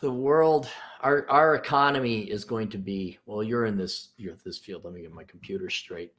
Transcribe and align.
the 0.00 0.10
world, 0.10 0.68
our 1.00 1.26
our 1.28 1.54
economy 1.54 2.22
is 2.22 2.44
going 2.44 2.68
to 2.70 2.78
be. 2.78 3.18
Well, 3.26 3.42
you're 3.42 3.66
in 3.66 3.76
this 3.76 4.10
you're 4.16 4.36
this 4.44 4.58
field. 4.58 4.84
Let 4.84 4.94
me 4.94 5.02
get 5.02 5.12
my 5.12 5.24
computer 5.24 5.70
straight. 5.70 6.12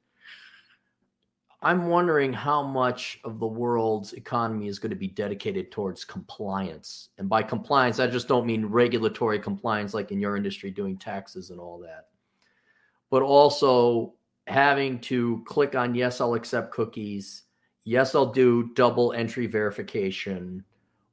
I'm 1.62 1.88
wondering 1.88 2.32
how 2.32 2.62
much 2.62 3.20
of 3.24 3.40
the 3.40 3.48
world's 3.48 4.14
economy 4.14 4.68
is 4.68 4.78
going 4.78 4.92
to 4.92 4.96
be 4.96 5.08
dedicated 5.08 5.72
towards 5.72 6.06
compliance. 6.06 7.10
And 7.18 7.28
by 7.28 7.42
compliance, 7.42 8.00
I 8.00 8.06
just 8.06 8.28
don't 8.28 8.46
mean 8.46 8.68
regulatory 8.68 9.40
compliance 9.40 9.96
like 9.96 10.12
in 10.12 10.20
your 10.20 10.38
industry 10.38 10.70
doing 10.70 10.96
taxes 10.98 11.50
and 11.50 11.60
all 11.60 11.80
that, 11.80 12.10
but 13.10 13.24
also 13.24 14.14
having 14.46 15.00
to 15.00 15.44
click 15.48 15.74
on 15.74 15.96
yes, 15.96 16.22
I'll 16.22 16.36
accept 16.36 16.72
cookies. 16.72 17.44
Yes, 17.84 18.14
I'll 18.14 18.32
do 18.32 18.70
double 18.76 19.14
entry 19.14 19.48
verification. 19.48 20.64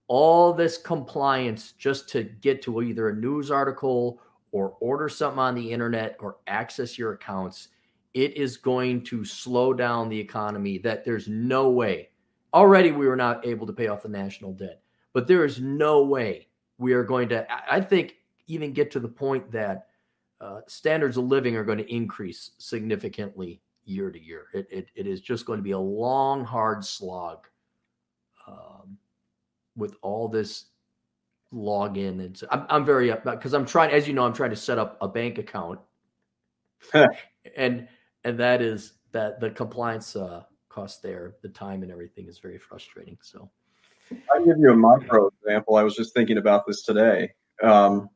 All 0.08 0.52
this 0.52 0.76
compliance 0.76 1.72
just 1.72 2.08
to 2.10 2.24
get 2.24 2.62
to 2.62 2.82
either 2.82 3.08
a 3.08 3.14
news 3.14 3.50
article 3.50 4.20
or 4.50 4.76
order 4.80 5.08
something 5.08 5.38
on 5.38 5.54
the 5.54 5.72
internet 5.72 6.16
or 6.20 6.36
access 6.46 6.98
your 6.98 7.12
accounts 7.14 7.68
it 8.14 8.36
is 8.36 8.56
going 8.56 9.02
to 9.04 9.24
slow 9.24 9.72
down 9.72 10.08
the 10.08 10.18
economy 10.18 10.78
that 10.78 11.04
there's 11.04 11.28
no 11.28 11.70
way. 11.70 12.10
Already, 12.52 12.92
we 12.92 13.06
were 13.06 13.16
not 13.16 13.46
able 13.46 13.66
to 13.66 13.72
pay 13.72 13.88
off 13.88 14.02
the 14.02 14.08
national 14.08 14.52
debt, 14.52 14.82
but 15.14 15.26
there 15.26 15.44
is 15.44 15.60
no 15.60 16.04
way 16.04 16.48
we 16.78 16.92
are 16.92 17.04
going 17.04 17.28
to, 17.30 17.46
I 17.70 17.80
think, 17.80 18.16
even 18.46 18.72
get 18.72 18.90
to 18.90 19.00
the 19.00 19.08
point 19.08 19.50
that 19.52 19.86
uh, 20.40 20.60
standards 20.66 21.16
of 21.16 21.24
living 21.24 21.56
are 21.56 21.64
going 21.64 21.78
to 21.78 21.94
increase 21.94 22.50
significantly 22.58 23.62
year 23.84 24.10
to 24.10 24.22
year. 24.22 24.46
It, 24.52 24.66
it, 24.70 24.88
it 24.94 25.06
is 25.06 25.20
just 25.20 25.46
going 25.46 25.58
to 25.58 25.62
be 25.62 25.70
a 25.70 25.78
long, 25.78 26.44
hard 26.44 26.84
slog 26.84 27.46
with 29.76 29.96
all 30.02 30.28
this 30.28 30.66
login. 31.52 32.24
And 32.24 32.36
so 32.36 32.46
I'm, 32.50 32.66
I'm 32.68 32.84
very 32.84 33.10
up 33.10 33.24
because 33.24 33.54
I'm 33.54 33.66
trying, 33.66 33.90
as 33.90 34.06
you 34.08 34.14
know, 34.14 34.24
I'm 34.24 34.32
trying 34.32 34.50
to 34.50 34.56
set 34.56 34.78
up 34.78 34.98
a 35.00 35.08
bank 35.08 35.38
account. 35.38 35.80
and 37.56 37.88
and 38.24 38.38
that 38.38 38.62
is 38.62 38.94
that 39.12 39.40
the 39.40 39.50
compliance 39.50 40.16
uh, 40.16 40.42
cost 40.68 41.02
there, 41.02 41.34
the 41.42 41.48
time 41.48 41.82
and 41.82 41.92
everything 41.92 42.28
is 42.28 42.38
very 42.38 42.58
frustrating. 42.58 43.18
So, 43.20 43.50
I'll 44.32 44.44
give 44.44 44.58
you 44.58 44.72
a 44.72 44.76
micro 44.76 45.30
example. 45.42 45.76
I 45.76 45.82
was 45.82 45.94
just 45.94 46.14
thinking 46.14 46.38
about 46.38 46.66
this 46.66 46.82
today. 46.82 47.32
Um, 47.62 48.08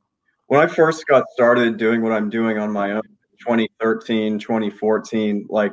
when 0.47 0.61
I 0.61 0.67
first 0.67 1.07
got 1.07 1.25
started 1.33 1.77
doing 1.77 2.03
what 2.03 2.13
I'm 2.13 2.31
doing 2.31 2.59
on 2.59 2.71
my 2.71 2.93
own, 2.93 3.03
2013, 3.41 4.39
2014, 4.39 5.47
like 5.49 5.73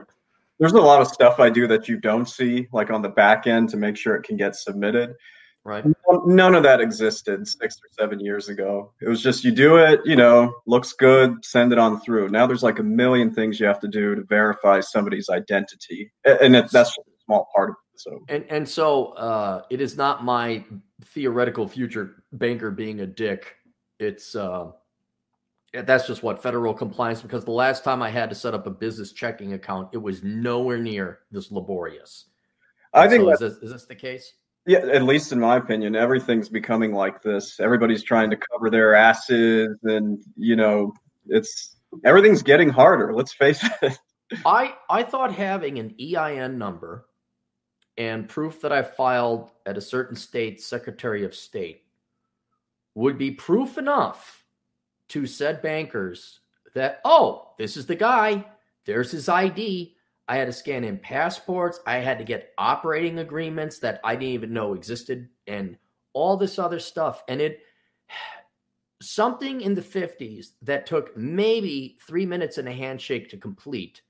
there's 0.59 0.73
a 0.73 0.81
lot 0.81 1.02
of 1.02 1.08
stuff 1.08 1.40
I 1.40 1.50
do 1.50 1.68
that 1.68 1.88
you 1.88 2.00
don't 2.00 2.28
see, 2.28 2.68
like 2.72 2.90
on 2.90 3.02
the 3.02 3.09
back 3.09 3.47
end 3.47 3.70
to 3.70 3.78
make 3.78 3.97
sure 3.97 4.16
it 4.16 4.23
can 4.23 4.38
get 4.38 4.56
submitted. 4.56 5.14
Right. 5.66 5.86
None 6.25 6.56
of 6.56 6.64
that 6.64 6.81
existed 6.81 7.47
six 7.47 7.78
or 7.78 7.88
seven 7.97 8.19
years 8.19 8.50
ago. 8.50 8.92
It 9.02 9.08
was 9.08 9.23
just 9.23 9.45
you 9.45 9.52
do 9.52 9.78
it, 9.78 10.02
you 10.03 10.17
know, 10.17 10.53
looks 10.67 10.92
good, 10.92 11.44
send 11.45 11.72
it 11.72 11.80
on 11.80 12.02
through. 12.02 12.30
Now 12.30 12.45
there's 12.45 12.64
like 12.64 12.80
a 12.80 12.83
million 12.83 13.33
things 13.33 13.61
you 13.61 13.66
have 13.66 13.80
to 13.80 13.88
do 13.88 14.14
to 14.14 14.23
verify 14.23 14.81
somebody's 14.81 15.30
identity, 15.30 16.11
and 16.25 16.53
that's 16.53 16.73
a 16.75 16.86
small 17.25 17.47
part 17.56 17.69
of 17.69 17.75
it. 17.75 18.00
So 18.00 18.25
and 18.28 18.45
and 18.50 18.67
so 18.67 19.14
uh, 19.14 19.61
it 19.69 19.80
is 19.80 19.95
not 19.95 20.25
my 20.25 20.66
theoretical 21.06 21.66
future 21.67 22.23
banker 22.34 22.69
being 22.69 23.00
a 23.00 23.08
dick. 23.08 23.56
It's 24.00 24.36
uh, 24.36 24.72
that's 25.73 26.08
just 26.08 26.23
what 26.23 26.44
federal 26.44 26.73
compliance. 26.73 27.22
Because 27.22 27.45
the 27.45 27.52
last 27.52 27.86
time 27.86 28.02
I 28.02 28.09
had 28.09 28.30
to 28.30 28.36
set 28.36 28.53
up 28.53 28.67
a 28.67 28.72
business 28.72 29.14
checking 29.14 29.53
account, 29.53 29.89
it 29.94 29.97
was 29.97 30.23
nowhere 30.23 30.78
near 30.78 31.19
this 31.31 31.52
laborious. 31.52 32.25
I 32.94 33.08
think 33.08 33.23
so 33.23 33.31
is, 33.31 33.39
this, 33.39 33.53
is 33.53 33.72
this 33.72 33.86
the 33.86 33.95
case? 33.95 34.34
Yeah, 34.66 34.80
at 34.80 35.03
least 35.03 35.31
in 35.33 35.39
my 35.39 35.58
opinion, 35.58 35.95
everything's 35.95 36.47
becoming 36.47 36.94
like 36.94 37.22
this. 37.22 37.59
Everybody's 37.59 38.03
trying 38.03 38.30
to 38.30 38.38
cover 38.38 38.69
their 38.69 38.95
asses, 38.95 39.78
and 39.83 40.23
you 40.38 40.56
know, 40.56 40.94
it's 41.28 41.75
everything's 42.06 42.42
getting 42.44 42.69
harder. 42.69 43.14
Let's 43.14 43.34
face 43.34 43.64
it. 43.81 44.00
I 44.45 44.75
I 44.89 45.03
thought 45.03 45.34
having 45.34 45.79
an 45.79 45.96
EIN 46.00 46.57
number 46.57 47.06
and 47.97 48.28
proof 48.28 48.62
that 48.62 48.72
I 48.72 48.81
filed 48.81 49.52
at 49.66 49.78
a 49.78 49.81
certain 49.81 50.16
state 50.16 50.62
Secretary 50.62 51.25
of 51.25 51.35
State 51.35 51.84
would 52.96 53.18
be 53.18 53.31
proof 53.31 53.78
enough 53.78 54.46
to 55.09 55.25
said 55.28 55.62
bankers 55.62 56.40
that 56.73 57.02
oh, 57.06 57.52
this 57.57 57.78
is 57.78 57.85
the 57.85 57.96
guy. 57.96 58.46
There's 58.85 59.12
his 59.12 59.29
ID. 59.29 59.96
I 60.28 60.38
had 60.38 60.45
to 60.45 60.53
scan 60.53 60.84
in 60.84 60.97
passports. 60.97 61.79
I 61.85 61.97
had 61.97 62.17
to 62.17 62.23
get 62.23 62.53
operating 62.57 63.19
agreements 63.19 63.79
that 63.79 64.00
I 64.03 64.16
didn't 64.16 64.34
even 64.34 64.53
know 64.53 64.73
existed 64.73 65.29
and 65.47 65.78
all 66.13 66.38
this 66.38 66.57
other 66.59 66.79
stuff. 66.79 67.23
And 67.28 67.41
it, 67.41 67.59
something 69.01 69.61
in 69.61 69.75
the 69.75 69.81
50s 69.81 70.51
that 70.61 70.85
took 70.85 71.16
maybe 71.17 71.97
three 72.07 72.25
minutes 72.25 72.57
and 72.57 72.69
a 72.69 72.73
handshake 72.73 73.29
to 73.29 73.38
complete 73.38 74.01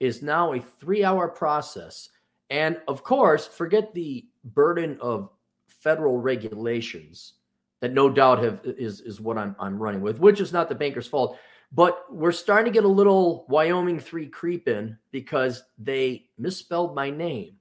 is 0.00 0.22
now 0.22 0.52
a 0.52 0.60
three 0.60 1.04
hour 1.04 1.28
process. 1.28 2.08
And 2.50 2.80
of 2.88 3.02
course, 3.02 3.46
forget 3.46 3.92
the 3.92 4.26
burden 4.44 4.96
of 5.00 5.30
federal 5.66 6.18
regulations 6.18 7.34
that 7.80 7.92
no 7.92 8.08
doubt 8.08 8.42
have 8.42 8.60
is 8.64 9.00
is 9.00 9.20
what 9.20 9.38
I'm 9.38 9.54
I'm 9.58 9.78
running 9.78 10.00
with, 10.00 10.18
which 10.18 10.40
is 10.40 10.52
not 10.52 10.68
the 10.68 10.74
banker's 10.74 11.06
fault. 11.06 11.38
But 11.70 12.12
we're 12.12 12.32
starting 12.32 12.72
to 12.72 12.74
get 12.74 12.84
a 12.84 12.88
little 12.88 13.44
Wyoming 13.48 14.00
3 14.00 14.28
creep 14.28 14.68
in 14.68 14.96
because 15.10 15.62
they 15.78 16.24
misspelled 16.38 16.94
my 16.94 17.10
name 17.10 17.56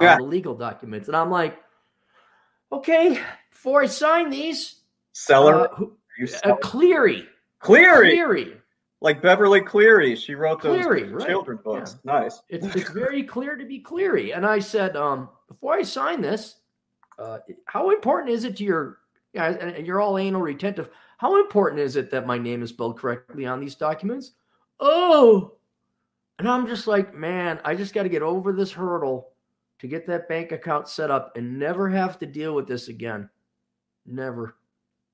yeah. 0.00 0.14
on 0.14 0.18
the 0.18 0.24
legal 0.24 0.54
documents. 0.54 1.08
And 1.08 1.16
I'm 1.16 1.30
like, 1.30 1.56
okay, 2.72 3.20
before 3.50 3.82
I 3.82 3.86
sign 3.86 4.30
these, 4.30 4.80
seller, 5.12 5.68
uh, 5.68 5.86
uh, 6.44 6.56
Cleary. 6.56 7.28
Cleary. 7.60 8.10
Cleary. 8.10 8.56
Like 9.00 9.22
Beverly 9.22 9.60
Cleary. 9.60 10.16
She 10.16 10.34
wrote 10.34 10.60
those 10.62 10.84
Cleary, 10.84 11.12
right. 11.12 11.26
children 11.26 11.58
books. 11.62 11.96
Yeah. 12.04 12.20
Nice. 12.20 12.42
It's, 12.48 12.66
it's 12.74 12.90
very 12.90 13.22
clear 13.22 13.56
to 13.56 13.64
be 13.64 13.78
Cleary. 13.78 14.32
And 14.32 14.44
I 14.44 14.58
said, 14.58 14.96
um, 14.96 15.28
before 15.46 15.74
I 15.74 15.82
sign 15.82 16.20
this, 16.20 16.56
uh, 17.18 17.38
how 17.66 17.90
important 17.90 18.30
is 18.32 18.44
it 18.44 18.56
to 18.56 18.64
your, 18.64 18.98
yeah, 19.32 19.50
and 19.50 19.86
you're 19.86 20.00
all 20.00 20.18
anal 20.18 20.42
retentive. 20.42 20.88
How 21.24 21.40
important 21.40 21.80
is 21.80 21.96
it 21.96 22.10
that 22.10 22.26
my 22.26 22.36
name 22.36 22.62
is 22.62 22.68
spelled 22.68 22.98
correctly 22.98 23.46
on 23.46 23.58
these 23.58 23.76
documents? 23.76 24.32
Oh, 24.78 25.54
and 26.38 26.46
I'm 26.46 26.66
just 26.66 26.86
like, 26.86 27.14
man, 27.14 27.60
I 27.64 27.74
just 27.74 27.94
got 27.94 28.02
to 28.02 28.10
get 28.10 28.20
over 28.20 28.52
this 28.52 28.70
hurdle 28.70 29.30
to 29.78 29.88
get 29.88 30.06
that 30.06 30.28
bank 30.28 30.52
account 30.52 30.86
set 30.86 31.10
up 31.10 31.34
and 31.34 31.58
never 31.58 31.88
have 31.88 32.18
to 32.18 32.26
deal 32.26 32.54
with 32.54 32.68
this 32.68 32.88
again. 32.88 33.30
Never. 34.04 34.56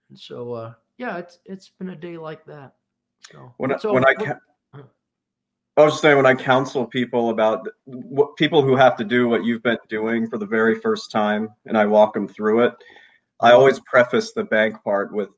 And 0.09 0.19
so, 0.19 0.53
uh, 0.53 0.73
yeah, 0.99 1.19
it's 1.19 1.39
it's 1.45 1.69
been 1.69 1.91
a 1.91 1.97
day 1.97 2.19
like 2.19 2.45
that. 2.47 2.75
So 3.31 3.55
when, 3.59 3.79
so, 3.79 3.93
when 3.93 4.05
I 4.05 4.15
ca- 4.15 4.41
I 4.75 5.85
was 5.85 5.93
just 5.93 6.03
saying 6.03 6.17
when 6.17 6.27
I 6.27 6.35
counsel 6.35 6.87
people 6.87 7.31
about 7.31 7.69
what 7.85 8.35
people 8.35 8.65
who 8.65 8.75
have 8.75 8.97
to 8.97 9.05
do 9.05 9.29
what 9.29 9.45
you've 9.45 9.63
been 9.63 9.79
doing 9.89 10.29
for 10.29 10.39
the 10.39 10.47
very 10.47 10.81
first 10.81 11.13
time, 11.13 11.51
and 11.67 11.79
I 11.79 11.87
walk 11.87 12.15
them 12.15 12.27
through 12.27 12.65
it, 12.65 12.75
I 13.39 13.53
always 13.53 13.79
preface 13.79 14.33
the 14.33 14.43
bank 14.43 14.83
part 14.83 15.15
with 15.15 15.29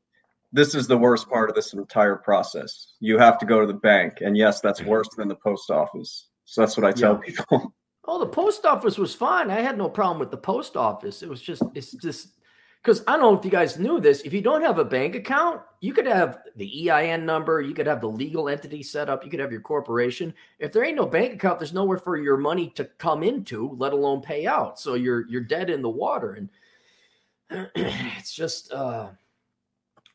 this 0.52 0.74
is 0.74 0.86
the 0.86 0.96
worst 0.96 1.28
part 1.28 1.48
of 1.48 1.56
this 1.56 1.72
entire 1.72 2.16
process. 2.16 2.94
You 3.00 3.18
have 3.18 3.38
to 3.38 3.46
go 3.46 3.60
to 3.60 3.66
the 3.66 3.72
bank, 3.72 4.18
and 4.20 4.36
yes, 4.36 4.60
that's 4.60 4.82
worse 4.82 5.08
than 5.16 5.28
the 5.28 5.36
post 5.36 5.70
office. 5.70 6.28
So 6.44 6.60
that's 6.60 6.76
what 6.76 6.86
I 6.86 6.92
tell 6.92 7.14
yeah. 7.14 7.32
people. 7.34 7.74
Oh, 8.04 8.18
the 8.18 8.26
post 8.26 8.66
office 8.66 8.98
was 8.98 9.14
fine. 9.14 9.48
I 9.48 9.60
had 9.60 9.78
no 9.78 9.88
problem 9.88 10.18
with 10.18 10.32
the 10.32 10.36
post 10.36 10.76
office. 10.76 11.22
It 11.22 11.28
was 11.28 11.40
just, 11.40 11.62
it's 11.72 11.92
just 11.92 12.30
because 12.82 13.04
I 13.06 13.12
don't 13.12 13.20
know 13.20 13.38
if 13.38 13.44
you 13.44 13.50
guys 13.52 13.78
knew 13.78 14.00
this. 14.00 14.22
If 14.22 14.32
you 14.32 14.40
don't 14.40 14.62
have 14.62 14.80
a 14.80 14.84
bank 14.84 15.14
account, 15.14 15.60
you 15.80 15.92
could 15.92 16.06
have 16.06 16.40
the 16.56 16.90
EIN 16.90 17.24
number, 17.24 17.60
you 17.60 17.74
could 17.74 17.86
have 17.86 18.00
the 18.00 18.08
legal 18.08 18.48
entity 18.48 18.82
set 18.82 19.08
up, 19.08 19.24
you 19.24 19.30
could 19.30 19.38
have 19.38 19.52
your 19.52 19.60
corporation. 19.60 20.34
If 20.58 20.72
there 20.72 20.82
ain't 20.82 20.96
no 20.96 21.06
bank 21.06 21.34
account, 21.34 21.60
there's 21.60 21.72
nowhere 21.72 21.96
for 21.96 22.16
your 22.16 22.36
money 22.36 22.70
to 22.70 22.86
come 22.98 23.22
into, 23.22 23.70
let 23.78 23.92
alone 23.92 24.20
pay 24.20 24.48
out. 24.48 24.80
So 24.80 24.94
you're 24.94 25.24
you're 25.28 25.40
dead 25.40 25.70
in 25.70 25.80
the 25.80 25.88
water, 25.88 26.32
and 26.32 27.70
it's 27.76 28.34
just. 28.34 28.72
uh 28.72 29.10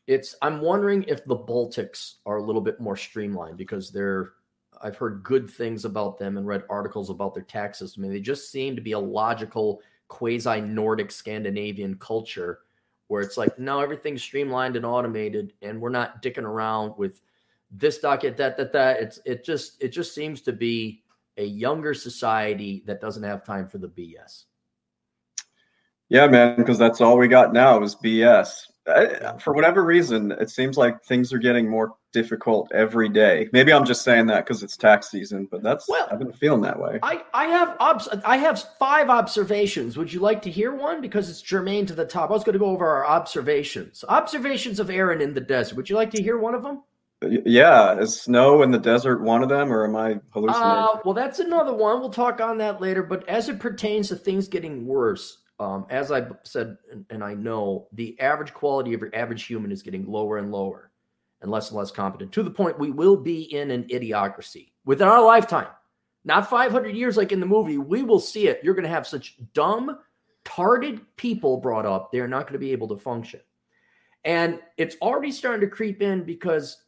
it's 0.08 0.34
I'm 0.40 0.62
wondering 0.62 1.04
if 1.04 1.24
the 1.26 1.36
Baltics 1.36 2.14
are 2.24 2.38
a 2.38 2.42
little 2.42 2.62
bit 2.62 2.80
more 2.80 2.96
streamlined 2.96 3.58
because 3.58 3.90
they're 3.90 4.32
I've 4.82 4.96
heard 4.96 5.22
good 5.22 5.50
things 5.50 5.84
about 5.84 6.18
them 6.18 6.38
and 6.38 6.46
read 6.46 6.64
articles 6.70 7.10
about 7.10 7.34
their 7.34 7.42
tax 7.42 7.78
system. 7.78 8.04
and 8.04 8.12
they 8.12 8.20
just 8.20 8.50
seem 8.50 8.74
to 8.74 8.82
be 8.82 8.92
a 8.92 8.98
logical 8.98 9.82
quasi 10.08 10.60
Nordic 10.60 11.10
Scandinavian 11.10 11.96
culture 11.96 12.60
where 13.08 13.22
it's 13.22 13.36
like, 13.36 13.58
no, 13.58 13.80
everything's 13.80 14.22
streamlined 14.22 14.76
and 14.76 14.84
automated, 14.84 15.54
and 15.62 15.80
we're 15.80 15.88
not 15.88 16.22
dicking 16.22 16.44
around 16.44 16.92
with 16.98 17.22
this 17.70 17.98
docket, 17.98 18.36
that, 18.36 18.56
that, 18.56 18.72
that. 18.72 19.00
It's 19.00 19.20
it 19.26 19.44
just 19.44 19.82
it 19.82 19.88
just 19.88 20.14
seems 20.14 20.40
to 20.42 20.52
be 20.52 21.02
a 21.36 21.44
younger 21.44 21.92
society 21.92 22.82
that 22.86 23.00
doesn't 23.00 23.22
have 23.22 23.44
time 23.44 23.68
for 23.68 23.78
the 23.78 23.88
BS. 23.88 24.44
Yeah, 26.08 26.26
man, 26.26 26.56
because 26.56 26.78
that's 26.78 27.02
all 27.02 27.18
we 27.18 27.28
got 27.28 27.52
now 27.52 27.82
is 27.82 27.94
BS 27.94 28.68
I, 28.88 29.38
for 29.38 29.52
whatever 29.52 29.84
reason, 29.84 30.32
it 30.32 30.50
seems 30.50 30.76
like 30.76 31.02
things 31.04 31.32
are 31.32 31.38
getting 31.38 31.68
more 31.68 31.94
difficult 32.12 32.70
every 32.72 33.08
day. 33.08 33.48
Maybe 33.52 33.72
I'm 33.72 33.84
just 33.84 34.02
saying 34.02 34.26
that 34.26 34.46
because 34.46 34.62
it's 34.62 34.76
tax 34.76 35.10
season, 35.10 35.46
but 35.50 35.62
that's 35.62 35.88
well, 35.88 36.08
I've 36.10 36.18
been 36.18 36.32
feeling 36.32 36.62
that 36.62 36.78
way. 36.78 36.98
I 37.02 37.22
I 37.34 37.46
have 37.46 37.76
obs- 37.80 38.08
I 38.24 38.36
have 38.38 38.62
five 38.78 39.10
observations. 39.10 39.96
Would 39.96 40.12
you 40.12 40.20
like 40.20 40.42
to 40.42 40.50
hear 40.50 40.74
one 40.74 41.00
because 41.00 41.28
it's 41.28 41.42
germane 41.42 41.86
to 41.86 41.94
the 41.94 42.06
top? 42.06 42.30
I 42.30 42.32
was 42.32 42.44
going 42.44 42.54
to 42.54 42.58
go 42.58 42.70
over 42.70 42.86
our 42.86 43.06
observations. 43.06 44.04
Observations 44.08 44.80
of 44.80 44.90
Aaron 44.90 45.20
in 45.20 45.34
the 45.34 45.40
desert. 45.40 45.76
Would 45.76 45.90
you 45.90 45.96
like 45.96 46.10
to 46.12 46.22
hear 46.22 46.38
one 46.38 46.54
of 46.54 46.62
them? 46.62 46.82
Yeah, 47.20 47.98
is 47.98 48.20
snow 48.20 48.62
in 48.62 48.70
the 48.70 48.78
desert 48.78 49.20
one 49.20 49.42
of 49.42 49.48
them, 49.48 49.72
or 49.72 49.84
am 49.84 49.96
I 49.96 50.20
hallucinating? 50.30 50.70
Uh, 50.70 51.00
well, 51.04 51.14
that's 51.14 51.40
another 51.40 51.74
one. 51.74 51.98
We'll 51.98 52.10
talk 52.10 52.40
on 52.40 52.58
that 52.58 52.80
later. 52.80 53.02
But 53.02 53.28
as 53.28 53.48
it 53.48 53.58
pertains 53.58 54.08
to 54.08 54.16
things 54.16 54.46
getting 54.46 54.86
worse, 54.86 55.38
um, 55.60 55.86
as 55.90 56.12
I 56.12 56.26
said, 56.44 56.78
and, 56.90 57.04
and 57.10 57.24
I 57.24 57.34
know, 57.34 57.88
the 57.92 58.18
average 58.20 58.54
quality 58.54 58.94
of 58.94 59.00
your 59.00 59.14
average 59.14 59.44
human 59.44 59.72
is 59.72 59.82
getting 59.82 60.06
lower 60.06 60.38
and 60.38 60.52
lower 60.52 60.90
and 61.40 61.50
less 61.50 61.70
and 61.70 61.78
less 61.78 61.90
competent 61.90 62.32
to 62.32 62.42
the 62.42 62.50
point 62.50 62.78
we 62.78 62.90
will 62.90 63.16
be 63.16 63.42
in 63.54 63.70
an 63.70 63.84
idiocracy 63.84 64.72
within 64.84 65.08
our 65.08 65.22
lifetime. 65.22 65.68
Not 66.24 66.50
500 66.50 66.94
years 66.94 67.16
like 67.16 67.32
in 67.32 67.40
the 67.40 67.46
movie. 67.46 67.78
We 67.78 68.02
will 68.02 68.20
see 68.20 68.48
it. 68.48 68.60
You're 68.62 68.74
going 68.74 68.84
to 68.84 68.90
have 68.90 69.06
such 69.06 69.36
dumb, 69.54 69.98
tarded 70.44 71.00
people 71.16 71.56
brought 71.58 71.86
up. 71.86 72.10
They're 72.12 72.28
not 72.28 72.42
going 72.42 72.54
to 72.54 72.58
be 72.58 72.72
able 72.72 72.88
to 72.88 72.96
function. 72.96 73.40
And 74.24 74.60
it's 74.76 74.96
already 75.00 75.32
starting 75.32 75.60
to 75.60 75.74
creep 75.74 76.02
in 76.02 76.24
because 76.24 76.82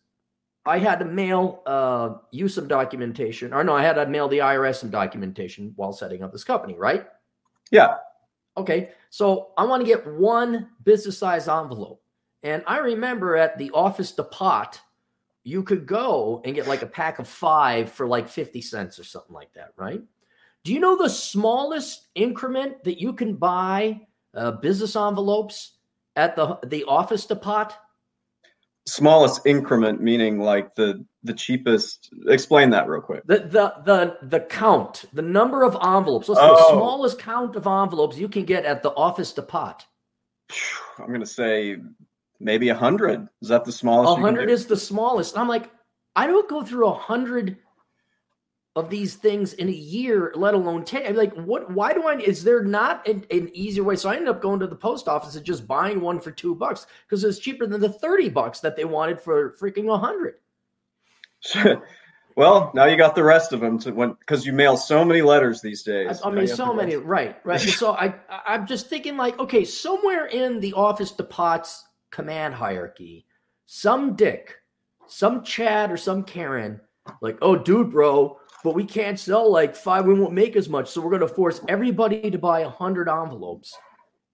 I 0.66 0.78
had 0.78 0.98
to 0.98 1.04
mail 1.04 1.62
uh, 1.64 2.16
you 2.32 2.48
some 2.48 2.68
documentation, 2.68 3.54
or 3.54 3.64
no, 3.64 3.74
I 3.74 3.82
had 3.82 3.94
to 3.94 4.06
mail 4.06 4.28
the 4.28 4.38
IRS 4.38 4.76
some 4.76 4.90
documentation 4.90 5.72
while 5.76 5.92
setting 5.92 6.22
up 6.22 6.32
this 6.32 6.44
company, 6.44 6.76
right? 6.76 7.06
Yeah. 7.70 7.96
Okay, 8.56 8.90
so 9.10 9.52
I 9.56 9.64
want 9.64 9.80
to 9.80 9.86
get 9.86 10.06
one 10.06 10.68
business 10.84 11.18
size 11.18 11.48
envelope. 11.48 12.02
And 12.42 12.62
I 12.66 12.78
remember 12.78 13.36
at 13.36 13.58
the 13.58 13.70
office 13.72 14.12
depot, 14.12 14.70
you 15.44 15.62
could 15.62 15.86
go 15.86 16.42
and 16.44 16.54
get 16.54 16.66
like 16.66 16.82
a 16.82 16.86
pack 16.86 17.18
of 17.18 17.28
five 17.28 17.90
for 17.90 18.06
like 18.06 18.28
50 18.28 18.60
cents 18.60 18.98
or 18.98 19.04
something 19.04 19.34
like 19.34 19.52
that, 19.54 19.72
right? 19.76 20.02
Do 20.64 20.74
you 20.74 20.80
know 20.80 20.96
the 20.96 21.08
smallest 21.08 22.08
increment 22.14 22.84
that 22.84 23.00
you 23.00 23.12
can 23.12 23.36
buy 23.36 24.00
uh, 24.34 24.52
business 24.52 24.94
envelopes 24.96 25.72
at 26.16 26.36
the 26.36 26.58
the 26.66 26.84
office 26.84 27.24
depot? 27.24 27.68
Smallest 28.86 29.42
increment 29.46 30.00
meaning 30.00 30.40
like 30.40 30.74
the 30.74 31.04
the 31.22 31.34
cheapest. 31.34 32.10
Explain 32.28 32.70
that 32.70 32.88
real 32.88 33.00
quick. 33.00 33.22
The 33.26 33.38
the 33.38 33.74
the 33.84 34.16
the 34.22 34.40
count, 34.40 35.04
the 35.12 35.22
number 35.22 35.62
of 35.62 35.76
envelopes. 35.82 36.28
What's 36.28 36.40
oh. 36.42 36.54
the 36.54 36.68
smallest 36.70 37.18
count 37.18 37.56
of 37.56 37.66
envelopes 37.66 38.16
you 38.16 38.28
can 38.28 38.44
get 38.44 38.64
at 38.64 38.82
the 38.82 38.90
office 38.94 39.32
depot? 39.32 39.76
I'm 40.98 41.08
going 41.08 41.20
to 41.20 41.26
say 41.26 41.76
maybe 42.40 42.70
a 42.70 42.74
hundred. 42.74 43.28
Is 43.42 43.48
that 43.48 43.64
the 43.64 43.72
smallest? 43.72 44.18
A 44.18 44.20
hundred 44.20 44.50
is 44.50 44.66
the 44.66 44.76
smallest. 44.76 45.38
I'm 45.38 45.48
like, 45.48 45.70
I 46.16 46.26
don't 46.26 46.48
go 46.48 46.64
through 46.64 46.86
a 46.88 46.94
hundred 46.94 47.58
of 48.76 48.88
these 48.88 49.16
things 49.16 49.54
in 49.54 49.68
a 49.68 49.72
year, 49.72 50.32
let 50.36 50.54
alone 50.54 50.84
10. 50.84 51.04
I'm 51.04 51.16
like, 51.16 51.34
what, 51.34 51.70
why 51.72 51.92
do 51.92 52.06
I, 52.06 52.16
is 52.18 52.44
there 52.44 52.62
not 52.62 53.06
an, 53.08 53.24
an 53.30 53.50
easier 53.52 53.82
way? 53.82 53.96
So 53.96 54.08
I 54.08 54.14
ended 54.14 54.28
up 54.28 54.40
going 54.40 54.60
to 54.60 54.68
the 54.68 54.76
post 54.76 55.08
office 55.08 55.34
and 55.34 55.44
just 55.44 55.66
buying 55.66 56.00
one 56.00 56.20
for 56.20 56.30
two 56.30 56.54
bucks 56.54 56.86
because 57.06 57.24
it's 57.24 57.40
cheaper 57.40 57.66
than 57.66 57.80
the 57.80 57.88
30 57.88 58.28
bucks 58.28 58.60
that 58.60 58.76
they 58.76 58.84
wanted 58.84 59.20
for 59.20 59.56
freaking 59.60 59.92
a 59.92 59.98
hundred. 59.98 60.34
well, 62.36 62.70
now 62.74 62.84
you 62.84 62.96
got 62.96 63.16
the 63.16 63.24
rest 63.24 63.52
of 63.52 63.60
them 63.60 63.78
to 63.80 63.92
when 63.92 64.12
because 64.20 64.46
you 64.46 64.52
mail 64.52 64.76
so 64.76 65.04
many 65.04 65.22
letters 65.22 65.60
these 65.60 65.82
days. 65.82 66.20
I, 66.22 66.28
I 66.28 66.32
mean, 66.32 66.46
so 66.46 66.72
many, 66.72 66.96
right, 66.96 67.36
right. 67.44 67.60
so 67.60 67.92
I, 67.92 68.14
I'm 68.46 68.66
just 68.66 68.88
thinking 68.88 69.16
like, 69.16 69.38
okay, 69.40 69.64
somewhere 69.64 70.26
in 70.26 70.60
the 70.60 70.74
office 70.74 71.12
depots 71.12 71.84
command 72.10 72.54
hierarchy, 72.54 73.26
some 73.66 74.14
dick, 74.14 74.56
some 75.06 75.42
Chad 75.42 75.90
or 75.90 75.96
some 75.96 76.22
Karen, 76.22 76.80
like, 77.20 77.38
oh, 77.42 77.56
dude, 77.56 77.90
bro, 77.90 78.39
but 78.62 78.74
we 78.74 78.84
can't 78.84 79.18
sell 79.18 79.50
like 79.50 79.74
five. 79.74 80.06
We 80.06 80.14
won't 80.14 80.32
make 80.32 80.56
as 80.56 80.68
much, 80.68 80.90
so 80.90 81.00
we're 81.00 81.10
going 81.10 81.20
to 81.20 81.28
force 81.28 81.60
everybody 81.68 82.30
to 82.30 82.38
buy 82.38 82.60
a 82.60 82.68
hundred 82.68 83.08
envelopes. 83.08 83.76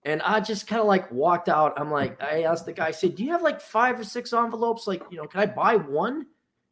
And 0.05 0.23
I 0.23 0.41
just 0.41 0.67
kind 0.67 0.81
of 0.81 0.87
like 0.87 1.11
walked 1.11 1.49
out. 1.49 1.79
I'm 1.79 1.91
like, 1.91 2.23
I 2.23 2.45
asked 2.45 2.67
the 2.67 2.73
guy, 2.73 2.89
I 2.89 2.91
said, 2.93 3.17
"Do 3.17 3.25
you 3.25 3.33
have 3.33 3.43
like 3.43 3.61
five 3.61 3.99
or 3.99 4.05
six 4.05 4.33
envelopes? 4.33 4.87
Like, 4.87 5.03
you 5.11 5.19
know, 5.19 5.27
can 5.27 5.41
I 5.41 5.47
buy 5.47 5.77
one? 5.77 6.27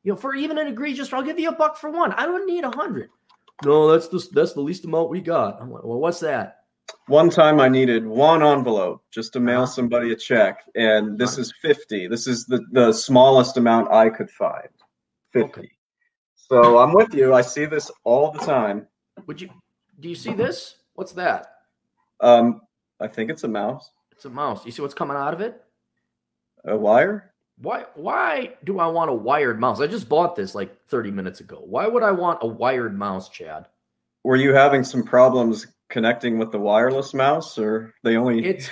You 0.05 0.13
know, 0.13 0.17
for 0.17 0.35
even 0.35 0.59
an 0.59 0.69
egregious, 0.69 1.13
I'll 1.13 1.23
give 1.23 1.39
you 1.39 1.49
a 1.49 1.55
buck 1.55 1.77
for 1.77 1.91
one. 1.91 2.13
I 2.13 2.27
don't 2.27 2.47
need 2.47 2.65
a 2.65 2.71
hundred. 2.71 3.11
No, 3.65 3.91
that's 3.91 4.09
the 4.09 4.25
that's 4.33 4.53
the 4.53 4.61
least 4.61 4.85
amount 4.85 5.11
we 5.11 5.21
got. 5.21 5.61
I'm 5.61 5.71
like, 5.71 5.85
well, 5.85 5.99
what's 5.99 6.21
that? 6.21 6.59
One 7.07 7.31
time 7.31 7.61
I 7.61 7.69
needed 7.69 8.07
one 8.07 8.43
envelope 8.43 9.03
just 9.11 9.33
to 9.35 9.41
mail 9.41 9.63
uh-huh. 9.63 9.73
somebody 9.73 10.13
a 10.13 10.17
check, 10.17 10.59
and 10.75 11.19
this 11.19 11.39
is 11.39 11.53
50. 11.63 12.09
This 12.09 12.27
is 12.27 12.47
the, 12.47 12.65
the 12.73 12.93
smallest 12.93 13.57
amount 13.57 13.93
I 13.93 14.11
could 14.11 14.31
find. 14.31 14.69
50. 15.33 15.49
Okay. 15.49 15.71
So 16.49 16.79
I'm 16.79 16.93
with 16.93 17.15
you. 17.15 17.33
I 17.33 17.41
see 17.41 17.65
this 17.65 17.91
all 18.05 18.31
the 18.31 18.41
time. 18.41 18.87
Would 19.27 19.41
you 19.41 19.49
do 20.01 20.09
you 20.09 20.15
see 20.15 20.35
this? 20.35 20.77
What's 20.95 21.13
that? 21.13 21.47
Um, 22.21 22.61
I 23.01 23.09
think 23.09 23.31
it's 23.31 23.45
a 23.45 23.49
mouse. 23.49 23.91
It's 24.13 24.27
a 24.27 24.31
mouse. 24.31 24.65
You 24.67 24.73
see 24.73 24.83
what's 24.83 24.95
coming 24.95 25.17
out 25.17 25.35
of 25.35 25.41
it? 25.41 25.63
A 26.67 26.77
wire? 26.77 27.33
Why 27.59 27.85
why 27.95 28.55
do 28.65 28.79
I 28.79 28.87
want 28.89 29.11
a 29.11 29.15
wired 29.15 29.59
mouse? 29.59 29.81
I 29.81 29.87
just 29.87 30.09
bought 30.09 30.37
this 30.37 30.55
like 30.55 30.87
30 30.89 31.11
minutes 31.11 31.41
ago. 31.41 31.63
Why 31.65 31.87
would 31.87 32.03
I 32.03 32.11
want 32.11 32.41
a 32.43 32.47
wired 32.47 32.97
mouse, 32.97 33.29
Chad? 33.29 33.67
Were 34.23 34.37
you 34.37 34.53
having 34.53 34.85
some 34.85 35.03
problems 35.03 35.67
connecting 35.89 36.39
with 36.39 36.51
the 36.51 36.59
wireless 36.59 37.15
mouse 37.15 37.59
or 37.59 37.95
they 38.03 38.17
only 38.17 38.45
It's 38.45 38.69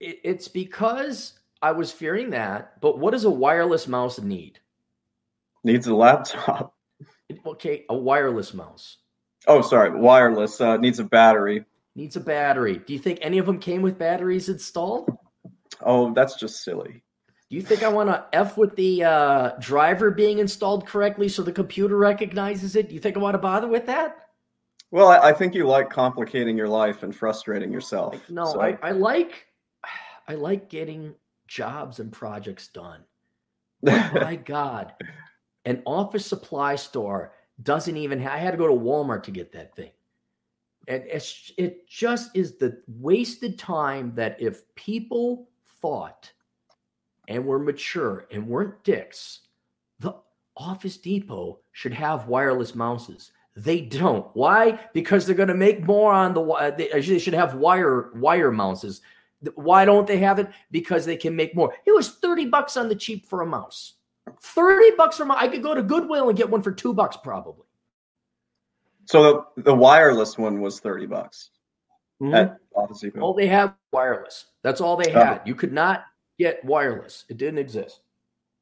it's 0.00 0.48
because 0.48 1.38
I 1.62 1.72
was 1.72 1.92
fearing 1.92 2.30
that, 2.30 2.80
but 2.80 2.98
what 2.98 3.12
does 3.12 3.24
a 3.24 3.30
wireless 3.30 3.86
mouse 3.86 4.18
need? 4.20 4.58
Needs 5.62 5.86
a 5.86 5.94
laptop. 5.94 6.74
Okay, 7.46 7.84
a 7.88 7.96
wireless 7.96 8.54
mouse. 8.54 8.98
Oh, 9.46 9.62
sorry, 9.62 9.90
wireless. 9.90 10.60
Uh, 10.60 10.76
needs 10.76 10.98
a 10.98 11.04
battery. 11.04 11.64
Needs 11.96 12.16
a 12.16 12.20
battery. 12.20 12.78
Do 12.78 12.92
you 12.92 12.98
think 12.98 13.18
any 13.22 13.38
of 13.38 13.46
them 13.46 13.58
came 13.58 13.82
with 13.82 13.98
batteries 13.98 14.48
installed? 14.48 15.10
Oh, 15.80 16.12
that's 16.12 16.36
just 16.36 16.64
silly. 16.64 17.02
Do 17.50 17.56
you 17.56 17.62
think 17.62 17.82
I 17.82 17.88
want 17.88 18.08
to 18.08 18.24
f 18.32 18.56
with 18.56 18.74
the 18.74 19.04
uh, 19.04 19.50
driver 19.60 20.10
being 20.10 20.38
installed 20.38 20.86
correctly 20.86 21.28
so 21.28 21.42
the 21.42 21.52
computer 21.52 21.96
recognizes 21.96 22.74
it? 22.74 22.88
Do 22.88 22.94
you 22.94 23.00
think 23.00 23.16
I 23.16 23.20
want 23.20 23.34
to 23.34 23.38
bother 23.38 23.68
with 23.68 23.86
that? 23.86 24.16
Well, 24.90 25.08
I, 25.08 25.30
I 25.30 25.32
think 25.32 25.54
you 25.54 25.66
like 25.66 25.90
complicating 25.90 26.56
your 26.56 26.68
life 26.68 27.02
and 27.02 27.14
frustrating 27.14 27.72
yourself. 27.72 28.18
No, 28.30 28.46
so. 28.46 28.60
I, 28.60 28.78
I 28.82 28.90
like 28.92 29.46
I 30.28 30.34
like 30.34 30.68
getting 30.68 31.14
jobs 31.46 32.00
and 32.00 32.10
projects 32.10 32.68
done. 32.68 33.00
my 33.82 34.36
God, 34.36 34.94
an 35.64 35.82
office 35.86 36.26
supply 36.26 36.76
store 36.76 37.32
doesn't 37.62 37.96
even 37.96 38.18
have, 38.20 38.32
I 38.32 38.38
had 38.38 38.50
to 38.50 38.56
go 38.56 38.66
to 38.66 38.74
Walmart 38.74 39.22
to 39.24 39.30
get 39.30 39.52
that 39.52 39.74
thing. 39.74 39.90
And 40.86 41.04
it 41.06 41.88
just 41.88 42.30
is 42.34 42.56
the 42.56 42.82
wasted 42.86 43.58
time 43.58 44.12
that 44.16 44.36
if 44.40 44.62
people 44.74 45.48
thought 45.80 46.30
and 47.28 47.46
were 47.46 47.58
mature 47.58 48.26
and 48.30 48.46
weren't 48.46 48.84
dicks, 48.84 49.40
the 50.00 50.14
Office 50.56 50.98
Depot 50.98 51.60
should 51.72 51.94
have 51.94 52.28
wireless 52.28 52.74
mouses. 52.74 53.32
They 53.56 53.80
don't. 53.80 54.26
Why? 54.34 54.78
Because 54.92 55.24
they're 55.24 55.34
going 55.34 55.48
to 55.48 55.54
make 55.54 55.86
more 55.86 56.12
on 56.12 56.34
the. 56.34 56.42
Uh, 56.42 56.70
they 56.70 57.00
should 57.00 57.34
have 57.34 57.54
wire 57.54 58.10
wire 58.16 58.50
mouses. 58.50 59.00
Why 59.54 59.84
don't 59.84 60.06
they 60.06 60.18
have 60.18 60.38
it? 60.38 60.48
Because 60.70 61.06
they 61.06 61.16
can 61.16 61.36
make 61.36 61.54
more. 61.54 61.72
It 61.86 61.92
was 61.92 62.10
thirty 62.10 62.46
bucks 62.46 62.76
on 62.76 62.88
the 62.88 62.96
cheap 62.96 63.26
for 63.26 63.42
a 63.42 63.46
mouse. 63.46 63.94
30 64.40 64.96
bucks 64.96 65.16
from 65.16 65.28
my 65.28 65.36
I 65.36 65.48
could 65.48 65.62
go 65.62 65.74
to 65.74 65.82
Goodwill 65.82 66.28
and 66.28 66.38
get 66.38 66.48
one 66.50 66.62
for 66.62 66.72
two 66.72 66.92
bucks 66.92 67.16
probably. 67.16 67.66
So 69.06 69.46
the, 69.56 69.62
the 69.62 69.74
wireless 69.74 70.38
one 70.38 70.60
was 70.60 70.80
30 70.80 71.06
bucks. 71.06 71.50
Mm-hmm. 72.22 73.20
All 73.20 73.34
they 73.34 73.46
have 73.46 73.74
wireless. 73.92 74.46
That's 74.62 74.80
all 74.80 74.96
they 74.96 75.10
had. 75.10 75.38
Oh. 75.38 75.42
You 75.44 75.54
could 75.54 75.72
not 75.72 76.04
get 76.38 76.64
wireless. 76.64 77.24
It 77.28 77.36
didn't 77.36 77.58
exist. 77.58 78.00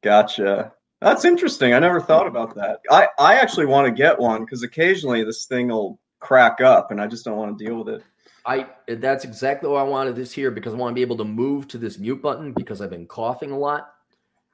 Gotcha. 0.02 0.73
That's 1.00 1.25
interesting. 1.25 1.75
I 1.75 1.78
never 1.78 2.00
thought 2.00 2.26
about 2.26 2.54
that. 2.57 2.81
I, 2.90 3.09
I 3.19 3.35
actually 3.35 3.66
want 3.66 3.87
to 3.87 3.92
get 3.92 4.19
one 4.19 4.45
because 4.45 4.62
occasionally 4.62 5.25
this 5.25 5.47
thing 5.47 5.69
will 5.69 5.99
crack 6.21 6.61
up 6.61 6.90
and 6.90 7.00
I 7.00 7.07
just 7.07 7.25
don't 7.25 7.37
want 7.37 7.57
to 7.57 7.64
deal 7.64 7.83
with 7.83 7.88
it. 7.88 8.04
I 8.45 8.66
that's 8.88 9.25
exactly 9.25 9.69
why 9.69 9.81
I 9.81 9.85
wanted 9.85 10.16
this 10.16 10.33
here 10.33 10.50
because 10.50 10.75
I 10.75 10.76
want 10.76 10.92
to 10.92 10.95
be 10.95 11.02
able 11.02 11.16
to 11.19 11.25
move 11.25 11.69
to 11.69 11.78
this 11.78 11.99
mute 11.99 12.21
button 12.21 12.52
because 12.52 12.81
I've 12.81 12.90
been 12.90 13.07
coughing 13.07 13.52
a 13.52 13.59
lot. 13.59 13.92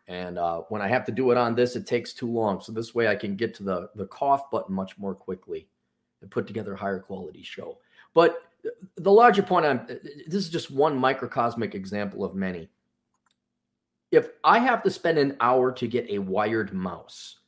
And 0.08 0.38
uh, 0.38 0.62
when 0.70 0.80
I 0.80 0.88
have 0.88 1.04
to 1.04 1.12
do 1.12 1.30
it 1.30 1.36
on 1.36 1.54
this, 1.54 1.76
it 1.76 1.86
takes 1.86 2.14
too 2.14 2.30
long. 2.30 2.62
So 2.62 2.72
this 2.72 2.94
way 2.94 3.08
I 3.08 3.14
can 3.14 3.36
get 3.36 3.54
to 3.56 3.62
the, 3.62 3.90
the 3.94 4.06
cough 4.06 4.50
button 4.50 4.74
much 4.74 4.96
more 4.98 5.14
quickly 5.14 5.68
and 6.22 6.30
put 6.30 6.46
together 6.46 6.72
a 6.72 6.78
higher 6.78 6.98
quality 6.98 7.42
show. 7.42 7.78
But 8.14 8.42
the 8.96 9.12
larger 9.12 9.42
point, 9.42 9.66
I'm, 9.66 9.86
this 9.86 10.42
is 10.42 10.48
just 10.48 10.70
one 10.70 10.98
microcosmic 10.98 11.74
example 11.74 12.24
of 12.24 12.34
many. 12.34 12.70
If 14.10 14.30
I 14.42 14.58
have 14.58 14.82
to 14.84 14.90
spend 14.90 15.18
an 15.18 15.36
hour 15.40 15.70
to 15.72 15.86
get 15.86 16.08
a 16.08 16.18
wired 16.18 16.72
mouse, 16.72 17.40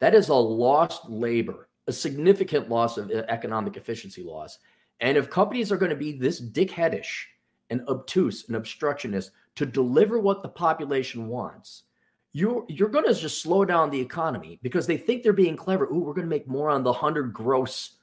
that 0.00 0.14
is 0.14 0.28
a 0.28 0.34
lost 0.34 1.08
labor, 1.08 1.68
a 1.86 1.92
significant 1.92 2.68
loss 2.68 2.98
of 2.98 3.10
uh, 3.10 3.22
economic 3.28 3.76
efficiency 3.76 4.24
loss. 4.24 4.58
And 4.98 5.16
if 5.16 5.30
companies 5.30 5.70
are 5.70 5.76
going 5.76 5.90
to 5.90 5.96
be 5.96 6.12
this 6.12 6.40
dickheadish 6.40 7.24
and 7.70 7.86
obtuse 7.88 8.48
and 8.48 8.56
obstructionist 8.56 9.30
to 9.54 9.64
deliver 9.64 10.18
what 10.18 10.42
the 10.42 10.48
population 10.48 11.28
wants, 11.28 11.84
you're 12.32 12.64
you're 12.68 12.88
going 12.88 13.06
to 13.06 13.14
just 13.14 13.42
slow 13.42 13.64
down 13.64 13.90
the 13.90 14.00
economy 14.00 14.58
because 14.62 14.86
they 14.86 14.96
think 14.96 15.22
they're 15.22 15.32
being 15.32 15.56
clever. 15.56 15.86
Ooh, 15.86 16.00
we're 16.00 16.14
going 16.14 16.26
to 16.26 16.30
make 16.30 16.46
more 16.46 16.70
on 16.70 16.82
the 16.82 16.92
hundred 16.92 17.32
gross 17.32 17.96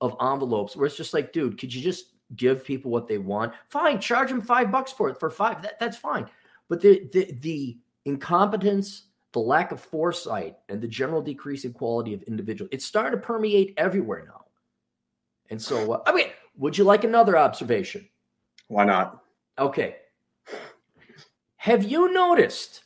of 0.00 0.16
envelopes. 0.20 0.76
Where 0.76 0.86
it's 0.86 0.96
just 0.96 1.14
like, 1.14 1.32
dude, 1.32 1.58
could 1.58 1.72
you 1.72 1.82
just 1.82 2.06
give 2.36 2.64
people 2.64 2.90
what 2.90 3.08
they 3.08 3.18
want? 3.18 3.52
Fine, 3.68 4.00
charge 4.00 4.30
them 4.30 4.40
five 4.40 4.70
bucks 4.70 4.92
for 4.92 5.08
it 5.10 5.20
for 5.20 5.30
five. 5.30 5.62
That, 5.62 5.78
that's 5.78 5.96
fine. 5.96 6.26
But 6.68 6.80
the 6.80 7.08
the 7.12 7.32
the 7.40 7.78
incompetence, 8.06 9.08
the 9.32 9.40
lack 9.40 9.70
of 9.70 9.80
foresight, 9.80 10.56
and 10.68 10.80
the 10.80 10.88
general 10.88 11.20
decrease 11.20 11.64
in 11.64 11.72
quality 11.72 12.14
of 12.14 12.22
individual, 12.22 12.68
it's 12.72 12.86
starting 12.86 13.18
to 13.18 13.26
permeate 13.26 13.74
everywhere 13.76 14.24
now. 14.26 14.44
And 15.50 15.60
so, 15.60 15.92
uh, 15.92 16.02
I 16.06 16.12
mean, 16.14 16.28
would 16.56 16.78
you 16.78 16.84
like 16.84 17.04
another 17.04 17.36
observation? 17.36 18.08
Why 18.68 18.84
not? 18.84 19.20
Okay. 19.58 19.96
Have 21.56 21.84
you 21.84 22.12
noticed? 22.12 22.83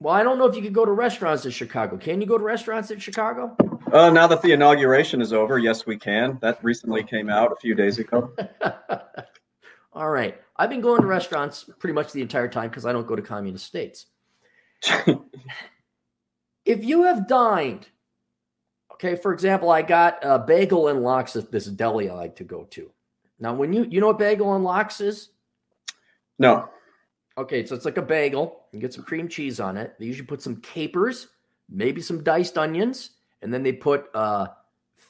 Well, 0.00 0.14
I 0.14 0.22
don't 0.22 0.38
know 0.38 0.46
if 0.46 0.56
you 0.56 0.62
could 0.62 0.72
go 0.72 0.86
to 0.86 0.92
restaurants 0.92 1.44
in 1.44 1.50
Chicago. 1.50 1.98
Can 1.98 2.22
you 2.22 2.26
go 2.26 2.38
to 2.38 2.44
restaurants 2.44 2.90
in 2.90 2.98
Chicago? 2.98 3.54
Uh, 3.92 4.08
now 4.08 4.26
that 4.26 4.40
the 4.40 4.52
inauguration 4.52 5.20
is 5.20 5.34
over, 5.34 5.58
yes, 5.58 5.84
we 5.84 5.98
can. 5.98 6.38
That 6.40 6.58
recently 6.64 7.04
came 7.04 7.28
out 7.28 7.52
a 7.52 7.56
few 7.56 7.74
days 7.74 7.98
ago. 7.98 8.32
All 9.92 10.08
right. 10.08 10.40
I've 10.56 10.70
been 10.70 10.80
going 10.80 11.02
to 11.02 11.06
restaurants 11.06 11.68
pretty 11.78 11.92
much 11.92 12.12
the 12.12 12.22
entire 12.22 12.48
time 12.48 12.70
because 12.70 12.86
I 12.86 12.92
don't 12.92 13.06
go 13.06 13.14
to 13.14 13.20
communist 13.20 13.66
states. 13.66 14.06
if 16.64 16.82
you 16.82 17.02
have 17.02 17.28
dined, 17.28 17.86
okay, 18.92 19.16
for 19.16 19.34
example, 19.34 19.70
I 19.70 19.82
got 19.82 20.18
a 20.22 20.38
bagel 20.38 20.88
and 20.88 21.02
lox 21.02 21.36
at 21.36 21.52
this 21.52 21.66
deli 21.66 22.08
I 22.08 22.14
like 22.14 22.36
to 22.36 22.44
go 22.44 22.64
to. 22.70 22.90
Now, 23.38 23.52
when 23.52 23.72
you 23.72 23.86
you 23.90 24.00
know 24.00 24.08
what 24.08 24.18
bagel 24.18 24.54
and 24.54 24.64
lox 24.64 25.00
is? 25.02 25.30
No. 26.38 26.70
Okay, 27.40 27.64
so 27.64 27.74
it's 27.74 27.86
like 27.86 27.96
a 27.96 28.02
bagel. 28.02 28.66
You 28.70 28.80
get 28.80 28.92
some 28.92 29.02
cream 29.02 29.26
cheese 29.26 29.60
on 29.60 29.78
it. 29.78 29.94
They 29.98 30.04
usually 30.04 30.26
put 30.26 30.42
some 30.42 30.56
capers, 30.56 31.28
maybe 31.70 32.02
some 32.02 32.22
diced 32.22 32.58
onions, 32.58 33.12
and 33.40 33.52
then 33.52 33.62
they 33.62 33.72
put 33.72 34.10
uh, 34.14 34.48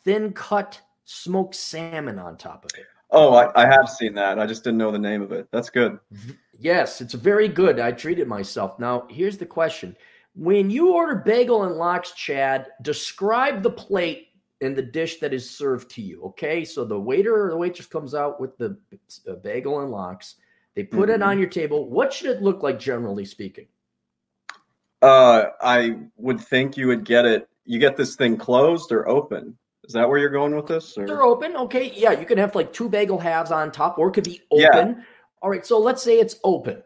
thin 0.05 0.33
cut 0.33 0.81
smoked 1.05 1.57
salmon 1.57 2.21
on 2.21 2.37
top 2.37 2.65
of 2.65 2.71
it. 2.79 2.87
Oh, 3.11 3.35
I, 3.35 3.51
I, 3.61 3.67
have 3.67 3.89
seen 3.89 4.15
that. 4.15 4.39
I 4.39 4.47
just 4.47 4.63
didn't 4.63 4.79
know 4.79 4.93
the 4.93 4.99
name 4.99 5.23
of 5.23 5.33
it. 5.33 5.49
That's 5.51 5.71
good. 5.71 5.99
Yes, 6.57 7.01
it's 7.01 7.15
very 7.15 7.49
good. 7.49 7.81
I 7.81 7.91
treated 7.91 8.29
myself. 8.29 8.79
Now, 8.79 9.09
here's 9.11 9.37
the 9.37 9.47
question. 9.47 9.97
When 10.37 10.71
you 10.71 10.93
order 10.93 11.17
bagel 11.17 11.65
and 11.65 11.75
lox, 11.75 12.13
Chad, 12.13 12.69
describe 12.83 13.65
the 13.65 13.71
plate 13.71 14.29
and 14.61 14.77
the 14.77 14.83
dish 14.83 15.19
that 15.19 15.35
is 15.35 15.51
served 15.51 15.91
to 15.93 16.03
you. 16.03 16.23
Okay. 16.27 16.65
So 16.65 16.85
the 16.85 17.01
waiter 17.01 17.47
or 17.47 17.51
the 17.51 17.57
waitress 17.57 17.89
comes 17.89 18.15
out 18.15 18.41
with 18.41 18.57
the 18.59 18.79
uh, 19.29 19.35
bagel 19.37 19.81
and 19.81 19.91
lox. 19.91 20.37
They 20.77 20.85
put 20.85 21.09
mm-hmm. 21.09 21.11
it 21.11 21.23
on 21.23 21.39
your 21.39 21.49
table. 21.49 21.89
What 21.89 22.13
should 22.13 22.31
it 22.31 22.43
look 22.43 22.63
like, 22.63 22.79
generally 22.79 23.25
speaking? 23.25 23.67
Uh, 25.03 25.47
I 25.61 25.99
would 26.17 26.41
think 26.41 26.77
you 26.77 26.87
would 26.87 27.05
get 27.05 27.25
it. 27.25 27.49
You 27.65 27.79
get 27.79 27.97
this 27.97 28.17
thing 28.17 28.37
closed 28.37 28.93
or 28.93 29.09
open. 29.09 29.57
Is 29.85 29.95
that 29.95 30.09
where 30.09 30.19
you're 30.19 30.31
going 30.31 30.55
with 30.55 30.67
this? 30.67 30.97
Or? 30.97 31.07
They're 31.07 31.23
open. 31.23 31.57
Okay. 31.57 31.93
Yeah. 31.95 32.13
You 32.13 32.27
can 32.27 32.39
have 32.39 32.55
like 32.55 32.73
two 32.73 32.89
bagel 32.89 33.19
halves 33.19 33.51
on 33.51 33.73
top, 33.73 33.99
or 33.99 34.09
it 34.09 34.13
could 34.13 34.25
be 34.25 34.43
open. 34.51 34.97
Yeah. 34.99 35.05
All 35.43 35.51
right. 35.51 35.65
So 35.65 35.79
let's 35.79 36.03
say 36.03 36.21
it's 36.21 36.37
open. 36.45 36.83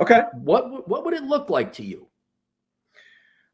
Okay. 0.00 0.22
What 0.34 0.88
what 0.88 1.04
would 1.04 1.14
it 1.14 1.24
look 1.24 1.50
like 1.50 1.72
to 1.74 1.84
you? 1.84 2.06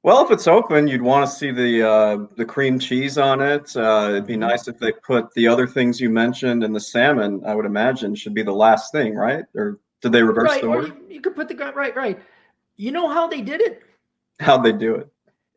Well, 0.07 0.25
if 0.25 0.31
it's 0.31 0.47
open, 0.47 0.87
you'd 0.87 1.03
want 1.03 1.29
to 1.29 1.37
see 1.37 1.51
the 1.51 1.83
uh, 1.83 2.27
the 2.37 2.45
cream 2.45 2.79
cheese 2.79 3.19
on 3.19 3.41
it. 3.41 3.77
Uh, 3.77 4.11
it'd 4.11 4.25
be 4.25 4.35
mm-hmm. 4.35 4.43
nice 4.43 4.69
if 4.69 4.79
they 4.79 4.93
put 4.93 5.35
the 5.35 5.49
other 5.49 5.67
things 5.67 6.01
you 6.01 6.11
mentioned 6.11 6.63
and 6.63 6.73
the 6.73 6.79
salmon. 6.79 7.43
I 7.45 7.57
would 7.57 7.67
imagine 7.67 8.15
should 8.15 8.33
be 8.33 8.45
the 8.45 8.53
last 8.53 8.93
thing, 8.93 9.17
right? 9.17 9.45
Or 9.57 9.81
did 10.03 10.13
they 10.13 10.23
reverse 10.23 10.49
right, 10.49 10.61
the 10.63 10.69
order? 10.69 10.87
You, 10.87 11.07
you 11.17 11.21
could 11.21 11.35
put 11.35 11.49
the 11.49 11.57
right, 11.57 11.97
right. 11.97 12.21
You 12.77 12.93
know 12.93 13.09
how 13.09 13.27
they 13.27 13.41
did 13.41 13.61
it? 13.61 13.83
How'd 14.39 14.63
they 14.63 14.71
do 14.71 14.95
it? 14.95 15.09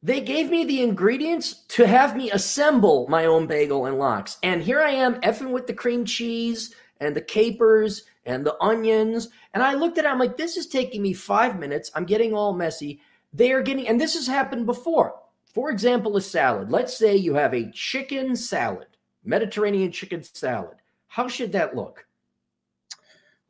They 0.02 0.20
gave 0.20 0.50
me 0.50 0.66
the 0.66 0.82
ingredients 0.82 1.66
to 1.68 1.86
have 1.86 2.18
me 2.18 2.32
assemble 2.32 3.06
my 3.08 3.26
own 3.26 3.46
bagel 3.46 3.86
and 3.86 4.00
lox. 4.00 4.40
And 4.42 4.64
here 4.64 4.82
I 4.82 4.90
am 4.90 5.22
effing 5.22 5.52
with 5.52 5.68
the 5.68 5.76
cream 5.76 6.06
cheese 6.06 6.74
and 7.00 7.16
the 7.16 7.22
capers 7.22 8.06
and 8.26 8.44
the 8.44 8.58
onions. 8.60 9.30
And 9.54 9.62
I 9.62 9.76
looked 9.76 10.00
at 10.00 10.06
it, 10.06 10.08
I'm 10.08 10.18
like, 10.18 10.38
this 10.38 10.58
is 10.58 10.66
taking 10.66 11.04
me 11.04 11.14
five 11.14 11.60
minutes. 11.60 11.92
I'm 11.94 12.06
getting 12.06 12.34
all 12.34 12.54
messy. 12.54 13.00
They 13.34 13.52
are 13.52 13.62
getting, 13.62 13.88
and 13.88 14.00
this 14.00 14.16
has 14.16 14.28
happened 14.28 14.66
before. 14.66 15.16
For 15.54 15.72
example, 15.72 16.18
a 16.18 16.22
salad. 16.22 16.70
Let's 16.70 16.98
say 16.98 17.16
you 17.16 17.34
have 17.36 17.54
a 17.54 17.72
chicken 17.72 18.36
salad, 18.36 18.88
Mediterranean 19.24 19.92
chicken 19.92 20.24
salad. 20.24 20.78
How 21.08 21.28
should 21.28 21.52
that 21.54 21.76
look? 21.76 22.06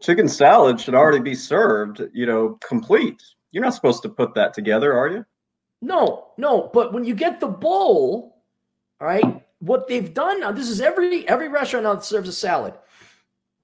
Chicken 0.02 0.30
salad 0.30 0.80
should 0.80 0.96
already 0.96 1.20
be 1.20 1.36
served, 1.36 2.02
you 2.14 2.26
know, 2.26 2.58
complete. 2.62 3.22
You're 3.52 3.64
not 3.64 3.74
supposed 3.74 4.02
to 4.04 4.10
put 4.10 4.34
that 4.36 4.54
together, 4.54 4.98
are 4.98 5.10
you? 5.10 5.26
No, 5.82 6.30
no. 6.38 6.70
But 6.74 6.94
when 6.94 7.04
you 7.04 7.16
get 7.16 7.40
the 7.40 7.48
bowl, 7.48 8.42
all 9.02 9.08
right, 9.08 9.44
what 9.60 9.88
they've 9.88 10.14
done 10.14 10.42
now, 10.42 10.52
this 10.52 10.70
is 10.70 10.82
every 10.82 11.28
every 11.28 11.50
restaurant 11.50 11.84
now 11.84 11.96
that 11.96 12.04
serves 12.04 12.30
a 12.30 12.34
salad. 12.34 12.74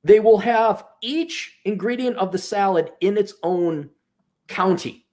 They 0.03 0.19
will 0.19 0.38
have 0.38 0.86
each 1.01 1.60
ingredient 1.65 2.17
of 2.17 2.31
the 2.31 2.38
salad 2.38 2.91
in 3.01 3.17
its 3.17 3.34
own 3.43 3.89
county. 4.48 5.04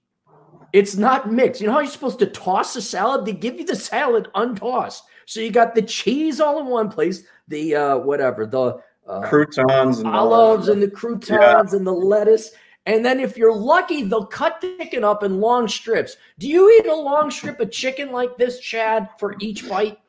It's 0.73 0.95
not 0.95 1.31
mixed. 1.31 1.61
You 1.61 1.67
know 1.67 1.73
how 1.73 1.79
you're 1.79 1.91
supposed 1.91 2.19
to 2.19 2.25
toss 2.25 2.75
a 2.75 2.81
salad? 2.81 3.25
They 3.25 3.33
give 3.33 3.59
you 3.59 3.65
the 3.65 3.75
salad 3.75 4.27
untossed. 4.35 5.03
So 5.25 5.39
you 5.39 5.51
got 5.51 5.75
the 5.75 5.81
cheese 5.81 6.41
all 6.41 6.59
in 6.59 6.65
one 6.65 6.89
place, 6.89 7.23
the 7.47 7.75
uh, 7.75 7.97
whatever, 7.99 8.45
the 8.45 8.81
uh, 9.07 9.21
croutons 9.21 9.99
and 9.99 10.07
olives 10.07 10.67
and 10.67 10.81
the 10.81 10.89
croutons 10.89 11.29
yeah. 11.29 11.77
and 11.77 11.87
the 11.87 11.93
lettuce. 11.93 12.51
And 12.85 13.05
then 13.05 13.19
if 13.19 13.37
you're 13.37 13.55
lucky, 13.55 14.03
they'll 14.03 14.25
cut 14.25 14.59
the 14.59 14.75
chicken 14.77 15.05
up 15.05 15.23
in 15.23 15.39
long 15.39 15.69
strips. 15.69 16.17
Do 16.39 16.49
you 16.49 16.69
eat 16.77 16.87
a 16.87 16.95
long 16.95 17.31
strip 17.31 17.61
of 17.61 17.71
chicken 17.71 18.11
like 18.11 18.35
this, 18.37 18.59
Chad, 18.59 19.07
for 19.17 19.35
each 19.39 19.69
bite? 19.69 19.99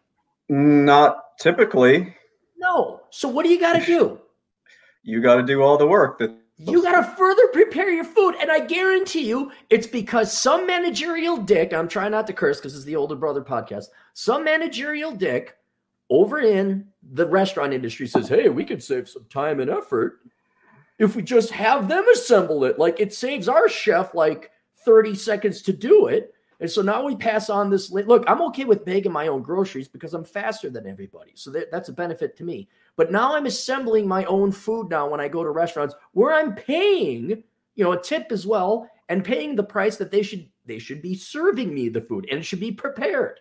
Not 0.48 1.38
typically. 1.38 2.16
No. 2.58 3.02
So 3.10 3.28
what 3.28 3.44
do 3.44 3.52
you 3.52 3.60
got 3.60 3.78
to 3.78 3.86
do? 3.86 4.18
you 5.04 5.20
got 5.20 5.36
to 5.36 5.42
do 5.42 5.62
all 5.62 5.76
the 5.76 5.86
work 5.86 6.18
that 6.18 6.34
you 6.56 6.82
got 6.82 7.00
to 7.00 7.16
further 7.16 7.48
prepare 7.48 7.90
your 7.90 8.04
food. 8.04 8.36
And 8.40 8.50
I 8.50 8.60
guarantee 8.60 9.26
you, 9.26 9.50
it's 9.70 9.86
because 9.86 10.36
some 10.36 10.66
managerial 10.66 11.36
dick, 11.36 11.72
I'm 11.72 11.88
trying 11.88 12.12
not 12.12 12.26
to 12.28 12.32
curse 12.32 12.58
because 12.58 12.76
it's 12.76 12.84
the 12.84 12.96
older 12.96 13.16
brother 13.16 13.42
podcast, 13.42 13.86
some 14.12 14.44
managerial 14.44 15.12
dick 15.12 15.56
over 16.10 16.40
in 16.40 16.86
the 17.12 17.26
restaurant 17.26 17.72
industry 17.72 18.06
says, 18.06 18.28
hey, 18.28 18.48
we 18.48 18.64
could 18.64 18.82
save 18.82 19.08
some 19.08 19.24
time 19.30 19.60
and 19.60 19.70
effort 19.70 20.20
if 20.98 21.16
we 21.16 21.22
just 21.22 21.50
have 21.50 21.88
them 21.88 22.04
assemble 22.12 22.64
it. 22.64 22.78
Like 22.78 23.00
it 23.00 23.12
saves 23.12 23.48
our 23.48 23.68
chef 23.68 24.14
like 24.14 24.50
30 24.84 25.14
seconds 25.14 25.62
to 25.62 25.72
do 25.72 26.06
it. 26.06 26.34
And 26.64 26.70
so 26.70 26.80
now 26.80 27.04
we 27.04 27.14
pass 27.14 27.50
on 27.50 27.68
this. 27.68 27.90
Look, 27.90 28.24
I'm 28.26 28.40
okay 28.44 28.64
with 28.64 28.86
baking 28.86 29.12
my 29.12 29.26
own 29.26 29.42
groceries 29.42 29.86
because 29.86 30.14
I'm 30.14 30.24
faster 30.24 30.70
than 30.70 30.86
everybody. 30.86 31.32
So 31.34 31.50
that, 31.50 31.70
that's 31.70 31.90
a 31.90 31.92
benefit 31.92 32.38
to 32.38 32.42
me. 32.42 32.70
But 32.96 33.12
now 33.12 33.36
I'm 33.36 33.44
assembling 33.44 34.08
my 34.08 34.24
own 34.24 34.50
food 34.50 34.88
now 34.88 35.06
when 35.06 35.20
I 35.20 35.28
go 35.28 35.44
to 35.44 35.50
restaurants 35.50 35.94
where 36.12 36.32
I'm 36.32 36.54
paying, 36.54 37.44
you 37.74 37.84
know, 37.84 37.92
a 37.92 38.00
tip 38.00 38.32
as 38.32 38.46
well 38.46 38.88
and 39.10 39.22
paying 39.22 39.56
the 39.56 39.62
price 39.62 39.98
that 39.98 40.10
they 40.10 40.22
should 40.22 40.48
they 40.64 40.78
should 40.78 41.02
be 41.02 41.14
serving 41.14 41.74
me 41.74 41.90
the 41.90 42.00
food 42.00 42.26
and 42.30 42.40
it 42.40 42.44
should 42.44 42.60
be 42.60 42.72
prepared. 42.72 43.40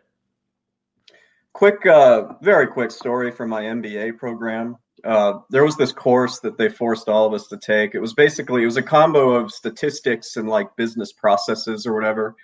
Quick, 1.53 1.85
uh, 1.85 2.33
very 2.41 2.67
quick 2.67 2.91
story 2.91 3.31
from 3.31 3.49
my 3.51 3.61
MBA 3.61 4.17
program 4.17 4.75
uh, 5.05 5.39
there 5.49 5.63
was 5.63 5.75
this 5.75 5.91
course 5.93 6.39
that 6.39 6.57
they 6.57 6.69
forced 6.69 7.07
all 7.09 7.25
of 7.25 7.33
us 7.33 7.47
to 7.47 7.57
take. 7.57 7.95
It 7.95 7.99
was 7.99 8.13
basically 8.13 8.63
it 8.63 8.65
was 8.65 8.77
a 8.77 8.81
combo 8.81 9.31
of 9.31 9.51
statistics 9.51 10.35
and 10.35 10.49
like 10.49 10.75
business 10.75 11.11
processes 11.11 11.85
or 11.85 11.93
whatever. 11.93 12.35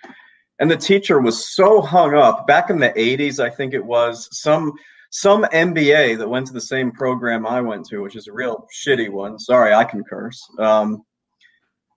And 0.60 0.70
the 0.70 0.76
teacher 0.76 1.20
was 1.20 1.54
so 1.54 1.80
hung 1.80 2.14
up 2.14 2.46
back 2.46 2.70
in 2.70 2.78
the 2.78 2.90
80s, 2.90 3.40
I 3.42 3.50
think 3.50 3.74
it 3.74 3.84
was 3.84 4.28
some 4.30 4.72
some 5.12 5.42
MBA 5.44 6.18
that 6.18 6.28
went 6.28 6.46
to 6.46 6.52
the 6.52 6.60
same 6.60 6.92
program 6.92 7.44
I 7.44 7.60
went 7.60 7.84
to, 7.86 7.98
which 7.98 8.14
is 8.14 8.28
a 8.28 8.32
real 8.32 8.68
shitty 8.72 9.10
one. 9.10 9.40
Sorry, 9.40 9.74
I 9.74 9.82
can 9.82 10.04
curse. 10.04 10.40
Um, 10.60 11.02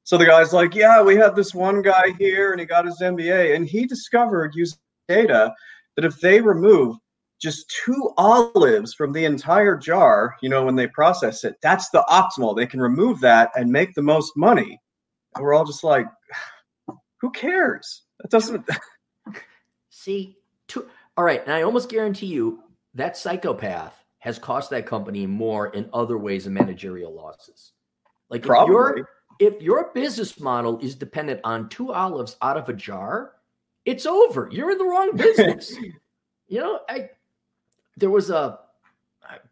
so 0.04 0.18
the 0.18 0.26
guy's 0.26 0.52
like, 0.52 0.74
"Yeah, 0.74 1.04
we 1.04 1.16
had 1.16 1.36
this 1.36 1.54
one 1.54 1.84
guy 1.84 2.16
here, 2.18 2.52
and 2.52 2.60
he 2.60 2.66
got 2.66 2.86
his 2.86 3.00
MBA, 3.00 3.56
and 3.56 3.68
he 3.68 3.86
discovered 3.86 4.56
using 4.56 4.80
data 5.08 5.54
that 5.96 6.06
if 6.06 6.20
they 6.22 6.42
remove 6.42 6.98
just 7.42 7.72
two 7.86 8.12
olives 8.18 8.94
from 8.94 9.12
the 9.12 9.26
entire 9.26 9.76
jar, 9.76 10.36
you 10.42 10.50
know, 10.50 10.64
when 10.64 10.76
they 10.76 10.88
process 10.88 11.44
it, 11.44 11.56
that's 11.62 11.90
the 11.90 12.04
optimal. 12.10 12.56
They 12.56 12.66
can 12.66 12.80
remove 12.80 13.20
that 13.20 13.52
and 13.56 13.70
make 13.70 13.94
the 13.94 14.02
most 14.02 14.32
money. 14.38 14.80
And 15.36 15.44
we're 15.44 15.54
all 15.54 15.66
just 15.66 15.84
like, 15.84 16.08
who 17.20 17.32
cares? 17.32 18.03
That 18.20 18.32
doesn't. 18.32 18.68
See, 19.90 20.38
two, 20.68 20.88
all 21.18 21.24
right. 21.24 21.44
And 21.44 21.54
I 21.54 21.62
almost 21.64 21.90
guarantee 21.90 22.28
you 22.28 22.60
that 22.94 23.18
psychopath 23.18 24.04
has 24.20 24.40
cost 24.40 24.70
that 24.70 24.86
company 24.86 25.28
more 25.28 25.68
in 25.68 25.90
other 25.94 26.18
ways 26.18 26.46
than 26.46 26.54
managerial 26.54 27.14
losses. 27.14 27.74
Like 28.30 28.44
Probably. 28.44 28.74
if 28.74 28.98
your 28.98 29.10
if 29.40 29.62
your 29.62 29.92
business 29.94 30.40
model 30.40 30.80
is 30.80 30.96
dependent 30.96 31.42
on 31.44 31.70
two 31.70 31.92
olives 31.92 32.38
out 32.42 32.58
of 32.58 32.70
a 32.70 32.74
jar, 32.74 33.34
it's 33.86 34.06
over. 34.06 34.50
You're 34.52 34.72
in 34.72 34.78
the 34.78 34.86
wrong 34.86 35.12
business. 35.16 35.76
you 36.48 36.60
know, 36.60 36.80
I 36.90 37.10
there 37.98 38.10
was 38.10 38.30
a 38.30 38.60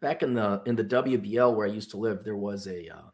back 0.00 0.22
in 0.22 0.34
the 0.34 0.62
in 0.66 0.76
the 0.76 0.84
WBL 0.84 1.54
where 1.54 1.66
I 1.66 1.70
used 1.70 1.90
to 1.90 1.96
live, 1.96 2.24
there 2.24 2.36
was 2.36 2.66
a 2.66 2.88
uh, 2.88 3.10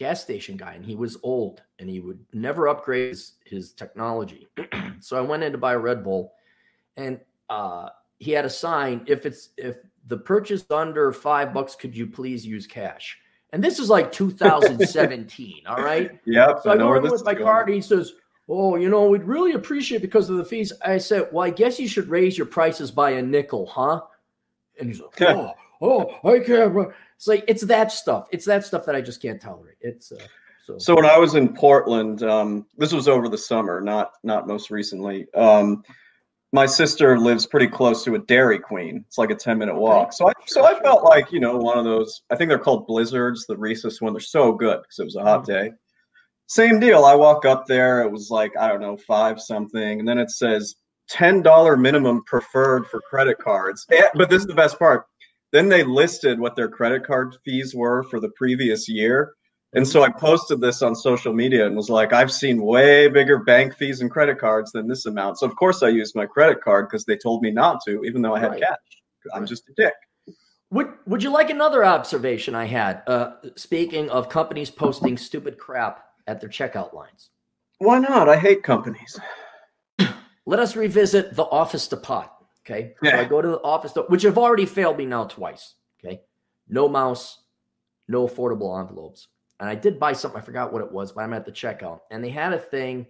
gas 0.00 0.22
station 0.22 0.56
guy, 0.56 0.72
and 0.72 0.82
he 0.82 0.96
was 0.96 1.18
old 1.22 1.62
and 1.78 1.88
he 1.88 2.00
would 2.00 2.24
never 2.32 2.68
upgrade 2.68 3.10
his, 3.10 3.32
his 3.44 3.72
technology. 3.72 4.48
so 5.00 5.18
I 5.18 5.20
went 5.20 5.42
in 5.42 5.52
to 5.52 5.58
buy 5.58 5.74
a 5.74 5.78
Red 5.78 6.02
Bull, 6.02 6.32
and 6.96 7.20
uh, 7.50 7.90
he 8.18 8.30
had 8.30 8.46
a 8.46 8.50
sign: 8.50 9.04
if 9.06 9.26
it's 9.26 9.50
if 9.58 9.76
the 10.06 10.16
purchase 10.16 10.64
under 10.70 11.12
five 11.12 11.52
bucks, 11.52 11.74
could 11.74 11.94
you 11.94 12.06
please 12.06 12.46
use 12.46 12.66
cash? 12.66 13.18
And 13.52 13.62
this 13.62 13.78
is 13.78 13.90
like 13.90 14.10
2017. 14.20 15.64
all 15.66 15.76
right. 15.76 16.18
Yep. 16.24 16.60
So 16.62 16.70
I, 16.70 16.74
I 16.74 16.76
go 16.78 16.94
in 16.94 17.02
with 17.02 17.24
my 17.24 17.34
card, 17.34 17.68
and 17.68 17.74
he 17.74 17.82
says, 17.82 18.14
"Oh, 18.48 18.76
you 18.76 18.88
know, 18.88 19.06
we'd 19.06 19.24
really 19.24 19.52
appreciate 19.52 20.00
because 20.00 20.30
of 20.30 20.38
the 20.38 20.46
fees." 20.46 20.72
I 20.82 20.96
said, 20.96 21.28
"Well, 21.30 21.44
I 21.44 21.50
guess 21.50 21.78
you 21.78 21.86
should 21.86 22.08
raise 22.08 22.38
your 22.38 22.46
prices 22.46 22.90
by 22.90 23.10
a 23.10 23.22
nickel, 23.22 23.66
huh?" 23.66 24.00
And 24.78 24.88
he's 24.88 25.02
like, 25.02 25.20
"Oh, 25.20 25.52
oh, 25.80 26.14
I 26.24 26.40
can't." 26.40 26.92
It's 27.16 27.26
like 27.26 27.44
it's 27.48 27.62
that 27.66 27.92
stuff. 27.92 28.28
It's 28.32 28.46
that 28.46 28.64
stuff 28.64 28.86
that 28.86 28.94
I 28.94 29.00
just 29.00 29.20
can't 29.20 29.40
tolerate. 29.40 29.76
It's 29.80 30.12
uh, 30.12 30.18
so. 30.64 30.78
So 30.78 30.94
when 30.94 31.06
I 31.06 31.18
was 31.18 31.34
in 31.34 31.54
Portland, 31.54 32.22
um, 32.22 32.66
this 32.76 32.92
was 32.92 33.08
over 33.08 33.28
the 33.28 33.38
summer, 33.38 33.80
not 33.80 34.12
not 34.22 34.46
most 34.46 34.70
recently. 34.70 35.26
Um, 35.34 35.82
my 36.52 36.66
sister 36.66 37.18
lives 37.18 37.46
pretty 37.46 37.68
close 37.68 38.04
to 38.04 38.14
a 38.16 38.18
Dairy 38.18 38.58
Queen. 38.58 39.04
It's 39.06 39.18
like 39.18 39.30
a 39.30 39.34
ten 39.34 39.58
minute 39.58 39.76
walk. 39.76 40.12
So 40.12 40.28
I 40.28 40.32
so 40.46 40.64
I 40.64 40.80
felt 40.80 41.04
like 41.04 41.30
you 41.30 41.40
know 41.40 41.56
one 41.56 41.78
of 41.78 41.84
those. 41.84 42.22
I 42.30 42.36
think 42.36 42.48
they're 42.48 42.58
called 42.58 42.86
blizzards. 42.86 43.46
The 43.46 43.56
Reese's 43.56 44.00
one. 44.00 44.12
They're 44.12 44.20
so 44.20 44.52
good 44.52 44.80
because 44.82 44.98
it 44.98 45.04
was 45.04 45.16
a 45.16 45.22
hot 45.22 45.42
mm-hmm. 45.42 45.52
day. 45.52 45.72
Same 46.46 46.80
deal. 46.80 47.04
I 47.04 47.14
walk 47.14 47.44
up 47.44 47.66
there. 47.66 48.02
It 48.02 48.10
was 48.10 48.30
like 48.30 48.56
I 48.56 48.68
don't 48.68 48.80
know 48.80 48.96
five 48.96 49.40
something, 49.40 50.00
and 50.00 50.08
then 50.08 50.18
it 50.18 50.30
says 50.30 50.74
ten 51.08 51.42
dollar 51.42 51.76
minimum 51.76 52.24
preferred 52.24 52.86
for 52.88 53.00
credit 53.00 53.38
cards. 53.38 53.86
And, 53.90 54.06
but 54.14 54.28
this 54.28 54.40
is 54.40 54.46
the 54.46 54.54
best 54.54 54.78
part. 54.78 55.06
Then 55.52 55.68
they 55.68 55.82
listed 55.82 56.38
what 56.38 56.56
their 56.56 56.68
credit 56.68 57.04
card 57.04 57.36
fees 57.44 57.74
were 57.74 58.04
for 58.04 58.20
the 58.20 58.30
previous 58.30 58.88
year. 58.88 59.34
And 59.72 59.86
so 59.86 60.02
I 60.02 60.10
posted 60.10 60.60
this 60.60 60.82
on 60.82 60.96
social 60.96 61.32
media 61.32 61.66
and 61.66 61.76
was 61.76 61.90
like, 61.90 62.12
I've 62.12 62.32
seen 62.32 62.62
way 62.62 63.08
bigger 63.08 63.38
bank 63.38 63.76
fees 63.76 64.00
and 64.00 64.10
credit 64.10 64.38
cards 64.38 64.72
than 64.72 64.88
this 64.88 65.06
amount. 65.06 65.38
So 65.38 65.46
of 65.46 65.54
course 65.54 65.82
I 65.82 65.88
used 65.88 66.16
my 66.16 66.26
credit 66.26 66.60
card 66.60 66.88
because 66.88 67.04
they 67.04 67.16
told 67.16 67.42
me 67.42 67.50
not 67.52 67.80
to, 67.86 68.02
even 68.04 68.20
though 68.20 68.34
I 68.34 68.40
had 68.40 68.50
right. 68.52 68.62
cash. 68.62 68.78
I'm 69.34 69.46
just 69.46 69.68
a 69.68 69.72
dick. 69.76 69.94
Would 70.70 70.92
Would 71.06 71.22
you 71.22 71.30
like 71.30 71.50
another 71.50 71.84
observation 71.84 72.54
I 72.54 72.64
had? 72.64 73.02
Uh, 73.06 73.32
speaking 73.56 74.08
of 74.10 74.28
companies 74.28 74.70
posting 74.70 75.16
stupid 75.16 75.58
crap 75.58 76.04
at 76.26 76.40
their 76.40 76.48
checkout 76.48 76.94
lines. 76.94 77.30
Why 77.78 77.98
not? 77.98 78.28
I 78.28 78.36
hate 78.36 78.62
companies. 78.62 79.18
Let 80.46 80.58
us 80.58 80.74
revisit 80.76 81.34
the 81.34 81.44
Office 81.44 81.86
Depot. 81.86 82.30
Okay. 82.70 82.94
Yeah. 83.02 83.12
So 83.12 83.18
I 83.18 83.24
go 83.24 83.42
to 83.42 83.48
the 83.48 83.60
office, 83.62 83.92
which 84.08 84.22
have 84.22 84.38
already 84.38 84.66
failed 84.66 84.98
me 84.98 85.06
now 85.06 85.24
twice. 85.24 85.74
Okay. 86.02 86.22
No 86.68 86.88
mouse, 86.88 87.42
no 88.08 88.26
affordable 88.26 88.78
envelopes. 88.80 89.28
And 89.58 89.68
I 89.68 89.74
did 89.74 89.98
buy 89.98 90.12
something. 90.12 90.40
I 90.40 90.44
forgot 90.44 90.72
what 90.72 90.82
it 90.82 90.90
was, 90.90 91.12
but 91.12 91.22
I'm 91.22 91.34
at 91.34 91.44
the 91.44 91.52
checkout. 91.52 92.00
And 92.10 92.24
they 92.24 92.30
had 92.30 92.52
a 92.52 92.58
thing 92.58 93.06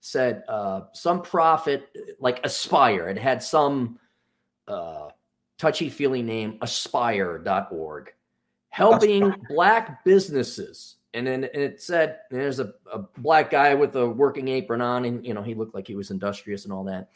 said 0.00 0.42
uh, 0.48 0.82
some 0.92 1.22
profit, 1.22 1.88
like 2.18 2.44
Aspire. 2.44 3.08
It 3.08 3.18
had 3.18 3.40
some 3.42 4.00
uh, 4.66 5.08
touchy 5.58 5.88
feely 5.88 6.22
name, 6.22 6.58
aspire.org, 6.60 8.12
helping 8.70 9.22
Aspire. 9.22 9.46
black 9.48 10.04
businesses. 10.04 10.96
And 11.14 11.26
then 11.26 11.44
and 11.44 11.62
it 11.62 11.80
said, 11.80 12.20
there's 12.30 12.58
a, 12.58 12.72
a 12.90 13.00
black 13.18 13.50
guy 13.50 13.74
with 13.74 13.94
a 13.94 14.08
working 14.08 14.48
apron 14.48 14.80
on, 14.80 15.04
and 15.04 15.24
you 15.24 15.34
know, 15.34 15.42
he 15.42 15.54
looked 15.54 15.74
like 15.74 15.86
he 15.86 15.94
was 15.94 16.10
industrious 16.10 16.64
and 16.64 16.72
all 16.72 16.84
that 16.84 17.10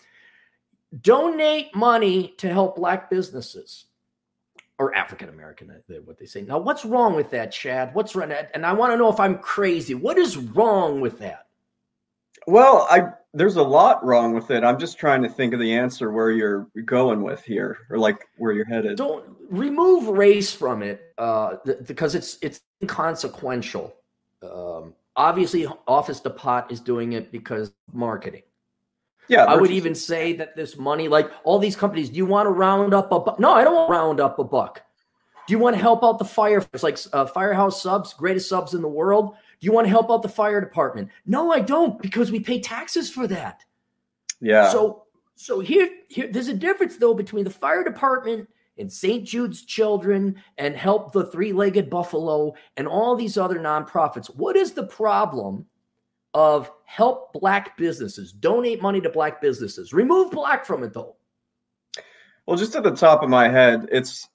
donate 1.00 1.74
money 1.74 2.34
to 2.38 2.48
help 2.48 2.76
black 2.76 3.10
businesses 3.10 3.86
or 4.78 4.94
African 4.94 5.28
American, 5.28 5.70
uh, 5.70 5.94
what 6.04 6.18
they 6.18 6.26
say. 6.26 6.42
Now, 6.42 6.58
what's 6.58 6.84
wrong 6.84 7.14
with 7.14 7.30
that, 7.30 7.52
Chad? 7.52 7.94
What's 7.94 8.14
wrong? 8.14 8.32
And 8.54 8.66
I 8.66 8.72
want 8.72 8.92
to 8.92 8.96
know 8.96 9.10
if 9.10 9.20
I'm 9.20 9.38
crazy. 9.38 9.94
What 9.94 10.18
is 10.18 10.36
wrong 10.36 11.00
with 11.00 11.18
that? 11.20 11.46
Well, 12.46 12.86
I 12.90 13.12
there's 13.34 13.56
a 13.56 13.62
lot 13.62 14.04
wrong 14.04 14.34
with 14.34 14.50
it. 14.50 14.64
I'm 14.64 14.78
just 14.78 14.98
trying 14.98 15.22
to 15.22 15.28
think 15.28 15.52
of 15.52 15.60
the 15.60 15.72
answer 15.74 16.10
where 16.10 16.30
you're 16.30 16.68
going 16.84 17.22
with 17.22 17.42
here, 17.42 17.78
or 17.90 17.98
like 17.98 18.24
where 18.38 18.52
you're 18.52 18.66
headed. 18.66 18.96
Don't 18.96 19.24
remove 19.50 20.08
race 20.08 20.52
from 20.52 20.82
it 20.82 21.12
uh, 21.18 21.56
th- 21.64 21.78
because 21.86 22.14
it's 22.14 22.38
it's 22.42 22.60
inconsequential. 22.80 23.94
Um, 24.42 24.94
obviously, 25.16 25.66
Office 25.86 26.20
Depot 26.20 26.66
is 26.70 26.80
doing 26.80 27.12
it 27.14 27.32
because 27.32 27.72
marketing. 27.92 28.42
Yeah, 29.28 29.44
I 29.44 29.56
would 29.56 29.70
even 29.70 29.94
say 29.94 30.34
that 30.34 30.54
this 30.56 30.76
money, 30.76 31.08
like 31.08 31.30
all 31.44 31.58
these 31.58 31.76
companies, 31.76 32.10
do 32.10 32.16
you 32.16 32.26
want 32.26 32.46
to 32.46 32.50
round 32.50 32.94
up 32.94 33.10
a 33.12 33.20
buck? 33.20 33.40
No, 33.40 33.52
I 33.52 33.64
don't 33.64 33.74
want 33.74 33.88
to 33.88 33.92
round 33.92 34.20
up 34.20 34.38
a 34.38 34.44
buck. 34.44 34.82
Do 35.46 35.52
you 35.52 35.58
want 35.58 35.76
to 35.76 35.82
help 35.82 36.02
out 36.02 36.18
the 36.18 36.24
firefighters, 36.24 36.82
like 36.82 36.98
uh, 37.12 37.26
Firehouse 37.26 37.80
Subs, 37.80 38.12
greatest 38.14 38.48
subs 38.48 38.74
in 38.74 38.82
the 38.82 38.88
world? 38.88 39.34
Do 39.60 39.64
you 39.64 39.72
want 39.72 39.86
to 39.86 39.90
help 39.90 40.10
out 40.10 40.22
the 40.22 40.28
fire 40.28 40.60
department? 40.60 41.08
No, 41.24 41.52
I 41.52 41.60
don't, 41.60 42.00
because 42.02 42.32
we 42.32 42.40
pay 42.40 42.60
taxes 42.60 43.10
for 43.10 43.26
that. 43.28 43.64
Yeah. 44.40 44.70
So, 44.70 45.04
so 45.36 45.60
here, 45.60 45.88
here, 46.08 46.28
there's 46.30 46.48
a 46.48 46.54
difference 46.54 46.96
though 46.96 47.14
between 47.14 47.44
the 47.44 47.50
fire 47.50 47.84
department 47.84 48.48
and 48.78 48.92
St. 48.92 49.24
Jude's 49.24 49.64
Children 49.64 50.36
and 50.58 50.76
Help 50.76 51.12
the 51.12 51.26
Three 51.26 51.52
Legged 51.52 51.88
Buffalo 51.88 52.54
and 52.76 52.86
all 52.86 53.16
these 53.16 53.38
other 53.38 53.58
nonprofits. 53.58 54.26
What 54.26 54.56
is 54.56 54.72
the 54.72 54.86
problem 54.86 55.64
of 56.36 56.70
help 56.84 57.32
black 57.32 57.78
businesses, 57.78 58.30
donate 58.30 58.82
money 58.82 59.00
to 59.00 59.08
black 59.08 59.40
businesses. 59.40 59.94
Remove 59.94 60.30
black 60.30 60.66
from 60.66 60.84
it 60.84 60.92
though. 60.92 61.16
Well, 62.44 62.58
just 62.58 62.76
at 62.76 62.82
the 62.82 62.94
top 62.94 63.22
of 63.22 63.30
my 63.30 63.48
head, 63.48 63.88
it's 63.90 64.28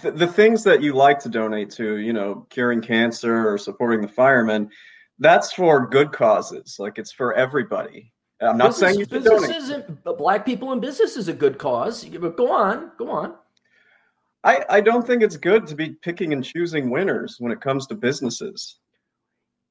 th- 0.00 0.14
the 0.14 0.28
things 0.28 0.62
that 0.62 0.82
you 0.82 0.92
like 0.92 1.18
to 1.18 1.28
donate 1.28 1.68
to, 1.72 1.96
you 1.96 2.12
know, 2.12 2.46
curing 2.48 2.80
cancer 2.80 3.48
or 3.48 3.58
supporting 3.58 4.00
the 4.00 4.08
firemen. 4.08 4.70
That's 5.18 5.52
for 5.52 5.84
good 5.88 6.12
causes. 6.12 6.76
Like 6.78 6.98
it's 6.98 7.10
for 7.10 7.34
everybody. 7.34 8.12
I'm 8.40 8.56
not 8.56 8.68
business, 8.68 8.78
saying 8.78 9.00
you 9.00 9.06
should 9.06 9.24
donate. 9.24 9.56
Isn't, 9.56 10.04
black 10.04 10.46
people 10.46 10.70
in 10.70 10.78
business 10.78 11.16
is 11.16 11.26
a 11.26 11.32
good 11.32 11.58
cause. 11.58 12.04
But 12.04 12.36
go 12.36 12.52
on, 12.52 12.92
go 12.96 13.10
on. 13.10 13.34
I, 14.44 14.64
I 14.70 14.80
don't 14.80 15.04
think 15.04 15.24
it's 15.24 15.36
good 15.36 15.66
to 15.66 15.74
be 15.74 15.90
picking 15.90 16.32
and 16.32 16.44
choosing 16.44 16.88
winners 16.88 17.36
when 17.40 17.50
it 17.50 17.60
comes 17.60 17.88
to 17.88 17.96
businesses 17.96 18.78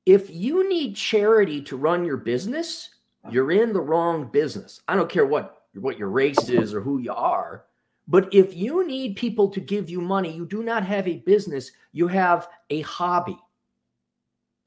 if 0.05 0.29
you 0.29 0.67
need 0.67 0.95
charity 0.95 1.61
to 1.61 1.77
run 1.77 2.05
your 2.05 2.17
business, 2.17 2.89
you're 3.29 3.51
in 3.51 3.71
the 3.71 3.81
wrong 3.81 4.29
business. 4.31 4.81
I 4.87 4.95
don't 4.95 5.09
care 5.09 5.25
what 5.25 5.63
what 5.75 5.97
your 5.97 6.09
race 6.09 6.49
is 6.49 6.73
or 6.73 6.81
who 6.81 6.99
you 6.99 7.13
are. 7.13 7.65
But 8.07 8.33
if 8.33 8.55
you 8.55 8.85
need 8.85 9.15
people 9.15 9.47
to 9.49 9.61
give 9.61 9.89
you 9.89 10.01
money, 10.01 10.31
you 10.31 10.45
do 10.45 10.63
not 10.63 10.83
have 10.83 11.07
a 11.07 11.19
business, 11.19 11.71
you 11.93 12.07
have 12.07 12.49
a 12.69 12.81
hobby. 12.81 13.37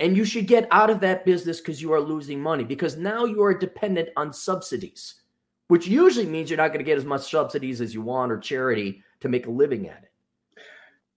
And 0.01 0.17
you 0.17 0.25
should 0.25 0.47
get 0.47 0.67
out 0.71 0.89
of 0.89 1.01
that 1.01 1.27
business 1.27 1.61
because 1.61 1.83
you 1.83 1.93
are 1.93 2.01
losing 2.01 2.41
money 2.41 2.65
because 2.65 2.97
now 2.97 3.27
you 3.27 3.43
are 3.43 3.57
dependent 3.57 4.09
on 4.17 4.33
subsidies, 4.33 5.17
which 5.69 5.87
usually 5.87 6.27
means 6.27 6.49
you're 6.49 6.57
not 6.57 6.69
going 6.69 6.79
to 6.79 6.85
get 6.85 6.99
as 6.99 7.05
much 7.05 7.31
subsidies 7.31 7.81
as 7.81 7.93
you 7.93 8.03
want 8.03 8.33
or 8.33 8.39
charity 8.39 9.03
to 9.21 9.29
make 9.29 9.47
a 9.47 9.51
living 9.51 9.89
at 9.89 10.03
it. 10.05 10.11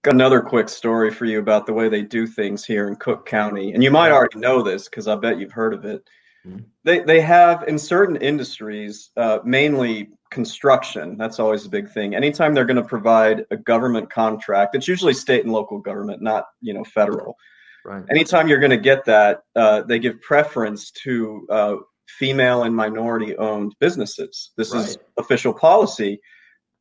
Got 0.02 0.14
another 0.14 0.40
quick 0.40 0.68
story 0.68 1.10
for 1.10 1.24
you 1.24 1.38
about 1.40 1.66
the 1.66 1.72
way 1.72 1.88
they 1.88 2.02
do 2.02 2.26
things 2.26 2.64
here 2.64 2.88
in 2.88 2.96
Cook 2.96 3.26
County. 3.26 3.72
And 3.72 3.82
you 3.82 3.90
might 3.90 4.12
already 4.12 4.38
know 4.38 4.62
this 4.62 4.84
because 4.88 5.08
I 5.08 5.16
bet 5.16 5.38
you've 5.38 5.52
heard 5.52 5.74
of 5.74 5.84
it. 5.84 6.08
Mm-hmm. 6.46 6.58
They, 6.84 7.00
they 7.00 7.20
have 7.20 7.64
in 7.66 7.78
certain 7.78 8.16
industries, 8.16 9.10
uh, 9.16 9.40
mainly 9.44 10.10
construction, 10.30 11.16
that's 11.16 11.38
always 11.38 11.66
a 11.66 11.68
big 11.68 11.90
thing. 11.90 12.14
Anytime 12.14 12.54
they're 12.54 12.64
going 12.64 12.76
to 12.76 12.82
provide 12.82 13.44
a 13.50 13.56
government 13.56 14.10
contract, 14.10 14.74
it's 14.74 14.88
usually 14.88 15.14
state 15.14 15.44
and 15.44 15.52
local 15.52 15.78
government, 15.78 16.22
not 16.22 16.44
you 16.60 16.74
know 16.74 16.84
federal. 16.84 17.36
Right. 17.84 18.04
Anytime 18.10 18.48
you're 18.48 18.58
going 18.58 18.70
to 18.70 18.76
get 18.76 19.04
that, 19.06 19.42
uh, 19.56 19.82
they 19.82 19.98
give 19.98 20.20
preference 20.20 20.90
to 20.90 21.46
uh, 21.50 21.76
female 22.06 22.64
and 22.64 22.74
minority 22.74 23.36
owned 23.36 23.74
businesses. 23.80 24.50
This 24.56 24.74
right. 24.74 24.84
is 24.84 24.98
official 25.16 25.54
policy. 25.54 26.20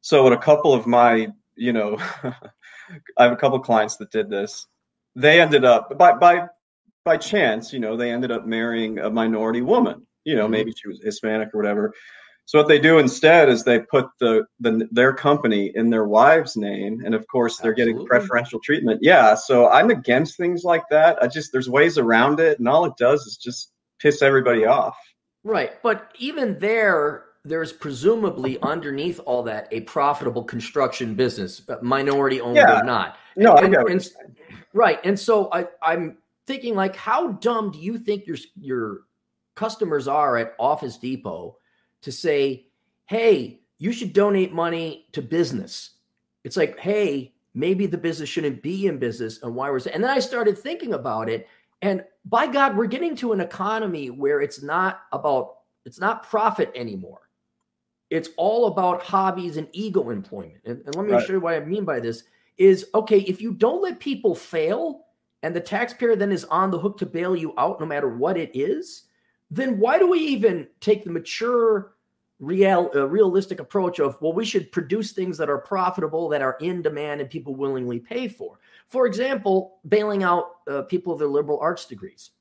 So, 0.02 0.28
at 0.28 0.34
a 0.34 0.38
couple 0.38 0.74
of 0.74 0.86
my, 0.86 1.30
you 1.56 1.74
know, 1.74 1.98
I 3.18 3.24
have 3.24 3.34
a 3.34 3.38
couple 3.38 3.60
clients 3.60 3.98
that 3.98 4.12
did 4.12 4.30
this. 4.30 4.66
They 5.16 5.42
ended 5.42 5.66
up 5.66 5.98
by 5.98 6.14
by 6.14 6.48
by 7.08 7.18
chance, 7.18 7.72
you 7.72 7.80
know, 7.80 7.96
they 7.96 8.12
ended 8.12 8.32
up 8.32 8.46
marrying 8.46 9.00
a 9.00 9.10
minority 9.10 9.62
woman. 9.62 10.06
You 10.26 10.36
know, 10.36 10.44
mm-hmm. 10.44 10.52
maybe 10.52 10.74
she 10.76 10.90
was 10.90 11.02
Hispanic 11.02 11.50
or 11.54 11.58
whatever. 11.58 11.94
So 12.48 12.60
what 12.60 12.68
they 12.68 12.80
do 12.80 13.00
instead 13.00 13.50
is 13.50 13.64
they 13.64 13.80
put 13.80 14.08
the, 14.20 14.46
the 14.60 14.88
their 14.92 15.14
company 15.14 15.72
in 15.76 15.90
their 15.90 16.06
wife's 16.06 16.56
name, 16.56 17.02
and 17.06 17.14
of 17.14 17.28
course 17.28 17.58
they're 17.58 17.72
Absolutely. 17.72 17.94
getting 17.94 18.08
preferential 18.08 18.60
treatment. 18.64 19.00
Yeah, 19.02 19.36
so 19.36 19.70
I'm 19.70 19.90
against 19.90 20.38
things 20.38 20.64
like 20.64 20.84
that. 20.90 21.22
I 21.22 21.28
just 21.28 21.52
there's 21.52 21.70
ways 21.70 21.98
around 21.98 22.40
it, 22.40 22.60
and 22.60 22.68
all 22.68 22.86
it 22.86 22.94
does 22.98 23.26
is 23.26 23.38
just 23.38 23.72
piss 24.00 24.22
everybody 24.22 24.66
off. 24.66 24.98
Right, 25.44 25.82
but 25.84 26.12
even 26.20 26.58
there, 26.60 27.26
there's 27.48 27.72
presumably 27.72 28.60
underneath 28.62 29.20
all 29.26 29.44
that 29.44 29.68
a 29.72 29.82
profitable 29.82 30.44
construction 30.44 31.16
business, 31.16 31.62
minority 31.82 32.42
owned 32.42 32.58
yeah. 32.58 32.82
or 32.82 32.84
not. 32.84 33.18
No, 33.36 33.56
and, 33.56 33.66
I 33.66 33.70
know. 33.70 33.88
And, 33.88 34.10
right. 34.74 35.00
And 35.04 35.20
so 35.20 35.50
I, 35.52 35.68
I'm 35.82 36.18
thinking 36.46 36.76
like, 36.76 36.96
how 36.96 37.34
dumb 37.34 37.72
do 37.72 37.80
you 37.80 37.98
think 37.98 38.28
your 38.28 38.38
your 38.60 39.02
customers 39.56 40.08
are 40.08 40.38
at 40.38 40.54
Office 40.60 40.98
Depot 40.98 41.58
to 42.02 42.12
say, 42.12 42.68
hey, 43.06 43.62
you 43.80 43.92
should 43.92 44.14
donate 44.14 44.54
money 44.54 45.08
to 45.14 45.22
business? 45.22 45.92
It's 46.44 46.58
like, 46.58 46.78
hey, 46.80 47.34
maybe 47.54 47.88
the 47.88 47.98
business 47.98 48.30
shouldn't 48.30 48.62
be 48.62 48.88
in 48.88 49.00
business 49.00 49.42
and 49.42 49.56
why 49.56 49.70
was 49.70 49.88
it? 49.88 49.94
And 49.94 50.04
then 50.04 50.12
I 50.12 50.20
started 50.20 50.58
thinking 50.58 50.94
about 50.94 51.28
it. 51.28 51.48
And 51.82 52.04
by 52.26 52.48
God, 52.48 52.78
we're 52.78 52.88
getting 52.88 53.16
to 53.18 53.34
an 53.34 53.42
economy 53.42 54.10
where 54.10 54.42
it's 54.42 54.62
not 54.62 55.02
about, 55.12 55.56
it's 55.86 56.00
not 56.00 56.24
profit 56.24 56.72
anymore. 56.76 57.27
It's 58.10 58.30
all 58.38 58.68
about 58.68 59.04
hobbies 59.04 59.58
and 59.58 59.68
ego 59.74 60.10
employment. 60.10 60.62
And, 60.66 60.82
and 60.86 60.96
let 60.96 61.06
me 61.06 61.14
right. 61.14 61.26
show 61.26 61.34
you 61.34 61.40
what 61.40 61.56
I 61.56 61.60
mean 61.60 61.86
by 61.86 62.00
this 62.00 62.24
is 62.58 62.88
okay, 62.96 63.20
if 63.22 63.42
you 63.42 63.54
don't 63.54 63.84
let 63.84 64.00
people 64.00 64.34
fail 64.34 65.06
and 65.44 65.56
the 65.56 65.62
taxpayer 65.62 66.16
then 66.16 66.32
is 66.32 66.46
on 66.46 66.72
the 66.72 66.80
hook 66.80 66.98
to 66.98 67.06
bail 67.06 67.36
you 67.36 67.54
out 67.58 67.80
no 67.80 67.86
matter 67.86 68.10
what 68.10 68.38
it 68.38 68.52
is, 68.54 69.04
then 69.52 69.80
why 69.80 70.00
do 70.00 70.08
we 70.08 70.20
even 70.20 70.68
take 70.80 71.04
the 71.04 71.12
mature 71.12 71.94
real 72.40 72.92
uh, 72.96 73.08
realistic 73.08 73.60
approach 73.60 74.00
of 74.00 74.16
well 74.22 74.34
we 74.34 74.46
should 74.46 74.72
produce 74.72 75.12
things 75.12 75.40
that 75.40 75.50
are 75.50 75.58
profitable 75.58 76.30
that 76.30 76.42
are 76.42 76.56
in 76.62 76.84
demand 76.84 77.20
and 77.20 77.32
people 77.32 77.56
willingly 77.56 78.00
pay 78.00 78.28
for 78.28 78.60
for 78.88 79.08
example 79.08 79.80
bailing 79.88 80.22
out 80.22 80.58
uh, 80.70 80.84
people 80.84 81.14
with 81.14 81.20
their 81.20 81.28
liberal 81.28 81.60
arts 81.60 81.86
degrees 81.86 82.32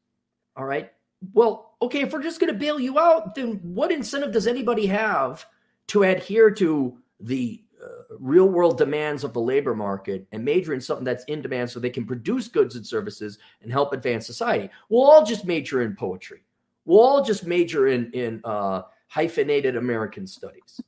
all 0.55 0.66
right 0.66 0.92
well 1.33 1.76
okay 1.81 2.02
if 2.02 2.12
we're 2.12 2.22
just 2.22 2.40
going 2.40 2.52
to 2.52 2.59
bail 2.59 2.79
you 2.79 2.98
out 2.98 3.35
then 3.35 3.59
what 3.62 3.90
incentive 3.90 4.33
does 4.33 4.46
anybody 4.46 4.85
have 4.85 5.46
to 5.88 6.03
adhere 6.03 6.51
to 6.51 6.96
the 7.20 7.62
uh, 7.83 8.14
real 8.18 8.49
world 8.49 8.79
demands 8.79 9.25
of 9.25 9.33
the 9.33 9.40
labor 9.40 9.75
market 9.75 10.27
and 10.33 10.44
major 10.44 10.75
in 10.75 10.81
something 10.81 11.05
that's 11.05 11.25
in 11.25 11.42
demand 11.42 11.70
so 11.70 11.79
they 11.79 11.90
can 11.90 12.07
produce 12.07 12.49
goods 12.49 12.75
and 12.77 12.87
services 12.87 13.38
and 13.62 13.70
help 13.70 13.92
advance 13.92 14.27
society 14.27 14.70
we'll 14.88 15.05
all 15.05 15.25
just 15.25 15.44
major 15.44 15.83
in 15.83 15.94
poetry 15.94 16.42
we'll 16.87 17.01
all 17.01 17.22
just 17.22 17.46
major 17.46 17.88
in 17.88 18.11
in 18.12 18.40
uh, 18.44 18.83
hyphenated 19.09 19.77
American 19.77 20.27
studies. 20.27 20.81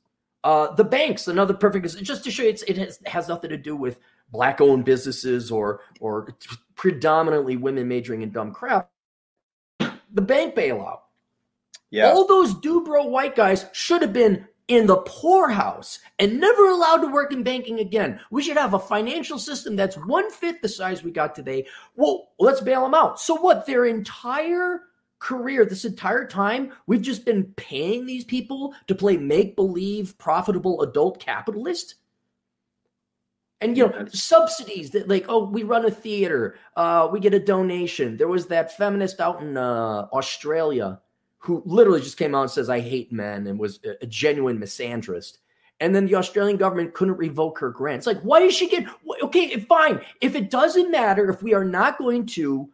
Uh, 0.43 0.73
the 0.75 0.83
banks, 0.83 1.27
another 1.27 1.53
perfect, 1.53 1.85
just 2.01 2.23
to 2.23 2.31
show 2.31 2.43
you, 2.43 2.55
it 2.67 2.77
has, 2.77 2.99
has 3.05 3.27
nothing 3.27 3.49
to 3.49 3.57
do 3.57 3.75
with 3.75 3.99
black 4.31 4.61
owned 4.61 4.85
businesses 4.85 5.51
or 5.51 5.81
or 5.99 6.35
predominantly 6.75 7.57
women 7.57 7.87
majoring 7.87 8.21
in 8.21 8.31
dumb 8.31 8.53
crap. 8.53 8.89
The 9.79 10.21
bank 10.21 10.55
bailout. 10.55 11.01
Yeah. 11.91 12.11
All 12.11 12.25
those 12.25 12.53
Dubro 12.55 13.09
white 13.09 13.35
guys 13.35 13.65
should 13.73 14.01
have 14.01 14.13
been 14.13 14.47
in 14.69 14.85
the 14.85 14.97
poorhouse 14.97 15.99
and 16.19 16.39
never 16.39 16.69
allowed 16.69 16.97
to 16.97 17.07
work 17.07 17.33
in 17.33 17.43
banking 17.43 17.79
again. 17.79 18.19
We 18.31 18.43
should 18.43 18.55
have 18.55 18.75
a 18.75 18.79
financial 18.79 19.39
system 19.39 19.75
that's 19.75 19.97
one 19.97 20.31
fifth 20.31 20.61
the 20.61 20.69
size 20.69 21.03
we 21.03 21.11
got 21.11 21.35
today. 21.35 21.67
Well, 21.95 22.29
let's 22.39 22.61
bail 22.61 22.83
them 22.83 22.93
out. 22.93 23.19
So 23.19 23.35
what? 23.35 23.65
Their 23.65 23.85
entire 23.85 24.83
career, 25.17 25.65
this 25.65 25.85
entire 25.85 26.25
time, 26.25 26.71
we've 26.85 27.01
just 27.01 27.25
been 27.25 27.45
paying 27.57 28.05
these 28.05 28.23
people 28.23 28.73
to 28.87 28.95
play 28.95 29.17
make 29.17 29.55
believe 29.55 30.17
profitable 30.19 30.83
adult 30.83 31.19
capitalist. 31.19 31.95
And 33.61 33.75
you 33.75 33.87
know, 33.87 34.05
subsidies 34.13 34.91
that 34.91 35.09
like, 35.09 35.25
oh, 35.27 35.45
we 35.45 35.63
run 35.63 35.83
a 35.83 35.91
theater, 35.91 36.57
uh, 36.77 37.09
we 37.11 37.19
get 37.19 37.33
a 37.33 37.39
donation. 37.39 38.17
There 38.17 38.27
was 38.27 38.45
that 38.47 38.77
feminist 38.77 39.19
out 39.19 39.41
in 39.41 39.57
uh, 39.57 40.07
Australia 40.13 41.01
who 41.39 41.63
literally 41.65 42.01
just 42.01 42.17
came 42.17 42.35
out 42.35 42.43
and 42.43 42.51
says, 42.51 42.69
I 42.69 42.79
hate 42.79 43.11
men 43.11 43.47
and 43.47 43.57
was 43.59 43.79
a, 44.01 44.05
genuine 44.05 44.59
misandrist. 44.59 45.37
And 45.79 45.95
then 45.95 46.05
the 46.05 46.15
Australian 46.15 46.57
government 46.57 46.93
couldn't 46.93 47.17
revoke 47.17 47.59
her 47.59 47.69
grant. 47.69 47.99
It's 47.99 48.07
like, 48.07 48.19
why 48.21 48.41
does 48.41 48.53
she 48.53 48.67
get 48.67 48.85
okay? 49.23 49.57
Fine. 49.61 50.01
If 50.19 50.35
it 50.35 50.49
doesn't 50.49 50.91
matter, 50.91 51.29
if 51.29 51.41
we 51.41 51.53
are 51.53 51.63
not 51.63 51.97
going 51.97 52.25
to 52.27 52.69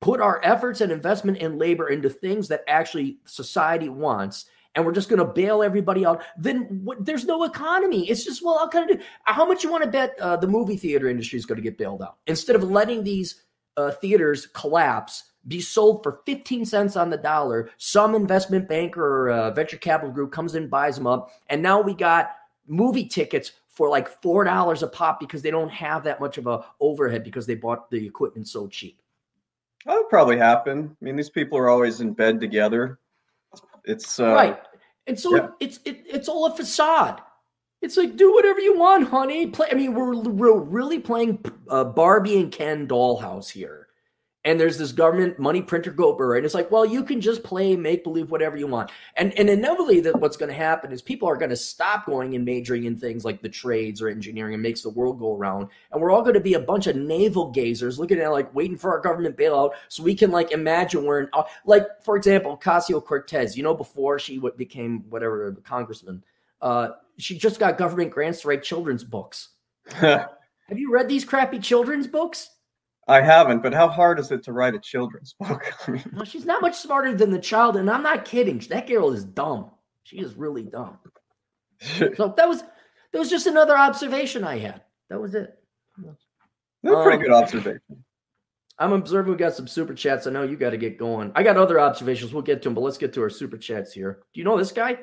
put 0.00 0.20
our 0.20 0.40
efforts 0.42 0.80
and 0.80 0.90
investment 0.90 1.38
in 1.38 1.58
labor 1.58 1.88
into 1.88 2.08
things 2.08 2.48
that 2.48 2.64
actually 2.66 3.18
society 3.26 3.88
wants 3.88 4.46
and 4.74 4.86
we're 4.86 4.92
just 4.92 5.08
going 5.08 5.18
to 5.18 5.24
bail 5.24 5.62
everybody 5.62 6.06
out 6.06 6.22
then 6.36 6.86
there's 7.00 7.24
no 7.24 7.42
economy 7.42 8.08
it's 8.08 8.24
just 8.24 8.44
well 8.44 8.58
how 8.58 8.68
can 8.68 8.84
I 8.84 8.86
do 8.86 9.00
how 9.24 9.44
much 9.44 9.64
you 9.64 9.70
want 9.72 9.82
to 9.82 9.90
bet 9.90 10.16
uh, 10.20 10.36
the 10.36 10.46
movie 10.46 10.76
theater 10.76 11.08
industry 11.08 11.36
is 11.36 11.46
going 11.46 11.56
to 11.56 11.62
get 11.62 11.78
bailed 11.78 12.02
out 12.02 12.18
instead 12.28 12.54
of 12.54 12.62
letting 12.62 13.02
these 13.02 13.42
uh, 13.76 13.90
theaters 13.90 14.46
collapse 14.46 15.27
be 15.48 15.60
sold 15.60 16.02
for 16.02 16.20
15 16.26 16.64
cents 16.64 16.96
on 16.96 17.10
the 17.10 17.16
dollar 17.16 17.70
some 17.78 18.14
investment 18.14 18.68
banker 18.68 19.28
or 19.28 19.30
uh, 19.30 19.50
venture 19.50 19.78
capital 19.78 20.12
group 20.12 20.30
comes 20.30 20.54
in 20.54 20.68
buys 20.68 20.96
them 20.96 21.06
up 21.06 21.30
and 21.48 21.62
now 21.62 21.80
we 21.80 21.94
got 21.94 22.36
movie 22.66 23.06
tickets 23.06 23.52
for 23.68 23.88
like 23.88 24.08
four 24.22 24.44
dollars 24.44 24.82
a 24.82 24.86
pop 24.86 25.18
because 25.18 25.42
they 25.42 25.50
don't 25.50 25.70
have 25.70 26.04
that 26.04 26.20
much 26.20 26.38
of 26.38 26.46
a 26.46 26.64
overhead 26.80 27.24
because 27.24 27.46
they 27.46 27.54
bought 27.54 27.90
the 27.90 28.06
equipment 28.06 28.46
so 28.46 28.66
cheap 28.68 29.00
that 29.88 29.94
would 29.94 30.08
probably 30.08 30.36
happen. 30.36 30.96
I 31.00 31.04
mean, 31.04 31.16
these 31.16 31.30
people 31.30 31.56
are 31.58 31.68
always 31.68 32.00
in 32.00 32.12
bed 32.12 32.40
together. 32.40 32.98
It's 33.84 34.20
uh, 34.20 34.32
right, 34.32 34.60
and 35.06 35.18
so 35.18 35.34
yeah. 35.34 35.48
it's 35.60 35.80
it, 35.84 36.02
it's 36.06 36.28
all 36.28 36.46
a 36.46 36.54
facade. 36.54 37.22
It's 37.80 37.96
like 37.96 38.16
do 38.16 38.34
whatever 38.34 38.60
you 38.60 38.78
want, 38.78 39.08
honey. 39.08 39.46
Play. 39.46 39.68
I 39.70 39.74
mean, 39.74 39.94
we're 39.94 40.14
we're 40.14 40.58
really 40.58 40.98
playing 40.98 41.42
uh, 41.68 41.84
Barbie 41.84 42.38
and 42.38 42.52
Ken 42.52 42.86
dollhouse 42.86 43.48
here 43.48 43.87
and 44.48 44.58
there's 44.58 44.78
this 44.78 44.92
government 44.92 45.38
money 45.38 45.60
printer 45.60 45.92
gober 45.92 46.36
and 46.36 46.46
it's 46.46 46.54
like 46.54 46.70
well 46.70 46.86
you 46.86 47.04
can 47.04 47.20
just 47.20 47.42
play 47.42 47.76
make 47.76 48.02
believe 48.02 48.30
whatever 48.30 48.56
you 48.56 48.66
want. 48.66 48.90
And 49.16 49.32
and 49.38 49.50
inevitably 49.50 50.00
that 50.00 50.18
what's 50.18 50.36
going 50.36 50.48
to 50.48 50.54
happen 50.54 50.90
is 50.90 51.02
people 51.02 51.28
are 51.28 51.36
going 51.36 51.50
to 51.50 51.56
stop 51.56 52.06
going 52.06 52.34
and 52.34 52.44
majoring 52.44 52.84
in 52.84 52.96
things 52.96 53.24
like 53.24 53.42
the 53.42 53.48
trades 53.48 54.00
or 54.00 54.08
engineering 54.08 54.54
and 54.54 54.62
makes 54.62 54.80
the 54.80 54.90
world 54.90 55.18
go 55.18 55.36
around 55.36 55.68
and 55.92 56.00
we're 56.00 56.10
all 56.10 56.22
going 56.22 56.34
to 56.34 56.40
be 56.40 56.54
a 56.54 56.60
bunch 56.60 56.86
of 56.86 56.96
navel 56.96 57.52
gazers 57.52 57.98
looking 57.98 58.18
at 58.18 58.32
like 58.32 58.52
waiting 58.54 58.78
for 58.78 58.90
our 58.90 59.00
government 59.00 59.36
bailout 59.36 59.72
so 59.88 60.02
we 60.02 60.14
can 60.14 60.30
like 60.30 60.50
imagine 60.52 61.04
we're 61.04 61.20
in 61.20 61.28
like 61.66 61.86
for 62.02 62.16
example 62.16 62.56
Ocasio-Cortez 62.56 63.56
you 63.56 63.62
know 63.62 63.74
before 63.74 64.18
she 64.18 64.40
became 64.56 65.04
whatever 65.10 65.52
congressman 65.62 66.24
uh, 66.60 66.88
she 67.18 67.36
just 67.36 67.60
got 67.60 67.78
government 67.78 68.10
grants 68.10 68.42
to 68.42 68.48
write 68.48 68.62
children's 68.62 69.04
books. 69.04 69.50
Have 69.90 70.28
you 70.76 70.92
read 70.92 71.08
these 71.08 71.24
crappy 71.24 71.58
children's 71.58 72.06
books 72.06 72.50
I 73.08 73.22
haven't, 73.22 73.62
but 73.62 73.72
how 73.72 73.88
hard 73.88 74.18
is 74.18 74.30
it 74.30 74.42
to 74.44 74.52
write 74.52 74.74
a 74.74 74.78
children's 74.78 75.34
book? 75.40 75.72
well, 76.12 76.24
she's 76.24 76.44
not 76.44 76.60
much 76.60 76.76
smarter 76.76 77.14
than 77.14 77.30
the 77.30 77.38
child, 77.38 77.76
and 77.76 77.90
I'm 77.90 78.02
not 78.02 78.26
kidding. 78.26 78.58
That 78.68 78.86
girl 78.86 79.12
is 79.12 79.24
dumb. 79.24 79.70
She 80.04 80.18
is 80.18 80.34
really 80.34 80.62
dumb. 80.62 80.98
so 81.80 82.34
that 82.36 82.48
was 82.48 82.62
that 83.12 83.18
was 83.18 83.30
just 83.30 83.46
another 83.46 83.76
observation 83.76 84.44
I 84.44 84.58
had. 84.58 84.82
That 85.08 85.20
was 85.20 85.34
it. 85.34 85.58
That's 86.82 86.96
um, 86.96 87.02
pretty 87.02 87.22
good 87.22 87.32
observation. 87.32 88.04
I'm 88.78 88.92
observing 88.92 89.32
we 89.32 89.38
got 89.38 89.54
some 89.54 89.66
super 89.66 89.94
chats. 89.94 90.26
I 90.26 90.30
know 90.30 90.44
you 90.44 90.56
got 90.56 90.70
to 90.70 90.76
get 90.76 90.98
going. 90.98 91.32
I 91.34 91.42
got 91.42 91.56
other 91.56 91.80
observations. 91.80 92.32
We'll 92.32 92.42
get 92.42 92.62
to 92.62 92.68
them, 92.68 92.74
but 92.74 92.82
let's 92.82 92.98
get 92.98 93.12
to 93.14 93.22
our 93.22 93.30
super 93.30 93.56
chats 93.56 93.92
here. 93.92 94.20
Do 94.32 94.38
you 94.38 94.44
know 94.44 94.56
this 94.56 94.70
guy? 94.70 94.98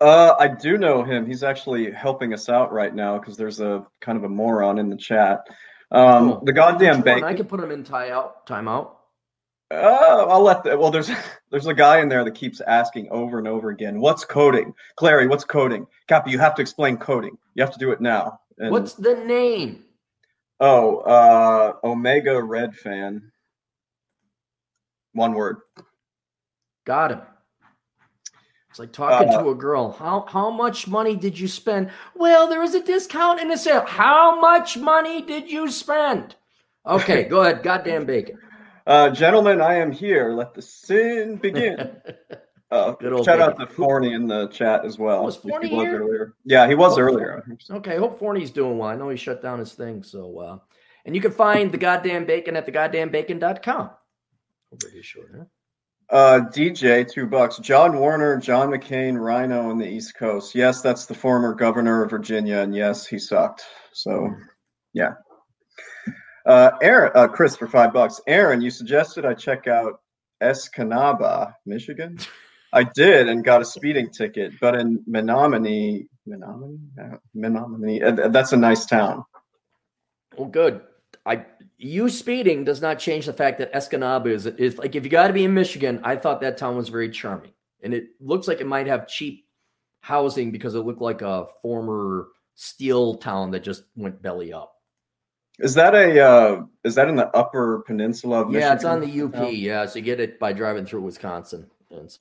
Uh, 0.00 0.34
I 0.38 0.48
do 0.48 0.76
know 0.76 1.02
him. 1.02 1.26
He's 1.26 1.42
actually 1.42 1.90
helping 1.92 2.34
us 2.34 2.48
out 2.48 2.72
right 2.72 2.94
now 2.94 3.18
because 3.18 3.36
there's 3.36 3.60
a 3.60 3.86
kind 4.00 4.18
of 4.18 4.24
a 4.24 4.28
moron 4.28 4.78
in 4.78 4.90
the 4.90 4.96
chat. 4.96 5.46
Um, 5.90 6.30
oh, 6.30 6.42
the 6.44 6.52
goddamn 6.52 7.02
bank. 7.02 7.24
I 7.24 7.34
could 7.34 7.48
put 7.48 7.60
him 7.60 7.70
in 7.70 7.82
tie 7.82 8.10
out, 8.10 8.46
timeout. 8.46 8.92
Uh, 9.72 10.26
I'll 10.28 10.42
let 10.42 10.64
the, 10.64 10.76
well. 10.76 10.90
There's 10.90 11.10
there's 11.50 11.66
a 11.66 11.74
guy 11.74 12.00
in 12.00 12.08
there 12.08 12.24
that 12.24 12.34
keeps 12.34 12.60
asking 12.60 13.08
over 13.10 13.38
and 13.38 13.48
over 13.48 13.70
again, 13.70 14.00
"What's 14.00 14.24
coding, 14.24 14.74
Clarey? 14.98 15.28
What's 15.28 15.44
coding, 15.44 15.86
Cappy? 16.08 16.30
You 16.30 16.38
have 16.38 16.54
to 16.56 16.62
explain 16.62 16.96
coding. 16.96 17.36
You 17.54 17.62
have 17.62 17.72
to 17.72 17.78
do 17.78 17.92
it 17.92 18.00
now." 18.00 18.40
And, 18.58 18.70
what's 18.70 18.94
the 18.94 19.14
name? 19.14 19.84
Oh, 20.58 20.98
uh, 20.98 21.72
Omega 21.84 22.42
Red 22.42 22.76
fan. 22.76 23.32
One 25.12 25.34
word. 25.34 25.58
Got 26.84 27.12
him. 27.12 27.20
It's 28.70 28.78
like 28.78 28.92
talking 28.92 29.28
uh, 29.28 29.42
to 29.42 29.50
a 29.50 29.54
girl. 29.54 29.90
How 29.90 30.24
how 30.28 30.48
much 30.48 30.86
money 30.86 31.16
did 31.16 31.36
you 31.36 31.48
spend? 31.48 31.90
Well, 32.14 32.46
there 32.48 32.60
was 32.60 32.74
a 32.74 32.82
discount 32.82 33.40
in 33.40 33.48
the 33.48 33.56
sale. 33.56 33.84
How 33.84 34.40
much 34.40 34.78
money 34.78 35.22
did 35.22 35.50
you 35.50 35.68
spend? 35.70 36.36
Okay, 36.86 37.24
go 37.28 37.40
ahead. 37.40 37.64
Goddamn 37.64 38.06
bacon. 38.06 38.38
Uh, 38.86 39.10
gentlemen, 39.10 39.60
I 39.60 39.74
am 39.74 39.90
here. 39.90 40.32
Let 40.32 40.54
the 40.54 40.62
sin 40.62 41.36
begin. 41.36 41.96
Uh, 42.72 42.94
shout 43.00 43.00
bacon. 43.00 43.40
out 43.40 43.58
to 43.58 43.66
Forney 43.66 44.12
in 44.12 44.28
the 44.28 44.46
chat 44.46 44.84
as 44.84 44.96
well. 44.96 45.24
Was 45.24 45.34
Forney 45.34 45.68
here? 45.68 46.04
Earlier. 46.04 46.34
Yeah, 46.44 46.68
he 46.68 46.76
was 46.76 46.96
oh, 46.96 47.00
earlier. 47.00 47.44
Okay, 47.68 47.96
I 47.96 47.98
hope 47.98 48.16
Forney's 48.16 48.52
doing 48.52 48.78
well. 48.78 48.88
I 48.88 48.94
know 48.94 49.08
he 49.08 49.16
shut 49.16 49.42
down 49.42 49.58
his 49.58 49.72
thing. 49.72 50.04
So, 50.04 50.38
uh, 50.38 50.58
and 51.04 51.16
you 51.16 51.20
can 51.20 51.32
find 51.32 51.72
the 51.72 51.78
goddamn 51.78 52.26
bacon 52.26 52.54
at 52.54 52.66
the 52.66 52.70
goddamnbacon.com. 52.70 53.90
Pretty 54.78 55.02
sure, 55.02 55.24
huh? 55.36 55.44
Uh, 56.10 56.40
DJ, 56.52 57.08
two 57.08 57.26
bucks. 57.26 57.58
John 57.58 57.98
Warner, 57.98 58.36
John 58.38 58.70
McCain, 58.70 59.20
RINO 59.20 59.70
on 59.70 59.78
the 59.78 59.86
East 59.86 60.16
Coast. 60.16 60.56
Yes, 60.56 60.80
that's 60.80 61.06
the 61.06 61.14
former 61.14 61.54
governor 61.54 62.02
of 62.02 62.10
Virginia, 62.10 62.58
and 62.58 62.74
yes, 62.74 63.06
he 63.06 63.16
sucked. 63.16 63.64
So, 63.92 64.28
yeah. 64.92 65.14
Uh, 66.44 66.72
Aaron, 66.82 67.12
uh, 67.14 67.28
Chris 67.28 67.56
for 67.56 67.68
five 67.68 67.92
bucks. 67.92 68.20
Aaron, 68.26 68.60
you 68.60 68.70
suggested 68.70 69.24
I 69.24 69.34
check 69.34 69.68
out 69.68 70.00
Escanaba, 70.42 71.54
Michigan. 71.64 72.18
I 72.72 72.84
did 72.84 73.28
and 73.28 73.44
got 73.44 73.62
a 73.62 73.64
speeding 73.64 74.10
ticket, 74.10 74.54
but 74.60 74.74
in 74.74 75.04
Menominee, 75.06 76.06
Menominee, 76.26 76.78
uh, 77.00 77.16
Menominee, 77.34 78.02
uh, 78.02 78.28
that's 78.28 78.52
a 78.52 78.56
nice 78.56 78.84
town. 78.84 79.24
Well, 80.36 80.48
good. 80.48 80.80
I 81.26 81.44
you 81.76 82.08
speeding 82.08 82.64
does 82.64 82.80
not 82.80 82.98
change 82.98 83.26
the 83.26 83.32
fact 83.32 83.58
that 83.58 83.72
Escanaba 83.72 84.28
is, 84.28 84.46
is 84.46 84.78
like 84.78 84.94
if 84.94 85.04
you 85.04 85.10
got 85.10 85.28
to 85.28 85.32
be 85.32 85.44
in 85.44 85.54
Michigan, 85.54 86.00
I 86.02 86.16
thought 86.16 86.40
that 86.40 86.56
town 86.56 86.76
was 86.76 86.88
very 86.88 87.10
charming. 87.10 87.52
And 87.82 87.94
it 87.94 88.08
looks 88.20 88.48
like 88.48 88.60
it 88.60 88.66
might 88.66 88.86
have 88.86 89.06
cheap 89.06 89.46
housing 90.00 90.50
because 90.50 90.74
it 90.74 90.80
looked 90.80 91.00
like 91.00 91.22
a 91.22 91.46
former 91.62 92.28
steel 92.54 93.16
town 93.16 93.50
that 93.52 93.62
just 93.62 93.84
went 93.96 94.20
belly 94.20 94.52
up. 94.52 94.74
Is 95.58 95.74
that 95.74 95.94
a 95.94 96.20
uh, 96.20 96.62
is 96.84 96.94
that 96.94 97.08
in 97.08 97.16
the 97.16 97.28
Upper 97.36 97.80
Peninsula? 97.86 98.42
Of 98.42 98.48
Michigan? 98.48 98.68
yeah, 98.68 98.74
it's 98.74 98.84
on 98.84 99.00
the 99.00 99.22
UP. 99.22 99.52
Yeah, 99.52 99.84
so 99.84 99.98
you 99.98 100.04
get 100.04 100.20
it 100.20 100.38
by 100.38 100.52
driving 100.52 100.86
through 100.86 101.02
Wisconsin. 101.02 101.66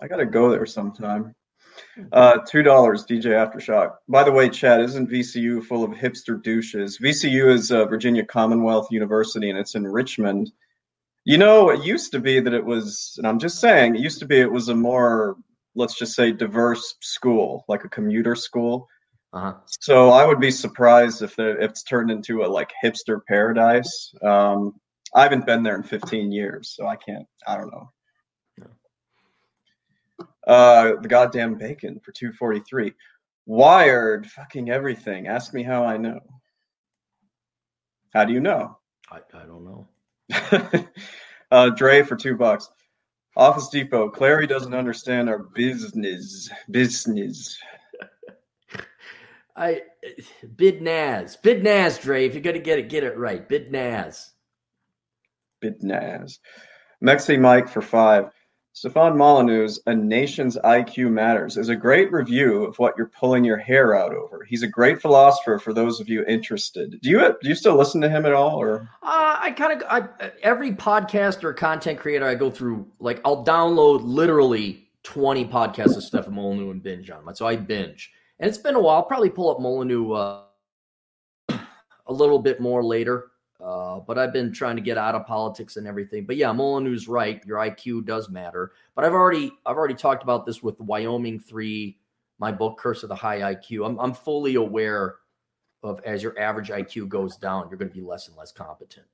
I 0.01 0.07
gotta 0.07 0.25
go 0.25 0.49
there 0.49 0.65
sometime. 0.65 1.33
Uh, 2.11 2.37
two 2.47 2.63
dollars, 2.63 3.05
DJ 3.05 3.31
Aftershock. 3.31 3.95
By 4.07 4.23
the 4.23 4.31
way, 4.31 4.49
Chad, 4.49 4.81
isn't 4.81 5.09
VCU 5.09 5.63
full 5.63 5.83
of 5.83 5.91
hipster 5.91 6.41
douches? 6.41 6.97
VCU 6.97 7.51
is 7.51 7.71
uh, 7.71 7.85
Virginia 7.85 8.25
Commonwealth 8.25 8.87
University, 8.91 9.49
and 9.49 9.59
it's 9.59 9.75
in 9.75 9.85
Richmond. 9.85 10.51
You 11.25 11.37
know, 11.37 11.69
it 11.69 11.83
used 11.83 12.11
to 12.13 12.19
be 12.19 12.39
that 12.39 12.53
it 12.53 12.63
was, 12.63 13.13
and 13.17 13.27
I'm 13.27 13.39
just 13.39 13.59
saying, 13.59 13.95
it 13.95 14.01
used 14.01 14.19
to 14.19 14.25
be 14.25 14.39
it 14.39 14.51
was 14.51 14.69
a 14.69 14.75
more, 14.75 15.35
let's 15.75 15.97
just 15.97 16.13
say, 16.15 16.31
diverse 16.31 16.95
school, 17.01 17.65
like 17.67 17.83
a 17.83 17.89
commuter 17.89 18.35
school. 18.35 18.87
Uh-huh. 19.33 19.53
So 19.67 20.09
I 20.09 20.25
would 20.25 20.39
be 20.39 20.49
surprised 20.49 21.21
if, 21.21 21.37
if 21.37 21.57
it's 21.59 21.83
turned 21.83 22.09
into 22.09 22.43
a 22.43 22.47
like 22.47 22.71
hipster 22.83 23.19
paradise. 23.27 24.11
Um, 24.23 24.79
I 25.13 25.23
haven't 25.23 25.45
been 25.45 25.63
there 25.63 25.75
in 25.75 25.83
15 25.83 26.31
years, 26.31 26.73
so 26.75 26.87
I 26.87 26.95
can't. 26.95 27.27
I 27.47 27.57
don't 27.57 27.71
know. 27.71 27.91
Uh, 30.49 30.99
the 30.99 31.07
goddamn 31.07 31.53
bacon 31.53 31.99
for 31.99 32.11
243. 32.11 32.91
Wired, 33.45 34.25
fucking 34.25 34.71
everything. 34.71 35.27
Ask 35.27 35.53
me 35.53 35.61
how 35.61 35.85
I 35.85 35.95
know. 35.95 36.19
How 38.15 38.25
do 38.25 38.33
you 38.33 38.39
know? 38.39 38.79
I, 39.11 39.19
I 39.35 39.45
don't 39.45 39.63
know. 39.63 40.87
uh, 41.51 41.69
Dre 41.69 42.01
for 42.01 42.15
two 42.15 42.35
bucks. 42.35 42.67
Office 43.37 43.69
Depot. 43.69 44.09
Clarey 44.09 44.49
doesn't 44.49 44.73
understand 44.73 45.29
our 45.29 45.37
business. 45.37 46.49
Business. 46.71 47.55
I 49.55 49.83
bid 50.55 50.81
Naz. 50.81 51.35
Bid 51.35 51.63
Naz, 51.63 51.99
Dre. 51.99 52.25
If 52.25 52.33
you're 52.33 52.41
gonna 52.41 52.57
get 52.57 52.79
it, 52.79 52.89
get 52.89 53.03
it 53.03 53.15
right. 53.19 53.47
Bid 53.47 53.71
Naz. 53.71 54.31
Bid 55.59 55.83
Naz. 55.83 56.39
Mexi 57.03 57.39
Mike 57.39 57.69
for 57.69 57.83
five. 57.83 58.31
Stefan 58.73 59.17
Molyneux's 59.17 59.81
A 59.87 59.95
Nation's 59.95 60.57
IQ 60.57 61.11
Matters 61.11 61.57
is 61.57 61.69
a 61.69 61.75
great 61.75 62.11
review 62.11 62.63
of 62.65 62.77
what 62.79 62.93
you're 62.97 63.11
pulling 63.19 63.43
your 63.43 63.57
hair 63.57 63.95
out 63.95 64.13
over. 64.13 64.43
He's 64.43 64.63
a 64.63 64.67
great 64.67 65.01
philosopher 65.01 65.59
for 65.59 65.73
those 65.73 65.99
of 65.99 66.07
you 66.07 66.23
interested. 66.25 66.99
Do 67.01 67.09
you 67.09 67.19
do 67.41 67.49
you 67.49 67.55
still 67.55 67.75
listen 67.75 67.99
to 68.01 68.09
him 68.09 68.25
at 68.25 68.33
all 68.33 68.55
or 68.55 68.89
uh, 69.03 69.37
I 69.39 69.51
kind 69.51 69.81
of 69.81 70.09
every 70.43 70.71
podcast 70.71 71.43
or 71.43 71.51
content 71.53 71.99
creator 71.99 72.25
I 72.25 72.35
go 72.35 72.49
through 72.49 72.87
like 72.99 73.19
I'll 73.25 73.43
download 73.43 74.01
literally 74.03 74.89
20 75.03 75.45
podcasts 75.45 75.97
of 75.97 76.03
Stefan 76.03 76.35
Molyneux 76.35 76.71
and 76.71 76.83
binge 76.83 77.09
on 77.09 77.25
them. 77.25 77.35
So 77.35 77.47
I 77.47 77.55
binge. 77.55 78.11
And 78.39 78.47
it's 78.47 78.57
been 78.57 78.75
a 78.75 78.79
while. 78.79 78.97
I'll 78.97 79.03
probably 79.03 79.29
pull 79.29 79.49
up 79.49 79.59
Molyneux 79.59 80.13
uh, 80.13 80.43
a 81.49 82.13
little 82.13 82.39
bit 82.39 82.59
more 82.59 82.83
later. 82.83 83.28
Uh, 83.63 83.99
but 83.99 84.17
I've 84.17 84.31
been 84.31 84.53
trying 84.53 84.77
to 84.77 84.81
get 84.81 84.97
out 84.97 85.15
of 85.15 85.25
politics 85.25 85.75
and 85.75 85.85
everything. 85.85 86.25
But 86.25 86.37
yeah, 86.37 86.51
Molyneux's 86.53 87.07
right. 87.07 87.43
Your 87.45 87.57
IQ 87.57 88.05
does 88.05 88.29
matter. 88.29 88.71
But 88.95 89.03
I've 89.03 89.13
already 89.13 89.51
I've 89.65 89.75
already 89.75 89.95
talked 89.95 90.23
about 90.23 90.45
this 90.45 90.63
with 90.63 90.79
Wyoming 90.79 91.39
three, 91.39 91.97
my 92.39 92.51
book 92.51 92.77
Curse 92.77 93.03
of 93.03 93.09
the 93.09 93.15
High 93.15 93.53
IQ. 93.53 93.85
I'm 93.85 93.99
I'm 93.99 94.13
fully 94.13 94.55
aware 94.55 95.15
of 95.83 95.99
as 96.05 96.23
your 96.23 96.37
average 96.39 96.69
IQ 96.69 97.09
goes 97.09 97.35
down, 97.37 97.67
you're 97.69 97.77
going 97.77 97.89
to 97.89 97.95
be 97.95 98.01
less 98.01 98.27
and 98.27 98.37
less 98.37 98.51
competent. 98.51 99.05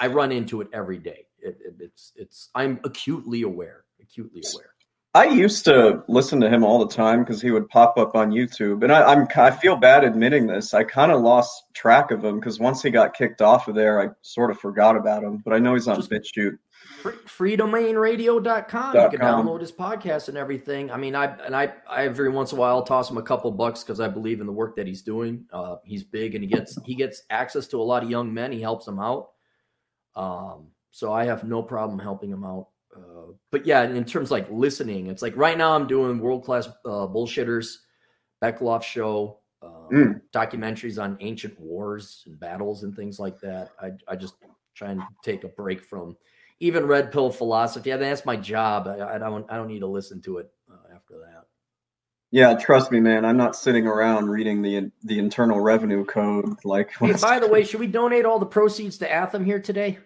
I 0.00 0.06
run 0.06 0.32
into 0.32 0.60
it 0.60 0.68
every 0.72 0.98
day. 0.98 1.26
It, 1.38 1.58
it, 1.64 1.74
it's 1.80 2.12
it's 2.16 2.50
I'm 2.54 2.80
acutely 2.84 3.42
aware, 3.42 3.84
acutely 4.00 4.42
aware. 4.52 4.75
I 5.16 5.24
used 5.24 5.64
to 5.64 6.04
listen 6.08 6.40
to 6.40 6.50
him 6.50 6.62
all 6.62 6.78
the 6.78 6.94
time 6.94 7.20
because 7.20 7.40
he 7.40 7.50
would 7.50 7.70
pop 7.70 7.96
up 7.96 8.14
on 8.14 8.32
YouTube, 8.32 8.82
and 8.82 8.92
I, 8.92 9.14
am 9.14 9.26
I 9.34 9.50
feel 9.50 9.74
bad 9.74 10.04
admitting 10.04 10.46
this. 10.46 10.74
I 10.74 10.84
kind 10.84 11.10
of 11.10 11.22
lost 11.22 11.64
track 11.72 12.10
of 12.10 12.22
him 12.22 12.38
because 12.38 12.60
once 12.60 12.82
he 12.82 12.90
got 12.90 13.14
kicked 13.14 13.40
off 13.40 13.66
of 13.66 13.74
there, 13.74 13.98
I 13.98 14.10
sort 14.20 14.50
of 14.50 14.58
forgot 14.58 14.94
about 14.94 15.24
him. 15.24 15.38
But 15.42 15.54
I 15.54 15.58
know 15.58 15.72
he's 15.72 15.88
on 15.88 15.96
Just 15.96 16.10
BitChute. 16.10 16.58
Free, 17.00 17.56
freedomainradio.com. 17.56 18.94
You 18.94 19.08
can 19.08 19.18
com. 19.18 19.46
download 19.46 19.62
his 19.62 19.72
podcast 19.72 20.28
and 20.28 20.36
everything. 20.36 20.90
I 20.90 20.98
mean, 20.98 21.14
I 21.14 21.34
and 21.46 21.56
I, 21.56 21.72
I 21.88 22.04
every 22.04 22.28
once 22.28 22.52
in 22.52 22.58
a 22.58 22.60
while 22.60 22.76
I'll 22.76 22.82
toss 22.82 23.10
him 23.10 23.16
a 23.16 23.22
couple 23.22 23.50
bucks 23.52 23.82
because 23.82 24.00
I 24.00 24.08
believe 24.08 24.42
in 24.42 24.46
the 24.46 24.52
work 24.52 24.76
that 24.76 24.86
he's 24.86 25.00
doing. 25.00 25.46
Uh, 25.50 25.76
he's 25.82 26.04
big 26.04 26.34
and 26.34 26.44
he 26.44 26.50
gets 26.50 26.78
he 26.84 26.94
gets 26.94 27.22
access 27.30 27.66
to 27.68 27.80
a 27.80 27.82
lot 27.82 28.02
of 28.02 28.10
young 28.10 28.34
men. 28.34 28.52
He 28.52 28.60
helps 28.60 28.84
them 28.84 28.98
out. 28.98 29.30
Um, 30.14 30.66
so 30.90 31.10
I 31.10 31.24
have 31.24 31.42
no 31.42 31.62
problem 31.62 31.98
helping 31.98 32.28
him 32.28 32.44
out. 32.44 32.68
Uh, 32.96 33.32
but 33.50 33.66
yeah, 33.66 33.82
in 33.82 34.04
terms 34.04 34.30
like 34.30 34.46
listening, 34.50 35.06
it's 35.08 35.22
like 35.22 35.36
right 35.36 35.58
now 35.58 35.74
I'm 35.74 35.86
doing 35.86 36.18
world 36.18 36.44
class 36.44 36.68
uh, 36.84 37.06
bullshitters, 37.06 37.76
Beckloff 38.42 38.82
show, 38.82 39.38
um, 39.62 39.88
mm. 39.92 40.20
documentaries 40.32 41.02
on 41.02 41.16
ancient 41.20 41.58
wars 41.60 42.22
and 42.26 42.38
battles 42.38 42.82
and 42.82 42.94
things 42.94 43.18
like 43.18 43.40
that. 43.40 43.70
I 43.80 43.92
I 44.08 44.16
just 44.16 44.34
try 44.74 44.90
and 44.90 45.02
take 45.22 45.44
a 45.44 45.48
break 45.48 45.82
from 45.82 46.16
even 46.60 46.86
red 46.86 47.12
pill 47.12 47.30
philosophy. 47.30 47.92
I 47.92 47.96
mean, 47.96 48.08
that's 48.08 48.24
my 48.24 48.36
job. 48.36 48.88
I, 48.88 49.16
I 49.16 49.18
don't 49.18 49.50
I 49.50 49.56
don't 49.56 49.68
need 49.68 49.80
to 49.80 49.86
listen 49.86 50.22
to 50.22 50.38
it 50.38 50.50
uh, 50.70 50.94
after 50.94 51.18
that. 51.18 51.44
Yeah, 52.32 52.54
trust 52.54 52.90
me, 52.90 53.00
man. 53.00 53.24
I'm 53.24 53.36
not 53.36 53.54
sitting 53.54 53.86
around 53.86 54.28
reading 54.28 54.62
the 54.62 54.90
the 55.04 55.18
internal 55.18 55.60
revenue 55.60 56.04
code. 56.04 56.56
Like, 56.64 56.92
hey, 56.98 57.12
by 57.20 57.38
the 57.38 57.48
way, 57.48 57.64
should 57.64 57.80
we 57.80 57.86
donate 57.86 58.24
all 58.24 58.38
the 58.38 58.46
proceeds 58.46 58.98
to 58.98 59.10
Atham 59.10 59.44
here 59.44 59.60
today? 59.60 59.98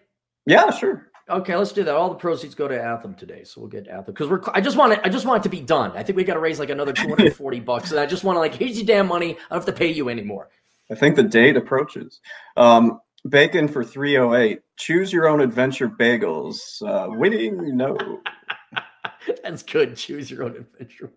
Yeah, 0.46 0.70
sure. 0.70 1.09
Okay, 1.30 1.56
let's 1.56 1.72
do 1.72 1.84
that. 1.84 1.94
All 1.94 2.08
the 2.08 2.16
proceeds 2.16 2.54
go 2.54 2.66
to 2.66 2.74
Atham 2.74 3.14
today, 3.14 3.44
so 3.44 3.60
we'll 3.60 3.70
get 3.70 3.86
Atham 3.86 4.06
because 4.06 4.28
we're. 4.28 4.40
I 4.52 4.60
just 4.60 4.76
want 4.76 4.92
it. 4.92 5.00
I 5.04 5.08
just 5.08 5.26
want 5.26 5.40
it 5.40 5.42
to 5.44 5.48
be 5.48 5.60
done. 5.60 5.92
I 5.96 6.02
think 6.02 6.16
we 6.16 6.24
got 6.24 6.34
to 6.34 6.40
raise 6.40 6.58
like 6.58 6.70
another 6.70 6.92
two 6.94 7.08
hundred 7.08 7.34
forty 7.34 7.60
bucks, 7.60 7.90
and 7.90 8.00
I 8.00 8.06
just 8.06 8.24
want 8.24 8.36
to 8.36 8.40
like 8.40 8.54
here's 8.54 8.76
your 8.76 8.86
damn 8.86 9.06
money. 9.06 9.30
I 9.30 9.54
don't 9.54 9.58
have 9.58 9.66
to 9.66 9.72
pay 9.72 9.90
you 9.92 10.08
anymore. 10.08 10.50
I 10.90 10.94
think 10.96 11.14
the 11.16 11.22
date 11.22 11.56
approaches. 11.56 12.20
Um, 12.56 13.00
bacon 13.28 13.68
for 13.68 13.84
three 13.84 14.18
oh 14.18 14.34
eight. 14.34 14.60
Choose 14.76 15.12
your 15.12 15.28
own 15.28 15.40
adventure 15.40 15.88
bagels. 15.88 16.82
Uh, 16.82 17.10
winning 17.10 17.76
no. 17.76 17.96
That's 19.42 19.62
good. 19.62 19.96
Choose 19.96 20.30
your 20.30 20.44
own 20.44 20.56
adventure. 20.56 21.12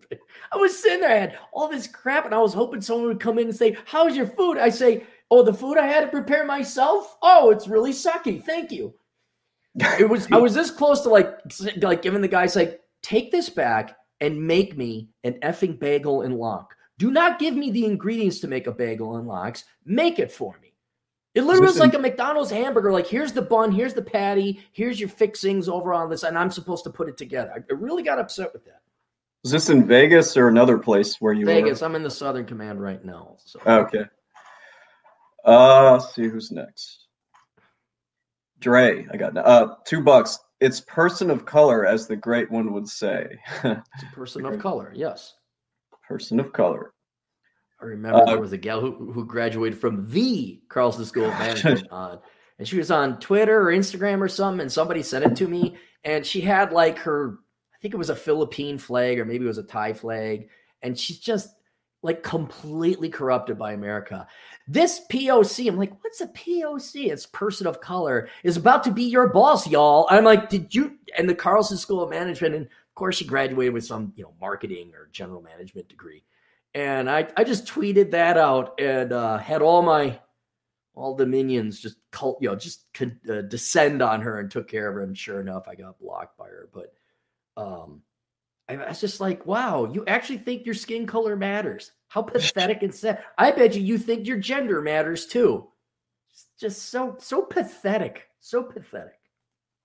I 0.52 0.56
was 0.56 0.78
sitting 0.78 1.00
there, 1.00 1.10
I 1.10 1.18
had 1.18 1.38
all 1.52 1.68
this 1.68 1.86
crap, 1.86 2.26
and 2.26 2.34
I 2.34 2.38
was 2.38 2.54
hoping 2.54 2.80
someone 2.80 3.08
would 3.08 3.20
come 3.20 3.38
in 3.38 3.48
and 3.48 3.56
say, 3.56 3.76
"How's 3.86 4.16
your 4.16 4.26
food?" 4.26 4.58
I 4.58 4.68
say, 4.68 5.04
"Oh, 5.30 5.42
the 5.42 5.54
food 5.54 5.78
I 5.78 5.86
had 5.86 6.02
to 6.02 6.08
prepare 6.08 6.44
myself. 6.44 7.16
Oh, 7.22 7.50
it's 7.50 7.66
really 7.66 7.92
sucky. 7.92 8.42
Thank 8.42 8.70
you." 8.70 8.94
it 9.98 10.08
was 10.08 10.28
I 10.30 10.36
was 10.36 10.54
this 10.54 10.70
close 10.70 11.00
to 11.02 11.08
like 11.08 11.38
like 11.78 12.02
giving 12.02 12.20
the 12.20 12.28
guys 12.28 12.54
like 12.54 12.80
take 13.02 13.30
this 13.30 13.48
back 13.48 13.96
and 14.20 14.46
make 14.46 14.76
me 14.76 15.08
an 15.24 15.34
effing 15.42 15.78
bagel 15.78 16.22
and 16.22 16.36
lock. 16.36 16.74
Do 16.98 17.10
not 17.10 17.38
give 17.38 17.54
me 17.54 17.70
the 17.70 17.84
ingredients 17.84 18.40
to 18.40 18.48
make 18.48 18.66
a 18.66 18.72
bagel 18.72 19.16
and 19.16 19.26
lox. 19.26 19.64
Make 19.84 20.18
it 20.18 20.30
for 20.30 20.56
me. 20.62 20.74
It 21.34 21.42
literally 21.42 21.66
was 21.66 21.80
like 21.80 21.94
a 21.94 21.98
McDonald's 21.98 22.50
hamburger. 22.50 22.92
Like, 22.92 23.08
here's 23.08 23.32
the 23.32 23.42
bun, 23.42 23.72
here's 23.72 23.92
the 23.92 24.02
patty, 24.02 24.60
here's 24.70 25.00
your 25.00 25.08
fixings 25.08 25.68
over 25.68 25.92
on 25.92 26.08
this, 26.08 26.22
and 26.22 26.38
I'm 26.38 26.50
supposed 26.50 26.84
to 26.84 26.90
put 26.90 27.08
it 27.08 27.16
together. 27.16 27.52
I 27.52 27.74
really 27.74 28.04
got 28.04 28.20
upset 28.20 28.52
with 28.52 28.64
that. 28.66 28.82
Is 29.42 29.50
this 29.50 29.68
in 29.68 29.84
Vegas 29.84 30.36
or 30.36 30.46
another 30.46 30.78
place 30.78 31.20
where 31.20 31.32
you 31.32 31.44
Vegas. 31.44 31.82
I'm 31.82 31.96
in 31.96 32.04
the 32.04 32.10
Southern 32.10 32.46
Command 32.46 32.80
right 32.80 33.04
now. 33.04 33.36
So. 33.44 33.60
Okay. 33.66 34.04
Uh, 35.44 35.92
let's 35.92 36.14
see 36.14 36.28
who's 36.28 36.50
next. 36.52 37.03
Dre, 38.64 39.06
I 39.12 39.16
got 39.18 39.36
uh 39.36 39.76
two 39.84 40.00
bucks. 40.00 40.38
It's 40.58 40.80
person 40.80 41.30
of 41.30 41.44
color, 41.44 41.84
as 41.84 42.06
the 42.06 42.16
great 42.16 42.50
one 42.50 42.72
would 42.72 42.88
say. 42.88 43.28
it's 43.64 44.02
a 44.02 44.14
person 44.14 44.46
of 44.46 44.58
color, 44.58 44.90
yes. 44.96 45.34
Person 46.08 46.40
of 46.40 46.50
color. 46.54 46.94
I 47.82 47.84
remember 47.84 48.22
uh, 48.22 48.24
there 48.24 48.40
was 48.40 48.54
a 48.54 48.56
gal 48.56 48.80
who, 48.80 49.12
who 49.12 49.26
graduated 49.26 49.78
from 49.78 50.10
the 50.10 50.62
Carlson 50.70 51.04
School 51.04 51.26
of 51.26 51.32
Management 51.38 51.88
on, 51.90 52.20
and 52.58 52.66
she 52.66 52.78
was 52.78 52.90
on 52.90 53.20
Twitter 53.20 53.68
or 53.68 53.70
Instagram 53.70 54.22
or 54.22 54.28
something, 54.28 54.62
and 54.62 54.72
somebody 54.72 55.02
sent 55.02 55.26
it 55.26 55.36
to 55.36 55.46
me, 55.46 55.76
and 56.02 56.24
she 56.24 56.40
had 56.40 56.72
like 56.72 56.96
her, 57.00 57.36
I 57.74 57.76
think 57.82 57.92
it 57.92 57.98
was 57.98 58.08
a 58.08 58.16
Philippine 58.16 58.78
flag 58.78 59.20
or 59.20 59.26
maybe 59.26 59.44
it 59.44 59.48
was 59.48 59.58
a 59.58 59.62
Thai 59.62 59.92
flag, 59.92 60.48
and 60.80 60.98
she's 60.98 61.18
just 61.18 61.50
like 62.04 62.22
completely 62.22 63.08
corrupted 63.08 63.58
by 63.58 63.72
America. 63.72 64.26
This 64.68 65.00
POC, 65.10 65.66
I'm 65.66 65.78
like, 65.78 65.92
what's 66.04 66.20
a 66.20 66.26
POC? 66.28 67.10
It's 67.10 67.24
person 67.24 67.66
of 67.66 67.80
color, 67.80 68.28
is 68.44 68.58
about 68.58 68.84
to 68.84 68.90
be 68.90 69.04
your 69.04 69.28
boss, 69.28 69.66
y'all. 69.66 70.06
I'm 70.10 70.22
like, 70.22 70.50
did 70.50 70.74
you? 70.74 70.98
And 71.16 71.28
the 71.28 71.34
Carlson 71.34 71.78
School 71.78 72.02
of 72.02 72.10
Management, 72.10 72.54
and 72.54 72.66
of 72.66 72.94
course, 72.94 73.16
she 73.16 73.24
graduated 73.24 73.72
with 73.72 73.86
some, 73.86 74.12
you 74.16 74.22
know, 74.22 74.34
marketing 74.38 74.92
or 74.94 75.08
general 75.12 75.40
management 75.40 75.88
degree. 75.88 76.22
And 76.74 77.08
I, 77.08 77.26
I 77.36 77.44
just 77.44 77.66
tweeted 77.66 78.10
that 78.10 78.36
out 78.36 78.78
and 78.78 79.12
uh, 79.12 79.38
had 79.38 79.62
all 79.62 79.80
my, 79.80 80.18
all 80.94 81.14
the 81.14 81.24
minions 81.24 81.80
just 81.80 81.96
cult, 82.10 82.36
you 82.42 82.48
know, 82.48 82.54
just 82.54 82.84
could 82.92 83.18
uh, 83.30 83.42
descend 83.42 84.02
on 84.02 84.20
her 84.20 84.40
and 84.40 84.50
took 84.50 84.68
care 84.68 84.88
of 84.88 84.94
her. 84.96 85.02
And 85.02 85.16
sure 85.16 85.40
enough, 85.40 85.68
I 85.68 85.74
got 85.74 85.98
blocked 85.98 86.36
by 86.36 86.48
her. 86.48 86.68
But 86.72 86.92
um, 87.56 88.02
I 88.68 88.76
was 88.76 89.00
just 89.00 89.20
like, 89.20 89.44
wow, 89.46 89.90
you 89.92 90.04
actually 90.06 90.38
think 90.38 90.64
your 90.64 90.74
skin 90.74 91.06
color 91.06 91.36
matters? 91.36 91.92
How 92.08 92.22
pathetic 92.22 92.82
and 92.82 92.94
sad. 92.94 93.22
I 93.36 93.50
bet 93.50 93.74
you 93.74 93.82
you 93.82 93.98
think 93.98 94.26
your 94.26 94.38
gender 94.38 94.80
matters 94.80 95.26
too. 95.26 95.68
just 96.58 96.90
so 96.90 97.16
so 97.18 97.42
pathetic. 97.42 98.28
So 98.40 98.62
pathetic. 98.62 99.18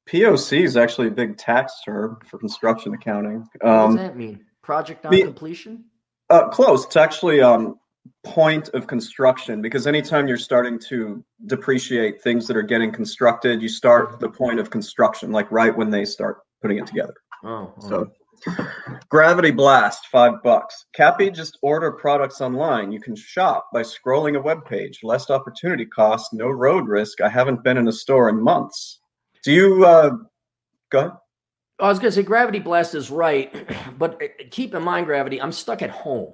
POC 0.09 0.63
is 0.63 0.75
actually 0.75 1.07
a 1.07 1.11
big 1.11 1.37
tax 1.37 1.73
term 1.85 2.17
for 2.25 2.39
construction 2.39 2.93
accounting. 2.93 3.35
Um, 3.35 3.69
what 3.69 3.69
does 3.69 3.89
um, 3.89 3.95
that 3.97 4.17
mean? 4.17 4.45
Project 4.63 5.05
on 5.05 5.11
the, 5.11 5.23
completion? 5.23 5.85
Uh, 6.29 6.49
close. 6.49 6.85
It's 6.85 6.95
actually 6.95 7.41
um, 7.41 7.79
point 8.23 8.69
of 8.69 8.87
construction 8.87 9.61
because 9.61 9.87
anytime 9.87 10.27
you're 10.27 10.37
starting 10.37 10.79
to 10.89 11.23
depreciate 11.45 12.21
things 12.21 12.47
that 12.47 12.57
are 12.57 12.63
getting 12.63 12.91
constructed, 12.91 13.61
you 13.61 13.69
start 13.69 14.19
the 14.19 14.29
point 14.29 14.59
of 14.59 14.69
construction, 14.69 15.31
like 15.31 15.51
right 15.51 15.75
when 15.75 15.89
they 15.89 16.05
start 16.05 16.39
putting 16.61 16.77
it 16.77 16.87
together. 16.87 17.13
Oh, 17.43 17.73
So 17.79 18.11
Gravity 19.09 19.51
Blast, 19.51 20.07
five 20.07 20.41
bucks. 20.43 20.85
Cappy, 20.93 21.31
just 21.31 21.57
order 21.61 21.91
products 21.91 22.41
online. 22.41 22.91
You 22.91 22.99
can 22.99 23.15
shop 23.15 23.69
by 23.73 23.81
scrolling 23.81 24.37
a 24.37 24.41
web 24.41 24.65
page. 24.65 24.99
Less 25.03 25.29
opportunity 25.29 25.85
cost, 25.85 26.33
no 26.33 26.47
road 26.49 26.87
risk. 26.87 27.21
I 27.21 27.29
haven't 27.29 27.63
been 27.63 27.77
in 27.77 27.87
a 27.87 27.91
store 27.91 28.29
in 28.29 28.41
months. 28.41 28.99
Do 29.43 29.51
you 29.51 29.85
uh 29.85 30.11
go? 30.91 31.17
I 31.79 31.87
was 31.87 31.99
gonna 31.99 32.11
say 32.11 32.23
Gravity 32.23 32.59
Blast 32.59 32.93
is 32.93 33.09
right, 33.09 33.53
but 33.97 34.21
uh, 34.21 34.27
keep 34.51 34.75
in 34.75 34.83
mind, 34.83 35.05
Gravity, 35.05 35.41
I'm 35.41 35.51
stuck 35.51 35.81
at 35.81 35.89
home, 35.89 36.33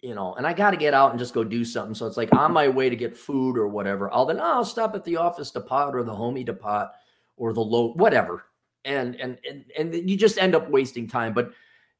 you 0.00 0.14
know, 0.14 0.34
and 0.34 0.46
I 0.46 0.52
got 0.52 0.70
to 0.70 0.76
get 0.76 0.94
out 0.94 1.10
and 1.10 1.18
just 1.18 1.34
go 1.34 1.44
do 1.44 1.64
something. 1.64 1.94
So 1.94 2.06
it's 2.06 2.16
like 2.16 2.34
on 2.34 2.52
my 2.52 2.68
way 2.68 2.88
to 2.88 2.96
get 2.96 3.16
food 3.16 3.58
or 3.58 3.68
whatever. 3.68 4.12
I'll 4.12 4.26
then 4.26 4.40
oh, 4.40 4.54
I'll 4.54 4.64
stop 4.64 4.94
at 4.94 5.04
the 5.04 5.16
office 5.16 5.50
depot 5.50 5.90
or 5.92 6.02
the 6.02 6.14
homie 6.14 6.46
depot 6.46 6.88
or 7.36 7.52
the 7.52 7.60
low 7.60 7.92
whatever, 7.92 8.46
and 8.86 9.16
and 9.16 9.38
and 9.48 9.64
and 9.94 10.08
you 10.10 10.16
just 10.16 10.38
end 10.38 10.54
up 10.54 10.70
wasting 10.70 11.06
time. 11.08 11.34
But 11.34 11.52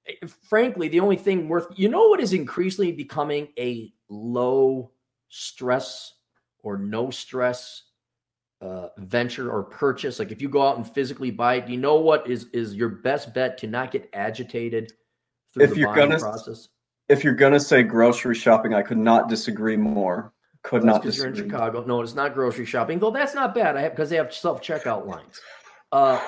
eh, 0.07 0.27
frankly, 0.49 0.89
the 0.89 1.01
only 1.01 1.17
thing 1.17 1.49
worth 1.49 1.67
you 1.77 1.89
know 1.89 2.09
what 2.09 2.21
is 2.21 2.33
increasingly 2.33 2.93
becoming 2.93 3.49
a 3.59 3.93
low 4.09 4.93
stress 5.29 6.15
or 6.61 6.79
no 6.79 7.11
stress 7.11 7.83
uh, 8.63 8.89
venture 8.99 9.51
or 9.51 9.63
purchase, 9.65 10.19
like 10.19 10.33
if 10.33 10.41
you 10.41 10.49
go 10.49 10.67
out 10.67 10.77
and 10.79 10.89
physically 10.89 11.31
buy 11.31 11.57
it, 11.57 11.67
do 11.67 11.73
you 11.73 11.79
know 11.79 11.97
what 11.97 12.29
is 12.29 12.47
is 12.53 12.75
your 12.75 12.89
best 12.89 13.35
bet 13.35 13.59
to 13.59 13.67
not 13.67 13.91
get 13.91 14.09
agitated 14.15 14.93
through 15.53 15.65
If 15.65 15.71
the 15.71 15.77
you're 15.81 15.95
buying 15.95 16.09
gonna- 16.11 16.21
process? 16.21 16.69
If 17.09 17.23
you're 17.23 17.35
gonna 17.35 17.61
say 17.61 17.85
grocery 17.85 18.35
shopping, 18.35 18.75
I 18.75 18.83
could 18.83 18.99
not 18.99 19.29
disagree 19.29 19.77
more. 19.77 20.33
Could 20.63 20.83
not 20.83 21.03
because 21.03 21.19
you're 21.19 21.29
in. 21.29 21.35
Chicago. 21.37 21.85
No, 21.85 22.01
it's 22.03 22.17
not 22.17 22.35
grocery 22.35 22.65
shopping, 22.67 22.99
though. 22.99 23.13
That's 23.13 23.33
not 23.37 23.55
bad. 23.55 23.77
I 23.77 23.83
have 23.83 23.93
because 23.93 24.11
they 24.11 24.17
have 24.17 24.35
self 24.35 24.61
checkout 24.61 25.07
lines. 25.07 25.41
Uh, 25.93 26.19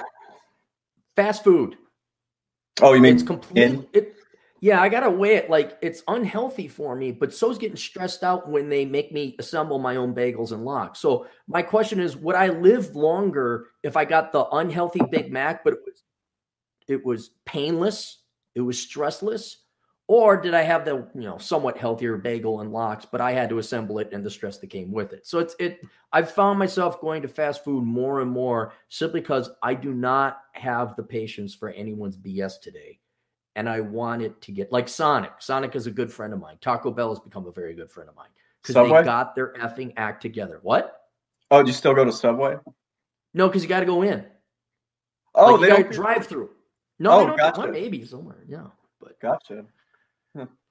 fast 1.19 1.43
food. 1.43 1.77
Oh, 2.81 2.93
you 2.93 3.01
mean 3.01 3.15
it's 3.15 3.25
complete. 3.25 3.89
It, 3.93 4.15
yeah, 4.61 4.81
I 4.81 4.89
gotta 4.89 5.11
weigh 5.11 5.35
it. 5.35 5.51
Like 5.51 5.77
it's 5.83 6.03
unhealthy 6.07 6.69
for 6.69 6.95
me, 6.95 7.11
but 7.11 7.35
so's 7.35 7.59
getting 7.59 7.77
stressed 7.77 8.23
out 8.23 8.49
when 8.49 8.69
they 8.69 8.85
make 8.85 9.11
me 9.13 9.35
assemble 9.41 9.81
my 9.81 9.97
own 9.97 10.15
bagels 10.15 10.53
and 10.53 10.65
lox. 10.65 11.01
So 11.01 11.27
my 11.49 11.61
question 11.61 11.99
is, 11.99 12.17
would 12.17 12.37
I 12.37 12.49
live 12.49 12.95
longer 12.95 13.67
if 13.83 13.97
I 13.97 14.05
got 14.05 14.31
the 14.31 14.47
unhealthy 14.47 15.01
Big 15.11 15.33
Mac, 15.33 15.65
but 15.65 15.73
it 15.73 15.81
was 15.85 16.05
it 16.87 17.05
was 17.05 17.31
painless, 17.45 18.23
it 18.55 18.61
was 18.61 18.77
stressless, 18.77 19.57
or 20.09 20.37
did 20.37 20.55
I 20.55 20.63
have 20.63 20.85
the 20.85 21.07
you 21.15 21.23
know 21.23 21.39
somewhat 21.39 21.79
healthier 21.79 22.17
bagel 22.17 22.61
and 22.61 22.73
lox, 22.73 23.07
but 23.11 23.21
I 23.21 23.33
had 23.33 23.49
to 23.51 23.59
assemble 23.59 24.01
it 24.01 24.09
and 24.13 24.25
the 24.25 24.31
stress 24.31 24.59
that 24.59 24.71
came 24.71 24.91
with 24.91 25.13
it. 25.13 25.27
So 25.27 25.39
it's 25.39 25.55
it. 25.61 25.81
I've 26.13 26.31
found 26.31 26.59
myself 26.59 27.01
going 27.01 27.23
to 27.23 27.29
fast 27.29 27.63
food 27.63 27.85
more 27.85 28.21
and 28.21 28.31
more 28.31 28.73
simply 28.89 29.21
because 29.21 29.51
I 29.63 29.75
do 29.75 29.93
not 29.93 30.41
have 30.53 30.97
the 30.97 31.03
patience 31.03 31.55
for 31.55 31.69
anyone's 31.69 32.17
BS 32.17 32.61
today 32.61 32.99
and 33.55 33.69
I 33.69 33.81
want 33.81 34.23
it 34.23 34.41
to 34.43 34.53
get 34.53 34.73
like 34.73 34.89
Sonic. 34.89 35.33
Sonic 35.41 35.77
is 35.77 35.87
a 35.87 35.91
good 35.91 36.13
friend 36.13 36.33
of 36.33 36.41
mine. 36.41 36.59
Taco 36.61 36.91
Bell 36.91 37.11
has 37.11 37.21
become 37.21 37.47
a 37.47 37.53
very 37.53 37.75
good 37.75 37.91
friend 37.91 38.09
of 38.09 38.17
mine 38.17 38.29
because 38.63 38.75
they 38.75 38.89
got 39.05 39.35
their 39.35 39.53
effing 39.55 39.93
act 39.97 40.23
together. 40.23 40.61
What? 40.63 41.03
Oh, 41.51 41.63
do 41.63 41.69
you 41.69 41.75
still 41.75 41.93
go 41.93 42.05
to 42.05 42.13
Subway? 42.13 42.57
No, 43.35 43.49
because 43.49 43.63
you 43.63 43.69
got 43.69 43.81
to 43.81 43.87
go 43.87 44.03
in. 44.03 44.25
Oh, 45.35 45.55
like, 45.55 45.61
they 45.61 45.67
you 45.77 45.83
don't 45.83 45.93
drive 45.93 46.27
through. 46.27 46.51
No, 46.99 47.33
Oh, 47.33 47.37
gotcha. 47.37 47.61
Well, 47.61 47.71
maybe 47.71 48.05
somewhere. 48.05 48.45
Yeah, 48.47 48.67
but 49.01 49.21
Gotcha. 49.21 49.65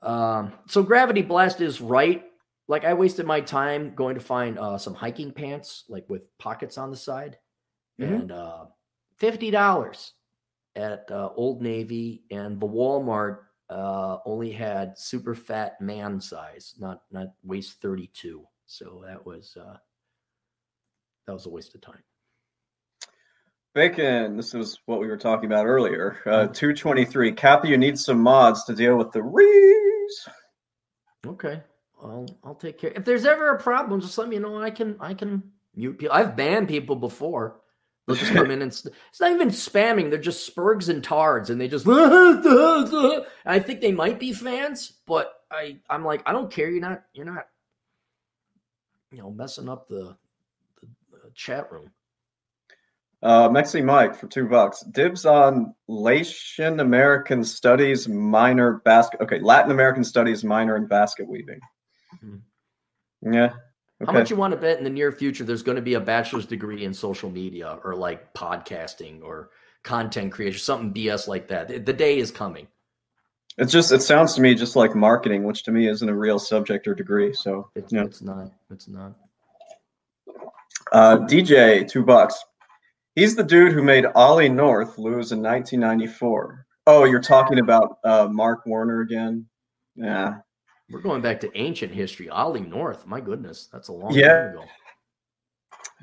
Um, 0.01 0.53
so 0.67 0.83
Gravity 0.83 1.21
Blast 1.21 1.61
is 1.61 1.81
right. 1.81 2.23
Like 2.67 2.83
I 2.85 2.93
wasted 2.93 3.25
my 3.25 3.41
time 3.41 3.93
going 3.95 4.15
to 4.15 4.21
find 4.21 4.59
uh, 4.59 4.77
some 4.77 4.93
hiking 4.93 5.31
pants, 5.31 5.85
like 5.89 6.05
with 6.09 6.23
pockets 6.37 6.77
on 6.77 6.91
the 6.91 6.97
side, 6.97 7.37
Mhm. 7.99 8.15
and 8.15 8.31
uh, 8.31 8.65
fifty 9.17 9.51
dollars 9.51 10.13
at 10.75 11.09
uh, 11.11 11.29
Old 11.35 11.61
Navy, 11.61 12.23
and 12.29 12.59
the 12.59 12.67
Walmart 12.67 13.39
uh, 13.69 14.17
only 14.25 14.51
had 14.51 14.97
super 14.97 15.33
fat 15.33 15.79
man 15.81 16.19
size, 16.21 16.75
not 16.77 17.03
not 17.11 17.27
waist 17.43 17.81
thirty 17.81 18.07
two. 18.13 18.45
So 18.65 19.03
that 19.05 19.25
was 19.25 19.55
uh, 19.59 19.77
that 21.25 21.33
was 21.33 21.45
a 21.45 21.49
waste 21.49 21.73
of 21.73 21.81
time. 21.81 22.03
Bacon, 23.77 24.35
this 24.35 24.55
is 24.55 24.79
what 24.87 24.99
we 24.99 25.05
were 25.05 25.17
talking 25.17 25.45
about 25.45 25.67
earlier. 25.67 26.17
Uh, 26.25 26.47
223. 26.47 27.31
Cappy, 27.33 27.67
you 27.67 27.77
need 27.77 27.99
some 27.99 28.19
mods 28.19 28.63
to 28.63 28.73
deal 28.73 28.97
with 28.97 29.11
the 29.11 29.21
rees. 29.21 30.27
Okay, 31.27 31.61
I'll 32.01 32.25
I'll 32.43 32.55
take 32.55 32.79
care. 32.79 32.91
If 32.95 33.05
there's 33.05 33.27
ever 33.27 33.51
a 33.51 33.59
problem, 33.59 34.01
just 34.01 34.17
let 34.17 34.29
me 34.29 34.39
know. 34.39 34.59
I 34.59 34.71
can 34.71 34.95
I 34.99 35.13
can 35.13 35.43
mute 35.75 35.99
people. 35.99 36.15
I've 36.15 36.35
banned 36.35 36.67
people 36.67 36.95
before. 36.95 37.59
They'll 38.07 38.15
just 38.15 38.33
come 38.33 38.49
in 38.49 38.63
and 38.63 38.71
s- 38.71 38.87
it's 39.09 39.21
not 39.21 39.31
even 39.31 39.49
spamming. 39.49 40.09
They're 40.09 40.17
just 40.17 40.51
spurgs 40.51 40.89
and 40.89 41.03
tards, 41.03 41.51
and 41.51 41.61
they 41.61 41.67
just. 41.67 41.85
I 43.45 43.59
think 43.59 43.81
they 43.81 43.91
might 43.91 44.19
be 44.19 44.33
fans, 44.33 44.93
but 45.05 45.35
I 45.51 45.77
I'm 45.87 46.03
like 46.03 46.23
I 46.25 46.31
don't 46.31 46.51
care. 46.51 46.71
You're 46.71 46.81
not 46.81 47.03
you're 47.13 47.25
not. 47.25 47.45
You 49.11 49.19
know, 49.19 49.29
messing 49.29 49.69
up 49.69 49.87
the, 49.87 50.17
the, 50.81 50.87
the 51.25 51.31
chat 51.35 51.71
room. 51.71 51.91
Uh, 53.23 53.49
Mexi 53.49 53.83
Mike 53.83 54.15
for 54.15 54.27
two 54.27 54.47
bucks. 54.47 54.81
Dibs 54.91 55.25
on 55.25 55.73
Latin 55.87 56.79
American 56.79 57.43
Studies 57.43 58.07
minor 58.07 58.81
basket. 58.85 59.21
Okay, 59.21 59.39
Latin 59.39 59.71
American 59.71 60.03
Studies 60.03 60.43
minor 60.43 60.75
in 60.75 60.85
basket 60.85 61.27
weaving. 61.27 61.59
Mhm. 62.23 62.41
Yeah. 63.21 63.53
How 64.05 64.11
much 64.11 64.29
you 64.29 64.35
want 64.35 64.51
to 64.53 64.59
bet 64.59 64.77
in 64.77 64.83
the 64.83 64.91
near 64.91 65.11
future 65.11 65.43
there's 65.43 65.63
going 65.63 65.77
to 65.77 65.81
be 65.81 65.95
a 65.95 65.99
bachelor's 65.99 66.45
degree 66.45 66.85
in 66.85 66.93
social 66.93 67.31
media 67.31 67.79
or 67.83 67.95
like 67.95 68.31
podcasting 68.35 69.23
or 69.23 69.49
content 69.83 70.31
creation, 70.31 70.59
something 70.59 70.93
BS 70.93 71.27
like 71.27 71.47
that? 71.47 71.85
The- 71.85 71.93
day 71.93 72.19
is 72.19 72.29
coming. 72.29 72.67
It's 73.57 73.71
just 73.71 73.91
it 73.91 74.03
sounds 74.03 74.35
to 74.35 74.41
me 74.41 74.53
just 74.53 74.75
like 74.75 74.93
marketing, 74.93 75.43
which 75.43 75.63
to 75.63 75.71
me 75.71 75.87
isn't 75.87 76.07
a 76.07 76.15
real 76.15 76.37
subject 76.37 76.87
or 76.87 76.93
degree. 76.93 77.33
So 77.33 77.71
It's, 77.73 77.91
it's 77.91 78.21
not. 78.21 78.51
It's 78.69 78.87
not. 78.87 79.15
Uh, 80.91 81.17
DJ, 81.25 81.87
two 81.89 82.03
bucks. 82.03 82.39
He's 83.17 83.35
the 83.35 83.43
dude 83.43 83.73
who 83.73 83.81
made 83.81 84.05
Ollie 84.13 84.47
North 84.47 84.99
lose 84.99 85.31
in 85.31 85.41
1994. 85.41 86.67
Oh, 86.85 87.03
you're 87.03 87.19
talking 87.19 87.57
about 87.57 87.97
uh, 88.03 88.27
Mark 88.31 88.63
Warner 88.67 89.01
again? 89.01 89.47
Yeah. 89.95 90.35
We're 90.91 91.01
going 91.01 91.23
back 91.23 91.39
to 91.39 91.49
ancient 91.57 91.91
history. 91.91 92.29
Ollie 92.29 92.61
North. 92.61 93.07
My 93.07 93.19
goodness, 93.19 93.69
that's 93.73 93.87
a 93.87 93.91
long 93.91 94.13
Yeah. 94.13 94.51
time 94.51 94.57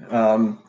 ago. 0.09 0.16
Um, 0.16 0.62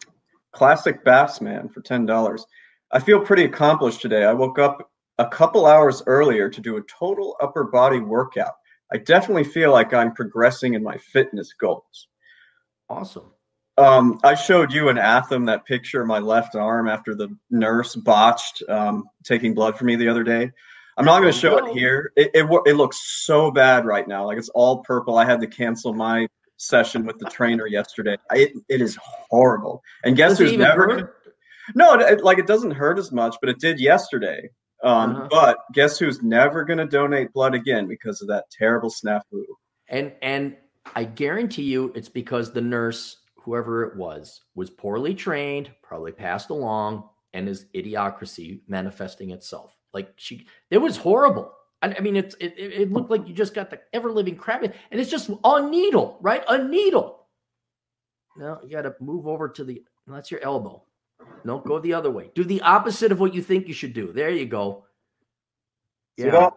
classic 0.51 1.03
Bassman 1.03 1.73
for 1.73 1.81
ten 1.81 2.05
dollars. 2.05 2.45
I 2.91 2.99
feel 2.99 3.19
pretty 3.19 3.45
accomplished 3.45 4.01
today. 4.03 4.23
I 4.23 4.31
woke 4.33 4.59
up 4.59 4.91
a 5.17 5.27
couple 5.27 5.65
hours 5.65 6.03
earlier 6.05 6.47
to 6.47 6.61
do 6.61 6.77
a 6.77 6.81
total 6.83 7.35
upper 7.41 7.63
body 7.63 7.99
workout. 8.01 8.53
I 8.93 8.97
definitely 8.97 9.45
feel 9.45 9.71
like 9.71 9.95
I'm 9.95 10.13
progressing 10.13 10.75
in 10.75 10.83
my 10.83 10.95
fitness 10.97 11.53
goals. 11.53 12.07
Awesome. 12.87 13.31
Um, 13.77 14.19
I 14.23 14.35
showed 14.35 14.71
you 14.71 14.89
in 14.89 14.97
Atham 14.97 15.45
that 15.45 15.65
picture 15.65 16.01
of 16.01 16.07
my 16.07 16.19
left 16.19 16.55
arm 16.55 16.87
after 16.87 17.13
the 17.13 17.29
nurse 17.49 17.95
botched 17.95 18.63
um, 18.69 19.09
taking 19.23 19.53
blood 19.53 19.77
from 19.77 19.87
me 19.87 19.95
the 19.97 20.07
other 20.07 20.23
day. 20.23 20.51
I'm 20.97 21.03
not 21.03 21.19
going 21.19 21.33
to 21.33 21.37
show 21.37 21.57
it 21.57 21.73
here. 21.73 22.13
It, 22.15 22.31
it 22.33 22.45
it 22.65 22.75
looks 22.75 23.25
so 23.25 23.51
bad 23.51 23.85
right 23.85 24.07
now. 24.07 24.25
Like 24.25 24.37
it's 24.37 24.47
all 24.49 24.77
purple. 24.83 25.17
I 25.17 25.25
had 25.25 25.41
to 25.41 25.47
cancel 25.47 25.93
my 25.93 26.25
session 26.55 27.05
with 27.05 27.19
the 27.19 27.25
trainer 27.29 27.67
yesterday. 27.67 28.15
I, 28.31 28.37
it, 28.37 28.53
it 28.69 28.81
is 28.81 28.97
horrible. 29.29 29.83
And 30.05 30.15
guess 30.15 30.37
Does 30.37 30.51
who's 30.51 30.57
never 30.57 30.89
hurt? 30.89 31.15
no, 31.75 31.95
it- 31.95 32.23
like 32.23 32.37
it 32.37 32.47
doesn't 32.47 32.71
hurt 32.71 32.97
as 32.97 33.11
much, 33.11 33.35
but 33.41 33.49
it 33.49 33.59
did 33.59 33.77
yesterday. 33.79 34.49
Um, 34.83 35.15
Uh-huh. 35.15 35.27
But 35.29 35.57
guess 35.73 35.99
who's 35.99 36.21
never 36.23 36.63
going 36.63 36.77
to 36.77 36.85
donate 36.85 37.33
blood 37.33 37.55
again 37.55 37.87
because 37.87 38.21
of 38.21 38.29
that 38.29 38.45
terrible 38.51 38.89
snafu? 38.89 39.43
And 39.89 40.13
and 40.21 40.55
I 40.95 41.03
guarantee 41.03 41.63
you, 41.63 41.91
it's 41.93 42.07
because 42.09 42.53
the 42.53 42.61
nurse, 42.61 43.17
whoever 43.45 43.83
it 43.83 43.95
was, 43.95 44.41
was 44.55 44.69
poorly 44.69 45.13
trained, 45.13 45.69
probably 45.83 46.11
passed 46.11 46.49
along, 46.49 47.07
and 47.33 47.47
is 47.47 47.67
idiocracy 47.75 48.61
manifesting 48.67 49.29
itself. 49.29 49.77
Like 49.93 50.11
she, 50.17 50.47
it 50.71 50.79
was 50.79 50.97
horrible. 50.97 51.53
I, 51.81 51.93
I 51.93 51.99
mean, 51.99 52.15
it's 52.15 52.35
it, 52.39 52.53
it 52.57 52.91
looked 52.91 53.11
like 53.11 53.27
you 53.27 53.33
just 53.33 53.53
got 53.53 53.69
the 53.69 53.79
ever 53.93 54.11
living 54.11 54.35
crap, 54.35 54.63
in- 54.63 54.73
and 54.91 54.99
it's 54.99 55.11
just 55.11 55.29
a 55.43 55.69
needle, 55.69 56.17
right? 56.21 56.43
A 56.49 56.57
needle. 56.57 57.27
No, 58.35 58.59
you 58.63 58.71
got 58.71 58.81
to 58.81 58.95
move 58.99 59.27
over 59.27 59.47
to 59.47 59.63
the. 59.63 59.83
That's 60.07 60.31
your 60.31 60.41
elbow. 60.41 60.83
No, 61.43 61.59
go 61.59 61.79
the 61.79 61.93
other 61.93 62.11
way. 62.11 62.31
Do 62.35 62.43
the 62.43 62.61
opposite 62.61 63.11
of 63.11 63.19
what 63.19 63.33
you 63.33 63.41
think 63.41 63.67
you 63.67 63.73
should 63.73 63.93
do. 63.93 64.11
There 64.11 64.29
you 64.29 64.45
go. 64.45 64.85
Yeah, 66.17 66.49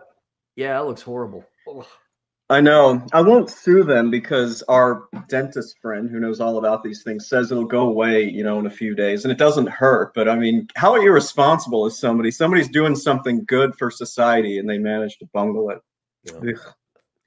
yeah, 0.57 0.74
that 0.74 0.86
looks 0.86 1.03
horrible. 1.03 1.45
Ugh. 1.68 1.86
I 2.51 2.62
know. 2.62 3.05
I 3.12 3.20
won't 3.20 3.51
sue 3.51 3.84
them 3.84 4.11
because 4.11 4.62
our 4.68 5.09
dentist 5.28 5.78
friend 5.82 6.09
who 6.09 6.18
knows 6.18 6.40
all 6.40 6.57
about 6.57 6.82
these 6.82 7.03
things 7.03 7.28
says 7.28 7.53
it'll 7.53 7.64
go 7.64 7.88
away, 7.88 8.22
you 8.24 8.42
know, 8.42 8.59
in 8.59 8.66
a 8.66 8.70
few 8.70 8.94
days. 8.94 9.24
And 9.24 9.32
it 9.32 9.36
doesn't 9.36 9.68
hurt. 9.68 10.14
But 10.14 10.30
I 10.30 10.36
mean, 10.36 10.66
how 10.74 10.96
irresponsible 10.96 11.84
is 11.86 11.99
somebody? 11.99 12.30
Somebody's 12.30 12.68
doing 12.68 12.96
something 12.96 13.44
good 13.44 13.74
for 13.76 13.90
society 13.90 14.59
and 14.59 14.68
they 14.68 14.78
manage 14.78 15.18
to 15.18 15.26
bungle 15.26 15.68
it. 15.70 15.82
Yeah. 16.24 16.53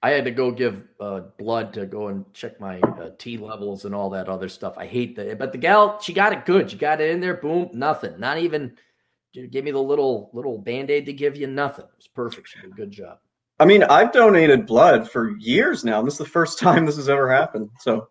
I 0.04 0.10
had 0.10 0.26
to 0.26 0.32
go 0.32 0.50
give 0.50 0.88
uh, 1.00 1.22
blood 1.38 1.74
to 1.74 1.86
go 1.86 2.08
and 2.08 2.26
check 2.34 2.60
my 2.60 2.80
uh, 2.80 3.12
T 3.20 3.38
levels 3.38 3.86
and 3.86 3.94
all 3.94 4.10
that 4.10 4.28
other 4.28 4.50
stuff. 4.50 4.74
I 4.76 4.88
hate 4.88 5.16
that, 5.18 5.38
but 5.38 5.52
the 5.52 5.60
gal, 5.60 6.00
she 6.02 6.12
got 6.12 6.34
it 6.34 6.46
good. 6.46 6.72
She 6.72 6.78
got 6.78 7.00
it 7.00 7.12
in 7.12 7.20
there. 7.20 7.36
Boom, 7.36 7.70
nothing. 7.74 8.20
Not 8.20 8.40
even 8.40 8.76
give 9.34 9.64
me 9.64 9.70
the 9.70 9.80
little 9.80 10.32
little 10.34 10.58
band 10.58 10.90
aid 10.90 11.06
to 11.06 11.14
give 11.14 11.38
you. 11.38 11.46
Nothing. 11.46 11.86
It 11.86 11.98
was 11.98 12.08
perfect. 12.08 12.48
She 12.48 12.60
did 12.62 12.72
a 12.72 12.74
good 12.74 12.90
job. 12.90 13.20
I 13.62 13.66
mean, 13.66 13.84
I've 13.84 14.12
donated 14.12 14.66
blood 14.66 15.08
for 15.08 15.38
years 15.38 15.86
now. 15.86 16.00
And 16.00 16.08
this 16.08 16.16
is 16.16 16.18
the 16.18 16.26
first 16.26 16.58
time 16.68 16.84
this 16.84 16.96
has 16.96 17.08
ever 17.08 17.32
happened. 17.32 17.70
So, 17.80 18.08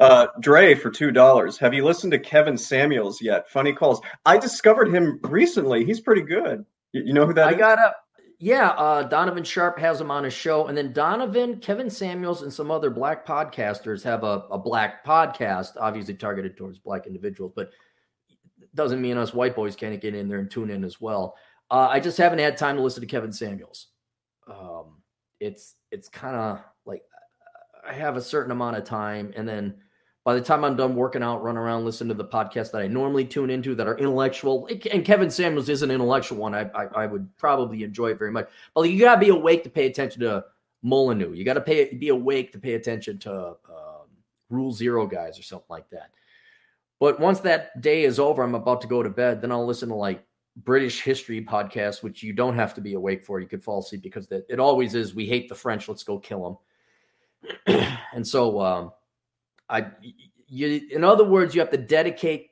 uh, 0.00 0.26
Dre 0.40 0.74
for 0.74 0.90
two 0.90 1.12
dollars. 1.12 1.56
Have 1.58 1.72
you 1.72 1.84
listened 1.84 2.10
to 2.12 2.18
Kevin 2.18 2.58
Samuels 2.58 3.22
yet? 3.22 3.48
Funny 3.48 3.72
calls. 3.72 4.00
I 4.26 4.38
discovered 4.38 4.92
him 4.92 5.20
recently. 5.22 5.84
He's 5.84 6.00
pretty 6.00 6.22
good. 6.22 6.64
You, 6.90 7.12
know 7.12 7.26
who 7.26 7.34
that 7.34 7.46
I 7.46 7.52
is? 7.52 7.58
got 7.58 7.78
a 7.78 7.94
yeah, 8.40 8.70
uh, 8.70 9.04
Donovan 9.04 9.44
Sharp 9.44 9.78
has 9.78 10.00
him 10.00 10.10
on 10.10 10.24
his 10.24 10.32
show. 10.32 10.66
And 10.66 10.76
then 10.76 10.92
Donovan, 10.92 11.58
Kevin 11.58 11.90
Samuels, 11.90 12.42
and 12.42 12.52
some 12.52 12.70
other 12.70 12.90
black 12.90 13.26
podcasters 13.26 14.02
have 14.02 14.24
a, 14.24 14.44
a 14.50 14.58
black 14.58 15.04
podcast, 15.04 15.70
obviously 15.80 16.14
targeted 16.14 16.56
towards 16.56 16.78
black 16.78 17.06
individuals, 17.06 17.52
but 17.54 17.70
doesn't 18.74 19.00
mean 19.00 19.16
us 19.16 19.34
white 19.34 19.56
boys 19.56 19.74
can't 19.76 20.00
get 20.00 20.14
in 20.14 20.28
there 20.28 20.38
and 20.38 20.50
tune 20.50 20.70
in 20.70 20.84
as 20.84 21.00
well. 21.00 21.36
Uh, 21.70 21.88
I 21.90 22.00
just 22.00 22.18
haven't 22.18 22.38
had 22.38 22.56
time 22.56 22.76
to 22.76 22.82
listen 22.82 23.00
to 23.00 23.08
Kevin 23.08 23.32
Samuels. 23.32 23.88
Um, 24.48 25.02
it's 25.40 25.76
it's 25.90 26.08
kind 26.08 26.36
of 26.36 26.60
like 26.84 27.02
I 27.86 27.92
have 27.92 28.16
a 28.16 28.22
certain 28.22 28.52
amount 28.52 28.76
of 28.76 28.84
time, 28.84 29.32
and 29.36 29.48
then 29.48 29.74
by 30.28 30.34
the 30.34 30.42
time 30.42 30.62
I'm 30.62 30.76
done 30.76 30.94
working 30.94 31.22
out, 31.22 31.42
run 31.42 31.56
around, 31.56 31.86
listen 31.86 32.06
to 32.08 32.14
the 32.14 32.24
podcast 32.24 32.72
that 32.72 32.82
I 32.82 32.86
normally 32.86 33.24
tune 33.24 33.48
into 33.48 33.74
that 33.74 33.86
are 33.86 33.96
intellectual. 33.96 34.68
And 34.92 35.02
Kevin 35.02 35.30
Samuels 35.30 35.70
is 35.70 35.80
an 35.80 35.90
intellectual 35.90 36.36
one. 36.36 36.54
I, 36.54 36.68
I, 36.74 36.84
I 36.84 37.06
would 37.06 37.34
probably 37.38 37.82
enjoy 37.82 38.10
it 38.10 38.18
very 38.18 38.30
much. 38.30 38.46
But 38.74 38.82
you 38.82 39.00
got 39.00 39.14
to 39.14 39.20
be 39.22 39.30
awake 39.30 39.64
to 39.64 39.70
pay 39.70 39.86
attention 39.86 40.20
to 40.20 40.44
Molyneux. 40.82 41.32
You 41.32 41.46
got 41.46 41.54
to 41.54 41.62
pay 41.62 41.94
be 41.94 42.10
awake 42.10 42.52
to 42.52 42.58
pay 42.58 42.74
attention 42.74 43.18
to 43.20 43.32
um, 43.32 44.08
Rule 44.50 44.70
Zero 44.70 45.06
guys 45.06 45.38
or 45.38 45.42
something 45.42 45.64
like 45.70 45.88
that. 45.90 46.10
But 47.00 47.18
once 47.20 47.40
that 47.40 47.80
day 47.80 48.04
is 48.04 48.18
over, 48.18 48.42
I'm 48.42 48.54
about 48.54 48.82
to 48.82 48.86
go 48.86 49.02
to 49.02 49.08
bed. 49.08 49.40
Then 49.40 49.50
I'll 49.50 49.64
listen 49.64 49.88
to 49.88 49.94
like 49.94 50.26
British 50.64 51.02
history 51.02 51.44
podcast, 51.44 52.02
which 52.02 52.22
you 52.22 52.32
don't 52.32 52.54
have 52.54 52.74
to 52.74 52.80
be 52.80 52.94
awake 52.94 53.24
for. 53.24 53.40
You 53.40 53.46
could 53.46 53.62
fall 53.62 53.80
asleep 53.80 54.02
because 54.02 54.26
that 54.28 54.44
it 54.48 54.60
always 54.60 54.94
is. 54.94 55.14
We 55.14 55.26
hate 55.26 55.48
the 55.48 55.54
French. 55.54 55.88
Let's 55.88 56.02
go 56.02 56.18
kill 56.18 56.60
them. 57.66 57.86
and 58.14 58.26
so. 58.26 58.60
Um, 58.60 58.92
I, 59.70 59.86
you, 60.48 60.80
in 60.90 61.04
other 61.04 61.24
words, 61.24 61.54
you 61.54 61.60
have 61.60 61.70
to 61.70 61.76
dedicate 61.76 62.50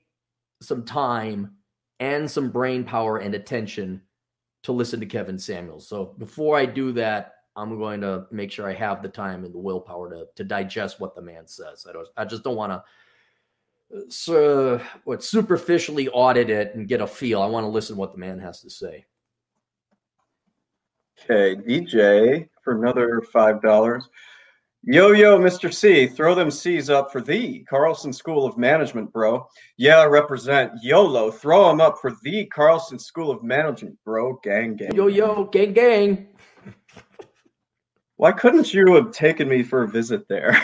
some 0.61 0.84
time 0.84 1.57
and 2.00 2.30
some 2.30 2.50
brain 2.50 2.84
power 2.84 3.18
and 3.18 3.34
attention 3.34 4.02
to 4.62 4.72
listen 4.72 5.00
to 5.00 5.07
Kevin 5.07 5.38
Samuels. 5.38 5.88
So 5.88 6.14
before 6.18 6.59
I 6.59 6.66
do 6.66 6.92
that, 6.92 7.34
I'm 7.57 7.78
going 7.78 8.02
to 8.02 8.26
make 8.30 8.52
sure 8.52 8.68
I 8.68 8.74
have 8.74 9.02
the 9.02 9.09
time 9.09 9.44
and 9.44 9.54
the 9.54 9.59
willpower 9.59 10.11
to 10.11 10.26
to 10.34 10.44
digest 10.44 11.00
what 11.00 11.14
the 11.14 11.22
man 11.22 11.46
says. 11.46 11.86
I 11.88 11.92
don't. 11.92 12.09
I 12.16 12.24
just 12.24 12.42
don't 12.42 12.57
want 12.57 12.72
to. 12.72 12.84
So 14.09 14.80
what 15.05 15.22
superficially 15.22 16.09
audit 16.09 16.51
it 16.51 16.74
and 16.74 16.89
get 16.89 17.01
a 17.01 17.07
feel. 17.07 17.41
I 17.41 17.47
want 17.47 17.64
to 17.64 17.68
listen 17.68 17.97
to 17.97 18.01
what 18.01 18.12
the 18.12 18.18
man 18.18 18.39
has 18.41 18.61
to 18.62 18.70
say. 18.70 19.07
Okay, 21.18 21.57
DJ 21.57 22.49
for 22.62 22.78
another 22.78 23.22
five 23.32 23.62
dollars. 23.62 24.09
Yo, 24.89 25.11
yo, 25.11 25.37
Mr. 25.37 25.74
C, 25.74 26.07
throw 26.07 26.32
them 26.34 26.49
C's 26.49 26.91
up 26.91 27.11
for 27.11 27.20
the 27.20 27.64
Carlson 27.64 28.12
School 28.12 28.47
of 28.47 28.57
Management, 28.57 29.12
bro. 29.12 29.45
Yeah, 29.76 30.05
represent 30.05 30.70
YOLO. 30.80 31.32
Throw 31.32 31.68
them 31.68 31.80
up 31.80 31.99
for 32.01 32.12
the 32.22 32.47
Carlson 32.47 32.97
School 32.97 33.32
of 33.32 33.43
Management, 33.43 33.99
bro. 34.05 34.39
Gang, 34.45 34.76
gang. 34.76 34.95
Yo, 34.95 35.09
yo, 35.09 35.47
gang, 35.47 35.72
gang. 35.72 36.28
Why 38.14 38.30
couldn't 38.30 38.72
you 38.72 38.95
have 38.95 39.11
taken 39.11 39.49
me 39.49 39.64
for 39.64 39.82
a 39.82 39.89
visit 39.89 40.28
there? 40.28 40.57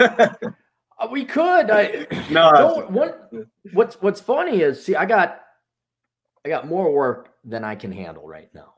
uh, 0.98 1.08
we 1.10 1.24
could. 1.24 1.70
I 1.70 2.06
no. 2.30 2.86
What, 2.88 3.32
what's 3.72 4.00
What's 4.00 4.20
funny 4.20 4.60
is, 4.60 4.84
see, 4.84 4.94
I 4.94 5.06
got, 5.06 5.40
I 6.44 6.48
got 6.48 6.66
more 6.66 6.92
work 6.92 7.34
than 7.44 7.64
I 7.64 7.74
can 7.74 7.92
handle 7.92 8.26
right 8.26 8.52
now, 8.54 8.74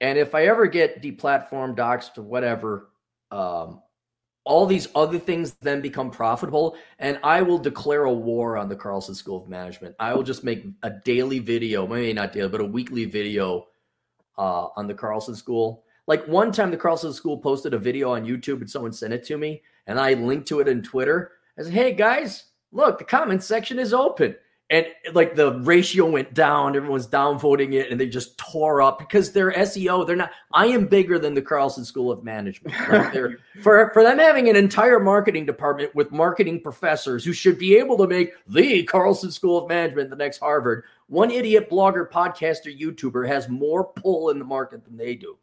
and 0.00 0.18
if 0.18 0.34
I 0.34 0.46
ever 0.46 0.66
get 0.66 1.02
deplatformed, 1.02 1.76
doxed, 1.76 2.18
or 2.18 2.22
whatever, 2.22 2.90
um, 3.30 3.82
all 4.48 4.64
these 4.64 4.88
other 4.94 5.18
things 5.18 5.56
then 5.60 5.82
become 5.82 6.10
profitable 6.10 6.74
and 6.98 7.20
i 7.22 7.42
will 7.42 7.58
declare 7.58 8.04
a 8.04 8.12
war 8.12 8.56
on 8.56 8.68
the 8.68 8.74
carlson 8.74 9.14
school 9.14 9.42
of 9.42 9.48
management 9.48 9.94
i 10.00 10.14
will 10.14 10.22
just 10.22 10.42
make 10.42 10.64
a 10.84 10.90
daily 11.04 11.38
video 11.38 11.86
maybe 11.86 12.12
not 12.14 12.32
daily 12.32 12.48
but 12.48 12.60
a 12.60 12.64
weekly 12.64 13.04
video 13.04 13.66
uh, 14.38 14.68
on 14.76 14.86
the 14.86 14.94
carlson 14.94 15.36
school 15.36 15.84
like 16.06 16.26
one 16.26 16.50
time 16.50 16.70
the 16.70 16.76
carlson 16.76 17.12
school 17.12 17.36
posted 17.36 17.74
a 17.74 17.78
video 17.78 18.10
on 18.10 18.24
youtube 18.24 18.60
and 18.60 18.70
someone 18.70 18.92
sent 18.92 19.12
it 19.12 19.22
to 19.22 19.36
me 19.36 19.62
and 19.88 19.98
i 19.98 20.14
linked 20.14 20.46
to 20.46 20.60
it 20.60 20.68
in 20.68 20.82
twitter. 20.82 21.32
I 21.58 21.62
said 21.62 21.72
hey 21.72 21.92
guys 21.92 22.44
look 22.70 22.98
the 22.98 23.04
comment 23.04 23.42
section 23.42 23.78
is 23.78 23.92
open. 23.92 24.36
And 24.70 24.86
like 25.14 25.34
the 25.34 25.60
ratio 25.60 26.10
went 26.10 26.34
down. 26.34 26.76
Everyone's 26.76 27.06
downvoting 27.06 27.72
it 27.72 27.90
and 27.90 27.98
they 27.98 28.06
just 28.06 28.36
tore 28.36 28.82
up 28.82 28.98
because 28.98 29.32
they're 29.32 29.50
seo 29.52 30.06
they're 30.06 30.14
not 30.14 30.30
i 30.52 30.66
am 30.66 30.86
bigger 30.86 31.18
than 31.18 31.32
the 31.32 31.40
carlson 31.40 31.86
school 31.86 32.12
of 32.12 32.22
management. 32.22 32.76
They're 33.14 33.38
for 33.62 33.90
for 33.94 34.02
them 34.02 34.18
having 34.18 34.50
an 34.50 34.56
entire 34.56 35.00
marketing 35.00 35.46
department 35.46 35.94
with 35.94 36.12
marketing 36.12 36.60
professors 36.60 37.24
who 37.24 37.32
should 37.32 37.58
be 37.58 37.76
able 37.76 37.96
to 37.96 38.06
make 38.06 38.34
the 38.46 38.82
carlson 38.84 39.30
school 39.30 39.56
of 39.56 39.68
management 39.68 40.10
the 40.10 40.16
next 40.16 40.36
harvard 40.36 40.84
one 41.06 41.30
idiot 41.30 41.70
blogger 41.70 42.06
podcaster 42.06 42.78
youtuber 42.78 43.26
has 43.26 43.48
more 43.48 43.84
pull 43.84 44.28
in 44.28 44.38
the 44.38 44.44
market 44.44 44.84
than 44.84 44.98
they 44.98 45.14
do 45.14 45.38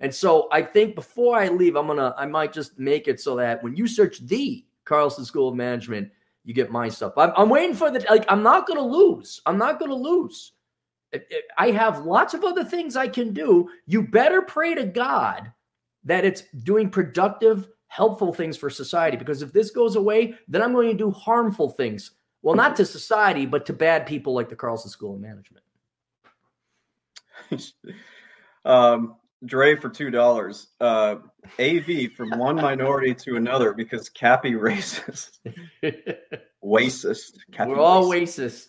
and 0.00 0.14
so 0.14 0.48
i 0.50 0.60
think 0.60 0.94
before 0.94 1.36
i 1.36 1.48
leave 1.48 1.76
i'm 1.76 1.86
gonna 1.86 2.14
i 2.18 2.26
might 2.26 2.52
just 2.52 2.78
make 2.78 3.08
it 3.08 3.20
so 3.20 3.36
that 3.36 3.62
when 3.62 3.76
you 3.76 3.86
search 3.86 4.20
the 4.26 4.64
carlson 4.84 5.24
school 5.24 5.48
of 5.48 5.54
management 5.54 6.10
you 6.44 6.54
get 6.54 6.70
my 6.70 6.88
stuff. 6.88 7.12
I'm, 7.16 7.32
I'm 7.36 7.48
waiting 7.48 7.76
for 7.76 7.90
the 7.90 8.04
like. 8.08 8.24
I'm 8.28 8.42
not 8.42 8.66
to 8.78 8.84
lose. 8.84 9.40
I'm 9.46 9.58
not 9.58 9.78
to 9.90 9.94
lose. 9.94 10.52
I 11.58 11.70
have 11.70 12.06
lots 12.06 12.34
of 12.34 12.44
other 12.44 12.64
things 12.64 12.96
I 12.96 13.08
can 13.08 13.32
do. 13.32 13.68
You 13.86 14.02
better 14.02 14.42
pray 14.42 14.74
to 14.74 14.84
God 14.84 15.52
that 16.04 16.24
it's 16.24 16.42
doing 16.62 16.88
productive, 16.88 17.68
helpful 17.88 18.32
things 18.32 18.56
for 18.56 18.70
society. 18.70 19.16
Because 19.16 19.42
if 19.42 19.52
this 19.52 19.70
goes 19.70 19.96
away, 19.96 20.34
then 20.46 20.62
I'm 20.62 20.72
going 20.72 20.88
to 20.88 20.94
do 20.94 21.10
harmful 21.10 21.70
things. 21.70 22.12
Well, 22.42 22.54
not 22.54 22.76
to 22.76 22.86
society, 22.86 23.44
but 23.44 23.66
to 23.66 23.72
bad 23.72 24.06
people 24.06 24.34
like 24.34 24.48
the 24.48 24.56
Carlson 24.56 24.90
School 24.90 25.14
of 25.14 25.20
Management. 25.20 25.64
um, 28.64 29.16
Dre 29.44 29.76
for 29.76 29.88
two 29.88 30.10
dollars. 30.10 30.68
Uh, 30.80 31.16
AV 31.58 32.12
from 32.16 32.30
one 32.38 32.56
minority 32.56 33.14
to 33.14 33.36
another 33.36 33.72
because 33.72 34.08
Cappy 34.08 34.52
racist. 34.54 35.38
racist. 36.64 37.38
Cappy 37.52 37.70
We're 37.70 37.78
all 37.78 38.04
racist. 38.04 38.66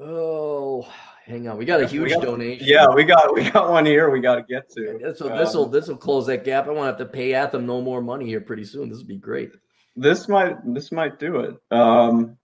Oh, 0.00 0.88
hang 1.26 1.46
on. 1.48 1.58
We 1.58 1.64
got 1.64 1.80
a 1.80 1.86
huge 1.86 2.10
got, 2.10 2.22
donation. 2.22 2.66
Yeah, 2.66 2.88
we 2.88 3.04
got 3.04 3.32
we 3.34 3.48
got 3.50 3.70
one 3.70 3.86
here. 3.86 4.10
We 4.10 4.20
got 4.20 4.36
to 4.36 4.42
get 4.42 4.68
to. 4.70 4.98
This 5.00 5.20
will 5.20 5.36
this 5.36 5.54
will 5.54 5.66
this 5.66 5.88
will 5.88 5.96
close 5.96 6.26
that 6.26 6.44
gap. 6.44 6.66
I 6.66 6.70
won't 6.70 6.86
have 6.86 6.98
to 6.98 7.06
pay 7.06 7.34
Atham 7.34 7.66
no 7.66 7.80
more 7.80 8.02
money 8.02 8.26
here 8.26 8.40
pretty 8.40 8.64
soon. 8.64 8.88
This 8.88 8.98
would 8.98 9.06
be 9.06 9.18
great. 9.18 9.50
This 9.94 10.28
might 10.28 10.56
this 10.74 10.90
might 10.90 11.18
do 11.18 11.40
it. 11.40 11.56
Um, 11.70 12.36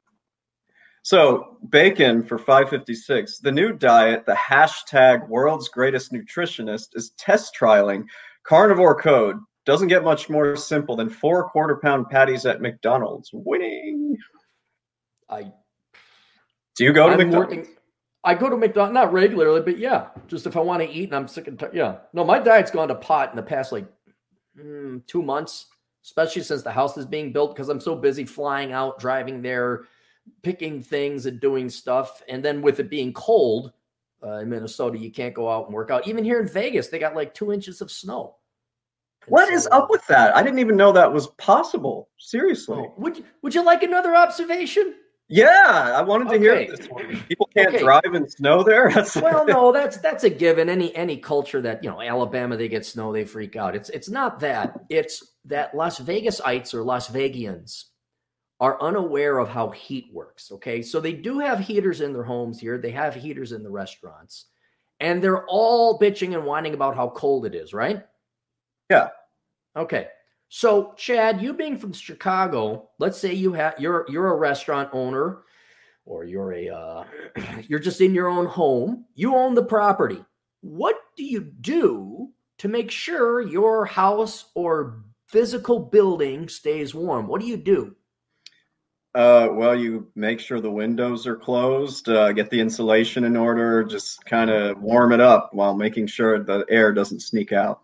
so 1.03 1.57
bacon 1.71 2.23
for 2.23 2.39
556. 2.39 3.39
The 3.39 3.53
new 3.53 3.73
diet, 3.73 4.27
the 4.27 4.35
hashtag 4.35 5.29
world's 5.29 5.69
greatest 5.69 6.13
nutritionist, 6.13 6.89
is 6.95 7.11
test 7.19 7.57
trialing 7.59 8.05
carnivore 8.45 9.01
code. 9.01 9.39
Doesn't 9.67 9.89
get 9.89 10.05
much 10.05 10.31
more 10.31 10.57
simple 10.57 10.97
than 10.97 11.11
four 11.11 11.49
quarter 11.51 11.77
pound 11.77 12.09
patties 12.09 12.47
at 12.47 12.61
McDonald's. 12.61 13.31
Winning. 13.33 14.17
I 15.29 15.53
do 16.77 16.85
you 16.85 16.93
go 16.93 17.07
to 17.07 17.13
I'm 17.13 17.19
McDonald's? 17.19 17.57
Working, 17.57 17.75
I 18.25 18.35
go 18.35 18.49
to 18.49 18.57
McDonald's 18.57 18.95
not 18.95 19.13
regularly, 19.13 19.61
but 19.61 19.79
yeah, 19.79 20.09
just 20.27 20.47
if 20.47 20.57
I 20.57 20.61
want 20.61 20.83
to 20.83 20.89
eat 20.89 21.05
and 21.05 21.17
I'm 21.17 21.29
sick 21.29 21.49
and 21.49 21.59
tired. 21.59 21.75
Yeah, 21.75 21.97
no, 22.13 22.25
my 22.25 22.39
diet's 22.39 22.71
gone 22.71 22.89
to 22.89 22.95
pot 22.95 23.31
in 23.31 23.37
the 23.37 23.43
past 23.43 23.73
like 23.73 23.87
mm, 24.59 25.07
two 25.07 25.23
months, 25.23 25.67
especially 26.05 26.43
since 26.43 26.63
the 26.63 26.73
house 26.73 26.97
is 26.97 27.07
being 27.07 27.33
built 27.33 27.55
because 27.55 27.69
I'm 27.69 27.81
so 27.81 27.95
busy 27.95 28.25
flying 28.25 28.73
out, 28.73 28.99
driving 28.99 29.43
there 29.43 29.85
picking 30.43 30.83
things 30.83 31.27
and 31.27 31.41
doing 31.41 31.69
stuff. 31.69 32.23
And 32.29 32.45
then 32.45 32.63
with 32.63 32.81
it 32.81 32.91
being 32.91 33.13
cold 33.13 33.73
uh, 34.23 34.39
in 34.39 34.49
Minnesota, 34.49 34.99
you 34.99 35.11
can't 35.11 35.35
go 35.35 35.49
out 35.49 35.67
and 35.67 35.75
work 35.75 35.91
out. 35.91 36.07
Even 36.07 36.25
here 36.25 36.41
in 36.41 36.49
Vegas, 36.49 36.89
they 36.89 36.99
got 36.99 37.15
like 37.15 37.35
two 37.35 37.53
inches 37.53 37.81
of 37.81 37.91
snow. 37.91 38.37
And 39.23 39.33
what 39.33 39.49
so, 39.49 39.55
is 39.55 39.67
up 39.69 39.91
with 39.91 40.07
that? 40.07 40.37
I 40.37 40.43
didn't 40.43 40.59
even 40.59 40.77
know 40.77 40.93
that 40.93 41.13
was 41.13 41.29
possible. 41.39 42.09
Seriously. 42.19 42.79
Oh, 42.79 42.95
would 42.99 43.25
Would 43.43 43.55
you 43.55 43.65
like 43.65 43.83
another 43.83 44.15
observation? 44.15 44.95
Yeah, 45.31 45.93
I 45.95 46.01
wanted 46.01 46.31
to 46.31 46.37
okay. 46.37 46.65
hear 46.65 46.77
this 46.77 46.87
one. 46.89 47.23
People 47.29 47.51
can't 47.55 47.69
okay. 47.69 47.81
drive 47.81 48.15
in 48.15 48.27
snow 48.31 48.63
there. 48.63 48.91
well, 49.17 49.45
no, 49.45 49.73
that's 49.73 49.99
that's 49.99 50.25
a 50.25 50.31
given. 50.31 50.71
Any 50.71 50.95
any 50.97 51.19
culture 51.19 51.61
that 51.61 51.85
you 51.85 51.91
know, 51.91 52.01
Alabama, 52.01 52.57
they 52.57 52.69
get 52.69 52.87
snow, 52.87 53.13
they 53.13 53.27
freak 53.27 53.55
out. 53.55 53.77
It's 53.77 53.91
it's 53.91 54.09
not 54.09 54.41
that. 54.41 54.81
It's 54.89 55.35
that 55.45 55.75
Las 55.75 55.99
Vegasites 56.01 56.73
or 56.73 56.83
Las 56.83 57.09
Vegians 57.09 57.91
are 58.61 58.81
unaware 58.83 59.39
of 59.39 59.49
how 59.49 59.71
heat 59.71 60.09
works. 60.13 60.51
Okay. 60.53 60.83
So 60.83 61.01
they 61.01 61.13
do 61.13 61.39
have 61.39 61.61
heaters 61.61 62.01
in 62.01 62.13
their 62.13 62.25
homes 62.25 62.61
here, 62.61 62.79
they 62.79 62.91
have 62.91 63.15
heaters 63.15 63.53
in 63.53 63.63
the 63.63 63.71
restaurants, 63.71 64.47
and 65.01 65.23
they're 65.23 65.47
all 65.47 65.99
bitching 65.99 66.35
and 66.35 66.45
whining 66.45 66.75
about 66.75 66.97
how 66.97 67.11
cold 67.11 67.47
it 67.47 67.55
is, 67.55 67.73
right? 67.73 68.05
Yeah. 68.91 69.09
Okay. 69.77 70.09
So, 70.49 70.95
Chad, 70.97 71.43
you 71.43 71.53
being 71.53 71.77
from 71.77 71.93
Chicago, 71.93 72.89
let's 72.99 73.19
say 73.19 73.35
you 73.35 73.53
have 73.53 73.75
you're 73.79 74.07
you're 74.09 74.33
a 74.33 74.37
restaurant 74.37 74.89
owner 74.93 75.43
or 76.07 76.25
you're 76.25 76.55
a 76.55 76.69
uh, 76.71 77.05
you're 77.69 77.79
just 77.79 78.01
in 78.01 78.15
your 78.15 78.29
own 78.29 78.47
home, 78.47 79.05
you 79.15 79.37
own 79.37 79.55
the 79.55 79.65
property. 79.65 80.25
What 80.63 80.97
do 81.17 81.25
you 81.25 81.41
do 81.41 82.31
to 82.59 82.69
make 82.69 82.91
sure 82.91 83.41
your 83.41 83.85
house 83.85 84.47
or 84.55 85.03
physical 85.27 85.79
building 85.79 86.49
stays 86.49 86.95
warm? 86.95 87.29
What 87.29 87.41
do 87.41 87.47
you 87.47 87.59
do? 87.59 87.95
Uh, 89.15 89.49
well, 89.53 89.75
you 89.75 90.07
make 90.15 90.39
sure 90.39 90.61
the 90.61 90.71
windows 90.71 91.27
are 91.27 91.37
closed, 91.37 92.09
uh, 92.09 92.31
get 92.33 92.51
the 92.51 92.61
insulation 92.61 93.25
in 93.25 93.37
order, 93.37 93.83
just 93.83 94.25
kind 94.27 94.51
of 94.51 94.81
warm 94.81 95.13
it 95.13 95.21
up 95.21 95.51
while 95.53 95.75
making 95.75 96.07
sure 96.07 96.43
the 96.43 96.65
air 96.69 96.93
doesn't 96.93 97.21
sneak 97.21 97.53
out. 97.53 97.81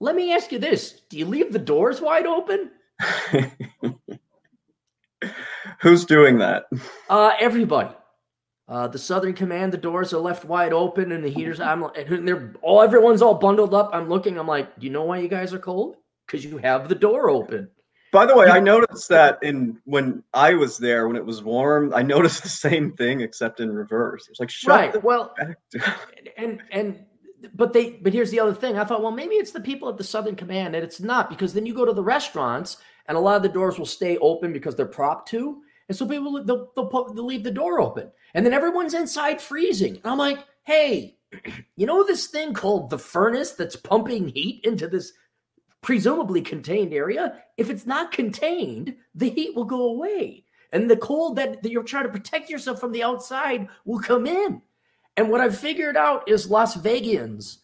Let 0.00 0.14
me 0.14 0.32
ask 0.32 0.52
you 0.52 0.58
this 0.58 1.02
Do 1.10 1.18
you 1.18 1.26
leave 1.26 1.52
the 1.52 1.58
doors 1.58 2.00
wide 2.00 2.26
open? 2.26 2.70
Who's 5.80 6.04
doing 6.04 6.38
that? 6.38 6.64
Uh, 7.08 7.32
everybody. 7.40 7.94
Uh, 8.68 8.86
the 8.86 8.98
Southern 8.98 9.32
Command, 9.32 9.72
the 9.72 9.78
doors 9.78 10.12
are 10.12 10.20
left 10.20 10.44
wide 10.44 10.72
open, 10.72 11.10
and 11.12 11.24
the 11.24 11.28
heaters. 11.28 11.58
I'm 11.58 11.82
and 11.84 12.28
they're 12.28 12.54
all 12.60 12.82
everyone's 12.82 13.22
all 13.22 13.34
bundled 13.34 13.74
up. 13.74 13.90
I'm 13.92 14.08
looking. 14.08 14.38
I'm 14.38 14.46
like, 14.46 14.78
do 14.78 14.86
you 14.86 14.92
know 14.92 15.04
why 15.04 15.18
you 15.18 15.28
guys 15.28 15.54
are 15.54 15.58
cold? 15.58 15.96
Because 16.26 16.44
you 16.44 16.58
have 16.58 16.88
the 16.88 16.94
door 16.94 17.30
open. 17.30 17.70
By 18.12 18.26
the 18.26 18.36
way, 18.36 18.46
I 18.46 18.60
noticed 18.60 19.08
that 19.10 19.38
in 19.42 19.78
when 19.84 20.22
I 20.32 20.54
was 20.54 20.78
there 20.78 21.06
when 21.06 21.16
it 21.16 21.24
was 21.24 21.42
warm, 21.42 21.92
I 21.94 22.02
noticed 22.02 22.42
the 22.44 22.48
same 22.48 22.92
thing 22.92 23.20
except 23.20 23.60
in 23.60 23.72
reverse. 23.72 24.28
It's 24.28 24.40
like 24.40 24.50
shut 24.50 24.94
right. 24.94 25.04
well, 25.04 25.34
and 26.36 26.62
and 26.70 27.04
but 27.54 27.72
they 27.72 27.92
but 27.92 28.12
here's 28.12 28.30
the 28.30 28.40
other 28.40 28.54
thing. 28.54 28.78
I 28.78 28.84
thought, 28.84 29.02
well, 29.02 29.12
maybe 29.12 29.34
it's 29.34 29.52
the 29.52 29.60
people 29.60 29.88
at 29.88 29.96
the 29.96 30.04
Southern 30.04 30.36
Command, 30.36 30.74
and 30.74 30.84
it's 30.84 31.00
not 31.00 31.28
because 31.28 31.52
then 31.52 31.66
you 31.66 31.74
go 31.74 31.84
to 31.84 31.92
the 31.92 32.02
restaurants 32.02 32.78
and 33.06 33.16
a 33.16 33.20
lot 33.20 33.36
of 33.36 33.42
the 33.42 33.48
doors 33.48 33.78
will 33.78 33.86
stay 33.86 34.18
open 34.18 34.52
because 34.52 34.76
they're 34.76 34.86
propped 34.86 35.28
to, 35.30 35.62
and 35.88 35.96
so 35.96 36.06
people 36.06 36.44
they'll, 36.44 36.70
they'll, 36.76 36.86
put, 36.86 37.14
they'll 37.14 37.24
leave 37.24 37.42
the 37.42 37.50
door 37.50 37.80
open, 37.80 38.10
and 38.34 38.44
then 38.44 38.52
everyone's 38.52 38.94
inside 38.94 39.40
freezing. 39.40 39.94
And 39.96 40.06
I'm 40.06 40.18
like, 40.18 40.38
hey, 40.64 41.16
you 41.76 41.86
know 41.86 42.04
this 42.04 42.26
thing 42.26 42.52
called 42.54 42.90
the 42.90 42.98
furnace 42.98 43.52
that's 43.52 43.76
pumping 43.76 44.28
heat 44.28 44.60
into 44.64 44.88
this 44.88 45.12
presumably 45.82 46.40
contained 46.40 46.92
area, 46.92 47.42
if 47.56 47.70
it's 47.70 47.86
not 47.86 48.12
contained, 48.12 48.96
the 49.14 49.30
heat 49.30 49.54
will 49.54 49.64
go 49.64 49.88
away. 49.88 50.44
And 50.72 50.90
the 50.90 50.96
cold 50.96 51.36
that, 51.36 51.62
that 51.62 51.70
you're 51.70 51.82
trying 51.82 52.04
to 52.04 52.12
protect 52.12 52.50
yourself 52.50 52.80
from 52.80 52.92
the 52.92 53.02
outside 53.02 53.68
will 53.84 54.00
come 54.00 54.26
in. 54.26 54.60
And 55.16 55.30
what 55.30 55.40
I've 55.40 55.58
figured 55.58 55.96
out 55.96 56.28
is 56.28 56.50
Las 56.50 56.74
Vegians 56.76 57.60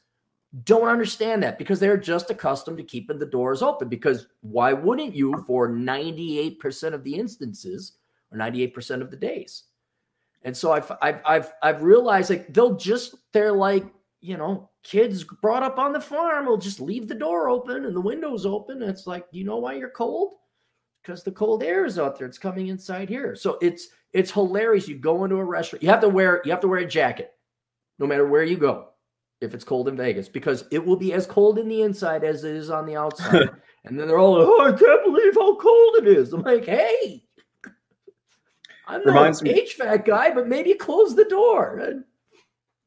don't 0.62 0.88
understand 0.88 1.42
that 1.42 1.58
because 1.58 1.80
they're 1.80 1.96
just 1.96 2.30
accustomed 2.30 2.78
to 2.78 2.84
keeping 2.84 3.18
the 3.18 3.26
doors 3.26 3.60
open. 3.60 3.88
Because 3.88 4.28
why 4.40 4.72
wouldn't 4.72 5.14
you 5.14 5.44
for 5.46 5.68
98% 5.68 6.94
of 6.94 7.04
the 7.04 7.14
instances 7.14 7.92
or 8.30 8.38
98% 8.38 9.02
of 9.02 9.10
the 9.10 9.16
days? 9.16 9.64
And 10.42 10.56
so 10.56 10.72
I've, 10.72 10.90
I've, 11.02 11.20
I've, 11.26 11.52
I've 11.62 11.82
realized 11.82 12.30
like 12.30 12.52
they'll 12.52 12.76
just, 12.76 13.16
they're 13.32 13.52
like, 13.52 13.84
you 14.24 14.38
know, 14.38 14.70
kids 14.82 15.22
brought 15.42 15.62
up 15.62 15.78
on 15.78 15.92
the 15.92 16.00
farm 16.00 16.46
will 16.46 16.56
just 16.56 16.80
leave 16.80 17.08
the 17.08 17.14
door 17.14 17.50
open 17.50 17.84
and 17.84 17.94
the 17.94 18.00
windows 18.00 18.46
open. 18.46 18.80
And 18.80 18.90
it's 18.90 19.06
like, 19.06 19.30
do 19.30 19.38
you 19.38 19.44
know 19.44 19.58
why 19.58 19.74
you're 19.74 19.90
cold? 19.90 20.36
Because 21.02 21.22
the 21.22 21.30
cold 21.30 21.62
air 21.62 21.84
is 21.84 21.98
out 21.98 22.18
there. 22.18 22.26
It's 22.26 22.38
coming 22.38 22.68
inside 22.68 23.10
here. 23.10 23.36
So 23.36 23.58
it's 23.60 23.88
it's 24.14 24.30
hilarious. 24.30 24.88
You 24.88 24.96
go 24.96 25.24
into 25.24 25.36
a 25.36 25.44
restaurant, 25.44 25.82
you 25.82 25.90
have 25.90 26.00
to 26.00 26.08
wear 26.08 26.40
you 26.46 26.50
have 26.52 26.60
to 26.62 26.68
wear 26.68 26.78
a 26.80 26.86
jacket, 26.86 27.32
no 27.98 28.06
matter 28.06 28.26
where 28.26 28.44
you 28.44 28.56
go, 28.56 28.88
if 29.42 29.52
it's 29.52 29.62
cold 29.62 29.88
in 29.88 29.96
Vegas, 29.96 30.26
because 30.30 30.64
it 30.70 30.82
will 30.82 30.96
be 30.96 31.12
as 31.12 31.26
cold 31.26 31.58
in 31.58 31.68
the 31.68 31.82
inside 31.82 32.24
as 32.24 32.44
it 32.44 32.56
is 32.56 32.70
on 32.70 32.86
the 32.86 32.96
outside. 32.96 33.50
and 33.84 34.00
then 34.00 34.08
they're 34.08 34.18
all 34.18 34.38
like, 34.38 34.48
Oh, 34.48 34.64
I 34.64 34.72
can't 34.72 35.04
believe 35.04 35.34
how 35.34 35.54
cold 35.56 35.96
it 35.98 36.08
is. 36.08 36.32
I'm 36.32 36.40
like, 36.40 36.64
hey, 36.64 37.26
I'm 38.86 39.02
Reminds 39.04 39.42
not 39.42 39.50
an 39.50 39.56
me- 39.56 39.68
HVAC 39.68 40.06
guy, 40.06 40.30
but 40.30 40.48
maybe 40.48 40.72
close 40.72 41.14
the 41.14 41.26
door. 41.26 42.02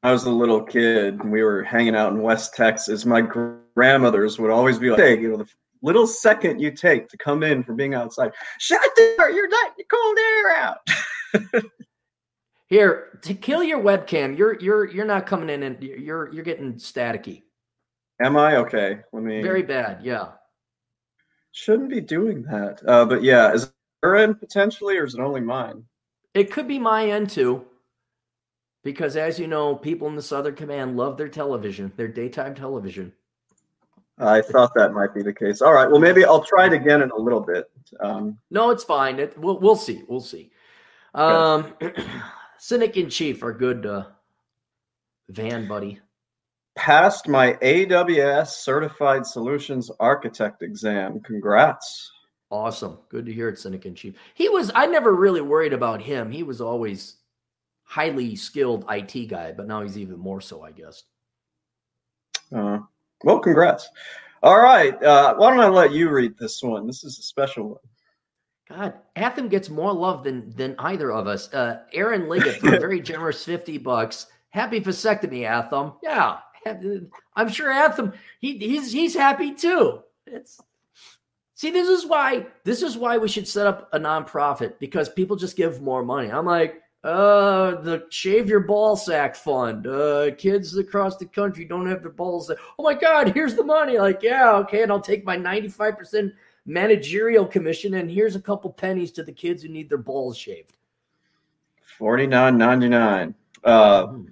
I 0.03 0.11
was 0.11 0.25
a 0.25 0.31
little 0.31 0.61
kid 0.61 1.15
and 1.15 1.31
we 1.31 1.43
were 1.43 1.63
hanging 1.63 1.95
out 1.95 2.13
in 2.13 2.21
West 2.21 2.53
Texas, 2.53 3.05
my 3.05 3.21
grandmothers 3.21 4.39
would 4.39 4.51
always 4.51 4.77
be 4.77 4.89
like, 4.89 4.99
"Hey, 4.99 5.19
you 5.19 5.29
know, 5.29 5.37
the 5.37 5.47
little 5.81 6.05
second 6.05 6.59
you 6.59 6.71
take 6.71 7.09
to 7.09 7.17
come 7.17 7.43
in 7.43 7.63
from 7.63 7.75
being 7.75 7.93
outside, 7.93 8.31
shut 8.59 8.81
the 8.95 9.15
door, 9.17 9.31
you're 9.31 9.49
letting 9.49 9.73
the 9.77 9.83
cold 9.85 10.17
air 10.19 10.55
out." 10.55 11.63
Here, 12.69 13.19
to 13.21 13.33
kill 13.33 13.63
your 13.63 13.79
webcam, 13.79 14.37
you're 14.37 14.59
you're 14.59 14.85
you're 14.85 15.05
not 15.05 15.25
coming 15.25 15.49
in 15.49 15.63
and 15.63 15.81
you're 15.81 16.31
you're 16.31 16.43
getting 16.43 16.73
staticky. 16.75 17.43
Am 18.21 18.37
I 18.37 18.57
okay? 18.57 18.99
Let 19.13 19.23
me. 19.23 19.41
Very 19.41 19.63
bad. 19.63 20.03
Yeah. 20.03 20.31
Shouldn't 21.53 21.89
be 21.89 22.01
doing 22.01 22.43
that. 22.43 22.81
Uh, 22.87 23.05
but 23.05 23.23
yeah, 23.23 23.51
is 23.53 23.63
it 23.63 23.71
your 24.03 24.15
end 24.15 24.39
potentially, 24.39 24.97
or 24.97 25.05
is 25.05 25.15
it 25.15 25.21
only 25.21 25.41
mine? 25.41 25.83
It 26.33 26.51
could 26.51 26.67
be 26.67 26.77
my 26.77 27.09
end 27.09 27.29
too 27.29 27.65
because 28.87 29.17
as 29.17 29.37
you 29.37 29.47
know, 29.47 29.75
people 29.75 30.07
in 30.07 30.15
the 30.15 30.21
Southern 30.21 30.55
Command 30.55 30.95
love 30.95 31.17
their 31.17 31.27
television, 31.27 31.91
their 31.97 32.07
daytime 32.07 32.55
television. 32.55 33.11
I 34.17 34.41
thought 34.41 34.71
that 34.75 34.93
might 34.93 35.13
be 35.13 35.21
the 35.21 35.33
case. 35.33 35.61
All 35.61 35.73
right. 35.73 35.91
Well, 35.91 35.99
maybe 35.99 36.23
I'll 36.23 36.41
try 36.41 36.67
it 36.67 36.73
again 36.73 37.01
in 37.01 37.11
a 37.11 37.17
little 37.17 37.41
bit. 37.41 37.69
Um, 37.99 38.37
no, 38.49 38.69
it's 38.69 38.85
fine. 38.85 39.19
It, 39.19 39.37
we'll, 39.37 39.59
we'll 39.59 39.75
see. 39.75 40.03
We'll 40.07 40.21
see. 40.21 40.51
Um, 41.13 41.73
Cynic 42.59 42.95
in 42.95 43.09
Chief, 43.09 43.43
our 43.43 43.51
good 43.51 43.85
uh, 43.85 44.05
van 45.27 45.67
buddy. 45.67 45.99
Passed 46.77 47.27
my 47.27 47.55
AWS 47.55 48.47
Certified 48.47 49.25
Solutions 49.25 49.91
Architect 49.99 50.63
exam. 50.63 51.19
Congrats. 51.19 52.09
Awesome. 52.49 52.99
Good 53.09 53.25
to 53.25 53.33
hear 53.33 53.49
it, 53.49 53.59
Cynic 53.59 53.85
in 53.85 53.95
Chief. 53.95 54.15
He 54.33 54.47
was, 54.47 54.71
I 54.73 54.85
never 54.85 55.13
really 55.13 55.41
worried 55.41 55.73
about 55.73 56.01
him. 56.01 56.31
He 56.31 56.43
was 56.43 56.61
always 56.61 57.16
highly 57.87 58.35
skilled 58.35 58.85
IT 58.89 59.29
guy, 59.29 59.53
but 59.53 59.67
now 59.67 59.81
he's 59.81 59.97
even 59.97 60.19
more 60.19 60.41
so, 60.41 60.61
I 60.61 60.71
guess. 60.71 61.03
Uh, 62.53 62.79
well, 63.23 63.39
congrats. 63.39 63.89
All 64.43 64.59
right. 64.59 65.01
Uh, 65.01 65.35
why 65.35 65.49
don't 65.49 65.59
I 65.59 65.67
let 65.67 65.91
you 65.91 66.09
read 66.09 66.37
this 66.37 66.61
one? 66.61 66.85
This 66.85 67.03
is 67.03 67.17
a 67.17 67.23
special 67.23 67.69
one. 67.69 67.79
God, 68.69 68.93
Atham 69.15 69.47
gets 69.47 69.69
more 69.69 69.93
love 69.93 70.25
than 70.25 70.49
than 70.55 70.75
either 70.79 71.11
of 71.11 71.25
us. 71.25 71.51
Uh, 71.53 71.83
Aaron 71.93 72.27
Liggett 72.27 72.59
for 72.59 72.75
a 72.75 72.79
very 72.79 72.99
generous 73.01 73.43
50 73.45 73.77
bucks. 73.77 74.27
Happy 74.49 74.81
vasectomy, 74.81 75.49
Atham. 75.49 75.93
Yeah. 76.03 76.39
I'm 77.35 77.49
sure 77.49 77.71
Atham, 77.71 78.11
he, 78.41 78.57
he's 78.57 78.91
he's 78.91 79.15
happy 79.15 79.53
too. 79.53 80.01
It's 80.25 80.59
see, 81.55 81.71
this 81.71 81.87
is 81.87 82.05
why 82.05 82.47
this 82.65 82.81
is 82.81 82.97
why 82.97 83.17
we 83.17 83.29
should 83.29 83.47
set 83.47 83.67
up 83.67 83.87
a 83.93 83.99
nonprofit 83.99 84.77
because 84.79 85.07
people 85.07 85.37
just 85.37 85.55
give 85.55 85.81
more 85.81 86.03
money. 86.03 86.29
I'm 86.29 86.45
like, 86.45 86.81
uh, 87.03 87.81
the 87.81 88.05
Shave 88.09 88.49
Your 88.49 88.61
Ball 88.61 88.95
Sack 88.95 89.35
Fund. 89.35 89.87
Uh, 89.87 90.31
kids 90.35 90.77
across 90.77 91.17
the 91.17 91.25
country 91.25 91.65
don't 91.65 91.87
have 91.87 92.01
their 92.01 92.11
balls. 92.11 92.51
Oh 92.79 92.83
my 92.83 92.93
God, 92.93 93.33
here's 93.33 93.55
the 93.55 93.63
money. 93.63 93.97
Like, 93.97 94.21
yeah, 94.23 94.53
okay, 94.57 94.83
and 94.83 94.91
I'll 94.91 94.99
take 94.99 95.25
my 95.25 95.37
95% 95.37 96.31
managerial 96.65 97.45
commission, 97.45 97.95
and 97.95 98.11
here's 98.11 98.35
a 98.35 98.41
couple 98.41 98.71
pennies 98.71 99.11
to 99.13 99.23
the 99.23 99.31
kids 99.31 99.63
who 99.63 99.69
need 99.69 99.89
their 99.89 99.97
balls 99.97 100.37
shaved. 100.37 100.75
Forty 101.97 102.27
nine 102.27 102.57
ninety 102.59 102.89
nine. 102.89 103.33
Uh, 103.63 104.07
mm-hmm. 104.07 104.25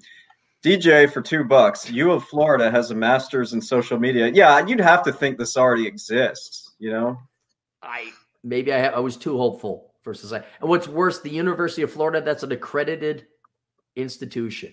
DJ 0.63 1.11
for 1.11 1.21
two 1.21 1.43
bucks. 1.43 1.89
U 1.89 2.11
of 2.11 2.23
Florida 2.25 2.69
has 2.69 2.91
a 2.91 2.95
master's 2.95 3.53
in 3.53 3.61
social 3.61 3.97
media. 3.97 4.27
Yeah, 4.27 4.65
you'd 4.65 4.79
have 4.79 5.03
to 5.03 5.13
think 5.13 5.37
this 5.37 5.57
already 5.57 5.87
exists. 5.87 6.75
You 6.77 6.91
know, 6.91 7.19
I 7.81 8.11
maybe 8.43 8.71
I, 8.73 8.87
I 8.87 8.99
was 8.99 9.17
too 9.17 9.37
hopeful 9.37 9.84
for 10.05 10.13
society. 10.13 10.45
And 10.61 10.69
what's 10.69 10.87
worse, 10.87 11.19
the 11.19 11.31
University 11.31 11.81
of 11.81 11.91
Florida, 11.91 12.21
that's 12.21 12.43
an 12.43 12.53
accredited 12.53 13.25
institution. 13.97 14.71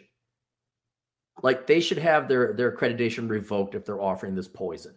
Like 1.43 1.67
they 1.67 1.81
should 1.81 1.99
have 1.99 2.29
their 2.29 2.53
their 2.53 2.71
accreditation 2.71 3.29
revoked 3.29 3.75
if 3.75 3.85
they're 3.85 4.01
offering 4.01 4.37
this 4.37 4.47
poison. 4.47 4.95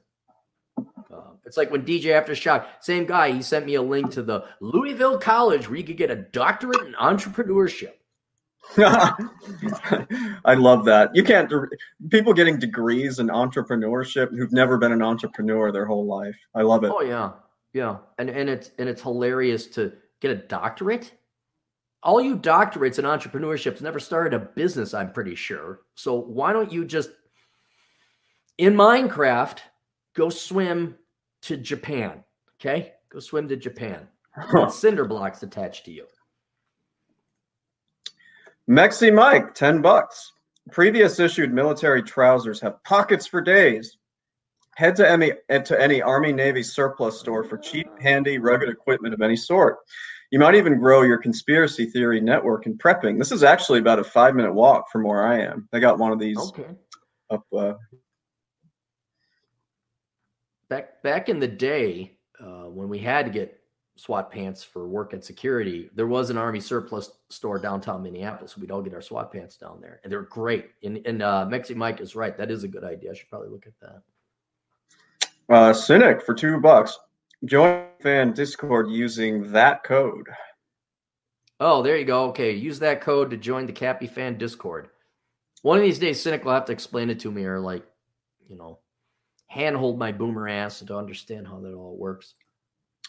Uh, 0.77 1.31
it's 1.45 1.55
like 1.55 1.71
when 1.71 1.85
DJ 1.85 2.21
Aftershock, 2.21 2.65
same 2.81 3.05
guy, 3.05 3.31
he 3.31 3.41
sent 3.41 3.65
me 3.65 3.75
a 3.75 3.81
link 3.81 4.11
to 4.11 4.21
the 4.21 4.43
Louisville 4.59 5.17
College 5.17 5.69
where 5.69 5.77
you 5.77 5.83
could 5.85 5.97
get 5.97 6.11
a 6.11 6.15
doctorate 6.15 6.85
in 6.85 6.93
entrepreneurship. 6.93 7.93
I 8.77 10.55
love 10.55 10.83
that. 10.85 11.11
You 11.13 11.23
can't 11.23 11.49
people 12.09 12.33
getting 12.33 12.59
degrees 12.59 13.19
in 13.19 13.27
entrepreneurship 13.27 14.35
who've 14.35 14.51
never 14.51 14.77
been 14.77 14.91
an 14.91 15.01
entrepreneur 15.01 15.71
their 15.71 15.85
whole 15.85 16.05
life. 16.05 16.35
I 16.53 16.63
love 16.63 16.83
it. 16.83 16.91
Oh 16.93 17.01
yeah. 17.01 17.31
Yeah. 17.71 17.97
And 18.17 18.29
and 18.29 18.49
it's 18.49 18.71
and 18.77 18.89
it's 18.89 19.01
hilarious 19.01 19.67
to 19.67 19.93
get 20.27 20.37
a 20.37 20.47
doctorate? 20.47 21.11
All 22.03 22.21
you 22.21 22.37
doctorates 22.37 22.99
in 22.99 23.05
entrepreneurship 23.05 23.81
never 23.81 23.99
started 23.99 24.33
a 24.33 24.39
business, 24.39 24.93
I'm 24.93 25.11
pretty 25.11 25.35
sure. 25.35 25.81
So 25.95 26.15
why 26.15 26.53
don't 26.53 26.71
you 26.71 26.85
just, 26.85 27.09
in 28.57 28.75
Minecraft, 28.75 29.57
go 30.15 30.29
swim 30.29 30.95
to 31.43 31.57
Japan? 31.57 32.23
Okay? 32.59 32.93
Go 33.09 33.19
swim 33.19 33.47
to 33.49 33.55
Japan. 33.55 34.07
Huh. 34.37 34.69
Cinder 34.69 35.05
blocks 35.05 35.43
attached 35.43 35.85
to 35.85 35.91
you. 35.91 36.07
Mexi 38.69 39.13
Mike, 39.13 39.53
10 39.53 39.81
bucks. 39.81 40.33
Previous 40.73 41.21
issued 41.21 41.53
military 41.53 42.03
trousers 42.03 42.59
have 42.59 42.83
pockets 42.83 43.25
for 43.25 43.39
days. 43.39 43.97
Head 44.75 44.97
to 44.97 45.09
any 45.09 45.31
to 45.47 45.81
any 45.81 46.01
Army 46.01 46.33
Navy 46.33 46.63
surplus 46.63 47.17
store 47.17 47.45
for 47.45 47.57
cheap, 47.57 47.87
handy, 48.01 48.39
rugged 48.39 48.67
equipment 48.67 49.13
of 49.13 49.21
any 49.21 49.37
sort. 49.37 49.77
You 50.31 50.39
might 50.39 50.55
even 50.55 50.79
grow 50.79 51.03
your 51.03 51.17
conspiracy 51.17 51.85
theory 51.85 52.19
network 52.19 52.65
in 52.65 52.77
prepping. 52.77 53.17
This 53.17 53.31
is 53.31 53.43
actually 53.43 53.79
about 53.79 53.99
a 53.99 54.03
five 54.03 54.35
minute 54.35 54.53
walk 54.53 54.89
from 54.91 55.03
where 55.03 55.25
I 55.25 55.39
am. 55.41 55.69
I 55.73 55.79
got 55.79 55.99
one 55.99 56.11
of 56.11 56.19
these 56.19 56.37
Okay. 56.37 56.67
up. 57.29 57.45
Uh, 57.55 57.73
Back 60.67 61.03
back 61.03 61.29
in 61.29 61.37
the 61.39 61.47
day, 61.47 62.17
uh, 62.39 62.63
when 62.63 62.89
we 62.89 62.97
had 62.97 63.27
to 63.27 63.31
get 63.31 63.59
SWAT 63.97 64.31
pants 64.31 64.63
for 64.63 64.87
work 64.87 65.13
and 65.13 65.23
security, 65.23 65.91
there 65.93 66.07
was 66.07 66.31
an 66.31 66.37
Army 66.39 66.59
surplus 66.59 67.11
store 67.29 67.59
downtown 67.59 68.01
Minneapolis. 68.01 68.57
We'd 68.57 68.71
all 68.71 68.81
get 68.81 68.95
our 68.95 69.01
SWAT 69.01 69.31
pants 69.31 69.57
down 69.57 69.79
there, 69.79 69.99
and 70.03 70.11
they're 70.11 70.23
great. 70.23 70.71
And, 70.83 71.05
and 71.05 71.21
uh, 71.21 71.45
Mexi 71.47 71.75
Mike 71.75 72.01
is 72.01 72.15
right; 72.15 72.35
that 72.35 72.49
is 72.49 72.63
a 72.63 72.67
good 72.67 72.83
idea. 72.83 73.11
I 73.11 73.13
should 73.13 73.29
probably 73.29 73.49
look 73.49 73.67
at 73.67 73.73
that. 73.79 74.01
uh, 75.53 75.71
Cynic 75.71 76.23
for 76.23 76.33
two 76.33 76.59
bucks. 76.59 76.97
Join 77.43 77.87
fan 78.01 78.33
Discord 78.33 78.89
using 78.89 79.51
that 79.51 79.83
code. 79.83 80.27
Oh, 81.59 81.81
there 81.81 81.97
you 81.97 82.05
go. 82.05 82.25
Okay, 82.29 82.51
use 82.51 82.79
that 82.79 83.01
code 83.01 83.29
to 83.31 83.37
join 83.37 83.65
the 83.65 83.73
Cappy 83.73 84.07
Fan 84.07 84.37
Discord. 84.37 84.89
One 85.61 85.77
of 85.77 85.83
these 85.83 85.99
days, 85.99 86.21
Cynic 86.21 86.45
will 86.45 86.53
have 86.53 86.65
to 86.65 86.73
explain 86.73 87.09
it 87.09 87.19
to 87.21 87.31
me, 87.31 87.45
or 87.45 87.59
like, 87.59 87.83
you 88.47 88.55
know, 88.55 88.79
handhold 89.47 89.97
my 89.97 90.11
boomer 90.11 90.47
ass 90.47 90.79
to 90.79 90.97
understand 90.97 91.47
how 91.47 91.59
that 91.59 91.73
all 91.73 91.97
works. 91.97 92.35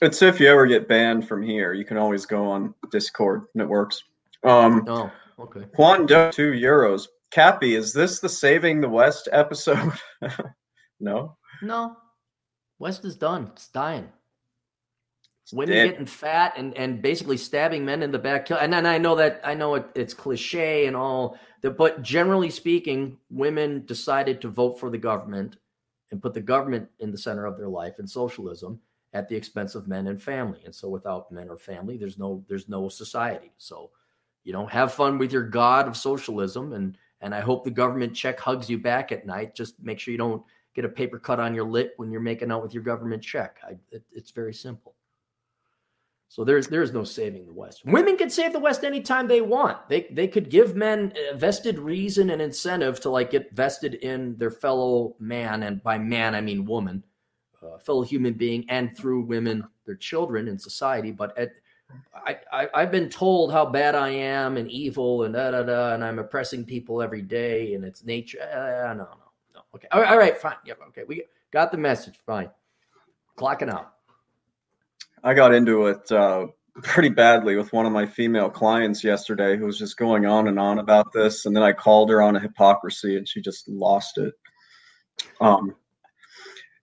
It's 0.00 0.22
if 0.22 0.40
you 0.40 0.48
ever 0.48 0.66
get 0.66 0.88
banned 0.88 1.26
from 1.26 1.42
here, 1.42 1.72
you 1.72 1.84
can 1.84 1.96
always 1.96 2.26
go 2.26 2.48
on 2.48 2.74
Discord 2.90 3.44
and 3.54 3.62
it 3.62 3.68
works. 3.68 4.02
Um, 4.44 4.84
Oh, 4.86 5.10
okay. 5.38 5.66
Juan 5.76 6.06
Do 6.06 6.30
two 6.30 6.52
euros. 6.52 7.06
Cappy, 7.30 7.74
is 7.74 7.92
this 7.92 8.20
the 8.20 8.28
Saving 8.28 8.80
the 8.80 8.88
West 8.88 9.28
episode? 9.32 9.92
no. 11.00 11.36
No, 11.62 11.96
West 12.78 13.04
is 13.04 13.16
done. 13.16 13.50
It's 13.52 13.68
dying. 13.68 14.08
Women 15.52 15.76
dead. 15.76 15.90
getting 15.90 16.06
fat 16.06 16.54
and, 16.56 16.76
and 16.76 17.00
basically 17.00 17.36
stabbing 17.36 17.84
men 17.84 18.02
in 18.02 18.10
the 18.10 18.18
back. 18.18 18.50
And 18.50 18.72
then 18.72 18.84
I 18.84 18.98
know 18.98 19.14
that 19.14 19.40
I 19.44 19.54
know 19.54 19.76
it, 19.76 19.86
it's 19.94 20.12
cliche 20.12 20.86
and 20.86 20.96
all 20.96 21.38
that, 21.62 21.76
but 21.76 22.02
generally 22.02 22.50
speaking, 22.50 23.18
women 23.30 23.86
decided 23.86 24.40
to 24.40 24.48
vote 24.48 24.80
for 24.80 24.90
the 24.90 24.98
government 24.98 25.56
and 26.10 26.20
put 26.20 26.34
the 26.34 26.40
government 26.40 26.88
in 26.98 27.12
the 27.12 27.18
center 27.18 27.46
of 27.46 27.56
their 27.56 27.68
life 27.68 27.98
and 27.98 28.10
socialism 28.10 28.80
at 29.12 29.28
the 29.28 29.36
expense 29.36 29.76
of 29.76 29.86
men 29.86 30.08
and 30.08 30.20
family. 30.20 30.60
And 30.64 30.74
so 30.74 30.88
without 30.88 31.30
men 31.30 31.48
or 31.48 31.56
family, 31.56 31.96
there's 31.96 32.18
no 32.18 32.44
there's 32.48 32.68
no 32.68 32.88
society. 32.88 33.52
So 33.56 33.90
you 34.42 34.52
know, 34.52 34.66
have 34.66 34.94
fun 34.94 35.16
with 35.16 35.32
your 35.32 35.44
god 35.44 35.86
of 35.86 35.96
socialism 35.96 36.72
and 36.72 36.98
and 37.20 37.34
I 37.34 37.40
hope 37.40 37.64
the 37.64 37.70
government 37.70 38.14
check 38.14 38.38
hugs 38.38 38.68
you 38.68 38.78
back 38.78 39.10
at 39.10 39.26
night. 39.26 39.54
Just 39.54 39.80
make 39.80 39.98
sure 39.98 40.12
you 40.12 40.18
don't 40.18 40.42
get 40.76 40.84
a 40.84 40.88
paper 40.88 41.18
cut 41.18 41.40
on 41.40 41.54
your 41.54 41.64
lip 41.64 41.94
when 41.96 42.12
you're 42.12 42.20
making 42.20 42.52
out 42.52 42.62
with 42.62 42.74
your 42.74 42.82
government 42.82 43.22
check. 43.22 43.56
I, 43.66 43.72
it, 43.90 44.04
it's 44.12 44.30
very 44.30 44.52
simple. 44.52 44.94
So 46.28 46.44
there's 46.44 46.66
there's 46.66 46.92
no 46.92 47.02
saving 47.02 47.46
the 47.46 47.52
West. 47.52 47.84
Women 47.86 48.16
can 48.16 48.28
save 48.28 48.52
the 48.52 48.58
West 48.58 48.84
anytime 48.84 49.26
they 49.26 49.40
want. 49.40 49.88
They 49.88 50.08
they 50.10 50.28
could 50.28 50.50
give 50.50 50.76
men 50.76 51.14
a 51.30 51.36
vested 51.36 51.78
reason 51.78 52.30
and 52.30 52.42
incentive 52.42 53.00
to 53.00 53.10
like 53.10 53.30
get 53.30 53.54
vested 53.54 53.94
in 53.94 54.36
their 54.36 54.50
fellow 54.50 55.16
man, 55.18 55.62
and 55.62 55.82
by 55.82 55.98
man 55.98 56.34
I 56.34 56.40
mean 56.40 56.66
woman, 56.66 57.04
uh, 57.62 57.78
fellow 57.78 58.02
human 58.02 58.34
being, 58.34 58.66
and 58.68 58.94
through 58.96 59.22
women, 59.22 59.66
their 59.86 59.94
children 59.94 60.48
in 60.48 60.58
society. 60.58 61.12
But 61.12 61.38
at 61.38 61.52
I, 62.12 62.38
I 62.52 62.68
I've 62.74 62.90
been 62.90 63.08
told 63.08 63.52
how 63.52 63.64
bad 63.64 63.94
I 63.94 64.10
am 64.10 64.56
and 64.56 64.68
evil 64.68 65.22
and 65.22 65.32
da 65.32 65.52
da 65.52 65.62
da, 65.62 65.94
and 65.94 66.04
I'm 66.04 66.18
oppressing 66.18 66.64
people 66.64 67.00
every 67.00 67.22
day, 67.22 67.74
and 67.74 67.84
it's 67.84 68.04
nature. 68.04 68.40
Uh, 68.42 68.92
no, 68.94 69.04
no. 69.04 69.25
Okay, 69.76 69.88
all 69.92 70.00
right, 70.00 70.10
all 70.10 70.16
right, 70.16 70.38
fine. 70.38 70.56
Yep, 70.64 70.78
okay, 70.88 71.02
we 71.06 71.22
got 71.52 71.70
the 71.70 71.76
message. 71.76 72.18
Fine, 72.24 72.48
clocking 73.38 73.70
out. 73.70 73.92
I 75.22 75.34
got 75.34 75.52
into 75.52 75.88
it 75.88 76.10
uh, 76.10 76.46
pretty 76.82 77.10
badly 77.10 77.56
with 77.56 77.74
one 77.74 77.84
of 77.84 77.92
my 77.92 78.06
female 78.06 78.48
clients 78.48 79.04
yesterday 79.04 79.58
who 79.58 79.66
was 79.66 79.78
just 79.78 79.98
going 79.98 80.24
on 80.24 80.48
and 80.48 80.58
on 80.58 80.78
about 80.78 81.12
this. 81.12 81.44
And 81.44 81.54
then 81.54 81.62
I 81.62 81.72
called 81.72 82.08
her 82.08 82.22
on 82.22 82.36
a 82.36 82.40
hypocrisy 82.40 83.18
and 83.18 83.28
she 83.28 83.42
just 83.42 83.68
lost 83.68 84.16
it. 84.16 84.32
Um, 85.42 85.74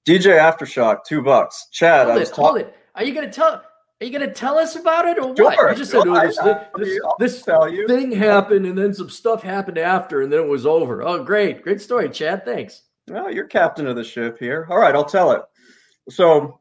DJ 0.08 0.38
Aftershock, 0.40 1.00
two 1.08 1.24
bucks. 1.24 1.68
Chad, 1.72 2.08
I 2.08 2.12
Hold 2.12 2.20
was 2.20 2.30
it, 2.30 2.36
hold 2.36 2.58
it. 2.60 2.76
Are 2.94 3.04
you 3.04 3.16
gonna 3.16 3.32
tell? 3.32 3.64
Are 4.04 4.06
you 4.06 4.12
gonna 4.12 4.34
tell 4.34 4.58
us 4.60 4.76
about 4.76 5.06
it 5.06 5.18
or 5.18 5.30
what? 5.30 5.56
Sure, 5.56 5.70
You 5.70 5.78
just 5.78 5.92
said 5.92 6.02
oh, 6.06 6.20
this, 6.28 6.38
I- 6.38 6.52
I- 6.52 6.68
this, 6.78 7.00
this 7.20 7.42
tell 7.42 7.70
you. 7.70 7.88
thing 7.88 8.12
happened 8.12 8.66
and 8.66 8.78
then 8.78 8.94
some 8.94 9.10
stuff 9.10 9.42
happened 9.42 9.78
after 9.78 10.22
and 10.24 10.34
then 10.34 10.42
it 10.42 10.48
was 10.50 10.66
over. 10.66 11.02
Oh, 11.04 11.24
great, 11.24 11.62
great 11.62 11.80
story, 11.80 12.10
Chad. 12.10 12.44
Thanks. 12.44 12.82
Well, 13.08 13.32
you're 13.34 13.46
captain 13.48 13.88
of 13.88 13.96
the 13.96 14.04
ship 14.04 14.38
here. 14.38 14.68
All 14.70 14.78
right, 14.78 14.94
I'll 14.94 15.06
tell 15.06 15.32
it. 15.32 15.42
So, 16.10 16.60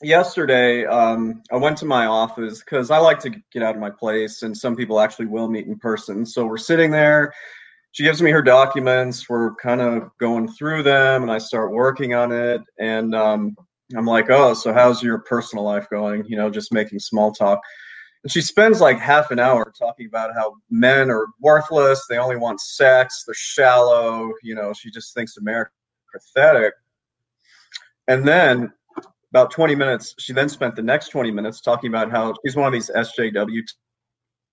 yesterday, 0.00 0.86
um, 0.86 1.42
I 1.50 1.56
went 1.56 1.76
to 1.78 1.86
my 1.86 2.06
office 2.06 2.60
because 2.60 2.92
I 2.92 2.98
like 2.98 3.18
to 3.20 3.30
get 3.52 3.64
out 3.64 3.74
of 3.74 3.80
my 3.80 3.90
place, 3.90 4.42
and 4.42 4.56
some 4.56 4.76
people 4.76 5.00
actually 5.00 5.26
will 5.26 5.48
meet 5.48 5.66
in 5.66 5.76
person. 5.76 6.24
So, 6.24 6.46
we're 6.46 6.56
sitting 6.56 6.92
there. 6.92 7.32
She 7.90 8.04
gives 8.04 8.22
me 8.22 8.30
her 8.30 8.42
documents. 8.42 9.28
We're 9.28 9.56
kind 9.56 9.80
of 9.80 10.10
going 10.18 10.46
through 10.48 10.84
them, 10.84 11.22
and 11.22 11.32
I 11.32 11.38
start 11.38 11.72
working 11.72 12.14
on 12.14 12.30
it. 12.30 12.60
And 12.78 13.12
um, 13.12 13.56
I'm 13.96 14.06
like, 14.06 14.30
oh, 14.30 14.54
so 14.54 14.72
how's 14.72 15.02
your 15.02 15.18
personal 15.18 15.64
life 15.64 15.88
going? 15.90 16.24
You 16.26 16.36
know, 16.36 16.50
just 16.50 16.72
making 16.72 16.98
small 17.00 17.32
talk. 17.32 17.60
And 18.22 18.32
she 18.32 18.40
spends 18.40 18.80
like 18.80 18.98
half 18.98 19.30
an 19.30 19.38
hour 19.38 19.72
talking 19.78 20.06
about 20.06 20.34
how 20.34 20.54
men 20.70 21.10
are 21.10 21.26
worthless. 21.40 22.06
They 22.08 22.16
only 22.16 22.36
want 22.36 22.60
sex. 22.60 23.24
They're 23.26 23.34
shallow. 23.34 24.32
You 24.42 24.54
know, 24.54 24.72
she 24.72 24.90
just 24.90 25.14
thinks 25.14 25.36
America 25.36 25.70
pathetic. 26.12 26.72
And 28.08 28.26
then 28.26 28.72
about 29.30 29.50
20 29.50 29.74
minutes, 29.74 30.14
she 30.18 30.32
then 30.32 30.48
spent 30.48 30.76
the 30.76 30.82
next 30.82 31.08
20 31.08 31.30
minutes 31.30 31.60
talking 31.60 31.88
about 31.88 32.10
how 32.10 32.34
she's 32.44 32.56
one 32.56 32.66
of 32.66 32.72
these 32.72 32.90
SJW 32.90 33.62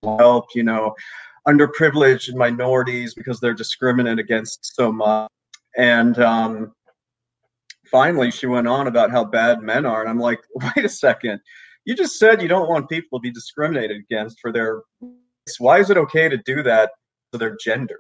help, 0.03 0.47
you 0.55 0.63
know, 0.63 0.93
underprivileged 1.47 2.36
minorities 2.36 3.13
because 3.13 3.39
they're 3.39 3.53
discriminated 3.53 4.19
against 4.19 4.75
so 4.75 4.91
much. 4.91 5.29
And 5.77 6.19
um, 6.19 6.73
finally, 7.91 8.31
she 8.31 8.47
went 8.47 8.67
on 8.67 8.87
about 8.87 9.11
how 9.11 9.25
bad 9.25 9.61
men 9.61 9.85
are. 9.85 10.01
And 10.01 10.09
I'm 10.09 10.19
like, 10.19 10.39
wait 10.55 10.85
a 10.85 10.89
second. 10.89 11.39
You 11.85 11.95
just 11.95 12.17
said 12.17 12.41
you 12.41 12.47
don't 12.47 12.69
want 12.69 12.89
people 12.89 13.19
to 13.19 13.21
be 13.21 13.31
discriminated 13.31 13.97
against 13.97 14.39
for 14.39 14.51
their 14.51 14.81
race. 15.01 15.59
Why 15.59 15.79
is 15.79 15.89
it 15.89 15.97
okay 15.97 16.29
to 16.29 16.37
do 16.37 16.63
that 16.63 16.91
to 17.31 17.37
their 17.37 17.57
gender? 17.63 17.99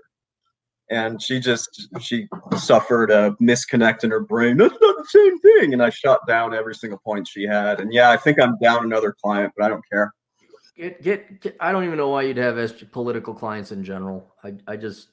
and 0.89 1.21
she 1.21 1.39
just 1.39 1.87
she 2.01 2.27
suffered 2.57 3.09
a 3.11 3.31
misconnect 3.41 4.03
in 4.03 4.11
her 4.11 4.19
brain 4.19 4.57
that's 4.57 4.75
not 4.81 4.97
the 4.97 5.05
same 5.07 5.39
thing 5.39 5.73
and 5.73 5.81
i 5.81 5.89
shut 5.89 6.19
down 6.27 6.53
every 6.53 6.75
single 6.75 6.99
point 6.99 7.27
she 7.27 7.43
had 7.43 7.79
and 7.79 7.93
yeah 7.93 8.11
i 8.11 8.17
think 8.17 8.39
i'm 8.39 8.57
down 8.59 8.83
another 8.83 9.15
client 9.23 9.51
but 9.55 9.65
i 9.65 9.69
don't 9.69 9.83
care 9.89 10.11
Get, 10.75 11.01
get, 11.01 11.41
get 11.41 11.57
I 11.59 11.71
don't 11.71 11.83
even 11.83 11.97
know 11.97 12.09
why 12.09 12.23
you'd 12.23 12.37
have 12.37 12.55
SG 12.55 12.89
political 12.91 13.33
clients 13.33 13.71
in 13.71 13.83
general. 13.83 14.33
I, 14.43 14.55
I 14.65 14.77
just. 14.77 15.09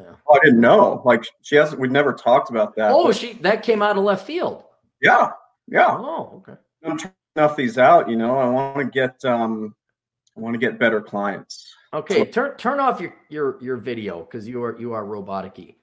Yeah. 0.00 0.14
oh, 0.28 0.34
i 0.34 0.38
didn't 0.44 0.60
know 0.60 1.02
like 1.04 1.24
she 1.42 1.56
hasn't 1.56 1.80
We've 1.80 1.90
never 1.90 2.12
talked 2.12 2.48
about 2.50 2.74
that 2.76 2.90
Oh, 2.92 3.12
she 3.12 3.34
that 3.34 3.62
came 3.62 3.82
out 3.82 3.96
of 3.98 4.04
left 4.04 4.26
field. 4.26 4.64
yeah 5.02 5.30
yeah 5.68 5.88
Oh, 5.90 6.32
okay. 6.46 6.58
i'm 6.84 6.96
trying 6.98 7.12
to 7.12 7.14
snuff 7.36 7.56
these 7.56 7.76
out 7.78 8.08
you 8.08 8.16
know 8.16 8.38
i 8.38 8.48
want 8.48 8.78
to 8.78 8.84
get 8.84 9.22
um 9.24 9.74
i 10.36 10.40
want 10.40 10.54
to 10.54 10.58
get 10.58 10.78
better 10.78 11.00
clients 11.00 11.74
Okay, 11.92 12.24
turn 12.24 12.56
turn 12.56 12.78
off 12.78 13.00
your 13.00 13.12
your 13.30 13.58
your 13.60 13.76
video 13.76 14.20
because 14.20 14.46
you 14.48 14.62
are 14.62 14.78
you 14.78 14.92
are 14.92 15.04
robotic-y. 15.04 15.74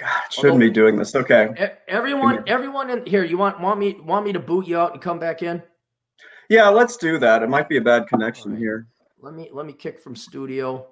god 0.00 0.22
shouldn't 0.30 0.60
be 0.60 0.70
doing 0.70 0.96
this 0.96 1.14
okay 1.16 1.48
Everyone, 1.88 2.44
everyone 2.46 2.88
in 2.90 3.04
here, 3.04 3.24
you 3.24 3.36
want 3.38 3.60
want 3.60 3.78
me 3.80 3.96
want 4.04 4.24
me 4.24 4.32
to 4.32 4.38
boot 4.38 4.66
you 4.68 4.78
out 4.78 4.92
and 4.92 5.02
come 5.02 5.18
back 5.18 5.42
in? 5.42 5.60
yeah 6.48 6.68
let's 6.68 6.96
do 6.96 7.18
that 7.18 7.42
it 7.42 7.48
might 7.48 7.68
be 7.68 7.76
a 7.78 7.80
bad 7.80 8.06
connection 8.06 8.52
Alright. 8.52 8.60
here 8.62 8.86
Let 9.20 9.34
me 9.34 9.50
let 9.52 9.66
me 9.66 9.72
kick 9.72 9.98
from 10.00 10.14
studio. 10.14 10.86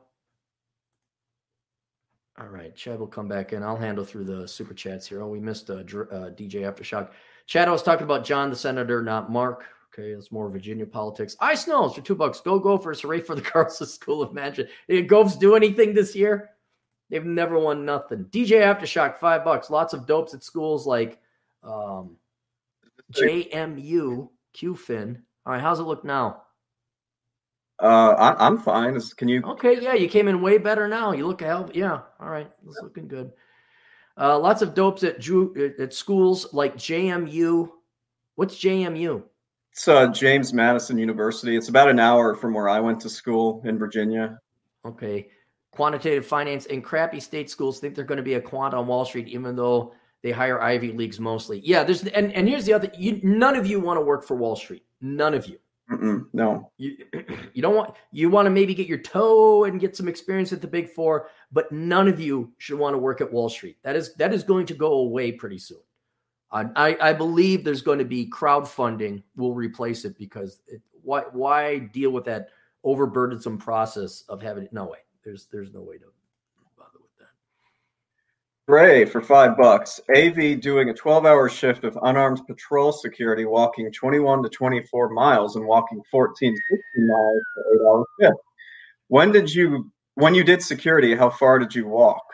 All 2.38 2.48
right, 2.48 2.74
Chad 2.74 2.98
will 2.98 3.06
come 3.06 3.28
back 3.28 3.54
in. 3.54 3.62
I'll 3.62 3.76
handle 3.76 4.04
through 4.04 4.24
the 4.24 4.46
super 4.46 4.74
chats 4.74 5.06
here. 5.06 5.22
Oh, 5.22 5.28
we 5.28 5.40
missed 5.40 5.70
uh, 5.70 5.82
Dr- 5.84 6.12
uh, 6.12 6.30
DJ 6.30 6.62
Aftershock. 6.62 7.10
Chad, 7.46 7.66
I 7.66 7.70
was 7.70 7.82
talking 7.82 8.04
about 8.04 8.24
John 8.24 8.50
the 8.50 8.56
Senator, 8.56 9.02
not 9.02 9.30
Mark. 9.30 9.64
Okay, 9.98 10.10
it's 10.10 10.30
more 10.30 10.50
Virginia 10.50 10.84
politics. 10.84 11.36
Ice 11.40 11.64
Snows 11.64 11.94
for 11.94 12.02
two 12.02 12.14
bucks. 12.14 12.40
Go 12.40 12.58
Gophers. 12.58 13.00
Hooray 13.00 13.22
for 13.22 13.34
the 13.34 13.40
Carlson 13.52 13.86
School 13.86 14.20
of 14.20 14.34
Magic. 14.34 14.68
Did 14.88 15.08
Gophers 15.08 15.36
do 15.36 15.56
anything 15.56 15.94
this 15.94 16.14
year? 16.14 16.50
They've 17.08 17.24
never 17.24 17.58
won 17.58 17.86
nothing. 17.86 18.26
DJ 18.26 18.62
Aftershock, 18.62 19.16
five 19.16 19.44
bucks. 19.44 19.70
Lots 19.70 19.94
of 19.94 20.06
dopes 20.06 20.34
at 20.34 20.42
schools 20.42 20.86
like 20.86 21.18
um, 21.62 22.16
JMU, 23.12 24.28
QFIN. 24.54 25.22
All 25.46 25.52
right, 25.52 25.62
how's 25.62 25.78
it 25.78 25.84
look 25.84 26.04
now? 26.04 26.42
Uh 27.82 28.14
I, 28.18 28.46
i'm 28.46 28.56
fine 28.58 28.94
Is- 28.94 29.12
can 29.14 29.28
you 29.28 29.42
Okay, 29.44 29.80
yeah, 29.82 29.94
you 29.94 30.08
came 30.08 30.28
in 30.28 30.40
way 30.40 30.58
better 30.58 30.88
now. 30.88 31.12
You 31.12 31.26
look 31.26 31.40
hell, 31.42 31.70
yeah. 31.74 32.00
All 32.20 32.30
right, 32.30 32.50
it's 32.66 32.80
looking 32.82 33.06
good. 33.08 33.30
Uh, 34.18 34.38
lots 34.38 34.62
of 34.62 34.72
dopes 34.74 35.02
at 35.04 35.20
Drew 35.20 35.52
at- 35.62 35.78
at 35.78 35.92
schools 35.94 36.52
like 36.54 36.76
JMU. 36.76 37.68
What's 38.36 38.56
JMU? 38.56 39.22
It's 39.72 39.88
uh, 39.88 40.06
James 40.08 40.54
Madison 40.54 40.96
University. 40.96 41.54
It's 41.54 41.68
about 41.68 41.90
an 41.90 41.98
hour 42.00 42.34
from 42.34 42.54
where 42.54 42.68
I 42.68 42.80
went 42.80 42.98
to 43.00 43.10
school 43.10 43.60
in 43.66 43.78
Virginia. 43.78 44.40
Okay, 44.86 45.28
quantitative 45.70 46.24
finance 46.24 46.64
and 46.66 46.82
crappy 46.82 47.20
state 47.20 47.50
schools 47.50 47.78
think 47.78 47.94
they're 47.94 48.04
going 48.04 48.16
to 48.16 48.22
be 48.22 48.34
a 48.34 48.40
quant 48.40 48.72
on 48.72 48.86
Wall 48.86 49.04
Street, 49.04 49.28
even 49.28 49.54
though 49.54 49.92
They 50.22 50.32
hire 50.32 50.62
Ivy 50.62 50.92
Leagues 50.92 51.20
mostly. 51.20 51.60
Yeah, 51.62 51.84
there's 51.84 52.02
and, 52.06 52.32
and 52.32 52.48
here's 52.48 52.64
the 52.64 52.72
other 52.72 52.90
you 52.96 53.20
none 53.22 53.54
of 53.54 53.66
you 53.66 53.78
want 53.80 53.98
to 53.98 54.04
work 54.04 54.24
for 54.24 54.34
Wall 54.34 54.56
Street. 54.56 54.82
None 55.02 55.34
of 55.34 55.46
you. 55.46 55.58
Mm-mm, 55.90 56.26
no. 56.32 56.70
You 56.78 56.96
you 57.52 57.62
don't 57.62 57.76
want 57.76 57.94
you 58.10 58.28
want 58.28 58.46
to 58.46 58.50
maybe 58.50 58.74
get 58.74 58.88
your 58.88 58.98
toe 58.98 59.64
and 59.64 59.80
get 59.80 59.96
some 59.96 60.08
experience 60.08 60.52
at 60.52 60.60
the 60.60 60.66
big 60.66 60.90
four, 60.90 61.28
but 61.52 61.70
none 61.70 62.08
of 62.08 62.20
you 62.20 62.52
should 62.58 62.78
want 62.78 62.94
to 62.94 62.98
work 62.98 63.20
at 63.20 63.32
Wall 63.32 63.48
Street. 63.48 63.76
That 63.82 63.96
is 63.96 64.14
that 64.14 64.34
is 64.34 64.42
going 64.42 64.66
to 64.66 64.74
go 64.74 64.92
away 64.94 65.32
pretty 65.32 65.58
soon. 65.58 65.78
I, 66.50 66.96
I 67.00 67.12
believe 67.12 67.64
there's 67.64 67.82
going 67.82 67.98
to 67.98 68.04
be 68.04 68.30
crowdfunding 68.30 69.22
will 69.36 69.52
replace 69.52 70.04
it 70.04 70.16
because 70.16 70.62
it, 70.66 70.80
why 71.02 71.22
why 71.32 71.78
deal 71.78 72.10
with 72.10 72.24
that 72.24 72.48
overburdensome 72.84 73.58
process 73.58 74.24
of 74.28 74.40
having 74.40 74.64
it? 74.64 74.72
No 74.72 74.86
way. 74.86 74.98
There's 75.24 75.46
there's 75.46 75.72
no 75.72 75.82
way 75.82 75.98
to. 75.98 76.06
Ray 78.68 79.04
for 79.04 79.20
five 79.20 79.56
bucks. 79.56 80.00
AV 80.16 80.60
doing 80.60 80.90
a 80.90 80.94
12 80.94 81.24
hour 81.24 81.48
shift 81.48 81.84
of 81.84 81.96
unarmed 82.02 82.40
patrol 82.48 82.90
security, 82.90 83.44
walking 83.44 83.92
21 83.92 84.42
to 84.42 84.48
24 84.48 85.10
miles 85.10 85.54
and 85.54 85.64
walking 85.64 86.02
14, 86.10 86.56
16 86.70 87.08
miles 87.08 87.42
for 87.54 87.74
eight 87.74 87.86
hours 87.86 88.06
shift. 88.20 88.42
When 89.08 89.30
did 89.30 89.54
you 89.54 89.92
when 90.14 90.34
you 90.34 90.42
did 90.42 90.62
security? 90.62 91.14
How 91.14 91.30
far 91.30 91.60
did 91.60 91.74
you 91.74 91.86
walk? 91.86 92.24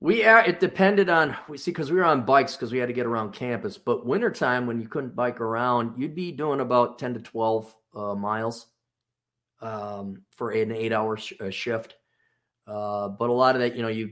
We 0.00 0.24
it 0.24 0.60
depended 0.60 1.10
on 1.10 1.36
we 1.46 1.58
see 1.58 1.72
because 1.72 1.90
we 1.90 1.98
were 1.98 2.04
on 2.04 2.24
bikes 2.24 2.56
because 2.56 2.72
we 2.72 2.78
had 2.78 2.88
to 2.88 2.94
get 2.94 3.04
around 3.04 3.34
campus. 3.34 3.76
But 3.76 4.06
wintertime 4.06 4.66
when 4.66 4.80
you 4.80 4.88
couldn't 4.88 5.14
bike 5.14 5.42
around, 5.42 6.00
you'd 6.00 6.14
be 6.14 6.32
doing 6.32 6.60
about 6.60 6.98
10 6.98 7.14
to 7.14 7.20
12 7.20 7.74
uh, 7.94 8.14
miles 8.14 8.66
um, 9.60 10.22
for 10.30 10.52
an 10.52 10.72
eight 10.72 10.92
hour 10.92 11.18
sh- 11.18 11.34
uh, 11.38 11.50
shift. 11.50 11.96
Uh, 12.66 13.08
but 13.08 13.28
a 13.28 13.32
lot 13.32 13.54
of 13.54 13.60
that, 13.60 13.76
you 13.76 13.82
know, 13.82 13.88
you 13.88 14.10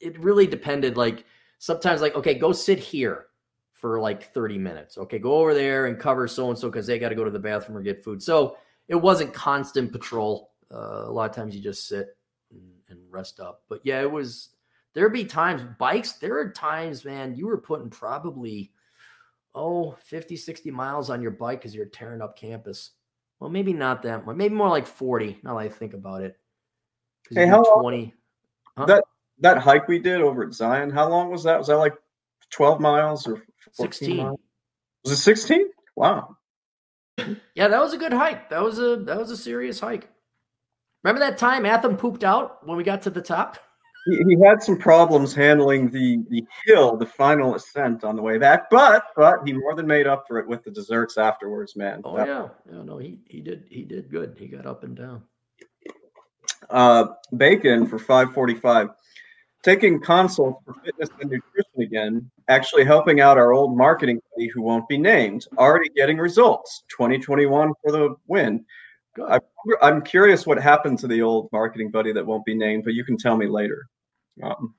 it 0.00 0.18
really 0.18 0.46
depended. 0.46 0.96
Like 0.96 1.24
sometimes, 1.58 2.00
like 2.00 2.14
okay, 2.14 2.34
go 2.34 2.52
sit 2.52 2.78
here 2.78 3.26
for 3.72 4.00
like 4.00 4.32
30 4.32 4.58
minutes. 4.58 4.98
Okay, 4.98 5.18
go 5.18 5.34
over 5.34 5.54
there 5.54 5.86
and 5.86 5.98
cover 5.98 6.26
so 6.26 6.50
and 6.50 6.58
so 6.58 6.68
because 6.68 6.86
they 6.86 6.98
got 6.98 7.10
to 7.10 7.14
go 7.14 7.24
to 7.24 7.30
the 7.30 7.38
bathroom 7.38 7.76
or 7.76 7.82
get 7.82 8.02
food. 8.02 8.22
So 8.22 8.56
it 8.88 8.94
wasn't 8.94 9.34
constant 9.34 9.92
patrol. 9.92 10.52
Uh, 10.72 11.04
a 11.06 11.12
lot 11.12 11.28
of 11.28 11.36
times 11.36 11.54
you 11.54 11.62
just 11.62 11.86
sit 11.86 12.16
and, 12.50 12.62
and 12.88 12.98
rest 13.10 13.38
up. 13.38 13.62
But 13.68 13.80
yeah, 13.84 14.00
it 14.00 14.10
was 14.10 14.50
there'd 14.96 15.12
be 15.12 15.24
times 15.24 15.62
bikes 15.78 16.14
there 16.14 16.38
are 16.38 16.50
times 16.50 17.04
man 17.04 17.36
you 17.36 17.46
were 17.46 17.58
putting 17.58 17.90
probably 17.90 18.72
oh 19.54 19.94
50 20.00 20.36
60 20.36 20.70
miles 20.72 21.10
on 21.10 21.22
your 21.22 21.30
bike 21.30 21.60
because 21.60 21.74
you're 21.74 21.86
tearing 21.86 22.22
up 22.22 22.36
campus 22.36 22.92
well 23.38 23.50
maybe 23.50 23.72
not 23.72 24.02
that 24.02 24.26
much 24.26 24.36
maybe 24.36 24.54
more 24.54 24.70
like 24.70 24.86
40 24.86 25.38
now 25.44 25.54
that 25.54 25.60
i 25.60 25.68
think 25.68 25.92
about 25.92 26.22
it 26.22 26.38
hey 27.30 27.46
how 27.46 27.62
20 27.62 28.14
huh? 28.76 28.86
that 28.86 29.04
that 29.40 29.58
hike 29.58 29.88
we 29.88 29.98
did 29.98 30.20
over 30.20 30.44
at 30.44 30.52
zion 30.52 30.90
how 30.90 31.08
long 31.08 31.30
was 31.30 31.44
that 31.44 31.58
was 31.58 31.68
that 31.68 31.76
like 31.76 31.94
12 32.50 32.80
miles 32.80 33.26
or 33.26 33.42
16 33.72 34.16
miles? 34.16 34.38
was 35.04 35.12
it 35.12 35.16
16 35.16 35.66
wow 35.96 36.36
yeah 37.54 37.68
that 37.68 37.80
was 37.80 37.92
a 37.92 37.98
good 37.98 38.12
hike 38.12 38.48
that 38.50 38.62
was 38.62 38.78
a 38.78 38.96
that 38.96 39.18
was 39.18 39.30
a 39.30 39.36
serious 39.36 39.80
hike 39.80 40.08
remember 41.02 41.20
that 41.20 41.38
time 41.38 41.66
atham 41.66 41.96
pooped 41.96 42.24
out 42.24 42.66
when 42.66 42.76
we 42.76 42.84
got 42.84 43.02
to 43.02 43.10
the 43.10 43.22
top 43.22 43.58
he, 44.06 44.22
he 44.28 44.40
had 44.40 44.62
some 44.62 44.78
problems 44.78 45.34
handling 45.34 45.90
the 45.90 46.22
the 46.30 46.44
hill, 46.64 46.96
the 46.96 47.06
final 47.06 47.54
ascent 47.54 48.04
on 48.04 48.16
the 48.16 48.22
way 48.22 48.38
back, 48.38 48.70
but 48.70 49.04
but 49.16 49.40
he 49.44 49.52
more 49.52 49.74
than 49.74 49.86
made 49.86 50.06
up 50.06 50.26
for 50.28 50.38
it 50.38 50.46
with 50.46 50.62
the 50.62 50.70
desserts 50.70 51.18
afterwards, 51.18 51.76
man. 51.76 52.02
Oh 52.04 52.16
that, 52.16 52.28
yeah, 52.28 52.48
yeah, 52.72 52.82
no, 52.82 52.98
he 52.98 53.18
he 53.26 53.40
did 53.40 53.66
he 53.68 53.82
did 53.82 54.10
good. 54.10 54.36
He 54.38 54.46
got 54.46 54.66
up 54.66 54.84
and 54.84 54.96
down. 54.96 55.22
Uh, 56.70 57.06
bacon 57.36 57.86
for 57.86 57.98
five 57.98 58.32
forty 58.32 58.54
five. 58.54 58.90
Taking 59.66 59.98
consults 60.00 60.62
for 60.64 60.74
fitness 60.84 61.08
and 61.20 61.28
nutrition 61.28 61.82
again, 61.82 62.30
actually 62.46 62.84
helping 62.84 63.20
out 63.20 63.36
our 63.36 63.52
old 63.52 63.76
marketing 63.76 64.20
buddy 64.30 64.46
who 64.46 64.62
won't 64.62 64.88
be 64.88 64.96
named, 64.96 65.44
already 65.58 65.88
getting 65.88 66.18
results. 66.18 66.84
2021 66.96 67.72
for 67.82 67.90
the 67.90 68.14
win. 68.28 68.64
I, 69.28 69.40
I'm 69.82 70.02
curious 70.02 70.46
what 70.46 70.62
happened 70.62 71.00
to 71.00 71.08
the 71.08 71.20
old 71.20 71.48
marketing 71.50 71.90
buddy 71.90 72.12
that 72.12 72.24
won't 72.24 72.44
be 72.44 72.54
named, 72.54 72.84
but 72.84 72.94
you 72.94 73.02
can 73.02 73.16
tell 73.16 73.36
me 73.36 73.48
later. 73.48 73.88
Um, 74.40 74.72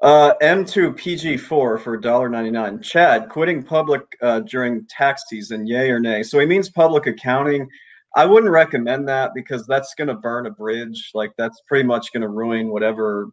uh, 0.00 0.32
M2 0.40 0.94
PG4 0.94 1.48
for 1.48 1.78
$1.99. 2.00 2.82
Chad, 2.82 3.28
quitting 3.28 3.62
public 3.62 4.00
uh, 4.22 4.40
during 4.40 4.86
tax 4.86 5.24
season, 5.28 5.66
yay 5.66 5.90
or 5.90 6.00
nay? 6.00 6.22
So 6.22 6.38
he 6.38 6.46
means 6.46 6.70
public 6.70 7.06
accounting. 7.06 7.68
I 8.16 8.26
wouldn't 8.26 8.50
recommend 8.50 9.08
that 9.08 9.32
because 9.34 9.66
that's 9.66 9.94
going 9.94 10.08
to 10.08 10.14
burn 10.14 10.46
a 10.46 10.50
bridge. 10.50 11.10
Like 11.14 11.32
that's 11.38 11.60
pretty 11.68 11.84
much 11.84 12.12
going 12.12 12.22
to 12.22 12.28
ruin 12.28 12.70
whatever 12.70 13.28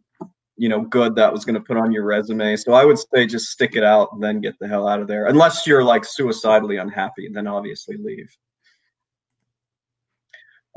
you 0.56 0.68
know 0.68 0.82
good 0.82 1.14
that 1.14 1.32
was 1.32 1.44
going 1.44 1.54
to 1.54 1.60
put 1.60 1.76
on 1.76 1.92
your 1.92 2.04
resume. 2.04 2.56
So 2.56 2.72
I 2.72 2.84
would 2.84 2.98
say 2.98 3.26
just 3.26 3.46
stick 3.46 3.76
it 3.76 3.84
out 3.84 4.10
and 4.12 4.22
then 4.22 4.40
get 4.40 4.54
the 4.60 4.68
hell 4.68 4.86
out 4.86 5.00
of 5.00 5.08
there. 5.08 5.26
Unless 5.26 5.66
you're 5.66 5.84
like 5.84 6.04
suicidally 6.04 6.76
unhappy, 6.76 7.28
then 7.32 7.46
obviously 7.46 7.96
leave. 7.96 8.30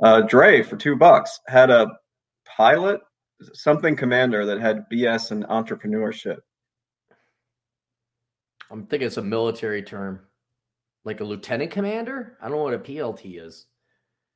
Uh, 0.01 0.21
Dre 0.21 0.63
for 0.63 0.77
two 0.77 0.95
bucks 0.95 1.39
had 1.47 1.69
a 1.69 1.87
pilot 2.45 3.01
something 3.53 3.95
commander 3.95 4.45
that 4.45 4.59
had 4.59 4.85
BS 4.91 5.31
and 5.31 5.43
entrepreneurship. 5.45 6.37
I'm 8.69 8.85
thinking 8.85 9.07
it's 9.07 9.17
a 9.17 9.21
military 9.21 9.83
term, 9.83 10.21
like 11.03 11.19
a 11.19 11.23
lieutenant 11.23 11.71
commander. 11.71 12.37
I 12.41 12.47
don't 12.47 12.57
know 12.57 12.63
what 12.63 12.73
a 12.73 12.79
PLT 12.79 13.45
is. 13.45 13.67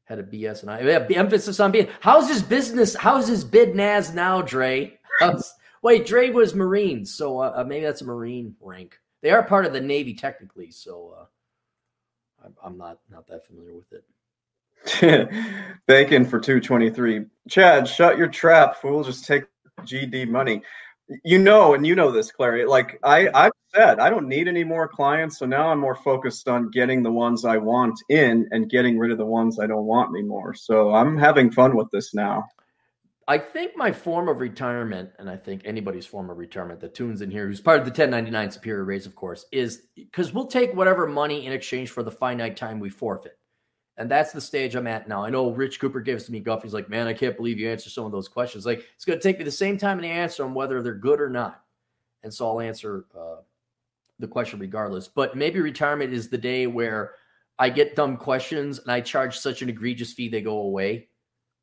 Had 0.06 0.20
a 0.20 0.24
BS 0.24 0.62
and 0.62 0.72
I 0.72 0.82
yeah, 0.82 1.06
emphasis 1.18 1.60
on 1.60 1.72
being. 1.72 1.88
How's 2.00 2.30
his 2.30 2.44
business? 2.44 2.96
How's 2.96 3.28
his 3.28 3.44
bid 3.44 3.76
Nas 3.76 4.14
now, 4.14 4.42
Dre? 4.42 5.00
How's, 5.20 5.54
wait, 5.82 6.06
Dre 6.06 6.30
was 6.30 6.54
Marines, 6.54 7.14
so 7.14 7.40
uh, 7.40 7.54
uh, 7.58 7.64
maybe 7.64 7.86
that's 7.86 8.02
a 8.02 8.06
Marine 8.06 8.56
rank. 8.62 9.00
They 9.22 9.32
are 9.32 9.42
part 9.42 9.66
of 9.66 9.74
the 9.74 9.82
Navy 9.82 10.14
technically, 10.14 10.70
so 10.70 11.16
uh, 11.20 12.50
I'm 12.64 12.78
not 12.78 13.00
not 13.10 13.26
that 13.28 13.48
familiar 13.48 13.74
with 13.74 13.92
it. 13.94 14.04
Bacon 15.88 16.26
for 16.26 16.40
223. 16.40 17.26
Chad, 17.50 17.88
shut 17.88 18.18
your 18.18 18.28
trap, 18.28 18.76
fool. 18.80 19.04
Just 19.04 19.26
take 19.26 19.46
GD 19.82 20.28
money. 20.28 20.62
You 21.24 21.38
know, 21.38 21.76
and 21.76 21.86
you 21.86 21.96
know 21.96 22.12
this, 22.12 22.32
Clarey. 22.32 22.68
Like 22.68 23.00
I, 23.04 23.30
I've 23.34 23.52
said, 23.76 24.00
I 24.00 24.10
don't 24.10 24.28
need 24.28 24.48
any 24.48 24.64
more 24.64 24.88
clients. 24.88 25.38
So 25.38 25.46
now 25.46 25.70
I'm 25.70 25.80
more 25.80 25.96
focused 25.96 26.48
on 26.48 26.72
getting 26.72 27.04
the 27.04 27.12
ones 27.12 27.46
I 27.46 27.58
want 27.58 28.00
in 28.10 28.48
and 28.52 28.70
getting 28.70 28.98
rid 28.98 29.12
of 29.12 29.18
the 29.18 29.26
ones 29.26 29.60
I 29.60 29.68
don't 29.68 29.86
want 29.86 30.16
anymore. 30.16 30.56
So 30.56 30.94
I'm 30.94 31.18
having 31.18 31.52
fun 31.52 31.76
with 31.76 31.92
this 31.92 32.14
now. 32.14 32.46
I 33.28 33.40
think 33.40 33.76
my 33.76 33.92
form 33.92 34.30
of 34.30 34.40
retirement, 34.40 35.10
and 35.18 35.30
I 35.30 35.36
think 35.36 35.64
anybody's 35.66 36.06
form 36.06 36.30
of 36.30 36.38
retirement 36.38 36.80
that 36.82 36.94
tunes 36.94 37.22
in 37.22 37.32
here, 37.32 37.48
who's 37.48 37.60
part 37.60 37.80
of 37.80 37.86
the 37.86 37.90
1099 37.90 38.52
superior 38.52 38.84
race, 38.84 39.08
of 39.08 39.16
course, 39.16 39.46
is 39.52 39.82
because 39.96 40.32
we'll 40.32 40.46
take 40.46 40.76
whatever 40.76 41.08
money 41.08 41.46
in 41.46 41.52
exchange 41.52 41.90
for 41.90 42.04
the 42.04 42.12
finite 42.12 42.56
time 42.56 42.80
we 42.80 42.90
forfeit. 42.90 43.38
And 43.98 44.12
that's 44.12 44.34
the 44.34 44.42
stage 44.42 44.76
I'm 44.76 44.88
at 44.88 45.08
now. 45.08 45.24
I 45.24 45.30
know 45.30 45.52
Rich 45.52 45.80
Cooper 45.80 46.02
gives 46.02 46.30
me 46.30 46.42
guff. 46.42 46.64
He's 46.64 46.74
like, 46.74 46.90
man, 46.90 47.08
I 47.08 47.14
can't 47.14 47.38
believe 47.38 47.58
you 47.58 47.70
answer 47.70 47.90
some 47.90 48.06
of 48.06 48.12
those 48.12 48.28
questions. 48.28 48.66
Like, 48.66 48.86
it's 48.96 49.06
going 49.06 49.18
to 49.18 49.24
take 49.24 49.38
me 49.38 49.46
the 49.46 49.52
same 49.52 49.78
time 49.78 50.02
to 50.02 50.08
answer 50.08 50.44
them, 50.44 50.54
whether 50.54 50.82
they're 50.82 50.94
good 50.94 51.22
or 51.22 51.30
not. 51.30 51.64
And 52.24 52.34
so 52.34 52.48
I'll 52.48 52.60
answer 52.60 53.06
uh, 53.18 53.38
the 54.20 54.28
question 54.28 54.60
regardless. 54.60 55.08
But 55.08 55.38
maybe 55.38 55.62
retirement 55.62 56.14
is 56.14 56.28
the 56.28 56.38
day 56.38 56.68
where 56.68 57.14
I 57.58 57.70
get 57.70 57.96
dumb 57.96 58.18
questions 58.18 58.80
and 58.80 58.92
I 58.92 59.00
charge 59.00 59.38
such 59.38 59.62
an 59.62 59.70
egregious 59.70 60.12
fee 60.12 60.28
they 60.28 60.42
go 60.42 60.58
away. 60.58 61.08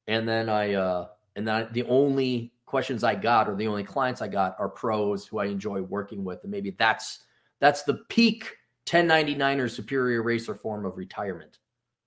And 0.07 0.27
then 0.27 0.49
I, 0.49 0.75
uh, 0.75 1.09
and 1.37 1.47
then 1.47 1.69
the 1.73 1.85
only 1.85 2.55
questions 2.65 3.05
I 3.05 3.15
got 3.15 3.49
or 3.49 3.57
the 3.57 3.67
only 3.67 3.85
clients 3.85 4.23
I 4.23 4.29
got 4.29 4.57
are 4.59 4.69
pros 4.69 5.27
who 5.27 5.39
I 5.39 5.47
enjoy 5.47 5.83
working 5.83 6.25
with. 6.25 6.43
And 6.45 6.51
maybe 6.51 6.75
that's, 6.79 7.25
that's 7.61 7.83
the 7.83 7.95
peak 8.09 8.57
1099er 8.87 9.71
superior 9.71 10.23
racer 10.23 10.55
form 10.55 10.87
of 10.87 10.97
retirement. 10.97 11.59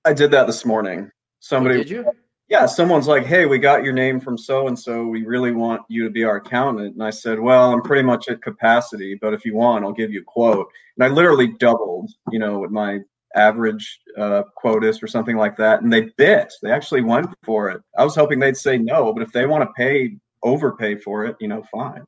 I 0.05 0.13
did 0.13 0.31
that 0.31 0.45
this 0.45 0.65
morning. 0.65 1.09
Somebody 1.39 1.75
oh, 1.75 1.77
did 1.79 1.89
you? 1.89 2.11
Yeah, 2.47 2.67
someone's 2.67 3.07
like, 3.07 3.25
"Hey, 3.25 3.47
we 3.47 3.57
got 3.57 3.83
your 3.83 3.93
name 3.93 4.19
from 4.19 4.37
so 4.37 4.67
and 4.67 4.77
so. 4.77 5.07
We 5.07 5.25
really 5.25 5.51
want 5.51 5.81
you 5.89 6.03
to 6.03 6.11
be 6.11 6.23
our 6.23 6.35
accountant." 6.35 6.93
And 6.93 7.03
I 7.03 7.09
said, 7.09 7.39
"Well, 7.39 7.73
I'm 7.73 7.81
pretty 7.81 8.03
much 8.03 8.29
at 8.29 8.41
capacity, 8.41 9.15
but 9.15 9.33
if 9.33 9.43
you 9.45 9.55
want, 9.55 9.83
I'll 9.83 9.91
give 9.91 10.11
you 10.11 10.21
a 10.21 10.25
quote." 10.25 10.67
And 10.95 11.03
I 11.03 11.07
literally 11.07 11.47
doubled, 11.47 12.11
you 12.31 12.37
know, 12.37 12.59
what 12.59 12.71
my 12.71 12.99
average 13.35 13.99
uh, 14.17 14.43
quote 14.55 14.83
is 14.83 15.01
or 15.01 15.07
something 15.07 15.37
like 15.37 15.57
that, 15.57 15.81
and 15.81 15.91
they 15.91 16.01
bit. 16.17 16.53
They 16.61 16.71
actually 16.71 17.01
went 17.01 17.27
for 17.43 17.69
it. 17.69 17.81
I 17.97 18.03
was 18.03 18.15
hoping 18.15 18.39
they'd 18.39 18.55
say 18.55 18.77
no, 18.77 19.11
but 19.11 19.23
if 19.23 19.31
they 19.31 19.47
want 19.47 19.63
to 19.63 19.73
pay 19.75 20.15
overpay 20.43 20.97
for 20.97 21.25
it, 21.25 21.35
you 21.39 21.47
know, 21.47 21.63
fine. 21.71 22.05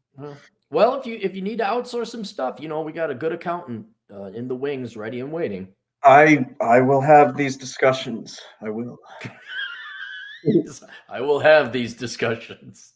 Well, 0.70 1.00
if 1.00 1.08
you 1.08 1.18
if 1.20 1.36
you 1.36 1.42
need 1.42 1.58
to 1.58 1.64
outsource 1.64 2.10
some 2.10 2.24
stuff, 2.24 2.60
you 2.60 2.68
know, 2.68 2.82
we 2.82 2.92
got 2.92 3.10
a 3.10 3.16
good 3.16 3.32
accountant 3.32 3.88
uh, 4.14 4.26
in 4.26 4.48
the 4.48 4.56
wings, 4.56 4.96
ready 4.96 5.20
and 5.20 5.32
waiting. 5.32 5.70
I 6.08 6.46
I 6.62 6.80
will 6.80 7.02
have 7.02 7.36
these 7.36 7.58
discussions. 7.58 8.40
I 8.62 8.70
will. 8.70 8.98
I 11.10 11.20
will 11.20 11.40
have 11.40 11.74
these 11.74 11.94
discussions. 11.94 12.94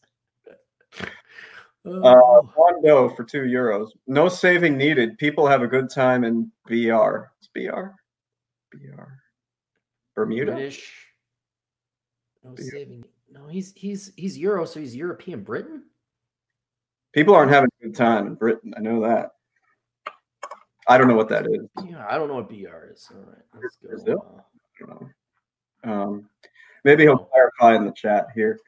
Uh, 1.83 2.41
one 2.55 2.81
dough 2.83 3.09
for 3.09 3.23
two 3.23 3.41
euros. 3.41 3.89
No 4.07 4.29
saving 4.29 4.77
needed. 4.77 5.17
People 5.17 5.45
have 5.45 5.61
a 5.61 5.67
good 5.67 5.89
time 5.89 6.23
in 6.23 6.49
VR. 6.69 7.27
It's 7.39 7.49
BR. 7.53 7.95
BR. 8.71 9.03
Bermuda. 10.15 10.53
British. 10.53 11.07
No 12.43 12.51
BR. 12.51 12.61
saving. 12.61 13.03
No, 13.29 13.47
he's 13.47 13.73
he's 13.75 14.13
he's 14.15 14.37
Euro, 14.37 14.63
so 14.65 14.79
he's 14.79 14.95
European 14.95 15.43
Britain. 15.43 15.83
People 17.13 17.35
aren't 17.35 17.51
having 17.51 17.69
a 17.81 17.85
good 17.85 17.95
time 17.95 18.27
in 18.27 18.35
Britain. 18.35 18.73
I 18.77 18.79
know 18.79 19.01
that. 19.01 19.31
I 20.91 20.97
don't 20.97 21.07
know 21.07 21.15
what 21.15 21.29
that 21.29 21.45
is. 21.45 21.69
Yeah, 21.87 22.05
I 22.09 22.17
don't 22.17 22.27
know 22.27 22.35
what 22.35 22.49
BR 22.49 22.91
is. 22.91 23.09
All 23.11 23.21
right, 23.21 23.41
let's 23.61 23.77
go. 23.77 23.87
Brazil? 23.87 24.45
Don't 24.77 24.89
know. 25.85 25.93
Um, 25.93 26.29
maybe 26.83 27.03
he'll 27.03 27.17
clarify 27.17 27.77
in 27.77 27.85
the 27.85 27.93
chat 27.93 28.27
here. 28.35 28.59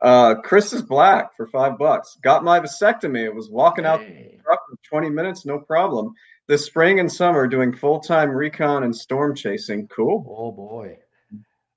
Uh, 0.00 0.36
Chris 0.36 0.72
is 0.72 0.82
black 0.82 1.36
for 1.36 1.48
five 1.48 1.76
bucks. 1.76 2.16
Got 2.22 2.44
my 2.44 2.60
vasectomy. 2.60 3.24
It 3.24 3.34
was 3.34 3.50
walking 3.50 3.84
out 3.84 3.98
the 3.98 4.38
truck 4.44 4.60
for 4.70 4.76
20 4.88 5.10
minutes, 5.10 5.44
no 5.44 5.58
problem. 5.58 6.14
This 6.46 6.64
spring 6.64 7.00
and 7.00 7.10
summer, 7.10 7.48
doing 7.48 7.74
full 7.74 7.98
time 7.98 8.30
recon 8.30 8.84
and 8.84 8.94
storm 8.94 9.34
chasing. 9.34 9.88
Cool. 9.88 10.24
Oh 10.38 10.52
boy, 10.52 10.96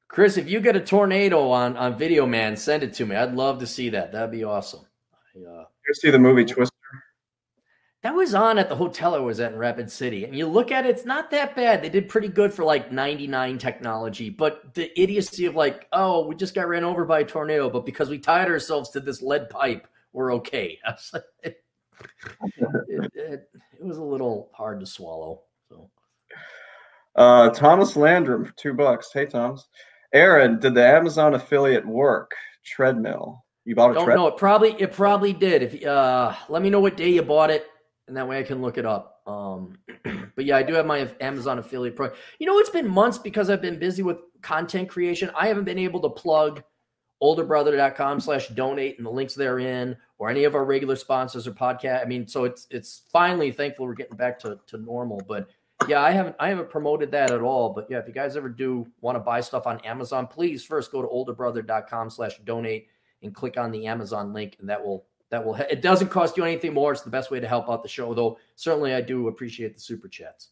Chris, 0.08 0.38
if 0.38 0.48
you 0.48 0.60
get 0.62 0.76
a 0.76 0.80
tornado 0.80 1.50
on 1.50 1.76
on 1.76 1.98
video, 1.98 2.28
man, 2.28 2.56
send 2.56 2.84
it 2.84 2.94
to 2.94 3.06
me. 3.08 3.16
I'd 3.16 3.34
love 3.34 3.60
to 3.60 3.68
see 3.68 3.90
that. 3.90 4.12
That'd 4.12 4.32
be 4.32 4.44
awesome. 4.44 4.86
I, 5.36 5.40
uh, 5.40 5.66
you 5.88 5.94
see 5.96 6.12
the 6.12 6.20
movie 6.20 6.46
Twister? 6.46 6.71
That 8.04 8.16
was 8.16 8.34
on 8.34 8.58
at 8.58 8.68
the 8.68 8.76
hotel 8.76 9.14
I 9.14 9.20
was 9.20 9.40
at 9.40 9.54
in 9.54 9.60
Rapid 9.60 9.92
City. 9.92 10.26
And 10.26 10.36
you 10.36 10.48
look 10.48 10.72
at 10.72 10.88
it, 10.88 10.90
it's 10.90 11.06
not 11.06 11.30
that 11.32 11.56
bad. 11.56 11.84
They 11.84 11.90
did 11.90 12.10
pretty 12.10 12.30
good 12.30 12.52
for 12.52 12.64
like 12.64 12.92
99 12.92 13.60
technology. 13.60 14.30
But 14.32 14.74
the 14.74 15.00
idiocy 15.00 15.46
of 15.46 15.56
like, 15.56 15.88
oh, 15.94 16.26
we 16.26 16.36
just 16.36 16.56
got 16.56 16.68
ran 16.68 16.84
over 16.84 17.06
by 17.06 17.20
a 17.20 17.26
tornado, 17.26 17.70
but 17.70 17.86
because 17.86 18.10
we 18.10 18.18
tied 18.18 18.48
ourselves 18.48 18.90
to 18.92 19.00
this 19.00 19.22
lead 19.22 19.52
pipe, 19.52 19.88
we're 20.14 20.34
okay. 20.36 20.80
it, 21.44 21.64
it, 22.64 23.12
it, 23.14 23.14
it, 23.14 23.50
was 23.80 23.98
a 23.98 24.04
little 24.04 24.50
hard 24.52 24.80
to 24.80 24.86
swallow. 24.88 25.42
So, 25.70 25.88
uh, 27.16 27.52
Thomas 27.52 27.96
Landrum 27.96 28.46
for 28.46 28.54
two 28.54 28.74
bucks. 28.74 29.12
Hey, 29.14 29.28
Thomas. 29.28 29.68
Aaron, 30.12 30.60
did 30.60 30.74
the 30.74 30.86
Amazon 30.86 31.36
affiliate 31.36 31.86
work? 31.86 32.32
Treadmill. 32.66 33.46
You 33.64 33.76
bought 33.76 33.92
a 33.92 33.94
Don't 33.94 34.06
treadmill? 34.06 34.30
No, 34.30 34.34
It 34.34 34.38
probably 34.38 34.76
it 34.80 34.92
probably 34.92 35.34
did. 35.34 35.62
If 35.62 35.86
uh, 35.86 36.36
let 36.50 36.64
me 36.64 36.72
know 36.72 36.80
what 36.80 36.98
day 36.98 37.10
you 37.10 37.22
bought 37.22 37.52
it 37.52 37.68
and 38.12 38.18
that 38.18 38.28
way 38.28 38.38
I 38.38 38.44
can 38.44 38.62
look 38.62 38.78
it 38.78 38.86
up. 38.86 39.22
Um, 39.26 39.78
but 40.36 40.44
yeah, 40.44 40.58
I 40.58 40.64
do 40.64 40.74
have 40.74 40.86
my 40.86 41.10
Amazon 41.22 41.60
affiliate 41.60 41.96
pro. 41.96 42.12
You 42.40 42.46
know, 42.46 42.60
it's 42.60 42.70
been 42.70 42.86
months 42.86 43.18
because 43.18 43.50
I've 43.50 43.62
been 43.62 43.80
busy 43.80 44.04
with 44.04 44.18
content 44.42 44.90
creation. 44.90 45.32
I 45.34 45.48
haven't 45.48 45.64
been 45.64 45.80
able 45.80 46.02
to 46.02 46.10
plug 46.10 46.62
olderbrother.com 47.24 48.20
slash 48.20 48.50
donate 48.50 48.98
and 48.98 49.06
the 49.06 49.12
links 49.12 49.34
therein 49.34 49.96
or 50.18 50.30
any 50.30 50.44
of 50.44 50.56
our 50.56 50.66
regular 50.66 50.98
sponsors 50.98 51.48
or 51.48 51.54
podcast. 51.54 52.02
I 52.02 52.06
mean, 52.06 52.28
so 52.28 52.44
it's 52.44 52.68
it's 52.70 53.04
finally 53.14 53.50
thankful 53.50 53.86
we're 53.86 53.94
getting 53.94 54.18
back 54.18 54.38
to, 54.40 54.60
to 54.68 54.78
normal. 54.78 55.22
But 55.26 55.48
yeah, 55.88 56.02
I 56.02 56.12
haven't 56.12 56.36
I 56.38 56.50
haven't 56.50 56.70
promoted 56.70 57.12
that 57.12 57.32
at 57.32 57.40
all. 57.40 57.70
But 57.70 57.88
yeah, 57.90 58.00
if 58.00 58.10
you 58.10 58.14
guys 58.14 58.36
ever 58.36 58.50
do 58.50 58.86
want 59.00 59.16
to 59.16 59.22
buy 59.22 59.40
stuff 59.40 59.68
on 59.68 59.80
Amazon, 59.86 60.28
please 60.28 60.66
first 60.66 60.92
go 60.92 61.02
to 61.02 61.08
olderbrother.com 61.08 62.10
slash 62.10 62.40
donate 62.44 62.88
and 63.24 63.34
click 63.34 63.58
on 63.58 63.72
the 63.72 63.88
Amazon 63.88 64.34
link 64.34 64.58
and 64.60 64.68
that 64.68 64.84
will 64.84 65.06
that 65.32 65.44
will 65.44 65.56
it 65.56 65.82
doesn't 65.82 66.10
cost 66.10 66.38
you 66.38 66.44
anything 66.44 66.74
more. 66.74 66.92
It's 66.92 67.02
the 67.02 67.10
best 67.10 67.32
way 67.32 67.40
to 67.40 67.48
help 67.48 67.70
out 67.70 67.82
the 67.82 67.90
show, 67.90 68.14
though. 68.14 68.38
Certainly, 68.56 68.94
I 68.94 69.02
do 69.02 69.28
appreciate 69.30 69.74
the 69.74 69.82
super 69.82 70.08
chats. 70.08 70.50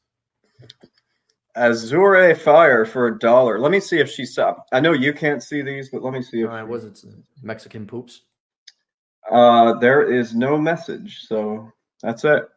Azure 1.56 2.36
Fire 2.36 2.86
for 2.86 3.08
a 3.08 3.20
dollar. 3.20 3.60
Let 3.60 3.72
me 3.72 3.80
see 3.80 4.00
if 4.00 4.10
she's 4.10 4.38
up. 4.38 4.68
I 4.72 4.80
know 4.80 4.94
you 4.94 5.14
can't 5.14 5.44
see 5.44 5.62
these, 5.62 5.90
but 5.90 6.02
let 6.02 6.14
me 6.14 6.22
see 6.22 6.42
if. 6.42 6.50
Right, 6.50 6.64
was 6.64 6.86
it 6.86 7.04
Mexican 7.44 7.86
poops? 7.86 8.22
Uh, 9.30 9.78
there 9.80 10.12
is 10.12 10.34
no 10.34 10.58
message, 10.58 11.26
so 11.28 11.72
that's 12.02 12.24
it. 12.24 12.48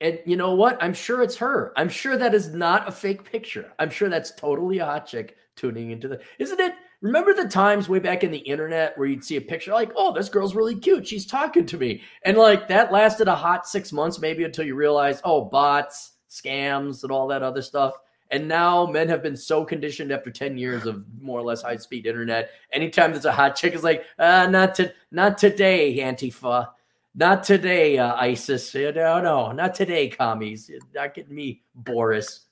And 0.00 0.18
you 0.26 0.36
know 0.36 0.54
what? 0.54 0.82
I'm 0.82 0.92
sure 0.92 1.22
it's 1.22 1.36
her. 1.36 1.72
I'm 1.76 1.88
sure 1.88 2.16
that 2.16 2.34
is 2.34 2.52
not 2.52 2.88
a 2.88 2.92
fake 2.92 3.24
picture. 3.24 3.72
I'm 3.78 3.90
sure 3.90 4.08
that's 4.08 4.32
totally 4.32 4.78
a 4.78 4.84
hot 4.84 5.06
chick 5.06 5.36
tuning 5.54 5.92
into 5.92 6.08
the. 6.08 6.20
Isn't 6.38 6.60
it? 6.60 6.74
Remember 7.04 7.34
the 7.34 7.46
times 7.46 7.86
way 7.86 7.98
back 7.98 8.24
in 8.24 8.30
the 8.30 8.38
internet 8.38 8.96
where 8.96 9.06
you'd 9.06 9.22
see 9.22 9.36
a 9.36 9.40
picture 9.42 9.72
like, 9.72 9.92
oh, 9.94 10.14
this 10.14 10.30
girl's 10.30 10.54
really 10.54 10.74
cute. 10.74 11.06
She's 11.06 11.26
talking 11.26 11.66
to 11.66 11.76
me. 11.76 12.00
And 12.22 12.38
like 12.38 12.66
that 12.68 12.92
lasted 12.92 13.28
a 13.28 13.34
hot 13.34 13.68
six 13.68 13.92
months 13.92 14.20
maybe 14.20 14.42
until 14.44 14.64
you 14.64 14.74
realize, 14.74 15.20
oh, 15.22 15.44
bots, 15.44 16.12
scams, 16.30 17.02
and 17.02 17.12
all 17.12 17.28
that 17.28 17.42
other 17.42 17.60
stuff. 17.60 17.92
And 18.30 18.48
now 18.48 18.86
men 18.86 19.06
have 19.10 19.22
been 19.22 19.36
so 19.36 19.66
conditioned 19.66 20.12
after 20.12 20.30
10 20.30 20.56
years 20.56 20.86
of 20.86 21.04
more 21.20 21.38
or 21.38 21.42
less 21.42 21.60
high 21.60 21.76
speed 21.76 22.06
internet. 22.06 22.48
Anytime 22.72 23.12
there's 23.12 23.26
a 23.26 23.32
hot 23.32 23.54
chick, 23.54 23.74
it's 23.74 23.84
like, 23.84 24.06
uh, 24.18 24.46
not 24.46 24.74
to 24.76 24.90
not 25.10 25.36
today, 25.36 25.98
Antifa. 25.98 26.70
Not 27.14 27.44
today, 27.44 27.98
uh, 27.98 28.14
ISIS. 28.14 28.74
No, 28.74 29.20
no, 29.20 29.52
not 29.52 29.74
today, 29.74 30.08
commies. 30.08 30.70
Not 30.94 31.12
getting 31.12 31.34
me, 31.34 31.60
Boris. 31.74 32.43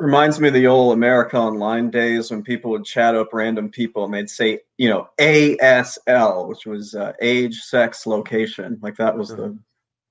Reminds 0.00 0.40
me 0.40 0.48
of 0.48 0.54
the 0.54 0.66
old 0.66 0.94
America 0.94 1.36
Online 1.36 1.90
days 1.90 2.30
when 2.30 2.42
people 2.42 2.70
would 2.70 2.84
chat 2.84 3.14
up 3.14 3.28
random 3.32 3.70
people 3.70 4.04
and 4.04 4.14
they'd 4.14 4.30
say, 4.30 4.60
you 4.78 4.88
know, 4.88 5.08
ASL, 5.18 6.48
which 6.48 6.64
was 6.66 6.94
uh, 6.94 7.12
age, 7.20 7.60
sex, 7.60 8.06
location. 8.06 8.78
Like 8.80 8.96
that 8.96 9.16
was 9.16 9.28
the, 9.28 9.58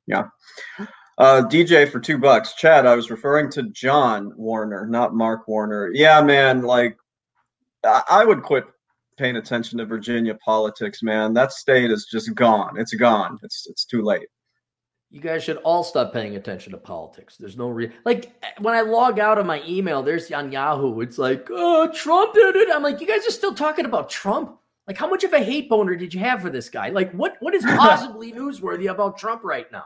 yeah. 0.05 0.27
Uh, 1.17 1.43
DJ 1.49 1.89
for 1.89 1.99
two 1.99 2.17
bucks. 2.17 2.53
Chad, 2.53 2.85
I 2.85 2.95
was 2.95 3.09
referring 3.09 3.49
to 3.51 3.63
John 3.63 4.31
Warner, 4.37 4.85
not 4.85 5.15
Mark 5.15 5.47
Warner. 5.47 5.91
Yeah, 5.93 6.21
man. 6.21 6.61
Like, 6.61 6.95
I, 7.83 8.03
I 8.09 8.25
would 8.25 8.43
quit 8.43 8.65
paying 9.17 9.35
attention 9.35 9.79
to 9.79 9.85
Virginia 9.85 10.35
politics, 10.35 11.03
man. 11.03 11.33
That 11.33 11.51
state 11.51 11.91
is 11.91 12.07
just 12.09 12.33
gone. 12.35 12.79
It's 12.79 12.93
gone. 12.93 13.37
It's 13.43 13.67
it's 13.69 13.85
too 13.85 14.03
late 14.03 14.27
you 15.11 15.19
guys 15.19 15.43
should 15.43 15.57
all 15.57 15.83
stop 15.83 16.13
paying 16.13 16.35
attention 16.35 16.71
to 16.71 16.77
politics. 16.77 17.35
There's 17.37 17.57
no 17.57 17.69
real 17.69 17.89
like 18.05 18.31
when 18.59 18.75
I 18.75 18.81
log 18.81 19.19
out 19.19 19.37
of 19.37 19.45
my 19.45 19.63
email, 19.67 20.03
there's 20.03 20.31
on 20.31 20.51
Yahoo. 20.51 21.01
It's 21.01 21.17
like, 21.17 21.47
oh, 21.51 21.91
Trump 21.91 22.33
did 22.33 22.55
it. 22.55 22.69
I'm 22.71 22.83
like, 22.83 23.01
you 23.01 23.07
guys 23.07 23.27
are 23.27 23.31
still 23.31 23.53
talking 23.53 23.85
about 23.85 24.09
Trump. 24.09 24.57
Like, 24.87 24.97
how 24.97 25.07
much 25.07 25.23
of 25.23 25.33
a 25.33 25.39
hate 25.39 25.69
boner 25.69 25.95
did 25.95 26.13
you 26.13 26.19
have 26.19 26.41
for 26.41 26.49
this 26.49 26.69
guy? 26.69 26.89
Like, 26.89 27.11
what 27.11 27.37
what 27.39 27.53
is 27.53 27.63
possibly 27.77 28.31
newsworthy 28.31 28.91
about 28.91 29.17
Trump 29.17 29.43
right 29.43 29.71
now? 29.71 29.85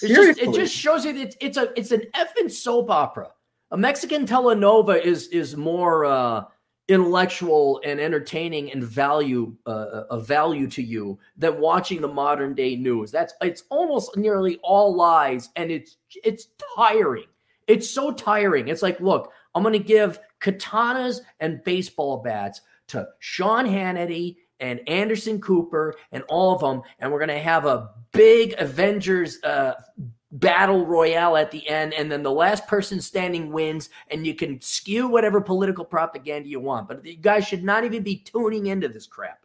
Just, 0.00 0.38
it 0.38 0.54
just 0.54 0.74
shows 0.74 1.06
you 1.06 1.14
that 1.14 1.20
it's, 1.20 1.36
it's 1.40 1.56
a 1.56 1.78
it's 1.78 1.90
an 1.90 2.02
effing 2.14 2.50
soap 2.50 2.90
opera. 2.90 3.30
A 3.70 3.76
Mexican 3.76 4.26
telenovela 4.26 5.02
is 5.02 5.28
is 5.28 5.56
more 5.56 6.04
uh, 6.04 6.44
intellectual 6.88 7.80
and 7.84 8.00
entertaining 8.00 8.70
and 8.70 8.84
value 8.84 9.54
uh, 9.66 10.04
a 10.10 10.20
value 10.20 10.68
to 10.68 10.82
you 10.82 11.18
than 11.36 11.60
watching 11.60 12.00
the 12.00 12.08
modern 12.08 12.54
day 12.54 12.76
news. 12.76 13.10
That's 13.10 13.34
it's 13.40 13.64
almost 13.70 14.16
nearly 14.16 14.58
all 14.62 14.94
lies, 14.94 15.50
and 15.56 15.70
it's 15.70 15.96
it's 16.24 16.48
tiring. 16.76 17.26
It's 17.66 17.90
so 17.90 18.12
tiring. 18.12 18.68
It's 18.68 18.82
like, 18.82 19.00
look, 19.00 19.32
I'm 19.54 19.62
going 19.62 19.72
to 19.72 19.78
give 19.78 20.20
katanas 20.40 21.20
and 21.40 21.64
baseball 21.64 22.18
bats 22.18 22.60
to 22.88 23.08
Sean 23.18 23.66
Hannity 23.66 24.36
and 24.60 24.80
Anderson 24.88 25.40
Cooper 25.40 25.94
and 26.12 26.22
all 26.28 26.54
of 26.54 26.60
them, 26.60 26.82
and 27.00 27.10
we're 27.10 27.18
going 27.18 27.28
to 27.28 27.38
have 27.38 27.66
a 27.66 27.90
big 28.12 28.54
Avengers 28.58 29.42
uh, 29.42 29.74
battle 30.32 30.84
royale 30.86 31.36
at 31.36 31.50
the 31.50 31.66
end, 31.68 31.94
and 31.94 32.10
then 32.10 32.22
the 32.22 32.30
last 32.30 32.66
person 32.66 33.00
standing 33.00 33.52
wins, 33.52 33.90
and 34.10 34.26
you 34.26 34.34
can 34.34 34.60
skew 34.60 35.08
whatever 35.08 35.40
political 35.40 35.84
propaganda 35.84 36.48
you 36.48 36.60
want. 36.60 36.88
But 36.88 37.04
you 37.04 37.16
guys 37.16 37.46
should 37.46 37.64
not 37.64 37.84
even 37.84 38.02
be 38.02 38.16
tuning 38.18 38.66
into 38.66 38.88
this 38.88 39.06
crap. 39.06 39.40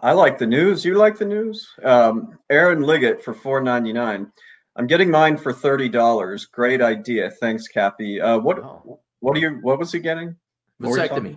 I 0.00 0.12
like 0.12 0.38
the 0.38 0.46
news. 0.46 0.84
You 0.84 0.94
like 0.94 1.18
the 1.18 1.26
news? 1.26 1.68
Um, 1.84 2.38
Aaron 2.48 2.82
Liggett 2.82 3.22
for 3.22 3.34
four 3.34 3.60
ninety 3.60 3.92
nine. 3.92 4.32
I'm 4.76 4.86
getting 4.86 5.10
mine 5.10 5.36
for 5.36 5.52
thirty 5.52 5.88
dollars. 5.88 6.46
Great 6.46 6.80
idea. 6.80 7.30
Thanks, 7.30 7.68
Cappy. 7.68 8.20
Uh, 8.20 8.38
what 8.38 8.58
oh. 8.58 9.00
what 9.20 9.36
are 9.36 9.40
you? 9.40 9.58
What 9.62 9.78
was 9.78 9.92
he 9.92 9.98
getting? 10.00 10.36
Vasectomy. 10.80 11.36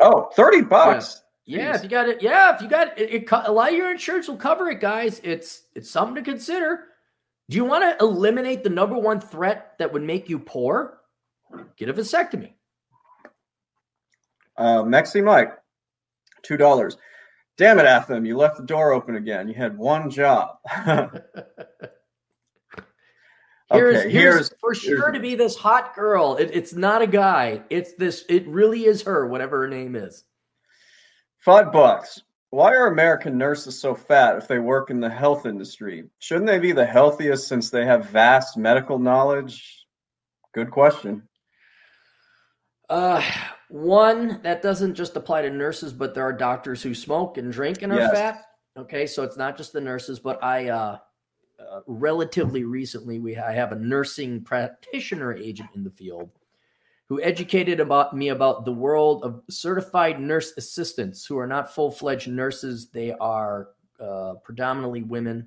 Oh, 0.00 0.30
30 0.34 0.62
bucks. 0.62 1.22
Yeah. 1.46 1.58
yeah. 1.58 1.76
if 1.76 1.82
you 1.82 1.88
got 1.88 2.08
it, 2.08 2.22
yeah, 2.22 2.54
if 2.54 2.62
you 2.62 2.68
got 2.68 2.98
it, 2.98 3.10
it, 3.10 3.28
a 3.30 3.52
lot 3.52 3.70
of 3.70 3.76
your 3.76 3.90
insurance 3.90 4.28
will 4.28 4.36
cover 4.36 4.70
it, 4.70 4.80
guys. 4.80 5.20
It's 5.24 5.64
it's 5.74 5.90
something 5.90 6.14
to 6.16 6.22
consider. 6.22 6.84
Do 7.50 7.56
you 7.56 7.64
want 7.64 7.82
to 7.82 8.04
eliminate 8.04 8.62
the 8.62 8.70
number 8.70 8.96
one 8.96 9.20
threat 9.20 9.74
that 9.80 9.92
would 9.92 10.04
make 10.04 10.28
you 10.28 10.38
poor? 10.38 11.00
Get 11.76 11.88
a 11.88 11.92
vasectomy. 11.92 12.52
Uh, 14.56 14.82
Mexi 14.84 15.24
Mike, 15.24 15.58
two 16.42 16.56
dollars. 16.56 16.96
Damn 17.56 17.80
it, 17.80 17.86
Atham! 17.86 18.24
You 18.24 18.36
left 18.36 18.56
the 18.56 18.62
door 18.62 18.92
open 18.92 19.16
again. 19.16 19.48
You 19.48 19.54
had 19.54 19.76
one 19.76 20.10
job. 20.10 20.58
here's, 20.68 21.22
okay, 23.68 24.10
here's, 24.10 24.12
here's, 24.12 24.54
for 24.60 24.72
sure 24.72 25.00
here's, 25.00 25.14
to 25.14 25.20
be 25.20 25.34
this 25.34 25.56
hot 25.56 25.96
girl. 25.96 26.36
It, 26.36 26.50
it's 26.52 26.72
not 26.72 27.02
a 27.02 27.06
guy. 27.08 27.62
It's 27.68 27.94
this. 27.94 28.24
It 28.28 28.46
really 28.46 28.84
is 28.84 29.02
her, 29.02 29.26
whatever 29.26 29.62
her 29.62 29.68
name 29.68 29.96
is. 29.96 30.22
Five 31.38 31.72
bucks. 31.72 32.22
Why 32.50 32.74
are 32.74 32.88
American 32.88 33.38
nurses 33.38 33.80
so 33.80 33.94
fat 33.94 34.36
if 34.36 34.48
they 34.48 34.58
work 34.58 34.90
in 34.90 35.00
the 35.00 35.08
health 35.08 35.46
industry? 35.46 36.08
Shouldn't 36.18 36.46
they 36.46 36.58
be 36.58 36.72
the 36.72 36.84
healthiest 36.84 37.46
since 37.46 37.70
they 37.70 37.86
have 37.86 38.10
vast 38.10 38.56
medical 38.56 38.98
knowledge? 38.98 39.86
Good 40.52 40.72
question. 40.72 41.28
Uh, 42.88 43.22
one, 43.68 44.40
that 44.42 44.62
doesn't 44.62 44.96
just 44.96 45.14
apply 45.16 45.42
to 45.42 45.50
nurses, 45.50 45.92
but 45.92 46.12
there 46.12 46.24
are 46.24 46.32
doctors 46.32 46.82
who 46.82 46.92
smoke 46.92 47.38
and 47.38 47.52
drink 47.52 47.82
and 47.82 47.92
are 47.92 48.00
yes. 48.00 48.12
fat. 48.12 48.44
Okay, 48.76 49.06
so 49.06 49.22
it's 49.22 49.36
not 49.36 49.56
just 49.56 49.72
the 49.72 49.80
nurses, 49.80 50.18
but 50.18 50.42
I 50.42 50.70
uh, 50.70 50.98
uh 51.60 51.80
relatively 51.86 52.64
recently 52.64 53.20
we 53.20 53.36
I 53.36 53.52
have 53.52 53.70
a 53.70 53.76
nursing 53.76 54.42
practitioner 54.42 55.34
agent 55.34 55.70
in 55.76 55.84
the 55.84 55.90
field 55.90 56.30
who 57.10 57.20
educated 57.20 57.78
about 57.78 58.16
me 58.16 58.28
about 58.28 58.64
the 58.64 58.72
world 58.72 59.22
of 59.22 59.42
certified 59.50 60.18
nurse 60.18 60.54
assistants 60.56 61.26
who 61.26 61.38
are 61.38 61.46
not 61.46 61.74
full-fledged 61.74 62.28
nurses 62.28 62.88
they 62.88 63.12
are 63.20 63.68
uh, 64.00 64.34
predominantly 64.42 65.02
women 65.02 65.46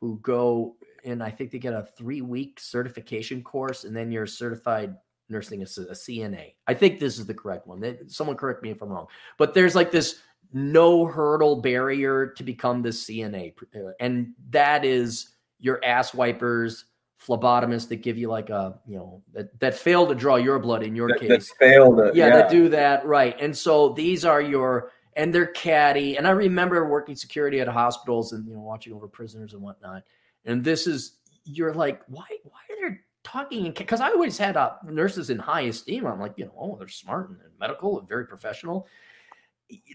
who 0.00 0.18
go 0.18 0.76
and 1.04 1.22
I 1.22 1.30
think 1.30 1.50
they 1.50 1.58
get 1.58 1.72
a 1.72 1.86
three 1.96 2.20
week 2.20 2.60
certification 2.60 3.42
course, 3.42 3.84
and 3.84 3.96
then 3.96 4.10
you're 4.12 4.26
certified 4.26 4.96
nursing 5.28 5.62
a, 5.62 5.64
a 5.64 5.94
CNA. 5.94 6.54
I 6.66 6.74
think 6.74 6.98
this 6.98 7.18
is 7.18 7.26
the 7.26 7.34
correct 7.34 7.66
one. 7.66 7.98
Someone 8.08 8.36
correct 8.36 8.62
me 8.62 8.70
if 8.70 8.82
I'm 8.82 8.90
wrong, 8.90 9.06
but 9.38 9.54
there's 9.54 9.74
like 9.74 9.90
this 9.90 10.20
no 10.52 11.06
hurdle 11.06 11.60
barrier 11.60 12.26
to 12.26 12.42
become 12.42 12.82
the 12.82 12.88
CNA, 12.88 13.54
uh, 13.74 13.92
and 14.00 14.32
that 14.50 14.84
is 14.84 15.30
your 15.58 15.84
ass 15.84 16.14
wipers, 16.14 16.86
phlebotomists 17.24 17.88
that 17.88 17.96
give 17.96 18.16
you 18.16 18.28
like 18.28 18.48
a 18.48 18.78
you 18.86 18.96
know 18.96 19.22
that 19.32 19.58
that 19.60 19.74
fail 19.74 20.06
to 20.06 20.14
draw 20.14 20.36
your 20.36 20.58
blood 20.58 20.82
in 20.82 20.94
your 20.94 21.08
that, 21.08 21.20
case. 21.20 21.48
That 21.48 21.58
failed 21.58 22.00
it. 22.00 22.14
Yeah, 22.14 22.28
yeah, 22.28 22.36
that 22.36 22.50
do 22.50 22.68
that 22.70 23.04
right. 23.04 23.36
And 23.40 23.56
so 23.56 23.90
these 23.90 24.24
are 24.24 24.40
your 24.40 24.92
and 25.16 25.34
they're 25.34 25.46
catty. 25.46 26.16
And 26.16 26.26
I 26.26 26.30
remember 26.30 26.88
working 26.88 27.14
security 27.14 27.60
at 27.60 27.68
hospitals 27.68 28.32
and 28.32 28.46
you 28.46 28.54
know 28.54 28.60
watching 28.60 28.92
over 28.92 29.06
prisoners 29.06 29.52
and 29.52 29.62
whatnot. 29.62 30.02
And 30.44 30.64
this 30.64 30.86
is 30.86 31.18
you're 31.44 31.74
like, 31.74 32.02
why 32.08 32.24
why 32.44 32.60
are 32.70 32.90
they 32.90 32.96
talking? 33.22 33.72
Because 33.72 34.00
I 34.00 34.08
always 34.08 34.38
had 34.38 34.56
uh, 34.56 34.72
nurses 34.84 35.30
in 35.30 35.38
high 35.38 35.62
esteem. 35.62 36.06
I'm 36.06 36.20
like, 36.20 36.34
you 36.36 36.46
know, 36.46 36.54
oh, 36.58 36.76
they're 36.78 36.88
smart 36.88 37.30
and 37.30 37.38
medical 37.58 37.98
and 37.98 38.08
very 38.08 38.26
professional. 38.26 38.86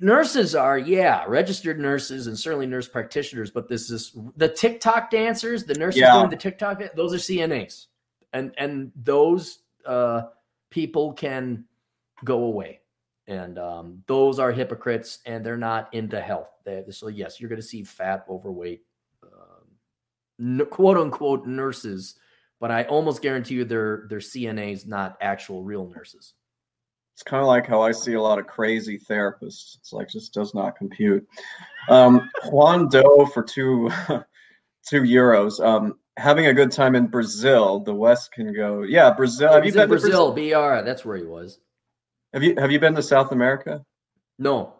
Nurses 0.02 0.56
are, 0.56 0.78
yeah, 0.78 1.26
registered 1.28 1.80
nurses 1.80 2.28
and 2.28 2.38
certainly 2.38 2.66
nurse 2.66 2.88
practitioners. 2.88 3.52
But 3.52 3.68
this 3.68 3.90
is 3.90 4.16
the 4.38 4.48
TikTok 4.48 5.10
dancers, 5.10 5.66
the 5.66 5.74
nurses 5.74 6.02
yeah. 6.02 6.14
doing 6.14 6.30
the 6.30 6.38
TikTok, 6.38 6.82
those 6.96 7.14
are 7.14 7.18
CNAs, 7.18 7.88
and 8.34 8.54
and 8.58 8.92
those 8.96 9.60
uh, 9.86 10.24
people 10.70 11.14
can 11.14 11.66
go 12.24 12.44
away 12.44 12.80
and 13.28 13.58
um, 13.58 14.04
those 14.08 14.40
are 14.40 14.52
hypocrites 14.52 15.20
and 15.26 15.46
they're 15.46 15.58
not 15.58 15.94
into 15.94 16.22
health. 16.22 16.50
They, 16.64 16.84
so 16.92 17.08
yes, 17.08 17.40
you're 17.40 17.50
going 17.50 17.62
to 17.62 17.68
see 17.68 17.84
fat, 17.84 18.26
overweight, 18.30 18.84
um, 19.24 20.66
quote 20.70 20.98
unquote 20.98 21.46
nurses, 21.48 22.16
but 22.60 22.72
I 22.72 22.84
almost 22.84 23.22
guarantee 23.22 23.56
you 23.56 23.66
they're 23.66 24.06
they're 24.10 24.20
CNAs, 24.20 24.88
not 24.88 25.18
actual 25.22 25.64
real 25.64 25.88
nurses. 25.88 26.34
It's 27.16 27.24
kind 27.24 27.40
of 27.40 27.48
like 27.48 27.66
how 27.66 27.82
I 27.82 27.94
see 27.94 28.16
a 28.16 28.22
lot 28.22 28.40
of 28.40 28.46
crazy 28.46 29.00
therapists. 29.00 29.78
It's 29.78 29.94
like 29.94 30.10
just 30.10 30.34
does 30.34 30.54
not 30.54 30.76
compute. 30.76 31.26
Um, 31.88 32.30
Juan 32.48 32.90
Doe 32.90 33.26
for 33.28 33.42
two 33.42 33.90
two 34.86 35.04
euros. 35.04 35.66
Um, 35.66 35.98
having 36.18 36.48
a 36.48 36.54
good 36.54 36.74
time 36.74 36.94
in 36.94 37.08
Brazil. 37.08 37.80
The 37.80 37.96
West 37.96 38.34
can 38.34 38.54
go. 38.54 38.82
Yeah, 38.82 39.14
Brazil. 39.14 39.54
Have 39.54 39.66
you 39.66 39.72
been 39.72 39.88
Brazil, 39.88 40.34
Brazil? 40.34 40.82
BR. 40.82 40.84
That's 40.84 41.06
where 41.06 41.16
he 41.16 41.24
was. 41.24 41.60
Have 42.34 42.44
you 42.44 42.54
have 42.58 42.70
you 42.70 42.82
been 42.82 42.96
to 42.96 43.02
South 43.02 43.32
America? 43.32 43.86
No. 44.38 44.74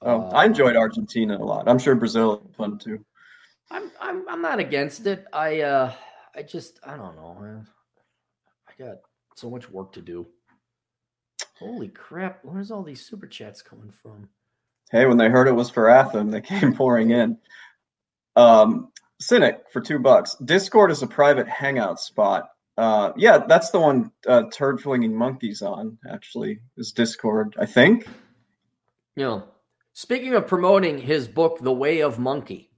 Oh, 0.00 0.22
uh, 0.22 0.30
I 0.30 0.46
enjoyed 0.46 0.76
Argentina 0.76 1.36
a 1.36 1.44
lot. 1.44 1.68
I'm 1.68 1.78
sure 1.78 1.94
Brazil 1.94 2.42
is 2.48 2.56
fun 2.56 2.78
too. 2.78 3.04
I'm 3.70 3.90
I'm 4.00 4.26
I'm 4.30 4.40
not 4.40 4.60
against 4.60 5.06
it. 5.06 5.26
I 5.30 5.60
uh 5.60 5.92
I 6.34 6.40
just 6.40 6.80
I 6.82 6.96
don't 6.96 7.16
know. 7.16 7.36
Man. 7.38 7.66
I 8.66 8.82
got 8.82 8.96
so 9.36 9.50
much 9.50 9.68
work 9.68 9.92
to 9.92 10.00
do. 10.00 10.26
Holy 11.60 11.88
crap! 11.88 12.40
Where's 12.42 12.70
all 12.70 12.82
these 12.82 13.04
super 13.04 13.26
chats 13.26 13.60
coming 13.60 13.90
from? 13.90 14.30
Hey, 14.90 15.04
when 15.04 15.18
they 15.18 15.28
heard 15.28 15.46
it 15.46 15.54
was 15.54 15.68
for 15.68 15.90
Atham, 15.90 16.30
they 16.30 16.40
came 16.40 16.74
pouring 16.74 17.10
in. 17.10 17.36
Um, 18.34 18.90
Cynic 19.20 19.64
for 19.70 19.82
two 19.82 19.98
bucks. 19.98 20.34
Discord 20.42 20.90
is 20.90 21.02
a 21.02 21.06
private 21.06 21.46
hangout 21.46 22.00
spot. 22.00 22.48
Uh, 22.78 23.12
yeah, 23.14 23.38
that's 23.46 23.70
the 23.70 23.78
one 23.78 24.10
uh, 24.26 24.44
turd 24.50 24.80
flinging 24.80 25.14
monkeys 25.14 25.60
on. 25.60 25.98
Actually, 26.10 26.60
is 26.78 26.92
Discord, 26.92 27.54
I 27.58 27.66
think. 27.66 28.06
You 29.16 29.24
know, 29.24 29.44
speaking 29.92 30.34
of 30.34 30.46
promoting 30.46 30.96
his 30.96 31.28
book, 31.28 31.58
The 31.60 31.72
Way 31.72 32.00
of 32.00 32.18
Monkey, 32.18 32.70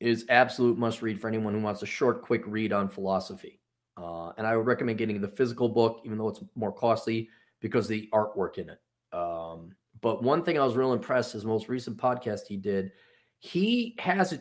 is 0.00 0.24
absolute 0.30 0.78
must 0.78 1.02
read 1.02 1.20
for 1.20 1.28
anyone 1.28 1.52
who 1.52 1.60
wants 1.60 1.82
a 1.82 1.86
short, 1.86 2.22
quick 2.22 2.42
read 2.46 2.72
on 2.72 2.88
philosophy. 2.88 3.60
Uh, 3.96 4.30
and 4.38 4.46
I 4.46 4.56
would 4.56 4.66
recommend 4.66 4.96
getting 4.96 5.20
the 5.20 5.28
physical 5.28 5.68
book, 5.68 6.00
even 6.06 6.16
though 6.16 6.28
it's 6.28 6.40
more 6.56 6.72
costly 6.72 7.28
because 7.62 7.88
the 7.88 8.10
artwork 8.12 8.58
in 8.58 8.68
it. 8.68 8.80
Um, 9.16 9.70
but 10.02 10.22
one 10.22 10.42
thing 10.42 10.58
I 10.58 10.64
was 10.64 10.76
real 10.76 10.92
impressed 10.92 11.32
his 11.32 11.46
most 11.46 11.68
recent 11.68 11.96
podcast 11.96 12.46
he 12.48 12.58
did, 12.58 12.92
he 13.38 13.96
has 13.98 14.38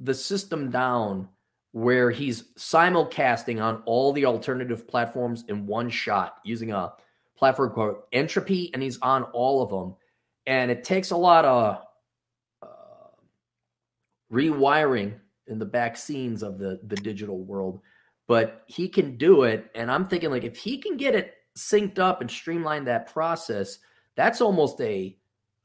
the 0.00 0.14
system 0.14 0.70
down 0.70 1.28
where 1.72 2.10
he's 2.10 2.54
simulcasting 2.54 3.62
on 3.62 3.82
all 3.84 4.12
the 4.12 4.24
alternative 4.24 4.88
platforms 4.88 5.44
in 5.48 5.66
one 5.66 5.90
shot 5.90 6.38
using 6.44 6.72
a 6.72 6.92
platform 7.36 7.70
called 7.70 7.96
Entropy, 8.12 8.72
and 8.72 8.82
he's 8.82 8.98
on 9.00 9.24
all 9.24 9.62
of 9.62 9.70
them. 9.70 9.94
And 10.46 10.70
it 10.70 10.82
takes 10.82 11.10
a 11.10 11.16
lot 11.16 11.44
of 11.44 11.82
uh, 12.62 12.66
rewiring 14.32 15.14
in 15.46 15.58
the 15.58 15.66
back 15.66 15.96
scenes 15.96 16.42
of 16.42 16.58
the 16.58 16.80
the 16.84 16.96
digital 16.96 17.38
world, 17.38 17.80
but 18.26 18.64
he 18.66 18.88
can 18.88 19.18
do 19.18 19.42
it. 19.42 19.70
And 19.74 19.90
I'm 19.90 20.08
thinking 20.08 20.30
like 20.30 20.44
if 20.44 20.56
he 20.56 20.78
can 20.78 20.96
get 20.96 21.14
it 21.14 21.34
synced 21.58 21.98
up 21.98 22.20
and 22.20 22.30
streamline 22.30 22.84
that 22.84 23.12
process, 23.12 23.78
that's 24.16 24.40
almost 24.40 24.80
a 24.80 25.16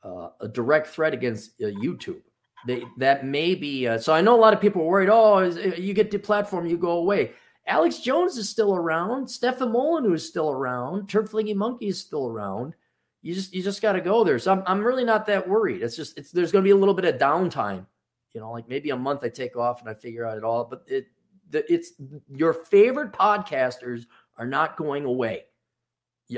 uh, 0.04 0.30
a 0.42 0.48
direct 0.50 0.88
threat 0.88 1.14
against 1.14 1.62
uh, 1.62 1.68
YouTube 1.68 2.22
they, 2.66 2.84
that 2.98 3.26
may 3.26 3.56
be. 3.56 3.88
Uh, 3.88 3.98
so 3.98 4.14
I 4.14 4.22
know 4.22 4.36
a 4.36 4.40
lot 4.40 4.54
of 4.54 4.62
people 4.62 4.82
are 4.82 4.86
worried. 4.86 5.10
Oh, 5.10 5.40
is, 5.40 5.58
uh, 5.58 5.76
you 5.78 5.94
get 5.94 6.12
the 6.12 6.18
platform, 6.18 6.66
you 6.66 6.78
go 6.78 6.92
away. 6.92 7.32
Alex 7.68 8.00
Jones 8.00 8.38
is 8.38 8.50
still 8.50 8.76
around. 8.76 9.28
Stefan 9.28 9.72
Molyneux 9.72 10.14
is 10.14 10.28
still 10.28 10.52
around. 10.52 11.08
Turd 11.08 11.30
Flinging 11.30 11.58
Monkey 11.58 11.88
is 11.88 12.00
still 12.00 12.28
around. 12.28 12.76
You 13.22 13.34
just 13.34 13.54
you 13.54 13.64
just 13.64 13.82
got 13.82 13.94
to 13.94 14.02
go 14.02 14.26
there. 14.26 14.38
So 14.38 14.52
I'm 14.52 14.64
I'm 14.68 14.84
really 14.84 15.06
not 15.06 15.26
that 15.28 15.48
worried. 15.48 15.82
It's 15.82 15.96
just 15.96 16.18
it's 16.18 16.32
there's 16.32 16.52
going 16.52 16.64
to 16.64 16.68
be 16.68 16.72
a 16.72 16.76
little 16.76 16.94
bit 16.94 17.06
of 17.06 17.20
downtime. 17.20 17.86
You 18.34 18.42
know, 18.42 18.52
like 18.52 18.68
maybe 18.68 18.90
a 18.90 18.98
month 18.98 19.24
I 19.24 19.30
take 19.30 19.56
off 19.56 19.80
and 19.80 19.90
I 19.90 19.94
figure 19.94 20.26
out 20.26 20.38
it 20.38 20.44
all. 20.44 20.66
But 20.66 20.84
it 20.88 21.08
it's 21.54 21.94
your 22.30 22.52
favorite 22.52 23.14
podcasters 23.14 24.08
are 24.38 24.46
not 24.48 24.76
going 24.76 25.06
away. 25.06 25.46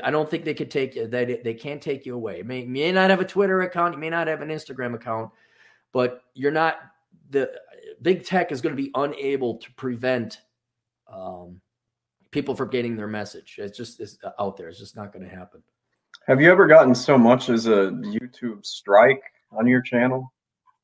I 0.04 0.12
don't 0.12 0.30
think 0.30 0.46
they 0.46 0.54
could 0.54 0.72
take 0.72 0.98
uh, 0.98 1.02
you. 1.02 1.08
They 1.08 1.42
they 1.44 1.54
can't 1.54 1.82
take 1.82 2.06
you 2.06 2.16
away. 2.16 2.40
You 2.40 2.44
may, 2.44 2.66
may 2.66 2.92
not 2.92 3.10
have 3.10 3.22
a 3.22 3.26
Twitter 3.26 3.62
account. 3.62 3.94
You 3.94 4.00
may 4.00 4.10
not 4.10 4.28
have 4.28 4.42
an 4.42 4.50
Instagram 4.50 4.94
account 4.96 5.32
but 5.96 6.26
you're 6.34 6.52
not 6.52 6.76
the 7.30 7.44
uh, 7.44 7.56
big 8.02 8.26
tech 8.26 8.52
is 8.52 8.60
going 8.60 8.76
to 8.76 8.82
be 8.82 8.92
unable 8.96 9.56
to 9.60 9.72
prevent 9.76 10.42
um, 11.10 11.62
people 12.32 12.54
from 12.54 12.70
getting 12.70 12.98
their 12.98 13.08
message. 13.08 13.56
It's 13.58 13.78
just 13.78 14.02
it's 14.02 14.18
uh, 14.22 14.32
out 14.38 14.58
there. 14.58 14.68
It's 14.68 14.78
just 14.78 14.98
not 14.98 15.14
going 15.14 15.24
to 15.24 15.34
happen. 15.34 15.64
Have 16.28 16.42
you 16.42 16.52
ever 16.52 16.68
gotten 16.68 16.94
so 16.94 17.18
much 17.18 17.48
as 17.48 17.68
a 17.68 17.92
YouTube 18.04 18.66
strike 18.66 19.24
on 19.54 19.68
your 19.68 19.82
channel? 19.82 20.34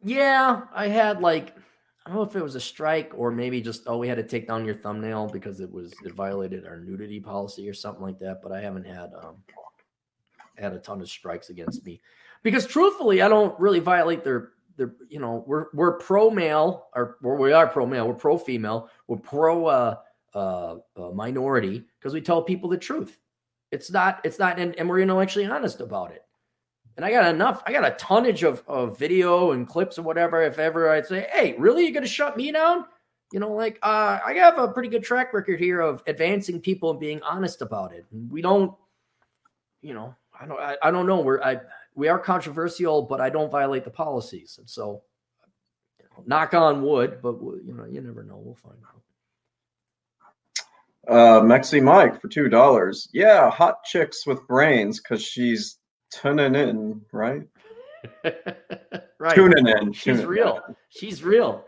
Yeah, 0.02 0.62
I 0.74 0.88
had 0.88 1.20
like 1.20 1.58
I 2.06 2.10
don't 2.10 2.18
know 2.18 2.24
if 2.24 2.36
it 2.36 2.44
was 2.44 2.56
a 2.56 2.62
strike 2.62 3.12
or 3.16 3.32
maybe 3.32 3.62
just 3.62 3.84
oh 3.86 3.98
we 3.98 4.08
had 4.08 4.18
to 4.18 4.24
take 4.24 4.48
down 4.48 4.66
your 4.66 4.76
thumbnail 4.76 5.28
because 5.28 5.60
it 5.60 5.72
was 5.72 5.94
it 6.04 6.14
violated 6.14 6.66
our 6.66 6.78
nudity 6.78 7.20
policy 7.20 7.70
or 7.70 7.74
something 7.74 8.04
like 8.04 8.18
that. 8.20 8.42
But 8.42 8.52
I 8.52 8.62
haven't 8.62 8.88
had 8.88 9.12
um 9.22 9.38
had 10.58 10.74
a 10.74 10.80
ton 10.80 11.02
of 11.02 11.10
strikes 11.10 11.50
against 11.50 11.86
me 11.86 12.02
because 12.44 12.66
truthfully 12.66 13.22
I 13.22 13.30
don't 13.30 13.60
really 13.60 13.80
violate 13.80 14.24
their 14.24 14.52
they're 14.78 14.94
you 15.10 15.20
know 15.20 15.44
we're 15.48 15.66
we're 15.74 15.98
pro 15.98 16.30
male 16.30 16.88
or 16.96 17.18
we 17.22 17.52
are 17.52 17.68
pro 17.68 17.86
male 17.86 18.08
we're 18.08 18.14
pro 18.14 18.38
female 18.38 18.90
we're 19.08 19.18
pro 19.18 19.66
uh, 19.68 19.96
uh, 20.34 20.76
uh, 20.98 21.12
minority 21.12 21.84
because 22.00 22.14
we 22.14 22.22
tell 22.22 22.42
people 22.42 22.70
the 22.70 22.78
truth 22.78 23.20
it's 23.72 23.92
not 23.92 24.20
it's 24.24 24.40
not 24.40 24.60
and, 24.60 24.76
and 24.78 24.88
we're 24.88 25.00
intellectually 25.00 25.46
honest 25.46 25.82
about 25.82 26.12
it 26.12 26.26
and 26.98 27.06
i 27.06 27.12
got 27.12 27.34
enough 27.34 27.62
i 27.66 27.72
got 27.72 27.86
a 27.86 27.96
tonnage 27.96 28.44
of, 28.44 28.64
of 28.68 28.98
video 28.98 29.52
and 29.52 29.68
clips 29.68 29.98
or 29.98 30.04
whatever 30.04 30.42
if 30.42 30.60
ever 30.60 30.90
i'd 30.92 31.06
say 31.06 31.28
hey 31.32 31.56
really 31.58 31.84
you're 31.84 31.94
gonna 31.94 32.08
shut 32.08 32.38
me 32.38 32.52
down 32.52 32.86
you 33.32 33.40
know 33.40 33.52
like 33.52 33.80
uh, 33.82 34.20
i 34.26 34.34
have 34.34 34.58
a 34.58 34.68
pretty 34.68 34.90
good 34.90 35.04
track 35.04 35.34
record 35.34 35.60
here 35.60 35.82
of 35.82 36.04
advancing 36.08 36.60
people 36.60 36.92
and 36.92 37.00
being 37.00 37.22
honest 37.24 37.62
about 37.62 37.94
it 37.94 38.06
and 38.12 38.32
we 38.32 38.42
don't 38.42 38.74
you 39.82 39.94
know 39.94 40.16
i 40.40 40.46
don't 40.46 40.60
i, 40.60 40.78
I 40.82 40.92
don't 40.92 41.08
know 41.08 41.22
we're 41.22 41.42
i 41.42 41.60
we 41.96 42.08
are 42.08 42.20
controversial, 42.20 43.02
but 43.04 43.22
I 43.22 43.30
don't 43.30 43.52
violate 43.52 43.84
the 43.84 43.92
policies. 43.92 44.58
And 44.60 44.70
so, 44.70 45.04
you 46.00 46.06
know, 46.06 46.24
knock 46.26 46.54
on 46.54 46.82
wood, 46.84 47.20
but 47.22 47.40
you 47.42 47.74
know, 47.76 47.86
you 47.86 48.02
never 48.02 48.24
know. 48.24 48.38
We'll 48.38 48.56
find 48.56 48.78
out. 48.84 49.02
Uh, 51.08 51.42
Mexi 51.42 51.82
Mike 51.82 52.22
for 52.22 52.28
two 52.28 52.48
dollars. 52.48 53.10
Yeah, 53.12 53.50
hot 53.50 53.84
chicks 53.84 54.26
with 54.26 54.48
brains 54.48 55.00
because 55.00 55.24
she's 55.24 55.78
tuning 56.12 56.56
in, 56.56 57.02
right? 57.12 57.44
right. 59.20 59.36
Tuning 59.36 59.68
in. 59.68 59.94
She's 59.94 60.18
tuning 60.18 60.28
real. 60.28 60.60
In. 60.68 60.76
She's 60.90 61.24
real. 61.24 61.66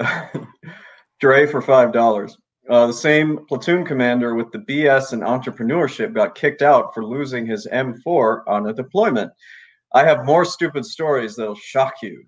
Dre 1.20 1.46
for 1.46 1.62
five 1.62 1.92
dollars. 1.92 2.36
Uh, 2.68 2.86
the 2.86 2.92
same 2.92 3.46
platoon 3.46 3.84
commander 3.84 4.34
with 4.34 4.52
the 4.52 4.58
BS 4.58 5.12
and 5.14 5.22
entrepreneurship 5.22 6.12
got 6.12 6.34
kicked 6.34 6.60
out 6.60 6.92
for 6.92 7.02
losing 7.02 7.46
his 7.46 7.66
M4 7.72 8.42
on 8.46 8.66
a 8.66 8.74
deployment. 8.74 9.32
I 9.94 10.04
have 10.04 10.26
more 10.26 10.44
stupid 10.44 10.84
stories 10.84 11.34
that'll 11.34 11.54
shock 11.54 11.94
you. 12.02 12.22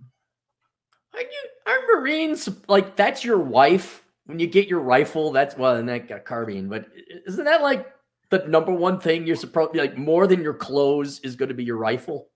Are 1.14 1.20
you 1.20 1.48
are 1.66 1.78
Marines 1.94 2.48
like 2.68 2.96
that's 2.96 3.22
your 3.22 3.38
wife 3.38 4.04
when 4.24 4.38
you 4.38 4.46
get 4.46 4.66
your 4.66 4.80
rifle? 4.80 5.30
That's 5.30 5.56
well, 5.56 5.76
and 5.76 5.88
that 5.88 6.08
got 6.08 6.24
carbine, 6.24 6.68
but 6.68 6.86
isn't 7.26 7.44
that 7.44 7.62
like 7.62 7.86
the 8.30 8.46
number 8.46 8.72
one 8.72 8.98
thing 8.98 9.26
you're 9.26 9.36
supposed 9.36 9.74
to 9.74 9.80
like 9.80 9.98
more 9.98 10.26
than 10.26 10.42
your 10.42 10.54
clothes 10.54 11.20
is 11.20 11.36
going 11.36 11.48
to 11.48 11.54
be 11.54 11.64
your 11.64 11.76
rifle? 11.76 12.28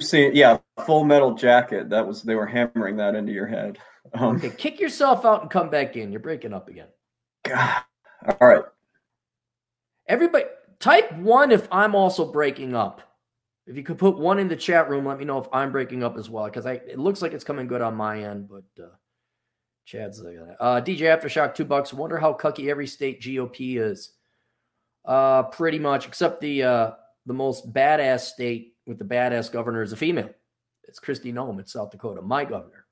seen, 0.00 0.34
yeah, 0.34 0.58
Full 0.86 1.04
Metal 1.04 1.34
Jacket. 1.34 1.90
That 1.90 2.06
was 2.06 2.22
they 2.22 2.34
were 2.34 2.46
hammering 2.46 2.96
that 2.96 3.14
into 3.14 3.32
your 3.32 3.46
head. 3.46 3.78
Um, 4.14 4.36
okay, 4.36 4.50
kick 4.50 4.80
yourself 4.80 5.24
out 5.24 5.42
and 5.42 5.50
come 5.50 5.70
back 5.70 5.96
in. 5.96 6.12
You're 6.12 6.20
breaking 6.20 6.54
up 6.54 6.68
again. 6.68 6.88
God. 7.44 7.82
All 8.26 8.48
right. 8.48 8.64
Everybody, 10.06 10.46
type 10.80 11.12
one 11.16 11.50
if 11.50 11.68
I'm 11.70 11.94
also 11.94 12.30
breaking 12.30 12.74
up. 12.74 13.02
If 13.66 13.76
you 13.76 13.82
could 13.82 13.98
put 13.98 14.18
one 14.18 14.38
in 14.38 14.48
the 14.48 14.56
chat 14.56 14.88
room, 14.88 15.04
let 15.04 15.18
me 15.18 15.26
know 15.26 15.38
if 15.38 15.46
I'm 15.52 15.70
breaking 15.70 16.02
up 16.02 16.16
as 16.16 16.30
well, 16.30 16.46
because 16.46 16.64
I 16.64 16.74
it 16.74 16.98
looks 16.98 17.20
like 17.20 17.32
it's 17.32 17.44
coming 17.44 17.66
good 17.66 17.82
on 17.82 17.94
my 17.94 18.22
end, 18.22 18.48
but 18.48 18.82
uh, 18.82 18.88
Chad's 19.84 20.22
like 20.22 20.36
that. 20.36 20.56
Uh, 20.58 20.80
DJ 20.80 21.00
Aftershock, 21.00 21.54
two 21.54 21.66
bucks. 21.66 21.92
Wonder 21.92 22.16
how 22.16 22.32
cucky 22.32 22.70
every 22.70 22.86
state 22.86 23.20
GOP 23.20 23.78
is. 23.78 24.12
Uh, 25.04 25.44
pretty 25.44 25.78
much, 25.78 26.06
except 26.06 26.40
the 26.40 26.62
uh, 26.62 26.90
the 27.26 27.34
most 27.34 27.72
badass 27.72 28.20
state 28.20 28.74
with 28.86 28.98
the 28.98 29.04
badass 29.04 29.50
governor 29.50 29.82
is 29.82 29.92
a 29.92 29.96
female. 29.96 30.30
It's 30.84 31.00
Kristi 31.00 31.32
Noem. 31.32 31.60
It's 31.60 31.72
South 31.72 31.90
Dakota, 31.90 32.22
my 32.22 32.44
governor. 32.44 32.86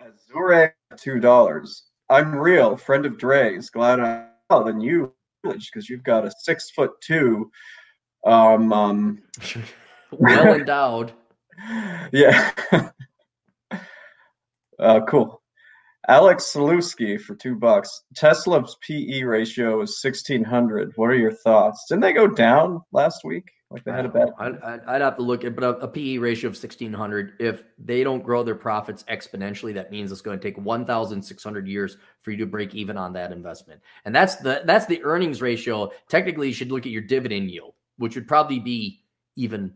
Azure, 0.00 0.74
two 0.96 1.20
dollars. 1.20 1.84
I'm 2.08 2.34
real, 2.34 2.76
friend 2.76 3.04
of 3.04 3.18
Dre's. 3.18 3.70
Glad 3.70 4.00
I'm 4.00 4.26
oh, 4.50 4.64
than 4.64 4.80
you 4.80 5.12
because 5.42 5.88
you've 5.88 6.02
got 6.02 6.24
a 6.24 6.32
six 6.38 6.70
foot 6.70 6.92
two. 7.00 7.50
Um, 8.24 8.72
um 8.72 9.22
well 10.10 10.54
endowed. 10.54 11.12
yeah. 12.12 12.50
uh, 14.78 15.00
cool. 15.08 15.35
Alex 16.08 16.52
Saluski 16.52 17.20
for 17.20 17.34
two 17.34 17.56
bucks. 17.56 18.04
Tesla's 18.14 18.76
PE 18.80 19.22
ratio 19.22 19.82
is 19.82 20.00
1600. 20.02 20.92
What 20.96 21.10
are 21.10 21.16
your 21.16 21.32
thoughts? 21.32 21.84
Didn't 21.88 22.02
they 22.02 22.12
go 22.12 22.28
down 22.28 22.80
last 22.92 23.24
week? 23.24 23.50
Like 23.70 23.82
they 23.82 23.90
had 23.90 24.06
a 24.06 24.08
bad. 24.08 24.28
I'd, 24.38 24.62
I'd 24.86 25.00
have 25.00 25.16
to 25.16 25.22
look 25.22 25.44
at, 25.44 25.56
but 25.56 25.64
a, 25.64 25.70
a 25.78 25.88
PE 25.88 26.18
ratio 26.18 26.48
of 26.48 26.54
1600. 26.54 27.32
If 27.40 27.64
they 27.78 28.04
don't 28.04 28.22
grow 28.22 28.44
their 28.44 28.54
profits 28.54 29.02
exponentially, 29.04 29.74
that 29.74 29.90
means 29.90 30.12
it's 30.12 30.20
going 30.20 30.38
to 30.38 30.42
take 30.42 30.56
1,600 30.56 31.66
years 31.66 31.96
for 32.22 32.30
you 32.30 32.36
to 32.36 32.46
break 32.46 32.76
even 32.76 32.96
on 32.96 33.12
that 33.14 33.32
investment. 33.32 33.80
And 34.04 34.14
that's 34.14 34.36
the 34.36 34.62
that's 34.64 34.86
the 34.86 35.02
earnings 35.02 35.42
ratio. 35.42 35.90
Technically, 36.08 36.46
you 36.48 36.54
should 36.54 36.70
look 36.70 36.86
at 36.86 36.92
your 36.92 37.02
dividend 37.02 37.50
yield, 37.50 37.74
which 37.98 38.14
would 38.14 38.28
probably 38.28 38.60
be 38.60 39.02
even 39.34 39.74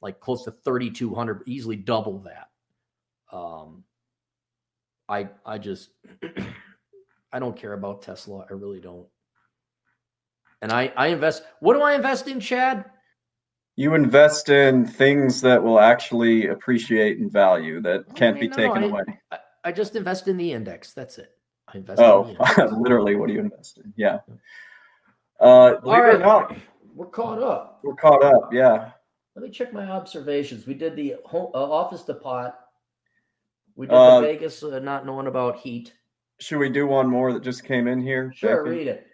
like 0.00 0.20
close 0.20 0.44
to 0.44 0.50
3,200, 0.50 1.42
easily 1.46 1.76
double 1.76 2.20
that. 2.20 2.48
Um, 3.30 3.84
I 5.08 5.28
I 5.44 5.58
just 5.58 5.90
I 7.32 7.38
don't 7.38 7.56
care 7.56 7.72
about 7.72 8.02
Tesla. 8.02 8.46
I 8.48 8.52
really 8.52 8.80
don't. 8.80 9.06
And 10.62 10.72
I 10.72 10.92
I 10.96 11.08
invest. 11.08 11.42
What 11.60 11.74
do 11.74 11.82
I 11.82 11.94
invest 11.94 12.28
in, 12.28 12.40
Chad? 12.40 12.84
You 13.76 13.94
invest 13.94 14.48
in 14.48 14.84
things 14.84 15.40
that 15.42 15.62
will 15.62 15.78
actually 15.78 16.48
appreciate 16.48 17.18
in 17.18 17.30
value 17.30 17.80
that 17.82 18.12
can't 18.16 18.36
I 18.36 18.40
mean, 18.40 18.50
be 18.50 18.56
no, 18.56 18.56
taken 18.56 18.84
I, 18.84 18.86
away. 18.86 19.02
I, 19.30 19.38
I, 19.66 19.72
just 19.72 19.94
invest 19.94 20.26
in 20.26 20.36
the 20.36 20.52
index. 20.52 20.92
That's 20.94 21.16
it. 21.18 21.30
I 21.72 21.76
invest. 21.76 22.00
Oh, 22.00 22.34
literally, 22.76 23.14
what 23.14 23.28
do 23.28 23.34
you 23.34 23.40
invest 23.40 23.78
in? 23.78 23.94
Yeah. 23.96 24.18
Uh, 25.38 25.74
All 25.84 26.02
right, 26.02 26.18
not, 26.18 26.56
we're 26.92 27.06
caught 27.06 27.40
up. 27.40 27.78
We're 27.84 27.94
caught 27.94 28.24
up. 28.24 28.52
Yeah. 28.52 28.90
Let 29.36 29.44
me 29.44 29.50
check 29.50 29.72
my 29.72 29.88
observations. 29.88 30.66
We 30.66 30.74
did 30.74 30.96
the 30.96 31.14
home, 31.24 31.52
uh, 31.54 31.62
office 31.62 32.02
depot 32.02 32.52
we 33.78 33.86
did 33.86 33.94
uh, 33.94 34.20
the 34.20 34.26
Vegas 34.26 34.62
uh, 34.64 34.80
not 34.80 35.06
knowing 35.06 35.28
about 35.28 35.56
heat. 35.56 35.94
Should 36.40 36.58
we 36.58 36.68
do 36.68 36.88
one 36.88 37.08
more 37.08 37.32
that 37.32 37.44
just 37.44 37.64
came 37.64 37.86
in 37.86 38.02
here? 38.02 38.32
Sure, 38.34 38.64
bacon? 38.64 38.78
read 38.78 38.88
it. 38.88 39.06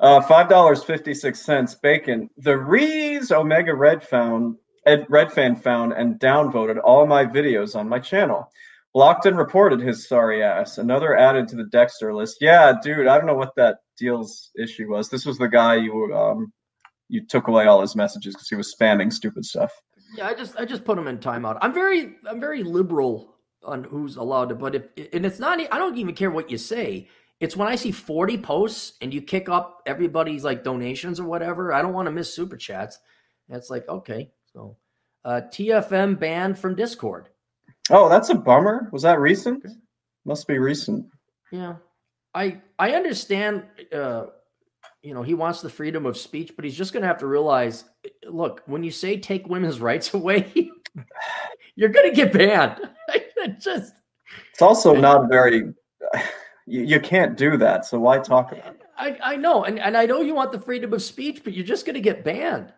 Uh, 0.00 0.22
five 0.22 0.48
dollars 0.48 0.82
fifty 0.82 1.12
six 1.12 1.40
cents. 1.40 1.74
Bacon. 1.74 2.30
The 2.38 2.56
Rees 2.56 3.30
Omega 3.30 3.74
Red 3.74 4.02
found 4.02 4.56
Ed 4.86 5.04
Red 5.10 5.30
fan 5.30 5.54
found 5.54 5.92
and 5.92 6.18
downvoted 6.18 6.80
all 6.82 7.06
my 7.06 7.26
videos 7.26 7.76
on 7.76 7.90
my 7.90 7.98
channel. 7.98 8.50
Blocked 8.94 9.26
and 9.26 9.36
reported 9.36 9.80
his 9.80 10.08
sorry 10.08 10.42
ass. 10.42 10.78
Another 10.78 11.14
added 11.14 11.46
to 11.48 11.56
the 11.56 11.64
Dexter 11.64 12.14
list. 12.14 12.38
Yeah, 12.40 12.72
dude, 12.82 13.08
I 13.08 13.18
don't 13.18 13.26
know 13.26 13.34
what 13.34 13.54
that 13.56 13.80
deal's 13.98 14.50
issue 14.58 14.90
was. 14.90 15.10
This 15.10 15.26
was 15.26 15.36
the 15.36 15.48
guy 15.48 15.76
you 15.76 16.14
um 16.16 16.50
you 17.10 17.26
took 17.26 17.48
away 17.48 17.66
all 17.66 17.82
his 17.82 17.94
messages 17.94 18.34
because 18.34 18.48
he 18.48 18.56
was 18.56 18.74
spamming 18.74 19.12
stupid 19.12 19.44
stuff. 19.44 19.72
Yeah, 20.16 20.28
I 20.28 20.34
just 20.34 20.56
I 20.58 20.64
just 20.64 20.86
put 20.86 20.96
him 20.96 21.06
in 21.06 21.18
timeout. 21.18 21.58
I'm 21.60 21.74
very 21.74 22.14
I'm 22.26 22.40
very 22.40 22.62
liberal 22.62 23.35
on 23.64 23.84
who's 23.84 24.16
allowed 24.16 24.50
to. 24.50 24.54
But 24.54 24.74
if 24.74 24.84
and 25.12 25.26
it's 25.26 25.38
not, 25.38 25.60
I 25.60 25.78
don't 25.78 25.98
even 25.98 26.14
care 26.14 26.30
what 26.30 26.50
you 26.50 26.58
say. 26.58 27.08
It's 27.38 27.56
when 27.56 27.68
I 27.68 27.76
see 27.76 27.90
40 27.90 28.38
posts 28.38 28.94
and 29.00 29.12
you 29.12 29.20
kick 29.20 29.48
up 29.48 29.82
everybody's 29.84 30.44
like 30.44 30.64
donations 30.64 31.20
or 31.20 31.24
whatever. 31.24 31.72
I 31.72 31.82
don't 31.82 31.92
want 31.92 32.06
to 32.06 32.12
miss 32.12 32.34
super 32.34 32.56
chats. 32.56 32.98
It's 33.48 33.70
like 33.70 33.88
okay, 33.88 34.30
so 34.52 34.76
uh, 35.24 35.42
TFM 35.50 36.18
banned 36.18 36.58
from 36.58 36.74
Discord. 36.74 37.28
Oh, 37.90 38.08
that's 38.08 38.30
a 38.30 38.34
bummer. 38.34 38.88
Was 38.92 39.02
that 39.02 39.20
recent? 39.20 39.64
Okay. 39.64 39.74
Must 40.24 40.46
be 40.48 40.58
recent. 40.58 41.06
Yeah, 41.52 41.76
I 42.34 42.60
I 42.78 42.92
understand. 42.92 43.64
Uh, 43.92 44.26
you 45.02 45.14
know, 45.14 45.22
he 45.22 45.34
wants 45.34 45.60
the 45.60 45.70
freedom 45.70 46.04
of 46.04 46.16
speech, 46.16 46.52
but 46.56 46.64
he's 46.64 46.76
just 46.76 46.92
going 46.92 47.02
to 47.02 47.06
have 47.06 47.18
to 47.18 47.28
realize. 47.28 47.84
Look, 48.28 48.62
when 48.66 48.82
you 48.82 48.90
say 48.90 49.18
take 49.18 49.46
women's 49.46 49.80
rights 49.80 50.12
away, 50.14 50.52
you're 51.76 51.90
going 51.90 52.10
to 52.10 52.16
get 52.16 52.32
banned. 52.32 52.80
Just 53.48 53.94
it's 54.52 54.62
also 54.62 54.94
not 54.94 55.28
very 55.28 55.72
you, 56.66 56.82
you, 56.82 57.00
can't 57.00 57.36
do 57.36 57.56
that 57.56 57.84
so 57.84 57.98
why 57.98 58.18
talk 58.18 58.52
about 58.52 58.74
it 58.74 58.82
i, 58.98 59.18
I 59.22 59.36
know 59.36 59.64
and, 59.64 59.78
and 59.78 59.96
i 59.96 60.06
know 60.06 60.20
you 60.20 60.34
want 60.34 60.52
the 60.52 60.60
freedom 60.60 60.92
of 60.92 61.02
speech 61.02 61.42
but 61.44 61.52
you're 61.52 61.64
just 61.64 61.86
going 61.86 61.94
to 61.94 62.00
get 62.00 62.24
banned 62.24 62.72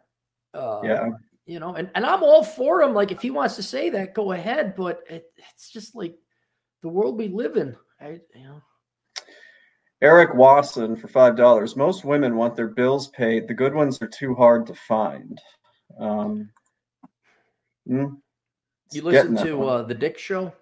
uh, 0.55 0.81
yeah 0.83 1.09
you 1.47 1.59
know 1.61 1.75
and, 1.75 1.91
and 1.95 2.05
i'm 2.05 2.23
all 2.23 2.43
for 2.43 2.83
him 2.83 2.95
like 2.95 3.11
if 3.11 3.23
he 3.23 3.31
wants 3.31 3.57
to 3.57 3.63
say 3.63 3.91
that 3.91 4.15
go 4.15 4.33
ahead 4.33 4.75
but 4.77 5.03
it, 5.09 5.25
it's 5.51 5.71
just 5.71 5.95
like 5.95 6.17
the 6.83 6.89
world 6.89 7.19
we 7.19 7.29
live 7.29 7.57
in 7.57 7.77
I, 8.01 8.21
you 8.35 8.45
know 8.45 8.63
Eric 10.01 10.35
Wasson 10.35 10.95
for 10.95 11.09
five 11.09 11.37
dollars. 11.37 11.75
Most 11.75 12.05
women 12.05 12.37
want 12.37 12.55
their 12.55 12.69
bills 12.69 13.09
paid. 13.09 13.49
The 13.49 13.55
good 13.55 13.75
ones 13.75 14.01
are 14.01 14.07
too 14.07 14.33
hard 14.33 14.65
to 14.69 14.75
find. 14.75 15.41
Um, 15.99 16.51
mm, 17.89 18.17
you 18.93 19.03
listen 19.03 19.37
to 19.37 19.63
uh, 19.65 19.83
the 19.83 19.95
Dick 19.95 20.19
Show? 20.19 20.53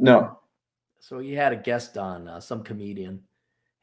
No. 0.00 0.38
So 0.98 1.18
he 1.18 1.32
had 1.32 1.52
a 1.52 1.56
guest 1.56 1.96
on, 1.96 2.26
uh, 2.26 2.40
some 2.40 2.62
comedian, 2.62 3.22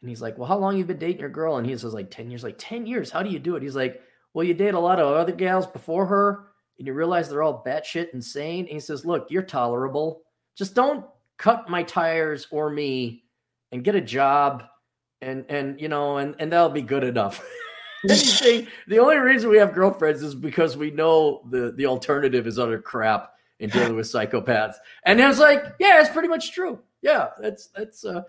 and 0.02 0.10
he's 0.10 0.22
like, 0.22 0.38
"Well, 0.38 0.48
how 0.48 0.58
long 0.58 0.78
you 0.78 0.86
been 0.86 0.98
dating 0.98 1.22
your 1.22 1.30
girl?" 1.30 1.58
And 1.58 1.66
he 1.66 1.78
says, 1.78 1.94
"Like 1.94 2.12
ten 2.12 2.30
years." 2.30 2.44
Like 2.44 2.58
ten 2.58 2.86
years? 2.86 3.10
How 3.10 3.24
do 3.24 3.30
you 3.30 3.40
do 3.40 3.56
it? 3.56 3.64
He's 3.64 3.76
like, 3.76 4.02
"Well, 4.34 4.46
you 4.46 4.54
date 4.54 4.74
a 4.74 4.80
lot 4.80 5.00
of 5.00 5.16
other 5.16 5.32
gals 5.32 5.68
before 5.68 6.06
her, 6.06 6.48
and 6.78 6.88
you 6.88 6.94
realize 6.94 7.30
they're 7.30 7.44
all 7.44 7.64
batshit 7.66 8.14
insane." 8.14 8.66
And 8.66 8.74
he 8.74 8.80
says, 8.80 9.06
"Look, 9.06 9.28
you're 9.30 9.44
tolerable. 9.44 10.22
Just 10.56 10.76
don't 10.76 11.06
cut 11.38 11.70
my 11.70 11.84
tires 11.84 12.48
or 12.52 12.70
me, 12.70 13.24
and 13.72 13.84
get 13.84 13.96
a 13.96 14.02
job, 14.02 14.64
and 15.22 15.46
and 15.50 15.80
you 15.80 15.88
know, 15.88 16.18
and 16.18 16.36
and 16.40 16.52
that'll 16.52 16.70
be 16.70 16.82
good 16.82 17.04
enough." 17.04 17.44
anything. 18.10 18.68
the 18.88 19.00
only 19.00 19.18
reason 19.18 19.50
we 19.50 19.58
have 19.58 19.74
girlfriends 19.74 20.22
is 20.22 20.36
because 20.36 20.78
we 20.78 20.92
know 20.92 21.42
the 21.50 21.74
the 21.78 21.86
alternative 21.86 22.48
is 22.48 22.60
utter 22.60 22.82
crap 22.82 23.34
in 23.60 23.70
dealing 23.70 23.96
with 23.96 24.06
psychopaths. 24.08 24.76
And 25.06 25.22
I 25.22 25.28
was 25.28 25.40
like, 25.40 25.64
yeah, 25.80 26.00
it's 26.02 26.10
pretty 26.10 26.28
much 26.28 26.52
true. 26.54 26.80
Yeah, 27.02 27.30
that's 27.40 27.68
that's. 27.76 28.06
uh 28.06 28.24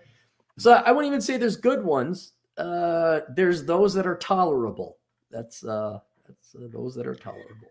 So 0.57 0.73
I 0.73 0.91
wouldn't 0.91 1.11
even 1.11 1.21
say 1.21 1.37
there's 1.37 1.57
good 1.57 1.83
ones. 1.83 2.33
Uh 2.57 3.21
There's 3.35 3.63
those 3.65 3.93
that 3.93 4.07
are 4.07 4.17
tolerable. 4.17 4.97
That's 5.31 5.63
uh 5.63 5.99
that's 6.27 6.55
uh, 6.55 6.67
those 6.71 6.95
that 6.95 7.07
are 7.07 7.15
tolerable. 7.15 7.67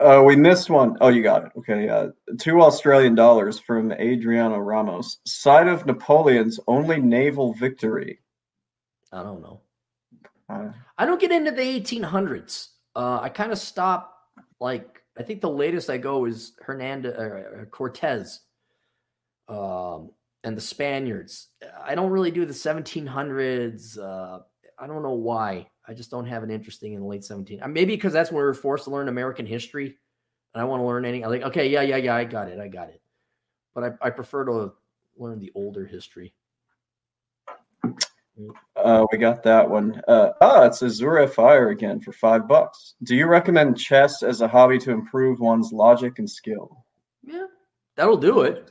Uh, 0.00 0.20
we 0.26 0.34
missed 0.34 0.68
one. 0.68 0.96
Oh, 1.00 1.08
you 1.08 1.22
got 1.22 1.44
it. 1.44 1.52
Okay. 1.58 1.88
Uh, 1.88 2.08
two 2.40 2.60
Australian 2.60 3.14
dollars 3.14 3.60
from 3.60 3.92
Adriano 3.92 4.58
Ramos. 4.58 5.18
Side 5.26 5.68
of 5.68 5.86
Napoleon's 5.86 6.58
only 6.66 6.98
naval 7.00 7.54
victory. 7.54 8.18
I 9.12 9.22
don't 9.22 9.40
know. 9.42 9.60
I 10.98 11.06
don't 11.06 11.20
get 11.20 11.30
into 11.30 11.52
the 11.52 11.62
1800s. 11.62 12.68
Uh, 12.96 13.20
I 13.20 13.28
kind 13.28 13.52
of 13.52 13.58
stop. 13.58 14.18
Like 14.60 15.01
I 15.18 15.22
think 15.22 15.40
the 15.40 15.50
latest 15.50 15.90
I 15.90 15.98
go 15.98 16.24
is 16.24 16.52
Hernandez 16.60 17.14
uh, 17.14 17.64
Cortez, 17.70 18.40
um, 19.48 20.10
and 20.44 20.56
the 20.56 20.60
Spaniards. 20.60 21.48
I 21.84 21.94
don't 21.94 22.10
really 22.10 22.30
do 22.30 22.46
the 22.46 22.52
1700s. 22.54 23.98
Uh, 23.98 24.40
I 24.78 24.86
don't 24.86 25.02
know 25.02 25.12
why. 25.12 25.68
I 25.86 25.94
just 25.94 26.10
don't 26.10 26.26
have 26.26 26.42
an 26.42 26.50
interesting 26.50 26.94
in 26.94 27.00
the 27.00 27.06
late 27.06 27.24
17. 27.24 27.62
Uh, 27.62 27.68
maybe 27.68 27.94
because 27.94 28.12
that's 28.12 28.30
when 28.30 28.38
we 28.38 28.44
were 28.44 28.54
forced 28.54 28.84
to 28.84 28.90
learn 28.90 29.08
American 29.08 29.46
history, 29.46 29.96
and 30.54 30.60
I 30.60 30.64
want 30.64 30.80
to 30.80 30.86
learn 30.86 31.04
any. 31.04 31.22
I'm 31.22 31.30
like, 31.30 31.42
okay, 31.42 31.68
yeah, 31.68 31.82
yeah, 31.82 31.96
yeah, 31.96 32.14
I 32.14 32.24
got 32.24 32.48
it, 32.48 32.58
I 32.58 32.68
got 32.68 32.88
it. 32.88 33.00
But 33.74 33.84
I, 33.84 34.06
I 34.06 34.10
prefer 34.10 34.44
to 34.46 34.72
learn 35.16 35.38
the 35.38 35.52
older 35.54 35.84
history. 35.84 36.34
Uh, 38.76 39.06
we 39.12 39.18
got 39.18 39.42
that 39.42 39.68
one. 39.68 40.00
Uh, 40.08 40.30
ah, 40.40 40.64
it's 40.64 40.82
Azure 40.82 41.28
Fire 41.28 41.68
again 41.68 42.00
for 42.00 42.12
five 42.12 42.48
bucks. 42.48 42.94
Do 43.02 43.14
you 43.14 43.26
recommend 43.26 43.78
chess 43.78 44.22
as 44.22 44.40
a 44.40 44.48
hobby 44.48 44.78
to 44.78 44.90
improve 44.90 45.40
one's 45.40 45.72
logic 45.72 46.18
and 46.18 46.28
skill? 46.28 46.84
Yeah, 47.22 47.46
that'll 47.96 48.16
do 48.16 48.42
it. 48.42 48.70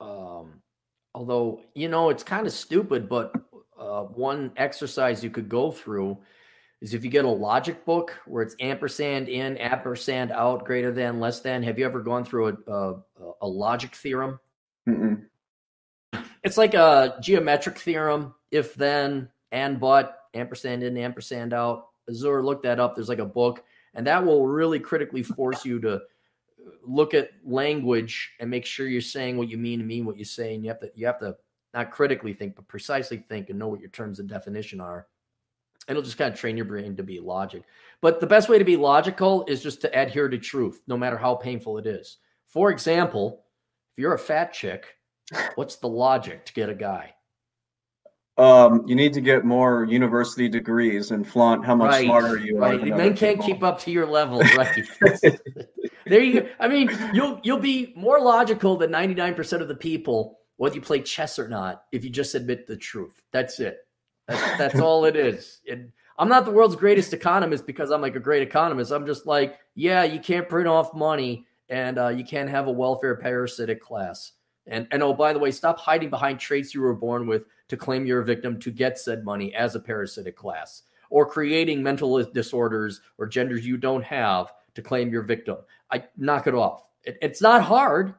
Um, 0.00 0.60
although 1.14 1.60
you 1.74 1.88
know 1.88 2.10
it's 2.10 2.22
kind 2.22 2.46
of 2.46 2.52
stupid, 2.52 3.08
but 3.08 3.32
uh, 3.78 4.02
one 4.02 4.52
exercise 4.56 5.22
you 5.22 5.30
could 5.30 5.48
go 5.48 5.70
through 5.70 6.18
is 6.80 6.92
if 6.92 7.04
you 7.04 7.10
get 7.10 7.24
a 7.24 7.28
logic 7.28 7.84
book 7.84 8.18
where 8.26 8.42
it's 8.42 8.56
ampersand 8.60 9.28
in, 9.28 9.56
ampersand 9.58 10.32
out, 10.32 10.64
greater 10.64 10.92
than, 10.92 11.20
less 11.20 11.40
than. 11.40 11.62
Have 11.62 11.78
you 11.78 11.86
ever 11.86 12.00
gone 12.00 12.24
through 12.24 12.58
a, 12.66 12.72
a, 12.72 13.02
a 13.42 13.48
logic 13.48 13.94
theorem? 13.94 14.38
Mm-mm. 14.88 15.24
It's 16.46 16.56
like 16.56 16.74
a 16.74 17.16
geometric 17.20 17.76
theorem, 17.76 18.32
if 18.52 18.76
then, 18.76 19.28
and 19.50 19.80
but, 19.80 20.20
ampersand 20.32 20.84
in, 20.84 20.96
ampersand 20.96 21.52
out. 21.52 21.88
Azure, 22.08 22.40
look 22.40 22.62
that 22.62 22.78
up. 22.78 22.94
There's 22.94 23.08
like 23.08 23.18
a 23.18 23.24
book, 23.24 23.64
and 23.94 24.06
that 24.06 24.24
will 24.24 24.46
really 24.46 24.78
critically 24.78 25.24
force 25.24 25.64
you 25.64 25.80
to 25.80 26.02
look 26.84 27.14
at 27.14 27.30
language 27.44 28.30
and 28.38 28.48
make 28.48 28.64
sure 28.64 28.86
you're 28.86 29.00
saying 29.00 29.36
what 29.36 29.48
you 29.48 29.58
mean 29.58 29.80
and 29.80 29.88
mean 29.88 30.06
what 30.06 30.16
you 30.16 30.24
say. 30.24 30.54
And 30.54 30.62
you 30.62 30.70
have 30.70 30.78
to 30.82 30.90
you 30.94 31.04
have 31.06 31.18
to 31.18 31.36
not 31.74 31.90
critically 31.90 32.32
think, 32.32 32.54
but 32.54 32.68
precisely 32.68 33.24
think 33.28 33.50
and 33.50 33.58
know 33.58 33.66
what 33.66 33.80
your 33.80 33.90
terms 33.90 34.20
of 34.20 34.28
definition 34.28 34.80
are. 34.80 35.08
And 35.88 35.96
It'll 35.96 36.04
just 36.04 36.16
kind 36.16 36.32
of 36.32 36.38
train 36.38 36.56
your 36.56 36.66
brain 36.66 36.94
to 36.94 37.02
be 37.02 37.18
logic. 37.18 37.64
But 38.00 38.20
the 38.20 38.26
best 38.28 38.48
way 38.48 38.60
to 38.60 38.64
be 38.64 38.76
logical 38.76 39.44
is 39.48 39.64
just 39.64 39.80
to 39.80 40.00
adhere 40.00 40.28
to 40.28 40.38
truth, 40.38 40.80
no 40.86 40.96
matter 40.96 41.18
how 41.18 41.34
painful 41.34 41.78
it 41.78 41.86
is. 41.88 42.18
For 42.44 42.70
example, 42.70 43.42
if 43.90 43.98
you're 43.98 44.14
a 44.14 44.18
fat 44.18 44.52
chick, 44.52 44.95
what's 45.54 45.76
the 45.76 45.88
logic 45.88 46.44
to 46.46 46.52
get 46.52 46.68
a 46.68 46.74
guy? 46.74 47.14
Um, 48.38 48.84
you 48.86 48.94
need 48.94 49.14
to 49.14 49.22
get 49.22 49.44
more 49.44 49.84
university 49.84 50.48
degrees 50.48 51.10
and 51.10 51.26
flaunt 51.26 51.64
how 51.64 51.74
much 51.74 51.92
right, 51.92 52.04
smarter 52.04 52.38
you 52.38 52.58
right. 52.58 52.80
are. 52.80 52.96
Men 52.96 53.16
can't 53.16 53.40
keep 53.40 53.62
up 53.62 53.80
to 53.80 53.90
your 53.90 54.06
level, 54.06 54.40
right? 54.56 54.84
there 56.06 56.20
you 56.20 56.42
go. 56.42 56.48
I 56.60 56.68
mean, 56.68 56.90
you'll 57.14 57.40
you'll 57.42 57.58
be 57.58 57.94
more 57.96 58.20
logical 58.20 58.76
than 58.76 58.90
99% 58.90 59.62
of 59.62 59.68
the 59.68 59.74
people, 59.74 60.40
whether 60.56 60.74
you 60.74 60.82
play 60.82 61.00
chess 61.00 61.38
or 61.38 61.48
not, 61.48 61.84
if 61.92 62.04
you 62.04 62.10
just 62.10 62.34
admit 62.34 62.66
the 62.66 62.76
truth. 62.76 63.22
That's 63.32 63.58
it. 63.58 63.78
That's, 64.28 64.58
that's 64.58 64.80
all 64.80 65.06
it 65.06 65.16
is. 65.16 65.60
And 65.70 65.92
I'm 66.18 66.28
not 66.28 66.44
the 66.44 66.50
world's 66.50 66.76
greatest 66.76 67.14
economist 67.14 67.66
because 67.66 67.90
I'm 67.90 68.02
like 68.02 68.16
a 68.16 68.20
great 68.20 68.42
economist. 68.42 68.90
I'm 68.90 69.06
just 69.06 69.26
like, 69.26 69.58
yeah, 69.74 70.04
you 70.04 70.18
can't 70.18 70.48
print 70.48 70.68
off 70.68 70.94
money 70.94 71.46
and 71.68 71.98
uh, 71.98 72.08
you 72.08 72.24
can't 72.24 72.50
have 72.50 72.66
a 72.66 72.72
welfare 72.72 73.16
parasitic 73.16 73.80
class. 73.80 74.32
And 74.66 74.88
and 74.90 75.02
oh, 75.02 75.12
by 75.12 75.32
the 75.32 75.38
way, 75.38 75.50
stop 75.50 75.78
hiding 75.78 76.10
behind 76.10 76.40
traits 76.40 76.74
you 76.74 76.80
were 76.80 76.94
born 76.94 77.26
with 77.26 77.44
to 77.68 77.76
claim 77.76 78.06
you're 78.06 78.20
a 78.20 78.24
victim 78.24 78.58
to 78.60 78.70
get 78.70 78.98
said 78.98 79.24
money 79.24 79.54
as 79.54 79.74
a 79.74 79.80
parasitic 79.80 80.36
class, 80.36 80.82
or 81.10 81.26
creating 81.26 81.82
mental 81.82 82.22
disorders 82.32 83.00
or 83.18 83.26
genders 83.26 83.66
you 83.66 83.76
don't 83.76 84.04
have 84.04 84.52
to 84.74 84.82
claim 84.82 85.10
you're 85.10 85.22
victim. 85.22 85.56
I 85.90 86.04
knock 86.16 86.46
it 86.46 86.54
off. 86.54 86.84
It, 87.04 87.18
it's 87.22 87.40
not 87.40 87.62
hard. 87.62 88.14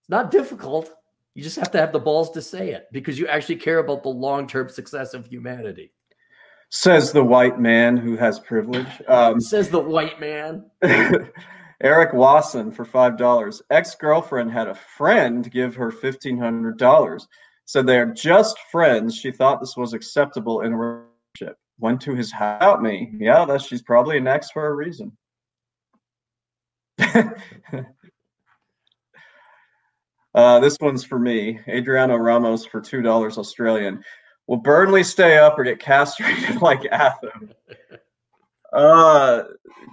It's 0.00 0.08
not 0.08 0.30
difficult. 0.30 0.90
You 1.34 1.42
just 1.42 1.56
have 1.56 1.70
to 1.72 1.78
have 1.78 1.92
the 1.92 2.00
balls 2.00 2.30
to 2.32 2.42
say 2.42 2.70
it 2.70 2.88
because 2.92 3.18
you 3.18 3.28
actually 3.28 3.56
care 3.56 3.78
about 3.78 4.02
the 4.02 4.08
long 4.08 4.46
term 4.46 4.68
success 4.68 5.14
of 5.14 5.26
humanity. 5.26 5.92
Says 6.70 7.12
the 7.12 7.24
white 7.24 7.58
man 7.58 7.96
who 7.96 8.16
has 8.16 8.38
privilege. 8.38 8.86
Um, 9.08 9.40
Says 9.40 9.70
the 9.70 9.80
white 9.80 10.20
man. 10.20 10.70
Eric 11.82 12.12
Wasson 12.12 12.70
for 12.70 12.84
five 12.84 13.16
dollars. 13.16 13.62
Ex 13.70 13.94
girlfriend 13.94 14.50
had 14.52 14.68
a 14.68 14.74
friend 14.74 15.50
give 15.50 15.74
her 15.74 15.90
fifteen 15.90 16.36
hundred 16.38 16.78
dollars. 16.78 17.26
Said 17.64 17.86
they 17.86 17.98
are 17.98 18.06
just 18.06 18.58
friends. 18.70 19.16
She 19.16 19.30
thought 19.30 19.60
this 19.60 19.76
was 19.76 19.92
acceptable 19.92 20.62
in 20.62 20.72
a 20.72 20.76
relationship. 20.76 21.58
Went 21.78 22.00
to 22.02 22.14
his 22.14 22.30
house. 22.32 22.62
Out 22.62 22.82
me. 22.82 23.12
Yeah, 23.18 23.44
that 23.46 23.62
she's 23.62 23.82
probably 23.82 24.18
an 24.18 24.26
ex 24.26 24.50
for 24.50 24.66
a 24.66 24.74
reason. 24.74 25.16
Uh, 30.34 30.60
this 30.60 30.76
one's 30.80 31.04
for 31.04 31.18
me. 31.18 31.58
Adriano 31.68 32.16
Ramos 32.16 32.64
for 32.64 32.80
two 32.80 33.02
dollars 33.02 33.38
Australian. 33.38 34.04
Will 34.46 34.58
Burnley 34.58 35.02
stay 35.02 35.38
up 35.38 35.58
or 35.58 35.64
get 35.64 35.80
castrated 35.80 36.56
like 36.62 36.84
Atham? 36.92 37.52
Uh, 38.72 39.42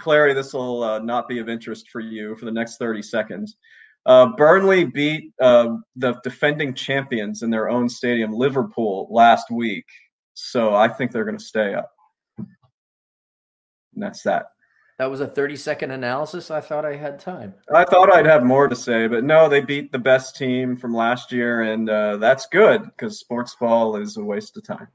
Clarey, 0.03 0.33
this 0.33 0.53
will 0.53 0.83
uh, 0.83 0.99
not 0.99 1.27
be 1.27 1.39
of 1.39 1.49
interest 1.49 1.89
for 1.89 1.99
you 1.99 2.35
for 2.35 2.45
the 2.45 2.51
next 2.51 2.77
30 2.77 3.01
seconds. 3.01 3.57
Uh, 4.05 4.27
Burnley 4.37 4.85
beat 4.85 5.33
uh, 5.41 5.75
the 5.95 6.13
defending 6.23 6.73
champions 6.73 7.43
in 7.43 7.49
their 7.49 7.69
own 7.69 7.89
stadium, 7.89 8.31
Liverpool, 8.31 9.07
last 9.11 9.51
week. 9.51 9.85
So 10.33 10.73
I 10.73 10.87
think 10.87 11.11
they're 11.11 11.25
going 11.25 11.37
to 11.37 11.43
stay 11.43 11.73
up. 11.73 11.91
And 12.37 12.47
that's 13.95 14.21
that. 14.23 14.45
That 14.97 15.11
was 15.11 15.19
a 15.19 15.27
30 15.27 15.55
second 15.57 15.91
analysis. 15.91 16.49
I 16.49 16.61
thought 16.61 16.85
I 16.85 16.95
had 16.95 17.19
time. 17.19 17.53
I 17.73 17.83
thought 17.83 18.11
I'd 18.11 18.25
have 18.25 18.43
more 18.43 18.67
to 18.67 18.75
say, 18.75 19.07
but 19.07 19.23
no, 19.23 19.47
they 19.47 19.61
beat 19.61 19.91
the 19.91 19.99
best 19.99 20.35
team 20.35 20.75
from 20.75 20.93
last 20.93 21.31
year, 21.31 21.61
and 21.61 21.87
uh, 21.87 22.17
that's 22.17 22.47
good 22.47 22.83
because 22.83 23.19
sports 23.19 23.55
ball 23.59 23.97
is 23.97 24.17
a 24.17 24.23
waste 24.23 24.57
of 24.57 24.63
time. 24.63 24.87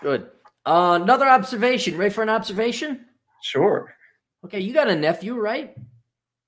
Good. 0.00 0.30
Uh, 0.64 0.98
another 1.02 1.26
observation. 1.26 1.96
Ready 1.96 2.12
for 2.12 2.22
an 2.22 2.28
observation? 2.28 3.06
Sure. 3.42 3.94
Okay, 4.44 4.60
you 4.60 4.72
got 4.72 4.88
a 4.88 4.96
nephew, 4.96 5.34
right? 5.38 5.76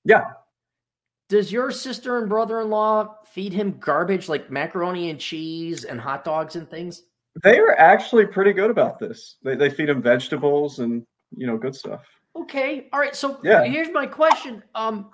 Yeah. 0.05 0.25
Does 1.29 1.51
your 1.51 1.71
sister 1.71 2.17
and 2.17 2.27
brother 2.27 2.61
in 2.61 2.69
law 2.69 3.15
feed 3.25 3.53
him 3.53 3.77
garbage 3.79 4.27
like 4.27 4.51
macaroni 4.51 5.09
and 5.09 5.19
cheese 5.19 5.85
and 5.85 5.99
hot 5.99 6.23
dogs 6.23 6.55
and 6.55 6.69
things? 6.69 7.03
They 7.43 7.59
are 7.59 7.73
actually 7.79 8.25
pretty 8.25 8.51
good 8.51 8.69
about 8.69 8.99
this. 8.99 9.37
They, 9.43 9.55
they 9.55 9.69
feed 9.69 9.89
him 9.89 10.01
vegetables 10.01 10.79
and, 10.79 11.05
you 11.35 11.47
know, 11.47 11.57
good 11.57 11.75
stuff. 11.75 12.01
Okay. 12.35 12.89
All 12.91 12.99
right. 12.99 13.15
So 13.15 13.39
yeah. 13.43 13.63
here's 13.63 13.91
my 13.91 14.05
question. 14.05 14.61
Um, 14.75 15.11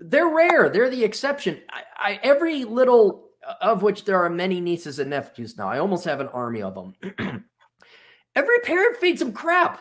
they're 0.00 0.28
rare. 0.28 0.68
They're 0.68 0.90
the 0.90 1.02
exception. 1.02 1.60
I, 1.70 1.82
I, 1.96 2.20
every 2.22 2.64
little 2.64 3.28
of 3.60 3.82
which 3.82 4.04
there 4.04 4.22
are 4.22 4.30
many 4.30 4.60
nieces 4.60 4.98
and 4.98 5.10
nephews 5.10 5.56
now. 5.56 5.68
I 5.68 5.78
almost 5.78 6.04
have 6.04 6.20
an 6.20 6.28
army 6.28 6.62
of 6.62 6.74
them. 6.74 6.94
every 8.34 8.58
parent 8.60 8.98
feeds 8.98 9.20
them 9.20 9.32
crap. 9.32 9.80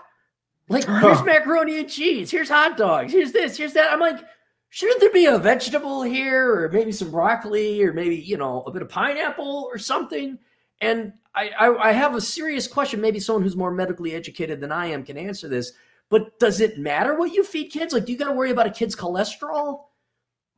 Like 0.69 0.85
here's 0.85 1.23
macaroni 1.23 1.79
and 1.79 1.89
cheese. 1.89 2.29
Here's 2.29 2.49
hot 2.49 2.77
dogs. 2.77 3.13
Here's 3.13 3.31
this. 3.31 3.57
Here's 3.57 3.73
that. 3.73 3.91
I'm 3.91 3.99
like, 3.99 4.19
shouldn't 4.69 4.99
there 4.99 5.11
be 5.11 5.25
a 5.25 5.37
vegetable 5.37 6.03
here, 6.03 6.63
or 6.63 6.69
maybe 6.69 6.91
some 6.91 7.11
broccoli, 7.11 7.81
or 7.83 7.93
maybe 7.93 8.17
you 8.17 8.37
know 8.37 8.63
a 8.63 8.71
bit 8.71 8.81
of 8.81 8.89
pineapple 8.89 9.69
or 9.71 9.77
something? 9.77 10.37
And 10.81 11.13
I, 11.33 11.49
I, 11.57 11.89
I 11.89 11.91
have 11.93 12.15
a 12.15 12.21
serious 12.21 12.67
question. 12.67 13.01
Maybe 13.01 13.19
someone 13.19 13.43
who's 13.43 13.55
more 13.55 13.71
medically 13.71 14.13
educated 14.13 14.59
than 14.59 14.71
I 14.71 14.87
am 14.87 15.03
can 15.03 15.17
answer 15.17 15.47
this 15.47 15.71
but 16.09 16.39
does 16.39 16.61
it 16.61 16.77
matter 16.77 17.15
what 17.15 17.33
you 17.33 17.43
feed 17.43 17.69
kids? 17.69 17.93
Like, 17.93 18.05
do 18.05 18.11
you 18.11 18.17
got 18.17 18.29
to 18.29 18.33
worry 18.33 18.51
about 18.51 18.67
a 18.67 18.71
kid's 18.71 18.95
cholesterol? 18.95 19.85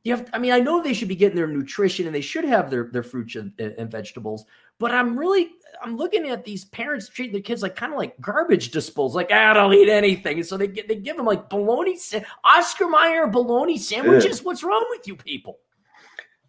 You 0.02 0.16
have, 0.16 0.30
I 0.32 0.38
mean, 0.38 0.52
I 0.52 0.60
know 0.60 0.82
they 0.82 0.94
should 0.94 1.08
be 1.08 1.16
getting 1.16 1.36
their 1.36 1.46
nutrition 1.46 2.06
and 2.06 2.14
they 2.14 2.22
should 2.22 2.44
have 2.44 2.70
their 2.70 2.88
their 2.90 3.02
fruits 3.02 3.36
and, 3.36 3.52
and 3.58 3.90
vegetables, 3.90 4.46
but 4.78 4.92
I'm 4.92 5.18
really 5.18 5.50
I'm 5.82 5.96
looking 5.96 6.28
at 6.28 6.44
these 6.44 6.64
parents 6.66 7.08
treating 7.08 7.32
their 7.32 7.42
kids 7.42 7.62
like 7.62 7.76
kind 7.76 7.92
of 7.92 7.98
like 7.98 8.18
garbage 8.20 8.70
disposals. 8.70 9.12
Like, 9.12 9.28
ah, 9.30 9.50
I 9.50 9.52
don't 9.54 9.74
eat 9.74 9.90
anything, 9.90 10.38
And 10.38 10.46
so 10.46 10.56
they 10.56 10.68
get 10.68 10.88
they 10.88 10.96
give 10.96 11.16
them 11.16 11.26
like 11.26 11.50
bologna, 11.50 11.98
Oscar 12.44 12.88
Mayer 12.88 13.26
bologna 13.26 13.76
sandwiches. 13.76 14.42
What's 14.42 14.64
wrong 14.64 14.86
with 14.90 15.06
you 15.06 15.16
people? 15.16 15.58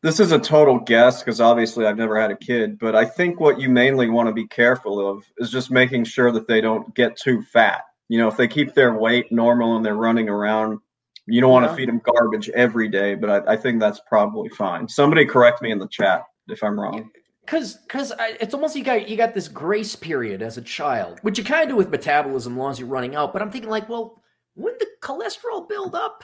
This 0.02 0.19
is 0.19 0.32
a 0.32 0.40
total 0.40 0.80
guess 0.80 1.22
because 1.22 1.40
obviously 1.40 1.86
I've 1.86 1.98
never 1.98 2.19
had 2.19 2.32
a 2.32 2.38
kid, 2.38 2.80
but 2.80 2.95
I 2.95 3.06
think 3.06 3.40
what 3.40 3.60
you 3.60 3.69
mainly 3.69 4.10
want 4.10 4.28
to 4.28 4.34
be 4.34 4.48
careful 4.48 5.07
of 5.07 5.23
is 5.38 5.52
just 5.52 5.69
making 5.69 6.06
sure 6.06 6.32
that 6.32 6.48
they 6.48 6.60
don't 6.61 6.95
get 6.95 7.18
too 7.18 7.41
fat 7.41 7.84
you 8.11 8.18
know, 8.18 8.28
if 8.28 8.36
they 8.36 8.49
keep 8.49 8.73
their 8.73 8.94
weight 8.94 9.32
normal 9.32 9.78
and 9.78 9.86
they're 9.86 9.95
running 9.95 10.28
around, 10.28 10.80
you 11.27 11.41
don't 11.41 11.52
want 11.52 11.69
to 11.69 11.76
feed 11.76 11.89
them 11.89 12.02
garbage 12.03 12.49
every 12.49 12.89
day. 12.89 13.15
But 13.15 13.48
I, 13.48 13.53
I, 13.53 13.57
think 13.57 13.80
that's 13.80 14.02
probably 14.07 14.49
fine. 14.49 14.88
Somebody 14.88 15.26
correct 15.26 15.61
me 15.61 15.72
in 15.72 15.80
the 15.80 15.88
chat 15.88 16.23
if 16.48 16.64
I'm 16.64 16.80
wrong. 16.80 17.10
Because 17.45 17.76
because 17.76 18.14
it's 18.19 18.53
almost 18.53 18.76
you 18.76 18.84
got 18.84 19.10
you 19.10 19.18
got 19.18 19.34
this 19.34 19.48
grace 19.48 19.95
period 19.95 20.41
as 20.41 20.57
a 20.57 20.61
child, 20.61 21.19
which 21.22 21.38
you 21.38 21.43
kind 21.43 21.64
of 21.64 21.69
do 21.69 21.76
with 21.76 21.89
metabolism, 21.89 22.53
as 22.53 22.57
long 22.57 22.72
as 22.72 22.80
you're 22.80 22.88
running 22.88 23.15
out. 23.15 23.34
But 23.34 23.41
I'm 23.41 23.52
thinking 23.52 23.69
like, 23.69 23.89
well, 23.89 24.22
when 24.53 24.73
the 24.80 24.88
cholesterol 25.02 25.68
build 25.68 25.95
up? 25.95 26.23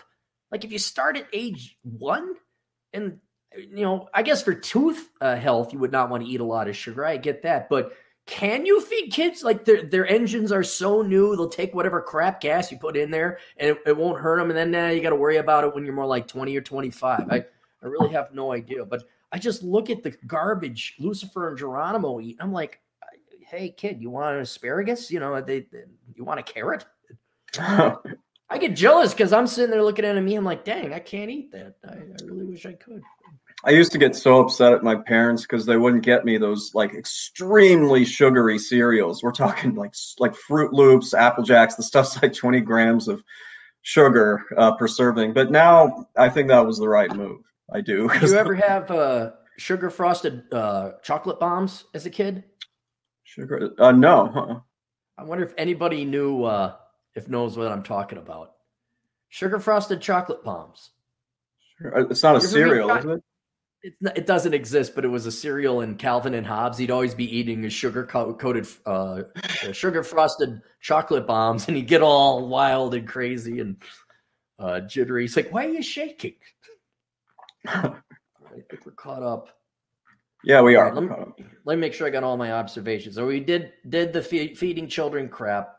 Like 0.52 0.64
if 0.64 0.72
you 0.72 0.80
start 0.80 1.18
at 1.18 1.28
age 1.34 1.78
one, 1.84 2.36
and 2.94 3.19
you 3.57 3.84
know, 3.84 4.07
I 4.14 4.24
guess 4.24 4.44
for 4.44 4.53
tooth 4.53 5.10
uh, 5.19 5.36
health, 5.36 5.74
you 5.74 5.80
would 5.80 5.91
not 5.91 6.10
want 6.10 6.24
to 6.24 6.30
eat 6.30 6.40
a 6.40 6.45
lot 6.45 6.69
of 6.69 6.76
sugar. 6.76 7.06
I 7.06 7.18
get 7.18 7.44
that, 7.44 7.69
but 7.69 7.94
can 8.28 8.66
you 8.66 8.82
feed 8.82 9.10
kids? 9.10 9.41
Like 9.41 9.64
their 9.66 9.84
their 9.84 10.06
engines 10.06 10.52
are 10.52 10.64
so 10.64 11.02
new 11.02 11.36
they'll 11.36 11.48
take 11.48 11.74
whatever 11.74 12.02
crap 12.02 12.41
gas 12.41 12.72
you 12.72 12.78
put 12.78 12.98
in 12.98 13.10
there 13.10 13.40
and 13.58 13.72
it, 13.72 13.78
it 13.88 13.98
won't 13.98 14.20
hurt 14.20 14.38
them 14.38 14.49
and 14.49 14.58
then 14.58 14.70
now 14.70 14.90
you 14.90 15.02
got 15.02 15.12
to 15.12 15.16
worry 15.16 15.38
about 15.38 15.64
it 15.64 15.74
when 15.74 15.86
you're 15.86 15.95
more 15.95 16.06
like 16.06 16.28
20 16.28 16.56
or 16.56 16.62
25 16.62 17.26
i 17.30 17.36
i 17.38 17.88
really 17.88 18.10
have 18.10 18.34
no 18.34 18.52
idea 18.52 18.86
but 18.86 19.04
i 19.32 19.40
just 19.40 19.64
look 19.64 19.90
at 19.90 20.04
the 20.04 20.12
garbage 20.28 20.95
lucifer 20.99 21.48
and 21.48 21.58
geronimo 21.58 22.20
eat 22.20 22.38
i'm 22.40 22.52
like 22.52 22.82
hey 23.48 23.70
kid 23.70 24.02
you 24.02 24.10
want 24.10 24.36
an 24.36 24.41
asparagus? 24.41 25.10
You 25.10 25.22
know 25.22 25.40
they, 25.41 25.62
they 25.72 25.84
you 26.16 26.26
want 26.26 26.40
a 26.40 26.44
carrot? 26.44 26.86
I 27.60 28.58
get 28.60 28.76
jealous 28.76 29.14
because 29.14 29.32
i'm 29.32 29.48
sitting 29.48 29.72
there 29.72 29.84
looking 29.84 30.06
at 30.06 30.22
me 30.22 30.36
i'm 30.36 30.44
like 30.44 30.66
dang 30.66 30.94
i 30.94 30.99
can't 30.99 31.32
eat 31.32 31.52
that. 31.54 31.76
I, 31.88 31.94
I 31.94 32.26
really 32.26 32.45
wish 32.45 32.66
i 32.66 32.74
could 32.74 33.02
I 33.64 33.72
used 33.72 33.92
to 33.92 33.98
get 33.98 34.16
so 34.16 34.40
upset 34.40 34.74
at 34.74 34.84
my 34.84 34.96
parents 34.96 35.42
because 35.42 35.66
they 35.66 35.78
wouldn't 35.78 36.04
get 36.04 36.26
me 36.26 36.38
those 36.38 36.72
like 36.76 36.94
extremely 36.94 38.06
sugary 38.06 38.60
cereals. 38.60 39.24
We're 39.24 39.32
talking 39.32 39.76
like 39.76 39.96
like 40.20 40.34
Froot 40.34 40.72
Loops, 40.74 41.14
Apple 41.14 41.44
Jacks. 41.44 41.76
The 41.76 41.84
stuff's 41.84 42.22
like 42.22 42.34
20 42.34 42.62
grams 42.62 43.08
of 43.08 43.24
sugar 43.82 44.44
uh, 44.58 44.76
per 44.76 44.88
serving. 44.88 45.34
But 45.34 45.52
now 45.52 46.08
I 46.16 46.30
think 46.30 46.50
that 46.50 46.66
was 46.66 46.78
the 46.78 46.88
right 46.88 47.14
move. 47.14 47.42
I 47.74 47.82
do. 47.82 48.08
Did 48.10 48.30
you 48.30 48.38
ever 48.38 48.56
have 48.56 48.92
uh, 48.92 49.32
sugar 49.58 49.90
frosted 49.90 50.44
uh, 50.54 50.92
chocolate 51.04 51.40
bombs 51.40 51.86
as 51.94 52.06
a 52.06 52.10
kid? 52.10 52.44
Sugar? 53.24 53.72
Uh, 53.78 53.92
no. 53.92 54.64
I 55.18 55.24
wonder 55.24 55.44
if 55.44 55.54
anybody 55.58 56.06
knew 56.06 56.44
uh, 56.44 56.76
if 57.16 57.28
knows 57.28 57.58
what 57.58 57.72
I'm 57.72 57.84
talking 57.84 58.20
about. 58.20 58.54
Sugar 59.30 59.60
frosted 59.60 60.00
chocolate 60.00 60.44
bombs. 60.44 60.92
It's 61.80 62.24
not 62.24 62.36
a 62.36 62.42
cereal, 62.42 62.90
is 62.92 63.06
it? 63.06 63.24
Not, 64.02 64.18
it 64.18 64.26
doesn't 64.26 64.54
exist, 64.54 64.96
but 64.96 65.06
it 65.06 65.10
was 65.10 65.26
a 65.26 65.32
cereal 65.32 65.82
in 65.82 65.96
Calvin 65.96 66.34
and 66.34 66.46
Hobbes. 66.46 66.78
He'd 66.78 66.92
always 66.92 67.14
be 67.14 67.38
eating 67.38 67.66
a 67.66 67.70
sugar 67.70 68.06
coated, 68.06 68.68
uh, 68.86 69.24
sugar 69.72 70.04
frosted 70.04 70.62
chocolate 70.82 71.28
bombs, 71.28 71.68
and 71.68 71.78
he'd 71.78 71.88
get 71.88 72.02
all 72.02 72.48
wild 72.48 72.94
and 72.94 73.08
crazy 73.08 73.60
and 73.60 73.78
uh, 74.60 74.82
jittery. 74.82 75.24
He's 75.24 75.36
like, 75.36 75.52
"Why 75.52 75.66
are 75.66 75.70
you 75.70 75.82
shaking?" 75.82 76.36
I 77.66 77.92
think 78.70 78.86
we're 78.86 78.94
caught 78.94 79.24
up. 79.24 79.50
Yeah, 80.44 80.62
we 80.62 80.76
are. 80.76 80.94
Let 80.94 81.04
me, 81.04 81.46
let 81.66 81.76
me, 81.76 81.82
make 81.82 81.94
sure 81.94 82.08
I 82.08 82.10
got 82.10 82.24
all 82.24 82.38
my 82.38 82.54
observations. 82.54 83.16
So 83.16 83.28
we 83.28 83.40
did 83.40 83.74
did 83.90 84.14
the 84.14 84.22
feeding 84.22 84.88
children 84.88 85.30
crap. 85.30 85.74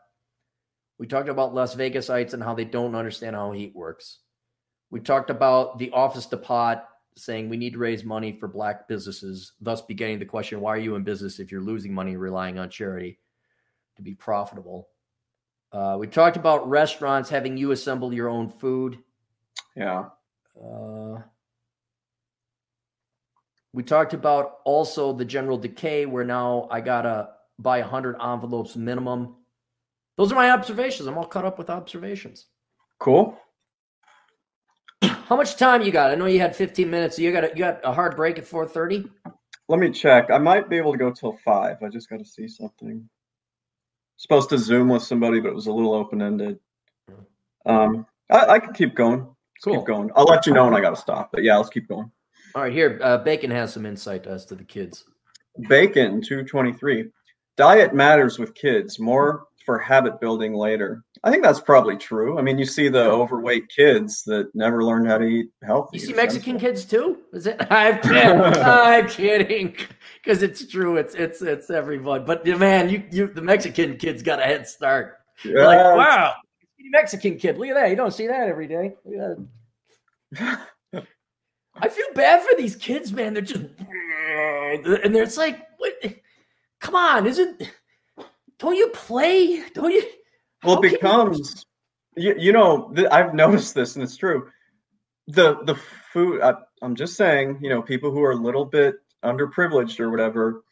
We 0.97 1.07
talked 1.07 1.29
about 1.29 1.53
Las 1.53 1.75
Vegasites 1.75 2.33
and 2.33 2.43
how 2.43 2.53
they 2.53 2.65
don't 2.65 2.95
understand 2.95 3.35
how 3.35 3.51
heat 3.51 3.73
works. 3.73 4.19
We 4.91 4.99
talked 4.99 5.29
about 5.29 5.77
the 5.77 5.91
office 5.91 6.25
depot 6.25 6.81
saying 7.15 7.49
we 7.49 7.57
need 7.57 7.73
to 7.73 7.79
raise 7.79 8.03
money 8.03 8.31
for 8.31 8.47
black 8.47 8.87
businesses, 8.87 9.53
thus 9.61 9.81
beginning 9.81 10.19
the 10.19 10.25
question 10.25 10.61
why 10.61 10.71
are 10.71 10.79
you 10.79 10.95
in 10.95 11.03
business 11.03 11.39
if 11.39 11.51
you're 11.51 11.61
losing 11.61 11.93
money 11.93 12.15
relying 12.15 12.59
on 12.59 12.69
charity 12.69 13.19
to 13.95 14.01
be 14.01 14.13
profitable? 14.13 14.89
Uh, 15.71 15.97
we 15.99 16.07
talked 16.07 16.37
about 16.37 16.69
restaurants 16.69 17.29
having 17.29 17.57
you 17.57 17.71
assemble 17.71 18.13
your 18.13 18.29
own 18.29 18.49
food. 18.49 18.97
Yeah. 19.75 20.05
Uh, 20.59 21.19
we 23.73 23.83
talked 23.83 24.13
about 24.13 24.57
also 24.65 25.13
the 25.13 25.25
general 25.25 25.57
decay 25.57 26.05
where 26.05 26.23
now 26.23 26.67
I 26.71 26.81
gotta 26.81 27.29
buy 27.59 27.81
100 27.81 28.15
envelopes 28.21 28.75
minimum 28.75 29.35
those 30.19 30.33
are 30.33 30.35
my 30.35 30.51
observations. 30.51 31.07
I'm 31.07 31.17
all 31.17 31.23
caught 31.23 31.45
up 31.45 31.57
with 31.57 31.69
observations. 31.69 32.47
Cool. 32.99 33.39
How 35.29 35.35
much 35.35 35.57
time 35.57 35.83
you 35.83 35.91
got? 35.91 36.09
I 36.09 36.15
know 36.15 36.25
you 36.25 36.39
had 36.39 36.55
15 36.55 36.89
minutes. 36.89 37.15
So 37.15 37.21
you 37.21 37.31
got 37.31 37.43
a, 37.43 37.49
you 37.49 37.57
got 37.57 37.81
a 37.83 37.93
hard 37.93 38.15
break 38.15 38.39
at 38.39 38.45
4:30. 38.45 39.07
Let 39.67 39.79
me 39.79 39.91
check. 39.91 40.31
I 40.31 40.39
might 40.39 40.67
be 40.69 40.77
able 40.77 40.91
to 40.91 40.97
go 40.97 41.11
till 41.11 41.37
five. 41.45 41.77
I 41.83 41.89
just 41.89 42.09
got 42.09 42.17
to 42.17 42.25
see 42.25 42.47
something. 42.47 43.07
Supposed 44.17 44.49
to 44.49 44.57
zoom 44.57 44.89
with 44.89 45.03
somebody, 45.03 45.39
but 45.39 45.49
it 45.49 45.55
was 45.55 45.67
a 45.67 45.71
little 45.71 45.93
open 45.93 46.23
ended. 46.23 46.57
Um, 47.67 48.07
I, 48.31 48.47
I, 48.47 48.59
can 48.59 48.73
keep 48.73 48.95
going. 48.95 49.19
Let's 49.19 49.63
cool. 49.63 49.75
Keep 49.75 49.85
going. 49.85 50.09
I'll 50.15 50.25
let 50.25 50.47
you 50.47 50.53
know 50.53 50.65
when 50.65 50.73
I 50.73 50.81
got 50.81 50.95
to 50.95 51.01
stop. 51.01 51.29
But 51.31 51.43
yeah, 51.43 51.57
let's 51.57 51.69
keep 51.69 51.87
going. 51.87 52.11
All 52.55 52.63
right, 52.63 52.73
here, 52.73 52.99
uh, 53.03 53.19
Bacon 53.19 53.51
has 53.51 53.71
some 53.71 53.85
insight 53.85 54.25
as 54.25 54.45
to 54.45 54.55
the 54.55 54.63
kids. 54.63 55.05
Bacon, 55.67 56.23
two 56.23 56.43
twenty 56.43 56.73
three. 56.73 57.05
Diet 57.55 57.93
matters 57.93 58.39
with 58.39 58.55
kids 58.55 58.97
more 58.97 59.43
for 59.63 59.77
habit 59.77 60.19
building 60.19 60.55
later. 60.55 61.03
I 61.23 61.31
think 61.31 61.43
that's 61.43 61.59
probably 61.59 61.97
true. 61.97 62.39
I 62.39 62.41
mean, 62.41 62.57
you 62.57 62.65
see 62.65 62.87
the 62.87 63.03
overweight 63.03 63.67
kids 63.69 64.23
that 64.23 64.53
never 64.55 64.83
learned 64.83 65.07
how 65.07 65.17
to 65.17 65.25
eat 65.25 65.49
healthy. 65.63 65.97
You 65.97 66.05
see 66.05 66.13
Mexican 66.13 66.57
kids 66.59 66.85
too? 66.85 67.19
Is 67.33 67.47
it? 67.47 67.57
I'm 67.69 67.99
kidding. 67.99 68.41
I'm 68.63 69.07
kidding. 69.07 69.75
Because 70.23 70.43
it's 70.43 70.65
true. 70.65 70.97
It's 70.97 71.15
it's 71.15 71.41
it's 71.41 71.69
everyone. 71.69 72.25
But 72.25 72.45
man, 72.45 72.89
you 72.89 73.03
you 73.11 73.27
the 73.27 73.41
Mexican 73.41 73.97
kids 73.97 74.23
got 74.23 74.39
a 74.39 74.43
head 74.43 74.67
start. 74.67 75.17
Yeah. 75.43 75.65
Like 75.65 75.77
wow, 75.77 76.35
Mexican 76.79 77.37
kid. 77.37 77.57
Look 77.57 77.69
at 77.69 77.75
that. 77.75 77.89
You 77.89 77.95
don't 77.95 78.13
see 78.13 78.27
that 78.27 78.47
every 78.47 78.67
day. 78.67 78.95
I 81.81 81.87
feel 81.87 82.07
bad 82.13 82.41
for 82.43 82.55
these 82.57 82.75
kids, 82.75 83.11
man. 83.11 83.33
They're 83.33 83.41
just 83.41 83.61
and 83.61 85.15
they're, 85.15 85.23
it's 85.23 85.37
like, 85.37 85.65
what? 85.77 85.93
Come 86.79 86.95
on, 86.95 87.25
isn't 87.27 87.61
don't 88.59 88.75
you 88.75 88.89
play? 88.89 89.63
Don't 89.73 89.91
you? 89.91 90.03
Well, 90.63 90.83
it 90.83 90.91
becomes, 90.91 91.65
you, 92.15 92.35
you 92.37 92.51
know, 92.51 92.91
th- 92.95 93.07
I've 93.11 93.33
noticed 93.33 93.75
this 93.75 93.95
and 93.95 94.03
it's 94.03 94.17
true. 94.17 94.49
The, 95.27 95.63
the 95.63 95.75
food, 96.11 96.41
I, 96.41 96.55
I'm 96.81 96.95
just 96.95 97.15
saying, 97.15 97.59
you 97.61 97.69
know, 97.69 97.81
people 97.81 98.11
who 98.11 98.23
are 98.23 98.31
a 98.31 98.35
little 98.35 98.65
bit 98.65 98.95
underprivileged 99.23 99.99
or 99.99 100.09
whatever, 100.09 100.63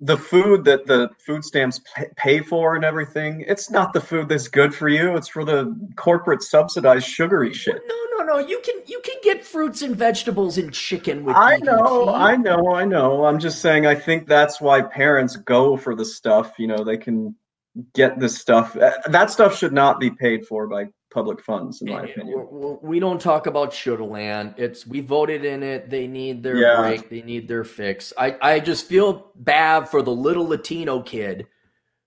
the 0.00 0.16
food 0.16 0.64
that 0.64 0.86
the 0.86 1.10
food 1.18 1.44
stamps 1.44 1.80
pay 2.16 2.40
for 2.40 2.74
and 2.74 2.84
everything, 2.84 3.44
it's 3.46 3.70
not 3.70 3.92
the 3.92 4.00
food 4.00 4.28
that's 4.28 4.48
good 4.48 4.74
for 4.74 4.88
you. 4.88 5.14
It's 5.16 5.28
for 5.28 5.44
the 5.44 5.76
corporate 5.96 6.42
subsidized 6.42 7.06
sugary 7.06 7.52
shit. 7.52 7.82
No, 7.86 7.96
no, 8.16 8.24
no. 8.24 8.38
You 8.38 8.60
can 8.64 8.76
you 8.86 9.00
can 9.04 9.16
get 9.22 9.44
fruits 9.44 9.82
and 9.82 9.94
vegetables 9.94 10.56
and 10.56 10.72
chicken 10.72 11.24
with. 11.24 11.36
I 11.36 11.58
know, 11.58 12.14
I 12.14 12.36
know, 12.36 12.74
I 12.74 12.86
know. 12.86 13.26
I'm 13.26 13.38
just 13.38 13.60
saying. 13.60 13.86
I 13.86 13.94
think 13.94 14.26
that's 14.26 14.58
why 14.58 14.80
parents 14.80 15.36
go 15.36 15.76
for 15.76 15.94
the 15.94 16.04
stuff. 16.04 16.52
You 16.58 16.68
know, 16.68 16.82
they 16.82 16.96
can 16.96 17.34
get 17.94 18.18
this 18.18 18.38
stuff. 18.38 18.76
Uh, 18.76 18.92
that 19.06 19.30
stuff 19.30 19.56
should 19.56 19.72
not 19.72 20.00
be 20.00 20.10
paid 20.10 20.46
for 20.46 20.66
by 20.66 20.86
public 21.10 21.42
funds, 21.42 21.82
in 21.82 21.88
my 21.88 22.04
opinion. 22.04 22.78
We 22.82 23.00
don't 23.00 23.20
talk 23.20 23.46
about 23.46 23.72
should 23.72 23.98
Sugarland. 23.98 24.58
It's 24.58 24.86
we 24.86 25.00
voted 25.00 25.44
in 25.44 25.62
it. 25.62 25.90
They 25.90 26.06
need 26.06 26.42
their 26.42 26.56
yeah. 26.56 26.76
break. 26.78 27.10
They 27.10 27.22
need 27.22 27.48
their 27.48 27.64
fix. 27.64 28.12
I 28.16 28.36
I 28.40 28.60
just 28.60 28.86
feel 28.86 29.32
bad 29.36 29.88
for 29.88 30.02
the 30.02 30.12
little 30.12 30.48
Latino 30.48 31.02
kid 31.02 31.46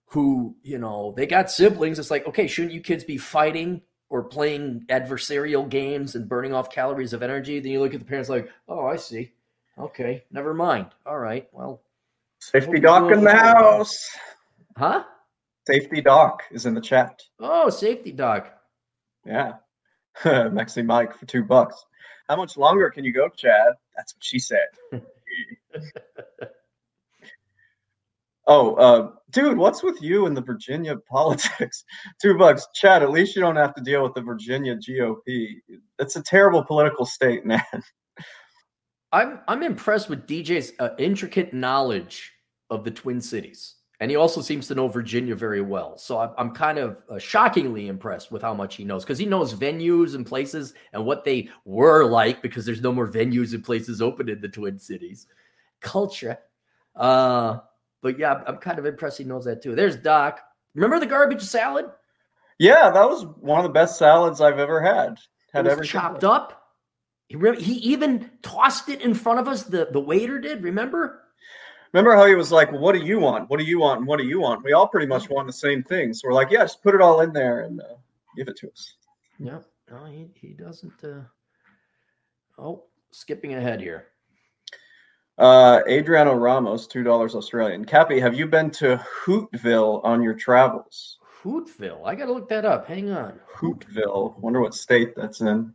who 0.06 0.56
you 0.64 0.78
know 0.78 1.14
they 1.16 1.26
got 1.26 1.52
siblings. 1.52 2.00
It's 2.00 2.12
like 2.12 2.28
okay, 2.28 2.48
shouldn't 2.48 2.74
you 2.74 2.82
kids 2.82 3.04
be 3.04 3.18
fighting? 3.18 3.82
Or 4.10 4.22
playing 4.22 4.86
adversarial 4.90 5.68
games 5.68 6.14
and 6.14 6.30
burning 6.30 6.54
off 6.54 6.70
calories 6.70 7.14
of 7.14 7.24
energy, 7.24 7.60
then 7.60 7.72
you 7.72 7.80
look 7.80 7.96
at 7.96 8.00
the 8.00 8.06
parents 8.06 8.30
like, 8.30 8.48
"Oh, 8.68 8.86
I 8.86 8.96
see. 8.96 9.32
Okay, 9.80 10.24
never 10.30 10.54
mind. 10.54 10.88
All 11.08 11.18
right, 11.18 11.48
well, 11.52 11.82
safety 12.40 12.80
doc 12.80 13.12
in 13.12 13.24
the 13.24 13.32
house, 13.32 14.08
huh? 14.78 15.04
Safety 15.66 16.02
Doc 16.02 16.44
is 16.52 16.66
in 16.66 16.74
the 16.74 16.82
chat. 16.82 17.22
Oh, 17.40 17.70
Safety 17.70 18.12
Doc. 18.12 18.52
Yeah. 19.26 19.54
Mexi 20.24 20.86
Mike 20.86 21.18
for 21.18 21.26
two 21.26 21.44
bucks. 21.44 21.86
How 22.28 22.36
much 22.36 22.58
longer 22.58 22.90
can 22.90 23.04
you 23.04 23.14
go, 23.14 23.30
Chad? 23.30 23.74
That's 23.96 24.16
what 24.16 24.24
she 24.24 24.40
said. 24.40 24.68
oh, 28.48 28.76
uh, 28.76 29.12
dude, 29.32 29.58
what's 29.58 29.84
with 29.84 30.02
you 30.02 30.26
and 30.26 30.36
the 30.36 30.42
Virginia 30.42 30.96
politics? 31.10 31.84
two 32.22 32.38
bucks. 32.38 32.68
Chad, 32.74 33.04
at 33.04 33.12
least 33.12 33.36
you 33.36 33.42
don't 33.42 33.56
have 33.56 33.74
to 33.76 33.82
deal 33.82 34.04
with 34.04 34.14
the 34.14 34.22
Virginia 34.22 34.76
GOP. 34.76 35.56
It's 36.00 36.16
a 36.16 36.24
terrible 36.24 36.64
political 36.64 37.06
state, 37.06 37.46
man. 37.46 37.64
I'm 39.12 39.42
I'm 39.48 39.64
impressed 39.64 40.10
with 40.10 40.28
DJ's 40.28 40.74
uh, 40.80 40.90
intricate 40.98 41.54
knowledge 41.54 42.32
of 42.70 42.84
the 42.84 42.92
Twin 42.92 43.22
Cities 43.22 43.76
and 44.00 44.10
he 44.10 44.18
also 44.18 44.42
seems 44.42 44.68
to 44.68 44.76
know 44.76 44.88
Virginia 44.88 45.36
very 45.36 45.62
well. 45.62 45.98
So 45.98 46.20
I'm, 46.20 46.32
I'm 46.38 46.52
kind 46.52 46.78
of 46.78 46.98
uh, 47.10 47.20
shockingly 47.20 47.88
impressed 47.88 48.32
with 48.32 48.42
how 48.42 48.54
much 48.54 48.76
he 48.76 48.84
knows 48.84 49.04
because 49.04 49.20
he 49.20 49.26
knows 49.26 49.54
venues 49.54 50.16
and 50.16 50.26
places 50.26 50.74
and 50.92 51.06
what 51.06 51.24
they 51.24 51.50
were 51.64 52.06
like 52.06 52.42
because 52.42 52.66
there's 52.66 52.82
no 52.82 52.92
more 52.92 53.08
venues 53.08 53.54
and 53.54 53.64
places 53.64 54.02
open 54.02 54.30
in 54.30 54.42
the 54.42 54.50
Twin 54.50 54.80
Cities. 54.80 55.28
Culture. 55.80 56.40
Uh, 56.96 57.60
but 58.02 58.20
yeah, 58.20 58.44
I'm, 58.46 58.58
kind 58.58 58.80
of 58.80 58.86
impressed 58.86 59.20
he 59.20 59.24
knows 59.24 59.46
that 59.46 59.62
too. 59.62 59.76
There's 59.76 59.96
Doc. 59.96 60.42
Remember 60.76 61.00
the 61.00 61.06
garbage 61.06 61.42
salad? 61.42 61.86
Yeah, 62.60 62.90
that 62.90 63.10
was 63.10 63.26
one 63.40 63.60
of 63.60 63.64
the 63.64 63.70
best 63.70 63.98
salads 63.98 64.42
I've 64.42 64.60
ever 64.60 64.82
had. 64.82 65.20
Had 65.54 65.68
ever 65.68 65.84
chopped 65.84 66.24
up. 66.24 66.72
He, 67.28 67.36
re- 67.36 67.62
he 67.62 67.74
even 67.74 68.30
tossed 68.42 68.90
it 68.90 69.02
in 69.02 69.14
front 69.14 69.40
of 69.40 69.48
us. 69.48 69.64
The 69.64 69.88
the 69.92 70.00
waiter 70.00 70.40
did. 70.40 70.64
Remember? 70.64 71.23
Remember 71.94 72.16
how 72.16 72.26
he 72.26 72.36
was 72.36 72.52
like, 72.52 72.72
well, 72.72 72.82
"What 72.82 72.96
do 72.96 73.02
you 73.02 73.20
want? 73.20 73.50
What 73.50 73.60
do 73.60 73.66
you 73.66 73.80
want? 73.80 74.00
And 74.00 74.08
what 74.08 74.20
do 74.20 74.26
you 74.26 74.40
want?" 74.40 74.64
We 74.64 74.74
all 74.74 74.88
pretty 74.88 75.08
much 75.08 75.30
want 75.30 75.48
the 75.48 75.54
same 75.54 75.84
thing, 75.84 76.14
so 76.14 76.28
we're 76.28 76.34
like, 76.34 76.52
"Yeah, 76.52 76.64
just 76.64 76.84
put 76.84 76.96
it 76.96 77.02
all 77.02 77.22
in 77.22 77.32
there 77.32 77.62
and 77.62 77.80
uh, 77.80 77.96
give 78.36 78.48
it 78.48 78.58
to 78.58 78.72
us." 78.72 78.96
Yeah, 79.40 79.60
no, 79.90 80.06
he 80.06 80.30
he 80.36 80.54
doesn't. 80.54 81.04
Uh... 81.04 81.22
Oh, 82.58 82.84
skipping 83.12 83.54
ahead 83.54 83.80
here. 83.80 84.08
Uh, 85.38 85.82
Adriano 85.88 86.34
Ramos, 86.34 86.88
two 86.88 87.04
dollars 87.04 87.36
Australian. 87.36 87.86
Cappy, 87.86 88.20
have 88.20 88.36
you 88.36 88.46
been 88.46 88.70
to 88.72 89.04
Hootville 89.26 90.04
on 90.04 90.22
your 90.22 90.36
travels? 90.36 91.18
Hootville, 91.44 92.06
I 92.06 92.16
gotta 92.16 92.32
look 92.32 92.50
that 92.50 92.66
up. 92.66 92.88
Hang 92.88 93.12
on. 93.12 93.40
Hootville. 93.56 94.40
Wonder 94.40 94.62
what 94.62 94.74
state 94.74 95.16
that's 95.16 95.42
in. 95.42 95.74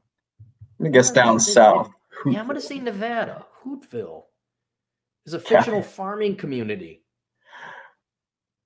I 0.84 0.88
guess 0.88 1.10
down 1.10 1.40
south. 1.40 1.90
Yeah, 2.26 2.40
I'm 2.40 2.46
gonna 2.46 2.60
say 2.60 2.78
Nevada. 2.78 3.44
Hootville 3.64 4.24
is 5.28 5.34
a 5.34 5.40
fictional 5.40 5.82
farming 5.82 6.36
community. 6.36 7.02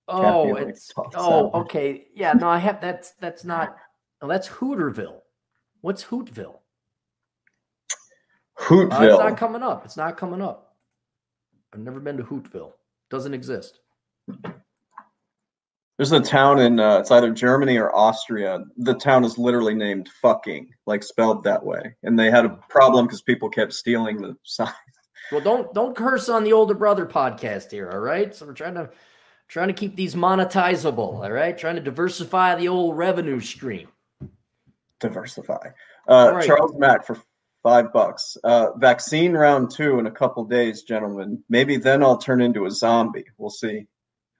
Oh, 0.09 0.55
it's 0.57 0.93
oh 1.15 1.51
okay. 1.63 2.07
Yeah, 2.15 2.33
no, 2.33 2.49
I 2.49 2.59
have 2.59 2.81
that's 2.81 3.13
that's 3.21 3.45
not. 3.45 3.77
Oh, 4.21 4.29
that's 4.29 4.49
Hooterville. 4.49 5.21
What's 5.81 6.05
Hootville? 6.05 6.59
Hootville. 8.59 8.93
Uh, 8.93 9.05
it's 9.05 9.19
not 9.19 9.37
coming 9.37 9.63
up. 9.63 9.85
It's 9.85 9.97
not 9.97 10.17
coming 10.17 10.43
up. 10.43 10.77
I've 11.73 11.81
never 11.81 11.99
been 11.99 12.17
to 12.19 12.23
Hootville. 12.23 12.73
Doesn't 13.11 13.35
exist. 13.35 13.81
There's 15.97 16.13
a 16.13 16.21
town 16.21 16.61
in 16.61 16.79
uh, 16.79 16.99
it's 16.99 17.11
either 17.11 17.33
Germany 17.33 17.77
or 17.77 17.95
Austria. 17.95 18.65
The 18.77 18.95
town 18.95 19.25
is 19.25 19.39
literally 19.39 19.75
named 19.75 20.09
"fucking," 20.21 20.69
like 20.87 21.03
spelled 21.03 21.43
that 21.45 21.65
way, 21.65 21.95
and 22.03 22.19
they 22.19 22.31
had 22.31 22.45
a 22.45 22.59
problem 22.69 23.07
because 23.07 23.23
people 23.23 23.49
kept 23.49 23.73
stealing 23.73 24.21
the 24.21 24.37
sign. 24.45 24.73
Well, 25.31 25.41
don't 25.41 25.73
don't 25.73 25.97
curse 25.97 26.29
on 26.29 26.45
the 26.45 26.53
older 26.53 26.75
brother 26.75 27.07
podcast 27.07 27.71
here, 27.71 27.91
all 27.91 27.99
right? 27.99 28.35
So 28.35 28.47
we're 28.47 28.55
trying 28.55 28.75
to 28.75 28.91
Trying 29.53 29.69
to 29.69 29.75
keep 29.75 29.97
these 29.97 30.15
monetizable, 30.15 31.23
all 31.23 31.31
right? 31.31 31.59
Trying 31.59 31.75
to 31.75 31.83
diversify 31.83 32.55
the 32.55 32.69
old 32.69 32.97
revenue 32.97 33.39
stream. 33.39 33.89
Diversify. 34.99 35.73
Uh, 36.09 36.33
right. 36.37 36.47
Charles 36.47 36.75
Mack 36.79 37.05
for 37.05 37.19
five 37.63 37.93
bucks. 37.93 38.39
Uh, 38.43 38.69
vaccine 38.79 39.35
round 39.35 39.71
two 39.71 39.99
in 39.99 40.07
a 40.07 40.11
couple 40.11 40.43
days, 40.47 40.85
gentlemen. 40.85 41.45
Maybe 41.51 41.77
then 41.77 42.03
I'll 42.03 42.17
turn 42.17 42.41
into 42.41 42.65
a 42.65 42.71
zombie. 42.71 43.27
We'll 43.37 43.51
see. 43.51 43.87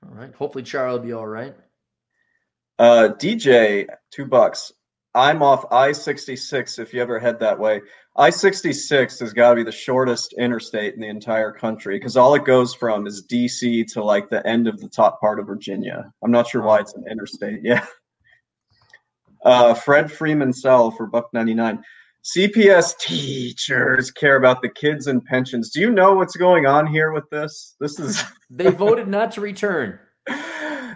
All 0.03 0.15
right. 0.15 0.35
Hopefully, 0.35 0.65
Charles 0.65 1.01
will 1.01 1.07
be 1.07 1.13
all 1.13 1.27
right. 1.27 1.55
Uh, 2.79 3.11
DJ, 3.15 3.89
two 4.13 4.25
bucks. 4.25 4.73
I'm 5.15 5.43
off 5.43 5.67
I 5.71 5.93
66 5.93 6.79
if 6.79 6.95
you 6.95 7.03
ever 7.03 7.19
head 7.19 7.41
that 7.41 7.59
way. 7.59 7.83
I 8.15 8.29
66 8.29 9.21
has 9.21 9.33
got 9.33 9.51
to 9.51 9.57
be 9.57 9.63
the 9.63 9.73
shortest 9.73 10.35
interstate 10.39 10.95
in 10.95 11.01
the 11.01 11.09
entire 11.09 11.51
country 11.51 11.99
because 11.99 12.17
all 12.17 12.35
it 12.35 12.45
goes 12.45 12.75
from 12.75 13.07
is 13.07 13.27
DC 13.27 13.87
to 13.93 14.05
like 14.05 14.29
the 14.29 14.47
end 14.47 14.69
of 14.69 14.79
the 14.81 14.89
top 14.89 15.19
part 15.19 15.41
of 15.41 15.47
Virginia. 15.47 16.13
I'm 16.23 16.31
not 16.31 16.47
sure 16.47 16.63
why 16.63 16.81
it's 16.81 16.95
an 16.95 17.05
interstate. 17.11 17.61
Yeah. 17.65 17.87
Uh, 19.45 19.75
Fred 19.75 20.13
Freeman 20.13 20.53
Sell 20.53 20.93
for 20.93 21.07
buck 21.07 21.29
99. 21.33 21.83
CPS 22.25 22.97
teachers 22.99 24.13
care 24.13 24.37
about 24.37 24.63
the 24.63 24.69
kids 24.69 25.09
and 25.09 25.25
pensions. 25.25 25.71
Do 25.71 25.81
you 25.81 25.91
know 25.91 26.15
what's 26.15 26.37
going 26.37 26.67
on 26.67 26.87
here 26.87 27.13
with 27.13 27.29
this? 27.31 27.75
This 27.81 27.99
is. 27.99 28.23
they 28.51 28.71
voted 28.71 29.09
not 29.09 29.33
to 29.33 29.41
return. 29.41 29.99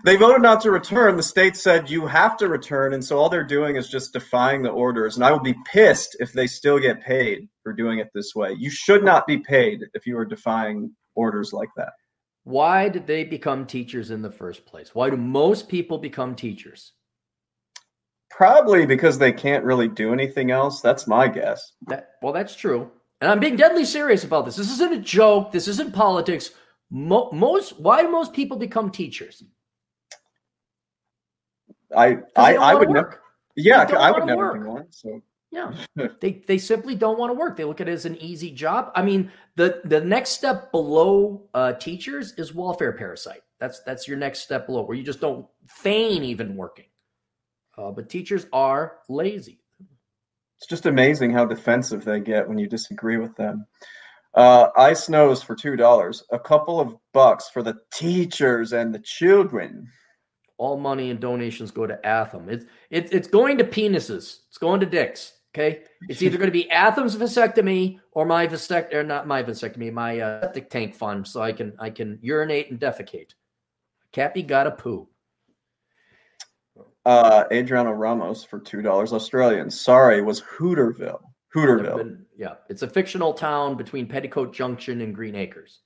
They 0.06 0.14
voted 0.14 0.40
not 0.40 0.60
to 0.60 0.70
return. 0.70 1.16
The 1.16 1.22
state 1.24 1.56
said 1.56 1.90
you 1.90 2.06
have 2.06 2.36
to 2.36 2.46
return. 2.46 2.94
And 2.94 3.04
so 3.04 3.18
all 3.18 3.28
they're 3.28 3.42
doing 3.42 3.74
is 3.74 3.88
just 3.88 4.12
defying 4.12 4.62
the 4.62 4.68
orders. 4.70 5.16
And 5.16 5.24
I 5.24 5.32
will 5.32 5.40
be 5.40 5.56
pissed 5.66 6.16
if 6.20 6.32
they 6.32 6.46
still 6.46 6.78
get 6.78 7.02
paid 7.02 7.48
for 7.64 7.72
doing 7.72 7.98
it 7.98 8.10
this 8.14 8.32
way. 8.32 8.54
You 8.56 8.70
should 8.70 9.02
not 9.02 9.26
be 9.26 9.38
paid 9.38 9.80
if 9.94 10.06
you 10.06 10.16
are 10.16 10.24
defying 10.24 10.92
orders 11.16 11.52
like 11.52 11.70
that. 11.76 11.92
Why 12.44 12.88
did 12.88 13.08
they 13.08 13.24
become 13.24 13.66
teachers 13.66 14.12
in 14.12 14.22
the 14.22 14.30
first 14.30 14.64
place? 14.64 14.94
Why 14.94 15.10
do 15.10 15.16
most 15.16 15.68
people 15.68 15.98
become 15.98 16.36
teachers? 16.36 16.92
Probably 18.30 18.86
because 18.86 19.18
they 19.18 19.32
can't 19.32 19.64
really 19.64 19.88
do 19.88 20.12
anything 20.12 20.52
else. 20.52 20.80
That's 20.80 21.08
my 21.08 21.26
guess. 21.26 21.72
That, 21.88 22.10
well, 22.22 22.32
that's 22.32 22.54
true. 22.54 22.92
And 23.20 23.28
I'm 23.28 23.40
being 23.40 23.56
deadly 23.56 23.84
serious 23.84 24.22
about 24.22 24.44
this. 24.44 24.54
This 24.54 24.70
isn't 24.70 24.92
a 24.92 25.00
joke. 25.00 25.50
This 25.50 25.66
isn't 25.66 25.94
politics. 25.94 26.52
Mo- 26.92 27.32
most 27.32 27.80
why 27.80 28.02
do 28.02 28.08
most 28.08 28.32
people 28.32 28.56
become 28.56 28.92
teachers? 28.92 29.42
I 31.96 32.18
I, 32.36 32.56
I 32.56 32.74
would 32.74 32.90
never. 32.90 33.20
Yeah, 33.56 33.82
I 33.82 34.10
would 34.10 34.26
never 34.26 34.58
work. 34.58 34.66
one. 34.66 34.86
So 34.90 35.22
yeah, 35.50 35.72
they 36.20 36.42
they 36.46 36.58
simply 36.58 36.94
don't 36.94 37.18
want 37.18 37.30
to 37.30 37.38
work. 37.38 37.56
They 37.56 37.64
look 37.64 37.80
at 37.80 37.88
it 37.88 37.92
as 37.92 38.04
an 38.04 38.16
easy 38.16 38.50
job. 38.50 38.92
I 38.94 39.02
mean, 39.02 39.30
the 39.56 39.80
the 39.84 40.00
next 40.00 40.30
step 40.30 40.70
below 40.70 41.48
uh, 41.54 41.72
teachers 41.72 42.32
is 42.34 42.54
welfare 42.54 42.92
parasite. 42.92 43.42
That's 43.58 43.80
that's 43.80 44.06
your 44.06 44.18
next 44.18 44.40
step 44.40 44.66
below, 44.66 44.82
where 44.82 44.96
you 44.96 45.02
just 45.02 45.20
don't 45.20 45.46
feign 45.68 46.22
even 46.22 46.56
working. 46.56 46.86
Uh, 47.78 47.90
but 47.90 48.08
teachers 48.08 48.46
are 48.52 48.98
lazy. 49.08 49.60
It's 50.58 50.66
just 50.66 50.86
amazing 50.86 51.32
how 51.32 51.44
defensive 51.44 52.04
they 52.04 52.20
get 52.20 52.48
when 52.48 52.58
you 52.58 52.66
disagree 52.68 53.18
with 53.18 53.36
them. 53.36 53.66
Uh, 54.34 54.68
Ice 54.76 55.08
Nose 55.08 55.42
for 55.42 55.54
two 55.54 55.76
dollars. 55.76 56.22
A 56.30 56.38
couple 56.38 56.80
of 56.80 56.96
bucks 57.12 57.48
for 57.48 57.62
the 57.62 57.76
teachers 57.92 58.72
and 58.72 58.94
the 58.94 58.98
children. 59.00 59.88
All 60.58 60.78
money 60.78 61.10
and 61.10 61.20
donations 61.20 61.70
go 61.70 61.86
to 61.86 61.98
Atham. 62.04 62.48
It's 62.48 62.64
it's 62.90 63.12
it's 63.12 63.28
going 63.28 63.58
to 63.58 63.64
penises. 63.64 64.40
It's 64.48 64.58
going 64.58 64.80
to 64.80 64.86
dicks. 64.86 65.32
Okay, 65.54 65.82
it's 66.08 66.20
either 66.22 66.36
going 66.36 66.48
to 66.48 66.52
be 66.52 66.70
Atham's 66.70 67.16
vasectomy 67.16 67.98
or 68.12 68.26
my 68.26 68.46
vasectomy, 68.46 68.94
or 68.94 69.02
not 69.02 69.26
my 69.26 69.42
vasectomy, 69.42 69.92
my 69.92 70.20
uh, 70.20 70.42
septic 70.42 70.68
tank 70.68 70.94
fund, 70.94 71.26
so 71.26 71.40
I 71.40 71.52
can 71.52 71.72
I 71.78 71.90
can 71.90 72.18
urinate 72.20 72.70
and 72.70 72.80
defecate. 72.80 73.30
Cappy 74.12 74.42
got 74.42 74.66
a 74.66 74.70
poo. 74.70 75.08
Uh, 77.04 77.44
Adriano 77.52 77.92
Ramos 77.92 78.44
for 78.44 78.58
two 78.58 78.82
dollars 78.82 79.12
Australian. 79.12 79.70
Sorry, 79.70 80.22
was 80.22 80.42
Hooterville. 80.42 81.20
Hooterville. 81.54 81.98
Been, 81.98 82.26
yeah, 82.36 82.54
it's 82.68 82.82
a 82.82 82.88
fictional 82.88 83.32
town 83.32 83.76
between 83.76 84.06
Petticoat 84.06 84.52
Junction 84.52 85.00
and 85.00 85.14
Green 85.14 85.34
Acres. 85.34 85.80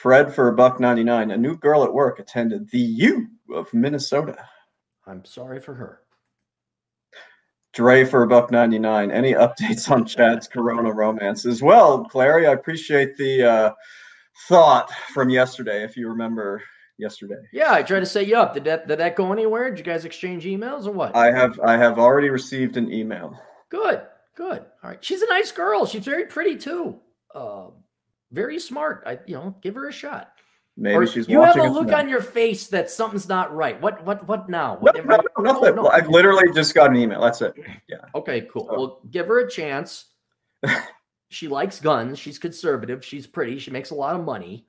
Fred 0.00 0.34
for 0.34 0.48
a 0.48 0.52
buck 0.54 0.80
ninety 0.80 1.04
nine. 1.04 1.30
A 1.30 1.36
new 1.36 1.58
girl 1.58 1.84
at 1.84 1.92
work 1.92 2.20
attended 2.20 2.70
the 2.70 2.78
U 2.78 3.28
of 3.54 3.72
Minnesota. 3.74 4.48
I'm 5.06 5.26
sorry 5.26 5.60
for 5.60 5.74
her. 5.74 6.00
Dre 7.74 8.04
for 8.06 8.22
a 8.22 8.26
buck 8.26 8.50
ninety 8.50 8.78
nine. 8.78 9.10
Any 9.10 9.34
updates 9.34 9.90
on 9.90 10.06
Chad's 10.06 10.48
Corona 10.48 10.90
romance 10.90 11.44
as 11.44 11.62
well, 11.62 12.06
Clarey? 12.06 12.48
I 12.48 12.52
appreciate 12.52 13.18
the 13.18 13.44
uh, 13.44 13.72
thought 14.48 14.90
from 15.12 15.28
yesterday. 15.28 15.84
If 15.84 15.98
you 15.98 16.08
remember 16.08 16.62
yesterday. 16.96 17.42
Yeah, 17.52 17.72
I 17.72 17.82
tried 17.82 18.00
to 18.00 18.06
set 18.06 18.26
you 18.26 18.36
up. 18.36 18.54
Did 18.54 18.64
that 18.64 18.88
did 18.88 18.98
that 19.00 19.16
go 19.16 19.32
anywhere? 19.34 19.68
Did 19.68 19.80
you 19.80 19.84
guys 19.84 20.06
exchange 20.06 20.44
emails 20.44 20.86
or 20.86 20.92
what? 20.92 21.14
I 21.14 21.30
have 21.30 21.60
I 21.60 21.76
have 21.76 21.98
already 21.98 22.30
received 22.30 22.78
an 22.78 22.90
email. 22.90 23.38
Good, 23.68 24.00
good. 24.34 24.60
All 24.82 24.90
right. 24.90 25.04
She's 25.04 25.20
a 25.20 25.28
nice 25.28 25.52
girl. 25.52 25.84
She's 25.84 26.06
very 26.06 26.24
pretty 26.24 26.56
too. 26.56 27.00
Uh, 27.34 27.66
very 28.32 28.58
smart. 28.58 29.02
I 29.06 29.18
you 29.26 29.34
know, 29.34 29.56
give 29.62 29.74
her 29.74 29.88
a 29.88 29.92
shot. 29.92 30.32
Maybe 30.76 30.96
or 30.96 31.06
she's. 31.06 31.28
You 31.28 31.42
have 31.42 31.56
a 31.56 31.68
look 31.68 31.92
on 31.92 32.08
your 32.08 32.22
face 32.22 32.68
that 32.68 32.90
something's 32.90 33.28
not 33.28 33.54
right. 33.54 33.80
What 33.80 34.04
what 34.04 34.26
what 34.26 34.48
now? 34.48 34.76
What, 34.80 34.96
no, 34.96 35.02
no, 35.02 35.16
no, 35.38 35.52
nothing. 35.52 35.78
Oh, 35.78 35.82
no. 35.82 35.86
I 35.88 36.06
literally 36.06 36.52
just 36.54 36.74
got 36.74 36.90
an 36.90 36.96
email. 36.96 37.20
That's 37.20 37.42
it. 37.42 37.54
Yeah. 37.88 37.98
Okay, 38.14 38.42
cool. 38.52 38.66
So. 38.66 38.78
Well, 38.78 39.00
give 39.10 39.26
her 39.26 39.40
a 39.40 39.50
chance. 39.50 40.06
she 41.30 41.48
likes 41.48 41.80
guns. 41.80 42.18
She's 42.18 42.38
conservative. 42.38 43.04
She's 43.04 43.26
pretty. 43.26 43.58
She 43.58 43.70
makes 43.70 43.90
a 43.90 43.94
lot 43.94 44.16
of 44.16 44.24
money. 44.24 44.66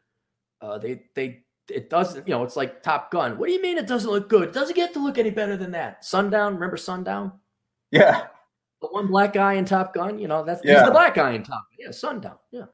Uh, 0.59 0.77
they 0.77 1.03
they 1.15 1.43
it 1.69 1.89
doesn't, 1.89 2.27
you 2.27 2.33
know, 2.33 2.43
it's 2.43 2.55
like 2.55 2.83
Top 2.83 3.11
Gun. 3.11 3.37
What 3.37 3.47
do 3.47 3.53
you 3.53 3.61
mean 3.61 3.77
it 3.77 3.87
doesn't 3.87 4.09
look 4.09 4.29
good? 4.29 4.49
It 4.49 4.53
doesn't 4.53 4.75
get 4.75 4.93
to 4.93 4.99
look 4.99 5.17
any 5.17 5.29
better 5.29 5.57
than 5.57 5.71
that. 5.71 6.03
Sundown, 6.05 6.53
remember 6.55 6.77
Sundown? 6.77 7.31
Yeah. 7.91 8.27
The 8.81 8.87
one 8.87 9.07
black 9.07 9.33
guy 9.33 9.53
in 9.53 9.65
Top 9.65 9.93
Gun, 9.93 10.19
you 10.19 10.27
know, 10.27 10.43
that's 10.43 10.61
yeah. 10.63 10.79
he's 10.79 10.85
the 10.85 10.91
black 10.91 11.15
guy 11.15 11.31
in 11.31 11.43
Top 11.43 11.63
Gun. 11.69 11.77
Yeah, 11.79 11.91
Sundown. 11.91 12.37
Yeah. 12.51 12.65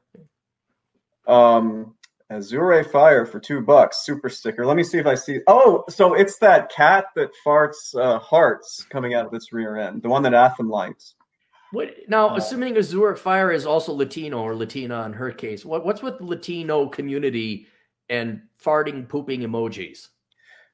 Um 1.28 1.94
Azure 2.30 2.84
Fire 2.84 3.24
for 3.24 3.40
two 3.40 3.62
bucks, 3.62 4.04
super 4.04 4.28
sticker. 4.28 4.66
Let 4.66 4.76
me 4.76 4.84
see 4.84 4.98
if 4.98 5.06
I 5.06 5.14
see. 5.14 5.40
Oh, 5.46 5.84
so 5.88 6.12
it's 6.12 6.38
that 6.38 6.70
cat 6.70 7.06
that 7.16 7.30
farts 7.44 7.98
uh, 7.98 8.18
hearts 8.18 8.84
coming 8.90 9.14
out 9.14 9.26
of 9.26 9.32
its 9.32 9.50
rear 9.52 9.76
end, 9.76 10.02
the 10.02 10.10
one 10.10 10.22
that 10.24 10.34
Atham 10.34 10.68
likes. 10.68 11.14
What 11.72 11.94
now? 12.06 12.30
Uh, 12.30 12.36
assuming 12.36 12.76
Azure 12.76 13.16
Fire 13.16 13.50
is 13.50 13.64
also 13.64 13.92
Latino 13.92 14.42
or 14.42 14.54
Latina 14.54 15.04
in 15.04 15.14
her 15.14 15.30
case, 15.30 15.64
what, 15.64 15.86
what's 15.86 16.02
with 16.02 16.18
the 16.18 16.24
Latino 16.24 16.88
community 16.88 17.66
and 18.10 18.42
farting, 18.62 19.08
pooping 19.08 19.40
emojis. 19.40 20.08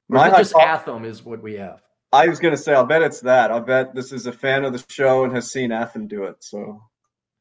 Or 0.09 0.27
is 0.27 0.37
just 0.37 0.55
Atham 0.57 1.05
is 1.05 1.25
what 1.25 1.43
we 1.43 1.55
have? 1.55 1.83
I 2.13 2.29
was 2.29 2.39
going 2.39 2.55
to 2.55 2.61
say, 2.61 2.75
I'll 2.75 2.87
bet 2.87 3.03
it's 3.03 3.21
that. 3.21 3.51
I'll 3.51 3.61
bet 3.61 3.95
this 3.95 4.13
is 4.13 4.27
a 4.27 4.33
fan 4.33 4.65
of 4.65 4.73
the 4.73 4.85
show 4.89 5.25
and 5.25 5.35
has 5.35 5.51
seen 5.51 5.73
Atham 5.73 6.07
do 6.07 6.25
it. 6.25 6.37
So 6.45 6.83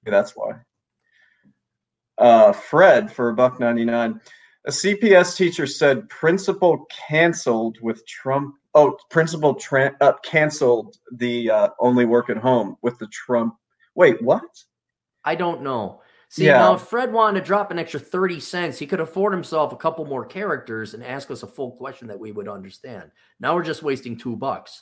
that's 0.04 0.32
why. 0.32 0.54
Uh, 2.18 2.52
Fred 2.52 3.12
for 3.12 3.30
a 3.30 3.34
buck 3.34 3.60
99. 3.60 4.20
A 4.66 4.72
CPS 4.72 5.36
teacher 5.36 5.68
said 5.68 6.08
principal 6.10 6.86
canceled 7.08 7.78
with 7.82 8.06
Trump. 8.08 8.56
Oh, 8.76 8.98
principal 9.10 9.56
tra- 9.56 9.96
uh, 10.00 10.14
canceled 10.24 10.98
the 11.12 11.50
uh, 11.50 11.70
only 11.80 12.06
work 12.06 12.30
at 12.30 12.38
home 12.38 12.78
with 12.82 12.98
the 12.98 13.08
Trump. 13.08 13.56
Wait, 13.96 14.22
what? 14.22 14.44
I 15.26 15.36
don't 15.36 15.62
know. 15.64 16.02
See, 16.30 16.46
yeah. 16.46 16.58
now 16.58 16.74
if 16.74 16.82
Fred 16.82 17.14
wanted 17.14 17.42
to 17.42 17.46
drop 17.46 17.70
an 17.70 17.78
extra 17.78 18.00
30 18.00 18.40
cents, 18.40 18.80
he 18.80 18.88
could 18.88 19.00
afford 19.00 19.34
himself 19.34 19.72
a 19.72 19.78
couple 19.78 20.06
more 20.06 20.26
characters 20.26 20.94
and 20.96 21.04
ask 21.04 21.30
us 21.30 21.44
a 21.44 21.48
full 21.48 21.74
question 21.74 22.08
that 22.08 22.20
we 22.20 22.32
would 22.32 22.48
understand. 22.48 23.12
Now 23.40 23.54
we're 23.54 23.64
just 23.64 23.84
wasting 23.84 24.18
two 24.18 24.36
bucks. 24.36 24.82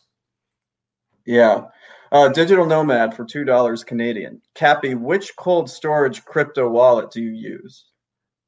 Yeah. 1.25 1.65
Uh, 2.11 2.27
digital 2.29 2.65
Nomad 2.65 3.15
for 3.15 3.25
$2 3.25 3.85
Canadian. 3.85 4.41
Cappy, 4.53 4.95
which 4.95 5.35
cold 5.37 5.69
storage 5.69 6.25
crypto 6.25 6.67
wallet 6.67 7.09
do 7.11 7.21
you 7.21 7.31
use? 7.31 7.85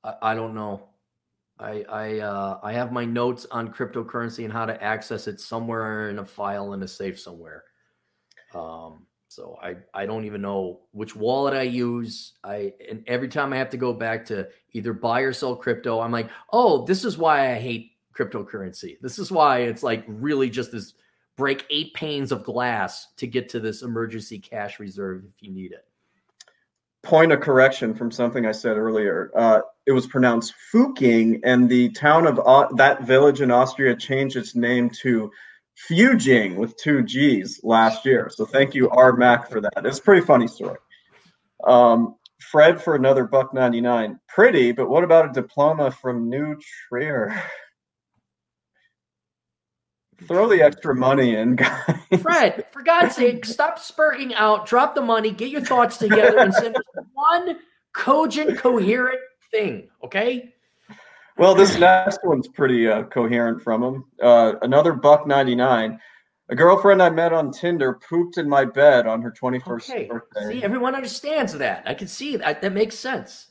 I, 0.03 0.15
I 0.21 0.35
don't 0.35 0.53
know. 0.53 0.89
I 1.59 1.85
I 1.87 2.19
uh, 2.19 2.59
I 2.63 2.73
have 2.73 2.91
my 2.91 3.05
notes 3.05 3.45
on 3.51 3.71
cryptocurrency 3.71 4.43
and 4.43 4.51
how 4.51 4.65
to 4.65 4.83
access 4.83 5.27
it 5.27 5.39
somewhere 5.39 6.09
in 6.09 6.19
a 6.19 6.25
file 6.25 6.73
in 6.73 6.81
a 6.81 6.87
safe 6.87 7.19
somewhere. 7.19 7.63
Um, 8.55 9.05
so 9.27 9.57
I, 9.63 9.77
I 9.93 10.05
don't 10.05 10.25
even 10.25 10.41
know 10.41 10.81
which 10.91 11.15
wallet 11.15 11.53
I 11.53 11.63
use. 11.63 12.33
I 12.43 12.73
and 12.89 13.03
every 13.07 13.27
time 13.27 13.53
I 13.53 13.57
have 13.57 13.69
to 13.71 13.77
go 13.77 13.93
back 13.93 14.25
to 14.25 14.47
either 14.73 14.93
buy 14.93 15.21
or 15.21 15.33
sell 15.33 15.55
crypto, 15.55 15.99
I'm 15.99 16.11
like, 16.11 16.29
oh, 16.51 16.85
this 16.85 17.05
is 17.05 17.17
why 17.17 17.51
I 17.51 17.55
hate 17.55 17.91
cryptocurrency. 18.15 18.97
This 19.01 19.17
is 19.17 19.31
why 19.31 19.59
it's 19.59 19.83
like 19.83 20.03
really 20.07 20.49
just 20.49 20.71
this 20.71 20.93
break 21.35 21.65
eight 21.69 21.93
panes 21.93 22.31
of 22.31 22.43
glass 22.43 23.07
to 23.18 23.27
get 23.27 23.49
to 23.49 23.60
this 23.60 23.81
emergency 23.81 24.39
cash 24.39 24.80
reserve 24.80 25.23
if 25.26 25.41
you 25.41 25.51
need 25.51 25.72
it. 25.72 25.85
Point 27.01 27.31
of 27.31 27.41
correction 27.41 27.93
from 27.93 28.11
something 28.11 28.45
I 28.45 28.53
said 28.53 28.77
earlier. 28.77 29.31
Uh, 29.35 29.61
it 29.85 29.91
was 29.91 30.07
pronounced 30.07 30.53
Fuking, 30.72 31.41
and 31.43 31.68
the 31.68 31.89
town 31.89 32.27
of 32.27 32.39
uh, 32.39 32.68
that 32.76 33.03
village 33.03 33.41
in 33.41 33.51
Austria 33.51 33.95
changed 33.95 34.38
its 34.38 34.55
name 34.55 34.89
to 35.01 35.30
Fugging 35.76 36.55
with 36.55 36.77
two 36.77 37.03
G's 37.03 37.60
last 37.64 38.05
year. 38.05 38.30
So 38.34 38.45
thank 38.45 38.73
you, 38.73 38.89
R 38.91 39.14
Mac, 39.14 39.49
for 39.49 39.60
that. 39.60 39.85
It's 39.85 39.99
a 39.99 40.01
pretty 40.01 40.26
funny 40.26 40.47
story. 40.47 40.77
Um, 41.65 42.15
Fred 42.39 42.81
for 42.81 42.95
another 42.95 43.26
buck 43.26 43.53
ninety 43.53 43.81
nine. 43.81 44.19
Pretty, 44.27 44.72
but 44.72 44.88
what 44.88 45.03
about 45.03 45.30
a 45.30 45.34
diploma 45.34 45.91
from 45.91 46.30
New 46.30 46.57
Trier? 46.89 47.41
Throw 50.27 50.48
the 50.48 50.61
extra 50.61 50.95
money 50.95 51.35
in, 51.35 51.56
guys. 51.57 52.22
Fred, 52.22 52.65
for 52.72 52.81
God's 52.84 53.15
sake, 53.15 53.45
stop 53.45 53.80
spurting 53.80 54.34
out, 54.34 54.65
drop 54.65 54.95
the 54.95 55.02
money, 55.02 55.31
get 55.31 55.49
your 55.49 55.61
thoughts 55.61 55.98
together, 55.98 56.40
and 56.40 56.53
send 56.53 56.76
us 56.76 56.84
one 57.14 57.57
cogent, 57.94 58.57
coherent 58.57 59.19
thing, 59.52 59.90
okay? 60.03 60.53
Well, 61.38 61.56
this 61.56 61.77
next 61.77 62.19
one's 62.23 62.48
pretty 62.48 62.88
uh, 62.88 63.03
coherent 63.03 63.61
from 63.61 63.84
him. 63.84 64.06
Uh, 64.22 64.53
another 64.61 64.94
buck 64.94 65.26
99. 65.26 65.99
A 66.49 66.56
girlfriend 66.56 67.02
I 67.02 67.10
met 67.10 67.34
on 67.34 67.52
Tinder 67.52 67.99
pooped 68.07 68.38
in 68.38 68.48
my 68.48 68.65
bed 68.65 69.07
on 69.07 69.22
her 69.22 69.31
21st 69.31 69.90
okay. 69.90 70.06
birthday. 70.06 70.60
See, 70.60 70.64
everyone 70.64 70.94
understands 70.94 71.53
that. 71.53 71.84
I 71.85 71.94
can 71.94 72.07
see 72.07 72.35
that. 72.38 72.61
That 72.61 72.73
makes 72.73 72.95
sense. 72.95 73.48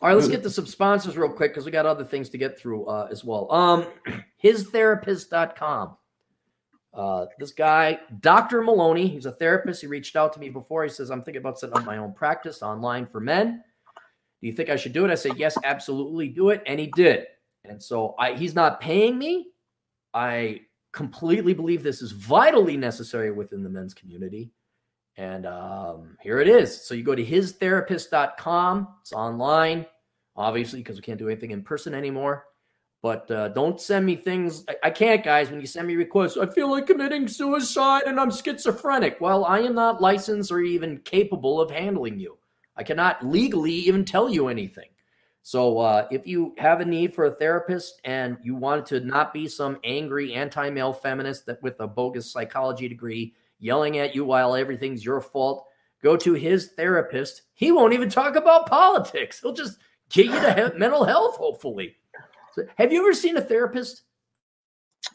All 0.00 0.08
right, 0.08 0.14
let's 0.14 0.28
get 0.28 0.42
to 0.42 0.50
some 0.50 0.66
sponsors 0.66 1.16
real 1.16 1.30
quick 1.30 1.52
because 1.52 1.64
we 1.64 1.70
got 1.70 1.86
other 1.86 2.04
things 2.04 2.28
to 2.30 2.38
get 2.38 2.58
through 2.58 2.84
uh, 2.84 3.08
as 3.10 3.24
well. 3.24 3.50
Um, 3.50 3.86
histherapist.com. 4.44 5.96
Uh, 6.92 7.26
this 7.38 7.52
guy, 7.52 7.98
Dr. 8.20 8.62
Maloney, 8.62 9.06
he's 9.06 9.26
a 9.26 9.32
therapist. 9.32 9.80
He 9.80 9.86
reached 9.86 10.16
out 10.16 10.32
to 10.34 10.40
me 10.40 10.50
before. 10.50 10.82
He 10.82 10.90
says, 10.90 11.10
I'm 11.10 11.22
thinking 11.22 11.40
about 11.40 11.58
setting 11.58 11.76
up 11.76 11.84
my 11.84 11.98
own 11.98 12.12
practice 12.12 12.62
online 12.62 13.06
for 13.06 13.20
men. 13.20 13.62
Do 14.40 14.46
you 14.46 14.52
think 14.52 14.68
I 14.68 14.76
should 14.76 14.92
do 14.92 15.04
it? 15.04 15.10
I 15.10 15.14
said, 15.14 15.36
Yes, 15.36 15.56
absolutely 15.64 16.28
do 16.28 16.50
it. 16.50 16.62
And 16.66 16.78
he 16.78 16.88
did. 16.88 17.26
And 17.64 17.82
so 17.82 18.14
I, 18.18 18.34
he's 18.34 18.54
not 18.54 18.80
paying 18.80 19.18
me. 19.18 19.48
I 20.12 20.60
completely 20.92 21.52
believe 21.52 21.82
this 21.82 22.00
is 22.00 22.12
vitally 22.12 22.76
necessary 22.76 23.30
within 23.30 23.62
the 23.62 23.68
men's 23.68 23.92
community. 23.92 24.50
And 25.16 25.46
um, 25.46 26.16
here 26.22 26.40
it 26.40 26.48
is. 26.48 26.84
So 26.86 26.94
you 26.94 27.02
go 27.02 27.14
to 27.14 27.24
histherapist.com. 27.24 28.88
It's 29.00 29.12
online, 29.12 29.86
obviously, 30.36 30.80
because 30.80 30.96
we 30.96 31.02
can't 31.02 31.18
do 31.18 31.28
anything 31.28 31.52
in 31.52 31.62
person 31.62 31.94
anymore. 31.94 32.44
But 33.02 33.30
uh, 33.30 33.48
don't 33.48 33.80
send 33.80 34.04
me 34.04 34.16
things. 34.16 34.64
I, 34.68 34.76
I, 34.84 34.90
can't, 34.90 35.24
guys. 35.24 35.50
When 35.50 35.60
you 35.60 35.66
send 35.66 35.86
me 35.86 35.96
requests, 35.96 36.36
I 36.36 36.46
feel 36.46 36.70
like 36.70 36.86
committing 36.86 37.28
suicide 37.28 38.02
and 38.06 38.18
I'm 38.18 38.30
schizophrenic. 38.30 39.20
Well, 39.20 39.44
I 39.44 39.60
am 39.60 39.74
not 39.74 40.02
licensed 40.02 40.50
or 40.50 40.60
even 40.60 40.98
capable 40.98 41.60
of 41.60 41.70
handling 41.70 42.18
you. 42.18 42.36
I 42.76 42.82
cannot 42.82 43.24
legally 43.24 43.72
even 43.72 44.04
tell 44.04 44.28
you 44.28 44.48
anything. 44.48 44.88
So 45.42 45.78
uh, 45.78 46.08
if 46.10 46.26
you 46.26 46.54
have 46.58 46.80
a 46.80 46.84
need 46.84 47.14
for 47.14 47.26
a 47.26 47.30
therapist 47.30 48.00
and 48.04 48.36
you 48.42 48.56
want 48.56 48.84
to 48.86 49.00
not 49.00 49.32
be 49.32 49.46
some 49.46 49.78
angry 49.84 50.34
anti-male 50.34 50.92
feminist 50.92 51.46
that 51.46 51.62
with 51.62 51.78
a 51.78 51.86
bogus 51.86 52.30
psychology 52.30 52.88
degree 52.88 53.34
yelling 53.66 53.98
at 53.98 54.14
you 54.14 54.24
while 54.24 54.54
everything's 54.54 55.04
your 55.04 55.20
fault. 55.20 55.66
Go 56.02 56.16
to 56.16 56.34
his 56.34 56.68
therapist. 56.76 57.42
He 57.54 57.72
won't 57.72 57.92
even 57.92 58.08
talk 58.08 58.36
about 58.36 58.68
politics. 58.68 59.40
He'll 59.40 59.52
just 59.52 59.78
get 60.10 60.26
you 60.26 60.32
to 60.32 60.72
mental 60.78 61.04
health, 61.04 61.36
hopefully. 61.36 61.96
So, 62.54 62.62
have 62.76 62.92
you 62.92 63.00
ever 63.00 63.12
seen 63.12 63.36
a 63.36 63.40
therapist? 63.40 64.02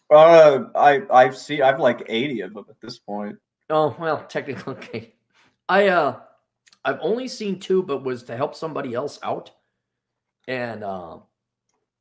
Uh, 0.10 0.66
I 0.76 1.04
I've 1.10 1.38
seen 1.38 1.62
I've 1.62 1.80
like 1.80 2.04
eighty 2.10 2.42
of 2.42 2.54
them 2.54 2.66
at 2.70 2.80
this 2.82 3.00
point. 3.00 3.38
Oh 3.70 3.96
well, 4.00 4.26
technically, 4.28 4.74
okay. 4.78 5.14
I 5.70 5.88
uh, 5.88 6.20
I've 6.84 7.00
only 7.02 7.28
seen 7.28 7.60
two, 7.60 7.84
but 7.84 8.04
was 8.04 8.24
to 8.24 8.36
help 8.36 8.56
somebody 8.56 8.94
else 8.94 9.20
out. 9.24 9.52
And 10.48 10.84
um, 10.84 11.14
uh, 11.14 11.18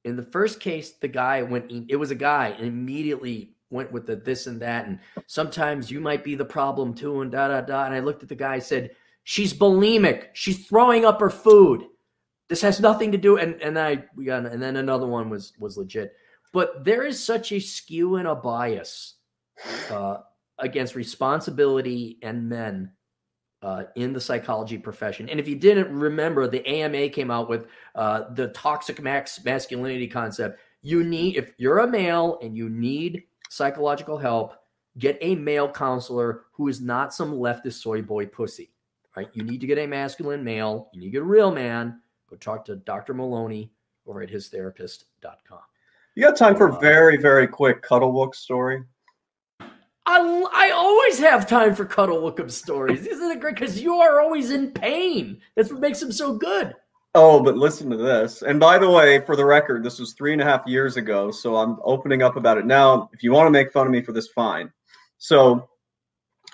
in 0.04 0.16
the 0.16 0.22
first 0.22 0.60
case, 0.60 0.92
the 0.92 1.08
guy 1.08 1.42
went. 1.42 1.70
It 1.88 1.96
was 1.96 2.10
a 2.10 2.16
guy, 2.16 2.48
and 2.48 2.66
immediately 2.66 3.54
went 3.70 3.92
with 3.92 4.06
the 4.06 4.16
this 4.16 4.46
and 4.46 4.60
that. 4.60 4.86
And 4.86 4.98
sometimes 5.26 5.90
you 5.90 6.00
might 6.00 6.24
be 6.24 6.34
the 6.34 6.44
problem 6.44 6.94
too, 6.94 7.22
and 7.22 7.30
da 7.30 7.48
da 7.48 7.60
da. 7.60 7.86
And 7.86 7.94
I 7.94 8.00
looked 8.00 8.22
at 8.22 8.28
the 8.28 8.34
guy, 8.34 8.58
said, 8.58 8.90
She's 9.24 9.54
bulimic. 9.54 10.28
She's 10.32 10.66
throwing 10.66 11.04
up 11.04 11.20
her 11.20 11.30
food. 11.30 11.84
This 12.48 12.62
has 12.62 12.80
nothing 12.80 13.12
to 13.12 13.18
do. 13.18 13.38
And 13.38 13.60
and 13.62 13.78
I 13.78 14.04
we 14.16 14.24
got 14.24 14.46
and 14.46 14.62
then 14.62 14.76
another 14.76 15.06
one 15.06 15.30
was 15.30 15.52
was 15.58 15.76
legit. 15.76 16.14
But 16.52 16.84
there 16.84 17.04
is 17.04 17.22
such 17.22 17.52
a 17.52 17.60
skew 17.60 18.16
and 18.16 18.26
a 18.26 18.34
bias 18.34 19.14
uh, 19.90 20.18
against 20.58 20.96
responsibility 20.96 22.18
and 22.22 22.48
men 22.48 22.90
uh, 23.62 23.84
in 23.94 24.12
the 24.12 24.20
psychology 24.20 24.78
profession. 24.78 25.28
And 25.28 25.38
if 25.38 25.46
you 25.46 25.54
didn't 25.54 25.96
remember, 25.96 26.48
the 26.48 26.66
AMA 26.66 27.10
came 27.10 27.30
out 27.30 27.48
with 27.48 27.66
uh, 27.94 28.32
the 28.34 28.48
toxic 28.48 29.00
max 29.02 29.42
masculinity 29.44 30.08
concept. 30.08 30.60
You 30.82 31.04
need, 31.04 31.36
if 31.36 31.52
you're 31.58 31.78
a 31.78 31.86
male 31.86 32.38
and 32.42 32.56
you 32.56 32.70
need 32.70 33.24
psychological 33.50 34.16
help, 34.16 34.54
get 34.98 35.18
a 35.20 35.34
male 35.34 35.70
counselor 35.70 36.44
who 36.52 36.68
is 36.68 36.80
not 36.80 37.12
some 37.12 37.34
leftist 37.34 37.74
soy 37.74 38.00
boy 38.00 38.26
pussy. 38.26 38.70
Right? 39.16 39.28
You 39.34 39.42
need 39.42 39.60
to 39.60 39.66
get 39.66 39.78
a 39.78 39.86
masculine 39.86 40.42
male. 40.42 40.88
You 40.94 41.00
need 41.00 41.06
to 41.06 41.12
get 41.12 41.22
a 41.22 41.24
real 41.24 41.50
man. 41.50 42.00
Go 42.28 42.36
talk 42.36 42.64
to 42.66 42.76
Dr. 42.76 43.12
Maloney 43.12 43.72
over 44.06 44.22
at 44.22 44.30
histherapist.com. 44.30 45.58
You 46.14 46.24
got 46.24 46.36
time 46.36 46.56
for 46.56 46.68
a 46.68 46.80
very, 46.80 47.16
very 47.16 47.46
quick 47.46 47.82
Cuddle 47.82 48.12
book 48.12 48.34
story? 48.34 48.84
I, 50.06 50.44
I 50.52 50.70
always 50.70 51.18
have 51.18 51.46
time 51.46 51.74
for 51.74 51.84
Cuddle 51.84 52.20
book 52.20 52.48
stories. 52.50 53.06
Isn't 53.06 53.30
it 53.32 53.40
great? 53.40 53.56
Because 53.56 53.80
you 53.80 53.96
are 53.96 54.20
always 54.20 54.50
in 54.50 54.70
pain. 54.70 55.40
That's 55.56 55.70
what 55.70 55.80
makes 55.80 56.00
them 56.00 56.12
so 56.12 56.34
good. 56.34 56.74
Oh, 57.14 57.42
but 57.42 57.56
listen 57.56 57.90
to 57.90 57.96
this. 57.96 58.42
And 58.42 58.60
by 58.60 58.78
the 58.78 58.88
way, 58.88 59.20
for 59.20 59.34
the 59.34 59.44
record, 59.44 59.82
this 59.82 59.98
was 59.98 60.12
three 60.12 60.32
and 60.32 60.40
a 60.40 60.44
half 60.44 60.64
years 60.66 60.96
ago. 60.96 61.30
So 61.30 61.56
I'm 61.56 61.78
opening 61.82 62.22
up 62.22 62.36
about 62.36 62.58
it 62.58 62.66
now. 62.66 63.10
If 63.12 63.22
you 63.22 63.32
want 63.32 63.46
to 63.46 63.50
make 63.50 63.72
fun 63.72 63.86
of 63.86 63.92
me 63.92 64.00
for 64.00 64.12
this, 64.12 64.28
fine. 64.28 64.72
So 65.18 65.68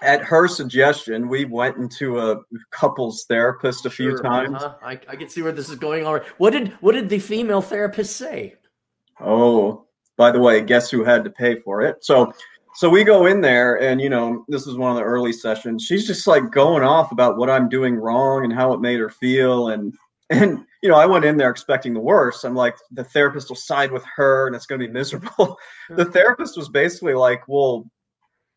at 0.03 0.23
her 0.23 0.49
suggestion, 0.49 1.29
we 1.29 1.45
went 1.45 1.77
into 1.77 2.19
a 2.19 2.41
couples 2.71 3.27
therapist 3.29 3.85
a 3.85 3.91
sure, 3.91 4.13
few 4.13 4.23
times. 4.23 4.63
Uh-huh. 4.63 4.75
I, 4.83 4.93
I 5.09 5.17
can 5.17 5.29
see 5.29 5.43
where 5.43 5.53
this 5.53 5.69
is 5.69 5.77
going 5.77 6.07
already. 6.07 6.27
What 6.39 6.51
did 6.51 6.69
what 6.81 6.93
did 6.93 7.11
the 7.11 7.19
female 7.19 7.61
therapist 7.61 8.17
say? 8.17 8.55
Oh, 9.21 9.87
by 10.17 10.31
the 10.31 10.41
way, 10.41 10.63
guess 10.63 10.91
who 10.91 11.05
had 11.05 11.23
to 11.25 11.31
pay 11.31 11.61
for 11.61 11.83
it? 11.83 12.03
So 12.03 12.33
so 12.77 12.91
we 12.91 13.05
go 13.05 13.25
in 13.25 13.41
there 13.41 13.81
and 13.81 14.03
you 14.03 14.11
know 14.11 14.45
this 14.49 14.67
is 14.67 14.77
one 14.77 14.91
of 14.91 14.99
the 14.99 15.03
early 15.03 15.33
sessions 15.33 15.83
she's 15.83 16.07
just 16.07 16.27
like 16.27 16.51
going 16.51 16.83
off 16.83 17.11
about 17.11 17.39
what 17.39 17.49
i'm 17.49 17.71
doing 17.71 17.97
wrong 17.97 18.45
and 18.45 18.53
how 18.53 18.71
it 18.75 18.83
made 18.83 19.01
her 19.01 19.09
feel 19.09 19.69
and 19.69 19.95
and 20.31 20.65
you 20.83 20.89
know, 20.89 20.97
I 20.97 21.07
went 21.07 21.25
in 21.25 21.37
there 21.37 21.51
expecting 21.51 21.95
the 21.95 22.01
worst. 22.01 22.45
I'm 22.45 22.55
like, 22.55 22.77
the 22.93 23.05
therapist 23.05 23.49
will 23.49 23.57
side 23.57 23.93
with 23.93 24.05
her, 24.17 24.47
and 24.47 24.55
it's 24.55 24.67
going 24.67 24.81
to 24.81 24.87
be 24.87 24.93
miserable. 24.93 25.59
the 25.89 26.03
mm-hmm. 26.03 26.13
therapist 26.13 26.57
was 26.57 26.69
basically 26.69 27.15
like, 27.15 27.43
well, 27.49 27.91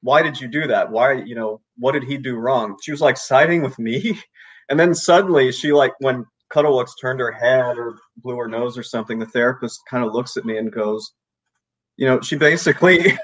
why 0.01 0.21
did 0.21 0.39
you 0.39 0.47
do 0.47 0.67
that? 0.67 0.89
Why, 0.89 1.13
you 1.13 1.35
know, 1.35 1.61
what 1.77 1.93
did 1.93 2.03
he 2.03 2.17
do 2.17 2.37
wrong? 2.37 2.77
She 2.81 2.91
was 2.91 3.01
like 3.01 3.17
siding 3.17 3.61
with 3.61 3.77
me, 3.79 4.19
and 4.69 4.79
then 4.79 4.93
suddenly 4.93 5.51
she 5.51 5.71
like 5.71 5.93
when 5.99 6.25
Cuddlewooks 6.53 6.91
turned 6.99 7.19
her 7.19 7.31
head 7.31 7.77
or 7.77 7.95
blew 8.17 8.37
her 8.37 8.47
nose 8.47 8.77
or 8.77 8.83
something, 8.83 9.19
the 9.19 9.25
therapist 9.25 9.81
kind 9.89 10.03
of 10.03 10.13
looks 10.13 10.37
at 10.37 10.45
me 10.45 10.57
and 10.57 10.71
goes, 10.71 11.13
you 11.97 12.05
know, 12.07 12.21
she 12.21 12.35
basically. 12.35 13.17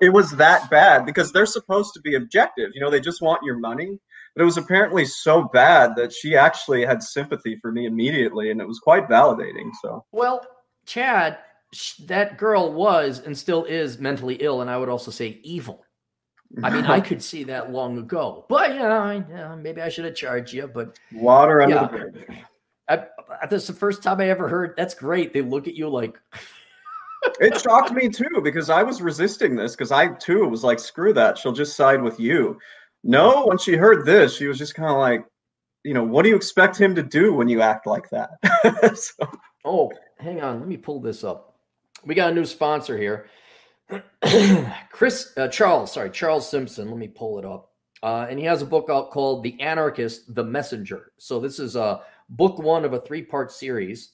it 0.00 0.10
was 0.10 0.30
that 0.32 0.70
bad 0.70 1.04
because 1.04 1.30
they're 1.30 1.46
supposed 1.46 1.92
to 1.92 2.00
be 2.00 2.14
objective. 2.14 2.70
You 2.74 2.80
know, 2.80 2.90
they 2.90 3.00
just 3.00 3.20
want 3.20 3.44
your 3.44 3.58
money 3.58 3.98
but 4.34 4.42
it 4.42 4.44
was 4.44 4.56
apparently 4.56 5.04
so 5.04 5.44
bad 5.52 5.96
that 5.96 6.12
she 6.12 6.36
actually 6.36 6.84
had 6.84 7.02
sympathy 7.02 7.56
for 7.60 7.72
me 7.72 7.86
immediately, 7.86 8.50
and 8.50 8.60
it 8.60 8.68
was 8.68 8.78
quite 8.78 9.08
validating. 9.08 9.70
So, 9.82 10.04
well, 10.12 10.46
Chad, 10.86 11.38
that 12.06 12.36
girl 12.38 12.72
was 12.72 13.20
and 13.20 13.36
still 13.36 13.64
is 13.64 13.98
mentally 13.98 14.36
ill, 14.36 14.60
and 14.60 14.70
I 14.70 14.76
would 14.76 14.88
also 14.88 15.10
say 15.10 15.40
evil. 15.42 15.84
I 16.62 16.70
mean, 16.70 16.84
I 16.84 17.00
could 17.00 17.22
see 17.22 17.44
that 17.44 17.70
long 17.70 17.98
ago, 17.98 18.44
but 18.48 18.74
yeah, 18.74 19.22
yeah 19.30 19.54
maybe 19.54 19.80
I 19.80 19.88
should 19.88 20.04
have 20.04 20.14
charged 20.14 20.52
you. 20.52 20.68
But 20.72 20.98
water 21.12 21.62
under 21.62 21.74
yeah, 21.74 21.82
the 21.82 21.88
bridge. 21.88 22.44
I, 22.88 23.06
that's 23.48 23.68
the 23.68 23.72
first 23.72 24.02
time 24.02 24.20
I 24.20 24.28
ever 24.30 24.48
heard. 24.48 24.74
That's 24.76 24.94
great. 24.94 25.32
They 25.32 25.42
look 25.42 25.68
at 25.68 25.74
you 25.74 25.88
like. 25.88 26.18
it 27.40 27.60
shocked 27.60 27.92
me 27.92 28.08
too 28.08 28.40
because 28.42 28.68
I 28.68 28.82
was 28.82 29.00
resisting 29.00 29.54
this 29.54 29.72
because 29.76 29.92
I 29.92 30.08
too 30.14 30.48
was 30.48 30.64
like, 30.64 30.80
screw 30.80 31.12
that. 31.12 31.38
She'll 31.38 31.52
just 31.52 31.76
side 31.76 32.02
with 32.02 32.18
you. 32.18 32.58
No, 33.02 33.46
when 33.46 33.58
she 33.58 33.76
heard 33.76 34.04
this, 34.04 34.36
she 34.36 34.46
was 34.46 34.58
just 34.58 34.74
kind 34.74 34.90
of 34.90 34.98
like, 34.98 35.24
you 35.84 35.94
know, 35.94 36.04
what 36.04 36.22
do 36.22 36.28
you 36.28 36.36
expect 36.36 36.78
him 36.78 36.94
to 36.94 37.02
do 37.02 37.32
when 37.32 37.48
you 37.48 37.62
act 37.62 37.86
like 37.86 38.08
that? 38.10 38.30
so. 38.96 39.30
Oh, 39.64 39.90
hang 40.18 40.42
on. 40.42 40.60
Let 40.60 40.68
me 40.68 40.76
pull 40.76 41.00
this 41.00 41.24
up. 41.24 41.56
We 42.04 42.14
got 42.14 42.32
a 42.32 42.34
new 42.34 42.44
sponsor 42.44 42.98
here. 42.98 43.26
Chris, 44.92 45.32
uh, 45.36 45.48
Charles, 45.48 45.92
sorry, 45.92 46.10
Charles 46.10 46.48
Simpson. 46.48 46.88
Let 46.88 46.98
me 46.98 47.08
pull 47.08 47.38
it 47.38 47.44
up. 47.44 47.70
Uh, 48.02 48.26
and 48.30 48.38
he 48.38 48.44
has 48.44 48.62
a 48.62 48.66
book 48.66 48.88
out 48.90 49.10
called 49.10 49.42
The 49.42 49.60
Anarchist, 49.60 50.34
The 50.34 50.44
Messenger. 50.44 51.12
So 51.18 51.40
this 51.40 51.58
is 51.58 51.76
uh, 51.76 52.00
book 52.30 52.58
one 52.58 52.84
of 52.84 52.92
a 52.92 53.00
three 53.00 53.22
part 53.22 53.52
series. 53.52 54.12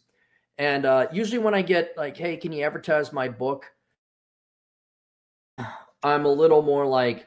And 0.59 0.87
uh, 0.87 1.07
usually 1.13 1.39
when 1.39 1.55
I 1.55 1.63
get 1.63 1.95
like, 1.97 2.17
hey, 2.17 2.37
can 2.37 2.53
you 2.53 2.65
advertise 2.65 3.13
my 3.13 3.29
book? 3.29 3.67
I'm 6.03 6.25
a 6.25 6.33
little 6.33 6.63
more 6.63 6.87
like, 6.87 7.27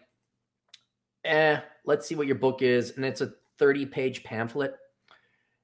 eh, 1.25 1.59
let's 1.85 2.07
see 2.07 2.15
what 2.15 2.27
your 2.27 2.35
book 2.35 2.61
is. 2.61 2.95
And 2.95 3.05
it's 3.05 3.21
a 3.21 3.33
30 3.57 3.85
page 3.85 4.23
pamphlet. 4.23 4.75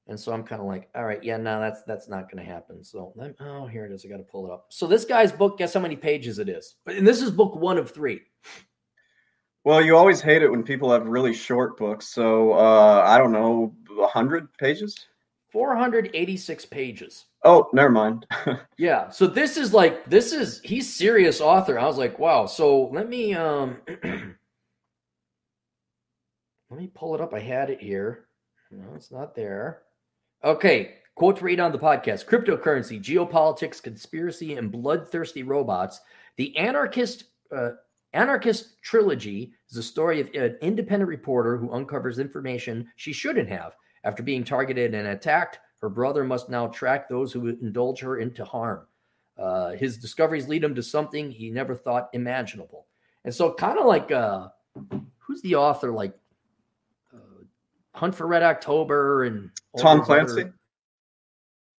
And 0.08 0.18
so 0.18 0.32
I'm 0.32 0.44
kind 0.44 0.60
of 0.60 0.68
like, 0.68 0.88
all 0.94 1.04
right, 1.04 1.22
yeah, 1.22 1.36
no, 1.36 1.60
that's 1.60 1.82
that's 1.82 2.08
not 2.08 2.30
going 2.30 2.44
to 2.44 2.48
happen. 2.48 2.84
So 2.84 3.12
oh, 3.40 3.66
here 3.66 3.84
it 3.84 3.92
is. 3.92 4.04
I 4.04 4.08
got 4.08 4.18
to 4.18 4.22
pull 4.22 4.46
it 4.46 4.52
up. 4.52 4.66
So 4.68 4.86
this 4.86 5.04
guy's 5.04 5.32
book, 5.32 5.58
guess 5.58 5.74
how 5.74 5.80
many 5.80 5.96
pages 5.96 6.38
it 6.38 6.48
is? 6.48 6.76
And 6.86 7.06
this 7.06 7.20
is 7.20 7.30
book 7.32 7.56
one 7.56 7.76
of 7.76 7.90
three. 7.90 8.20
Well, 9.64 9.84
you 9.84 9.96
always 9.96 10.20
hate 10.20 10.42
it 10.42 10.48
when 10.48 10.62
people 10.62 10.92
have 10.92 11.08
really 11.08 11.34
short 11.34 11.76
books. 11.76 12.06
So 12.06 12.52
uh, 12.52 13.02
I 13.04 13.18
don't 13.18 13.32
know, 13.32 13.74
hundred 14.04 14.52
pages. 14.58 15.06
486 15.50 16.66
pages. 16.66 17.24
Oh, 17.44 17.68
never 17.72 17.90
mind. 17.90 18.26
yeah. 18.78 19.08
So 19.08 19.26
this 19.26 19.56
is 19.56 19.72
like 19.72 20.08
this 20.08 20.32
is 20.32 20.60
he's 20.62 20.94
serious 20.94 21.40
author. 21.40 21.78
I 21.78 21.86
was 21.86 21.98
like, 21.98 22.18
wow. 22.18 22.46
So 22.46 22.88
let 22.92 23.08
me 23.08 23.34
um 23.34 23.78
let 26.70 26.80
me 26.80 26.90
pull 26.94 27.14
it 27.14 27.20
up. 27.20 27.34
I 27.34 27.40
had 27.40 27.70
it 27.70 27.80
here. 27.80 28.26
No, 28.70 28.94
it's 28.94 29.12
not 29.12 29.34
there. 29.34 29.82
Okay. 30.44 30.94
Quote 31.14 31.40
read 31.40 31.60
on 31.60 31.72
the 31.72 31.78
podcast 31.78 32.26
Cryptocurrency, 32.26 33.00
Geopolitics, 33.02 33.82
Conspiracy, 33.82 34.56
and 34.56 34.70
Bloodthirsty 34.70 35.42
Robots. 35.42 36.00
The 36.36 36.54
Anarchist 36.56 37.24
uh, 37.50 37.70
Anarchist 38.12 38.82
Trilogy 38.82 39.52
is 39.70 39.76
a 39.76 39.82
story 39.82 40.20
of 40.20 40.28
an 40.34 40.56
independent 40.60 41.08
reporter 41.08 41.56
who 41.56 41.72
uncovers 41.72 42.18
information 42.18 42.86
she 42.96 43.12
shouldn't 43.12 43.48
have. 43.48 43.76
After 44.04 44.22
being 44.22 44.44
targeted 44.44 44.94
and 44.94 45.08
attacked, 45.08 45.58
her 45.80 45.88
brother 45.88 46.24
must 46.24 46.48
now 46.48 46.68
track 46.68 47.08
those 47.08 47.32
who 47.32 47.48
indulge 47.48 48.00
her 48.00 48.18
into 48.18 48.44
harm. 48.44 48.86
Uh, 49.38 49.72
his 49.72 49.98
discoveries 49.98 50.48
lead 50.48 50.64
him 50.64 50.74
to 50.74 50.82
something 50.82 51.30
he 51.30 51.50
never 51.50 51.74
thought 51.74 52.08
imaginable. 52.12 52.86
And 53.24 53.34
so, 53.34 53.52
kind 53.52 53.78
of 53.78 53.86
like 53.86 54.10
uh, 54.10 54.48
who's 55.18 55.42
the 55.42 55.56
author? 55.56 55.90
Like 55.90 56.14
Hunt 57.96 58.14
for 58.14 58.26
Red 58.26 58.42
October 58.42 59.24
and 59.24 59.50
Tom 59.78 60.02
Clancy. 60.02 60.42
Other... 60.42 60.54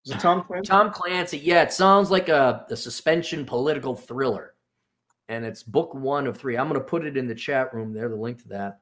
Is 0.04 0.12
it 0.12 0.20
Tom 0.20 0.42
Clancy? 0.44 0.68
Tom 0.68 0.90
Clancy. 0.90 1.38
Yeah, 1.38 1.62
it 1.62 1.72
sounds 1.72 2.10
like 2.10 2.28
a, 2.28 2.64
a 2.70 2.76
suspension 2.76 3.44
political 3.44 3.94
thriller. 3.94 4.54
And 5.28 5.44
it's 5.44 5.62
book 5.62 5.92
one 5.94 6.26
of 6.26 6.36
three. 6.36 6.56
I'm 6.56 6.68
going 6.68 6.80
to 6.80 6.86
put 6.86 7.04
it 7.04 7.16
in 7.16 7.26
the 7.26 7.34
chat 7.34 7.74
room 7.74 7.92
there, 7.92 8.08
the 8.08 8.16
link 8.16 8.40
to 8.42 8.48
that. 8.48 8.80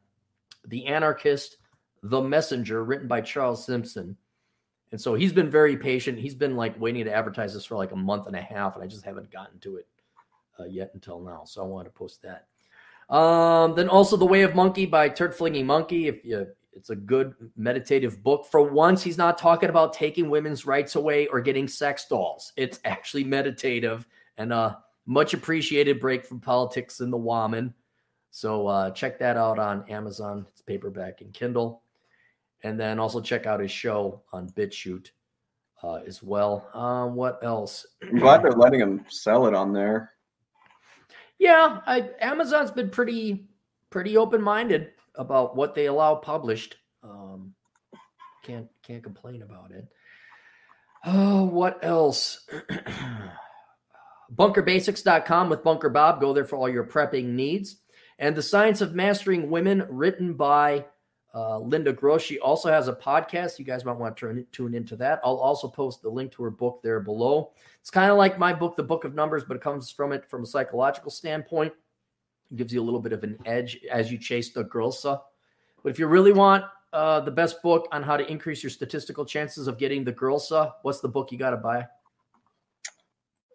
The 0.66 0.86
Anarchist, 0.86 1.56
The 2.02 2.20
Messenger, 2.20 2.84
written 2.84 3.08
by 3.08 3.20
Charles 3.22 3.64
Simpson. 3.64 4.16
And 4.92 5.00
so 5.00 5.14
he's 5.14 5.32
been 5.32 5.50
very 5.50 5.76
patient. 5.76 6.18
He's 6.18 6.34
been 6.34 6.54
like 6.54 6.78
waiting 6.78 7.04
to 7.04 7.12
advertise 7.12 7.54
this 7.54 7.64
for 7.64 7.76
like 7.76 7.92
a 7.92 7.96
month 7.96 8.26
and 8.26 8.36
a 8.36 8.40
half, 8.40 8.74
and 8.74 8.84
I 8.84 8.86
just 8.86 9.04
haven't 9.04 9.32
gotten 9.32 9.58
to 9.60 9.76
it 9.76 9.88
uh, 10.60 10.64
yet 10.64 10.90
until 10.94 11.18
now. 11.20 11.42
So 11.44 11.62
I 11.62 11.66
wanted 11.66 11.88
to 11.88 11.94
post 11.94 12.22
that. 12.22 12.46
Um, 13.12 13.74
then 13.74 13.88
also 13.88 14.16
The 14.16 14.24
Way 14.24 14.42
of 14.42 14.54
Monkey 14.54 14.86
by 14.86 15.08
Turd 15.08 15.34
Flinging 15.34 15.66
Monkey. 15.66 16.08
If 16.08 16.24
you, 16.24 16.46
it's 16.74 16.90
a 16.90 16.96
good 16.96 17.34
meditative 17.56 18.22
book. 18.22 18.46
For 18.50 18.62
once, 18.62 19.02
he's 19.02 19.18
not 19.18 19.38
talking 19.38 19.68
about 19.68 19.92
taking 19.92 20.30
women's 20.30 20.66
rights 20.66 20.96
away 20.96 21.26
or 21.28 21.40
getting 21.40 21.68
sex 21.68 22.06
dolls. 22.06 22.52
It's 22.56 22.80
actually 22.84 23.24
meditative 23.24 24.06
and 24.36 24.52
a 24.52 24.78
much 25.06 25.34
appreciated 25.34 26.00
break 26.00 26.24
from 26.24 26.40
politics 26.40 27.00
in 27.00 27.10
the 27.10 27.16
woman. 27.16 27.74
So 28.30 28.66
uh, 28.66 28.90
check 28.90 29.18
that 29.20 29.36
out 29.36 29.58
on 29.58 29.88
Amazon. 29.88 30.46
It's 30.50 30.62
paperback 30.62 31.20
and 31.20 31.32
Kindle 31.32 31.82
and 32.64 32.80
then 32.80 32.98
also 32.98 33.20
check 33.20 33.46
out 33.46 33.60
his 33.60 33.70
show 33.70 34.22
on 34.32 34.48
BitChute 34.50 35.10
uh, 35.82 36.00
as 36.06 36.22
well. 36.22 36.68
Um, 36.74 37.14
what 37.14 37.38
else? 37.44 37.86
I'm 38.02 38.18
glad 38.18 38.42
they're 38.42 38.52
letting 38.52 38.80
him 38.80 39.04
sell 39.08 39.46
it 39.46 39.54
on 39.54 39.72
there. 39.72 40.12
Yeah, 41.38 41.80
I, 41.86 42.10
Amazon's 42.20 42.70
been 42.70 42.90
pretty 42.90 43.46
pretty 43.90 44.16
open 44.16 44.42
minded 44.42 44.90
about 45.16 45.56
what 45.56 45.74
they 45.74 45.86
allow 45.86 46.14
published. 46.14 46.76
Um, 47.02 47.54
can't 48.42 48.68
can't 48.82 49.02
complain 49.02 49.42
about 49.42 49.70
it. 49.70 49.86
Oh, 51.04 51.44
what 51.44 51.78
else? 51.82 52.46
BunkerBasics.com 54.34 55.50
with 55.50 55.62
Bunker 55.62 55.90
Bob. 55.90 56.20
Go 56.20 56.32
there 56.32 56.44
for 56.44 56.56
all 56.56 56.68
your 56.68 56.84
prepping 56.84 57.26
needs. 57.26 57.76
And 58.18 58.34
The 58.34 58.42
Science 58.42 58.80
of 58.80 58.94
Mastering 58.94 59.50
Women, 59.50 59.86
written 59.88 60.34
by 60.34 60.86
uh, 61.34 61.58
Linda 61.58 61.92
Gross, 61.92 62.22
she 62.22 62.38
also 62.38 62.70
has 62.70 62.88
a 62.88 62.94
podcast. 62.94 63.58
You 63.58 63.64
guys 63.64 63.84
might 63.84 63.98
want 63.98 64.16
to 64.16 64.20
turn, 64.20 64.46
tune 64.52 64.74
into 64.74 64.96
that. 64.96 65.20
I'll 65.24 65.36
also 65.36 65.68
post 65.68 66.00
the 66.00 66.08
link 66.08 66.32
to 66.32 66.42
her 66.44 66.50
book 66.50 66.80
there 66.82 67.00
below. 67.00 67.52
It's 67.80 67.90
kind 67.90 68.10
of 68.10 68.16
like 68.16 68.38
my 68.38 68.54
book, 68.54 68.76
The 68.76 68.82
Book 68.82 69.04
of 69.04 69.14
Numbers, 69.14 69.44
but 69.44 69.56
it 69.56 69.62
comes 69.62 69.90
from 69.90 70.12
it 70.12 70.24
from 70.30 70.44
a 70.44 70.46
psychological 70.46 71.10
standpoint. 71.10 71.72
Gives 72.56 72.72
you 72.72 72.80
a 72.80 72.84
little 72.84 73.00
bit 73.00 73.12
of 73.12 73.24
an 73.24 73.38
edge 73.46 73.80
as 73.90 74.10
you 74.12 74.18
chase 74.18 74.52
the 74.52 74.64
Grilsa. 74.64 75.20
But 75.82 75.90
if 75.90 75.98
you 75.98 76.06
really 76.06 76.32
want 76.32 76.64
uh, 76.92 77.20
the 77.20 77.30
best 77.30 77.62
book 77.62 77.88
on 77.92 78.02
how 78.02 78.16
to 78.16 78.30
increase 78.30 78.62
your 78.62 78.70
statistical 78.70 79.24
chances 79.24 79.66
of 79.66 79.78
getting 79.78 80.04
the 80.04 80.12
Grilsa, 80.12 80.72
what's 80.82 81.00
the 81.00 81.08
book 81.08 81.32
you 81.32 81.38
got 81.38 81.50
to 81.50 81.56
buy? 81.56 81.86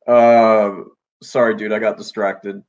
Uh, 0.06 0.84
sorry, 1.22 1.56
dude, 1.56 1.72
I 1.72 1.80
got 1.80 1.98
distracted. 1.98 2.64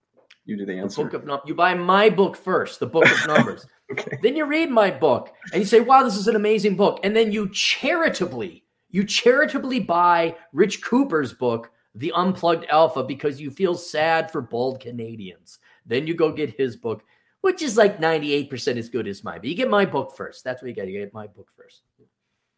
You 0.45 0.57
do 0.57 0.67
the 0.67 0.79
answer. 0.79 1.03
The 1.03 1.11
book 1.11 1.15
of 1.15 1.27
num- 1.27 1.41
you 1.47 1.55
buy 1.55 1.75
my 1.75 2.09
book 2.09 2.37
first, 2.37 2.81
the 2.81 2.87
book 2.87 3.05
of 3.11 3.27
numbers. 3.27 3.67
okay. 3.93 4.19
Then 4.23 4.37
you 4.37 4.47
read 4.47 4.71
my 4.71 4.91
book 4.91 5.33
and 5.53 5.61
you 5.61 5.67
say, 5.67 5.81
"Wow, 5.81 6.03
this 6.03 6.17
is 6.17 6.29
an 6.29 6.37
amazing 6.37 6.77
book." 6.77 7.01
And 7.05 7.15
then 7.15 7.31
you 7.31 7.49
charitably, 7.51 8.65
you 8.91 9.05
charitably 9.05 9.81
buy 9.81 10.37
Rich 10.53 10.83
Cooper's 10.83 11.33
book, 11.33 11.71
The 11.95 12.13
Unplugged 12.13 12.67
Alpha, 12.69 13.05
because 13.05 13.41
you 13.41 13.51
feel 13.51 13.75
sad 13.75 14.31
for 14.31 14.41
bald 14.41 14.81
Canadians. 14.81 15.59
Then 15.91 16.07
you 16.07 16.15
go 16.15 16.33
get 16.33 16.57
his 16.57 16.77
book, 16.77 17.03
which 17.43 17.61
is 17.61 17.77
like 17.77 17.99
98% 17.99 18.79
as 18.79 18.89
good 18.89 19.07
as 19.07 19.23
mine. 19.23 19.41
But 19.41 19.49
you 19.49 19.55
get 19.55 19.69
my 19.69 19.85
book 19.85 20.17
first. 20.17 20.45
That's 20.45 20.63
what 20.63 20.69
you 20.69 20.75
got. 20.75 20.89
You 20.89 20.99
get 21.01 21.13
my 21.13 21.27
book 21.27 21.49
first. 21.57 21.83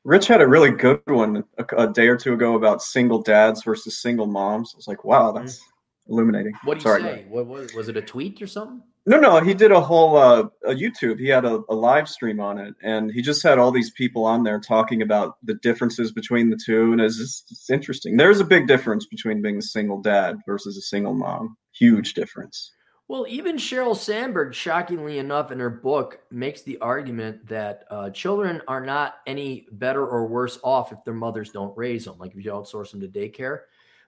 Rich 0.04 0.28
had 0.28 0.40
a 0.40 0.46
really 0.46 0.70
good 0.70 1.00
one 1.06 1.44
a, 1.58 1.64
a, 1.76 1.92
day 1.92 2.08
or 2.08 2.16
two 2.16 2.34
ago 2.34 2.56
about 2.56 2.82
single 2.82 3.22
dads 3.22 3.64
versus 3.64 4.00
single 4.00 4.26
moms. 4.26 4.72
I 4.74 4.76
was 4.76 4.88
like, 4.88 5.04
wow, 5.04 5.32
that's 5.32 5.56
mm-hmm 5.56 5.72
illuminating. 6.08 6.52
What 6.64 6.80
did 6.80 6.96
he 6.96 7.02
say? 7.02 7.24
What 7.28 7.46
was 7.46 7.74
was 7.74 7.88
it 7.88 7.96
a 7.96 8.02
tweet 8.02 8.40
or 8.42 8.46
something? 8.46 8.82
No, 9.04 9.18
no, 9.18 9.40
he 9.40 9.52
did 9.52 9.72
a 9.72 9.80
whole 9.80 10.16
uh, 10.16 10.44
a 10.64 10.74
YouTube. 10.74 11.18
He 11.18 11.26
had 11.26 11.44
a, 11.44 11.62
a, 11.68 11.74
live 11.74 12.08
stream 12.08 12.38
on 12.38 12.58
it, 12.58 12.74
and 12.82 13.10
he 13.10 13.20
just 13.20 13.42
had 13.42 13.58
all 13.58 13.72
these 13.72 13.90
people 13.90 14.24
on 14.24 14.44
there 14.44 14.60
talking 14.60 15.02
about 15.02 15.38
the 15.42 15.54
differences 15.54 16.12
between 16.12 16.50
the 16.50 16.58
two, 16.64 16.92
and 16.92 17.00
it's, 17.00 17.18
just, 17.18 17.50
it's 17.50 17.68
interesting. 17.68 18.16
There's 18.16 18.38
a 18.38 18.44
big 18.44 18.68
difference 18.68 19.06
between 19.06 19.42
being 19.42 19.58
a 19.58 19.62
single 19.62 20.00
dad 20.00 20.36
versus 20.46 20.76
a 20.76 20.82
single 20.82 21.14
mom. 21.14 21.56
Huge 21.72 22.14
difference. 22.14 22.70
Well, 23.12 23.26
even 23.28 23.58
Sheryl 23.58 23.94
Sandberg, 23.94 24.54
shockingly 24.54 25.18
enough, 25.18 25.52
in 25.52 25.60
her 25.60 25.68
book, 25.68 26.20
makes 26.30 26.62
the 26.62 26.78
argument 26.78 27.46
that 27.46 27.84
uh, 27.90 28.08
children 28.08 28.62
are 28.66 28.80
not 28.80 29.16
any 29.26 29.66
better 29.72 30.06
or 30.06 30.26
worse 30.26 30.58
off 30.64 30.92
if 30.92 31.04
their 31.04 31.12
mothers 31.12 31.50
don't 31.50 31.76
raise 31.76 32.06
them. 32.06 32.16
Like 32.18 32.34
if 32.34 32.42
you 32.42 32.50
outsource 32.50 32.90
them 32.90 33.02
to 33.02 33.08
daycare, 33.08 33.64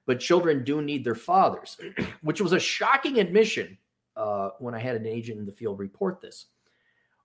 but 0.07 0.21
children 0.21 0.65
do 0.65 0.81
need 0.81 1.05
their 1.05 1.15
fathers, 1.15 1.77
which 2.23 2.41
was 2.41 2.55
a 2.55 2.59
shocking 2.59 3.19
admission 3.19 3.77
uh, 4.17 4.53
when 4.59 4.75
I 4.75 4.79
had 4.79 4.97
an 4.97 5.05
agent 5.05 5.39
in 5.39 5.45
the 5.45 5.53
field 5.53 5.79
report 5.81 6.23
this. 6.23 6.47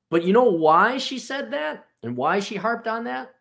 But 0.10 0.26
you 0.26 0.34
know 0.34 0.52
why 0.52 0.98
she 0.98 1.18
said 1.18 1.50
that 1.52 1.86
and 2.04 2.18
why 2.18 2.42
she 2.42 2.58
harped 2.58 2.90
on 2.90 3.06
that? 3.06 3.36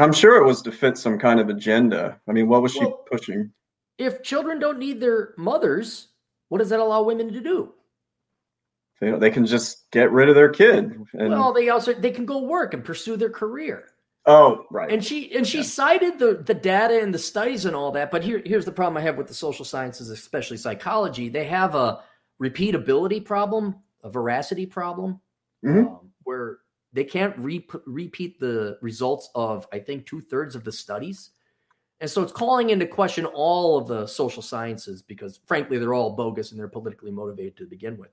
I'm 0.00 0.12
sure 0.12 0.34
it 0.42 0.44
was 0.44 0.62
to 0.62 0.72
fit 0.72 0.98
some 0.98 1.16
kind 1.16 1.38
of 1.38 1.48
agenda. 1.48 2.20
I 2.28 2.32
mean, 2.32 2.48
what 2.48 2.60
was 2.60 2.74
well, 2.74 3.04
she 3.08 3.16
pushing? 3.16 3.52
If 3.98 4.24
children 4.24 4.58
don't 4.58 4.80
need 4.80 4.98
their 4.98 5.34
mothers, 5.38 6.08
what 6.48 6.58
does 6.58 6.70
that 6.70 6.80
allow 6.80 7.04
women 7.04 7.32
to 7.32 7.40
do? 7.40 7.72
They, 9.04 9.18
they 9.18 9.30
can 9.30 9.44
just 9.44 9.90
get 9.90 10.10
rid 10.10 10.28
of 10.28 10.34
their 10.34 10.48
kid. 10.48 10.98
And... 11.12 11.30
Well, 11.30 11.52
they 11.52 11.68
also 11.68 11.92
they 11.92 12.10
can 12.10 12.24
go 12.24 12.38
work 12.38 12.72
and 12.72 12.82
pursue 12.82 13.16
their 13.16 13.30
career. 13.30 13.84
Oh, 14.26 14.64
right. 14.70 14.90
And 14.90 15.04
she 15.04 15.34
and 15.36 15.46
she 15.46 15.58
yeah. 15.58 15.64
cited 15.64 16.18
the 16.18 16.42
the 16.44 16.54
data 16.54 17.00
and 17.02 17.12
the 17.12 17.18
studies 17.18 17.66
and 17.66 17.76
all 17.76 17.92
that. 17.92 18.10
But 18.10 18.24
here 18.24 18.42
here's 18.44 18.64
the 18.64 18.72
problem 18.72 18.96
I 18.96 19.02
have 19.02 19.18
with 19.18 19.26
the 19.26 19.34
social 19.34 19.64
sciences, 19.64 20.08
especially 20.08 20.56
psychology. 20.56 21.28
They 21.28 21.44
have 21.44 21.74
a 21.74 22.00
repeatability 22.42 23.24
problem, 23.24 23.76
a 24.02 24.10
veracity 24.10 24.64
problem, 24.64 25.20
mm-hmm. 25.64 25.86
um, 25.86 26.10
where 26.22 26.58
they 26.94 27.04
can't 27.04 27.36
re- 27.38 27.68
repeat 27.86 28.40
the 28.40 28.78
results 28.80 29.28
of 29.34 29.68
I 29.72 29.80
think 29.80 30.06
two 30.06 30.22
thirds 30.22 30.54
of 30.54 30.64
the 30.64 30.72
studies. 30.72 31.30
And 32.00 32.10
so 32.10 32.22
it's 32.22 32.32
calling 32.32 32.70
into 32.70 32.86
question 32.86 33.24
all 33.24 33.78
of 33.78 33.86
the 33.86 34.06
social 34.06 34.42
sciences 34.42 35.00
because, 35.00 35.40
frankly, 35.46 35.78
they're 35.78 35.94
all 35.94 36.16
bogus 36.16 36.50
and 36.50 36.58
they're 36.58 36.68
politically 36.68 37.10
motivated 37.10 37.56
to 37.58 37.66
begin 37.66 37.96
with. 37.96 38.10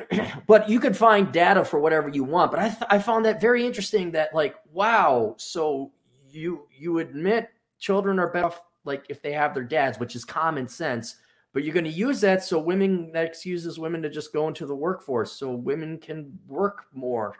but 0.46 0.68
you 0.68 0.80
could 0.80 0.96
find 0.96 1.32
data 1.32 1.64
for 1.64 1.80
whatever 1.80 2.08
you 2.08 2.24
want. 2.24 2.50
But 2.50 2.60
I, 2.60 2.68
th- 2.68 2.82
I 2.90 2.98
found 2.98 3.24
that 3.24 3.40
very 3.40 3.66
interesting. 3.66 4.10
That 4.12 4.34
like, 4.34 4.54
wow, 4.72 5.34
so 5.38 5.92
you 6.30 6.66
you 6.70 6.98
admit 6.98 7.50
children 7.78 8.18
are 8.18 8.32
better 8.32 8.54
like 8.84 9.04
if 9.08 9.22
they 9.22 9.32
have 9.32 9.54
their 9.54 9.64
dads, 9.64 9.98
which 9.98 10.16
is 10.16 10.24
common 10.24 10.68
sense. 10.68 11.16
But 11.52 11.64
you're 11.64 11.74
going 11.74 11.84
to 11.84 11.90
use 11.90 12.20
that 12.22 12.42
so 12.42 12.58
women 12.58 13.12
that 13.12 13.26
excuses 13.26 13.78
women 13.78 14.00
to 14.02 14.08
just 14.08 14.32
go 14.32 14.48
into 14.48 14.64
the 14.64 14.74
workforce, 14.74 15.32
so 15.32 15.50
women 15.50 15.98
can 15.98 16.38
work 16.46 16.86
more. 16.94 17.34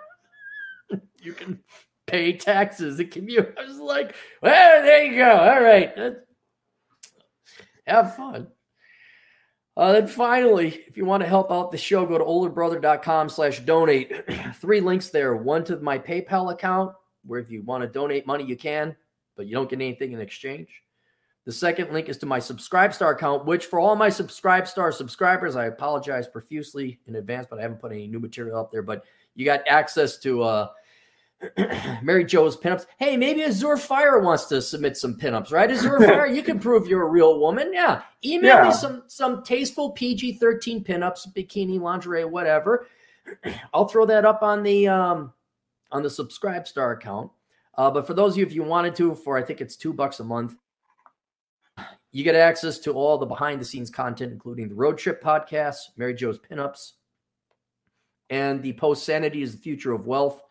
you 1.22 1.32
can 1.32 1.58
pay 2.06 2.34
taxes. 2.34 3.00
It 3.00 3.10
can 3.10 3.24
be. 3.24 3.38
I 3.38 3.64
was 3.66 3.78
like, 3.78 4.14
well, 4.42 4.82
there 4.82 5.04
you 5.04 5.16
go. 5.16 5.30
All 5.30 5.62
right, 5.62 6.16
have 7.86 8.14
fun. 8.14 8.48
Uh, 9.76 9.92
then 9.92 10.06
finally, 10.06 10.82
if 10.86 10.96
you 10.96 11.04
want 11.04 11.22
to 11.22 11.28
help 11.28 11.50
out 11.50 11.72
the 11.72 11.78
show, 11.78 12.04
go 12.04 12.18
to 12.18 12.24
olderbrother.com 12.24 13.28
slash 13.28 13.60
donate. 13.60 14.12
Three 14.56 14.80
links 14.80 15.08
there. 15.08 15.34
One 15.36 15.64
to 15.64 15.78
my 15.78 15.98
PayPal 15.98 16.52
account, 16.52 16.94
where 17.24 17.40
if 17.40 17.50
you 17.50 17.62
want 17.62 17.82
to 17.82 17.88
donate 17.88 18.26
money, 18.26 18.44
you 18.44 18.56
can, 18.56 18.94
but 19.36 19.46
you 19.46 19.54
don't 19.54 19.70
get 19.70 19.80
anything 19.80 20.12
in 20.12 20.20
exchange. 20.20 20.82
The 21.44 21.52
second 21.52 21.92
link 21.92 22.08
is 22.08 22.18
to 22.18 22.26
my 22.26 22.38
Subscribestar 22.38 23.12
account, 23.12 23.46
which 23.46 23.66
for 23.66 23.80
all 23.80 23.96
my 23.96 24.08
Subscribestar 24.08 24.92
subscribers, 24.92 25.56
I 25.56 25.66
apologize 25.66 26.28
profusely 26.28 27.00
in 27.06 27.16
advance, 27.16 27.46
but 27.48 27.58
I 27.58 27.62
haven't 27.62 27.80
put 27.80 27.92
any 27.92 28.06
new 28.06 28.20
material 28.20 28.60
up 28.60 28.70
there. 28.70 28.82
But 28.82 29.04
you 29.34 29.44
got 29.44 29.66
access 29.66 30.18
to 30.18 30.42
uh, 30.42 30.68
Mary 32.02 32.24
Jo's 32.24 32.56
pinups. 32.56 32.86
Hey, 32.98 33.16
maybe 33.16 33.42
Azure 33.42 33.76
Fire 33.76 34.20
wants 34.20 34.46
to 34.46 34.62
submit 34.62 34.96
some 34.96 35.14
pinups, 35.18 35.50
right? 35.50 35.70
Azure 35.70 36.00
Fire, 36.06 36.26
you 36.26 36.42
can 36.42 36.58
prove 36.58 36.86
you're 36.86 37.02
a 37.02 37.10
real 37.10 37.40
woman. 37.40 37.72
Yeah. 37.72 38.02
Email 38.24 38.56
yeah. 38.56 38.64
me 38.68 38.72
some 38.72 39.02
some 39.06 39.42
tasteful 39.42 39.90
PG 39.90 40.34
13 40.34 40.84
pinups, 40.84 41.32
bikini, 41.34 41.80
lingerie, 41.80 42.24
whatever. 42.24 42.86
I'll 43.74 43.88
throw 43.88 44.06
that 44.06 44.24
up 44.24 44.42
on 44.42 44.62
the 44.62 44.88
um 44.88 45.32
on 45.90 46.02
the 46.02 46.10
subscribe 46.10 46.66
star 46.66 46.92
account. 46.92 47.30
Uh, 47.76 47.90
but 47.90 48.06
for 48.06 48.14
those 48.14 48.32
of 48.32 48.38
you, 48.38 48.46
if 48.46 48.52
you 48.52 48.62
wanted 48.62 48.94
to, 48.96 49.14
for 49.14 49.36
I 49.36 49.42
think 49.42 49.60
it's 49.60 49.76
two 49.76 49.92
bucks 49.92 50.20
a 50.20 50.24
month, 50.24 50.56
you 52.10 52.22
get 52.22 52.34
access 52.34 52.78
to 52.80 52.92
all 52.92 53.16
the 53.16 53.26
behind 53.26 53.60
the 53.60 53.64
scenes 53.64 53.90
content, 53.90 54.32
including 54.32 54.68
the 54.68 54.74
road 54.74 54.98
trip 54.98 55.22
podcast, 55.22 55.76
Mary 55.96 56.14
Jo's 56.14 56.38
pinups, 56.38 56.92
and 58.28 58.62
the 58.62 58.74
post 58.74 59.04
sanity 59.04 59.42
is 59.42 59.52
the 59.52 59.62
future 59.62 59.92
of 59.92 60.06
wealth, 60.06 60.42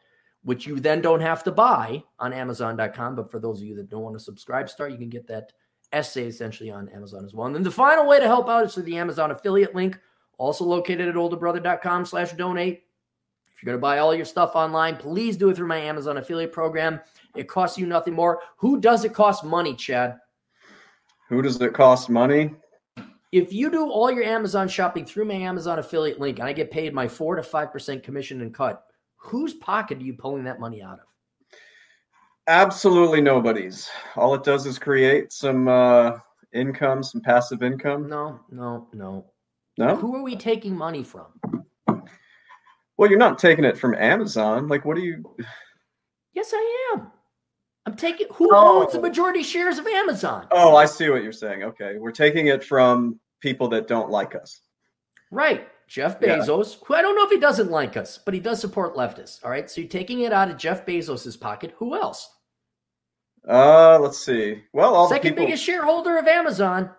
which 0.44 0.66
you 0.66 0.80
then 0.80 1.02
don't 1.02 1.22
have 1.22 1.44
to 1.44 1.52
buy 1.52 2.04
on 2.20 2.34
Amazon.com. 2.34 3.16
But 3.16 3.32
for 3.32 3.40
those 3.40 3.60
of 3.60 3.68
you 3.68 3.76
that 3.76 3.90
don't 3.90 4.04
want 4.04 4.18
to 4.18 4.24
subscribe 4.24 4.70
start, 4.70 4.92
you 4.92 4.98
can 4.98 5.10
get 5.10 5.28
that 5.28 5.52
essay 5.94 6.26
essentially 6.26 6.72
on 6.72 6.90
Amazon 6.90 7.26
as 7.26 7.34
well. 7.34 7.48
And 7.48 7.56
then 7.56 7.64
the 7.64 7.72
final 7.72 8.08
way 8.08 8.20
to 8.20 8.28
help 8.28 8.50
out 8.50 8.66
is 8.66 8.74
through 8.74 8.84
the 8.84 8.98
Amazon 8.98 9.32
affiliate 9.32 9.76
link, 9.76 10.00
also 10.38 10.66
located 10.66 11.08
at 11.08 11.16
olderbrother.com 11.16 12.06
slash 12.06 12.34
donate. 12.34 12.84
If 13.54 13.62
you're 13.62 13.72
going 13.72 13.80
to 13.80 13.82
buy 13.82 14.00
all 14.00 14.16
your 14.16 14.26
stuff 14.26 14.56
online, 14.56 14.96
please 14.96 15.38
do 15.38 15.50
it 15.50 15.56
through 15.56 15.68
my 15.68 15.78
Amazon 15.78 16.18
affiliate 16.18 16.52
program. 16.52 17.00
It 17.36 17.48
costs 17.48 17.78
you 17.78 17.86
nothing 17.86 18.14
more. 18.14 18.42
Who 18.58 18.80
does 18.80 19.06
it 19.06 19.14
cost 19.14 19.44
money, 19.44 19.76
Chad? 19.76 20.18
Who 21.30 21.42
does 21.42 21.62
it 21.62 21.74
cost 21.74 22.10
money? 22.10 22.56
If 23.32 23.54
you 23.54 23.70
do 23.70 23.90
all 23.90 24.12
your 24.12 24.24
Amazon 24.24 24.68
shopping 24.68 25.06
through 25.06 25.26
my 25.26 25.36
Amazon 25.36 25.80
affiliate 25.80 26.20
link 26.20 26.40
and 26.40 26.48
I 26.48 26.54
get 26.54 26.72
paid 26.72 26.94
my 26.94 27.08
4 27.08 27.38
to 27.38 27.42
5% 27.42 28.04
commission 28.04 28.42
and 28.42 28.54
cut, 28.54 28.84
whose 29.22 29.54
pocket 29.54 30.00
are 30.00 30.04
you 30.04 30.14
pulling 30.14 30.44
that 30.46 30.60
money 30.60 30.82
out 30.82 31.00
of? 31.00 31.06
Absolutely 32.48 33.22
nobody's. 33.22 33.90
All 34.16 34.34
it 34.34 34.44
does 34.44 34.66
is 34.66 34.80
create 34.80 35.32
some 35.32 35.68
uh, 35.68 36.18
income, 36.54 37.04
some 37.04 37.22
passive 37.22 37.64
income. 37.64 38.10
No, 38.10 38.40
no, 38.52 38.88
no. 38.94 39.26
No. 39.78 39.96
Who 39.96 40.16
are 40.16 40.24
we 40.24 40.36
taking 40.36 40.76
money 40.76 41.04
from? 41.04 41.28
Well, 42.98 43.10
you're 43.10 43.18
not 43.18 43.40
taking 43.40 43.64
it 43.64 43.78
from 43.78 43.96
Amazon. 43.96 44.68
Like, 44.68 44.86
what 44.86 44.98
are 44.98 45.02
you? 45.02 45.24
Yes, 46.34 46.52
I 46.54 46.94
am. 46.94 47.12
I'm 47.86 47.96
taking 47.96 48.28
who 48.34 48.50
oh. 48.52 48.84
owns 48.84 48.94
the 48.94 49.02
majority 49.02 49.44
shares 49.44 49.78
of 49.78 49.88
Amazon? 49.88 50.48
Oh, 50.52 50.76
I 50.76 50.86
see 50.86 51.10
what 51.10 51.24
you're 51.24 51.32
saying. 51.32 51.64
Okay. 51.64 51.96
We're 51.98 52.12
taking 52.12 52.48
it 52.48 52.64
from 52.64 53.20
people 53.40 53.68
that 53.70 53.88
don't 53.88 54.10
like 54.10 54.36
us. 54.36 54.62
Right. 55.32 55.68
Jeff 55.92 56.22
Bezos, 56.22 56.76
yeah. 56.76 56.86
who 56.86 56.94
I 56.96 57.02
don't 57.02 57.18
know 57.18 57.26
if 57.26 57.32
he 57.32 57.38
doesn't 57.38 57.70
like 57.70 57.98
us, 57.98 58.18
but 58.18 58.34
he 58.34 58.40
does 58.40 58.62
support 58.62 58.96
leftists. 58.96 59.44
All 59.44 59.52
right. 59.52 59.70
So 59.70 59.82
you're 59.82 59.90
taking 59.90 60.22
it 60.22 60.32
out 60.32 60.50
of 60.50 60.56
Jeff 60.56 60.86
Bezos's 60.86 61.36
pocket. 61.36 61.74
Who 61.80 61.96
else? 61.96 62.34
Uh, 63.46 64.00
let's 64.00 64.26
see. 64.26 64.64
Well, 64.72 64.96
all 64.96 65.10
second 65.10 65.32
people... 65.32 65.48
biggest 65.48 65.66
shareholder 65.66 66.18
of 66.18 66.28
Amazon. 66.28 66.92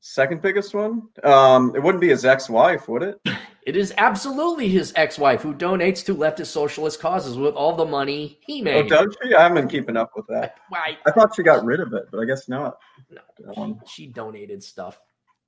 Second 0.00 0.42
biggest 0.42 0.74
one? 0.74 1.02
Um, 1.22 1.72
it 1.76 1.82
wouldn't 1.82 2.00
be 2.00 2.08
his 2.08 2.24
ex-wife, 2.24 2.88
would 2.88 3.02
it? 3.04 3.20
It 3.68 3.76
is 3.76 3.92
absolutely 3.98 4.70
his 4.70 4.94
ex-wife 4.96 5.42
who 5.42 5.52
donates 5.52 6.02
to 6.06 6.14
leftist 6.14 6.46
socialist 6.46 7.00
causes 7.00 7.36
with 7.36 7.54
all 7.54 7.76
the 7.76 7.84
money 7.84 8.38
he 8.46 8.62
oh, 8.62 8.64
made. 8.64 8.90
Oh, 8.90 9.04
does 9.04 9.16
she? 9.22 9.34
I 9.34 9.42
haven't 9.42 9.56
been 9.56 9.68
keeping 9.68 9.94
up 9.94 10.12
with 10.16 10.26
that. 10.28 10.54
Why? 10.70 10.96
I 11.04 11.10
thought 11.10 11.34
she 11.34 11.42
got 11.42 11.66
rid 11.66 11.80
of 11.80 11.92
it, 11.92 12.04
but 12.10 12.18
I 12.18 12.24
guess 12.24 12.48
not. 12.48 12.78
No, 13.10 13.78
she, 13.84 14.04
she 14.04 14.06
donated 14.06 14.64
stuff. 14.64 14.98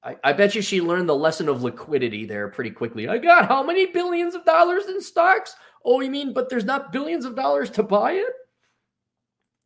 I, 0.02 0.16
I 0.24 0.32
bet 0.32 0.55
you 0.55 0.62
she 0.62 0.81
learned 0.81 1.09
the 1.09 1.14
lesson 1.14 1.48
of 1.48 1.62
liquidity 1.62 2.24
there 2.24 2.48
pretty 2.48 2.70
quickly. 2.70 3.09
I 3.09 3.18
got 3.18 3.48
how 3.48 3.62
many 3.62 3.86
billions 3.86 4.35
of 4.35 4.44
dollars 4.44 4.86
in 4.86 5.01
stocks? 5.01 5.55
Oh, 5.85 6.01
you 6.01 6.10
mean, 6.10 6.32
but 6.32 6.48
there's 6.48 6.64
not 6.64 6.93
billions 6.93 7.24
of 7.24 7.36
dollars 7.36 7.70
to 7.70 7.82
buy 7.82 8.12
it? 8.12 8.32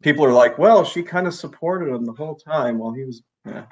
People 0.02 0.24
are 0.24 0.32
like, 0.32 0.58
well, 0.58 0.84
she 0.84 1.02
kind 1.02 1.26
of 1.26 1.34
supported 1.34 1.94
him 1.94 2.04
the 2.04 2.12
whole 2.12 2.34
time 2.34 2.78
while 2.78 2.92
he 2.92 3.04
was. 3.04 3.22
Yeah. 3.46 3.66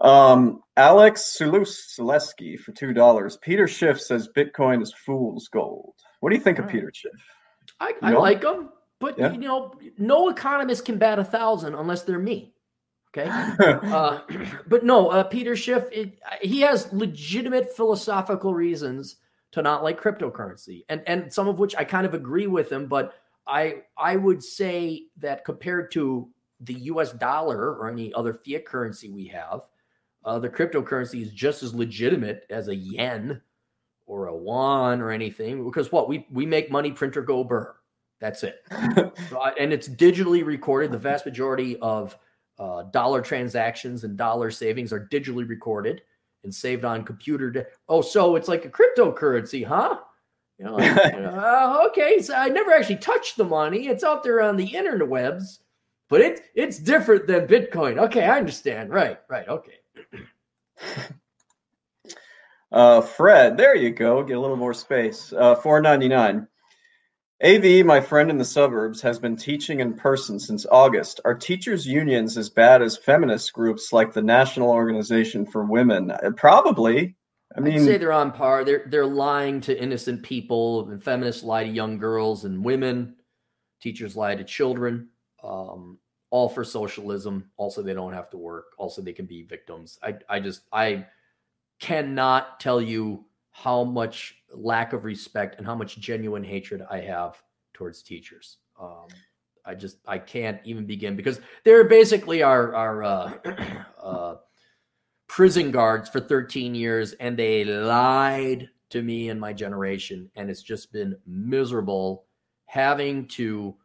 Um, 0.00 0.62
Alex 0.76 1.36
Suluski 1.38 2.58
for 2.58 2.72
two 2.72 2.92
dollars. 2.92 3.36
Peter 3.38 3.66
Schiff 3.66 4.00
says 4.00 4.28
Bitcoin 4.36 4.82
is 4.82 4.92
fool's 4.92 5.48
gold. 5.48 5.94
What 6.20 6.30
do 6.30 6.36
you 6.36 6.42
think 6.42 6.58
of 6.58 6.68
Peter 6.68 6.90
Schiff? 6.94 7.12
I, 7.80 7.94
I 8.00 8.12
like 8.12 8.42
him, 8.42 8.70
but 9.00 9.18
yeah. 9.18 9.32
you 9.32 9.38
know, 9.38 9.74
no 9.98 10.28
economist 10.28 10.84
can 10.84 10.98
bat 10.98 11.18
a 11.18 11.24
thousand 11.24 11.74
unless 11.74 12.02
they're 12.02 12.18
me. 12.18 12.54
Okay, 13.16 13.28
uh, 13.88 14.20
but 14.66 14.84
no, 14.84 15.08
uh, 15.08 15.24
Peter 15.24 15.54
Schiff, 15.54 15.84
it, 15.92 16.18
he 16.40 16.60
has 16.60 16.92
legitimate 16.92 17.76
philosophical 17.76 18.54
reasons 18.54 19.16
to 19.52 19.60
not 19.60 19.82
like 19.82 20.00
cryptocurrency, 20.00 20.84
and 20.88 21.02
and 21.06 21.32
some 21.32 21.48
of 21.48 21.58
which 21.58 21.76
I 21.76 21.84
kind 21.84 22.06
of 22.06 22.14
agree 22.14 22.46
with 22.46 22.72
him. 22.72 22.86
But 22.86 23.14
I 23.46 23.82
I 23.98 24.16
would 24.16 24.42
say 24.42 25.08
that 25.18 25.44
compared 25.44 25.90
to 25.92 26.28
the 26.60 26.74
U.S. 26.74 27.12
dollar 27.12 27.74
or 27.74 27.90
any 27.90 28.14
other 28.14 28.32
fiat 28.32 28.64
currency 28.64 29.10
we 29.10 29.26
have, 29.26 29.62
uh, 30.24 30.38
the 30.38 30.48
cryptocurrency 30.48 31.22
is 31.22 31.32
just 31.32 31.62
as 31.62 31.74
legitimate 31.74 32.46
as 32.50 32.68
a 32.68 32.74
yen 32.74 33.40
or 34.06 34.26
a 34.26 34.36
won 34.36 35.00
or 35.00 35.10
anything 35.10 35.64
because 35.64 35.92
what 35.92 36.08
we 36.08 36.26
we 36.30 36.46
make 36.46 36.70
money 36.70 36.92
printer 36.92 37.22
go 37.22 37.42
burr 37.44 37.74
that's 38.20 38.42
it 38.42 38.64
so 39.30 39.38
I, 39.38 39.50
and 39.58 39.72
it's 39.72 39.88
digitally 39.88 40.44
recorded 40.44 40.92
the 40.92 40.98
vast 40.98 41.24
majority 41.24 41.78
of 41.78 42.16
uh, 42.58 42.82
dollar 42.84 43.20
transactions 43.20 44.04
and 44.04 44.16
dollar 44.16 44.50
savings 44.50 44.92
are 44.92 45.08
digitally 45.10 45.48
recorded 45.48 46.02
and 46.44 46.54
saved 46.54 46.84
on 46.84 47.04
computer 47.04 47.50
de- 47.50 47.66
oh 47.88 48.00
so 48.00 48.36
it's 48.36 48.48
like 48.48 48.64
a 48.64 48.70
cryptocurrency 48.70 49.64
huh 49.64 49.98
you 50.58 50.64
know, 50.64 50.74
like, 50.74 51.14
uh, 51.14 51.84
okay 51.88 52.20
so 52.20 52.34
i 52.34 52.48
never 52.48 52.72
actually 52.72 52.96
touched 52.96 53.36
the 53.36 53.44
money 53.44 53.88
it's 53.88 54.04
out 54.04 54.22
there 54.22 54.40
on 54.40 54.56
the 54.56 54.68
interwebs 54.68 55.60
but 56.08 56.20
it, 56.20 56.42
it's 56.54 56.78
different 56.78 57.26
than 57.26 57.46
bitcoin 57.46 57.98
okay 57.98 58.24
i 58.24 58.38
understand 58.38 58.90
right 58.90 59.20
right 59.28 59.48
okay 59.48 59.78
uh, 62.72 63.00
Fred, 63.00 63.56
there 63.56 63.76
you 63.76 63.90
go. 63.90 64.22
Get 64.22 64.36
a 64.36 64.40
little 64.40 64.56
more 64.56 64.74
space. 64.74 65.32
Uh, 65.32 65.54
Four 65.54 65.80
ninety 65.80 66.08
nine. 66.08 66.48
AV, 67.42 67.84
my 67.84 68.00
friend 68.00 68.30
in 68.30 68.38
the 68.38 68.44
suburbs, 68.44 69.00
has 69.02 69.18
been 69.18 69.36
teaching 69.36 69.80
in 69.80 69.94
person 69.94 70.38
since 70.38 70.64
August. 70.70 71.20
Are 71.24 71.34
teachers' 71.34 71.86
unions 71.86 72.38
as 72.38 72.48
bad 72.48 72.82
as 72.82 72.96
feminist 72.96 73.52
groups 73.52 73.92
like 73.92 74.12
the 74.12 74.22
National 74.22 74.70
Organization 74.70 75.44
for 75.44 75.64
Women? 75.64 76.12
Uh, 76.12 76.30
probably. 76.36 77.16
I 77.56 77.60
mean, 77.60 77.74
I'd 77.74 77.84
say 77.84 77.98
they're 77.98 78.12
on 78.12 78.32
par. 78.32 78.64
They're 78.64 78.84
they're 78.86 79.06
lying 79.06 79.60
to 79.62 79.78
innocent 79.78 80.22
people, 80.22 80.88
and 80.88 81.02
feminists 81.02 81.42
lie 81.42 81.64
to 81.64 81.70
young 81.70 81.98
girls 81.98 82.44
and 82.44 82.64
women. 82.64 83.16
Teachers 83.80 84.16
lie 84.16 84.36
to 84.36 84.44
children. 84.44 85.08
Um, 85.42 85.98
all 86.30 86.48
for 86.48 86.64
socialism. 86.64 87.50
Also, 87.56 87.82
they 87.82 87.92
don't 87.92 88.14
have 88.14 88.30
to 88.30 88.38
work. 88.38 88.72
Also, 88.78 89.02
they 89.02 89.12
can 89.12 89.26
be 89.26 89.42
victims. 89.42 89.98
I, 90.02 90.14
I 90.28 90.40
just, 90.40 90.62
I 90.72 91.06
cannot 91.78 92.58
tell 92.58 92.80
you 92.80 93.26
how 93.52 93.84
much 93.84 94.34
lack 94.52 94.92
of 94.92 95.04
respect 95.04 95.56
and 95.58 95.66
how 95.66 95.74
much 95.74 95.98
genuine 95.98 96.42
hatred 96.42 96.82
I 96.90 97.00
have 97.00 97.40
towards 97.74 98.02
teachers. 98.02 98.58
Um, 98.80 99.06
I 99.64 99.74
just, 99.74 99.98
I 100.06 100.18
can't 100.18 100.60
even 100.64 100.86
begin 100.86 101.14
because 101.14 101.40
they're 101.64 101.84
basically 101.84 102.42
our, 102.42 102.74
our, 102.74 103.04
uh, 103.04 103.32
uh, 104.02 104.34
prison 105.28 105.70
guards 105.70 106.08
for 106.08 106.20
13 106.20 106.74
years 106.74 107.12
and 107.14 107.38
they 107.38 107.64
lied 107.64 108.68
to 108.90 109.02
me 109.02 109.28
and 109.28 109.40
my 109.40 109.52
generation. 109.52 110.30
And 110.34 110.50
it's 110.50 110.62
just 110.62 110.92
been 110.92 111.16
miserable 111.26 112.26
having 112.66 113.28
to 113.28 113.76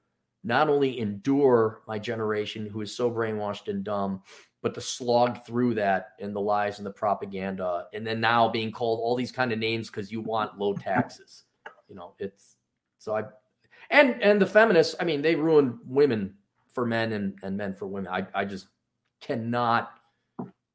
not 0.44 0.70
only 0.70 1.00
endure 1.00 1.82
my 1.88 2.00
generation 2.00 2.68
who 2.68 2.82
is 2.82 2.96
so 2.96 3.12
brainwashed 3.12 3.68
and 3.68 3.84
dumb, 3.84 4.22
but 4.62 4.74
to 4.74 4.82
slog 4.82 5.46
through 5.46 5.76
that 5.76 6.14
and 6.20 6.36
the 6.36 6.42
lies 6.42 6.80
and 6.80 6.86
the 6.86 6.92
propaganda, 6.92 7.86
and 7.94 8.06
then 8.06 8.20
now 8.20 8.50
being 8.50 8.72
called 8.72 9.00
all 9.00 9.16
these 9.16 9.32
kind 9.32 9.52
of 9.52 9.60
names 9.60 9.90
because 9.90 10.12
you 10.12 10.22
want 10.22 10.58
low 10.58 10.74
taxes. 10.74 11.44
You 11.88 11.96
know, 11.96 12.14
it's 12.20 12.58
so 12.98 13.16
I 13.16 13.24
and 13.90 14.22
and 14.22 14.42
the 14.42 14.46
feminists, 14.46 14.96
I 15.00 15.04
mean, 15.04 15.22
they 15.22 15.36
ruin 15.36 15.80
women 15.86 16.34
for 16.74 16.86
men 16.86 17.14
and, 17.14 17.38
and 17.44 17.58
men 17.58 17.74
for 17.74 17.88
women. 17.88 18.12
I, 18.12 18.28
I 18.34 18.46
just 18.46 18.68
cannot 19.22 20.00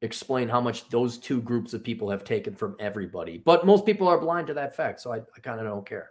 explain 0.01 0.49
how 0.49 0.59
much 0.59 0.89
those 0.89 1.17
two 1.17 1.41
groups 1.41 1.73
of 1.73 1.83
people 1.83 2.09
have 2.09 2.25
taken 2.25 2.53
from 2.53 2.75
everybody. 2.79 3.37
But 3.37 3.65
most 3.65 3.85
people 3.85 4.07
are 4.07 4.19
blind 4.19 4.47
to 4.47 4.53
that 4.55 4.75
fact, 4.75 4.99
so 4.99 5.13
I, 5.13 5.17
I 5.17 5.39
kind 5.41 5.59
of 5.59 5.65
don't 5.65 5.85
care. 5.87 6.09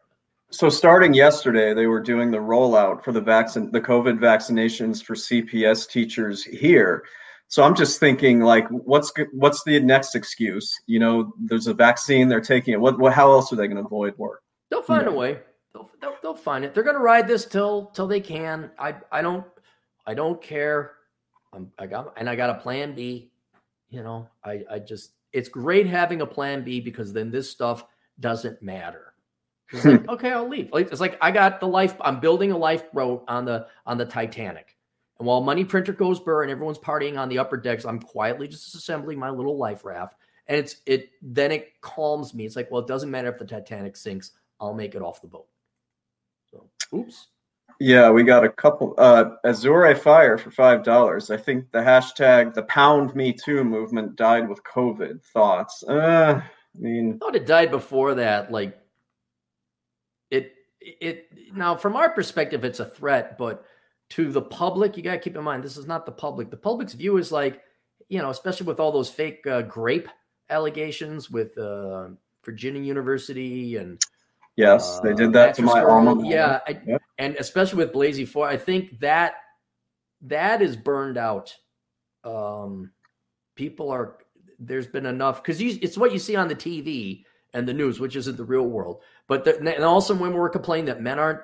So 0.51 0.69
starting 0.69 1.15
yesterday, 1.15 1.74
they 1.74 1.86
were 1.86 2.01
doing 2.01 2.31
the 2.31 2.39
rollout 2.39 3.05
for 3.05 3.12
the 3.12 3.20
vaccine, 3.20 3.70
the 3.70 3.81
COVID 3.81 4.19
vaccinations 4.19 5.03
for 5.03 5.15
CPS 5.15 5.89
teachers 5.89 6.43
here. 6.44 7.05
So 7.53 7.62
I'm 7.62 7.74
just 7.74 8.01
thinking, 8.01 8.41
like, 8.41 8.66
what's 8.70 9.12
what's 9.35 9.62
the 9.65 9.79
next 9.79 10.15
excuse? 10.15 10.81
You 10.87 10.99
know, 10.99 11.35
there's 11.39 11.66
a 11.66 11.74
vaccine, 11.74 12.27
they're 12.27 12.41
taking 12.41 12.73
it. 12.73 12.81
What, 12.81 12.99
what 12.99 13.12
how 13.12 13.31
else 13.31 13.53
are 13.53 13.57
they 13.57 13.66
going 13.66 13.77
to 13.77 13.85
avoid 13.85 14.16
work? 14.16 14.43
They'll 14.70 14.81
find 14.81 15.07
a 15.07 15.12
way. 15.12 15.39
They'll, 15.74 15.91
they'll, 16.01 16.16
they'll 16.23 16.35
find 16.35 16.65
it. 16.65 16.73
They're 16.73 16.83
going 16.83 16.97
to 16.97 17.03
ride 17.03 17.29
this 17.29 17.45
till 17.45 17.89
till 17.89 18.07
they 18.07 18.20
can. 18.20 18.70
I 18.79 18.95
I 19.12 19.20
don't 19.20 19.45
I 20.07 20.15
don't 20.15 20.41
care. 20.41 20.93
I'm, 21.53 21.70
I 21.79 21.87
got 21.87 22.15
and 22.16 22.31
I 22.31 22.37
got 22.37 22.49
a 22.49 22.55
plan 22.55 22.95
B. 22.95 23.31
You 23.91 24.03
know, 24.03 24.31
I 24.43 24.65
I 24.70 24.79
just 24.79 25.11
it's 25.35 25.51
great 25.51 25.87
having 25.87 26.23
a 26.23 26.27
plan 26.27 26.65
B 26.65 26.81
because 26.81 27.12
then 27.12 27.31
this 27.31 27.51
stuff 27.51 27.85
doesn't 28.19 28.62
matter 28.62 29.12
It's 29.73 29.85
like, 29.85 30.09
okay, 30.15 30.33
I'll 30.33 30.49
leave. 30.49 30.70
It's 30.73 31.03
like 31.03 31.19
I 31.20 31.31
got 31.31 31.61
the 31.61 31.69
life. 31.69 31.97
I'm 32.01 32.19
building 32.19 32.51
a 32.51 32.57
lifeboat 32.57 33.24
on 33.29 33.45
the 33.45 33.66
on 33.85 33.99
the 33.99 34.07
Titanic, 34.07 34.72
and 35.23 35.28
while 35.28 35.40
money 35.40 35.65
printer 35.65 35.93
goes 35.93 36.19
burr 36.19 36.43
and 36.43 36.51
everyone's 36.51 36.81
partying 36.81 37.16
on 37.16 37.28
the 37.28 37.39
upper 37.39 37.57
decks, 37.57 37.85
I'm 37.85 38.01
quietly 38.01 38.49
just 38.49 38.74
assembling 38.74 39.20
my 39.20 39.31
little 39.31 39.57
life 39.57 39.85
raft. 39.85 40.16
And 40.49 40.59
it's 40.59 40.78
it 40.85 41.11
then 41.23 41.53
it 41.53 41.81
calms 41.81 42.35
me. 42.35 42.44
It's 42.44 42.57
like, 42.57 42.73
well, 42.73 42.81
it 42.81 42.89
doesn't 42.89 43.09
matter 43.09 43.28
if 43.28 43.39
the 43.39 43.44
Titanic 43.44 43.97
sinks. 43.97 44.32
I'll 44.59 44.74
make 44.74 44.97
it 44.97 45.01
off 45.01 45.23
the 45.23 45.28
boat. 45.28 45.47
So, 46.51 46.69
oops. 46.93 47.28
Yeah, 47.78 48.11
we 48.11 48.24
got 48.24 48.44
a 48.44 48.49
couple. 48.49 48.97
Uh, 48.99 49.36
Azure 49.44 49.94
Fire 49.94 50.36
for 50.39 50.51
five 50.51 50.82
dollars. 50.82 51.31
I 51.31 51.36
think 51.36 51.70
the 51.70 51.78
hashtag 51.78 52.55
the 52.55 52.65
Pound 52.65 53.15
Me 53.15 53.32
Too 53.32 53.62
movement 53.62 54.16
died 54.16 54.49
with 54.49 54.65
COVID. 54.65 55.23
Thoughts? 55.23 55.85
Uh, 55.85 56.43
I 56.43 56.78
mean, 56.81 57.15
I 57.15 57.19
thought 57.24 57.36
it 57.36 57.47
died 57.47 57.70
before 57.70 58.16
that. 58.16 58.51
Like 58.51 58.77
it, 60.32 60.53
it 60.81 61.28
now 61.55 61.77
from 61.77 61.94
our 61.94 62.11
perspective, 62.11 62.65
it's 62.65 62.81
a 62.81 62.86
threat, 62.86 63.39
but 63.39 63.65
to 64.13 64.31
the 64.31 64.43
public, 64.43 64.97
you 64.97 65.03
got 65.03 65.13
to 65.13 65.19
keep 65.19 65.37
in 65.37 65.43
mind 65.43 65.65
this 65.65 65.79
is 65.79 65.87
not 65.87 66.05
the 66.05 66.13
public. 66.13 66.51
The 66.51 66.57
public's 66.57 66.93
view 66.93 67.17
is 67.17 67.33
like, 67.33 67.63
you 68.09 68.19
know, 68.19 68.29
especially 68.29 68.67
with 68.67 68.79
all 68.79 68.93
those 68.93 69.09
fake 69.09 69.47
uh, 69.47 69.63
grape 69.63 70.09
allegations 70.51 71.31
with 71.31 71.57
uh, 71.57 72.09
Virginia 72.45 72.83
University 72.83 73.77
and 73.77 74.03
Yes, 74.55 75.01
they 75.01 75.15
did 75.15 75.33
that 75.33 75.51
uh, 75.51 75.53
to 75.55 75.63
my 75.63 75.83
alma. 75.83 76.29
Yeah, 76.29 76.61
I, 76.67 76.79
yep. 76.87 77.01
and 77.17 77.37
especially 77.37 77.79
with 77.79 77.95
Blasey 77.95 78.29
Ford, 78.29 78.51
I 78.51 78.59
think 78.59 79.01
that 79.01 79.37
that 80.21 80.61
is 80.61 80.77
burned 80.77 81.17
out. 81.17 81.57
Um, 82.23 82.91
people 83.55 83.91
are 83.91 84.19
there's 84.59 84.87
been 84.87 85.07
enough 85.07 85.43
because 85.43 85.59
it's 85.59 85.97
what 85.97 86.13
you 86.13 86.19
see 86.19 86.37
on 86.37 86.49
the 86.49 86.55
TV 86.55 87.25
and 87.55 87.67
the 87.67 87.73
news, 87.73 87.99
which 87.99 88.15
isn't 88.15 88.37
the 88.37 88.45
real 88.45 88.67
world. 88.67 89.01
But 89.27 89.45
the, 89.45 89.57
and 89.59 89.85
also 89.85 90.13
women 90.13 90.35
were 90.35 90.51
complaining 90.51 90.85
that 90.85 91.01
men 91.01 91.19
aren't 91.19 91.41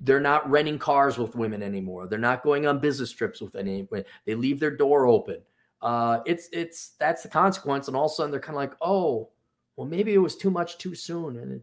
they're 0.00 0.20
not 0.20 0.48
renting 0.50 0.78
cars 0.78 1.18
with 1.18 1.34
women 1.34 1.62
anymore. 1.62 2.06
They're 2.06 2.18
not 2.18 2.42
going 2.42 2.66
on 2.66 2.80
business 2.80 3.10
trips 3.10 3.40
with 3.40 3.54
any. 3.56 3.86
They 4.26 4.34
leave 4.34 4.60
their 4.60 4.76
door 4.76 5.06
open. 5.06 5.40
Uh, 5.82 6.20
it's 6.26 6.48
it's 6.52 6.90
that's 6.98 7.22
the 7.22 7.28
consequence, 7.28 7.88
and 7.88 7.96
all 7.96 8.06
of 8.06 8.12
a 8.12 8.14
sudden 8.14 8.30
they're 8.30 8.40
kind 8.40 8.56
of 8.56 8.60
like, 8.60 8.74
oh, 8.82 9.30
well, 9.76 9.86
maybe 9.86 10.12
it 10.12 10.18
was 10.18 10.36
too 10.36 10.50
much 10.50 10.76
too 10.78 10.94
soon, 10.94 11.38
and 11.38 11.52
it, 11.52 11.62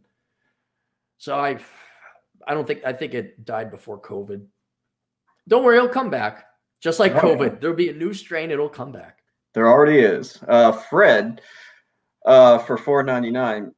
so 1.19 1.38
I, 1.38 1.60
I 2.48 2.53
don't 2.53 2.65
think 2.65 2.84
I 2.84 2.94
think 2.94 3.14
it 3.14 3.45
died 3.45 3.69
before 3.69 4.02
COVID. 4.02 4.44
Don't 5.48 5.64
worry, 5.64 5.77
it'll 5.77 5.89
come 5.89 6.10
back. 6.10 6.45
Just 6.80 6.99
like 6.99 7.14
COVID, 7.14 7.61
there'll 7.61 7.76
be 7.76 7.89
a 7.89 7.94
new 7.94 8.14
strain. 8.14 8.52
It'll 8.52 8.69
come 8.69 8.91
back. 8.91 9.19
There 9.53 9.68
already 9.68 9.99
is. 9.99 10.39
Uh, 10.48 10.72
Fred, 10.72 11.41
uh, 12.26 12.57
for 12.60 12.77
four 12.77 13.03
ninety 13.03 13.31
nine. 13.31 13.73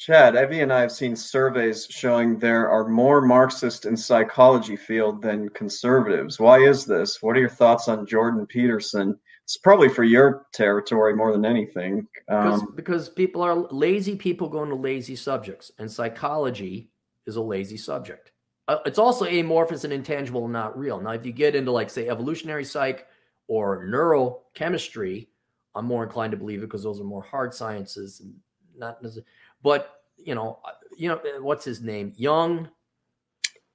Chad, 0.00 0.34
Evie 0.34 0.62
and 0.62 0.72
I 0.72 0.80
have 0.80 0.92
seen 0.92 1.14
surveys 1.14 1.86
showing 1.90 2.38
there 2.38 2.70
are 2.70 2.88
more 2.88 3.20
Marxists 3.20 3.84
in 3.84 3.94
psychology 3.94 4.74
field 4.74 5.20
than 5.20 5.50
conservatives. 5.50 6.40
Why 6.40 6.60
is 6.60 6.86
this? 6.86 7.20
What 7.20 7.36
are 7.36 7.40
your 7.40 7.50
thoughts 7.50 7.86
on 7.86 8.06
Jordan 8.06 8.46
Peterson? 8.46 9.14
It's 9.44 9.58
probably 9.58 9.90
for 9.90 10.02
your 10.02 10.46
territory 10.54 11.14
more 11.14 11.32
than 11.32 11.44
anything. 11.44 12.08
Um, 12.28 12.44
because, 12.44 12.62
because 12.76 13.08
people 13.10 13.42
are 13.42 13.54
lazy 13.54 14.16
people 14.16 14.48
going 14.48 14.70
to 14.70 14.74
lazy 14.74 15.16
subjects, 15.16 15.70
and 15.78 15.92
psychology 15.92 16.88
is 17.26 17.36
a 17.36 17.42
lazy 17.42 17.76
subject. 17.76 18.32
Uh, 18.68 18.78
it's 18.86 18.98
also 18.98 19.26
amorphous 19.26 19.84
and 19.84 19.92
intangible 19.92 20.44
and 20.44 20.52
not 20.54 20.78
real. 20.78 20.98
Now, 20.98 21.10
if 21.10 21.26
you 21.26 21.32
get 21.32 21.54
into 21.54 21.72
like 21.72 21.90
say 21.90 22.08
evolutionary 22.08 22.64
psych 22.64 23.06
or 23.48 23.84
neurochemistry, 23.84 25.26
I'm 25.74 25.84
more 25.84 26.04
inclined 26.04 26.30
to 26.30 26.38
believe 26.38 26.60
it 26.60 26.68
because 26.68 26.84
those 26.84 27.02
are 27.02 27.04
more 27.04 27.22
hard 27.22 27.52
sciences 27.52 28.20
and 28.20 28.32
not 28.78 29.02
necessarily 29.02 29.26
but 29.62 30.00
you 30.18 30.34
know, 30.34 30.58
uh, 30.64 30.72
you 30.96 31.08
know, 31.08 31.16
uh, 31.16 31.42
what's 31.42 31.64
his 31.64 31.80
name? 31.80 32.12
Young. 32.16 32.68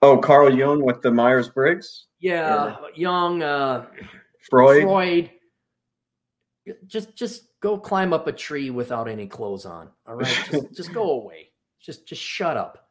Oh, 0.02 0.18
Carl 0.18 0.53
Jung 0.53 0.84
with 0.84 1.02
the 1.02 1.12
Myers 1.12 1.49
Briggs. 1.49 2.07
Yeah, 2.20 2.76
or... 2.76 2.90
Jung. 2.95 3.41
Uh, 3.41 3.86
Freud. 4.49 4.84
Freud. 4.84 5.32
Just, 6.88 7.16
just 7.16 7.44
go 7.60 7.78
climb 7.78 8.14
up 8.14 8.28
a 8.28 8.32
tree 8.32 8.70
without 8.70 9.07
any 9.07 9.28
clothes 9.28 9.66
on. 9.66 9.90
All 10.07 10.16
right, 10.16 10.48
just, 10.52 10.74
just 10.76 10.94
go 10.94 11.12
away. 11.12 11.49
Just, 11.80 12.07
just 12.07 12.22
shut 12.22 12.57
up. 12.57 12.90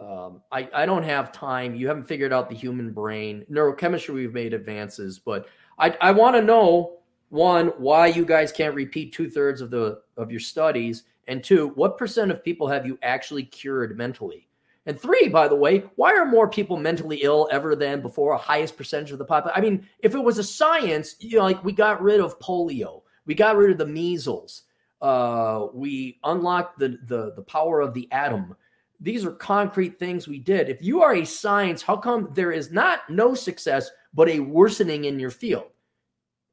Um, 0.00 0.42
I, 0.50 0.68
I 0.74 0.86
don't 0.86 1.02
have 1.02 1.32
time. 1.32 1.74
You 1.74 1.88
haven't 1.88 2.04
figured 2.04 2.32
out 2.32 2.48
the 2.48 2.56
human 2.56 2.92
brain. 2.92 3.44
Neurochemistry, 3.50 4.14
we've 4.14 4.34
made 4.34 4.54
advances, 4.54 5.18
but 5.18 5.46
I, 5.78 5.96
I 6.00 6.10
want 6.12 6.36
to 6.36 6.42
know 6.42 6.98
one 7.30 7.68
why 7.78 8.08
you 8.08 8.24
guys 8.24 8.52
can't 8.52 8.74
repeat 8.74 9.12
two 9.12 9.28
thirds 9.28 9.60
of 9.60 9.70
the 9.70 10.00
of 10.16 10.30
your 10.30 10.40
studies 10.40 11.04
and 11.28 11.42
two, 11.42 11.68
what 11.74 11.98
percent 11.98 12.30
of 12.30 12.44
people 12.44 12.68
have 12.68 12.86
you 12.86 12.98
actually 13.02 13.44
cured 13.44 13.96
mentally? 13.96 14.48
And 14.86 15.00
three, 15.00 15.28
by 15.28 15.48
the 15.48 15.56
way, 15.56 15.84
why 15.96 16.14
are 16.14 16.26
more 16.26 16.48
people 16.48 16.76
mentally 16.76 17.22
ill 17.22 17.48
ever 17.50 17.74
than 17.74 18.02
before? 18.02 18.34
A 18.34 18.38
highest 18.38 18.76
percentage 18.76 19.12
of 19.12 19.18
the 19.18 19.24
population. 19.24 19.58
I 19.58 19.66
mean, 19.66 19.88
if 20.00 20.14
it 20.14 20.22
was 20.22 20.38
a 20.38 20.44
science, 20.44 21.16
you 21.20 21.38
know, 21.38 21.44
like 21.44 21.64
we 21.64 21.72
got 21.72 22.02
rid 22.02 22.20
of 22.20 22.38
polio, 22.38 23.02
we 23.24 23.34
got 23.34 23.56
rid 23.56 23.70
of 23.70 23.78
the 23.78 23.86
measles, 23.86 24.64
uh, 25.00 25.68
we 25.72 26.18
unlocked 26.24 26.78
the, 26.78 26.98
the 27.06 27.32
the 27.34 27.42
power 27.42 27.80
of 27.80 27.94
the 27.94 28.08
atom. 28.12 28.54
These 29.00 29.24
are 29.24 29.32
concrete 29.32 29.98
things 29.98 30.28
we 30.28 30.38
did. 30.38 30.68
If 30.68 30.82
you 30.82 31.02
are 31.02 31.14
a 31.14 31.24
science, 31.26 31.82
how 31.82 31.96
come 31.96 32.30
there 32.32 32.52
is 32.52 32.70
not 32.70 33.08
no 33.10 33.34
success 33.34 33.90
but 34.14 34.28
a 34.28 34.40
worsening 34.40 35.06
in 35.06 35.18
your 35.18 35.30
field? 35.30 35.70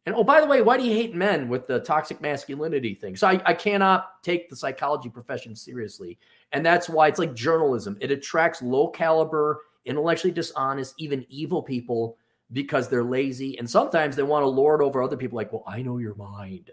And 0.05 0.15
oh, 0.15 0.23
by 0.23 0.41
the 0.41 0.47
way, 0.47 0.61
why 0.61 0.77
do 0.77 0.83
you 0.83 0.93
hate 0.93 1.13
men 1.13 1.47
with 1.47 1.67
the 1.67 1.79
toxic 1.79 2.21
masculinity 2.21 2.95
thing? 2.95 3.15
So 3.15 3.27
I, 3.27 3.39
I 3.45 3.53
cannot 3.53 4.23
take 4.23 4.49
the 4.49 4.55
psychology 4.55 5.09
profession 5.09 5.55
seriously. 5.55 6.17
And 6.53 6.65
that's 6.65 6.89
why 6.89 7.07
it's 7.07 7.19
like 7.19 7.35
journalism. 7.35 7.97
It 8.01 8.09
attracts 8.09 8.63
low 8.63 8.87
caliber, 8.87 9.61
intellectually 9.85 10.33
dishonest, 10.33 10.95
even 10.97 11.25
evil 11.29 11.61
people 11.61 12.17
because 12.51 12.89
they're 12.89 13.03
lazy. 13.03 13.59
And 13.59 13.69
sometimes 13.69 14.15
they 14.15 14.23
want 14.23 14.43
to 14.43 14.47
lord 14.47 14.81
over 14.81 15.03
other 15.03 15.17
people, 15.17 15.35
like, 15.35 15.53
well, 15.53 15.63
I 15.67 15.83
know 15.83 15.99
your 15.99 16.15
mind. 16.15 16.71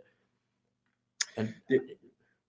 And 1.37 1.55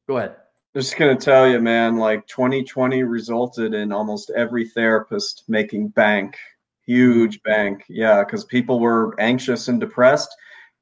go 0.07 0.18
ahead. 0.18 0.35
I'm 0.76 0.81
just 0.81 0.97
going 0.97 1.15
to 1.15 1.23
tell 1.23 1.47
you, 1.47 1.60
man, 1.60 1.97
like 1.97 2.26
2020 2.27 3.03
resulted 3.03 3.73
in 3.73 3.91
almost 3.91 4.31
every 4.35 4.68
therapist 4.68 5.43
making 5.47 5.89
bank, 5.89 6.38
huge 6.85 7.41
mm-hmm. 7.41 7.51
bank. 7.51 7.84
Yeah, 7.89 8.23
because 8.23 8.45
people 8.45 8.80
were 8.80 9.19
anxious 9.19 9.68
and 9.68 9.80
depressed 9.80 10.34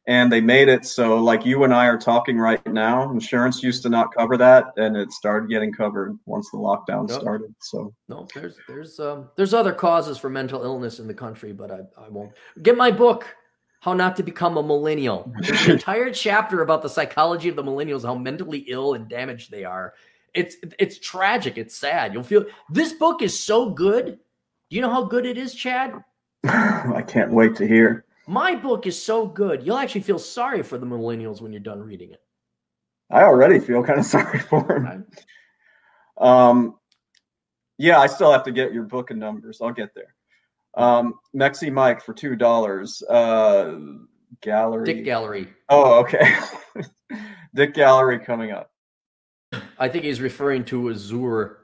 and 0.07 0.31
they 0.31 0.39
made 0.39 0.69
it 0.69 0.85
so 0.85 1.17
like 1.17 1.45
you 1.45 1.65
and 1.65 1.73
I 1.73 1.85
are 1.85 1.97
talking 1.97 2.38
right 2.38 2.65
now. 2.65 3.11
Insurance 3.11 3.61
used 3.61 3.84
to 3.84 3.89
not 3.89 4.15
cover 4.15 4.38
that, 4.38 4.67
and 4.77 4.95
it 4.95 5.11
started 5.11 5.49
getting 5.49 5.71
covered 5.71 6.17
once 6.25 6.49
the 6.49 6.57
lockdown 6.57 7.09
yep. 7.09 7.19
started. 7.19 7.53
So 7.59 7.93
no, 8.07 8.25
there's 8.34 8.55
there's 8.67 8.99
um 8.99 9.29
there's 9.35 9.53
other 9.53 9.73
causes 9.73 10.17
for 10.17 10.29
mental 10.29 10.63
illness 10.63 10.99
in 10.99 11.07
the 11.07 11.13
country, 11.13 11.51
but 11.51 11.71
I 11.71 11.81
I 11.97 12.09
won't 12.09 12.31
get 12.63 12.77
my 12.77 12.89
book. 12.89 13.27
How 13.79 13.93
not 13.93 14.15
to 14.15 14.23
become 14.23 14.57
a 14.57 14.63
millennial. 14.63 15.31
There's 15.39 15.65
an 15.65 15.71
entire 15.73 16.11
chapter 16.11 16.61
about 16.61 16.81
the 16.81 16.89
psychology 16.89 17.47
of 17.47 17.55
the 17.55 17.63
millennials, 17.63 18.03
how 18.03 18.15
mentally 18.15 18.65
ill 18.67 18.95
and 18.95 19.07
damaged 19.07 19.51
they 19.51 19.65
are. 19.65 19.93
It's 20.34 20.55
it's 20.79 20.97
tragic. 20.99 21.57
It's 21.57 21.75
sad. 21.75 22.13
You'll 22.13 22.23
feel 22.23 22.45
this 22.69 22.93
book 22.93 23.21
is 23.21 23.38
so 23.38 23.69
good. 23.69 24.17
Do 24.69 24.75
you 24.75 24.81
know 24.81 24.89
how 24.89 25.03
good 25.03 25.25
it 25.25 25.38
is, 25.38 25.53
Chad? 25.53 25.93
I 26.43 27.03
can't 27.07 27.31
wait 27.31 27.55
to 27.57 27.67
hear. 27.67 28.05
My 28.27 28.55
book 28.55 28.85
is 28.85 29.01
so 29.01 29.25
good, 29.25 29.65
you'll 29.65 29.77
actually 29.77 30.01
feel 30.01 30.19
sorry 30.19 30.61
for 30.61 30.77
the 30.77 30.85
millennials 30.85 31.41
when 31.41 31.53
you're 31.53 31.61
done 31.61 31.81
reading 31.81 32.11
it. 32.11 32.21
I 33.09 33.23
already 33.23 33.59
feel 33.59 33.83
kind 33.83 33.99
of 33.99 34.05
sorry 34.17 34.39
for 34.39 34.63
them. 34.67 35.05
Um, 36.17 36.75
yeah, 37.77 37.99
I 37.99 38.07
still 38.07 38.31
have 38.31 38.43
to 38.43 38.51
get 38.51 38.73
your 38.73 38.83
book 38.83 39.11
and 39.11 39.19
numbers. 39.19 39.59
I'll 39.61 39.71
get 39.71 39.95
there. 39.95 40.13
Um, 40.75 41.15
Mexi 41.35 41.71
Mike 41.71 42.03
for 42.03 42.13
two 42.13 42.35
dollars. 42.35 43.01
Uh, 43.03 43.77
gallery. 44.41 44.85
Dick 44.85 45.05
Gallery. 45.05 45.47
Oh, 45.69 45.99
okay. 45.99 46.35
Dick 47.55 47.73
Gallery 47.73 48.19
coming 48.19 48.51
up. 48.51 48.71
I 49.79 49.87
think 49.87 50.03
he's 50.03 50.21
referring 50.21 50.65
to 50.65 50.89
Azure. 50.89 51.59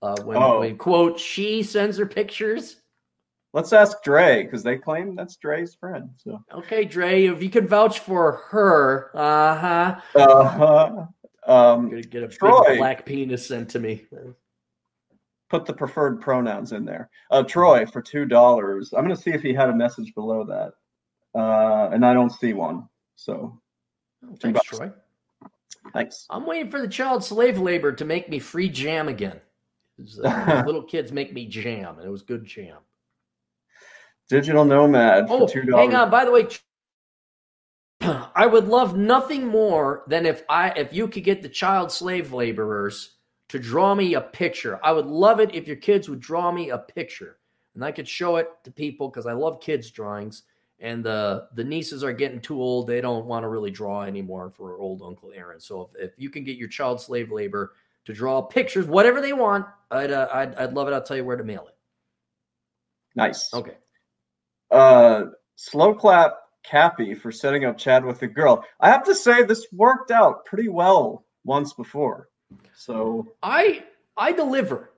Uh, 0.00 0.16
when, 0.24 0.36
oh. 0.36 0.60
when 0.60 0.78
quote 0.78 1.18
she 1.18 1.62
sends 1.62 1.98
her 1.98 2.06
pictures 2.06 2.76
Let's 3.54 3.72
ask 3.72 4.02
Dre 4.02 4.42
because 4.42 4.62
they 4.62 4.76
claim 4.76 5.14
that's 5.14 5.36
Dre's 5.36 5.74
friend. 5.74 6.10
So 6.16 6.42
okay, 6.52 6.84
Dre, 6.84 7.26
if 7.26 7.42
you 7.42 7.48
can 7.48 7.66
vouch 7.66 8.00
for 8.00 8.42
her, 8.50 9.10
uh 9.14 9.56
huh. 9.56 10.00
Uh 10.14 10.44
huh. 10.48 11.06
Um, 11.46 11.88
Gonna 11.88 12.02
get 12.02 12.22
a 12.22 12.28
Troy, 12.28 12.76
black 12.76 13.06
penis 13.06 13.46
sent 13.46 13.70
to 13.70 13.80
me. 13.80 14.04
Put 15.48 15.64
the 15.64 15.72
preferred 15.72 16.20
pronouns 16.20 16.72
in 16.72 16.84
there. 16.84 17.08
Uh, 17.30 17.42
Troy 17.42 17.86
for 17.86 18.02
two 18.02 18.26
dollars. 18.26 18.92
I'm 18.92 19.02
gonna 19.02 19.16
see 19.16 19.30
if 19.30 19.40
he 19.40 19.54
had 19.54 19.70
a 19.70 19.74
message 19.74 20.14
below 20.14 20.44
that, 20.44 20.74
uh, 21.38 21.88
and 21.90 22.04
I 22.04 22.12
don't 22.12 22.30
see 22.30 22.52
one. 22.52 22.86
So 23.16 23.58
oh, 24.26 24.36
thanks, 24.42 24.62
Troy. 24.62 24.92
Thanks. 25.94 26.26
I'm 26.28 26.44
waiting 26.44 26.70
for 26.70 26.82
the 26.82 26.88
child 26.88 27.24
slave 27.24 27.58
labor 27.58 27.92
to 27.92 28.04
make 28.04 28.28
me 28.28 28.38
free 28.38 28.68
jam 28.68 29.08
again. 29.08 29.40
Uh, 30.22 30.62
little 30.66 30.82
kids 30.82 31.12
make 31.12 31.32
me 31.32 31.46
jam, 31.46 31.96
and 31.96 32.06
it 32.06 32.10
was 32.10 32.20
good 32.20 32.44
jam. 32.44 32.76
Digital 34.28 34.64
Nomad 34.64 35.26
oh, 35.28 35.46
for 35.46 35.52
two 35.52 35.62
dollars. 35.62 35.86
Hang 35.86 35.94
on. 35.94 36.10
By 36.10 36.24
the 36.24 36.30
way, 36.30 36.48
I 38.34 38.46
would 38.46 38.68
love 38.68 38.96
nothing 38.96 39.46
more 39.46 40.04
than 40.06 40.26
if 40.26 40.42
I 40.48 40.70
if 40.70 40.92
you 40.92 41.08
could 41.08 41.24
get 41.24 41.42
the 41.42 41.48
child 41.48 41.90
slave 41.90 42.32
laborers 42.32 43.16
to 43.48 43.58
draw 43.58 43.94
me 43.94 44.14
a 44.14 44.20
picture. 44.20 44.78
I 44.82 44.92
would 44.92 45.06
love 45.06 45.40
it 45.40 45.54
if 45.54 45.66
your 45.66 45.76
kids 45.76 46.08
would 46.08 46.20
draw 46.20 46.52
me 46.52 46.70
a 46.70 46.78
picture 46.78 47.38
and 47.78 47.84
I 47.84 47.92
could 47.92 48.08
show 48.08 48.36
it 48.36 48.50
to 48.64 48.72
people 48.72 49.08
because 49.08 49.26
I 49.26 49.34
love 49.34 49.60
kids' 49.60 49.92
drawings. 49.92 50.42
And 50.80 51.04
the 51.04 51.46
the 51.54 51.62
nieces 51.62 52.02
are 52.02 52.12
getting 52.12 52.40
too 52.40 52.60
old; 52.60 52.88
they 52.88 53.00
don't 53.00 53.26
want 53.26 53.44
to 53.44 53.48
really 53.48 53.70
draw 53.70 54.02
anymore 54.02 54.50
for 54.50 54.78
old 54.78 55.00
Uncle 55.00 55.32
Aaron. 55.32 55.60
So 55.60 55.90
if, 55.94 56.10
if 56.10 56.18
you 56.18 56.28
can 56.28 56.42
get 56.42 56.56
your 56.56 56.68
child 56.68 57.00
slave 57.00 57.30
labor 57.30 57.74
to 58.04 58.12
draw 58.12 58.42
pictures, 58.42 58.86
whatever 58.86 59.20
they 59.20 59.32
want, 59.32 59.64
I'd, 59.92 60.10
uh, 60.10 60.28
I'd 60.32 60.54
I'd 60.56 60.72
love 60.72 60.88
it. 60.88 60.92
I'll 60.92 61.02
tell 61.02 61.16
you 61.16 61.24
where 61.24 61.36
to 61.36 61.44
mail 61.44 61.66
it. 61.68 61.76
Nice. 63.14 63.52
Okay. 63.54 63.76
Uh, 64.70 65.24
slow 65.56 65.94
clap 65.94 66.38
Cappy 66.64 67.14
for 67.14 67.32
setting 67.32 67.64
up 67.64 67.78
Chad 67.78 68.04
with 68.04 68.20
the 68.20 68.26
girl. 68.26 68.64
I 68.80 68.90
have 68.90 69.04
to 69.04 69.14
say 69.14 69.42
this 69.42 69.66
worked 69.72 70.10
out 70.10 70.44
pretty 70.44 70.68
well 70.68 71.24
once 71.44 71.72
before. 71.72 72.28
So 72.74 73.26
I 73.42 73.84
I 74.16 74.32
deliver. 74.32 74.90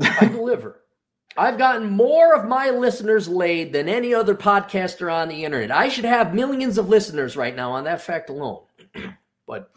I 0.00 0.26
deliver. 0.26 0.80
I've 1.36 1.58
gotten 1.58 1.88
more 1.88 2.34
of 2.34 2.46
my 2.46 2.70
listeners 2.70 3.26
laid 3.26 3.72
than 3.72 3.88
any 3.88 4.12
other 4.12 4.34
podcaster 4.34 5.12
on 5.12 5.28
the 5.28 5.44
internet. 5.44 5.70
I 5.70 5.88
should 5.88 6.04
have 6.04 6.34
millions 6.34 6.76
of 6.76 6.90
listeners 6.90 7.36
right 7.36 7.56
now 7.56 7.72
on 7.72 7.84
that 7.84 8.02
fact 8.02 8.28
alone. 8.28 8.64
but 9.46 9.70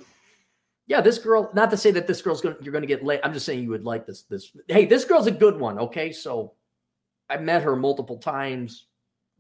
yeah, 0.88 1.02
this 1.02 1.18
girl, 1.18 1.50
not 1.54 1.72
to 1.72 1.78
say 1.78 1.92
that 1.92 2.08
this 2.08 2.22
girl's 2.22 2.42
going 2.42 2.56
you're 2.62 2.80
to 2.80 2.86
get 2.86 3.04
laid. 3.04 3.22
I'm 3.24 3.34
just 3.34 3.46
saying 3.46 3.64
you 3.64 3.70
would 3.70 3.86
like 3.86 4.06
this 4.06 4.24
this 4.24 4.52
Hey, 4.68 4.86
this 4.86 5.06
girl's 5.06 5.28
a 5.28 5.32
good 5.32 5.60
one, 5.60 5.80
okay? 5.80 6.12
So 6.12 6.54
I 7.30 7.38
met 7.38 7.64
her 7.64 7.76
multiple 7.76 8.18
times. 8.18 8.88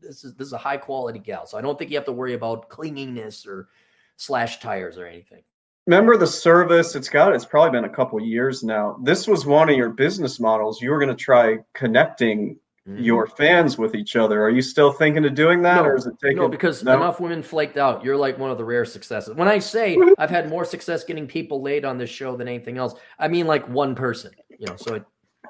This 0.05 0.23
is 0.23 0.35
this 0.35 0.47
is 0.47 0.53
a 0.53 0.57
high 0.57 0.77
quality 0.77 1.19
gal. 1.19 1.45
So 1.45 1.57
I 1.57 1.61
don't 1.61 1.77
think 1.77 1.91
you 1.91 1.97
have 1.97 2.05
to 2.05 2.11
worry 2.11 2.33
about 2.33 2.69
clinginess 2.69 3.47
or 3.47 3.69
slash 4.17 4.59
tires 4.59 4.97
or 4.97 5.05
anything. 5.05 5.43
Remember 5.87 6.17
the 6.17 6.27
service? 6.27 6.95
It's 6.95 7.09
got 7.09 7.33
it's 7.33 7.45
probably 7.45 7.71
been 7.71 7.89
a 7.89 7.93
couple 7.93 8.19
years 8.19 8.63
now. 8.63 8.97
This 9.03 9.27
was 9.27 9.45
one 9.45 9.69
of 9.69 9.75
your 9.75 9.89
business 9.89 10.39
models. 10.39 10.81
You 10.81 10.91
were 10.91 10.99
going 10.99 11.15
to 11.15 11.23
try 11.23 11.59
connecting 11.73 12.57
mm-hmm. 12.87 13.03
your 13.03 13.27
fans 13.27 13.77
with 13.77 13.93
each 13.93 14.15
other. 14.15 14.41
Are 14.41 14.49
you 14.49 14.61
still 14.61 14.91
thinking 14.91 15.25
of 15.25 15.35
doing 15.35 15.61
that 15.61 15.83
no, 15.83 15.85
or 15.85 15.95
is 15.95 16.07
it 16.07 16.15
taking 16.21 16.37
no 16.37 16.49
because 16.49 16.83
no? 16.83 16.95
enough 16.95 17.19
women 17.19 17.43
flaked 17.43 17.77
out. 17.77 18.03
You're 18.03 18.17
like 18.17 18.39
one 18.39 18.49
of 18.49 18.57
the 18.57 18.65
rare 18.65 18.85
successes. 18.85 19.35
When 19.35 19.47
i 19.47 19.59
say 19.59 19.97
i've 20.17 20.29
had 20.29 20.49
more 20.49 20.65
success 20.65 21.03
getting 21.03 21.27
people 21.27 21.61
laid 21.61 21.85
on 21.85 21.97
this 21.97 22.09
show 22.09 22.35
than 22.35 22.47
anything 22.47 22.77
else 22.77 22.95
i 23.19 23.27
mean 23.27 23.47
like 23.47 23.67
one 23.67 23.95
person 23.95 24.31
you 24.57 24.65
know 24.65 24.75
so 24.75 24.95
it, 24.95 25.03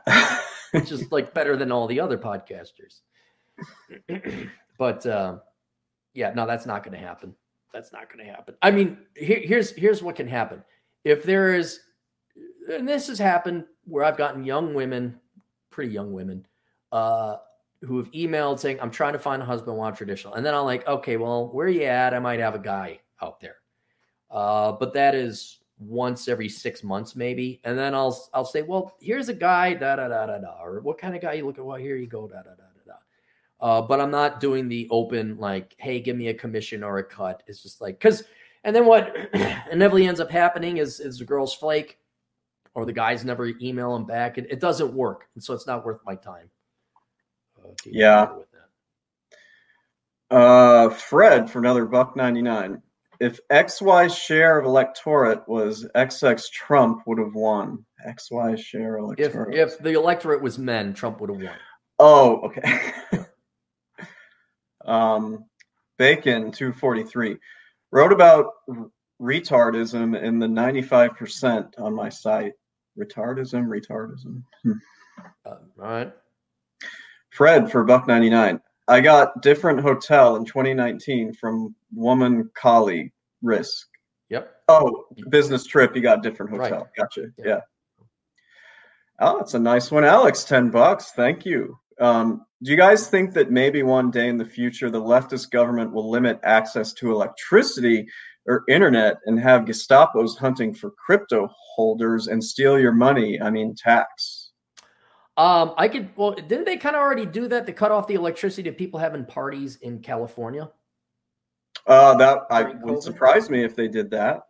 it's 0.73 0.89
just 0.89 1.11
like 1.11 1.33
better 1.33 1.55
than 1.55 1.71
all 1.71 1.87
the 1.87 1.99
other 1.99 2.17
podcasters 2.17 3.01
but 4.77 5.05
uh, 5.05 5.37
yeah 6.13 6.33
no 6.33 6.45
that's 6.45 6.65
not 6.65 6.83
going 6.83 6.97
to 6.97 7.05
happen 7.05 7.33
that's 7.75 7.91
not 7.91 8.11
going 8.11 8.25
to 8.25 8.31
happen. 8.31 8.55
I 8.61 8.71
mean, 8.71 8.97
here, 9.17 9.41
here's 9.43 9.71
here's 9.71 10.01
what 10.01 10.15
can 10.15 10.29
happen. 10.29 10.63
If 11.03 11.23
there 11.23 11.53
is, 11.53 11.81
and 12.71 12.87
this 12.87 13.07
has 13.07 13.19
happened 13.19 13.65
where 13.83 14.05
I've 14.05 14.17
gotten 14.17 14.45
young 14.45 14.73
women, 14.73 15.19
pretty 15.71 15.91
young 15.91 16.13
women, 16.13 16.47
uh, 16.93 17.35
who 17.81 17.97
have 17.97 18.09
emailed 18.11 18.59
saying, 18.59 18.79
"I'm 18.79 18.91
trying 18.91 19.11
to 19.11 19.19
find 19.19 19.41
a 19.41 19.45
husband, 19.45 19.77
want 19.77 19.97
traditional," 19.97 20.35
and 20.35 20.45
then 20.45 20.55
I'm 20.55 20.63
like, 20.63 20.87
"Okay, 20.87 21.17
well, 21.17 21.49
where 21.51 21.67
are 21.67 21.69
you 21.69 21.83
at? 21.83 22.13
I 22.13 22.19
might 22.19 22.39
have 22.39 22.55
a 22.55 22.59
guy 22.59 23.01
out 23.21 23.41
there." 23.41 23.57
Uh, 24.31 24.71
but 24.71 24.93
that 24.93 25.13
is 25.13 25.59
once 25.77 26.29
every 26.29 26.47
six 26.47 26.81
months, 26.81 27.13
maybe, 27.13 27.59
and 27.65 27.77
then 27.77 27.93
I'll 27.93 28.29
I'll 28.33 28.45
say, 28.45 28.61
"Well, 28.61 28.95
here's 29.01 29.27
a 29.27 29.33
guy, 29.33 29.73
da 29.73 29.97
da 29.97 30.07
da 30.07 30.27
da 30.27 30.37
da," 30.37 30.63
or 30.63 30.79
"What 30.79 30.97
kind 30.97 31.13
of 31.13 31.21
guy 31.21 31.33
you 31.33 31.45
looking? 31.45 31.65
Well, 31.65 31.77
here 31.77 31.97
you 31.97 32.07
go, 32.07 32.25
da 32.25 32.37
da 32.37 32.55
da." 32.55 32.64
Uh, 33.59 33.81
but 33.81 34.01
I'm 34.01 34.11
not 34.11 34.39
doing 34.39 34.67
the 34.67 34.87
open 34.91 35.37
like, 35.37 35.75
hey, 35.77 35.99
give 35.99 36.17
me 36.17 36.27
a 36.27 36.33
commission 36.33 36.83
or 36.83 36.97
a 36.97 37.03
cut. 37.03 37.43
It's 37.47 37.63
just 37.63 37.81
like 37.81 37.99
because, 37.99 38.23
and 38.63 38.75
then 38.75 38.85
what 38.85 39.15
inevitably 39.33 40.07
ends 40.07 40.19
up 40.19 40.29
happening 40.29 40.77
is 40.77 40.99
is 40.99 41.19
the 41.19 41.25
girls 41.25 41.53
flake, 41.53 41.97
or 42.73 42.85
the 42.85 42.93
guys 42.93 43.23
never 43.23 43.47
email 43.61 43.93
them 43.93 44.05
back. 44.05 44.37
It, 44.37 44.47
it 44.49 44.59
doesn't 44.59 44.93
work, 44.93 45.27
and 45.35 45.43
so 45.43 45.53
it's 45.53 45.67
not 45.67 45.85
worth 45.85 45.99
my 46.05 46.15
time. 46.15 46.49
Uh, 47.57 47.69
yeah. 47.85 48.27
Uh, 50.29 50.89
Fred 50.89 51.49
for 51.49 51.59
another 51.59 51.85
buck 51.85 52.15
ninety 52.15 52.41
nine. 52.41 52.81
If 53.21 53.39
XY 53.49 54.13
share 54.13 54.59
of 54.59 54.65
electorate 54.65 55.47
was 55.47 55.87
XX, 55.95 56.51
Trump 56.51 57.03
would 57.07 57.17
have 57.19 57.33
won. 57.33 57.85
XY 58.05 58.59
share 58.59 58.97
electorate. 58.97 59.55
If 59.55 59.73
if 59.73 59.79
the 59.79 59.93
electorate 59.93 60.41
was 60.41 60.59
men, 60.59 60.93
Trump 60.93 61.21
would 61.21 61.29
have 61.29 61.41
won. 61.41 61.55
Oh, 61.99 62.41
okay. 62.41 62.91
Um, 64.85 65.45
Bacon, 65.97 66.51
243, 66.51 67.37
wrote 67.91 68.11
about 68.11 68.51
retardism 69.21 70.21
in 70.21 70.39
the 70.39 70.47
95% 70.47 71.79
on 71.79 71.93
my 71.93 72.09
site. 72.09 72.53
Retardism, 72.97 73.67
retardism. 73.67 74.43
Hmm. 74.63 74.71
Uh, 75.45 75.49
all 75.49 75.59
right. 75.77 76.13
Fred 77.31 77.71
for 77.71 77.83
buck 77.83 78.07
99. 78.07 78.59
I 78.87 79.01
got 79.01 79.41
different 79.41 79.81
hotel 79.81 80.35
in 80.35 80.45
2019 80.45 81.33
from 81.33 81.75
woman 81.93 82.49
colleague 82.53 83.11
risk. 83.41 83.87
Yep. 84.29 84.51
Oh, 84.67 85.05
business 85.29 85.65
trip. 85.65 85.95
You 85.95 86.01
got 86.01 86.23
different 86.23 86.51
hotel. 86.51 86.79
Right. 86.79 86.87
Gotcha. 86.97 87.27
Yeah. 87.37 87.45
yeah. 87.45 87.59
Oh, 89.19 89.37
that's 89.37 89.53
a 89.53 89.59
nice 89.59 89.91
one, 89.91 90.03
Alex. 90.03 90.43
Ten 90.43 90.69
bucks. 90.69 91.11
Thank 91.11 91.45
you. 91.45 91.77
Um, 91.99 92.45
do 92.63 92.71
you 92.71 92.77
guys 92.77 93.07
think 93.07 93.33
that 93.33 93.51
maybe 93.51 93.83
one 93.83 94.11
day 94.11 94.29
in 94.29 94.37
the 94.37 94.45
future 94.45 94.89
the 94.89 95.01
leftist 95.01 95.51
government 95.51 95.91
will 95.91 96.09
limit 96.09 96.39
access 96.43 96.93
to 96.93 97.11
electricity 97.11 98.07
or 98.47 98.63
internet 98.69 99.17
and 99.25 99.39
have 99.39 99.65
Gestapos 99.65 100.37
hunting 100.37 100.73
for 100.73 100.91
crypto 100.91 101.49
holders 101.75 102.27
and 102.27 102.43
steal 102.43 102.79
your 102.79 102.91
money? 102.91 103.41
I 103.41 103.49
mean, 103.49 103.75
tax. 103.75 104.51
Um, 105.37 105.73
I 105.77 105.89
could. 105.89 106.15
Well, 106.15 106.31
didn't 106.31 106.65
they 106.65 106.77
kind 106.77 106.95
of 106.95 107.01
already 107.01 107.25
do 107.25 107.47
that 107.49 107.65
to 107.65 107.73
cut 107.73 107.91
off 107.91 108.07
the 108.07 108.13
electricity 108.13 108.63
to 108.63 108.71
people 108.71 108.99
having 108.99 109.25
parties 109.25 109.77
in 109.81 109.99
California? 109.99 110.69
Uh, 111.87 112.15
that 112.15 112.43
I 112.49 112.63
would 112.63 113.03
surprise 113.03 113.49
me 113.49 113.63
if 113.63 113.75
they 113.75 113.89
did 113.89 114.09
that. 114.11 114.43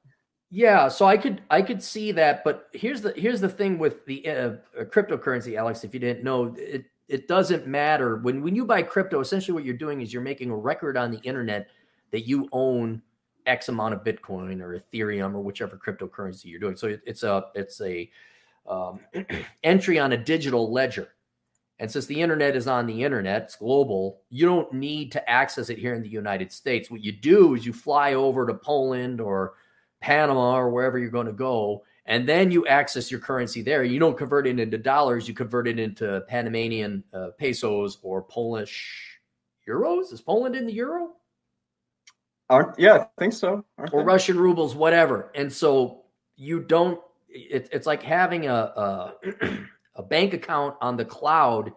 Yeah, 0.52 0.88
so 0.88 1.06
I 1.06 1.18
could 1.18 1.41
I 1.49 1.64
could 1.64 1.82
see 1.82 2.11
that, 2.11 2.44
but 2.44 2.69
here's 2.72 3.02
the 3.02 3.14
here's 3.14 3.41
the 3.41 3.49
thing 3.49 3.80
with 3.80 4.06
the 4.06 4.30
uh, 4.30 4.84
cryptocurrency, 4.84 5.57
Alex. 5.57 5.84
If 5.84 5.94
you 5.95 5.99
didn't 5.99 6.23
know, 6.23 6.53
it 6.56 6.86
it 7.07 7.27
doesn't 7.27 7.68
matter. 7.68 8.18
When 8.18 8.41
when 8.41 8.56
you 8.56 8.65
buy 8.65 8.82
crypto 8.82 9.19
essentially 9.19 9.53
what 9.53 9.64
you're 9.64 9.76
doing 9.76 10.02
is 10.02 10.11
you're 10.11 10.22
making 10.22 10.49
a 10.49 10.56
record 10.56 10.98
on 10.98 11.11
the 11.11 11.19
internet 11.19 11.69
that 12.11 12.27
you 12.27 12.49
own 12.52 13.02
x 13.45 13.69
amount 13.69 13.94
of 13.94 14.03
bitcoin 14.03 14.61
or 14.61 14.80
ethereum 14.80 15.36
or 15.36 15.41
whichever 15.41 15.77
cryptocurrency 15.77 16.45
you're 16.45 16.60
doing. 16.60 16.76
So 16.76 16.88
it, 16.88 17.02
it's 17.06 17.23
a 17.23 17.45
it's 17.53 17.80
a 17.82 18.10
um, 18.68 18.99
entry 19.64 19.99
on 19.99 20.14
a 20.14 20.18
digital 20.18 20.72
ledger. 20.72 21.10
And 21.77 21.91
since 21.91 22.06
the 22.06 22.22
internet 22.22 22.56
is 22.56 22.68
on 22.68 22.88
the 22.88 23.03
internet 23.03 23.44
it's 23.44 23.57
global 23.57 24.22
you 24.30 24.45
don't 24.45 24.72
need 24.73 25.11
to 25.11 25.30
access 25.30 25.69
it 25.69 25.77
here 25.77 25.94
in 25.94 26.02
the 26.02 26.10
united 26.10 26.52
states. 26.52 26.90
What 26.90 27.03
you 27.03 27.11
do 27.11 27.53
is 27.53 27.65
you 27.65 27.73
fly 27.73 28.14
over 28.14 28.48
to 28.48 28.53
poland 28.53 29.19
or 29.19 29.56
panama 29.99 30.56
or 30.56 30.69
wherever 30.69 30.98
you're 30.98 31.10
going 31.10 31.27
to 31.27 31.34
go 31.34 31.84
and 32.06 32.27
then 32.27 32.52
you 32.52 32.68
access 32.68 33.10
your 33.10 33.19
currency 33.19 33.61
there. 33.61 33.84
You 33.84 33.99
don't 33.99 34.18
convert 34.18 34.48
it 34.48 34.60
into 34.60 34.77
dollars; 34.77 35.27
you 35.27 35.34
convert 35.34 35.68
it 35.68 35.80
into 35.80 36.23
Panamanian 36.27 37.03
uh, 37.14 37.30
pesos 37.38 37.98
or 38.03 38.22
Polish 38.22 39.19
euros. 39.68 40.14
Is 40.14 40.22
Poland 40.22 40.56
in 40.56 40.65
the 40.65 40.73
euro? 40.73 41.14
Aren't, 42.49 42.77
yeah, 42.77 42.95
I 42.95 43.07
think 43.18 43.34
so. 43.34 43.65
Aren't 43.77 43.94
or 43.94 44.02
they? 44.02 44.06
Russian 44.06 44.40
rubles, 44.40 44.76
whatever. 44.76 45.32
And 45.36 45.52
so 45.52 46.03
you 46.36 46.61
don't. 46.61 46.99
It, 47.27 47.69
it's 47.72 47.88
like 47.88 48.03
having 48.03 48.48
a, 48.48 48.53
a 48.53 49.14
a 49.95 50.03
bank 50.03 50.34
account 50.34 50.76
on 50.82 50.98
the 50.98 51.06
cloud. 51.06 51.72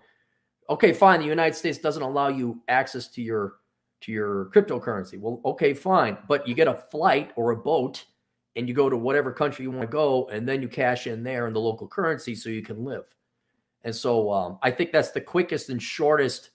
Okay, 0.68 0.92
fine. 0.92 1.20
The 1.20 1.26
United 1.26 1.54
States 1.54 1.78
doesn't 1.78 2.02
allow 2.02 2.28
you 2.28 2.60
access 2.68 3.08
to 3.08 3.22
your 3.22 3.54
to 4.02 4.12
your 4.12 4.50
cryptocurrency. 4.54 5.18
Well, 5.18 5.40
okay, 5.44 5.74
fine, 5.74 6.18
but 6.28 6.46
you 6.46 6.54
get 6.54 6.68
a 6.68 6.74
flight 6.74 7.32
or 7.34 7.50
a 7.50 7.56
boat 7.56 8.04
and 8.58 8.68
you 8.68 8.74
go 8.74 8.90
to 8.90 8.96
whatever 8.96 9.32
country 9.32 9.62
you 9.62 9.70
want 9.70 9.82
to 9.82 9.86
go, 9.86 10.28
and 10.32 10.46
then 10.46 10.60
you 10.60 10.68
cash 10.68 11.06
in 11.06 11.22
there 11.22 11.46
in 11.46 11.52
the 11.52 11.60
local 11.60 11.86
currency 11.86 12.34
so 12.34 12.50
you 12.50 12.60
can 12.60 12.84
live. 12.84 13.14
And 13.84 13.94
so 13.94 14.32
um, 14.32 14.58
I 14.64 14.72
think 14.72 14.90
that's 14.90 15.12
the 15.12 15.20
quickest 15.20 15.70
and 15.70 15.80
shortest 15.80 16.50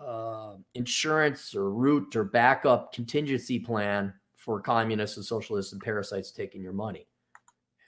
uh, 0.00 0.54
insurance 0.74 1.54
or 1.54 1.70
route 1.70 2.16
or 2.16 2.24
backup 2.24 2.94
contingency 2.94 3.58
plan 3.58 4.14
for 4.34 4.62
communists 4.62 5.18
and 5.18 5.26
socialists 5.26 5.74
and 5.74 5.82
parasites 5.82 6.30
taking 6.30 6.62
your 6.62 6.72
money. 6.72 7.06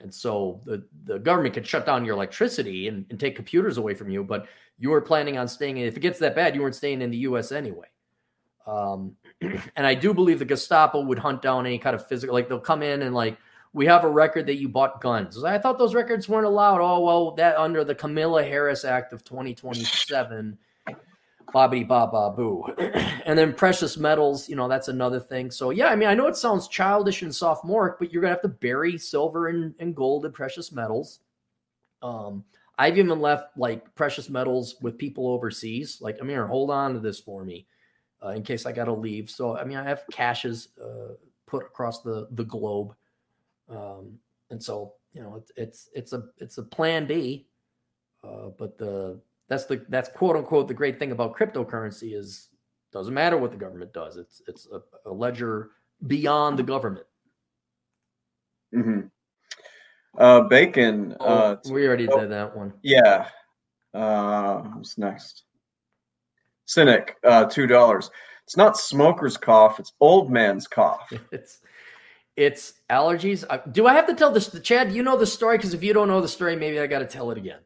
And 0.00 0.14
so 0.14 0.60
the, 0.66 0.86
the 1.04 1.18
government 1.18 1.54
can 1.54 1.64
shut 1.64 1.86
down 1.86 2.04
your 2.04 2.14
electricity 2.14 2.88
and, 2.88 3.06
and 3.08 3.18
take 3.18 3.34
computers 3.34 3.78
away 3.78 3.94
from 3.94 4.10
you, 4.10 4.22
but 4.22 4.46
you 4.78 4.90
were 4.90 5.00
planning 5.00 5.38
on 5.38 5.48
staying. 5.48 5.78
If 5.78 5.96
it 5.96 6.00
gets 6.00 6.18
that 6.18 6.36
bad, 6.36 6.54
you 6.54 6.60
weren't 6.60 6.74
staying 6.74 7.00
in 7.00 7.10
the 7.10 7.16
U.S. 7.18 7.50
anyway. 7.50 7.88
Um, 8.66 9.16
and 9.76 9.86
I 9.86 9.94
do 9.94 10.12
believe 10.12 10.38
the 10.38 10.44
Gestapo 10.44 11.02
would 11.02 11.18
hunt 11.18 11.42
down 11.42 11.66
any 11.66 11.78
kind 11.78 11.94
of 11.94 12.06
physical, 12.06 12.34
like 12.34 12.48
they'll 12.48 12.58
come 12.58 12.82
in 12.82 13.02
and 13.02 13.14
like, 13.14 13.38
we 13.72 13.86
have 13.86 14.04
a 14.04 14.08
record 14.08 14.46
that 14.46 14.56
you 14.56 14.68
bought 14.68 15.00
guns. 15.00 15.44
I 15.44 15.58
thought 15.58 15.78
those 15.78 15.94
records 15.94 16.28
weren't 16.28 16.46
allowed. 16.46 16.80
Oh, 16.80 17.00
well, 17.00 17.30
that 17.32 17.56
under 17.58 17.84
the 17.84 17.94
Kamala 17.94 18.42
Harris 18.42 18.84
Act 18.84 19.12
of 19.12 19.24
2027, 19.24 20.58
bobbity 21.54 21.86
ba 21.86 22.32
boo. 22.34 22.64
and 23.26 23.38
then 23.38 23.52
precious 23.52 23.96
metals, 23.98 24.48
you 24.48 24.56
know, 24.56 24.68
that's 24.68 24.88
another 24.88 25.20
thing. 25.20 25.50
So, 25.50 25.70
yeah, 25.70 25.88
I 25.88 25.96
mean, 25.96 26.08
I 26.08 26.14
know 26.14 26.26
it 26.26 26.36
sounds 26.36 26.66
childish 26.66 27.22
and 27.22 27.34
sophomoric, 27.34 27.98
but 27.98 28.10
you're 28.10 28.22
going 28.22 28.30
to 28.30 28.36
have 28.36 28.42
to 28.42 28.48
bury 28.48 28.96
silver 28.96 29.48
and, 29.48 29.74
and 29.78 29.94
gold 29.94 30.24
and 30.24 30.34
precious 30.34 30.72
metals. 30.72 31.20
Um, 32.00 32.44
I've 32.78 32.96
even 32.96 33.20
left 33.20 33.56
like 33.56 33.94
precious 33.94 34.30
metals 34.30 34.76
with 34.80 34.98
people 34.98 35.28
overseas. 35.28 35.98
Like, 36.00 36.16
I'm 36.20 36.28
here, 36.28 36.46
hold 36.46 36.70
on 36.70 36.94
to 36.94 37.00
this 37.00 37.20
for 37.20 37.44
me 37.44 37.66
uh, 38.24 38.30
in 38.30 38.42
case 38.42 38.66
I 38.66 38.72
got 38.72 38.86
to 38.86 38.92
leave. 38.92 39.30
So, 39.30 39.56
I 39.56 39.64
mean, 39.64 39.76
I 39.76 39.84
have 39.84 40.04
caches 40.10 40.68
uh, 40.82 41.14
put 41.46 41.64
across 41.64 42.02
the 42.02 42.28
the 42.32 42.44
globe, 42.44 42.94
um, 43.68 44.18
and 44.50 44.62
so 44.62 44.94
you 45.12 45.22
know, 45.22 45.36
it's 45.36 45.52
it's 45.56 45.88
it's 45.94 46.12
a 46.12 46.24
it's 46.38 46.58
a 46.58 46.62
plan 46.62 47.06
B. 47.06 47.46
Uh, 48.24 48.48
but 48.58 48.76
the 48.78 49.20
that's 49.48 49.64
the 49.66 49.84
that's 49.88 50.08
quote 50.08 50.36
unquote 50.36 50.68
the 50.68 50.74
great 50.74 50.98
thing 50.98 51.12
about 51.12 51.36
cryptocurrency 51.36 52.16
is 52.16 52.48
doesn't 52.92 53.14
matter 53.14 53.38
what 53.38 53.50
the 53.50 53.56
government 53.56 53.92
does. 53.92 54.16
It's 54.16 54.42
it's 54.46 54.66
a, 54.72 54.80
a 55.08 55.12
ledger 55.12 55.70
beyond 56.06 56.58
the 56.58 56.62
government. 56.62 57.06
Mm-hmm. 58.74 59.00
Uh, 60.18 60.40
bacon. 60.42 61.16
Oh, 61.20 61.26
uh, 61.26 61.56
we 61.70 61.86
already 61.86 62.08
oh, 62.08 62.20
did 62.20 62.30
that 62.30 62.56
one. 62.56 62.72
Yeah. 62.82 63.28
Uh, 63.94 64.60
what's 64.60 64.98
next? 64.98 65.44
Cynic, 66.68 67.16
uh, 67.24 67.46
two 67.46 67.66
dollars. 67.66 68.10
It's 68.44 68.56
not 68.56 68.76
smoker's 68.76 69.38
cough; 69.38 69.80
it's 69.80 69.94
old 70.00 70.30
man's 70.30 70.68
cough. 70.68 71.10
it's 71.32 71.60
it's 72.36 72.74
allergies. 72.90 73.42
Do 73.72 73.86
I 73.86 73.94
have 73.94 74.06
to 74.06 74.14
tell 74.14 74.30
this, 74.30 74.54
Chad? 74.60 74.92
You 74.92 75.02
know 75.02 75.16
the 75.16 75.26
story 75.26 75.56
because 75.56 75.72
if 75.72 75.82
you 75.82 75.94
don't 75.94 76.08
know 76.08 76.20
the 76.20 76.28
story, 76.28 76.56
maybe 76.56 76.78
I 76.78 76.86
got 76.86 76.98
to 76.98 77.06
tell 77.06 77.30
it 77.30 77.38
again. 77.38 77.60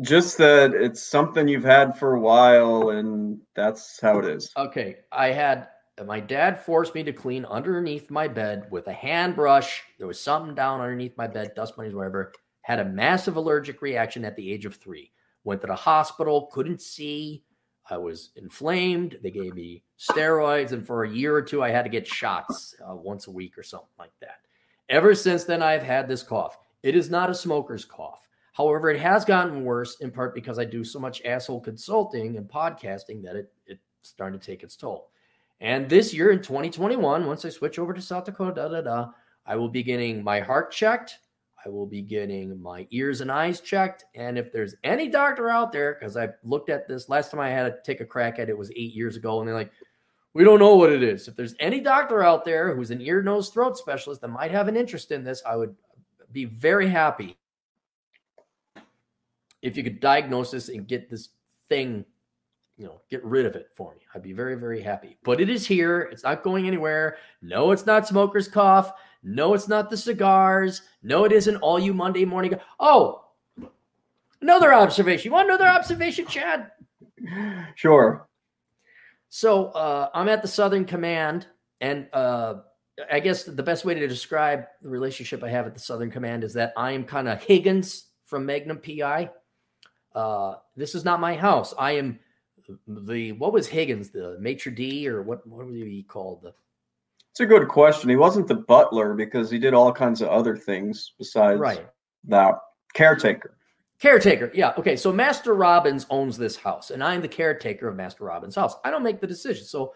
Just 0.00 0.36
that 0.38 0.74
it's 0.74 1.00
something 1.00 1.46
you've 1.46 1.62
had 1.62 1.96
for 1.96 2.14
a 2.14 2.20
while, 2.20 2.90
and 2.90 3.40
that's 3.54 4.00
how 4.00 4.18
it 4.18 4.24
is. 4.24 4.50
Okay, 4.56 4.96
I 5.12 5.28
had 5.28 5.68
my 6.04 6.18
dad 6.18 6.58
forced 6.58 6.96
me 6.96 7.04
to 7.04 7.12
clean 7.12 7.44
underneath 7.44 8.10
my 8.10 8.26
bed 8.26 8.66
with 8.72 8.88
a 8.88 8.92
hand 8.92 9.36
brush. 9.36 9.84
There 9.98 10.08
was 10.08 10.20
something 10.20 10.56
down 10.56 10.80
underneath 10.80 11.16
my 11.16 11.28
bed, 11.28 11.52
dust 11.54 11.76
bunnies, 11.76 11.94
whatever. 11.94 12.32
Had 12.62 12.80
a 12.80 12.84
massive 12.84 13.36
allergic 13.36 13.80
reaction 13.80 14.24
at 14.24 14.34
the 14.34 14.52
age 14.52 14.66
of 14.66 14.74
three. 14.74 15.12
Went 15.44 15.60
to 15.60 15.68
the 15.68 15.76
hospital, 15.76 16.48
couldn't 16.52 16.82
see. 16.82 17.44
I 17.90 17.98
was 17.98 18.30
inflamed. 18.36 19.18
They 19.22 19.30
gave 19.30 19.54
me 19.54 19.82
steroids, 19.98 20.72
and 20.72 20.86
for 20.86 21.04
a 21.04 21.10
year 21.10 21.34
or 21.34 21.42
two, 21.42 21.62
I 21.62 21.70
had 21.70 21.82
to 21.82 21.90
get 21.90 22.06
shots 22.06 22.74
uh, 22.80 22.94
once 22.94 23.26
a 23.26 23.30
week 23.30 23.58
or 23.58 23.62
something 23.62 23.88
like 23.98 24.12
that. 24.20 24.38
Ever 24.88 25.14
since 25.14 25.44
then, 25.44 25.62
I've 25.62 25.82
had 25.82 26.08
this 26.08 26.22
cough. 26.22 26.58
It 26.82 26.94
is 26.96 27.10
not 27.10 27.30
a 27.30 27.34
smoker's 27.34 27.84
cough. 27.84 28.28
However, 28.52 28.90
it 28.90 29.00
has 29.00 29.24
gotten 29.24 29.64
worse 29.64 29.96
in 30.00 30.10
part 30.10 30.34
because 30.34 30.58
I 30.58 30.64
do 30.64 30.84
so 30.84 31.00
much 31.00 31.22
asshole 31.24 31.60
consulting 31.60 32.36
and 32.36 32.48
podcasting 32.48 33.22
that 33.24 33.36
it, 33.36 33.52
it's 33.66 33.80
starting 34.02 34.38
to 34.38 34.46
take 34.46 34.62
its 34.62 34.76
toll. 34.76 35.10
And 35.60 35.88
this 35.88 36.14
year 36.14 36.30
in 36.30 36.40
2021, 36.40 37.26
once 37.26 37.44
I 37.44 37.48
switch 37.48 37.78
over 37.78 37.92
to 37.92 38.00
South 38.00 38.24
Dakota, 38.24 38.54
da 38.54 38.68
da 38.68 38.80
da, 38.82 39.10
I 39.46 39.56
will 39.56 39.68
be 39.68 39.82
getting 39.82 40.22
my 40.22 40.40
heart 40.40 40.70
checked. 40.70 41.18
I 41.64 41.68
will 41.68 41.86
be 41.86 42.02
getting 42.02 42.60
my 42.60 42.86
ears 42.90 43.20
and 43.20 43.30
eyes 43.30 43.60
checked. 43.60 44.04
And 44.14 44.36
if 44.36 44.52
there's 44.52 44.74
any 44.84 45.08
doctor 45.08 45.48
out 45.48 45.72
there, 45.72 45.94
because 45.94 46.16
I've 46.16 46.34
looked 46.42 46.68
at 46.68 46.86
this 46.86 47.08
last 47.08 47.30
time 47.30 47.40
I 47.40 47.50
had 47.50 47.64
to 47.64 47.76
take 47.84 48.00
a 48.00 48.04
crack 48.04 48.38
at 48.38 48.48
it 48.48 48.56
was 48.56 48.70
eight 48.72 48.94
years 48.94 49.16
ago, 49.16 49.40
and 49.40 49.48
they're 49.48 49.54
like, 49.54 49.72
we 50.34 50.44
don't 50.44 50.58
know 50.58 50.74
what 50.74 50.92
it 50.92 51.02
is. 51.02 51.28
If 51.28 51.36
there's 51.36 51.54
any 51.60 51.80
doctor 51.80 52.22
out 52.22 52.44
there 52.44 52.74
who's 52.74 52.90
an 52.90 53.00
ear, 53.00 53.22
nose, 53.22 53.50
throat 53.50 53.78
specialist 53.78 54.20
that 54.20 54.28
might 54.28 54.50
have 54.50 54.68
an 54.68 54.76
interest 54.76 55.12
in 55.12 55.24
this, 55.24 55.42
I 55.46 55.56
would 55.56 55.74
be 56.32 56.44
very 56.44 56.88
happy 56.88 57.36
if 59.62 59.76
you 59.76 59.84
could 59.84 60.00
diagnose 60.00 60.50
this 60.50 60.68
and 60.68 60.86
get 60.86 61.08
this 61.08 61.30
thing 61.68 62.04
you 62.76 62.86
know, 62.86 63.00
get 63.08 63.24
rid 63.24 63.46
of 63.46 63.54
it 63.54 63.68
for 63.74 63.94
me. 63.94 64.00
I'd 64.14 64.22
be 64.22 64.32
very, 64.32 64.56
very 64.56 64.80
happy. 64.80 65.16
But 65.22 65.40
it 65.40 65.48
is 65.48 65.66
here. 65.66 66.08
It's 66.10 66.24
not 66.24 66.42
going 66.42 66.66
anywhere. 66.66 67.16
No, 67.40 67.70
it's 67.70 67.86
not 67.86 68.06
smoker's 68.06 68.48
cough. 68.48 68.92
No, 69.24 69.54
it's 69.54 69.68
not 69.68 69.88
the 69.88 69.96
cigars. 69.96 70.82
No, 71.02 71.24
it 71.24 71.32
isn't 71.32 71.56
all 71.56 71.78
you 71.78 71.94
Monday 71.94 72.26
morning. 72.26 72.54
Oh, 72.78 73.24
another 74.42 74.74
observation. 74.74 75.30
You 75.30 75.32
want 75.32 75.48
another 75.48 75.66
observation, 75.66 76.26
Chad? 76.26 76.70
Sure. 77.74 78.28
So 79.30 79.66
uh, 79.68 80.10
I'm 80.14 80.28
at 80.28 80.42
the 80.42 80.48
Southern 80.48 80.84
Command, 80.84 81.46
and 81.80 82.06
uh, 82.12 82.56
I 83.10 83.18
guess 83.18 83.44
the 83.44 83.62
best 83.62 83.84
way 83.84 83.94
to 83.94 84.06
describe 84.06 84.66
the 84.82 84.90
relationship 84.90 85.42
I 85.42 85.48
have 85.48 85.66
at 85.66 85.74
the 85.74 85.80
Southern 85.80 86.10
Command 86.10 86.44
is 86.44 86.52
that 86.54 86.74
I 86.76 86.92
am 86.92 87.04
kind 87.04 87.26
of 87.26 87.42
Higgins 87.42 88.08
from 88.26 88.44
Magnum 88.44 88.78
PI. 88.78 89.30
Uh, 90.14 90.56
this 90.76 90.94
is 90.94 91.04
not 91.04 91.18
my 91.18 91.34
house. 91.34 91.74
I 91.78 91.92
am 91.92 92.20
the 92.86 93.32
what 93.32 93.52
was 93.52 93.66
Higgins, 93.66 94.10
the 94.10 94.36
maitre 94.38 94.72
d, 94.72 95.08
or 95.08 95.22
what 95.22 95.46
what 95.46 95.66
was 95.66 95.74
he 95.74 96.02
called? 96.02 96.42
The 96.42 96.54
it's 97.34 97.40
a 97.40 97.46
good 97.46 97.66
question. 97.66 98.08
He 98.08 98.14
wasn't 98.14 98.46
the 98.46 98.54
butler 98.54 99.12
because 99.12 99.50
he 99.50 99.58
did 99.58 99.74
all 99.74 99.92
kinds 99.92 100.22
of 100.22 100.28
other 100.28 100.56
things 100.56 101.14
besides 101.18 101.58
right. 101.58 101.84
that. 102.28 102.54
Caretaker. 102.92 103.56
Caretaker. 103.98 104.52
Yeah. 104.54 104.72
Okay. 104.78 104.94
So 104.94 105.12
Master 105.12 105.52
Robbins 105.52 106.06
owns 106.10 106.38
this 106.38 106.54
house, 106.54 106.92
and 106.92 107.02
I'm 107.02 107.20
the 107.20 107.26
caretaker 107.26 107.88
of 107.88 107.96
Master 107.96 108.22
Robbins' 108.22 108.54
house. 108.54 108.76
I 108.84 108.92
don't 108.92 109.02
make 109.02 109.20
the 109.20 109.26
decision. 109.26 109.64
So, 109.64 109.94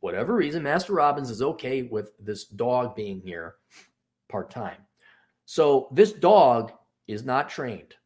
whatever 0.00 0.34
reason, 0.34 0.62
Master 0.62 0.94
Robbins 0.94 1.28
is 1.28 1.42
okay 1.42 1.82
with 1.82 2.12
this 2.18 2.44
dog 2.44 2.96
being 2.96 3.20
here 3.20 3.56
part 4.30 4.50
time. 4.50 4.78
So, 5.44 5.88
this 5.92 6.12
dog 6.14 6.72
is 7.06 7.22
not 7.22 7.50
trained. 7.50 7.96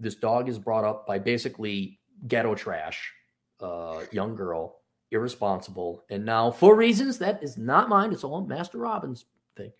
This 0.00 0.14
dog 0.14 0.48
is 0.48 0.58
brought 0.58 0.84
up 0.84 1.06
by 1.06 1.18
basically 1.18 2.00
ghetto 2.26 2.54
trash 2.54 3.12
uh, 3.60 4.04
young 4.10 4.34
girl, 4.36 4.81
irresponsible, 5.12 6.02
and 6.10 6.24
now 6.24 6.50
for 6.50 6.74
reasons 6.74 7.18
that 7.18 7.42
is 7.42 7.56
not 7.56 7.88
mine, 7.88 8.12
it's 8.12 8.24
all 8.24 8.44
Master 8.44 8.78
Robbins' 8.78 9.26
thing. 9.56 9.72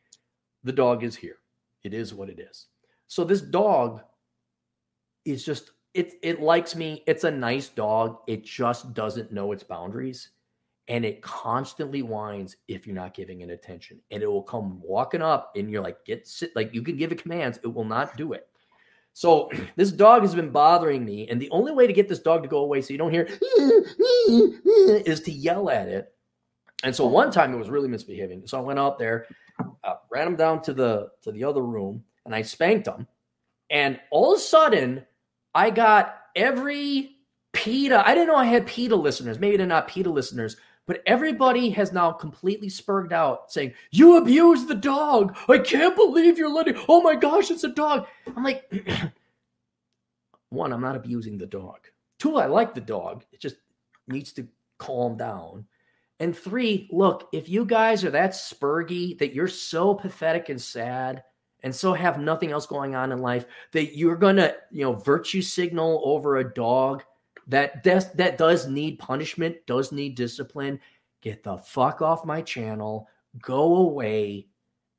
The 0.62 0.72
dog 0.72 1.02
is 1.02 1.16
here. 1.16 1.38
It 1.82 1.94
is 1.94 2.14
what 2.14 2.28
it 2.28 2.38
is. 2.38 2.66
So 3.08 3.24
this 3.24 3.40
dog 3.40 4.02
is 5.24 5.44
just 5.44 5.72
it. 5.94 6.14
It 6.22 6.40
likes 6.40 6.76
me. 6.76 7.02
It's 7.06 7.24
a 7.24 7.30
nice 7.30 7.68
dog. 7.68 8.18
It 8.26 8.44
just 8.44 8.94
doesn't 8.94 9.32
know 9.32 9.52
its 9.52 9.64
boundaries, 9.64 10.30
and 10.88 11.04
it 11.04 11.22
constantly 11.22 12.02
whines 12.02 12.56
if 12.68 12.86
you're 12.86 12.94
not 12.94 13.14
giving 13.14 13.40
it 13.40 13.50
attention. 13.50 14.00
And 14.10 14.22
it 14.22 14.30
will 14.30 14.42
come 14.42 14.80
walking 14.80 15.22
up, 15.22 15.52
and 15.56 15.70
you're 15.70 15.82
like, 15.82 16.04
"Get 16.04 16.28
sit." 16.28 16.54
Like 16.54 16.72
you 16.72 16.82
can 16.82 16.96
give 16.96 17.10
it 17.10 17.22
commands, 17.22 17.58
it 17.64 17.68
will 17.68 17.84
not 17.84 18.16
do 18.16 18.32
it. 18.32 18.48
So 19.14 19.50
this 19.76 19.92
dog 19.92 20.22
has 20.22 20.34
been 20.34 20.50
bothering 20.50 21.04
me, 21.04 21.28
and 21.28 21.40
the 21.40 21.50
only 21.50 21.72
way 21.72 21.86
to 21.86 21.92
get 21.92 22.08
this 22.08 22.18
dog 22.18 22.42
to 22.42 22.48
go 22.48 22.58
away 22.58 22.80
so 22.80 22.92
you 22.92 22.98
don't 22.98 23.12
hear 23.12 23.28
is 25.06 25.20
to 25.20 25.30
yell 25.30 25.68
at 25.70 25.88
it. 25.88 26.14
And 26.82 26.94
so 26.94 27.06
one 27.06 27.30
time 27.30 27.52
it 27.52 27.58
was 27.58 27.70
really 27.70 27.88
misbehaving. 27.88 28.46
So 28.46 28.58
I 28.58 28.62
went 28.62 28.78
out 28.78 28.98
there, 28.98 29.26
uh, 29.84 29.94
ran 30.10 30.26
him 30.26 30.36
down 30.36 30.62
to 30.62 30.72
the 30.72 31.10
to 31.22 31.30
the 31.30 31.44
other 31.44 31.62
room, 31.62 32.02
and 32.24 32.34
I 32.34 32.42
spanked 32.42 32.88
him. 32.88 33.06
And 33.70 34.00
all 34.10 34.32
of 34.32 34.38
a 34.38 34.42
sudden, 34.42 35.06
I 35.54 35.70
got 35.70 36.16
every 36.34 37.16
PETA. 37.52 38.06
I 38.06 38.14
didn't 38.14 38.28
know 38.28 38.36
I 38.36 38.46
had 38.46 38.66
PETA 38.66 38.96
listeners. 38.96 39.38
Maybe 39.38 39.56
they're 39.56 39.66
not 39.66 39.88
PETA 39.88 40.10
listeners, 40.10 40.56
but 40.86 41.02
everybody 41.06 41.70
has 41.70 41.92
now 41.92 42.10
completely 42.12 42.68
spurred 42.68 43.12
out 43.12 43.52
saying, 43.52 43.74
You 43.90 44.16
abused 44.16 44.68
the 44.68 44.74
dog. 44.74 45.36
I 45.48 45.58
can't 45.58 45.96
believe 45.96 46.38
you're 46.38 46.52
letting, 46.52 46.76
oh 46.88 47.02
my 47.02 47.14
gosh, 47.14 47.50
it's 47.50 47.64
a 47.64 47.68
dog. 47.68 48.06
I'm 48.36 48.42
like, 48.42 48.72
one, 50.50 50.72
I'm 50.72 50.80
not 50.80 50.96
abusing 50.96 51.38
the 51.38 51.46
dog. 51.46 51.78
Two, 52.18 52.36
I 52.36 52.46
like 52.46 52.74
the 52.74 52.80
dog. 52.80 53.24
It 53.32 53.40
just 53.40 53.56
needs 54.08 54.32
to 54.34 54.46
calm 54.78 55.16
down. 55.16 55.66
And 56.20 56.36
three, 56.36 56.88
look, 56.92 57.28
if 57.32 57.48
you 57.48 57.64
guys 57.64 58.04
are 58.04 58.10
that 58.10 58.30
spurgy 58.30 59.18
that 59.18 59.34
you're 59.34 59.48
so 59.48 59.94
pathetic 59.94 60.48
and 60.48 60.60
sad 60.60 61.24
and 61.64 61.74
so 61.74 61.92
have 61.94 62.18
nothing 62.20 62.52
else 62.52 62.66
going 62.66 62.94
on 62.94 63.12
in 63.12 63.18
life 63.18 63.46
that 63.72 63.96
you're 63.96 64.16
going 64.16 64.36
to, 64.36 64.54
you 64.70 64.84
know, 64.84 64.92
virtue 64.92 65.42
signal 65.42 66.00
over 66.04 66.36
a 66.36 66.54
dog 66.54 67.02
that 67.48 67.82
des- 67.82 68.10
that 68.14 68.38
does 68.38 68.66
need 68.66 68.98
punishment, 68.98 69.56
does 69.66 69.92
need 69.92 70.14
discipline. 70.14 70.80
Get 71.20 71.42
the 71.42 71.58
fuck 71.58 72.02
off 72.02 72.24
my 72.24 72.42
channel. 72.42 73.08
Go 73.40 73.76
away 73.76 74.48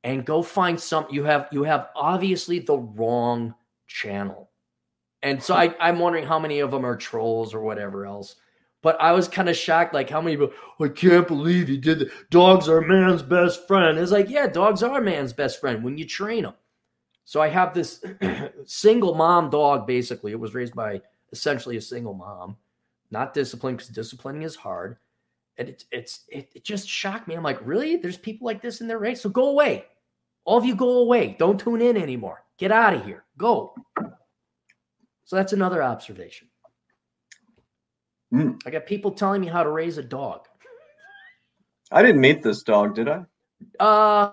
and 0.02 0.24
go 0.24 0.42
find 0.42 0.78
some 0.78 1.06
you 1.10 1.24
have 1.24 1.48
you 1.52 1.64
have 1.64 1.88
obviously 1.96 2.58
the 2.58 2.78
wrong 2.78 3.54
channel. 3.86 4.50
And 5.22 5.42
so 5.42 5.54
I, 5.54 5.74
I'm 5.80 5.98
wondering 5.98 6.26
how 6.26 6.38
many 6.38 6.60
of 6.60 6.70
them 6.70 6.84
are 6.84 6.96
trolls 6.96 7.54
or 7.54 7.62
whatever 7.62 8.04
else. 8.04 8.36
But 8.82 9.00
I 9.00 9.12
was 9.12 9.26
kind 9.26 9.48
of 9.48 9.56
shocked, 9.56 9.94
like 9.94 10.10
how 10.10 10.20
many 10.20 10.36
people, 10.36 10.52
I 10.78 10.88
can't 10.88 11.26
believe 11.26 11.70
you 11.70 11.78
did 11.78 12.00
that. 12.00 12.30
Dogs 12.30 12.68
are 12.68 12.82
man's 12.82 13.22
best 13.22 13.66
friend. 13.66 13.98
It's 13.98 14.12
like, 14.12 14.28
yeah, 14.28 14.46
dogs 14.46 14.82
are 14.82 15.00
man's 15.00 15.32
best 15.32 15.58
friend 15.58 15.82
when 15.82 15.96
you 15.96 16.06
train 16.06 16.42
them. 16.42 16.52
So 17.24 17.40
I 17.40 17.48
have 17.48 17.72
this 17.72 18.04
single 18.66 19.14
mom 19.14 19.48
dog, 19.48 19.86
basically. 19.86 20.32
It 20.32 20.38
was 20.38 20.54
raised 20.54 20.74
by 20.74 21.00
essentially 21.34 21.76
a 21.76 21.80
single 21.82 22.14
mom, 22.14 22.56
not 23.10 23.34
disciplined 23.34 23.78
because 23.78 23.90
disciplining 23.90 24.42
is 24.42 24.56
hard. 24.56 24.96
And 25.58 25.68
it's 25.68 25.84
it's 25.92 26.24
it, 26.28 26.50
it 26.54 26.64
just 26.64 26.88
shocked 26.88 27.28
me. 27.28 27.34
I'm 27.34 27.42
like, 27.42 27.58
really? 27.64 27.96
There's 27.96 28.16
people 28.16 28.46
like 28.46 28.62
this 28.62 28.80
in 28.80 28.88
their 28.88 28.98
race? 28.98 29.20
So 29.20 29.28
go 29.28 29.50
away. 29.50 29.84
All 30.44 30.58
of 30.58 30.64
you 30.64 30.74
go 30.74 30.98
away. 30.98 31.36
Don't 31.38 31.58
tune 31.58 31.82
in 31.82 31.96
anymore. 31.96 32.44
Get 32.58 32.72
out 32.72 32.94
of 32.94 33.04
here. 33.04 33.24
Go. 33.36 33.74
So 35.24 35.36
that's 35.36 35.52
another 35.52 35.82
observation. 35.82 36.48
Mm. 38.32 38.60
I 38.66 38.70
got 38.70 38.86
people 38.86 39.12
telling 39.12 39.40
me 39.40 39.46
how 39.46 39.62
to 39.62 39.70
raise 39.70 39.98
a 39.98 40.02
dog. 40.02 40.46
I 41.90 42.02
didn't 42.02 42.20
meet 42.20 42.42
this 42.42 42.62
dog, 42.62 42.94
did 42.94 43.08
I? 43.08 43.24
Uh 43.78 44.32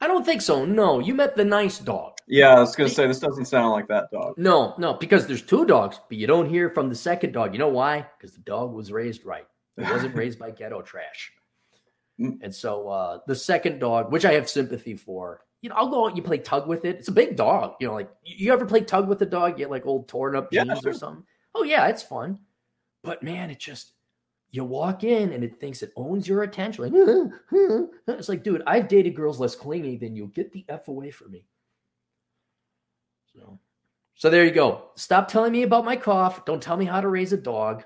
I 0.00 0.06
don't 0.06 0.24
think 0.24 0.42
so. 0.42 0.64
No, 0.64 1.00
you 1.00 1.14
met 1.14 1.36
the 1.36 1.44
nice 1.44 1.78
dog. 1.78 2.13
Yeah, 2.26 2.54
I 2.54 2.60
was 2.60 2.74
gonna 2.74 2.88
say 2.88 3.06
this 3.06 3.20
doesn't 3.20 3.44
sound 3.46 3.72
like 3.72 3.86
that 3.88 4.10
dog. 4.10 4.34
No, 4.38 4.74
no, 4.78 4.94
because 4.94 5.26
there's 5.26 5.42
two 5.42 5.66
dogs, 5.66 6.00
but 6.08 6.16
you 6.16 6.26
don't 6.26 6.48
hear 6.48 6.70
from 6.70 6.88
the 6.88 6.94
second 6.94 7.32
dog. 7.32 7.52
You 7.52 7.58
know 7.58 7.68
why? 7.68 8.06
Because 8.16 8.34
the 8.34 8.42
dog 8.42 8.72
was 8.72 8.90
raised 8.90 9.24
right. 9.24 9.46
It 9.76 9.90
wasn't 9.90 10.14
raised 10.16 10.38
by 10.38 10.50
ghetto 10.50 10.80
trash. 10.82 11.32
Mm. 12.18 12.38
And 12.42 12.54
so 12.54 12.88
uh, 12.88 13.18
the 13.26 13.34
second 13.34 13.78
dog, 13.78 14.10
which 14.10 14.24
I 14.24 14.32
have 14.32 14.48
sympathy 14.48 14.94
for, 14.94 15.40
you 15.60 15.68
know, 15.68 15.74
I'll 15.76 15.88
go 15.88 16.04
out, 16.04 16.08
and 16.08 16.16
you 16.16 16.22
play 16.22 16.38
tug 16.38 16.66
with 16.66 16.84
it. 16.84 16.96
It's 16.96 17.08
a 17.08 17.12
big 17.12 17.36
dog. 17.36 17.74
You 17.80 17.88
know, 17.88 17.94
like 17.94 18.10
you 18.22 18.52
ever 18.52 18.64
play 18.64 18.80
tug 18.80 19.08
with 19.08 19.20
a 19.22 19.26
dog, 19.26 19.58
get 19.58 19.70
like 19.70 19.84
old 19.84 20.08
torn 20.08 20.36
up 20.36 20.48
Yeah, 20.50 20.64
jeans 20.64 20.80
sure. 20.80 20.92
or 20.92 20.94
something? 20.94 21.24
Oh 21.54 21.64
yeah, 21.64 21.88
it's 21.88 22.02
fun. 22.02 22.38
But 23.02 23.22
man, 23.22 23.50
it 23.50 23.58
just 23.58 23.92
you 24.50 24.64
walk 24.64 25.04
in 25.04 25.32
and 25.32 25.42
it 25.42 25.60
thinks 25.60 25.82
it 25.82 25.92
owns 25.96 26.26
your 26.28 26.44
attention. 26.44 26.84
Like, 26.84 26.92
it's 28.08 28.28
like, 28.28 28.44
dude, 28.44 28.62
I've 28.66 28.88
dated 28.88 29.16
girls 29.16 29.40
less 29.40 29.56
clingy 29.56 29.96
than 29.96 30.14
you. 30.14 30.30
Get 30.34 30.52
the 30.52 30.64
F 30.68 30.88
away 30.88 31.10
from 31.10 31.32
me. 31.32 31.44
So 33.34 33.58
so 34.14 34.30
there 34.30 34.44
you 34.44 34.52
go. 34.52 34.90
Stop 34.94 35.28
telling 35.28 35.52
me 35.52 35.62
about 35.62 35.84
my 35.84 35.96
cough. 35.96 36.44
Don't 36.44 36.62
tell 36.62 36.76
me 36.76 36.84
how 36.84 37.00
to 37.00 37.08
raise 37.08 37.32
a 37.32 37.36
dog. 37.36 37.84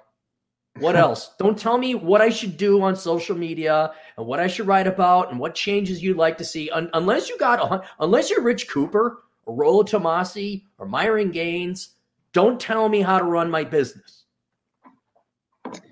What 0.79 0.95
else? 1.05 1.33
Don't 1.39 1.59
tell 1.59 1.79
me 1.79 1.95
what 1.95 2.21
I 2.21 2.29
should 2.29 2.57
do 2.57 2.83
on 2.83 2.97
social 2.97 3.37
media 3.37 3.93
and 4.17 4.27
what 4.27 4.41
I 4.41 4.47
should 4.47 4.67
write 4.67 4.87
about 4.87 5.31
and 5.31 5.41
what 5.41 5.55
changes 5.55 6.03
you'd 6.03 6.17
like 6.17 6.39
to 6.39 6.45
see. 6.45 6.71
Un- 6.71 6.91
unless 6.93 7.29
you 7.29 7.39
got, 7.39 7.61
a, 7.61 7.83
unless 8.01 8.31
you're 8.31 8.43
Rich 8.43 8.69
Cooper 8.69 9.23
or 9.47 9.55
Rollo 9.55 9.83
Tomasi 9.83 10.65
or 10.79 10.87
Myron 10.87 11.31
Gaines, 11.31 11.97
don't 12.33 12.61
tell 12.61 12.89
me 12.89 13.01
how 13.01 13.19
to 13.19 13.25
run 13.25 13.51
my 13.51 13.65
business. 13.65 14.25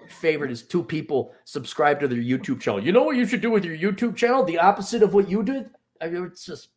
Favorite 0.08 0.50
is 0.50 0.62
two 0.62 0.82
people 0.82 1.34
subscribe 1.44 1.98
to 2.00 2.08
their 2.08 2.18
YouTube 2.18 2.60
channel. 2.60 2.82
You 2.82 2.92
know 2.92 3.02
what 3.02 3.16
you 3.16 3.26
should 3.26 3.40
do 3.40 3.50
with 3.50 3.64
your 3.64 3.76
YouTube 3.76 4.16
channel? 4.16 4.44
The 4.44 4.58
opposite 4.58 5.02
of 5.02 5.12
what 5.12 5.28
you 5.28 5.42
did. 5.42 5.70
I 6.00 6.08
mean, 6.08 6.24
it's 6.24 6.44
just 6.44 6.68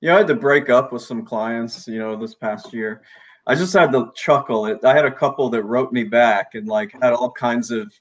Yeah, 0.00 0.14
I 0.14 0.18
had 0.18 0.26
to 0.28 0.34
break 0.34 0.70
up 0.70 0.92
with 0.92 1.02
some 1.02 1.24
clients, 1.24 1.86
you 1.86 1.98
know, 1.98 2.16
this 2.16 2.34
past 2.34 2.72
year. 2.72 3.02
I 3.46 3.54
just 3.54 3.72
had 3.72 3.92
to 3.92 4.12
chuckle. 4.14 4.66
It. 4.66 4.84
I 4.84 4.94
had 4.94 5.04
a 5.04 5.10
couple 5.10 5.48
that 5.50 5.62
wrote 5.64 5.92
me 5.92 6.04
back 6.04 6.54
and 6.54 6.68
like 6.68 6.92
had 7.02 7.12
all 7.12 7.30
kinds 7.32 7.70
of 7.70 7.92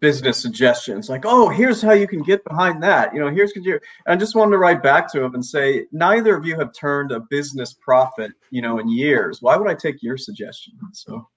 business 0.00 0.38
suggestions, 0.38 1.08
like, 1.08 1.24
"Oh, 1.26 1.48
here's 1.48 1.80
how 1.82 1.92
you 1.92 2.08
can 2.08 2.22
get 2.22 2.42
behind 2.44 2.82
that." 2.82 3.14
You 3.14 3.20
know, 3.20 3.30
here's 3.30 3.52
could 3.52 3.64
you. 3.64 3.78
I 4.06 4.16
just 4.16 4.34
wanted 4.34 4.52
to 4.52 4.58
write 4.58 4.82
back 4.82 5.10
to 5.12 5.20
them 5.20 5.34
and 5.34 5.44
say, 5.44 5.86
neither 5.92 6.36
of 6.36 6.46
you 6.46 6.58
have 6.58 6.72
turned 6.72 7.12
a 7.12 7.20
business 7.20 7.74
profit, 7.74 8.32
you 8.50 8.62
know, 8.62 8.78
in 8.78 8.88
years. 8.88 9.42
Why 9.42 9.56
would 9.56 9.70
I 9.70 9.74
take 9.74 10.02
your 10.02 10.16
suggestion? 10.16 10.74
So, 10.92 11.28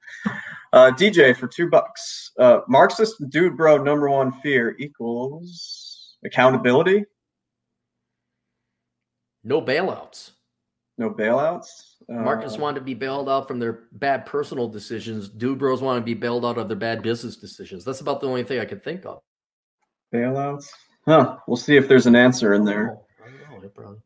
uh, 0.72 0.92
DJ 0.92 1.36
for 1.36 1.48
two 1.48 1.70
bucks. 1.70 2.32
Uh, 2.40 2.62
Marxist 2.68 3.30
dude, 3.30 3.58
bro, 3.58 3.78
number 3.78 4.10
one 4.10 4.32
fear 4.42 4.76
equals 4.80 6.16
accountability. 6.26 7.06
No 9.44 9.62
bailouts. 9.62 10.32
No 10.98 11.10
bailouts. 11.10 11.96
Marcus 12.08 12.56
Uh, 12.56 12.60
wanted 12.62 12.80
to 12.80 12.86
be 12.86 12.94
bailed 12.94 13.28
out 13.30 13.48
from 13.48 13.60
their 13.60 13.84
bad 13.94 14.26
personal 14.26 14.68
decisions. 14.68 15.28
Dude 15.30 15.58
bros 15.58 15.82
want 15.82 16.00
to 16.00 16.06
be 16.06 16.14
bailed 16.14 16.46
out 16.46 16.58
of 16.58 16.68
their 16.68 16.78
bad 16.78 17.02
business 17.02 17.36
decisions. 17.38 17.84
That's 17.84 18.02
about 18.02 18.22
the 18.22 18.28
only 18.28 18.44
thing 18.44 18.60
I 18.60 18.66
could 18.66 18.84
think 18.84 19.06
of. 19.06 19.22
Bailouts? 20.14 20.68
Huh. 21.08 21.38
We'll 21.48 21.58
see 21.58 21.76
if 21.78 21.88
there's 21.88 22.06
an 22.06 22.16
answer 22.16 22.54
in 22.54 22.64
there. 22.64 22.98
Oh, 22.98 23.06
I 23.26 23.30
know. 23.62 23.70
Probably- 23.70 24.00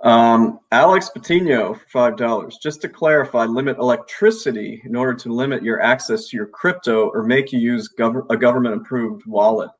Um, 0.00 0.60
Alex 0.70 1.10
Patino 1.10 1.74
for 1.74 1.86
five 1.88 2.16
dollars. 2.16 2.58
Just 2.62 2.80
to 2.82 2.88
clarify, 2.88 3.44
limit 3.44 3.78
electricity 3.78 4.80
in 4.84 4.94
order 4.94 5.12
to 5.14 5.32
limit 5.32 5.62
your 5.62 5.80
access 5.82 6.28
to 6.28 6.36
your 6.36 6.46
crypto 6.46 7.08
or 7.10 7.24
make 7.24 7.52
you 7.52 7.58
use 7.58 7.92
gov- 7.98 8.24
a 8.30 8.36
government-approved 8.36 9.26
wallet. 9.26 9.70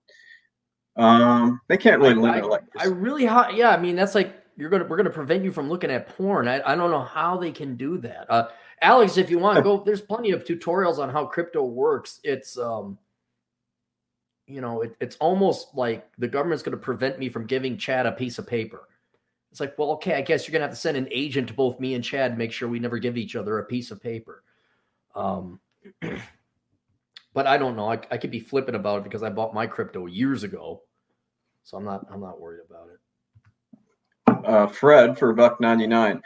Um, 0.99 1.61
they 1.69 1.77
can't 1.77 2.01
really 2.01 2.15
I, 2.15 2.41
limit 2.41 2.65
I, 2.77 2.85
I 2.85 2.87
really, 2.87 3.25
ha- 3.25 3.51
yeah. 3.55 3.71
I 3.71 3.79
mean, 3.79 3.95
that's 3.95 4.15
like 4.15 4.35
you're 4.57 4.69
gonna 4.69 4.85
we're 4.85 4.97
gonna 4.97 5.11
prevent 5.11 5.45
you 5.45 5.53
from 5.53 5.69
looking 5.69 5.91
at 5.91 6.09
porn. 6.09 6.49
I, 6.49 6.61
I 6.67 6.75
don't 6.75 6.91
know 6.91 7.05
how 7.05 7.37
they 7.37 7.53
can 7.53 7.77
do 7.77 7.99
that. 7.99 8.27
Uh, 8.29 8.49
Alex, 8.83 9.17
if 9.17 9.31
you 9.31 9.39
want, 9.39 9.57
to 9.57 9.63
go. 9.63 9.83
There's 9.85 10.01
plenty 10.01 10.33
of 10.33 10.45
tutorials 10.45 10.99
on 10.99 11.09
how 11.09 11.25
crypto 11.25 11.65
works. 11.65 12.19
It's 12.25 12.59
um, 12.59 12.99
you 14.49 14.61
know, 14.61 14.83
it, 14.83 14.97
it's 15.01 15.17
almost 15.17 15.69
like 15.75 16.11
the 16.19 16.27
government's 16.27 16.65
gonna 16.65 16.77
prevent 16.77 17.21
me 17.21 17.29
from 17.29 17.47
giving 17.47 17.79
Chad 17.79 18.07
a 18.07 18.13
piece 18.13 18.39
of 18.39 18.47
paper. 18.49 18.89
It's 19.53 19.61
like, 19.61 19.79
well, 19.79 19.93
okay, 19.93 20.15
I 20.15 20.23
guess 20.23 20.47
you're 20.47 20.53
gonna 20.53 20.65
have 20.65 20.75
to 20.75 20.81
send 20.81 20.97
an 20.97 21.09
agent 21.13 21.49
to 21.49 21.55
both 21.55 21.79
me 21.79 21.95
and 21.95 22.03
Chad 22.03 22.33
to 22.33 22.37
make 22.37 22.51
sure 22.51 22.69
we 22.69 22.81
never 22.81 22.99
give 22.99 23.17
each 23.17 23.37
other 23.37 23.61
a 23.61 23.65
piece 23.65 23.93
of 23.93 24.03
paper. 24.03 24.43
Um, 25.15 25.61
but 27.33 27.47
I 27.47 27.59
don't 27.59 27.77
know. 27.77 27.93
I, 27.93 28.01
I 28.11 28.17
could 28.17 28.33
be 28.33 28.41
flippant 28.41 28.77
about 28.77 28.99
it 28.99 29.05
because 29.05 29.23
I 29.23 29.31
bought 29.31 29.55
my 29.55 29.69
crypto 29.69 30.07
years 30.07 30.43
ago, 30.43 30.83
so 31.69 31.77
I'm 31.77 31.85
not 31.85 32.07
I'm 32.11 32.21
not 32.21 32.41
worried 32.41 32.63
about 32.69 32.89
it. 32.89 34.47
Uh, 34.47 34.67
Fred 34.67 35.19
for 35.19 35.35
buck 35.35 35.61
ninety-nine. 35.61 36.23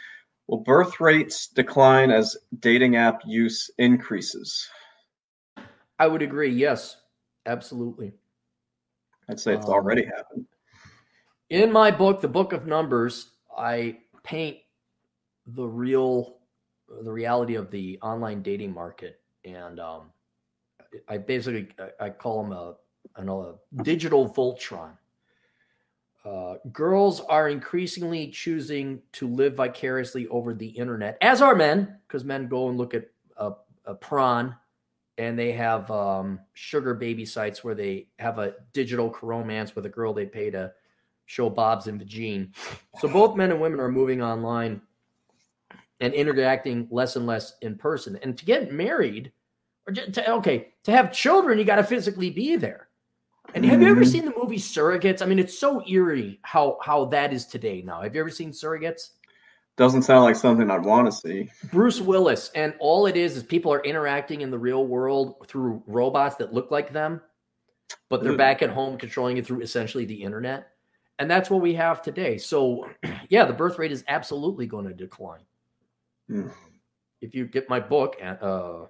Will 0.47 0.59
birth 0.60 1.01
rates 1.01 1.48
decline 1.48 2.12
as 2.12 2.36
dating 2.60 2.94
app 2.94 3.23
use 3.27 3.69
increases? 3.78 4.69
I 5.98 6.06
would 6.06 6.23
agree. 6.23 6.51
Yes, 6.52 6.97
absolutely. 7.47 8.12
I'd 9.28 9.40
say 9.40 9.55
it's 9.55 9.66
Um, 9.66 9.73
already 9.73 10.05
happened. 10.05 10.47
In 11.51 11.73
my 11.73 11.90
book, 11.90 12.20
The 12.20 12.28
Book 12.28 12.52
of 12.52 12.66
Numbers, 12.66 13.31
I 13.56 13.98
paint 14.23 14.59
the 15.47 15.66
real, 15.66 16.39
the 17.02 17.12
reality 17.12 17.56
of 17.56 17.70
the 17.73 17.98
online 18.01 18.43
dating 18.43 18.73
market, 18.73 19.20
and 19.44 19.81
um, 19.81 20.12
I 21.09 21.19
basically 21.19 21.69
I- 21.78 22.06
I 22.06 22.10
call 22.10 22.43
them 22.43 22.52
a, 22.52 22.77
I 23.16 23.23
know 23.24 23.59
a 23.78 23.82
digital 23.82 24.28
Voltron. 24.28 24.97
Uh, 26.24 26.55
girls 26.73 27.20
are 27.20 27.49
increasingly 27.49 28.28
choosing 28.28 29.03
to 29.12 29.27
live 29.27 29.55
vicariously 29.57 30.28
over 30.28 30.55
the 30.55 30.69
internet, 30.69 31.19
as 31.20 31.43
are 31.43 31.57
men, 31.57 31.97
because 32.07 32.24
men 32.24 32.47
go 32.47 32.69
and 32.69 32.78
look 32.78 32.94
at 32.94 33.09
a, 33.36 33.53
a 33.86 33.94
prawn 33.94 34.55
and 35.19 35.39
they 35.39 35.53
have 35.53 35.90
um, 35.90 36.39
sugar 36.53 36.94
baby 36.94 37.24
sites 37.24 37.62
where 37.62 37.74
they 37.74 38.07
have 38.19 38.39
a 38.39 38.55
digital 38.73 39.15
romance 39.20 39.74
with 39.74 39.85
a 39.85 39.89
girl 39.89 40.15
they 40.15 40.24
pay 40.24 40.51
to 40.51 40.73
show 41.27 41.51
Bob's 41.51 41.86
and 41.86 42.01
Vagine. 42.01 42.53
So 42.99 43.09
both 43.09 43.36
men 43.36 43.51
and 43.51 43.61
women 43.61 43.81
are 43.81 43.90
moving 43.90 44.23
online 44.23 44.81
and 46.01 46.15
interacting 46.15 46.89
less 46.90 47.16
and 47.16 47.27
less 47.27 47.55
in 47.62 47.77
person. 47.77 48.19
And 48.23 48.36
to 48.39 48.44
get 48.44 48.73
married, 48.73 49.32
or 49.86 49.93
to, 49.93 50.31
okay, 50.35 50.69
to 50.85 50.93
have 50.93 51.12
children, 51.12 51.59
you 51.59 51.65
got 51.65 51.77
to 51.77 51.85
physically 51.85 52.31
be 52.31 52.57
there. 52.57 52.89
And 53.54 53.64
have 53.64 53.82
you 53.82 53.88
ever 53.88 54.00
Mhm. 54.02 54.06
seen 54.06 54.24
the 54.24 54.34
movie 54.36 54.56
Surrogates? 54.56 55.22
I 55.22 55.26
mean, 55.26 55.38
it's 55.38 55.58
so 55.58 55.82
eerie 55.86 56.40
how 56.42 56.78
how 56.82 57.06
that 57.06 57.32
is 57.32 57.46
today. 57.46 57.82
Now, 57.82 58.00
have 58.00 58.14
you 58.14 58.20
ever 58.20 58.30
seen 58.30 58.50
Surrogates? 58.50 59.10
Doesn't 59.76 60.02
sound 60.02 60.24
like 60.24 60.36
something 60.36 60.70
I'd 60.70 60.84
want 60.84 61.06
to 61.06 61.12
see. 61.12 61.50
Bruce 61.70 62.00
Willis, 62.00 62.50
and 62.54 62.74
all 62.78 63.06
it 63.06 63.16
is 63.16 63.36
is 63.36 63.42
people 63.42 63.72
are 63.72 63.82
interacting 63.82 64.42
in 64.42 64.50
the 64.50 64.58
real 64.58 64.86
world 64.86 65.46
through 65.48 65.82
robots 65.86 66.36
that 66.36 66.52
look 66.52 66.70
like 66.70 66.92
them, 66.92 67.22
but 68.10 68.22
they're 68.22 68.36
back 68.36 68.62
at 68.62 68.68
home 68.70 68.98
controlling 68.98 69.38
it 69.38 69.46
through 69.46 69.60
essentially 69.62 70.04
the 70.04 70.22
internet. 70.22 70.68
And 71.18 71.30
that's 71.30 71.48
what 71.48 71.62
we 71.62 71.74
have 71.74 72.02
today. 72.02 72.36
So, 72.36 72.88
yeah, 73.28 73.44
the 73.44 73.52
birth 73.52 73.78
rate 73.78 73.92
is 73.92 74.04
absolutely 74.08 74.66
going 74.66 74.86
to 74.86 74.94
decline. 74.94 75.44
Hmm. 76.28 76.48
If 77.22 77.34
you 77.34 77.46
get 77.46 77.68
my 77.68 77.80
book, 77.80 78.16
uh, 78.22 78.86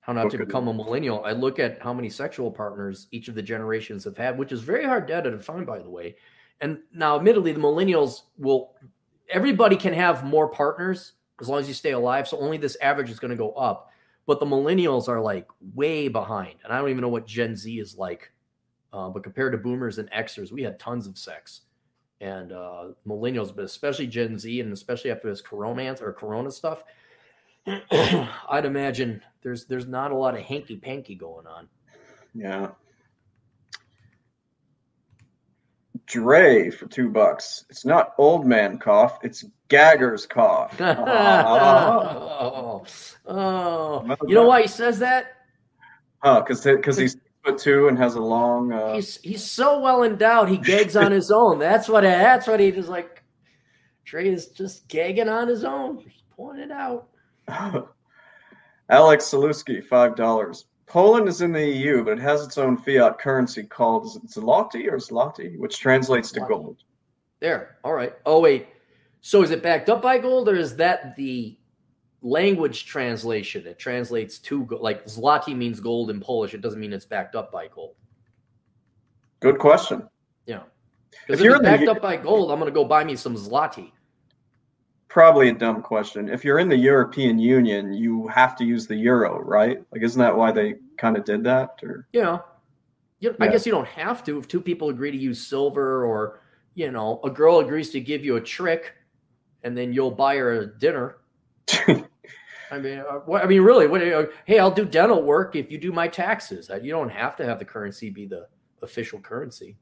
How 0.00 0.12
Not 0.14 0.30
to 0.30 0.38
Become 0.38 0.68
a 0.68 0.74
Millennial, 0.74 1.22
I 1.24 1.32
look 1.32 1.58
at 1.58 1.80
how 1.82 1.92
many 1.92 2.08
sexual 2.08 2.50
partners 2.50 3.06
each 3.10 3.28
of 3.28 3.34
the 3.34 3.42
generations 3.42 4.04
have 4.04 4.16
had, 4.16 4.38
which 4.38 4.50
is 4.50 4.62
very 4.62 4.84
hard 4.84 5.06
data 5.06 5.30
to 5.30 5.38
find, 5.38 5.66
by 5.66 5.78
the 5.78 5.90
way. 5.90 6.16
And 6.60 6.78
now, 6.92 7.16
admittedly, 7.16 7.52
the 7.52 7.60
millennials 7.60 8.22
will, 8.38 8.74
everybody 9.28 9.76
can 9.76 9.92
have 9.92 10.24
more 10.24 10.48
partners 10.48 11.12
as 11.40 11.48
long 11.48 11.60
as 11.60 11.68
you 11.68 11.74
stay 11.74 11.92
alive. 11.92 12.28
So 12.28 12.38
only 12.38 12.56
this 12.56 12.76
average 12.80 13.10
is 13.10 13.18
going 13.18 13.30
to 13.30 13.36
go 13.36 13.52
up. 13.52 13.90
But 14.26 14.40
the 14.40 14.46
millennials 14.46 15.08
are 15.08 15.20
like 15.20 15.48
way 15.74 16.08
behind. 16.08 16.56
And 16.62 16.72
I 16.72 16.78
don't 16.78 16.90
even 16.90 17.00
know 17.00 17.08
what 17.08 17.26
Gen 17.26 17.56
Z 17.56 17.78
is 17.78 17.96
like. 17.96 18.32
Uh, 18.92 19.08
but 19.08 19.22
compared 19.22 19.52
to 19.52 19.58
boomers 19.58 19.98
and 19.98 20.10
Xers, 20.10 20.52
we 20.52 20.62
had 20.62 20.78
tons 20.78 21.06
of 21.06 21.16
sex. 21.16 21.62
And 22.20 22.52
uh, 22.52 22.88
millennials, 23.06 23.54
but 23.54 23.64
especially 23.64 24.06
Gen 24.06 24.38
Z, 24.38 24.60
and 24.60 24.72
especially 24.72 25.10
after 25.10 25.30
this 25.30 25.40
corona 25.40 25.96
or 26.00 26.12
Corona 26.12 26.50
stuff, 26.50 26.84
I'd 27.90 28.64
imagine 28.64 29.22
there's 29.42 29.66
there's 29.66 29.86
not 29.86 30.10
a 30.10 30.16
lot 30.16 30.34
of 30.34 30.42
hanky 30.42 30.76
panky 30.76 31.14
going 31.14 31.46
on. 31.46 31.68
Yeah. 32.34 32.68
Dre 36.06 36.70
for 36.70 36.86
two 36.86 37.08
bucks. 37.08 37.64
It's 37.70 37.84
not 37.84 38.14
old 38.18 38.44
man 38.44 38.78
cough, 38.78 39.18
it's 39.22 39.44
Gagger's 39.68 40.26
cough. 40.26 40.76
Ah. 40.80 42.14
oh, 42.40 42.84
oh. 43.26 44.16
you 44.26 44.34
know 44.34 44.46
why 44.46 44.62
he 44.62 44.66
says 44.66 44.98
that? 44.98 45.36
Huh, 46.18 46.40
because 46.40 46.62
because 46.62 46.96
he's 46.96 47.16
foot 47.44 47.58
two 47.58 47.88
and 47.88 47.96
has 47.98 48.16
a 48.16 48.20
long. 48.20 48.72
Uh, 48.72 48.94
He's 48.94 49.16
he's 49.22 49.48
so 49.48 49.80
well 49.80 50.02
endowed. 50.02 50.48
He 50.48 50.58
gags 50.58 50.96
on 50.96 51.12
his 51.12 51.30
own. 51.30 51.58
That's 51.58 51.88
what 51.88 52.02
that's 52.02 52.46
what 52.46 52.60
he 52.60 52.70
just 52.72 52.88
like. 52.88 53.22
Trey 54.04 54.28
is 54.28 54.48
just 54.48 54.88
gagging 54.88 55.28
on 55.28 55.48
his 55.48 55.64
own. 55.64 56.02
Just 56.02 56.28
pulling 56.30 56.58
it 56.58 56.72
out. 56.72 57.08
Alex 58.90 59.24
Saluski, 59.24 59.84
five 59.84 60.16
dollars. 60.16 60.66
Poland 60.86 61.28
is 61.28 61.40
in 61.40 61.52
the 61.52 61.64
EU, 61.64 62.04
but 62.04 62.18
it 62.18 62.20
has 62.20 62.44
its 62.44 62.58
own 62.58 62.76
fiat 62.76 63.18
currency 63.18 63.62
called 63.62 64.06
zloty 64.26 64.88
or 64.88 64.96
zloty, 64.96 65.56
which 65.56 65.78
translates 65.78 66.32
to 66.32 66.40
gold. 66.40 66.78
There. 67.38 67.76
All 67.84 67.92
right. 67.92 68.12
Oh 68.26 68.40
wait. 68.40 68.66
So 69.20 69.42
is 69.42 69.50
it 69.50 69.62
backed 69.62 69.88
up 69.88 70.02
by 70.02 70.18
gold, 70.18 70.48
or 70.48 70.56
is 70.56 70.74
that 70.76 71.14
the 71.14 71.56
language 72.22 72.86
translation? 72.86 73.66
It 73.66 73.78
translates 73.78 74.38
to 74.40 74.66
like 74.80 75.04
zloty 75.06 75.56
means 75.56 75.78
gold 75.78 76.10
in 76.10 76.20
Polish. 76.20 76.54
It 76.54 76.60
doesn't 76.60 76.80
mean 76.80 76.92
it's 76.92 77.06
backed 77.06 77.36
up 77.36 77.52
by 77.52 77.68
gold. 77.68 77.94
Good 79.38 79.58
question. 79.58 80.08
Yeah, 80.46 80.62
because 81.10 81.40
if, 81.40 81.40
if, 81.40 81.44
you're 81.44 81.62
backed 81.62 81.84
the, 81.84 81.92
up 81.92 82.02
by 82.02 82.16
gold, 82.16 82.50
I'm 82.50 82.58
going 82.58 82.70
to 82.70 82.74
go 82.74 82.84
buy 82.84 83.04
me 83.04 83.14
some 83.14 83.36
zloty. 83.36 83.92
Probably 85.10 85.48
a 85.48 85.52
dumb 85.52 85.82
question. 85.82 86.28
If 86.28 86.44
you're 86.44 86.60
in 86.60 86.68
the 86.68 86.76
European 86.76 87.36
Union, 87.36 87.92
you 87.92 88.28
have 88.28 88.54
to 88.58 88.64
use 88.64 88.86
the 88.86 88.94
euro, 88.94 89.40
right? 89.40 89.82
Like, 89.90 90.02
isn't 90.02 90.20
that 90.20 90.36
why 90.36 90.52
they 90.52 90.76
kind 90.98 91.16
of 91.16 91.24
did 91.24 91.42
that? 91.42 91.80
Or 91.82 92.06
yeah, 92.12 92.38
you, 93.18 93.30
yeah. 93.30 93.44
I 93.44 93.48
guess 93.48 93.66
you 93.66 93.72
don't 93.72 93.88
have 93.88 94.22
to 94.24 94.38
if 94.38 94.46
two 94.46 94.60
people 94.60 94.88
agree 94.88 95.10
to 95.10 95.16
use 95.16 95.44
silver, 95.44 96.04
or 96.04 96.42
you 96.74 96.92
know, 96.92 97.18
a 97.24 97.30
girl 97.30 97.58
agrees 97.58 97.90
to 97.90 98.00
give 98.00 98.24
you 98.24 98.36
a 98.36 98.40
trick, 98.40 98.94
and 99.64 99.76
then 99.76 99.92
you'll 99.92 100.12
buy 100.12 100.36
her 100.36 100.52
a 100.52 100.66
dinner. 100.78 101.16
I 102.70 102.78
mean, 102.78 103.00
uh, 103.00 103.18
what, 103.26 103.42
I 103.42 103.48
mean, 103.48 103.62
really, 103.62 103.88
what? 103.88 104.00
Uh, 104.06 104.26
hey, 104.44 104.60
I'll 104.60 104.70
do 104.70 104.84
dental 104.84 105.24
work 105.24 105.56
if 105.56 105.72
you 105.72 105.78
do 105.78 105.90
my 105.90 106.06
taxes. 106.06 106.70
You 106.80 106.92
don't 106.92 107.10
have 107.10 107.34
to 107.38 107.44
have 107.44 107.58
the 107.58 107.64
currency 107.64 108.10
be 108.10 108.26
the 108.26 108.46
official 108.80 109.18
currency. 109.18 109.76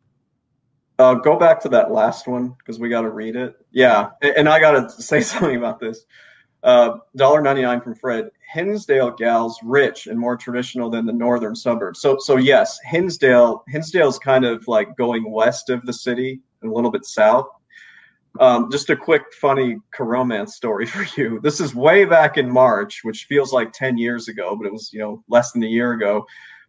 Uh, 0.99 1.15
go 1.15 1.39
back 1.39 1.61
to 1.61 1.69
that 1.69 1.93
last 1.93 2.27
one 2.27 2.55
because 2.59 2.81
we 2.81 2.89
got 2.89 3.03
to 3.03 3.11
read 3.11 3.37
it. 3.37 3.57
Yeah, 3.71 4.11
and 4.21 4.49
I 4.49 4.59
got 4.59 4.73
to 4.73 4.91
say 5.03 5.21
something 5.21 5.57
about 5.57 5.79
this. 5.79 6.05
Uh, 6.65 6.99
Dollar 7.15 7.41
ninety 7.41 7.63
nine 7.63 7.81
from 7.81 7.95
Fred. 7.95 8.31
Hinsdale 8.53 9.13
gals 9.13 9.61
rich 9.63 10.07
and 10.07 10.19
more 10.19 10.37
traditional 10.37 10.91
than 10.91 11.07
the 11.07 11.13
northern 11.13 11.55
suburbs. 11.55 12.01
So, 12.01 12.17
so 12.19 12.37
yes, 12.37 12.79
Hinsdale. 12.85 13.63
Hinsdale's 13.69 14.19
kind 14.19 14.45
of 14.45 14.67
like 14.67 14.97
going 14.97 15.31
west 15.31 15.71
of 15.71 15.85
the 15.87 15.93
city 15.93 16.41
and 16.63 16.71
a 16.71 16.75
little 16.75 16.91
bit 16.91 17.05
south. 17.05 17.47
Um, 18.41 18.71
just 18.71 18.91
a 18.91 18.97
quick, 18.97 19.23
funny 19.41 19.79
romance 19.99 20.57
story 20.57 20.87
for 20.87 21.07
you. 21.21 21.39
This 21.43 21.61
is 21.61 21.75
way 21.75 22.07
back 22.07 22.39
in 22.39 22.51
March, 22.51 23.01
which 23.05 23.27
feels 23.27 23.53
like 23.53 23.73
ten 23.73 23.97
years 23.97 24.27
ago, 24.27 24.57
but 24.57 24.67
it 24.67 24.73
was 24.73 24.93
you 24.93 24.99
know 24.99 25.23
less 25.29 25.53
than 25.53 25.63
a 25.63 25.67
year 25.67 25.93
ago 25.93 26.27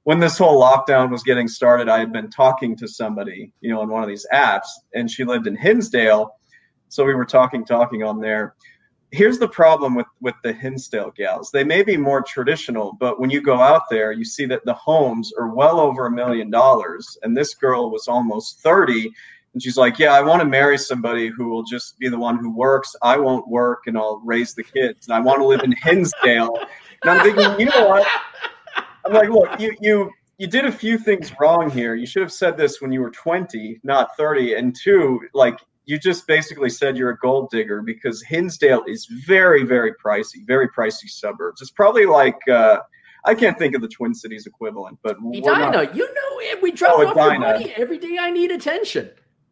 when 0.09 0.19
this 0.19 0.39
whole 0.39 0.59
lockdown 0.59 1.11
was 1.11 1.21
getting 1.21 1.47
started, 1.47 1.87
I 1.87 1.99
had 1.99 2.11
been 2.11 2.31
talking 2.31 2.75
to 2.77 2.87
somebody, 2.87 3.53
you 3.61 3.69
know, 3.69 3.81
on 3.81 3.89
one 3.89 4.01
of 4.01 4.09
these 4.09 4.25
apps, 4.33 4.65
and 4.95 5.07
she 5.07 5.23
lived 5.23 5.45
in 5.45 5.55
Hinsdale. 5.55 6.31
So 6.87 7.05
we 7.05 7.13
were 7.13 7.25
talking, 7.25 7.63
talking 7.63 8.01
on 8.01 8.19
there. 8.19 8.55
Here's 9.11 9.37
the 9.37 9.47
problem 9.47 9.93
with 9.93 10.07
with 10.19 10.33
the 10.43 10.51
Hinsdale 10.51 11.13
gals. 11.15 11.51
They 11.51 11.63
may 11.63 11.83
be 11.83 11.95
more 11.95 12.23
traditional, 12.23 12.97
but 12.99 13.19
when 13.19 13.29
you 13.29 13.39
go 13.39 13.61
out 13.61 13.83
there, 13.91 14.11
you 14.11 14.25
see 14.25 14.47
that 14.47 14.65
the 14.65 14.73
homes 14.73 15.31
are 15.37 15.53
well 15.53 15.79
over 15.79 16.07
a 16.07 16.11
million 16.11 16.49
dollars. 16.49 17.19
And 17.21 17.37
this 17.37 17.53
girl 17.53 17.91
was 17.91 18.07
almost 18.07 18.61
30. 18.61 19.11
And 19.53 19.61
she's 19.61 19.77
like, 19.77 19.99
Yeah, 19.99 20.13
I 20.13 20.21
want 20.23 20.41
to 20.41 20.47
marry 20.47 20.79
somebody 20.79 21.27
who 21.27 21.49
will 21.49 21.61
just 21.61 21.99
be 21.99 22.09
the 22.09 22.17
one 22.17 22.39
who 22.39 22.49
works. 22.49 22.95
I 23.03 23.17
won't 23.17 23.47
work 23.47 23.83
and 23.85 23.95
I'll 23.95 24.23
raise 24.25 24.55
the 24.55 24.63
kids. 24.63 25.07
And 25.07 25.15
I 25.15 25.19
want 25.19 25.39
to 25.39 25.45
live 25.45 25.61
in 25.61 25.73
Hinsdale. 25.73 26.57
And 27.03 27.11
I'm 27.11 27.23
thinking, 27.23 27.59
you 27.59 27.67
know 27.67 27.87
what? 27.87 28.07
I'm 29.09 29.15
like, 29.15 29.29
look, 29.29 29.59
you 29.59 29.75
you 29.81 30.11
you 30.37 30.47
did 30.47 30.65
a 30.65 30.71
few 30.71 30.97
things 30.97 31.31
wrong 31.39 31.69
here. 31.69 31.95
You 31.95 32.05
should 32.05 32.21
have 32.21 32.31
said 32.31 32.57
this 32.57 32.81
when 32.81 32.93
you 32.93 33.01
were 33.01 33.11
20, 33.11 33.81
not 33.83 34.15
30. 34.15 34.53
And 34.53 34.75
two, 34.75 35.19
like 35.33 35.59
you 35.85 35.99
just 35.99 36.27
basically 36.27 36.69
said 36.69 36.95
you're 36.95 37.09
a 37.09 37.17
gold 37.17 37.49
digger 37.51 37.81
because 37.81 38.23
Hinsdale 38.23 38.83
is 38.87 39.05
very, 39.25 39.63
very 39.63 39.93
pricey, 39.93 40.45
very 40.47 40.69
pricey 40.69 41.09
suburbs. 41.09 41.61
It's 41.61 41.71
probably 41.71 42.05
like 42.05 42.37
uh, 42.47 42.77
I 43.25 43.35
can't 43.35 43.57
think 43.57 43.75
of 43.75 43.81
the 43.81 43.89
Twin 43.89 44.13
Cities 44.13 44.45
equivalent, 44.45 44.99
but 45.03 45.17
Edina, 45.17 45.71
not... 45.71 45.95
you 45.95 46.07
know, 46.13 46.59
we 46.61 46.71
drop 46.71 46.99
oh, 46.99 47.07
off 47.07 47.15
your 47.15 47.39
money 47.39 47.73
every 47.75 47.97
day. 47.97 48.17
I 48.19 48.31
need 48.31 48.51
attention. 48.51 49.09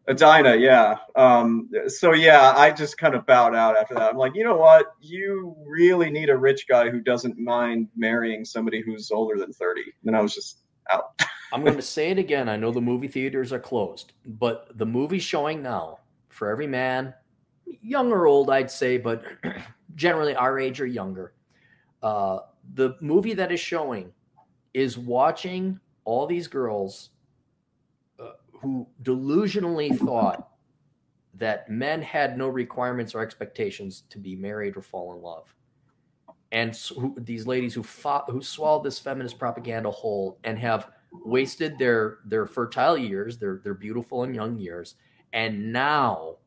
Edina, 0.09 0.55
yeah. 0.55 0.95
Um, 1.15 1.69
so 1.87 2.13
yeah, 2.13 2.53
I 2.55 2.71
just 2.71 2.97
kind 2.97 3.13
of 3.13 3.25
bowed 3.25 3.55
out 3.55 3.75
after 3.75 3.93
that. 3.95 4.11
I'm 4.11 4.17
like, 4.17 4.35
you 4.35 4.43
know 4.43 4.55
what? 4.55 4.93
You 5.01 5.55
really 5.65 6.09
need 6.09 6.29
a 6.29 6.37
rich 6.37 6.65
guy 6.67 6.89
who 6.89 7.01
doesn't 7.01 7.37
mind 7.37 7.89
marrying 7.95 8.45
somebody 8.45 8.81
who's 8.81 9.11
older 9.11 9.37
than 9.37 9.51
30. 9.51 9.81
And 10.05 10.15
I 10.15 10.21
was 10.21 10.33
just 10.33 10.61
out. 10.89 11.21
I'm 11.53 11.63
going 11.63 11.75
to 11.75 11.81
say 11.81 12.09
it 12.09 12.17
again. 12.17 12.47
I 12.49 12.55
know 12.55 12.71
the 12.71 12.81
movie 12.81 13.07
theaters 13.07 13.51
are 13.51 13.59
closed, 13.59 14.13
but 14.25 14.69
the 14.77 14.85
movie 14.85 15.19
showing 15.19 15.61
now 15.61 15.99
for 16.29 16.49
every 16.49 16.67
man, 16.67 17.13
young 17.81 18.11
or 18.11 18.27
old, 18.27 18.49
I'd 18.49 18.71
say, 18.71 18.97
but 18.97 19.23
generally 19.95 20.35
our 20.35 20.59
age 20.59 20.79
or 20.79 20.85
younger, 20.85 21.33
uh, 22.03 22.39
the 22.75 22.95
movie 23.01 23.33
that 23.33 23.51
is 23.51 23.59
showing 23.59 24.11
is 24.73 24.97
watching 24.97 25.79
all 26.05 26.27
these 26.27 26.47
girls 26.47 27.09
who 28.61 28.87
delusionally 29.03 29.97
thought 29.97 30.49
that 31.35 31.69
men 31.69 32.01
had 32.01 32.37
no 32.37 32.47
requirements 32.47 33.13
or 33.13 33.21
expectations 33.21 34.03
to 34.09 34.17
be 34.17 34.35
married 34.35 34.75
or 34.75 34.81
fall 34.81 35.13
in 35.13 35.21
love. 35.21 35.53
And 36.51 36.75
who, 36.97 37.15
these 37.19 37.45
ladies 37.45 37.73
who 37.73 37.83
fought, 37.83 38.29
who 38.29 38.41
swallowed 38.41 38.83
this 38.83 38.99
feminist 38.99 39.37
propaganda 39.37 39.91
whole 39.91 40.39
and 40.43 40.57
have 40.57 40.89
wasted 41.11 41.77
their 41.77 42.19
their 42.25 42.45
fertile 42.45 42.97
years, 42.97 43.37
their 43.37 43.59
their 43.63 43.73
beautiful 43.73 44.23
and 44.23 44.33
young 44.33 44.57
years, 44.57 44.95
and 45.33 45.71
now 45.71 46.37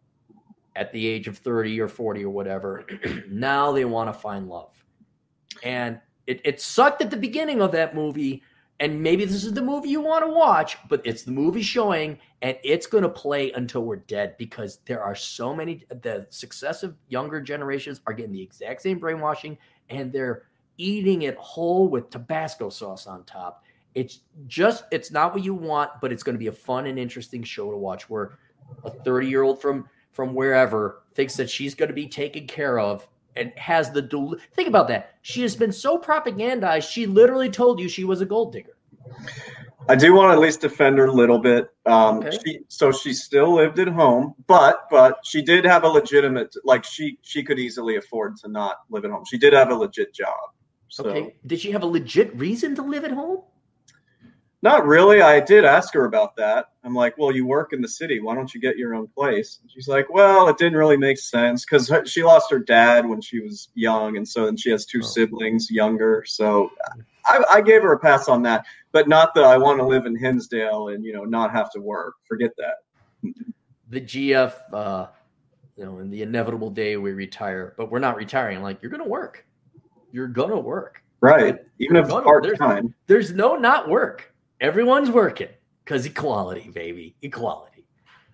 at 0.76 0.92
the 0.92 1.06
age 1.06 1.28
of 1.28 1.36
30 1.38 1.80
or 1.80 1.88
40 1.88 2.24
or 2.24 2.30
whatever, 2.30 2.86
now 3.28 3.72
they 3.72 3.84
want 3.84 4.12
to 4.12 4.18
find 4.18 4.48
love. 4.48 4.72
And 5.62 6.00
it, 6.26 6.40
it 6.44 6.60
sucked 6.60 7.02
at 7.02 7.10
the 7.10 7.16
beginning 7.16 7.60
of 7.60 7.72
that 7.72 7.94
movie 7.94 8.42
and 8.80 9.02
maybe 9.02 9.26
this 9.26 9.44
is 9.44 9.52
the 9.52 9.62
movie 9.62 9.90
you 9.90 10.00
want 10.00 10.24
to 10.24 10.32
watch, 10.32 10.78
but 10.88 11.02
it's 11.04 11.22
the 11.22 11.30
movie 11.30 11.60
showing, 11.60 12.18
and 12.40 12.56
it's 12.64 12.86
going 12.86 13.02
to 13.02 13.10
play 13.10 13.52
until 13.52 13.82
we're 13.82 13.96
dead 13.96 14.36
because 14.38 14.78
there 14.86 15.02
are 15.02 15.14
so 15.14 15.54
many. 15.54 15.84
The 16.02 16.26
successive 16.30 16.94
younger 17.08 17.42
generations 17.42 18.00
are 18.06 18.14
getting 18.14 18.32
the 18.32 18.42
exact 18.42 18.80
same 18.80 18.98
brainwashing, 18.98 19.58
and 19.90 20.10
they're 20.10 20.44
eating 20.78 21.22
it 21.22 21.36
whole 21.36 21.88
with 21.88 22.08
Tabasco 22.08 22.70
sauce 22.70 23.06
on 23.06 23.24
top. 23.24 23.64
It's 23.94 24.20
just, 24.46 24.84
it's 24.90 25.10
not 25.10 25.34
what 25.34 25.44
you 25.44 25.52
want, 25.52 25.90
but 26.00 26.10
it's 26.10 26.22
going 26.22 26.34
to 26.34 26.38
be 26.38 26.46
a 26.46 26.52
fun 26.52 26.86
and 26.86 26.98
interesting 26.98 27.42
show 27.42 27.70
to 27.70 27.76
watch. 27.76 28.08
Where 28.08 28.38
a 28.84 28.90
30 28.90 29.28
year 29.28 29.42
old 29.42 29.60
from 29.60 29.88
from 30.12 30.34
wherever 30.34 31.02
thinks 31.14 31.36
that 31.36 31.50
she's 31.50 31.74
going 31.74 31.88
to 31.88 31.94
be 31.94 32.08
taken 32.08 32.46
care 32.46 32.78
of 32.78 33.06
and 33.36 33.52
has 33.56 33.90
the 33.90 34.02
del- 34.02 34.36
think 34.54 34.68
about 34.68 34.88
that. 34.88 35.14
She 35.22 35.42
has 35.42 35.56
been 35.56 35.72
so 35.72 35.98
propagandized. 35.98 36.90
She 36.90 37.06
literally 37.06 37.50
told 37.50 37.80
you 37.80 37.88
she 37.88 38.04
was 38.04 38.20
a 38.20 38.26
gold 38.26 38.52
digger. 38.52 38.76
I 39.88 39.96
do 39.96 40.14
want 40.14 40.30
to 40.30 40.34
at 40.34 40.38
least 40.38 40.60
defend 40.60 40.98
her 40.98 41.06
a 41.06 41.12
little 41.12 41.38
bit. 41.38 41.68
Um, 41.86 42.18
okay. 42.18 42.38
she, 42.44 42.60
so 42.68 42.92
she 42.92 43.12
still 43.12 43.54
lived 43.54 43.78
at 43.78 43.88
home, 43.88 44.34
but 44.46 44.86
but 44.90 45.18
she 45.24 45.42
did 45.42 45.64
have 45.64 45.84
a 45.84 45.88
legitimate 45.88 46.54
like 46.64 46.84
she 46.84 47.18
she 47.22 47.42
could 47.42 47.58
easily 47.58 47.96
afford 47.96 48.36
to 48.38 48.48
not 48.48 48.78
live 48.90 49.04
at 49.04 49.10
home. 49.10 49.24
She 49.28 49.38
did 49.38 49.52
have 49.52 49.70
a 49.70 49.74
legit 49.74 50.14
job. 50.14 50.36
So. 50.88 51.04
Okay. 51.04 51.34
Did 51.46 51.60
she 51.60 51.70
have 51.70 51.82
a 51.82 51.86
legit 51.86 52.36
reason 52.36 52.74
to 52.76 52.82
live 52.82 53.04
at 53.04 53.12
home? 53.12 53.42
Not 54.62 54.86
really. 54.86 55.22
I 55.22 55.40
did 55.40 55.64
ask 55.64 55.94
her 55.94 56.04
about 56.04 56.36
that. 56.36 56.66
I'm 56.84 56.94
like, 56.94 57.16
well, 57.16 57.32
you 57.32 57.46
work 57.46 57.72
in 57.72 57.80
the 57.80 57.88
city. 57.88 58.20
Why 58.20 58.34
don't 58.34 58.54
you 58.54 58.60
get 58.60 58.76
your 58.76 58.94
own 58.94 59.06
place? 59.08 59.60
she's 59.68 59.88
like, 59.88 60.12
well, 60.12 60.48
it 60.48 60.58
didn't 60.58 60.76
really 60.76 60.98
make 60.98 61.18
sense 61.18 61.64
because 61.64 61.90
she 62.04 62.22
lost 62.22 62.50
her 62.50 62.58
dad 62.58 63.06
when 63.06 63.22
she 63.22 63.40
was 63.40 63.68
young. 63.74 64.18
And 64.18 64.28
so 64.28 64.44
then 64.44 64.56
she 64.58 64.70
has 64.70 64.84
two 64.84 65.00
oh. 65.02 65.06
siblings 65.06 65.70
younger. 65.70 66.24
So 66.26 66.70
I, 67.26 67.42
I, 67.50 67.60
gave 67.62 67.82
her 67.82 67.92
a 67.92 67.98
pass 67.98 68.28
on 68.28 68.42
that, 68.42 68.66
but 68.92 69.08
not 69.08 69.34
that 69.34 69.44
I 69.44 69.56
want 69.56 69.78
to 69.78 69.86
live 69.86 70.04
in 70.04 70.14
Hinsdale 70.16 70.88
and, 70.88 71.04
you 71.04 71.14
know, 71.14 71.24
not 71.24 71.52
have 71.52 71.70
to 71.72 71.80
work. 71.80 72.14
Forget 72.28 72.50
that. 72.58 73.32
The 73.88 74.00
GF, 74.00 74.52
uh, 74.74 75.06
you 75.76 75.84
know, 75.84 75.98
in 75.98 76.10
the 76.10 76.20
inevitable 76.20 76.70
day 76.70 76.98
we 76.98 77.12
retire, 77.12 77.74
but 77.78 77.90
we're 77.90 77.98
not 77.98 78.16
retiring. 78.16 78.62
Like, 78.62 78.82
you're 78.82 78.90
going 78.90 79.02
to 79.02 79.08
work. 79.08 79.46
You're 80.12 80.28
going 80.28 80.50
to 80.50 80.58
work. 80.58 81.02
Right. 81.22 81.58
Even 81.78 81.96
if 81.96 82.04
it's 82.06 82.12
part 82.12 82.44
time. 82.58 82.94
There's, 83.06 83.28
there's 83.28 83.36
no 83.36 83.56
not 83.56 83.88
work 83.88 84.29
Everyone's 84.60 85.10
working 85.10 85.48
because 85.84 86.04
equality, 86.04 86.70
baby, 86.70 87.16
equality. 87.22 87.86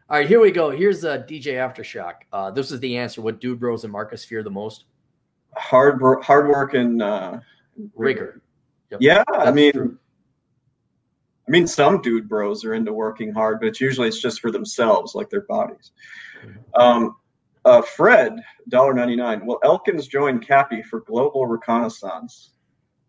All 0.09 0.19
right, 0.19 0.29
here 0.29 0.41
we 0.41 0.51
go. 0.51 0.71
Here's 0.71 1.05
a 1.05 1.13
uh, 1.13 1.27
DJ 1.27 1.55
Aftershock. 1.55 2.15
Uh, 2.33 2.51
this 2.51 2.71
is 2.71 2.81
the 2.81 2.97
answer. 2.97 3.23
What 3.23 3.41
dude 3.41 3.61
bros 3.61 3.85
and 3.85 3.93
Marcus 3.93 4.25
fear 4.25 4.43
the 4.43 4.51
most? 4.51 4.85
Hard, 5.57 6.01
hard 6.23 6.49
work 6.49 6.75
and 6.75 7.01
uh, 7.01 7.39
rigor. 7.95 8.43
Yep. 8.91 9.01
Yeah, 9.03 9.25
That's 9.33 9.49
I 9.49 9.53
mean, 9.53 9.73
true. 9.73 9.99
I 11.47 11.51
mean, 11.51 11.67
some 11.67 12.03
dude 12.03 12.29
bros 12.29 12.65
are 12.65 12.75
into 12.75 12.93
working 12.93 13.33
hard, 13.33 13.61
but 13.61 13.67
it's 13.67 13.81
usually 13.81 14.09
it's 14.09 14.21
just 14.21 14.41
for 14.41 14.51
themselves, 14.51 15.15
like 15.15 15.31
their 15.31 15.43
bodies. 15.43 15.93
Mm-hmm. 16.45 16.81
Um, 16.81 17.17
uh, 17.65 17.83
Fred, 17.83 18.41
dollar 18.69 18.95
ninety 18.95 19.17
nine. 19.17 19.45
Will 19.47 19.59
Elkins 19.65 20.07
join 20.07 20.39
Cappy 20.41 20.83
for 20.83 21.01
global 21.01 21.47
reconnaissance? 21.47 22.51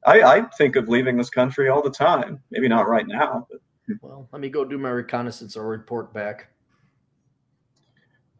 I, 0.05 0.21
I 0.21 0.41
think 0.57 0.75
of 0.75 0.87
leaving 0.87 1.17
this 1.17 1.29
country 1.29 1.69
all 1.69 1.81
the 1.81 1.91
time. 1.91 2.39
Maybe 2.51 2.67
not 2.67 2.87
right 2.87 3.07
now, 3.07 3.47
but 3.49 3.59
well, 4.01 4.27
let 4.31 4.41
me 4.41 4.49
go 4.49 4.65
do 4.65 4.77
my 4.77 4.89
reconnaissance. 4.89 5.55
I'll 5.55 5.63
report 5.63 6.13
back. 6.13 6.49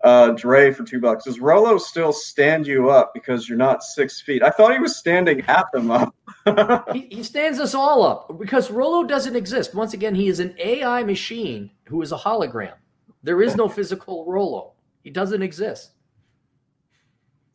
Uh, 0.04 0.30
Dre 0.32 0.72
for 0.72 0.84
two 0.84 1.00
bucks. 1.00 1.26
Does 1.26 1.40
Rolo 1.40 1.78
still 1.78 2.14
stand 2.14 2.68
you 2.68 2.92
up 2.92 3.14
because 3.14 3.50
you're 3.50 3.58
not 3.58 3.82
six 3.82 4.22
feet? 4.22 4.44
I 4.44 4.52
thought 4.52 4.72
he 4.74 4.80
was 4.80 4.96
standing 4.96 5.42
at 5.48 5.66
them 5.74 5.90
up. 5.90 6.16
he, 6.94 7.08
he 7.10 7.24
stands 7.24 7.60
us 7.60 7.74
all 7.74 8.04
up 8.04 8.40
because 8.40 8.70
Rolo 8.70 9.04
doesn't 9.04 9.36
exist. 9.36 9.74
Once 9.74 9.94
again, 9.94 10.14
he 10.14 10.28
is 10.28 10.40
an 10.40 10.56
AI 10.60 11.04
machine 11.04 11.72
who 11.86 12.02
is 12.04 12.12
a 12.12 12.18
hologram. 12.18 12.76
There 13.24 13.42
is 13.42 13.56
no 13.56 13.68
physical 13.70 14.26
Rolo. 14.26 14.74
He 15.04 15.10
doesn't 15.10 15.42
exist. 15.42 15.92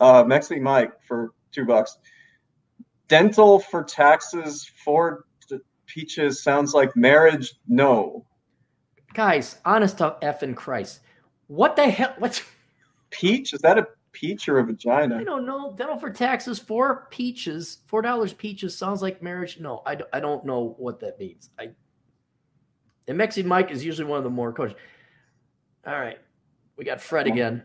Uh, 0.00 0.24
Mexi 0.24 0.60
Mike 0.60 0.92
for 1.06 1.32
two 1.52 1.64
bucks. 1.64 1.98
Dental 3.12 3.58
for 3.58 3.84
taxes 3.84 4.70
for 4.82 5.26
peaches 5.84 6.42
sounds 6.42 6.72
like 6.72 6.96
marriage. 6.96 7.52
No. 7.68 8.24
Guys, 9.12 9.58
honest 9.66 9.98
to 9.98 10.16
effing 10.22 10.56
Christ. 10.56 11.00
What 11.48 11.76
the 11.76 11.90
hell? 11.90 12.14
What's 12.16 12.40
peach? 13.10 13.52
Is 13.52 13.60
that 13.60 13.76
a 13.76 13.86
peach 14.12 14.48
or 14.48 14.60
a 14.60 14.64
vagina? 14.64 15.18
I 15.18 15.24
don't 15.24 15.44
know. 15.44 15.74
Dental 15.76 15.98
for 15.98 16.08
taxes, 16.08 16.58
for 16.58 17.06
peaches, 17.10 17.80
four 17.84 18.00
dollars 18.00 18.32
peaches 18.32 18.74
sounds 18.74 19.02
like 19.02 19.22
marriage. 19.22 19.60
No, 19.60 19.82
I, 19.84 19.98
I 20.14 20.18
don't 20.18 20.46
know 20.46 20.74
what 20.78 20.98
that 21.00 21.18
means. 21.18 21.50
I 21.58 21.72
and 23.08 23.18
Mexi 23.20 23.44
Mike 23.44 23.70
is 23.70 23.84
usually 23.84 24.08
one 24.08 24.16
of 24.16 24.24
the 24.24 24.30
more 24.30 24.54
coaches. 24.54 24.78
All 25.86 26.00
right, 26.00 26.18
we 26.78 26.86
got 26.86 26.98
Fred 26.98 27.26
again. 27.26 27.64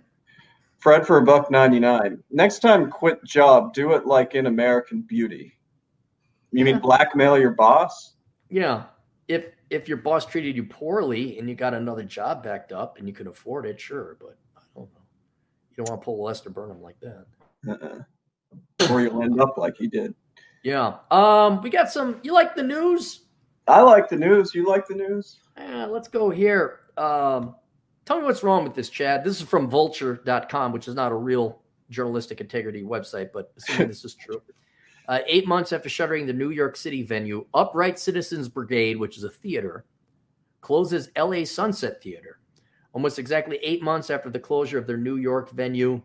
Fred 0.87 1.05
for 1.05 1.17
a 1.17 1.21
buck 1.21 1.51
ninety 1.51 1.81
nine. 1.81 2.23
Next 2.31 2.59
time, 2.59 2.89
quit 2.89 3.21
job. 3.25 3.73
Do 3.73 3.91
it 3.91 4.05
like 4.05 4.35
in 4.35 4.45
American 4.45 5.01
Beauty. 5.01 5.51
You 6.53 6.59
yeah. 6.59 6.71
mean 6.71 6.79
blackmail 6.79 7.37
your 7.37 7.51
boss? 7.51 8.13
Yeah. 8.49 8.85
If 9.27 9.47
if 9.69 9.89
your 9.89 9.97
boss 9.97 10.25
treated 10.25 10.55
you 10.55 10.63
poorly 10.63 11.39
and 11.39 11.49
you 11.49 11.55
got 11.55 11.73
another 11.73 12.03
job 12.03 12.41
backed 12.41 12.71
up 12.71 12.99
and 12.99 13.05
you 13.05 13.13
can 13.13 13.27
afford 13.27 13.65
it, 13.65 13.81
sure. 13.81 14.15
But 14.17 14.37
I 14.55 14.61
don't 14.75 14.85
know. 14.93 15.01
You 15.71 15.75
don't 15.75 15.89
want 15.89 16.01
to 16.01 16.05
pull 16.05 16.23
Lester 16.23 16.49
Burnham 16.49 16.81
like 16.81 16.95
that. 17.01 17.25
Uh-uh. 17.67 18.89
Or 18.89 19.01
you'll 19.01 19.23
end 19.23 19.41
up 19.41 19.57
like 19.57 19.75
he 19.75 19.87
did. 19.87 20.15
Yeah. 20.63 20.99
Um. 21.11 21.61
We 21.61 21.69
got 21.69 21.91
some. 21.91 22.21
You 22.23 22.31
like 22.31 22.55
the 22.55 22.63
news? 22.63 23.25
I 23.67 23.81
like 23.81 24.07
the 24.07 24.15
news. 24.15 24.55
You 24.55 24.65
like 24.65 24.87
the 24.87 24.95
news? 24.95 25.41
Yeah. 25.57 25.83
Let's 25.83 26.07
go 26.07 26.29
here. 26.29 26.79
Um. 26.95 27.55
Tell 28.07 28.19
me 28.19 28.23
what's 28.23 28.41
wrong 28.41 28.63
with 28.63 28.73
this, 28.73 28.87
Chad. 28.89 29.25
This 29.25 29.41
is 29.41 29.45
from 29.45 29.69
vulture.com, 29.69 30.71
which 30.71 30.87
is 30.87 30.95
not 30.95 31.11
a 31.11 31.15
real 31.15 31.59
journalistic 31.89 32.39
integrity 32.39 32.81
website, 32.81 33.31
but 33.33 33.51
assuming 33.57 33.89
this 33.89 34.05
is 34.05 34.15
true. 34.25 34.41
Uh, 35.09 35.19
eight 35.27 35.45
months 35.45 35.73
after 35.73 35.89
shuttering 35.89 36.25
the 36.25 36.31
New 36.31 36.51
York 36.51 36.77
City 36.77 37.03
venue, 37.03 37.45
Upright 37.53 37.99
Citizens 37.99 38.47
Brigade, 38.47 38.95
which 38.95 39.17
is 39.17 39.25
a 39.25 39.29
theater, 39.29 39.83
closes 40.61 41.09
LA 41.17 41.43
Sunset 41.43 42.01
Theater. 42.01 42.39
Almost 42.93 43.19
exactly 43.19 43.59
eight 43.61 43.83
months 43.83 44.09
after 44.09 44.29
the 44.29 44.39
closure 44.39 44.77
of 44.77 44.87
their 44.87 44.95
New 44.95 45.17
York 45.17 45.51
venue 45.51 46.01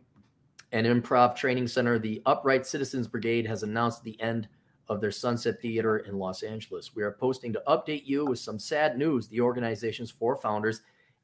and 0.73 0.89
improv 0.89 1.37
training 1.37 1.69
center, 1.69 2.01
the 2.01 2.20
Upright 2.27 2.66
Citizens 2.66 3.07
Brigade 3.07 3.47
has 3.47 3.62
announced 3.62 4.03
the 4.03 4.20
end 4.20 4.49
of 4.89 5.01
their 5.01 5.12
Sunset 5.12 5.61
Theater 5.62 5.99
in 5.99 6.19
Los 6.19 6.43
Angeles. 6.43 6.97
We 6.97 7.05
are 7.05 7.12
posting 7.12 7.53
to 7.53 7.62
update 7.69 8.07
you 8.07 8.27
with 8.27 8.41
some 8.41 8.59
sad 8.59 8.99
news. 8.99 9.29
The 9.29 9.41
organization's 9.41 10.11
four 10.11 10.35
founders 10.35 10.81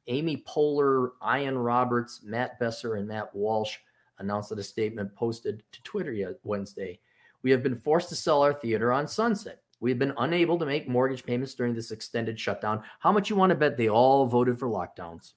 Amy 0.09 0.43
Poehler, 0.47 1.11
Ian 1.23 1.57
Roberts, 1.57 2.21
Matt 2.23 2.59
Besser, 2.59 2.95
and 2.95 3.07
Matt 3.07 3.33
Walsh 3.33 3.77
announced 4.17 4.51
in 4.51 4.59
a 4.59 4.63
statement 4.63 5.15
posted 5.15 5.63
to 5.71 5.83
Twitter 5.83 6.35
Wednesday. 6.43 6.99
We 7.41 7.51
have 7.51 7.63
been 7.63 7.75
forced 7.75 8.09
to 8.09 8.15
sell 8.15 8.41
our 8.41 8.53
theater 8.53 8.91
on 8.91 9.07
Sunset. 9.07 9.61
We 9.79 9.91
have 9.91 9.99
been 9.99 10.13
unable 10.17 10.59
to 10.59 10.65
make 10.65 10.89
mortgage 10.89 11.25
payments 11.25 11.53
during 11.53 11.73
this 11.73 11.91
extended 11.91 12.37
shutdown. 12.37 12.83
How 12.99 13.13
much 13.13 13.29
you 13.29 13.37
want 13.37 13.51
to 13.51 13.55
bet 13.55 13.77
they 13.77 13.87
all 13.87 14.25
voted 14.25 14.59
for 14.59 14.67
lockdowns? 14.67 15.33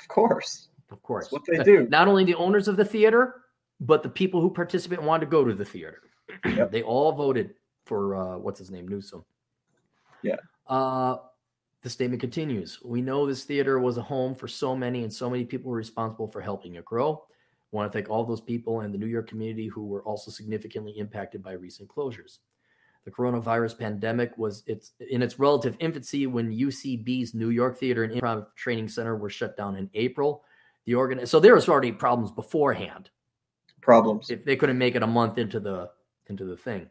Of 0.00 0.08
course. 0.08 0.68
Of 0.90 1.02
course. 1.02 1.26
That's 1.26 1.32
what 1.32 1.42
they 1.46 1.62
do. 1.62 1.86
Not 1.90 2.08
only 2.08 2.24
the 2.24 2.34
owners 2.36 2.66
of 2.66 2.76
the 2.76 2.84
theater, 2.84 3.42
but 3.80 4.02
the 4.02 4.08
people 4.08 4.40
who 4.40 4.50
participate 4.50 4.98
and 4.98 5.06
wanted 5.06 5.26
to 5.26 5.30
go 5.30 5.44
to 5.44 5.54
the 5.54 5.64
theater. 5.64 6.02
Yep. 6.44 6.72
they 6.72 6.82
all 6.82 7.12
voted 7.12 7.54
for 7.84 8.16
uh, 8.16 8.38
what's 8.38 8.58
his 8.58 8.70
name, 8.70 8.88
Newsom. 8.88 9.24
Yeah. 10.22 10.36
Uh, 10.66 11.16
the 11.82 11.90
statement 11.90 12.20
continues 12.20 12.80
We 12.84 13.02
know 13.02 13.26
this 13.26 13.44
theater 13.44 13.78
was 13.78 13.96
a 13.98 14.02
home 14.02 14.34
for 14.34 14.48
so 14.48 14.74
many, 14.74 15.02
and 15.02 15.12
so 15.12 15.30
many 15.30 15.44
people 15.44 15.70
were 15.70 15.76
responsible 15.76 16.26
for 16.26 16.40
helping 16.40 16.74
it 16.74 16.84
grow. 16.84 17.24
I 17.72 17.76
want 17.76 17.90
to 17.90 17.96
thank 17.96 18.08
all 18.08 18.24
those 18.24 18.40
people 18.40 18.80
and 18.80 18.92
the 18.92 18.98
New 18.98 19.06
York 19.06 19.28
community 19.28 19.66
who 19.66 19.86
were 19.86 20.02
also 20.02 20.30
significantly 20.30 20.98
impacted 20.98 21.42
by 21.42 21.52
recent 21.52 21.88
closures. 21.88 22.38
The 23.04 23.10
coronavirus 23.10 23.78
pandemic 23.78 24.36
was 24.36 24.62
its 24.66 24.92
in 25.10 25.22
its 25.22 25.38
relative 25.38 25.76
infancy 25.78 26.26
when 26.26 26.52
UCB's 26.52 27.34
New 27.34 27.50
York 27.50 27.78
Theater 27.78 28.04
and 28.04 28.12
Improv 28.12 28.46
Training 28.56 28.88
Center 28.88 29.16
were 29.16 29.30
shut 29.30 29.56
down 29.56 29.76
in 29.76 29.88
April. 29.94 30.44
The 30.84 30.94
organ 30.94 31.24
so 31.26 31.40
there 31.40 31.54
was 31.54 31.68
already 31.68 31.92
problems 31.92 32.32
beforehand. 32.32 33.10
Problems. 33.80 34.30
If 34.30 34.44
they 34.44 34.56
couldn't 34.56 34.78
make 34.78 34.94
it 34.94 35.02
a 35.02 35.06
month 35.06 35.38
into 35.38 35.60
the 35.60 35.90
into 36.26 36.44
the 36.44 36.56
thing. 36.56 36.90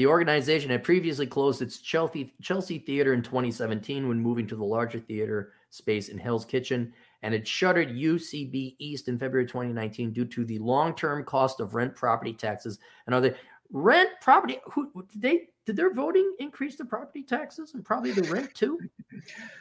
The 0.00 0.06
organization 0.06 0.70
had 0.70 0.82
previously 0.82 1.26
closed 1.26 1.60
its 1.60 1.76
Chelsea, 1.76 2.32
Chelsea 2.40 2.78
Theater 2.78 3.12
in 3.12 3.20
2017 3.20 4.08
when 4.08 4.18
moving 4.18 4.46
to 4.46 4.56
the 4.56 4.64
larger 4.64 4.98
theater 4.98 5.52
space 5.68 6.08
in 6.08 6.16
Hell's 6.16 6.46
Kitchen, 6.46 6.94
and 7.20 7.34
it 7.34 7.46
shuttered 7.46 7.90
UCB 7.90 8.76
East 8.78 9.08
in 9.08 9.18
February 9.18 9.46
2019 9.46 10.14
due 10.14 10.24
to 10.24 10.46
the 10.46 10.58
long-term 10.58 11.24
cost 11.24 11.60
of 11.60 11.74
rent, 11.74 11.94
property 11.94 12.32
taxes, 12.32 12.78
and 13.04 13.14
other 13.14 13.36
rent 13.74 14.08
property. 14.22 14.58
Who 14.72 14.90
did 15.12 15.20
they 15.20 15.48
did 15.66 15.76
their 15.76 15.92
voting 15.92 16.34
increase 16.38 16.76
the 16.76 16.86
property 16.86 17.22
taxes 17.22 17.74
and 17.74 17.84
probably 17.84 18.12
the 18.12 18.22
rent 18.32 18.54
too? 18.54 18.78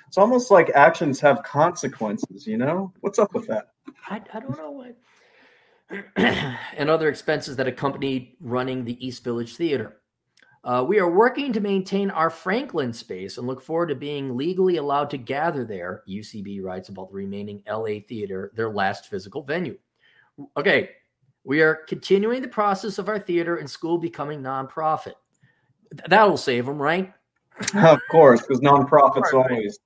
It's 0.08 0.18
almost 0.18 0.52
like 0.52 0.70
actions 0.70 1.20
have 1.20 1.44
consequences. 1.44 2.48
You 2.48 2.56
know 2.56 2.94
what's 3.02 3.20
up 3.20 3.34
with 3.34 3.46
that? 3.48 3.72
I, 4.08 4.22
I 4.34 4.40
don't 4.40 4.58
know 4.58 4.72
what. 4.72 4.96
and 6.16 6.90
other 6.90 7.10
expenses 7.10 7.58
that 7.58 7.68
accompanied 7.68 8.38
running 8.40 8.86
the 8.86 9.06
East 9.06 9.26
Village 9.26 9.58
Theater. 9.58 9.98
Uh, 10.64 10.84
we 10.86 11.00
are 11.00 11.10
working 11.10 11.54
to 11.54 11.62
maintain 11.62 12.12
our 12.12 12.30
Franklin 12.30 12.92
space 12.92 13.38
and 13.38 13.48
look 13.48 13.62
forward 13.62 13.88
to 13.88 13.96
being 13.96 14.36
legally 14.36 14.76
allowed 14.78 15.10
to 15.10 15.18
gather 15.18 15.64
there. 15.64 16.04
UCB 16.08 16.62
writes 16.62 16.90
about 16.90 17.10
the 17.10 17.16
remaining 17.16 17.64
LA 17.70 18.00
theater, 18.08 18.52
their 18.56 18.70
last 18.70 19.10
physical 19.10 19.42
venue. 19.42 19.78
Okay, 20.58 20.90
we 21.46 21.62
are 21.62 21.76
continuing 21.88 22.42
the 22.42 22.48
process 22.48 22.98
of 22.98 23.08
our 23.08 23.20
theater 23.20 23.58
and 23.58 23.70
school 23.70 23.98
becoming 23.98 24.42
nonprofit. 24.42 25.14
That'll 26.08 26.38
save 26.38 26.66
them, 26.66 26.82
right? 26.82 27.14
of 27.76 28.00
course, 28.12 28.42
because 28.42 28.60
nonprofits 28.60 29.34
always 29.34 29.80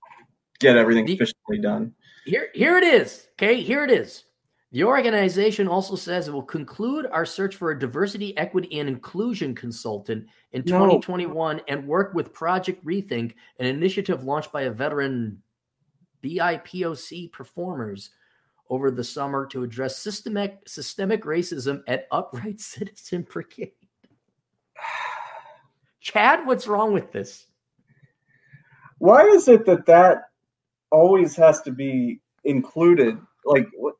get 0.60 0.76
everything 0.76 1.08
efficiently 1.08 1.60
done. 1.60 1.94
Here, 2.26 2.50
here 2.54 2.78
it 2.78 2.84
is. 2.84 3.28
Okay, 3.34 3.62
here 3.62 3.84
it 3.84 3.91
is. 3.91 4.26
The 4.74 4.84
organization 4.84 5.68
also 5.68 5.95
says 5.95 6.28
it 6.28 6.34
will 6.34 6.41
conclude 6.41 7.06
our 7.12 7.28
search 7.28 7.56
for 7.58 7.70
a 7.70 7.80
diversity, 7.80 8.36
equity, 8.38 8.80
and 8.80 8.90
inclusion 8.90 9.54
consultant 9.54 10.26
in 10.52 10.64
no. 10.66 10.80
2021 10.80 11.62
and 11.68 11.88
work 11.88 12.16
with 12.16 12.34
Project 12.34 12.84
Rethink, 12.84 13.36
an 13.60 13.68
initiative 13.68 14.24
launched 14.24 14.52
by 14.52 14.64
a 14.64 14.72
veteran 14.72 15.44
BIPOC 16.24 17.32
performers 17.32 18.10
over 18.72 18.90
the 18.90 19.04
summer 19.04 19.45
to 19.45 19.62
address 19.62 19.98
systemic 20.00 20.58
systemic 20.66 21.24
racism 21.24 21.84
at 21.88 22.08
Upright 22.12 22.60
Citizen 22.60 23.28
Brigade. 23.30 23.74
Chad, 26.02 26.48
what's 26.48 26.66
wrong 26.66 26.94
with 26.94 27.12
this? 27.12 27.45
Why 28.98 29.22
is 29.22 29.48
it 29.48 29.68
that 29.68 29.86
that 29.86 30.30
always 30.91 31.36
has 31.36 31.62
to 31.62 31.72
be 31.72 32.22
included? 32.44 33.20
Like 33.45 33.68
what? 33.76 33.95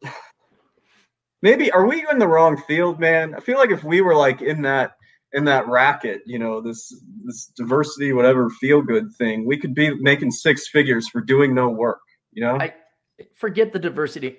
Maybe 1.44 1.70
are 1.72 1.86
we 1.86 2.08
in 2.10 2.18
the 2.18 2.28
wrong 2.28 2.58
field, 2.58 3.00
man? 3.00 3.36
I 3.36 3.40
feel 3.42 3.60
like 3.60 3.70
if 3.70 3.84
we 3.84 4.02
were 4.02 4.16
like 4.16 4.42
in 4.42 4.64
that 4.64 4.94
in 5.34 5.46
that 5.46 5.68
racket, 5.68 6.22
you 6.26 6.40
know, 6.40 6.60
this 6.62 6.92
this 7.24 7.52
diversity, 7.56 8.14
whatever 8.14 8.50
feel 8.50 8.82
good 8.82 9.14
thing, 9.14 9.46
we 9.46 9.58
could 9.58 9.76
be 9.76 9.94
making 9.94 10.32
six 10.32 10.68
figures 10.70 11.08
for 11.08 11.22
doing 11.22 11.54
no 11.54 11.70
work, 11.70 12.00
you 12.32 12.44
know? 12.44 12.58
I 12.60 12.74
forget 13.36 13.72
the 13.74 13.80
diversity. 13.80 14.38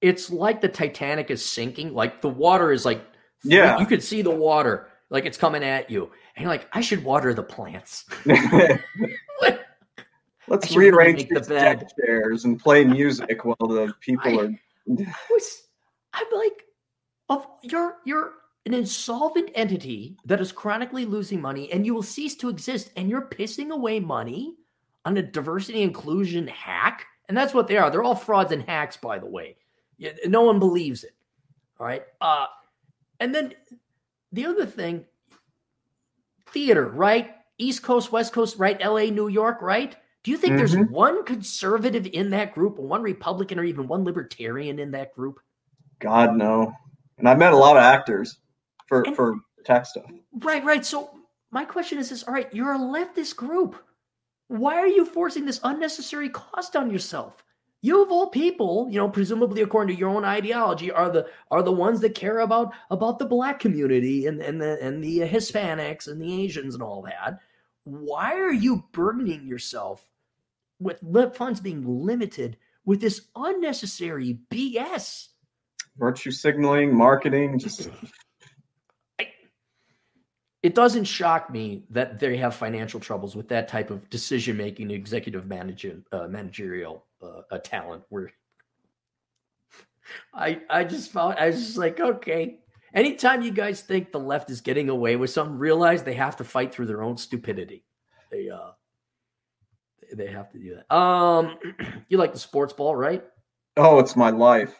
It's 0.00 0.30
like 0.30 0.60
the 0.60 0.68
Titanic 0.68 1.30
is 1.30 1.44
sinking, 1.44 1.94
like 1.94 2.20
the 2.20 2.28
water 2.28 2.70
is 2.70 2.84
like 2.84 3.02
yeah, 3.42 3.80
you 3.80 3.86
could 3.86 4.02
see 4.02 4.22
the 4.22 4.30
water 4.30 4.86
like 5.10 5.26
it's 5.26 5.36
coming 5.36 5.64
at 5.64 5.90
you. 5.90 6.10
And 6.36 6.44
you're 6.44 6.52
like, 6.52 6.68
I 6.72 6.80
should 6.80 7.04
water 7.04 7.34
the 7.34 7.42
plants. 7.42 8.04
Let's 10.48 10.74
rearrange 10.74 11.28
the 11.28 11.40
bed 11.40 11.88
chairs 11.96 12.44
and 12.44 12.58
play 12.58 12.84
music 12.84 13.44
while 13.44 13.56
the 13.60 13.92
people 14.00 14.40
I, 14.40 14.44
are. 14.44 14.50
was, 15.30 15.62
I'm 16.12 16.26
like, 16.34 16.64
of 17.28 17.46
you're 17.62 17.98
you're 18.04 18.32
an 18.66 18.74
insolvent 18.74 19.50
entity 19.54 20.16
that 20.26 20.40
is 20.40 20.52
chronically 20.52 21.04
losing 21.04 21.40
money, 21.40 21.72
and 21.72 21.86
you 21.86 21.94
will 21.94 22.02
cease 22.02 22.34
to 22.36 22.48
exist, 22.48 22.90
and 22.96 23.08
you're 23.08 23.28
pissing 23.28 23.70
away 23.70 24.00
money 24.00 24.56
on 25.04 25.16
a 25.16 25.22
diversity 25.22 25.82
inclusion 25.82 26.46
hack, 26.46 27.06
and 27.28 27.36
that's 27.36 27.54
what 27.54 27.66
they 27.68 27.76
are. 27.76 27.90
They're 27.90 28.02
all 28.02 28.14
frauds 28.14 28.52
and 28.52 28.62
hacks, 28.62 28.96
by 28.96 29.18
the 29.18 29.26
way. 29.26 29.56
No 30.26 30.42
one 30.42 30.58
believes 30.58 31.04
it. 31.04 31.14
All 31.78 31.86
right. 31.86 32.02
Uh, 32.20 32.46
and 33.18 33.34
then 33.34 33.54
the 34.32 34.46
other 34.46 34.66
thing, 34.66 35.04
theater, 36.50 36.88
right? 36.88 37.34
East 37.58 37.82
Coast, 37.82 38.12
West 38.12 38.32
Coast, 38.32 38.58
right? 38.58 38.80
LA, 38.80 39.04
New 39.04 39.28
York, 39.28 39.60
right? 39.62 39.94
Do 40.22 40.30
you 40.30 40.36
think 40.36 40.54
mm-hmm. 40.54 40.74
there's 40.74 40.90
one 40.90 41.24
conservative 41.24 42.06
in 42.06 42.30
that 42.30 42.54
group, 42.54 42.78
one 42.78 43.02
Republican, 43.02 43.58
or 43.58 43.64
even 43.64 43.88
one 43.88 44.04
libertarian 44.04 44.78
in 44.78 44.90
that 44.92 45.14
group? 45.14 45.40
God 46.00 46.36
no. 46.36 46.74
And 47.18 47.28
I 47.28 47.34
met 47.34 47.52
a 47.52 47.56
lot 47.56 47.76
of 47.76 47.82
actors 47.82 48.38
for 48.88 49.02
and, 49.02 49.14
for 49.14 49.36
tech 49.64 49.86
stuff. 49.86 50.10
Right, 50.32 50.64
right. 50.64 50.84
So 50.84 51.10
my 51.50 51.64
question 51.64 51.98
is 51.98 52.10
this: 52.10 52.24
All 52.24 52.34
right, 52.34 52.52
you're 52.52 52.74
a 52.74 52.78
leftist 52.78 53.36
group. 53.36 53.76
Why 54.48 54.76
are 54.76 54.88
you 54.88 55.04
forcing 55.04 55.44
this 55.44 55.60
unnecessary 55.62 56.28
cost 56.30 56.74
on 56.74 56.90
yourself? 56.90 57.44
you 57.82 58.02
of 58.02 58.10
all 58.10 58.28
people, 58.28 58.88
you 58.90 58.98
know, 58.98 59.08
presumably 59.08 59.62
according 59.62 59.94
to 59.94 59.98
your 59.98 60.10
own 60.10 60.24
ideology, 60.24 60.90
are 60.90 61.10
the 61.10 61.26
are 61.50 61.62
the 61.62 61.72
ones 61.72 62.00
that 62.00 62.14
care 62.14 62.40
about 62.40 62.72
about 62.90 63.18
the 63.18 63.24
black 63.24 63.58
community 63.58 64.26
and 64.26 64.40
and 64.40 64.60
the 64.60 64.78
and 64.82 65.02
the 65.02 65.20
Hispanics 65.20 66.06
and 66.06 66.20
the 66.20 66.42
Asians 66.42 66.74
and 66.74 66.82
all 66.82 67.02
that. 67.02 67.40
Why 67.84 68.34
are 68.34 68.52
you 68.52 68.84
burdening 68.92 69.46
yourself 69.46 70.06
with 70.78 71.00
funds 71.34 71.60
being 71.60 72.04
limited 72.04 72.58
with 72.84 73.00
this 73.00 73.22
unnecessary 73.34 74.40
BS? 74.50 75.28
Virtue 75.96 76.30
signaling, 76.30 76.94
marketing, 76.94 77.58
just 77.58 77.90
it 80.62 80.74
doesn't 80.74 81.04
shock 81.04 81.50
me 81.50 81.84
that 81.90 82.18
they 82.18 82.36
have 82.36 82.54
financial 82.54 83.00
troubles 83.00 83.34
with 83.34 83.48
that 83.48 83.68
type 83.68 83.90
of 83.90 84.08
decision 84.10 84.56
making, 84.56 84.90
executive 84.90 85.46
manager, 85.46 86.02
uh, 86.12 86.26
managerial 86.28 87.06
uh, 87.22 87.58
talent. 87.58 88.02
Where 88.10 88.30
I 90.34 90.60
I 90.68 90.84
just 90.84 91.12
found 91.12 91.38
I 91.38 91.46
was 91.46 91.58
just 91.58 91.78
like, 91.78 92.00
okay. 92.00 92.58
Anytime 92.92 93.42
you 93.42 93.52
guys 93.52 93.82
think 93.82 94.10
the 94.10 94.18
left 94.18 94.50
is 94.50 94.60
getting 94.60 94.88
away 94.88 95.14
with 95.14 95.30
something, 95.30 95.56
realize 95.56 96.02
they 96.02 96.14
have 96.14 96.36
to 96.38 96.44
fight 96.44 96.74
through 96.74 96.86
their 96.86 97.04
own 97.04 97.16
stupidity. 97.16 97.84
They 98.30 98.50
uh 98.50 98.72
they 100.12 100.26
have 100.26 100.50
to 100.50 100.58
do 100.58 100.76
that. 100.76 100.94
Um, 100.94 101.56
you 102.08 102.18
like 102.18 102.32
the 102.32 102.38
sports 102.38 102.72
ball, 102.72 102.96
right? 102.96 103.24
Oh, 103.76 104.00
it's 104.00 104.16
my 104.16 104.30
life. 104.30 104.74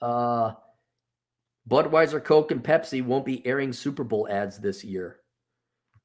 Uh, 0.00 0.52
Budweiser, 1.68 2.22
Coke, 2.22 2.50
and 2.50 2.62
Pepsi 2.62 3.04
won't 3.04 3.24
be 3.24 3.46
airing 3.46 3.72
Super 3.72 4.04
Bowl 4.04 4.28
ads 4.28 4.58
this 4.58 4.82
year. 4.82 5.20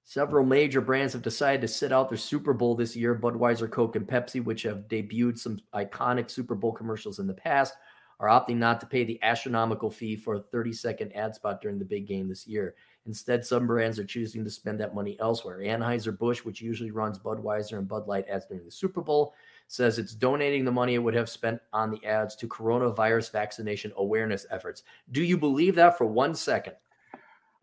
Several 0.03 0.45
major 0.45 0.79
brands 0.79 1.13
have 1.13 1.21
decided 1.21 1.61
to 1.61 1.67
sit 1.67 1.91
out 1.91 2.09
their 2.09 2.17
Super 2.17 2.53
Bowl 2.53 2.75
this 2.75 2.95
year. 2.95 3.13
Budweiser, 3.13 3.69
Coke, 3.69 3.97
and 3.97 4.07
Pepsi, 4.07 4.41
which 4.41 4.63
have 4.63 4.87
debuted 4.87 5.37
some 5.37 5.59
iconic 5.73 6.29
Super 6.29 6.55
Bowl 6.55 6.71
commercials 6.71 7.19
in 7.19 7.27
the 7.27 7.33
past, 7.33 7.73
are 8.19 8.29
opting 8.29 8.55
not 8.55 8.79
to 8.79 8.85
pay 8.85 9.03
the 9.03 9.21
astronomical 9.21 9.89
fee 9.89 10.15
for 10.15 10.35
a 10.35 10.39
30 10.39 10.73
second 10.73 11.15
ad 11.15 11.35
spot 11.35 11.61
during 11.61 11.77
the 11.77 11.85
big 11.85 12.07
game 12.07 12.29
this 12.29 12.47
year. 12.47 12.75
Instead, 13.05 13.45
some 13.45 13.67
brands 13.67 13.99
are 13.99 14.05
choosing 14.05 14.43
to 14.43 14.49
spend 14.49 14.79
that 14.79 14.95
money 14.95 15.17
elsewhere. 15.19 15.59
Anheuser-Busch, 15.59 16.45
which 16.45 16.61
usually 16.61 16.91
runs 16.91 17.19
Budweiser 17.19 17.77
and 17.77 17.87
Bud 17.87 18.07
Light 18.07 18.27
ads 18.29 18.45
during 18.45 18.65
the 18.65 18.71
Super 18.71 19.01
Bowl, 19.01 19.33
says 19.67 19.99
it's 19.99 20.15
donating 20.15 20.65
the 20.65 20.71
money 20.71 20.95
it 20.95 20.99
would 20.99 21.13
have 21.13 21.29
spent 21.29 21.59
on 21.73 21.91
the 21.91 22.03
ads 22.05 22.35
to 22.37 22.47
coronavirus 22.47 23.31
vaccination 23.31 23.91
awareness 23.97 24.45
efforts. 24.49 24.83
Do 25.11 25.23
you 25.23 25.37
believe 25.37 25.75
that 25.75 25.97
for 25.97 26.05
one 26.05 26.35
second? 26.35 26.73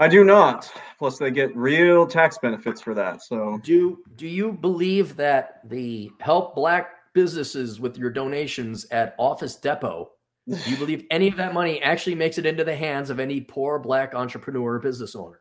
I 0.01 0.09
do 0.09 0.25
not. 0.25 0.71
Plus, 0.99 1.19
they 1.19 1.31
get 1.31 1.57
real 1.57 2.07
tax 2.07 2.37
benefits 2.39 2.81
for 2.81 2.95
that. 2.95 3.23
So, 3.23 3.61
do 3.63 4.03
do 4.17 4.27
you 4.27 4.53
believe 4.53 5.17
that 5.17 5.61
the 5.69 6.11
help 6.19 6.55
black 6.55 7.13
businesses 7.13 7.79
with 7.79 7.97
your 7.97 8.11
donations 8.11 8.87
at 8.91 9.15
Office 9.19 9.55
Depot? 9.55 10.11
Do 10.49 10.71
you 10.71 10.77
believe 10.77 11.07
any 11.11 11.29
of 11.29 11.37
that 11.37 11.55
money 11.55 11.81
actually 11.81 12.17
makes 12.17 12.39
it 12.39 12.45
into 12.45 12.65
the 12.65 12.77
hands 12.77 13.09
of 13.09 13.19
any 13.21 13.41
poor 13.41 13.79
black 13.79 14.15
entrepreneur 14.15 14.75
or 14.75 14.79
business 14.79 15.15
owner? 15.15 15.41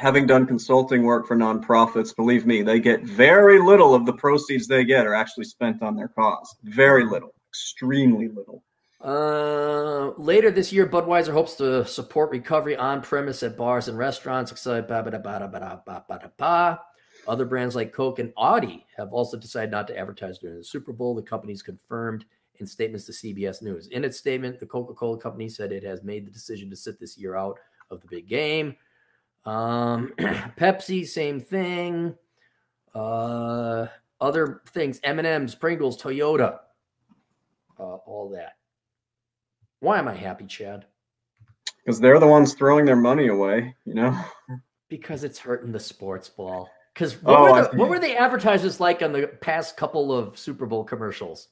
Having 0.00 0.26
done 0.28 0.46
consulting 0.46 1.02
work 1.02 1.26
for 1.26 1.36
nonprofits, 1.36 2.16
believe 2.16 2.46
me, 2.46 2.62
they 2.62 2.80
get 2.80 3.02
very 3.02 3.60
little 3.60 3.94
of 3.94 4.06
the 4.06 4.14
proceeds 4.14 4.66
they 4.66 4.82
get 4.82 5.06
are 5.06 5.12
actually 5.12 5.44
spent 5.44 5.82
on 5.82 5.94
their 5.94 6.08
cause. 6.08 6.56
Very 6.62 7.04
little, 7.04 7.34
extremely 7.50 8.28
little. 8.28 8.64
Uh, 9.04 10.12
later 10.16 10.50
this 10.50 10.72
year, 10.72 10.86
Budweiser 10.86 11.34
hopes 11.34 11.54
to 11.56 11.84
support 11.84 12.30
recovery 12.30 12.76
on 12.76 13.02
premise 13.02 13.42
at 13.42 13.58
bars 13.58 13.88
and 13.88 13.98
restaurants. 13.98 14.66
Other 14.66 14.82
brands 17.44 17.76
like 17.76 17.92
Coke 17.92 18.20
and 18.20 18.32
Audi 18.38 18.86
have 18.96 19.12
also 19.12 19.36
decided 19.36 19.70
not 19.70 19.86
to 19.88 19.98
advertise 19.98 20.38
during 20.38 20.56
the 20.56 20.64
Super 20.64 20.94
Bowl. 20.94 21.14
The 21.14 21.20
company's 21.20 21.60
confirmed 21.60 22.24
in 22.58 22.66
statements 22.66 23.04
to 23.04 23.12
CBS 23.12 23.60
News. 23.60 23.88
In 23.88 24.04
its 24.04 24.16
statement, 24.16 24.60
the 24.60 24.66
Coca 24.66 24.94
Cola 24.94 25.18
company 25.18 25.50
said 25.50 25.72
it 25.72 25.84
has 25.84 26.02
made 26.02 26.26
the 26.26 26.30
decision 26.30 26.70
to 26.70 26.76
sit 26.76 26.98
this 26.98 27.18
year 27.18 27.36
out 27.36 27.58
of 27.90 28.00
the 28.00 28.08
big 28.08 28.26
game. 28.26 28.76
Um, 29.44 30.12
Pepsi, 30.18 31.06
same 31.06 31.40
thing. 31.40 32.14
Uh, 32.94 33.86
other 34.20 34.62
things: 34.68 35.00
M 35.02 35.18
and 35.18 35.26
M's, 35.26 35.54
Pringles, 35.54 36.00
Toyota, 36.00 36.58
uh, 37.78 37.82
all 37.82 38.30
that. 38.30 38.56
Why 39.80 39.98
am 39.98 40.08
I 40.08 40.14
happy, 40.14 40.46
Chad? 40.46 40.84
Because 41.84 42.00
they're 42.00 42.20
the 42.20 42.26
ones 42.26 42.54
throwing 42.54 42.84
their 42.84 42.96
money 42.96 43.28
away, 43.28 43.74
you 43.86 43.94
know? 43.94 44.16
Because 44.88 45.24
it's 45.24 45.38
hurting 45.38 45.72
the 45.72 45.80
sports 45.80 46.28
ball. 46.28 46.68
Because 46.92 47.22
what, 47.22 47.72
oh, 47.74 47.76
what 47.76 47.88
were 47.88 47.98
the 47.98 48.16
advertisers 48.16 48.80
like 48.80 49.00
on 49.00 49.12
the 49.12 49.26
past 49.40 49.76
couple 49.76 50.12
of 50.12 50.38
Super 50.38 50.66
Bowl 50.66 50.84
commercials? 50.84 51.48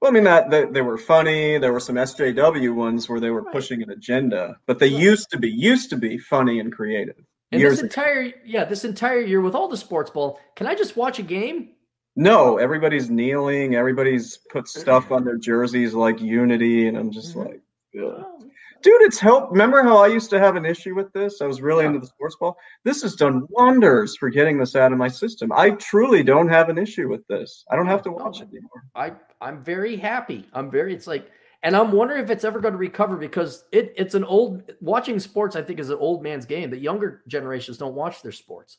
Well, 0.00 0.10
I 0.10 0.14
mean 0.14 0.24
that 0.24 0.50
they, 0.50 0.64
they, 0.64 0.80
were 0.80 0.96
funny. 0.96 1.58
There 1.58 1.72
were 1.72 1.80
some 1.80 1.96
SJW 1.96 2.74
ones 2.74 3.08
where 3.08 3.20
they 3.20 3.30
were 3.30 3.42
right. 3.42 3.52
pushing 3.52 3.82
an 3.82 3.90
agenda, 3.90 4.56
but 4.66 4.78
they 4.78 4.90
right. 4.90 5.02
used 5.02 5.30
to 5.30 5.38
be 5.38 5.50
used 5.50 5.90
to 5.90 5.96
be 5.96 6.16
funny 6.16 6.58
and 6.58 6.72
creative. 6.72 7.16
And 7.52 7.60
this 7.60 7.82
entire 7.82 8.20
ago. 8.20 8.36
yeah, 8.44 8.64
this 8.64 8.84
entire 8.84 9.20
year 9.20 9.40
with 9.40 9.54
all 9.54 9.68
the 9.68 9.76
sports 9.76 10.10
ball, 10.10 10.40
can 10.56 10.66
I 10.66 10.74
just 10.74 10.96
watch 10.96 11.18
a 11.18 11.22
game? 11.22 11.70
No, 12.16 12.58
everybody's 12.58 13.10
kneeling. 13.10 13.74
Everybody's 13.74 14.38
put 14.50 14.68
stuff 14.68 15.12
on 15.12 15.24
their 15.24 15.36
jerseys 15.36 15.94
like 15.94 16.20
unity, 16.20 16.86
and 16.88 16.96
I'm 16.96 17.10
just 17.10 17.36
mm-hmm. 17.36 17.50
like, 17.50 17.60
Ugh. 18.02 18.49
Dude, 18.82 19.02
it's 19.02 19.18
helped. 19.18 19.52
Remember 19.52 19.82
how 19.82 19.98
I 19.98 20.06
used 20.06 20.30
to 20.30 20.38
have 20.38 20.56
an 20.56 20.64
issue 20.64 20.94
with 20.94 21.12
this? 21.12 21.40
I 21.40 21.46
was 21.46 21.60
really 21.60 21.84
yeah. 21.84 21.88
into 21.88 22.00
the 22.00 22.06
sports 22.06 22.36
ball. 22.38 22.56
This 22.84 23.02
has 23.02 23.14
done 23.14 23.46
wonders 23.48 24.16
for 24.16 24.30
getting 24.30 24.58
this 24.58 24.76
out 24.76 24.92
of 24.92 24.98
my 24.98 25.08
system. 25.08 25.52
I 25.52 25.70
truly 25.70 26.22
don't 26.22 26.48
have 26.48 26.68
an 26.68 26.78
issue 26.78 27.08
with 27.08 27.26
this. 27.28 27.64
I 27.70 27.76
don't 27.76 27.86
have 27.86 28.02
to 28.02 28.12
watch 28.12 28.40
it 28.40 28.48
anymore. 28.48 28.84
I 28.94 29.12
I'm 29.40 29.62
very 29.62 29.96
happy. 29.96 30.46
I'm 30.52 30.70
very. 30.70 30.94
It's 30.94 31.06
like. 31.06 31.30
And 31.62 31.76
I'm 31.76 31.92
wondering 31.92 32.24
if 32.24 32.30
it's 32.30 32.44
ever 32.44 32.58
going 32.58 32.72
to 32.72 32.78
recover 32.78 33.18
because 33.18 33.64
it, 33.70 33.92
it's 33.94 34.14
an 34.14 34.24
old 34.24 34.62
watching 34.80 35.18
sports. 35.18 35.56
I 35.56 35.62
think 35.62 35.78
is 35.78 35.90
an 35.90 35.98
old 35.98 36.22
man's 36.22 36.46
game. 36.46 36.70
The 36.70 36.78
younger 36.78 37.22
generations 37.28 37.76
don't 37.76 37.94
watch 37.94 38.22
their 38.22 38.32
sports. 38.32 38.78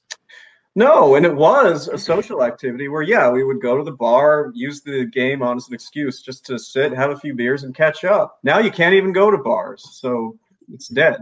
No, 0.76 1.16
and 1.16 1.26
it 1.26 1.36
was 1.36 1.90
a 1.90 1.98
social 1.98 2.44
activity 2.44 2.88
where, 2.88 3.02
yeah, 3.02 3.30
we 3.30 3.44
would 3.44 3.62
go 3.62 3.78
to 3.78 3.84
the 3.84 3.92
bar, 3.92 4.52
use 4.54 4.82
the 4.82 5.06
game 5.06 5.44
on 5.44 5.58
as 5.58 5.68
an 5.68 5.74
excuse 5.74 6.22
just 6.22 6.46
to 6.46 6.58
sit, 6.58 6.94
have 6.94 7.12
a 7.12 7.20
few 7.20 7.36
beers, 7.36 7.64
and 7.64 7.76
catch 7.76 8.06
up. 8.06 8.40
Now 8.44 8.60
you 8.60 8.72
can't 8.72 8.96
even 8.96 9.12
go 9.12 9.30
to 9.30 9.38
bars, 9.38 9.86
so 9.92 10.38
it's 10.72 10.88
dead. 10.88 11.18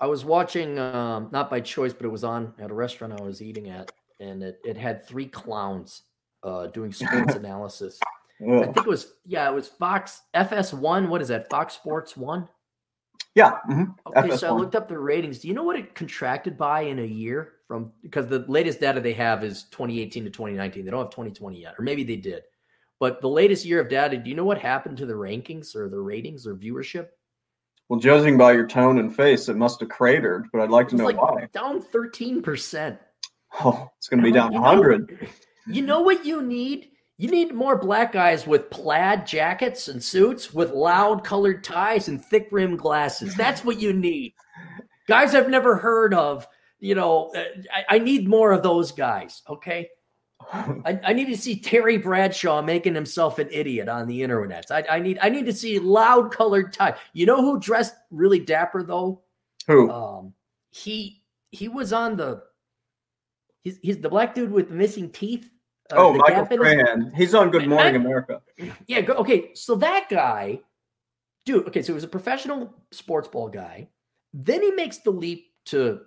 I 0.00 0.06
was 0.06 0.24
watching, 0.24 0.78
um, 0.78 1.28
not 1.30 1.50
by 1.50 1.60
choice, 1.60 1.92
but 1.92 2.06
it 2.06 2.10
was 2.10 2.24
on 2.24 2.54
at 2.58 2.70
a 2.70 2.74
restaurant 2.74 3.20
I 3.20 3.22
was 3.22 3.42
eating 3.42 3.68
at, 3.68 3.92
and 4.18 4.42
it, 4.42 4.58
it 4.64 4.78
had 4.78 5.06
three 5.06 5.26
clowns 5.26 6.02
uh, 6.42 6.68
doing 6.68 6.92
sports 6.92 7.34
analysis. 7.34 7.98
I 8.40 8.64
think 8.64 8.76
it 8.76 8.86
was, 8.86 9.14
yeah, 9.26 9.50
it 9.50 9.54
was 9.54 9.68
Fox 9.68 10.22
FS1. 10.34 11.08
What 11.08 11.20
is 11.20 11.28
that? 11.28 11.50
Fox 11.50 11.74
Sports 11.74 12.16
One? 12.16 12.48
Yeah. 13.38 13.52
Mm-hmm. 13.70 13.84
Okay, 14.08 14.28
FS1. 14.28 14.38
so 14.38 14.48
I 14.48 14.58
looked 14.58 14.74
up 14.74 14.88
the 14.88 14.98
ratings. 14.98 15.38
Do 15.38 15.48
you 15.48 15.54
know 15.54 15.62
what 15.62 15.76
it 15.76 15.94
contracted 15.94 16.58
by 16.58 16.82
in 16.82 16.98
a 16.98 17.04
year? 17.04 17.54
from 17.68 17.92
because 18.02 18.26
the 18.26 18.40
latest 18.48 18.80
data 18.80 18.98
they 19.00 19.12
have 19.12 19.44
is 19.44 19.64
2018 19.64 20.24
to 20.24 20.30
2019. 20.30 20.84
They 20.84 20.90
don't 20.90 21.04
have 21.04 21.10
2020 21.10 21.60
yet, 21.60 21.74
or 21.78 21.82
maybe 21.82 22.02
they 22.02 22.16
did. 22.16 22.42
But 22.98 23.20
the 23.20 23.28
latest 23.28 23.64
year 23.64 23.78
of 23.78 23.88
data, 23.88 24.16
do 24.16 24.28
you 24.28 24.34
know 24.34 24.46
what 24.46 24.58
happened 24.58 24.96
to 24.96 25.06
the 25.06 25.12
rankings 25.12 25.76
or 25.76 25.88
the 25.88 26.00
ratings 26.00 26.46
or 26.46 26.56
viewership? 26.56 27.08
Well, 27.88 28.00
judging 28.00 28.36
by 28.36 28.52
your 28.52 28.66
tone 28.66 28.98
and 28.98 29.14
face, 29.14 29.48
it 29.48 29.56
must 29.56 29.80
have 29.80 29.88
cratered, 29.88 30.48
but 30.52 30.62
I'd 30.62 30.70
like 30.70 30.88
to 30.88 30.96
know 30.96 31.04
like 31.04 31.20
why. 31.20 31.48
Down 31.52 31.80
13%. 31.80 32.98
Oh, 33.64 33.90
it's 33.96 34.08
going 34.08 34.18
to 34.18 34.24
be 34.24 34.32
down 34.32 34.52
you 34.52 34.60
100. 34.60 35.10
Know, 35.10 35.28
you 35.68 35.82
know 35.82 36.00
what 36.00 36.26
you 36.26 36.42
need? 36.42 36.90
You 37.18 37.28
need 37.30 37.52
more 37.52 37.76
black 37.76 38.12
guys 38.12 38.46
with 38.46 38.70
plaid 38.70 39.26
jackets 39.26 39.88
and 39.88 40.02
suits 40.02 40.54
with 40.54 40.70
loud 40.70 41.24
colored 41.24 41.62
ties 41.62 42.08
and 42.08 42.24
thick 42.24 42.48
rim 42.50 42.76
glasses. 42.76 43.34
That's 43.34 43.64
what 43.64 43.80
you 43.80 43.92
need. 43.92 44.34
Guys 45.08 45.34
I've 45.34 45.50
never 45.50 45.76
heard 45.76 46.14
of 46.14 46.46
you 46.80 46.94
know, 46.94 47.30
uh, 47.34 47.44
I, 47.72 47.96
I 47.96 47.98
need 47.98 48.28
more 48.28 48.52
of 48.52 48.62
those 48.62 48.92
guys. 48.92 49.42
Okay. 49.48 49.88
I, 50.52 51.00
I, 51.04 51.12
need 51.12 51.26
to 51.26 51.36
see 51.36 51.58
Terry 51.58 51.98
Bradshaw 51.98 52.62
making 52.62 52.94
himself 52.94 53.40
an 53.40 53.48
idiot 53.50 53.88
on 53.88 54.06
the 54.06 54.22
internet. 54.22 54.70
I, 54.70 54.84
I 54.88 54.98
need 55.00 55.18
I 55.20 55.28
need 55.28 55.46
to 55.46 55.52
see 55.52 55.80
loud 55.80 56.30
colored 56.30 56.72
tie. 56.72 56.94
You 57.12 57.26
know 57.26 57.42
who 57.42 57.58
dressed 57.58 57.94
really 58.12 58.38
dapper 58.38 58.84
though? 58.84 59.22
Who? 59.66 59.90
Um, 59.90 60.32
he 60.70 61.22
he 61.50 61.66
was 61.66 61.92
on 61.92 62.16
the 62.16 62.44
he's 63.62 63.78
he's 63.82 63.98
the 63.98 64.08
black 64.08 64.32
dude 64.32 64.52
with 64.52 64.68
the 64.68 64.76
missing 64.76 65.10
teeth. 65.10 65.50
Uh, 65.92 65.96
oh, 65.96 66.12
Michael 66.14 66.46
Strahan. 66.46 67.12
He's 67.16 67.34
on 67.34 67.50
Good 67.50 67.66
Morning 67.66 67.94
I, 67.94 67.98
America. 67.98 68.42
Yeah. 68.86 69.00
Okay. 69.08 69.50
So 69.54 69.74
that 69.76 70.08
guy, 70.08 70.60
dude. 71.46 71.66
Okay. 71.68 71.82
So 71.82 71.92
he 71.92 71.94
was 71.94 72.04
a 72.04 72.08
professional 72.08 72.74
sports 72.90 73.28
ball 73.28 73.48
guy. 73.48 73.88
Then 74.34 74.62
he 74.62 74.70
makes 74.70 74.98
the 74.98 75.10
leap 75.10 75.46
to 75.66 76.00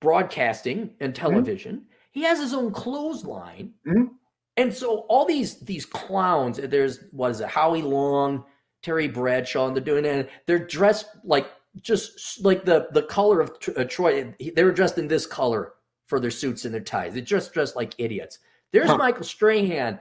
broadcasting 0.00 0.90
and 1.00 1.12
mm-hmm. 1.12 1.26
television. 1.26 1.76
Mm-hmm. 1.76 1.92
He 2.12 2.22
has 2.22 2.38
his 2.40 2.54
own 2.54 2.70
clothesline. 2.70 3.74
Mm-hmm. 3.86 4.14
And 4.56 4.72
so 4.72 5.00
all 5.08 5.26
these 5.26 5.60
these 5.60 5.84
clowns, 5.84 6.58
there's 6.58 7.04
what 7.10 7.32
is 7.32 7.40
it, 7.40 7.48
Howie 7.48 7.82
Long, 7.82 8.44
Terry 8.82 9.08
Bradshaw, 9.08 9.66
and 9.66 9.76
they're 9.76 9.84
doing 9.84 10.04
it. 10.04 10.30
They're 10.46 10.64
dressed 10.64 11.06
like 11.24 11.50
just 11.80 12.42
like 12.44 12.64
the 12.64 12.88
the 12.92 13.02
color 13.02 13.40
of 13.40 13.52
uh, 13.76 13.84
Troy. 13.84 14.34
They 14.38 14.64
were 14.64 14.72
dressed 14.72 14.96
in 14.96 15.08
this 15.08 15.26
color 15.26 15.74
for 16.06 16.20
their 16.20 16.30
suits 16.30 16.64
and 16.64 16.72
their 16.72 16.80
ties. 16.80 17.12
They're 17.12 17.22
just 17.22 17.52
dressed 17.52 17.76
like 17.76 17.94
idiots. 17.98 18.38
There's 18.72 18.88
huh. 18.88 18.96
Michael 18.96 19.24
Strahan, 19.24 19.98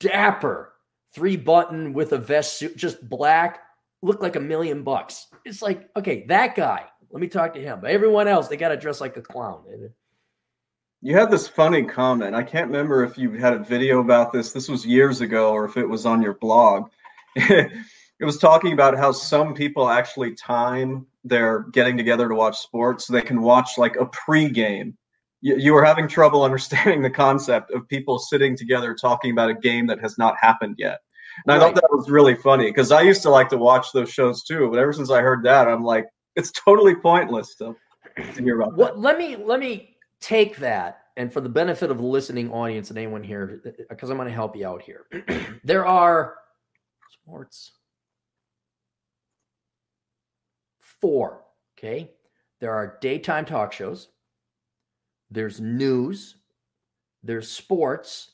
dapper, 0.00 0.72
three 1.14 1.36
button 1.36 1.92
with 1.92 2.12
a 2.12 2.18
vest 2.18 2.58
suit, 2.58 2.76
just 2.76 3.08
black, 3.08 3.60
looked 4.02 4.22
like 4.22 4.36
a 4.36 4.40
million 4.40 4.82
bucks. 4.82 5.28
It's 5.44 5.62
like, 5.62 5.88
okay, 5.96 6.24
that 6.26 6.54
guy, 6.54 6.86
let 7.10 7.20
me 7.20 7.28
talk 7.28 7.54
to 7.54 7.60
him. 7.60 7.80
But 7.80 7.90
everyone 7.90 8.28
else, 8.28 8.48
they 8.48 8.56
got 8.56 8.68
to 8.68 8.76
dress 8.76 9.00
like 9.00 9.16
a 9.16 9.22
clown. 9.22 9.62
You 11.00 11.16
had 11.16 11.30
this 11.30 11.48
funny 11.48 11.82
comment. 11.84 12.34
I 12.34 12.42
can't 12.42 12.68
remember 12.68 13.04
if 13.04 13.18
you 13.18 13.32
had 13.32 13.54
a 13.54 13.58
video 13.58 14.00
about 14.00 14.32
this. 14.32 14.52
This 14.52 14.68
was 14.68 14.86
years 14.86 15.20
ago, 15.20 15.52
or 15.52 15.64
if 15.64 15.76
it 15.76 15.88
was 15.88 16.06
on 16.06 16.22
your 16.22 16.34
blog. 16.34 16.90
it 17.36 17.72
was 18.24 18.38
talking 18.38 18.72
about 18.72 18.96
how 18.96 19.12
some 19.12 19.54
people 19.54 19.88
actually 19.88 20.34
time 20.34 21.06
their 21.24 21.60
getting 21.70 21.96
together 21.96 22.28
to 22.28 22.34
watch 22.34 22.58
sports 22.58 23.06
so 23.06 23.12
they 23.12 23.22
can 23.22 23.42
watch 23.42 23.78
like 23.78 23.96
a 23.96 24.06
pregame. 24.06 24.94
You, 25.42 25.56
you 25.56 25.72
were 25.74 25.84
having 25.84 26.08
trouble 26.08 26.42
understanding 26.44 27.02
the 27.02 27.10
concept 27.10 27.70
of 27.72 27.86
people 27.88 28.18
sitting 28.18 28.56
together 28.56 28.94
talking 28.94 29.30
about 29.30 29.50
a 29.50 29.54
game 29.54 29.86
that 29.88 30.00
has 30.00 30.16
not 30.16 30.36
happened 30.40 30.76
yet. 30.78 31.00
And 31.46 31.48
right. 31.48 31.56
I 31.56 31.60
thought 31.60 31.74
that 31.74 31.88
was 31.90 32.10
really 32.10 32.34
funny 32.34 32.70
because 32.70 32.92
I 32.92 33.02
used 33.02 33.22
to 33.22 33.30
like 33.30 33.48
to 33.50 33.58
watch 33.58 33.92
those 33.92 34.10
shows 34.10 34.42
too. 34.42 34.68
But 34.70 34.78
ever 34.78 34.92
since 34.92 35.10
I 35.10 35.20
heard 35.20 35.42
that, 35.44 35.68
I'm 35.68 35.84
like, 35.84 36.06
it's 36.36 36.50
totally 36.52 36.94
pointless 36.94 37.54
to, 37.56 37.76
to 38.16 38.42
hear 38.42 38.60
about 38.60 38.76
well, 38.76 38.88
that. 38.88 38.98
Let 38.98 39.18
me 39.18 39.36
let 39.36 39.60
me 39.60 39.96
take 40.20 40.56
that 40.58 41.02
and 41.16 41.32
for 41.32 41.40
the 41.40 41.48
benefit 41.48 41.90
of 41.90 41.98
the 41.98 42.04
listening 42.04 42.50
audience 42.50 42.90
and 42.90 42.98
anyone 42.98 43.22
here, 43.22 43.60
uh, 43.66 43.70
because 43.88 44.10
I'm 44.10 44.16
going 44.16 44.28
to 44.28 44.34
help 44.34 44.56
you 44.56 44.66
out 44.66 44.82
here. 44.82 45.06
there 45.64 45.86
are 45.86 46.36
sports 47.10 47.72
four. 51.02 51.42
Okay. 51.76 52.10
There 52.60 52.72
are 52.72 52.96
daytime 53.00 53.44
talk 53.44 53.72
shows, 53.72 54.08
there's 55.32 55.60
news, 55.60 56.36
there's 57.22 57.50
sports, 57.50 58.32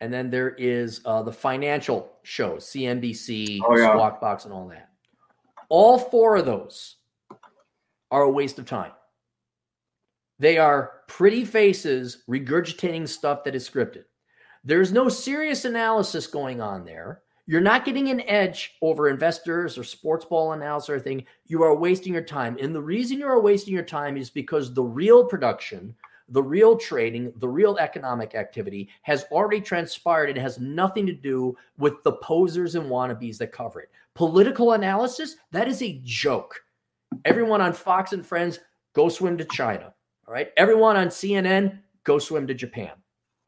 and 0.00 0.12
then 0.12 0.30
there 0.30 0.50
is 0.50 1.00
uh, 1.04 1.22
the 1.22 1.32
financial 1.32 2.12
shows, 2.22 2.66
CNBC, 2.66 3.60
oh, 3.64 3.76
yeah. 3.76 3.90
Squawk 3.90 4.20
Box, 4.20 4.44
and 4.44 4.52
all 4.52 4.68
that. 4.68 4.88
All 5.68 5.98
four 5.98 6.36
of 6.36 6.46
those 6.46 6.96
are 8.10 8.22
a 8.22 8.30
waste 8.30 8.58
of 8.58 8.66
time. 8.66 8.92
They 10.38 10.58
are 10.58 10.92
pretty 11.06 11.44
faces 11.44 12.24
regurgitating 12.28 13.06
stuff 13.08 13.44
that 13.44 13.54
is 13.54 13.68
scripted. 13.68 14.04
There's 14.64 14.92
no 14.92 15.08
serious 15.08 15.64
analysis 15.64 16.26
going 16.26 16.60
on 16.60 16.84
there. 16.84 17.22
You're 17.50 17.60
not 17.60 17.84
getting 17.84 18.10
an 18.10 18.20
edge 18.28 18.76
over 18.80 19.08
investors 19.08 19.76
or 19.76 19.82
sports 19.82 20.24
ball 20.24 20.52
analysis 20.52 20.88
or 20.88 20.94
anything. 20.94 21.24
You 21.46 21.64
are 21.64 21.74
wasting 21.74 22.12
your 22.12 22.22
time. 22.22 22.56
And 22.60 22.72
the 22.72 22.80
reason 22.80 23.18
you 23.18 23.26
are 23.26 23.40
wasting 23.40 23.74
your 23.74 23.82
time 23.82 24.16
is 24.16 24.30
because 24.30 24.72
the 24.72 24.84
real 24.84 25.24
production, 25.24 25.92
the 26.28 26.44
real 26.44 26.76
trading, 26.76 27.32
the 27.38 27.48
real 27.48 27.76
economic 27.78 28.36
activity 28.36 28.88
has 29.02 29.24
already 29.32 29.60
transpired. 29.60 30.30
It 30.30 30.38
has 30.38 30.60
nothing 30.60 31.06
to 31.06 31.12
do 31.12 31.56
with 31.76 32.00
the 32.04 32.12
posers 32.12 32.76
and 32.76 32.88
wannabes 32.88 33.38
that 33.38 33.50
cover 33.50 33.80
it. 33.80 33.90
Political 34.14 34.74
analysis, 34.74 35.34
that 35.50 35.66
is 35.66 35.82
a 35.82 36.00
joke. 36.04 36.54
Everyone 37.24 37.60
on 37.60 37.72
Fox 37.72 38.12
and 38.12 38.24
Friends, 38.24 38.60
go 38.94 39.08
swim 39.08 39.36
to 39.38 39.44
China. 39.46 39.92
All 40.28 40.32
right. 40.32 40.52
Everyone 40.56 40.96
on 40.96 41.08
CNN, 41.08 41.80
go 42.04 42.20
swim 42.20 42.46
to 42.46 42.54
Japan 42.54 42.92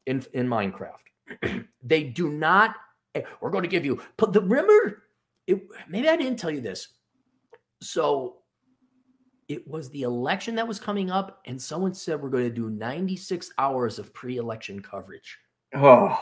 in, 0.07 0.25
in 0.33 0.45
Minecraft. 0.45 1.65
they 1.81 2.03
do 2.03 2.27
not, 2.27 2.75
we're 3.41 3.51
going 3.51 3.63
to 3.63 3.69
give 3.69 3.85
you, 3.85 4.01
but 4.17 4.33
the 4.33 4.41
remember, 4.41 5.03
it, 5.47 5.61
maybe 5.87 6.09
I 6.09 6.17
didn't 6.17 6.37
tell 6.37 6.51
you 6.51 6.61
this. 6.61 6.89
So 7.81 8.37
it 9.47 9.67
was 9.67 9.89
the 9.89 10.03
election 10.03 10.55
that 10.55 10.67
was 10.67 10.79
coming 10.79 11.11
up, 11.11 11.41
and 11.45 11.61
someone 11.61 11.93
said 11.93 12.21
we're 12.21 12.29
going 12.29 12.45
to 12.45 12.49
do 12.49 12.69
96 12.69 13.51
hours 13.57 13.99
of 13.99 14.13
pre 14.13 14.37
election 14.37 14.81
coverage. 14.81 15.37
Oh. 15.75 16.17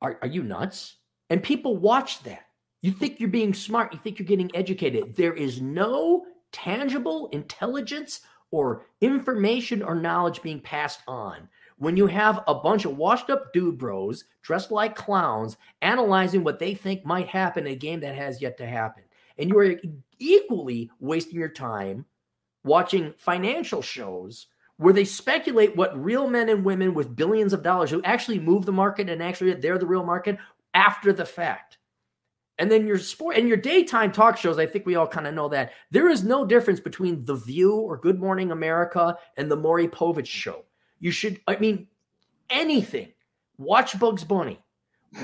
Are, 0.00 0.18
are 0.22 0.28
you 0.28 0.42
nuts? 0.42 0.96
And 1.30 1.42
people 1.42 1.76
watch 1.76 2.22
that. 2.24 2.46
You 2.80 2.90
think 2.92 3.20
you're 3.20 3.28
being 3.28 3.54
smart. 3.54 3.92
You 3.92 4.00
think 4.02 4.18
you're 4.18 4.26
getting 4.26 4.54
educated. 4.54 5.14
There 5.14 5.34
is 5.34 5.60
no 5.60 6.24
tangible 6.50 7.28
intelligence 7.28 8.20
or 8.50 8.86
information 9.00 9.82
or 9.82 9.94
knowledge 9.94 10.42
being 10.42 10.60
passed 10.60 11.00
on 11.06 11.48
when 11.82 11.96
you 11.96 12.06
have 12.06 12.44
a 12.46 12.54
bunch 12.54 12.84
of 12.84 12.96
washed 12.96 13.28
up 13.28 13.52
dude 13.52 13.76
bros 13.76 14.26
dressed 14.42 14.70
like 14.70 14.94
clowns 14.94 15.56
analyzing 15.80 16.44
what 16.44 16.60
they 16.60 16.74
think 16.74 17.04
might 17.04 17.26
happen 17.26 17.66
in 17.66 17.72
a 17.72 17.76
game 17.76 17.98
that 17.98 18.14
has 18.14 18.40
yet 18.40 18.56
to 18.56 18.64
happen. 18.64 19.02
And 19.36 19.50
you 19.50 19.58
are 19.58 19.74
equally 20.20 20.92
wasting 21.00 21.40
your 21.40 21.48
time 21.48 22.04
watching 22.62 23.12
financial 23.18 23.82
shows 23.82 24.46
where 24.76 24.92
they 24.92 25.04
speculate 25.04 25.74
what 25.74 26.00
real 26.00 26.28
men 26.28 26.50
and 26.50 26.64
women 26.64 26.94
with 26.94 27.16
billions 27.16 27.52
of 27.52 27.64
dollars 27.64 27.90
who 27.90 28.00
actually 28.04 28.38
move 28.38 28.64
the 28.64 28.70
market 28.70 29.10
and 29.10 29.20
actually 29.20 29.52
they're 29.54 29.76
the 29.76 29.84
real 29.84 30.04
market 30.06 30.38
after 30.74 31.12
the 31.12 31.26
fact. 31.26 31.78
And 32.58 32.70
then 32.70 32.86
your 32.86 32.98
sport 32.98 33.36
and 33.36 33.48
your 33.48 33.56
daytime 33.56 34.12
talk 34.12 34.36
shows, 34.36 34.60
I 34.60 34.66
think 34.66 34.86
we 34.86 34.94
all 34.94 35.08
kind 35.08 35.26
of 35.26 35.34
know 35.34 35.48
that 35.48 35.72
there 35.90 36.08
is 36.08 36.22
no 36.22 36.46
difference 36.46 36.78
between 36.78 37.24
The 37.24 37.34
View 37.34 37.74
or 37.74 37.96
Good 37.96 38.20
Morning 38.20 38.52
America 38.52 39.16
and 39.36 39.50
the 39.50 39.56
Maury 39.56 39.88
Povich 39.88 40.26
show. 40.26 40.64
You 41.02 41.10
should, 41.10 41.40
I 41.48 41.56
mean, 41.56 41.88
anything. 42.48 43.08
Watch 43.58 43.98
Bugs 43.98 44.22
Bunny. 44.22 44.60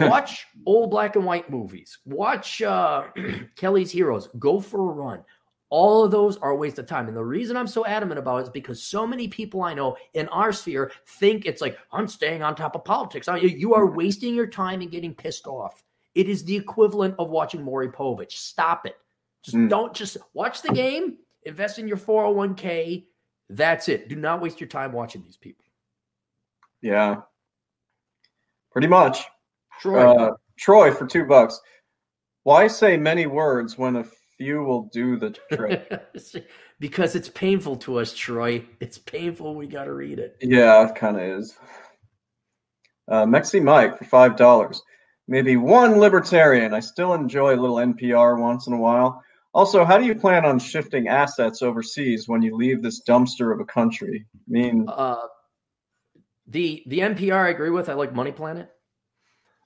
Watch 0.00 0.44
old 0.66 0.90
black 0.90 1.14
and 1.14 1.24
white 1.24 1.48
movies. 1.48 1.98
Watch 2.04 2.60
uh, 2.60 3.04
Kelly's 3.56 3.92
Heroes. 3.92 4.28
Go 4.40 4.58
for 4.58 4.80
a 4.80 4.92
run. 4.92 5.22
All 5.70 6.04
of 6.04 6.10
those 6.10 6.36
are 6.38 6.50
a 6.50 6.56
waste 6.56 6.80
of 6.80 6.86
time. 6.86 7.06
And 7.06 7.16
the 7.16 7.24
reason 7.24 7.56
I'm 7.56 7.68
so 7.68 7.86
adamant 7.86 8.18
about 8.18 8.38
it 8.38 8.42
is 8.44 8.48
because 8.48 8.82
so 8.82 9.06
many 9.06 9.28
people 9.28 9.62
I 9.62 9.72
know 9.72 9.96
in 10.14 10.26
our 10.28 10.50
sphere 10.50 10.90
think 11.06 11.46
it's 11.46 11.62
like, 11.62 11.78
I'm 11.92 12.08
staying 12.08 12.42
on 12.42 12.56
top 12.56 12.74
of 12.74 12.84
politics. 12.84 13.28
You 13.40 13.74
are 13.74 13.86
wasting 13.86 14.34
your 14.34 14.48
time 14.48 14.80
and 14.80 14.90
getting 14.90 15.14
pissed 15.14 15.46
off. 15.46 15.84
It 16.16 16.28
is 16.28 16.42
the 16.42 16.56
equivalent 16.56 17.14
of 17.20 17.30
watching 17.30 17.62
Maury 17.62 17.88
Povich. 17.88 18.32
Stop 18.32 18.84
it. 18.84 18.96
Just 19.44 19.56
mm. 19.56 19.68
don't 19.68 19.94
just 19.94 20.16
watch 20.34 20.62
the 20.62 20.72
game, 20.72 21.18
invest 21.44 21.78
in 21.78 21.86
your 21.86 21.98
401k. 21.98 23.04
That's 23.50 23.88
it. 23.88 24.08
Do 24.08 24.16
not 24.16 24.40
waste 24.40 24.60
your 24.60 24.68
time 24.68 24.92
watching 24.92 25.22
these 25.22 25.36
people. 25.36 25.64
Yeah. 26.82 27.22
Pretty 28.72 28.88
much. 28.88 29.24
Troy. 29.80 30.00
Uh, 30.00 30.30
Troy 30.58 30.92
for 30.92 31.06
two 31.06 31.24
bucks. 31.24 31.60
Why 32.42 32.66
say 32.66 32.96
many 32.96 33.26
words 33.26 33.78
when 33.78 33.96
a 33.96 34.04
few 34.36 34.62
will 34.62 34.90
do 34.92 35.16
the 35.16 35.36
trick? 35.52 35.90
because 36.80 37.14
it's 37.14 37.28
painful 37.28 37.76
to 37.76 37.98
us, 37.98 38.12
Troy. 38.14 38.64
It's 38.80 38.98
painful. 38.98 39.54
We 39.54 39.66
got 39.66 39.84
to 39.84 39.92
read 39.92 40.18
it. 40.18 40.36
Yeah, 40.40 40.88
it 40.88 40.94
kind 40.94 41.16
of 41.16 41.22
is. 41.22 41.56
Uh, 43.06 43.24
Mexi 43.24 43.62
Mike 43.62 43.98
for 43.98 44.04
five 44.04 44.36
dollars 44.36 44.82
maybe 45.28 45.56
one 45.56 45.98
libertarian. 45.98 46.74
I 46.74 46.80
still 46.80 47.14
enjoy 47.14 47.54
a 47.54 47.60
little 47.60 47.76
NPR 47.76 48.40
once 48.40 48.66
in 48.66 48.72
a 48.72 48.78
while. 48.78 49.22
Also, 49.54 49.84
how 49.84 49.98
do 49.98 50.04
you 50.04 50.14
plan 50.14 50.44
on 50.44 50.58
shifting 50.58 51.08
assets 51.08 51.62
overseas 51.62 52.28
when 52.28 52.42
you 52.42 52.56
leave 52.56 52.82
this 52.82 53.02
dumpster 53.02 53.52
of 53.52 53.60
a 53.60 53.64
country? 53.64 54.26
I 54.34 54.38
mean, 54.46 54.86
uh, 54.88 55.26
the 56.48 56.82
the 56.86 56.98
NPR 57.00 57.46
I 57.46 57.50
agree 57.50 57.70
with. 57.70 57.88
I 57.88 57.94
like 57.94 58.14
Money 58.14 58.32
Planet. 58.32 58.70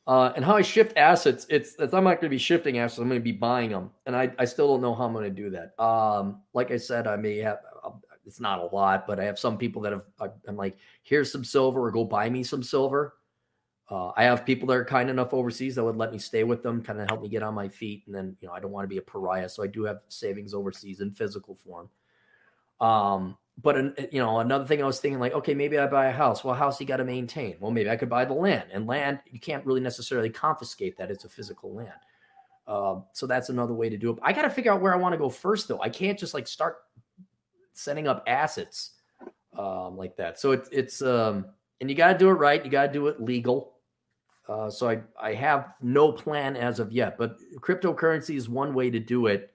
Uh, 0.05 0.33
and 0.35 0.45
how 0.45 0.57
I 0.57 0.63
shift 0.63 0.97
assets, 0.97 1.47
it's, 1.49 1.77
it's 1.79 1.95
I'm 1.95 2.03
not 2.03 2.15
going 2.15 2.23
to 2.23 2.29
be 2.29 2.37
shifting 2.39 2.79
assets. 2.79 2.99
I'm 2.99 3.09
going 3.09 3.21
to 3.21 3.25
be 3.25 3.31
buying 3.31 3.71
them, 3.71 3.93
and 4.05 4.17
I, 4.17 4.33
I 4.37 4.47
still 4.47 4.67
don't 4.67 4.81
know 4.81 4.97
how 4.97 5.05
I'm 5.05 5.13
going 5.13 5.33
to 5.33 5.43
do 5.43 5.51
that. 5.51 5.81
Um, 5.81 6.43
like 6.55 6.73
I 6.73 6.77
said, 6.77 7.07
I 7.07 7.15
may 7.15 7.39
have 7.39 7.59
it's 8.25 8.41
not 8.41 8.61
a 8.61 8.75
lot, 8.75 9.07
but 9.07 9.19
I 9.19 9.25
have 9.25 9.39
some 9.39 9.59
people 9.59 9.83
that 9.83 9.93
have 9.93 10.05
I'm 10.47 10.57
like, 10.57 10.77
here's 11.03 11.31
some 11.31 11.45
silver, 11.45 11.87
or 11.87 11.91
go 11.91 12.05
buy 12.05 12.29
me 12.31 12.43
some 12.43 12.63
silver. 12.63 13.15
Uh, 13.91 14.11
I 14.17 14.25
have 14.25 14.47
people 14.47 14.67
that 14.69 14.77
are 14.77 14.85
kind 14.85 15.11
enough 15.11 15.35
overseas 15.35 15.75
that 15.75 15.85
would 15.85 15.97
let 15.97 16.13
me 16.13 16.19
stay 16.19 16.45
with 16.45 16.63
them, 16.63 16.83
kind 16.83 17.01
of 17.01 17.09
help 17.09 17.23
me 17.23 17.29
get 17.29 17.43
on 17.43 17.53
my 17.55 17.69
feet. 17.69 18.05
And 18.07 18.15
then, 18.15 18.37
you 18.41 18.49
know, 18.49 18.55
I 18.55 18.61
don't 18.61 18.71
want 18.71 18.85
to 18.85 18.89
be 18.89 18.97
a 18.97 19.03
pariah. 19.03 19.49
So 19.49 19.63
I 19.63 19.67
do 19.67 19.85
have 19.85 20.01
savings 20.09 20.55
overseas 20.55 21.01
in 21.01 21.11
physical 21.11 21.57
form. 21.57 21.91
Um, 22.81 23.37
but, 23.63 24.13
you 24.13 24.21
know, 24.21 24.41
another 24.41 24.65
thing 24.65 24.83
I 24.83 24.87
was 24.87 24.99
thinking 24.99 25.21
like, 25.21 25.33
okay, 25.35 25.55
maybe 25.55 25.79
I 25.79 25.87
buy 25.87 26.07
a 26.07 26.13
house. 26.13 26.43
Well, 26.43 26.55
house 26.55 26.81
you 26.81 26.87
got 26.87 26.97
to 26.97 27.05
maintain. 27.05 27.57
Well, 27.61 27.71
maybe 27.71 27.91
I 27.91 27.97
could 27.97 28.09
buy 28.09 28.25
the 28.25 28.35
land 28.35 28.65
and 28.73 28.87
land. 28.87 29.21
You 29.31 29.39
can't 29.39 29.65
really 29.65 29.81
necessarily 29.81 30.31
confiscate 30.31 30.97
that. 30.99 31.11
It's 31.11 31.25
a 31.25 31.29
physical 31.29 31.75
land. 31.75 31.93
Uh, 32.67 33.01
so 33.13 33.27
that's 33.27 33.49
another 33.49 33.75
way 33.75 33.89
to 33.89 33.97
do 33.97 34.11
it. 34.11 34.19
I 34.23 34.33
got 34.33 34.43
to 34.43 34.51
figure 34.51 34.73
out 34.73 34.81
where 34.81 34.93
I 34.93 34.97
want 34.97 35.13
to 35.13 35.19
go 35.19 35.29
first, 35.29 35.69
though. 35.69 35.81
I 35.81 35.89
can't 35.89 36.19
just 36.19 36.35
like 36.35 36.49
start 36.49 36.79
setting 37.73 38.07
up 38.07 38.25
assets 38.27 38.93
um, 39.57 39.97
like 39.97 40.17
that. 40.17 40.41
So 40.41 40.53
it's, 40.53 40.69
it's, 40.73 41.03
um, 41.03 41.47
and 41.81 41.91
you 41.91 41.97
got 41.97 42.13
to 42.13 42.19
do 42.19 42.29
it 42.29 42.35
right. 42.35 42.65
You 42.65 42.71
got 42.71 42.87
to 42.87 42.93
do 42.93 43.09
it 43.09 43.21
legal. 43.21 43.75
Uh, 44.49 44.69
so 44.69 44.89
I, 44.89 45.03
I 45.21 45.35
have 45.35 45.75
no 45.81 46.11
plan 46.11 46.57
as 46.57 46.81
of 46.81 46.91
yet, 46.91 47.17
but 47.17 47.37
cryptocurrency 47.61 48.37
is 48.37 48.49
one 48.49 48.75
way 48.75 48.91
to 48.91 48.99
do 48.99 49.27
it 49.27 49.52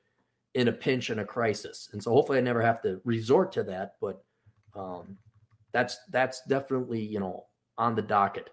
in 0.54 0.68
a 0.68 0.72
pinch 0.72 1.10
and 1.10 1.20
a 1.20 1.26
crisis. 1.26 1.90
And 1.94 2.02
so 2.02 2.12
hopefully 2.12 2.38
I 2.38 2.42
never 2.42 2.62
have 2.62 2.82
to 2.82 3.02
resort 3.04 3.52
to 3.54 3.64
that, 3.64 3.96
but 4.02 4.24
um, 4.76 5.18
that's 5.72 5.98
that's 6.10 6.42
definitely 6.48 7.02
you 7.02 7.20
know 7.20 7.46
on 7.78 7.96
the 7.96 8.02
docket. 8.02 8.50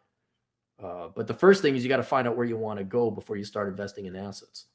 Uh, 0.83 1.09
but 1.15 1.27
the 1.27 1.35
first 1.35 1.63
thing 1.63 1.77
is 1.77 1.83
you 1.83 1.89
got 1.89 1.99
to 1.99 2.03
find 2.03 2.27
out 2.27 2.37
where 2.37 2.47
you 2.47 2.57
want 2.57 2.79
to 2.79 2.85
go 2.85 3.11
before 3.11 3.37
you 3.37 3.45
start 3.45 3.69
investing 3.69 4.07
in 4.07 4.17
assets. 4.17 4.67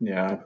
Yeah. 0.00 0.38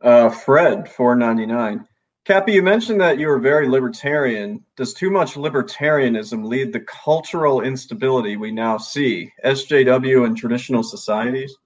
Uh, 0.00 0.28
Fred, 0.28 0.88
four 0.88 1.16
ninety 1.16 1.46
nine. 1.46 1.86
Cappy, 2.26 2.52
you 2.54 2.62
mentioned 2.62 3.00
that 3.00 3.20
you 3.20 3.28
were 3.28 3.38
very 3.38 3.68
libertarian. 3.68 4.64
Does 4.76 4.92
too 4.92 5.10
much 5.10 5.34
libertarianism 5.34 6.44
lead 6.44 6.72
the 6.72 6.80
cultural 6.80 7.60
instability 7.60 8.36
we 8.36 8.50
now 8.50 8.78
see, 8.78 9.32
SJW 9.44 10.26
and 10.26 10.36
traditional 10.36 10.82
societies? 10.82 11.56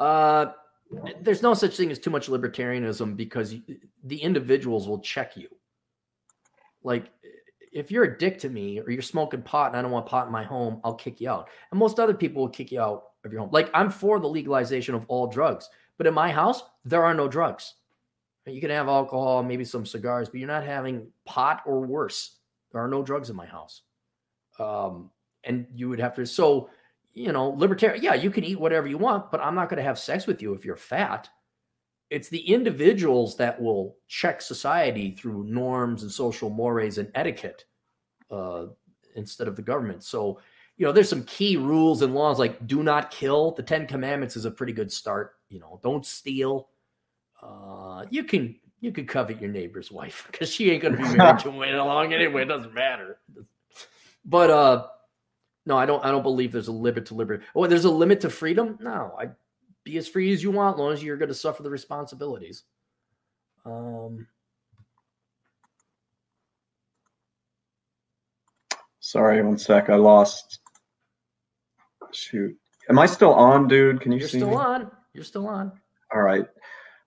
Uh, 0.00 0.46
there's 1.20 1.42
no 1.42 1.54
such 1.54 1.76
thing 1.76 1.90
as 1.90 1.98
too 1.98 2.10
much 2.10 2.28
libertarianism 2.28 3.16
because 3.16 3.54
the 4.04 4.16
individuals 4.18 4.88
will 4.88 5.00
check 5.00 5.36
you. 5.36 5.48
Like, 6.82 7.10
if 7.72 7.90
you're 7.90 8.04
a 8.04 8.18
dick 8.18 8.38
to 8.40 8.50
me 8.50 8.80
or 8.80 8.90
you're 8.90 9.02
smoking 9.02 9.42
pot 9.42 9.68
and 9.68 9.76
I 9.76 9.82
don't 9.82 9.90
want 9.90 10.06
pot 10.06 10.26
in 10.26 10.32
my 10.32 10.42
home, 10.42 10.80
I'll 10.84 10.94
kick 10.94 11.20
you 11.20 11.30
out. 11.30 11.48
And 11.70 11.78
most 11.78 11.98
other 11.98 12.14
people 12.14 12.42
will 12.42 12.50
kick 12.50 12.70
you 12.70 12.80
out 12.80 13.04
of 13.24 13.32
your 13.32 13.40
home. 13.40 13.50
Like, 13.50 13.70
I'm 13.72 13.90
for 13.90 14.20
the 14.20 14.28
legalization 14.28 14.94
of 14.94 15.06
all 15.08 15.26
drugs, 15.26 15.70
but 15.96 16.06
in 16.06 16.14
my 16.14 16.30
house, 16.30 16.62
there 16.84 17.04
are 17.04 17.14
no 17.14 17.28
drugs. 17.28 17.74
You 18.46 18.60
can 18.60 18.70
have 18.70 18.88
alcohol, 18.88 19.42
maybe 19.42 19.64
some 19.64 19.86
cigars, 19.86 20.28
but 20.28 20.40
you're 20.40 20.48
not 20.48 20.64
having 20.64 21.06
pot 21.24 21.62
or 21.64 21.80
worse. 21.80 22.38
There 22.72 22.82
are 22.82 22.88
no 22.88 23.02
drugs 23.02 23.30
in 23.30 23.36
my 23.36 23.46
house. 23.46 23.82
Um, 24.58 25.10
and 25.44 25.66
you 25.74 25.88
would 25.88 26.00
have 26.00 26.14
to, 26.16 26.26
so, 26.26 26.68
you 27.14 27.32
know, 27.32 27.50
libertarian, 27.50 28.02
yeah, 28.02 28.14
you 28.14 28.30
can 28.30 28.44
eat 28.44 28.58
whatever 28.58 28.86
you 28.86 28.98
want, 28.98 29.30
but 29.30 29.40
I'm 29.40 29.54
not 29.54 29.68
going 29.68 29.78
to 29.78 29.82
have 29.82 29.98
sex 29.98 30.26
with 30.26 30.42
you 30.42 30.54
if 30.54 30.64
you're 30.64 30.76
fat. 30.76 31.28
It's 32.10 32.28
the 32.28 32.40
individuals 32.40 33.36
that 33.36 33.60
will 33.60 33.96
check 34.08 34.42
society 34.42 35.12
through 35.12 35.44
norms 35.44 36.02
and 36.02 36.12
social 36.12 36.50
mores 36.50 36.98
and 36.98 37.10
etiquette 37.14 37.64
uh, 38.30 38.66
instead 39.16 39.48
of 39.48 39.56
the 39.56 39.62
government. 39.62 40.02
So, 40.04 40.40
you 40.76 40.86
know, 40.86 40.92
there's 40.92 41.08
some 41.08 41.24
key 41.24 41.56
rules 41.56 42.02
and 42.02 42.14
laws 42.14 42.38
like 42.38 42.66
do 42.66 42.82
not 42.82 43.10
kill. 43.10 43.52
The 43.52 43.62
Ten 43.62 43.86
Commandments 43.86 44.36
is 44.36 44.44
a 44.44 44.50
pretty 44.50 44.72
good 44.72 44.92
start. 44.92 45.34
You 45.48 45.60
know, 45.60 45.80
don't 45.82 46.04
steal 46.04 46.68
uh, 47.42 48.04
you 48.10 48.24
can 48.24 48.54
you 48.80 48.92
can 48.92 49.06
covet 49.06 49.40
your 49.40 49.50
neighbor's 49.50 49.90
wife 49.90 50.28
because 50.30 50.50
she 50.50 50.70
ain't 50.70 50.82
gonna 50.82 50.96
be 50.96 51.16
married 51.16 51.40
to 51.40 51.50
him 51.52 51.58
long 51.76 52.12
anyway. 52.12 52.42
It 52.42 52.46
doesn't 52.46 52.74
matter. 52.74 53.18
But 54.24 54.50
uh, 54.50 54.86
no, 55.66 55.76
I 55.76 55.86
don't. 55.86 56.04
I 56.04 56.10
don't 56.10 56.22
believe 56.22 56.52
there's 56.52 56.68
a 56.68 56.72
limit 56.72 57.06
to 57.06 57.14
liberty. 57.14 57.44
Oh, 57.54 57.66
there's 57.66 57.84
a 57.84 57.90
limit 57.90 58.20
to 58.22 58.30
freedom. 58.30 58.78
No, 58.80 59.14
I 59.18 59.28
be 59.84 59.96
as 59.98 60.08
free 60.08 60.32
as 60.32 60.42
you 60.42 60.50
want, 60.50 60.76
as 60.76 60.80
long 60.80 60.92
as 60.92 61.02
you're 61.02 61.16
going 61.16 61.28
to 61.28 61.34
suffer 61.34 61.62
the 61.62 61.70
responsibilities. 61.70 62.64
Um. 63.64 64.26
Sorry, 69.00 69.42
one 69.42 69.58
sec. 69.58 69.90
I 69.90 69.96
lost. 69.96 70.60
Shoot. 72.12 72.56
Am 72.88 72.98
I 72.98 73.06
still 73.06 73.32
on, 73.34 73.68
dude? 73.68 74.00
Can 74.00 74.12
you 74.12 74.18
You're 74.18 74.28
see 74.28 74.38
still 74.38 74.50
me? 74.50 74.56
on. 74.56 74.90
You're 75.12 75.24
still 75.24 75.46
on. 75.48 75.72
All 76.14 76.22
right. 76.22 76.46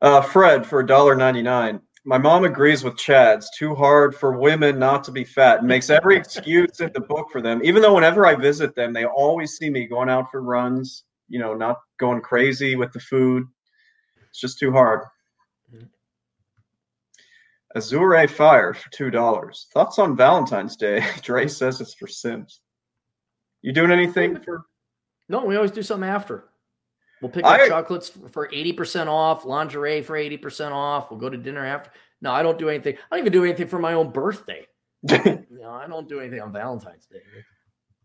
Uh, 0.02 0.22
Fred 0.22 0.66
for 0.66 0.84
$1.99. 0.84 1.82
My 2.08 2.20
mom 2.20 2.46
agrees 2.46 2.84
with 2.84 2.98
Chad. 2.98 3.40
It's 3.40 3.58
too 3.58 3.74
hard 3.74 4.16
for 4.16 4.38
women 4.38 4.78
not 4.78 5.04
to 5.06 5.12
be 5.12 5.24
fat 5.24 5.60
and 5.60 5.68
makes 5.68 5.90
every 5.90 6.16
excuse 6.16 6.80
in 6.80 6.92
the 6.94 7.00
book 7.00 7.32
for 7.32 7.42
them. 7.42 7.62
Even 7.64 7.82
though 7.82 7.96
whenever 7.96 8.28
I 8.28 8.36
visit 8.36 8.76
them, 8.76 8.94
they 8.94 9.06
always 9.06 9.58
see 9.58 9.72
me 9.72 9.88
going 9.88 10.08
out 10.08 10.30
for 10.30 10.44
runs, 10.44 11.04
you 11.30 11.40
know, 11.40 11.56
not 11.56 11.80
going 12.00 12.22
crazy 12.22 12.76
with 12.76 12.94
the 12.94 13.00
food. 13.00 13.48
It's 14.30 14.40
just 14.40 14.60
too 14.60 14.72
hard. 14.72 15.02
Azure 17.76 18.28
Fire 18.28 18.76
for 18.76 18.90
$2. 18.92 19.66
Thoughts 19.74 19.98
on 19.98 20.16
Valentine's 20.16 20.78
Day? 20.78 21.04
Dre 21.24 21.48
says 21.48 21.82
it's 21.82 21.96
for 21.96 22.08
Sims. 22.08 22.62
You 23.64 23.74
doing 23.74 23.92
anything 23.92 24.40
for? 24.42 24.66
No, 25.28 25.44
we 25.44 25.56
always 25.56 25.72
do 25.72 25.82
something 25.82 26.08
after. 26.08 26.46
We'll 27.26 27.32
pick 27.32 27.44
up 27.44 27.60
I- 27.60 27.68
chocolates 27.68 28.10
for 28.32 28.48
80% 28.50 29.08
off, 29.08 29.46
lingerie 29.46 30.04
for 30.04 30.16
80% 30.16 30.72
off. 30.72 31.10
We'll 31.10 31.20
go 31.20 31.28
to 31.28 31.38
dinner 31.38 31.66
after. 31.66 31.90
No, 32.22 32.32
I 32.32 32.44
don't 32.44 32.60
do 32.60 32.70
anything. 32.70 32.98
I 33.10 33.16
don't 33.16 33.26
even 33.26 33.34
do 33.34 33.44
anything 33.44 33.66
for 33.68 33.80
my 33.80 33.94
own 33.94 34.12
birthday. 34.12 34.68
No, 35.50 35.72
I 35.72 35.88
don't 35.88 36.08
do 36.08 36.20
anything 36.20 36.40
on 36.42 36.52
Valentine's 36.54 37.08
Day. 37.08 37.22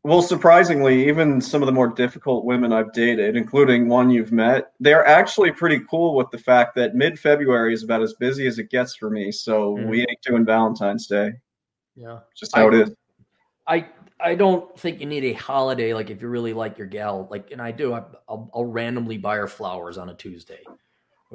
Well, 0.05 0.23
surprisingly, 0.23 1.07
even 1.07 1.39
some 1.43 1.61
of 1.61 1.67
the 1.67 1.73
more 1.73 1.89
difficult 1.89 2.47
women 2.47 2.73
I've 2.73 2.91
dated, 2.95 3.37
including 3.37 3.89
one 3.89 4.09
you've 4.09 4.33
met, 4.33 4.73
they're 4.81 5.07
actually 5.07 5.53
pretty 5.53 5.81
cool 5.91 6.15
with 6.17 6.31
the 6.31 6.39
fact 6.39 6.75
that 6.77 6.95
mid 6.95 7.19
February 7.19 7.75
is 7.75 7.83
about 7.83 8.01
as 8.01 8.15
busy 8.15 8.47
as 8.47 8.59
it 8.59 8.71
gets 8.71 8.95
for 8.97 9.11
me. 9.11 9.31
So 9.31 9.77
Mhm. 9.77 9.89
we 9.91 10.01
ain't 10.01 10.23
doing 10.23 10.47
Valentine's 10.47 11.07
Day. 11.07 11.33
Yeah. 11.95 12.21
Just 12.35 12.57
how 12.57 12.65
I- 12.65 12.69
it 12.69 12.75
is. 12.89 12.95
I 13.67 13.87
I 14.23 14.35
don't 14.35 14.79
think 14.79 15.01
you 15.01 15.07
need 15.07 15.25
a 15.25 15.33
holiday 15.35 15.95
like 15.95 16.11
if 16.11 16.21
you 16.23 16.29
really 16.29 16.53
like 16.53 16.79
your 16.79 16.87
gal 16.87 17.27
like 17.31 17.51
and 17.51 17.61
I 17.61 17.71
do 17.73 17.95
I, 17.95 18.03
I'll, 18.29 18.51
I'll 18.55 18.65
randomly 18.65 19.19
buy 19.19 19.37
her 19.37 19.49
flowers 19.49 19.99
on 19.99 20.09
a 20.11 20.15
Tuesday. 20.15 20.61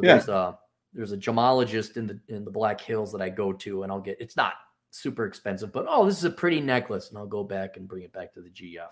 Yeah. 0.01 0.13
There's 0.17 0.29
a 0.29 0.57
there's 0.93 1.11
a 1.11 1.17
gemologist 1.17 1.97
in 1.97 2.07
the 2.07 2.19
in 2.27 2.45
the 2.45 2.51
Black 2.51 2.79
Hills 2.81 3.11
that 3.11 3.21
I 3.21 3.29
go 3.29 3.53
to 3.53 3.83
and 3.83 3.91
I'll 3.91 4.01
get 4.01 4.17
it's 4.19 4.35
not 4.37 4.53
super 4.91 5.25
expensive 5.25 5.71
but 5.73 5.85
oh 5.89 6.05
this 6.05 6.17
is 6.17 6.23
a 6.23 6.29
pretty 6.29 6.61
necklace 6.61 7.09
and 7.09 7.17
I'll 7.17 7.25
go 7.27 7.43
back 7.43 7.77
and 7.77 7.87
bring 7.87 8.03
it 8.03 8.13
back 8.13 8.33
to 8.33 8.41
the 8.41 8.49
GF. 8.49 8.91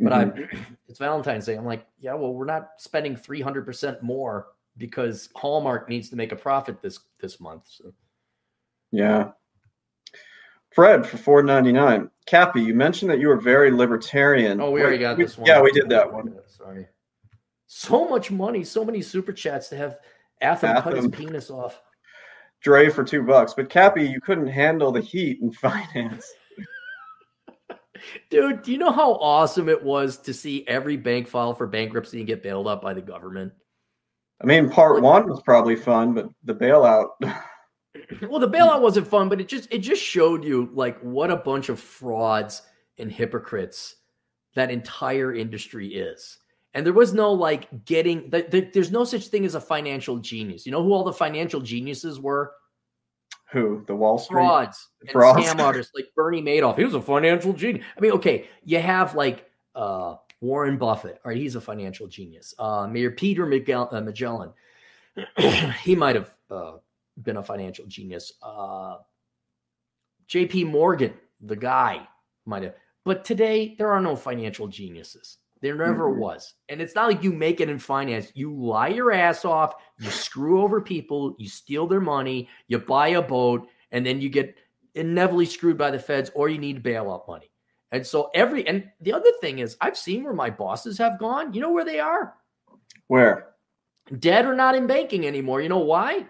But 0.00 0.12
Mhm. 0.12 0.50
I 0.52 0.66
it's 0.88 0.98
Valentine's 0.98 1.46
Day 1.46 1.56
I'm 1.56 1.64
like 1.64 1.86
yeah 2.00 2.14
well 2.14 2.34
we're 2.34 2.44
not 2.44 2.70
spending 2.78 3.16
300% 3.16 4.02
more 4.02 4.48
because 4.76 5.28
Hallmark 5.34 5.88
needs 5.88 6.08
to 6.10 6.16
make 6.16 6.32
a 6.32 6.36
profit 6.36 6.80
this 6.82 7.00
this 7.20 7.40
month. 7.40 7.64
So 7.68 7.92
yeah. 8.90 9.32
Fred 10.70 11.06
for 11.06 11.16
four 11.16 11.42
ninety 11.42 11.72
nine. 11.72 12.10
Cappy, 12.26 12.60
you 12.60 12.74
mentioned 12.74 13.10
that 13.10 13.18
you 13.18 13.28
were 13.28 13.40
very 13.40 13.70
libertarian. 13.70 14.60
Oh, 14.60 14.70
we 14.70 14.80
Wait, 14.80 14.82
already 14.82 14.98
got 14.98 15.16
this 15.16 15.38
one. 15.38 15.46
Yeah, 15.46 15.62
we 15.62 15.72
did 15.72 15.88
that 15.88 16.12
one. 16.12 16.34
Sorry. 16.46 16.86
So 17.66 18.08
much 18.08 18.30
money, 18.30 18.64
so 18.64 18.84
many 18.84 19.02
super 19.02 19.32
chats 19.32 19.68
to 19.68 19.76
have 19.76 19.98
Atham 20.40 20.80
cut 20.82 20.96
his 20.96 21.08
penis 21.08 21.50
off. 21.50 21.80
Dre 22.62 22.90
for 22.90 23.04
two 23.04 23.22
bucks. 23.22 23.54
But 23.54 23.70
Cappy, 23.70 24.06
you 24.06 24.20
couldn't 24.20 24.48
handle 24.48 24.92
the 24.92 25.00
heat 25.00 25.40
in 25.40 25.52
finance. 25.52 26.32
Dude, 28.30 28.62
do 28.62 28.72
you 28.72 28.78
know 28.78 28.92
how 28.92 29.14
awesome 29.14 29.68
it 29.68 29.82
was 29.82 30.18
to 30.18 30.32
see 30.32 30.66
every 30.68 30.96
bank 30.96 31.28
file 31.28 31.54
for 31.54 31.66
bankruptcy 31.66 32.18
and 32.18 32.26
get 32.26 32.42
bailed 32.42 32.68
out 32.68 32.80
by 32.80 32.94
the 32.94 33.02
government? 33.02 33.52
I 34.40 34.46
mean, 34.46 34.70
part 34.70 35.02
one 35.02 35.28
was 35.28 35.42
probably 35.42 35.76
fun, 35.76 36.14
but 36.14 36.28
the 36.44 36.54
bailout. 36.54 37.08
Well, 38.28 38.40
the 38.40 38.48
bailout 38.48 38.80
wasn't 38.80 39.08
fun, 39.08 39.28
but 39.28 39.40
it 39.40 39.48
just 39.48 39.68
it 39.72 39.78
just 39.78 40.02
showed 40.02 40.44
you 40.44 40.70
like 40.72 40.98
what 41.00 41.30
a 41.30 41.36
bunch 41.36 41.68
of 41.68 41.80
frauds 41.80 42.62
and 42.98 43.10
hypocrites 43.10 43.96
that 44.54 44.70
entire 44.70 45.34
industry 45.34 45.94
is. 45.94 46.38
And 46.74 46.84
there 46.84 46.92
was 46.92 47.14
no 47.14 47.32
like 47.32 47.84
getting 47.84 48.30
there's 48.30 48.90
no 48.90 49.04
such 49.04 49.28
thing 49.28 49.44
as 49.44 49.54
a 49.54 49.60
financial 49.60 50.18
genius. 50.18 50.66
You 50.66 50.72
know 50.72 50.82
who 50.82 50.92
all 50.92 51.04
the 51.04 51.12
financial 51.12 51.60
geniuses 51.60 52.20
were? 52.20 52.52
Who? 53.52 53.82
The 53.86 53.94
Wall 53.94 54.18
Street? 54.18 54.34
frauds 54.34 54.88
and 55.00 55.10
Frauds. 55.10 55.46
scam 55.46 55.60
artists 55.60 55.92
like 55.94 56.06
Bernie 56.14 56.42
Madoff. 56.42 56.76
He 56.76 56.84
was 56.84 56.94
a 56.94 57.00
financial 57.00 57.52
genius. 57.52 57.84
I 57.96 58.00
mean, 58.00 58.12
okay, 58.12 58.46
you 58.64 58.78
have 58.78 59.14
like 59.14 59.46
uh, 59.74 60.16
Warren 60.40 60.76
Buffett. 60.76 61.20
All 61.24 61.30
right, 61.30 61.38
he's 61.38 61.54
a 61.54 61.60
financial 61.60 62.06
genius. 62.06 62.54
Uh, 62.58 62.86
Mayor 62.86 63.10
Peter 63.10 63.44
uh, 63.44 64.00
Magellan. 64.00 64.52
he 65.82 65.96
might 65.96 66.16
have 66.16 66.34
uh, 66.50 66.72
been 67.22 67.36
a 67.36 67.42
financial 67.42 67.86
genius. 67.86 68.32
Uh, 68.42 68.96
J.P. 70.26 70.64
Morgan, 70.64 71.14
the 71.40 71.56
guy, 71.56 72.06
might 72.46 72.62
have. 72.62 72.74
But 73.04 73.24
today 73.24 73.74
there 73.78 73.90
are 73.90 74.00
no 74.00 74.14
financial 74.16 74.68
geniuses. 74.68 75.38
There 75.60 75.74
never 75.74 76.10
Mhm. 76.10 76.18
was. 76.18 76.54
And 76.68 76.80
it's 76.80 76.94
not 76.94 77.08
like 77.08 77.22
you 77.22 77.32
make 77.32 77.60
it 77.60 77.68
in 77.68 77.78
finance. 77.78 78.30
You 78.34 78.54
lie 78.54 78.88
your 78.88 79.10
ass 79.12 79.44
off, 79.44 79.74
you 79.98 80.10
screw 80.10 80.62
over 80.62 80.80
people, 80.80 81.34
you 81.38 81.48
steal 81.48 81.86
their 81.86 82.00
money, 82.00 82.48
you 82.68 82.78
buy 82.78 83.08
a 83.08 83.22
boat, 83.22 83.68
and 83.90 84.04
then 84.06 84.20
you 84.20 84.28
get 84.28 84.54
inevitably 84.94 85.46
screwed 85.46 85.78
by 85.78 85.90
the 85.90 85.98
feds 85.98 86.30
or 86.34 86.48
you 86.48 86.58
need 86.58 86.82
bailout 86.82 87.26
money. 87.26 87.50
And 87.90 88.06
so 88.06 88.30
every 88.34 88.66
and 88.68 88.90
the 89.00 89.14
other 89.14 89.30
thing 89.40 89.60
is 89.60 89.76
I've 89.80 89.96
seen 89.96 90.22
where 90.22 90.34
my 90.34 90.50
bosses 90.50 90.98
have 90.98 91.18
gone. 91.18 91.54
You 91.54 91.60
know 91.62 91.72
where 91.72 91.84
they 91.84 92.00
are? 92.00 92.34
Where? 93.06 93.54
Dead 94.18 94.44
or 94.44 94.54
not 94.54 94.74
in 94.74 94.86
banking 94.86 95.26
anymore. 95.26 95.60
You 95.60 95.70
know 95.70 95.78
why? 95.78 96.26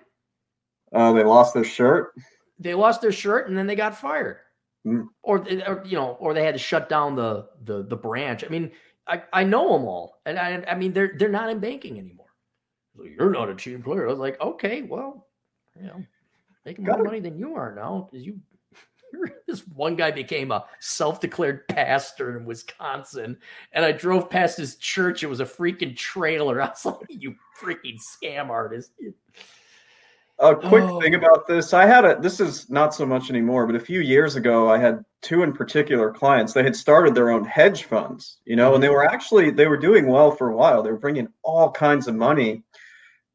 Uh, 0.93 1.13
they 1.13 1.25
lost 1.25 1.55
their 1.55 1.65
shirt. 1.65 2.15
They 2.59 2.75
lost 2.75 3.01
their 3.01 3.13
shirt 3.13 3.49
and 3.49 3.57
then 3.57 3.67
they 3.67 3.77
got 3.77 3.97
fired. 3.97 4.39
Mm. 4.87 5.09
Or, 5.23 5.39
or 5.67 5.83
you 5.85 5.97
know, 5.97 6.17
or 6.21 6.35
they 6.35 6.45
had 6.45 6.55
to 6.55 6.59
shut 6.59 6.89
down 6.89 7.15
the 7.17 7.49
the 7.65 7.83
the 7.83 7.97
branch. 7.97 8.45
I 8.45 8.49
mean, 8.49 8.71
I, 9.07 9.23
I 9.33 9.45
know 9.45 9.73
them 9.73 9.87
all. 9.87 10.21
And 10.25 10.39
I 10.39 10.65
I 10.69 10.75
mean 10.75 10.93
they're 10.93 11.15
they're 11.19 11.29
not 11.29 11.51
in 11.51 11.59
banking 11.59 11.99
anymore. 11.99 12.27
So 12.97 13.05
you're 13.05 13.31
not 13.31 13.49
a 13.51 13.55
team 13.55 13.83
player. 13.83 14.07
I 14.07 14.11
was 14.11 14.19
like, 14.19 14.41
okay, 14.41 14.83
well, 14.83 15.27
you 15.77 15.87
know, 15.87 16.05
making 16.65 16.85
more 16.85 16.95
Gotta- 16.97 17.05
money 17.05 17.21
than 17.21 17.39
you 17.39 17.55
are 17.55 17.75
now 17.75 18.09
because 18.11 18.27
you 18.27 18.41
this 19.47 19.67
one 19.69 19.97
guy 19.97 20.11
became 20.11 20.51
a 20.51 20.65
self-declared 20.81 21.67
pastor 21.69 22.37
in 22.37 22.45
Wisconsin, 22.45 23.39
and 23.73 23.85
I 23.85 23.93
drove 23.93 24.29
past 24.29 24.59
his 24.59 24.77
church. 24.77 25.23
It 25.23 25.29
was 25.29 25.41
a 25.41 25.47
freaking 25.47 25.97
trailer. 25.97 26.61
I 26.63 26.69
was 26.69 26.85
like, 26.85 27.07
"You 27.09 27.35
freaking 27.61 27.99
scam 27.99 28.49
artist!" 28.49 28.93
A 30.41 30.55
quick 30.55 30.85
Oh. 30.85 31.01
thing 31.01 31.15
about 31.17 31.49
this, 31.49 31.75
I 31.75 31.85
had 31.85 32.05
a. 32.05 32.17
This 32.21 32.39
is 32.39 32.71
not 32.71 32.95
so 32.95 33.05
much 33.05 33.29
anymore, 33.29 33.67
but 33.67 33.75
a 33.75 33.81
few 33.81 34.01
years 34.01 34.37
ago, 34.37 34.71
I 34.71 34.79
had 34.79 35.05
two 35.21 35.43
in 35.43 35.53
particular 35.53 36.13
clients. 36.13 36.53
They 36.53 36.63
had 36.63 36.77
started 36.77 37.15
their 37.15 37.31
own 37.31 37.45
hedge 37.45 37.85
funds, 37.85 38.39
you 38.45 38.55
know, 38.55 38.75
and 38.75 38.83
they 38.83 38.89
were 38.89 39.05
actually 39.05 39.51
they 39.51 39.67
were 39.67 39.77
doing 39.77 40.07
well 40.07 40.31
for 40.31 40.51
a 40.51 40.57
while. 40.57 40.81
They 40.83 40.93
were 40.93 40.97
bringing 40.99 41.27
all 41.43 41.71
kinds 41.73 42.07
of 42.07 42.15
money, 42.15 42.63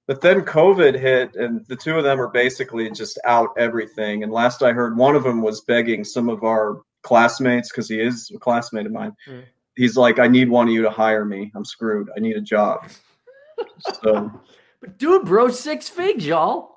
But 0.08 0.20
then 0.22 0.42
COVID 0.42 1.00
hit, 1.00 1.36
and 1.36 1.66
the 1.68 1.76
two 1.78 1.98
of 1.98 2.04
them 2.04 2.20
are 2.22 2.28
basically 2.30 2.90
just 2.92 3.18
out 3.26 3.50
everything. 3.58 4.24
And 4.24 4.32
last 4.34 4.62
I 4.62 4.72
heard, 4.74 4.98
one 4.98 5.16
of 5.16 5.24
them 5.24 5.42
was 5.42 5.62
begging 5.62 6.04
some 6.04 6.28
of 6.30 6.44
our 6.44 6.82
classmates 7.04 7.70
because 7.70 7.88
he 7.90 8.00
is 8.02 8.30
a 8.36 8.38
classmate 8.38 8.86
of 8.86 8.92
mine. 8.92 9.14
Mm. 9.30 9.44
He's 9.76 9.96
like, 9.98 10.20
"I 10.20 10.28
need 10.28 10.50
one 10.50 10.68
of 10.68 10.74
you 10.74 10.82
to 10.84 10.90
hire 10.90 11.24
me. 11.26 11.52
I'm 11.56 11.66
screwed. 11.66 12.10
I 12.16 12.20
need 12.22 12.36
a 12.38 12.42
job." 12.42 12.86
so, 14.04 14.32
but 14.82 14.98
dude, 14.98 15.26
bro, 15.26 15.50
six 15.50 15.88
figs, 15.90 16.26
y'all. 16.26 16.73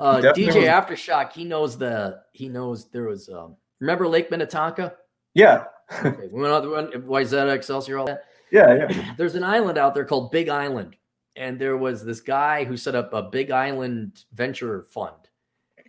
Uh, 0.00 0.20
DJ 0.20 0.68
Aftershock, 0.68 1.32
he 1.32 1.44
knows 1.44 1.78
the 1.78 2.20
he 2.32 2.48
knows 2.48 2.88
there 2.90 3.04
was 3.04 3.28
um 3.28 3.56
remember 3.80 4.08
Lake 4.08 4.30
Minnetonka? 4.30 4.94
Yeah. 5.34 5.64
okay, 6.04 6.28
we 6.32 6.40
went 6.40 6.52
out 6.52 6.62
the 6.62 6.98
Wayzata 6.98 7.54
Excelsior, 7.54 7.98
all 7.98 8.06
that. 8.06 8.24
Yeah, 8.50 8.88
yeah. 8.90 9.14
There's 9.16 9.34
an 9.34 9.44
island 9.44 9.78
out 9.78 9.94
there 9.94 10.04
called 10.04 10.30
Big 10.30 10.48
Island. 10.48 10.96
And 11.36 11.58
there 11.58 11.76
was 11.76 12.04
this 12.04 12.20
guy 12.20 12.64
who 12.64 12.76
set 12.76 12.94
up 12.94 13.12
a 13.12 13.22
Big 13.22 13.50
Island 13.50 14.24
venture 14.32 14.82
fund. 14.82 15.16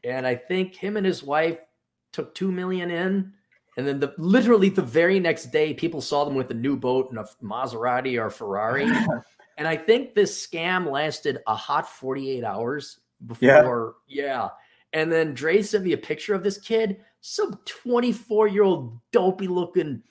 And 0.04 0.28
I 0.28 0.36
think 0.36 0.76
him 0.76 0.98
and 0.98 1.06
his 1.06 1.24
wife 1.24 1.58
took 2.12 2.36
two 2.36 2.52
million 2.52 2.92
in. 2.92 3.34
And 3.78 3.88
then 3.88 4.00
the 4.00 4.14
literally 4.18 4.70
the 4.70 4.82
very 4.82 5.20
next 5.20 5.46
day, 5.46 5.74
people 5.74 6.02
saw 6.02 6.26
them 6.26 6.36
with 6.36 6.52
a 6.52 6.56
new 6.56 6.76
boat 6.76 7.10
and 7.12 7.20
a 7.20 7.28
Maserati 7.44 8.20
or 8.20 8.30
Ferrari. 8.30 8.84
and 9.58 9.68
I 9.68 9.78
think 9.78 10.14
this 10.14 10.46
scam 10.46 10.92
lasted 10.92 11.40
a 11.48 11.56
hot 11.56 11.88
48 11.88 12.44
hours 12.44 13.00
before. 13.26 13.96
Yeah. 14.08 14.24
yeah. 14.24 14.50
And 14.94 15.12
then 15.12 15.34
Dre 15.34 15.62
sent 15.62 15.84
me 15.84 15.94
a 15.94 15.98
picture 15.98 16.34
of 16.34 16.44
this 16.44 16.58
kid, 16.58 16.98
some 17.22 17.60
24 17.66 18.48
year 18.48 18.64
old 18.64 19.00
dopey 19.12 19.48
looking, 19.48 20.04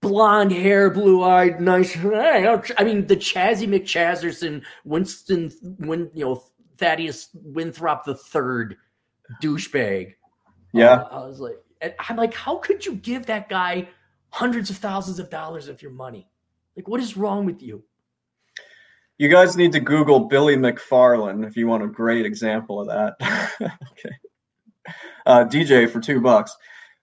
blonde 0.00 0.52
hair, 0.52 0.90
blue 0.90 1.22
eyed, 1.22 1.60
nice. 1.60 1.96
I 1.96 2.84
mean, 2.84 3.06
the 3.06 3.16
Chazzy 3.16 3.68
McChazerson, 3.68 4.62
Winston, 4.84 5.52
when 5.78 6.10
you 6.14 6.24
know 6.24 6.42
Thaddeus 6.78 7.28
Winthrop 7.34 8.04
the 8.04 8.14
third 8.14 8.76
douchebag. 9.42 10.14
Yeah, 10.72 10.94
uh, 10.94 11.22
I 11.22 11.26
was 11.26 11.40
like, 11.40 11.56
I'm 11.98 12.16
like, 12.16 12.34
how 12.34 12.56
could 12.56 12.84
you 12.84 12.96
give 12.96 13.26
that 13.26 13.48
guy 13.48 13.88
hundreds 14.30 14.70
of 14.70 14.78
thousands 14.78 15.18
of 15.18 15.30
dollars 15.30 15.68
of 15.68 15.80
your 15.82 15.92
money? 15.92 16.28
Like, 16.76 16.88
what 16.88 17.00
is 17.00 17.16
wrong 17.16 17.44
with 17.44 17.62
you? 17.62 17.84
You 19.18 19.28
guys 19.28 19.56
need 19.56 19.72
to 19.72 19.80
Google 19.80 20.20
Billy 20.20 20.56
McFarland 20.56 21.46
if 21.46 21.56
you 21.56 21.66
want 21.66 21.82
a 21.82 21.88
great 21.88 22.26
example 22.26 22.80
of 22.80 22.88
that. 22.88 23.14
okay. 23.60 24.16
Uh, 25.26 25.44
DJ 25.44 25.88
for 25.88 26.00
two 26.00 26.20
bucks. 26.20 26.56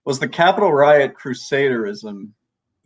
Was 0.05 0.19
the 0.19 0.27
Capitol 0.27 0.73
riot 0.73 1.13
crusaderism? 1.13 2.29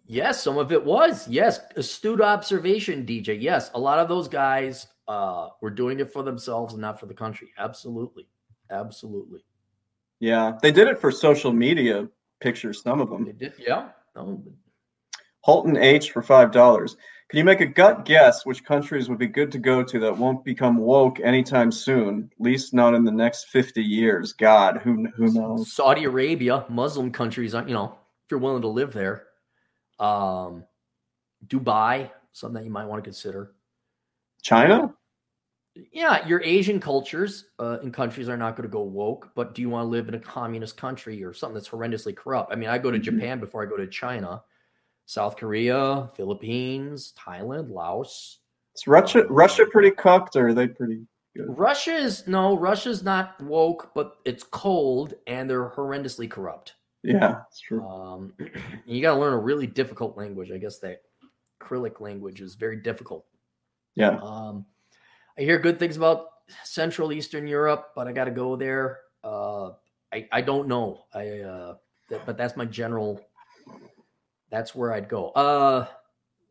Yes, 0.06 0.44
some 0.44 0.58
of 0.58 0.72
it 0.72 0.84
was. 0.84 1.28
Yes, 1.28 1.60
astute 1.76 2.22
observation, 2.22 3.06
DJ. 3.06 3.42
Yes, 3.42 3.72
a 3.74 3.80
lot 3.80 4.00
of 4.00 4.10
those 4.10 4.28
guys 4.28 4.88
uh, 5.08 5.50
were 5.62 5.70
doing 5.70 6.00
it 6.00 6.12
for 6.12 6.24
themselves 6.24 6.74
and 6.74 6.82
not 6.82 7.00
for 7.00 7.06
the 7.06 7.14
country. 7.14 7.50
Absolutely, 7.58 8.28
absolutely. 8.70 9.40
Yeah, 10.20 10.54
they 10.62 10.72
did 10.72 10.88
it 10.88 11.00
for 11.00 11.12
social 11.12 11.54
media 11.54 12.08
pictures. 12.42 12.82
Some 12.82 13.00
of 13.00 13.10
them. 13.10 13.26
They 13.26 13.32
did. 13.32 13.54
Yeah. 13.58 13.90
No. 14.16 14.44
Holton 15.42 15.78
H 15.78 16.12
for 16.12 16.22
five 16.22 16.52
dollars. 16.52 16.98
Can 17.34 17.40
you 17.40 17.46
make 17.46 17.62
a 17.62 17.66
gut 17.66 18.06
guess 18.06 18.46
which 18.46 18.64
countries 18.64 19.10
would 19.10 19.18
be 19.18 19.26
good 19.26 19.52
to 19.54 19.58
go 19.58 19.82
to 19.82 20.00
that 20.02 20.16
won't 20.16 20.46
become 20.46 20.78
woke 20.78 21.20
anytime 21.20 21.72
soon? 21.72 22.30
At 22.32 22.40
least 22.40 22.76
not 22.76 22.94
in 22.94 23.04
the 23.04 23.12
next 23.12 23.48
50 23.48 23.82
years. 23.82 24.34
God, 24.34 24.78
who 24.84 25.08
who 25.16 25.34
knows? 25.34 25.74
Saudi 25.74 26.04
Arabia, 26.04 26.64
Muslim 26.70 27.12
countries, 27.12 27.56
you 27.56 27.74
know, 27.74 27.98
if 28.24 28.30
you're 28.30 28.40
willing 28.40 28.62
to 28.62 28.68
live 28.68 28.94
there. 28.94 29.24
Um, 29.98 30.66
Dubai, 31.48 32.12
something 32.34 32.54
that 32.54 32.66
you 32.66 32.70
might 32.70 32.86
want 32.86 33.04
to 33.04 33.08
consider. 33.10 33.56
China? 34.44 34.94
Yeah, 35.92 36.28
your 36.28 36.44
Asian 36.44 36.80
cultures 36.80 37.46
uh, 37.58 37.80
and 37.82 37.92
countries 37.92 38.30
are 38.30 38.38
not 38.38 38.56
going 38.56 38.70
to 38.70 38.72
go 38.72 38.84
woke, 38.84 39.32
but 39.34 39.56
do 39.56 39.64
you 39.64 39.72
want 39.72 39.86
to 39.86 39.90
live 39.90 40.08
in 40.08 40.14
a 40.14 40.20
communist 40.20 40.78
country 40.78 41.24
or 41.24 41.34
something 41.34 41.56
that's 41.56 41.70
horrendously 41.70 42.16
corrupt? 42.16 42.54
I 42.54 42.56
mean, 42.58 42.70
I 42.70 42.78
go 42.78 42.92
to 42.92 43.00
mm-hmm. 43.00 43.18
Japan 43.18 43.40
before 43.40 43.64
I 43.64 43.66
go 43.66 43.76
to 43.76 43.88
China 43.88 44.44
South 45.06 45.36
Korea, 45.36 46.10
Philippines, 46.16 47.14
Thailand, 47.18 47.70
Laos. 47.70 48.40
Is 48.76 48.88
Russia 48.88 49.26
Russia 49.30 49.66
pretty 49.72 49.92
cooked 49.92 50.36
or 50.36 50.48
are 50.48 50.54
they 50.54 50.68
pretty 50.68 51.06
good? 51.36 51.46
Russia 51.50 51.94
is 51.94 52.28
no, 52.28 52.58
Russia's 52.58 53.04
not 53.04 53.40
woke, 53.42 53.92
but 53.94 54.18
it's 54.26 54.44
cold 54.44 55.14
and 55.28 55.50
they're 55.50 55.70
horrendously 55.70 56.30
corrupt. 56.30 56.76
Yeah, 57.04 57.42
it's 57.50 57.60
true. 57.60 57.86
Um, 57.88 58.34
you 58.86 59.02
got 59.02 59.16
to 59.16 59.20
learn 59.20 59.34
a 59.34 59.40
really 59.40 59.68
difficult 59.68 60.18
language. 60.18 60.52
I 60.52 60.58
guess 60.58 60.80
that 60.80 61.02
acrylic 61.62 62.00
language 62.00 62.42
is 62.42 62.56
very 62.56 62.78
difficult. 62.78 63.26
Yeah. 63.96 64.18
Um, 64.22 64.66
I 65.38 65.42
hear 65.42 65.60
good 65.60 65.80
things 65.80 65.98
about 65.98 66.28
Central 66.64 67.12
Eastern 67.12 67.48
Europe, 67.48 67.90
but 67.96 68.08
I 68.08 68.12
got 68.12 68.26
to 68.26 68.32
go 68.32 68.56
there. 68.56 69.00
Uh, 69.24 69.72
I 70.12 70.28
I 70.32 70.42
don't 70.42 70.68
know. 70.68 71.06
I 71.14 71.40
uh, 71.40 71.76
that, 72.10 72.26
but 72.26 72.38
that's 72.38 72.56
my 72.56 72.66
general 72.66 73.22
that's 74.54 74.76
where 74.76 74.94
I'd 74.94 75.10
go. 75.10 75.30
Uh, 75.30 75.88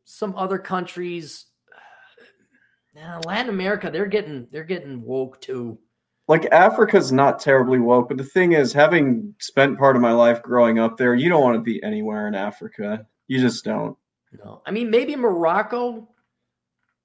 some 0.04 0.34
other 0.36 0.58
countries, 0.58 1.46
uh, 3.00 3.20
Latin 3.24 3.48
America, 3.48 3.90
they're 3.90 4.06
getting 4.06 4.48
they're 4.50 4.64
getting 4.64 5.02
woke 5.02 5.40
too. 5.40 5.78
Like 6.26 6.46
Africa's 6.46 7.12
not 7.12 7.38
terribly 7.38 7.78
woke, 7.78 8.08
but 8.08 8.16
the 8.16 8.24
thing 8.24 8.52
is, 8.52 8.72
having 8.72 9.34
spent 9.38 9.78
part 9.78 9.96
of 9.96 10.02
my 10.02 10.12
life 10.12 10.42
growing 10.42 10.78
up 10.78 10.96
there, 10.96 11.14
you 11.14 11.28
don't 11.28 11.42
want 11.42 11.56
to 11.56 11.62
be 11.62 11.82
anywhere 11.82 12.26
in 12.26 12.34
Africa. 12.34 13.06
You 13.28 13.40
just 13.40 13.64
don't. 13.64 13.96
No, 14.44 14.62
I 14.66 14.72
mean 14.72 14.90
maybe 14.90 15.14
Morocco. 15.14 16.08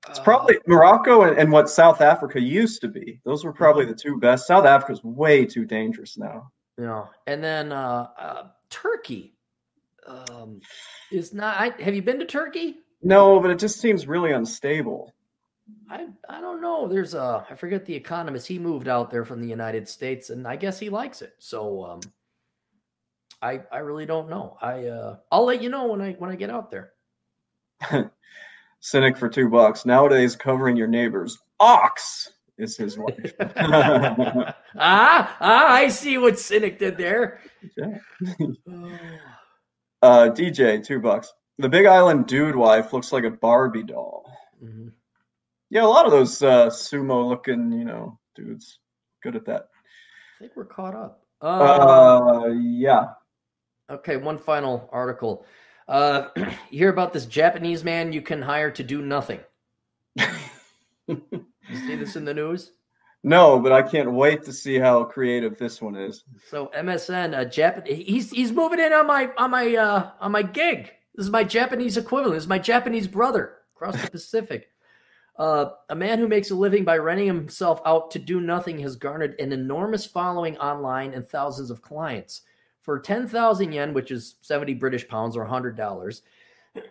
It's 0.09 0.19
probably 0.19 0.58
uh, 0.58 0.61
Morocco 0.67 1.24
and, 1.24 1.38
and, 1.38 1.51
what 1.51 1.69
South 1.69 2.01
Africa 2.01 2.40
used 2.40 2.82
to 2.82 2.88
be. 2.88 3.19
Those 3.26 3.43
were 3.43 3.51
probably 3.51 3.84
mm-hmm. 3.84 3.92
the 3.92 3.98
two 3.98 4.19
best. 4.19 4.48
South 4.48 4.66
Africa's 4.66 5.03
way 5.03 5.45
too 5.45 5.66
dangerous 5.66 6.17
now. 6.17 6.50
Yeah, 6.80 7.06
and 7.26 7.43
then 7.43 7.72
uh, 7.72 8.08
uh, 8.17 8.43
Turkey 8.69 9.36
um, 10.08 10.61
is 11.11 11.34
not. 11.34 11.60
I, 11.60 11.84
have 11.84 11.95
you 11.95 12.02
been 12.02 12.19
to 12.19 12.26
Turkey? 12.26 12.77
No, 13.02 13.40
but 13.40 13.52
it 13.52 13.60
just 13.60 13.80
seems 13.80 14.08
really 14.08 14.32
unstable. 14.32 15.14
I 15.90 16.08
I 16.30 16.42
don't 16.42 16.61
know. 16.61 16.88
There's 16.88 17.14
a 17.14 17.45
I 17.50 17.56
forget 17.56 17.86
the 17.86 17.95
economist. 17.95 18.48
He 18.48 18.60
moved 18.60 18.88
out 18.88 19.11
there 19.11 19.26
from 19.26 19.42
the 19.42 19.48
United 19.48 19.88
States, 19.88 20.30
and 20.30 20.48
I 20.48 20.56
guess 20.56 20.80
he 20.80 20.90
likes 20.90 21.22
it. 21.22 21.34
So 21.40 21.84
um, 21.86 22.00
I 23.42 23.61
I 23.72 23.80
really 23.80 24.06
don't 24.06 24.30
know. 24.30 24.58
I 24.61 24.86
uh, 24.86 25.18
I'll 25.32 25.45
let 25.45 25.61
you 25.61 25.69
know 25.69 25.88
when 25.88 26.02
I 26.02 26.14
when 26.14 26.30
I 26.30 26.36
get 26.36 26.50
out 26.50 26.72
there. 26.72 26.94
Cynic 28.80 29.18
for 29.18 29.30
two 29.30 29.50
bucks. 29.50 29.86
Nowadays, 29.86 30.36
covering 30.36 30.77
your 30.77 30.88
neighbors. 30.88 31.38
Ox 31.60 32.32
is 32.58 32.77
his 32.77 32.98
wife. 32.98 33.34
ah, 33.40 34.56
ah, 34.77 35.74
I 35.74 35.88
see 35.90 36.18
what 36.18 36.40
Cynic 36.40 36.80
did 36.80 36.98
there. 36.98 37.42
Yeah. 37.76 37.98
Uh, 40.01 40.30
DJ, 40.30 40.84
two 40.85 41.00
bucks. 41.00 41.34
The 41.58 41.69
Big 41.69 41.85
Island 41.85 42.27
dude 42.27 42.56
wife 42.56 42.93
looks 42.93 43.11
like 43.11 43.24
a 43.24 43.32
Barbie 43.32 43.84
doll. 43.84 44.32
Mm-hmm. 44.64 44.90
Yeah, 45.69 45.84
a 45.84 45.88
lot 45.88 46.06
of 46.06 46.11
those 46.11 46.42
uh, 46.42 46.67
sumo 46.67 47.27
looking, 47.27 47.72
you 47.72 47.84
know, 47.84 48.19
dudes. 48.35 48.80
Good 49.24 49.35
at 49.35 49.45
that. 49.45 49.69
I 50.38 50.40
think 50.40 50.51
we're 50.56 50.66
caught 50.66 50.95
up. 50.95 51.24
Uh, 51.42 51.45
uh 51.45 52.48
yeah. 52.48 53.08
Okay, 53.90 54.17
one 54.17 54.38
final 54.38 54.88
article. 54.92 55.45
Uh, 55.88 56.27
you 56.38 56.80
hear 56.80 56.90
about 56.90 57.14
this 57.14 57.26
Japanese 57.26 57.84
man 57.84 58.14
you 58.14 58.22
can 58.22 58.42
hire 58.42 58.72
to 58.72 58.84
do 58.84 59.01
nothing? 59.01 59.40
you 60.16 61.17
see 61.69 61.95
this 61.95 62.16
in 62.16 62.26
the 62.26 62.34
news? 62.34 62.72
No, 63.28 63.60
but 63.60 63.74
I 63.74 63.82
can't 63.82 64.14
wait 64.14 64.44
to 64.44 64.54
see 64.54 64.80
how 64.80 65.04
creative 65.04 65.58
this 65.58 65.82
one 65.82 65.98
is. 65.98 66.24
So 66.50 66.72
MSN, 66.74 67.38
uh, 67.38 67.44
Japan, 67.44 67.84
he's 67.86 68.32
he's 68.32 68.54
moving 68.54 68.80
in 68.80 68.94
on 68.94 69.06
my 69.06 69.30
on 69.38 69.52
my 69.52 69.76
uh, 69.76 70.12
on 70.22 70.32
my 70.32 70.44
gig. 70.44 70.94
This 71.14 71.26
is 71.26 71.30
my 71.30 71.44
Japanese 71.44 71.98
equivalent. 71.98 72.36
This 72.36 72.44
is 72.44 72.50
my 72.50 72.58
Japanese 72.58 73.06
brother 73.06 73.58
across 73.76 74.02
the 74.02 74.10
Pacific. 74.10 74.70
Uh, 75.38 75.74
a 75.90 75.96
man 75.96 76.18
who 76.18 76.28
makes 76.28 76.50
a 76.50 76.56
living 76.56 76.84
by 76.84 76.98
renting 76.98 77.28
himself 77.28 77.80
out 77.86 78.10
to 78.10 78.18
do 78.18 78.42
nothing 78.42 78.80
has 78.80 78.96
garnered 78.96 79.40
an 79.40 79.52
enormous 79.52 80.04
following 80.04 80.58
online 80.58 81.14
and 81.14 81.28
thousands 81.28 81.70
of 81.70 81.80
clients. 81.80 82.42
For 82.82 82.98
10,000 82.98 83.72
yen, 83.72 83.94
which 83.94 84.10
is 84.10 84.38
70 84.42 84.74
British 84.74 85.08
pounds 85.08 85.38
or 85.38 85.46
$100, 85.46 86.22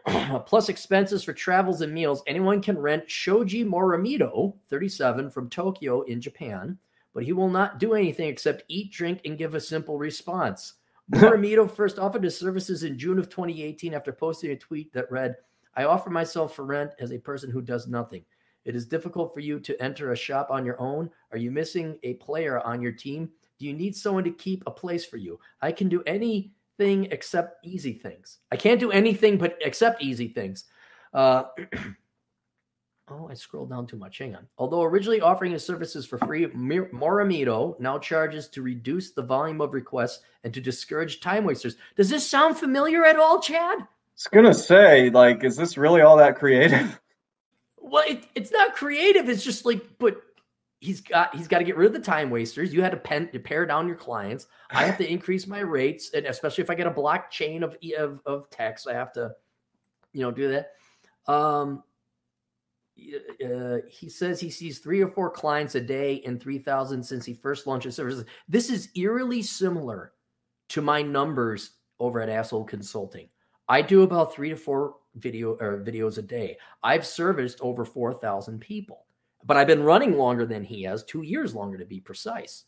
plus 0.47 0.69
expenses 0.69 1.25
for 1.25 1.33
travels 1.33 1.81
and 1.81 1.93
meals, 1.93 2.23
anyone 2.27 2.63
can 2.63 2.79
rent 2.79 3.11
Shoji 3.11 3.65
Morimoto, 3.65 4.55
37, 4.69 5.31
from 5.31 5.49
Tokyo 5.49 6.03
in 6.03 6.21
Japan, 6.21 6.79
but 7.15 7.25
he 7.25 7.33
will 7.33 7.49
not 7.49 7.79
do 7.79 7.95
anything 7.95 8.29
except 8.29 8.65
eat, 8.69 8.93
drink, 8.93 9.21
and 9.25 9.39
give 9.39 9.55
a 9.55 9.61
simple 9.61 9.99
response. 9.99 10.75
Morimoto 11.13 11.71
first 11.71 11.99
offered 11.99 12.25
his 12.25 12.39
services 12.39 12.83
in 12.83 12.99
June 12.99 13.19
of 13.19 13.29
2018 13.29 13.95
after 13.95 14.13
posting 14.13 14.51
a 14.51 14.57
tweet 14.57 14.93
that 14.93 15.11
read, 15.11 15.37
I 15.77 15.85
offer 15.85 16.11
myself 16.11 16.55
for 16.55 16.65
rent 16.65 16.93
as 16.99 17.13
a 17.13 17.19
person 17.19 17.51
who 17.51 17.63
does 17.63 17.87
nothing. 17.87 18.25
It 18.65 18.75
is 18.75 18.87
difficult 18.87 19.33
for 19.33 19.41
you 19.41 19.61
to 19.61 19.81
enter 19.81 20.11
a 20.11 20.17
shop 20.17 20.49
on 20.51 20.65
your 20.65 20.81
own. 20.81 21.09
Are 21.31 21.39
you 21.39 21.53
missing 21.53 21.99
a 22.03 22.15
player 22.15 22.61
on 22.61 22.83
your 22.83 22.93
team? 22.93 23.31
Do 23.59 23.67
you 23.67 23.73
need 23.73 23.95
someone 23.95 24.25
to 24.25 24.31
keep 24.33 24.65
a 24.67 24.71
place 24.71 25.05
for 25.05 25.19
you? 25.19 25.39
I 25.63 25.71
can 25.71 25.89
do 25.89 26.03
any 26.07 26.51
thing 26.79 27.09
except 27.11 27.65
easy 27.65 27.93
things. 27.93 28.39
I 28.53 28.57
can't 28.57 28.81
do 28.81 28.91
anything 28.91 29.39
but 29.39 29.59
except 29.61 30.03
easy 30.03 30.29
things. 30.29 30.65
Uh, 31.13 31.45
Oh, 33.09 33.29
I 33.31 33.35
scrolled 33.35 33.71
down 33.71 33.87
too 33.87 33.97
much. 33.97 34.19
Hang 34.19 34.35
on. 34.35 34.49
Although 34.59 34.83
originally 34.83 35.21
offering 35.21 35.53
his 35.53 35.65
services 35.65 36.05
for 36.05 36.19
free, 36.19 36.47
Morimoto 36.47 37.79
now 37.79 37.99
charges 37.99 38.49
to 38.49 38.63
reduce 38.63 39.13
the 39.13 39.23
volume 39.23 39.61
of 39.61 39.75
requests 39.75 40.23
and 40.43 40.53
to 40.53 40.61
discourage 40.61 41.21
time 41.21 41.45
wasters. 41.45 41.77
Does 41.95 42.11
this 42.11 42.29
sound 42.29 42.59
familiar 42.59 43.05
at 43.05 43.17
all, 43.17 43.39
Chad? 43.39 43.79
I 43.79 43.87
was 44.15 44.27
gonna 44.33 44.55
say, 44.55 45.11
like, 45.11 45.45
is 45.45 45.57
this 45.57 45.79
really 45.79 46.01
all 46.01 46.17
that 46.17 46.37
creative? 46.37 46.99
Well, 47.79 48.03
it, 48.09 48.27
it's 48.35 48.51
not 48.51 48.75
creative. 48.75 49.29
It's 49.29 49.45
just 49.45 49.65
like, 49.65 49.87
but 49.99 50.21
he's 50.87 51.01
got 51.01 51.35
he's 51.35 51.49
got 51.49 51.59
to 51.59 51.65
get 51.65 51.77
rid 51.77 51.89
of 51.89 51.93
the 51.93 51.99
time 51.99 52.31
wasters. 52.31 52.73
You 52.73 52.81
had 52.81 52.93
to 52.93 52.97
pen 52.97 53.29
to 53.33 53.39
pare 53.41 53.67
down 53.67 53.89
your 53.89 53.97
clients. 53.97 54.47
I 54.71 54.85
have 54.85 54.97
to 54.99 55.11
increase 55.11 55.47
my 55.47 55.59
rates, 55.59 56.13
and 56.15 56.27
especially 56.27 56.63
if 56.63 56.71
I 56.71 56.75
get 56.75 56.87
a 56.87 56.91
blockchain 56.91 57.63
of 57.63 57.77
of, 57.99 58.21
of 58.25 58.49
text, 58.51 58.89
I 58.89 58.95
have 58.95 59.13
to, 59.15 59.33
you 60.13 60.23
know, 60.23 60.31
do 60.31 60.49
that. 60.49 60.73
Um, 61.31 61.83
uh, 63.45 63.79
he 63.91 64.09
says 64.09 64.41
he 64.41 64.49
sees 64.49 64.79
three 64.79 65.03
or 65.03 65.09
four 65.09 65.29
clients 65.29 65.75
a 65.75 65.81
day 65.81 66.23
and 66.25 66.41
3,000 66.41 67.03
since 67.03 67.27
he 67.27 67.35
first 67.35 67.67
launched 67.67 67.85
his 67.85 67.95
services. 67.95 68.25
This 68.49 68.71
is 68.71 68.89
eerily 68.97 69.43
similar 69.43 70.13
to 70.69 70.81
my 70.81 71.03
numbers 71.03 71.73
over 72.01 72.23
at 72.23 72.31
Asshole 72.31 72.65
Consulting. 72.65 73.29
I 73.69 73.83
do 73.83 74.03
about 74.03 74.33
three 74.33 74.49
to 74.49 74.57
four 74.57 74.95
video 75.17 75.59
or 75.61 75.85
videos 75.85 76.17
a 76.17 76.23
day. 76.23 76.57
I've 76.83 77.05
serviced 77.05 77.61
over 77.61 77.85
4,000 77.85 78.61
people, 78.61 79.06
but 79.47 79.57
I've 79.57 79.66
been 79.66 79.83
running 79.83 80.18
longer 80.18 80.44
than 80.44 80.65
he 80.65 80.83
has, 80.83 81.05
two 81.05 81.23
years 81.23 81.55
longer 81.55 81.78
to 81.78 81.84
be 81.84 82.00
precise. 82.00 82.65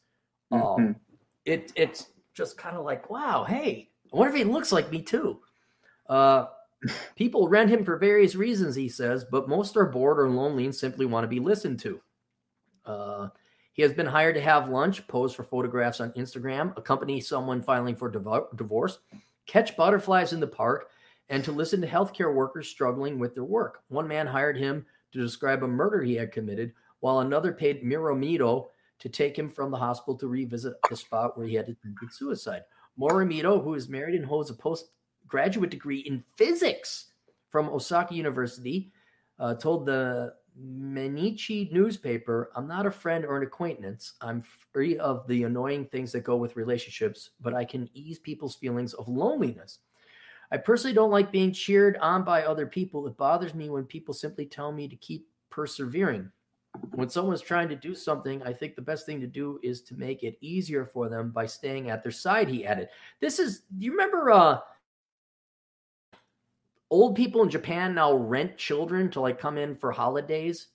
Um, 0.50 0.60
mm-hmm. 0.60 0.84
Um, 0.84 0.96
it, 1.44 1.72
it's 1.74 2.08
just 2.34 2.56
kind 2.56 2.76
of 2.76 2.84
like, 2.84 3.10
wow, 3.10 3.44
hey, 3.44 3.90
I 4.12 4.16
wonder 4.16 4.32
if 4.32 4.38
he 4.38 4.44
looks 4.44 4.72
like 4.72 4.90
me 4.90 5.02
too. 5.02 5.40
Uh, 6.08 6.46
People 7.16 7.48
rent 7.48 7.70
him 7.70 7.84
for 7.84 7.96
various 7.96 8.34
reasons, 8.34 8.76
he 8.76 8.88
says, 8.88 9.24
but 9.24 9.48
most 9.48 9.76
are 9.76 9.86
bored 9.86 10.18
or 10.18 10.30
lonely 10.30 10.64
and 10.64 10.74
simply 10.74 11.06
want 11.06 11.24
to 11.24 11.28
be 11.28 11.40
listened 11.40 11.80
to. 11.80 12.00
Uh, 12.84 13.28
he 13.72 13.82
has 13.82 13.92
been 13.92 14.06
hired 14.06 14.34
to 14.36 14.40
have 14.40 14.68
lunch, 14.68 15.06
pose 15.08 15.34
for 15.34 15.44
photographs 15.44 16.00
on 16.00 16.12
Instagram, 16.12 16.76
accompany 16.76 17.20
someone 17.20 17.62
filing 17.62 17.96
for 17.96 18.08
div- 18.08 18.56
divorce, 18.56 18.98
catch 19.46 19.76
butterflies 19.76 20.32
in 20.32 20.40
the 20.40 20.46
park, 20.46 20.90
and 21.28 21.44
to 21.44 21.52
listen 21.52 21.80
to 21.80 21.86
healthcare 21.86 22.32
workers 22.32 22.68
struggling 22.68 23.18
with 23.18 23.34
their 23.34 23.44
work. 23.44 23.82
One 23.88 24.08
man 24.08 24.26
hired 24.26 24.56
him 24.56 24.86
to 25.12 25.20
describe 25.20 25.62
a 25.62 25.68
murder 25.68 26.02
he 26.02 26.14
had 26.14 26.32
committed, 26.32 26.72
while 27.00 27.20
another 27.20 27.52
paid 27.52 27.82
Morimoto 27.82 28.68
to 28.98 29.08
take 29.08 29.38
him 29.38 29.48
from 29.48 29.70
the 29.70 29.76
hospital 29.76 30.16
to 30.16 30.26
revisit 30.26 30.74
the 30.90 30.96
spot 30.96 31.36
where 31.36 31.46
he 31.46 31.54
had 31.54 31.68
attempted 31.68 32.12
suicide. 32.12 32.62
Morimoto, 32.98 33.62
who 33.62 33.74
is 33.74 33.88
married 33.88 34.16
and 34.16 34.26
holds 34.26 34.50
a 34.50 34.54
post 34.54 34.90
graduate 35.26 35.70
degree 35.70 36.00
in 36.00 36.24
physics 36.36 37.12
from 37.48 37.68
Osaka 37.68 38.14
University, 38.14 38.92
uh, 39.38 39.54
told 39.54 39.86
the 39.86 40.34
Mainichi 40.60 41.70
newspaper, 41.70 42.50
I'm 42.56 42.66
not 42.66 42.86
a 42.86 42.90
friend 42.90 43.24
or 43.24 43.36
an 43.36 43.44
acquaintance. 43.44 44.14
I'm 44.20 44.42
free 44.72 44.98
of 44.98 45.26
the 45.28 45.44
annoying 45.44 45.86
things 45.86 46.10
that 46.12 46.24
go 46.24 46.36
with 46.36 46.56
relationships, 46.56 47.30
but 47.40 47.54
I 47.54 47.64
can 47.64 47.88
ease 47.94 48.18
people's 48.18 48.56
feelings 48.56 48.94
of 48.94 49.06
loneliness. 49.06 49.78
I 50.50 50.56
personally 50.56 50.94
don't 50.94 51.10
like 51.10 51.30
being 51.30 51.52
cheered 51.52 51.96
on 51.98 52.24
by 52.24 52.42
other 52.42 52.66
people. 52.66 53.06
It 53.06 53.16
bothers 53.16 53.54
me 53.54 53.70
when 53.70 53.84
people 53.84 54.14
simply 54.14 54.46
tell 54.46 54.72
me 54.72 54.88
to 54.88 54.96
keep 54.96 55.28
persevering. 55.50 56.30
When 56.94 57.08
someone's 57.08 57.40
trying 57.40 57.68
to 57.70 57.76
do 57.76 57.94
something, 57.94 58.42
I 58.42 58.52
think 58.52 58.76
the 58.76 58.82
best 58.82 59.04
thing 59.04 59.20
to 59.20 59.26
do 59.26 59.58
is 59.62 59.82
to 59.82 59.94
make 59.94 60.22
it 60.22 60.38
easier 60.40 60.84
for 60.84 61.08
them 61.08 61.30
by 61.30 61.46
staying 61.46 61.90
at 61.90 62.02
their 62.02 62.12
side, 62.12 62.48
he 62.48 62.64
added. 62.64 62.88
This 63.20 63.38
is, 63.38 63.62
do 63.78 63.84
you 63.84 63.90
remember 63.90 64.30
uh, 64.30 64.58
old 66.90 67.16
people 67.16 67.42
in 67.42 67.50
Japan 67.50 67.94
now 67.94 68.14
rent 68.14 68.56
children 68.56 69.10
to 69.10 69.20
like 69.20 69.38
come 69.38 69.58
in 69.58 69.76
for 69.76 69.92
holidays. 69.92 70.68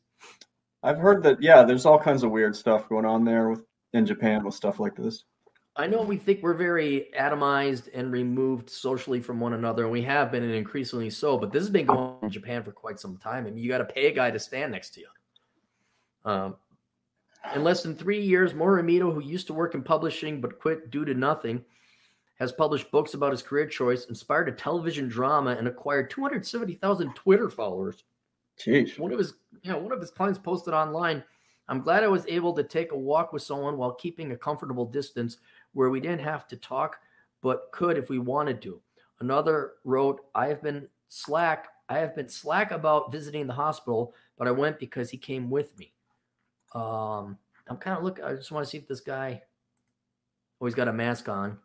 I've 0.84 1.00
heard 1.00 1.24
that 1.24 1.42
yeah, 1.42 1.64
there's 1.64 1.86
all 1.86 2.00
kinds 2.00 2.24
of 2.24 2.32
weird 2.32 2.56
stuff 2.56 2.90
going 2.90 3.06
on 3.06 3.24
there 3.24 3.50
with 3.50 3.64
in 3.94 4.06
Japan 4.06 4.44
with 4.44 4.54
stuff 4.54 4.80
like 4.80 4.96
this. 4.96 5.24
I 5.76 5.88
know 5.88 6.04
we 6.04 6.18
think 6.18 6.44
we're 6.44 6.54
very 6.54 7.08
atomized 7.20 7.90
and 7.96 8.12
removed 8.12 8.70
socially 8.70 9.20
from 9.20 9.40
one 9.40 9.54
another, 9.54 9.84
and 9.84 9.92
we 9.92 10.04
have 10.04 10.32
been, 10.32 10.44
and 10.44 10.54
increasingly 10.54 11.10
so. 11.10 11.38
But 11.38 11.52
this 11.52 11.64
has 11.64 11.72
been 11.72 11.88
going 11.88 12.00
on 12.00 12.20
in 12.22 12.30
Japan 12.30 12.62
for 12.62 12.72
quite 12.72 13.00
some 13.00 13.18
time. 13.18 13.48
I 13.48 13.50
mean, 13.50 13.58
you 13.58 13.70
got 13.70 13.80
to 13.80 13.86
pay 13.86 14.06
a 14.06 14.12
guy 14.12 14.30
to 14.30 14.38
stand 14.38 14.72
next 14.72 14.92
to 14.92 15.00
you. 15.02 16.32
Um, 16.32 16.56
in 17.56 17.64
less 17.64 17.82
than 17.82 17.96
three 17.96 18.22
years, 18.22 18.54
Morimoto, 18.54 19.14
who 19.14 19.22
used 19.22 19.48
to 19.48 19.54
work 19.54 19.74
in 19.74 19.82
publishing 19.82 20.40
but 20.42 20.60
quit 20.60 20.92
due 20.92 21.06
to 21.06 21.14
nothing, 21.16 21.64
has 22.40 22.52
published 22.52 22.92
books 22.92 23.16
about 23.16 23.32
his 23.32 23.42
career 23.42 23.66
choice, 23.66 24.06
inspired 24.06 24.50
a 24.50 24.52
television 24.52 25.08
drama, 25.08 25.52
and 25.52 25.68
acquired 25.68 26.10
270,000 26.10 27.14
Twitter 27.16 27.50
followers. 27.50 28.04
Jeez. 28.60 29.00
One 29.00 29.12
of 29.12 29.18
his, 29.18 29.34
you 29.64 29.72
know, 29.72 29.80
one 29.80 29.92
of 29.92 30.00
his 30.00 30.12
clients 30.12 30.40
posted 30.40 30.74
online, 30.74 31.24
"I'm 31.68 31.82
glad 31.82 32.04
I 32.04 32.08
was 32.08 32.26
able 32.28 32.54
to 32.54 32.64
take 32.64 32.92
a 32.92 32.98
walk 32.98 33.34
with 33.34 33.42
someone 33.42 33.78
while 33.78 33.94
keeping 33.94 34.32
a 34.32 34.38
comfortable 34.38 34.86
distance, 34.86 35.38
where 35.74 35.90
we 35.90 36.00
didn't 36.00 36.22
have 36.22 36.48
to 36.48 36.58
talk, 36.58 36.98
but 37.42 37.72
could 37.72 37.98
if 37.98 38.10
we 38.10 38.20
wanted 38.20 38.62
to." 38.64 38.82
Another 39.20 39.74
wrote, 39.84 40.22
"I 40.34 40.48
have 40.48 40.62
been 40.62 40.88
slack. 41.10 41.68
I 41.90 42.00
have 42.00 42.16
been 42.16 42.30
slack 42.30 42.72
about 42.72 43.12
visiting 43.12 43.46
the 43.46 43.54
hospital, 43.54 44.16
but 44.38 44.48
I 44.48 44.52
went 44.52 44.80
because 44.80 45.10
he 45.10 45.18
came 45.18 45.50
with 45.50 45.78
me." 45.78 45.94
Um, 46.74 47.38
I'm 47.68 47.78
kind 47.78 47.98
of 47.98 48.04
looking. 48.04 48.24
I 48.24 48.34
just 48.34 48.52
want 48.52 48.66
to 48.66 48.70
see 48.70 48.78
if 48.78 48.88
this 48.88 49.02
guy. 49.02 49.42
Oh, 50.60 50.66
he's 50.66 50.76
got 50.76 50.88
a 50.88 50.94
mask 50.94 51.30
on. 51.30 51.60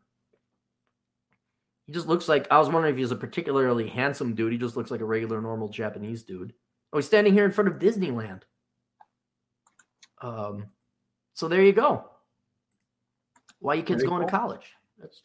He 1.86 1.92
just 1.92 2.06
looks 2.06 2.28
like 2.28 2.46
I 2.50 2.58
was 2.58 2.68
wondering 2.68 2.92
if 2.92 2.98
he's 2.98 3.12
a 3.12 3.16
particularly 3.16 3.88
handsome 3.88 4.34
dude. 4.34 4.52
He 4.52 4.58
just 4.58 4.76
looks 4.76 4.90
like 4.90 5.00
a 5.00 5.06
regular, 5.06 5.40
normal 5.40 5.68
Japanese 5.68 6.22
dude. 6.22 6.52
Oh, 6.92 6.98
he's 6.98 7.06
standing 7.06 7.32
here 7.32 7.46
in 7.46 7.50
front 7.50 7.68
of 7.68 7.78
Disneyland. 7.78 8.42
Um, 10.20 10.66
so 11.32 11.48
there 11.48 11.62
you 11.62 11.72
go. 11.72 12.10
Why 13.60 13.72
are 13.72 13.76
you 13.76 13.82
kids 13.82 14.02
going 14.02 14.20
cool. 14.20 14.28
to 14.28 14.36
college? 14.36 14.72
That's 14.98 15.22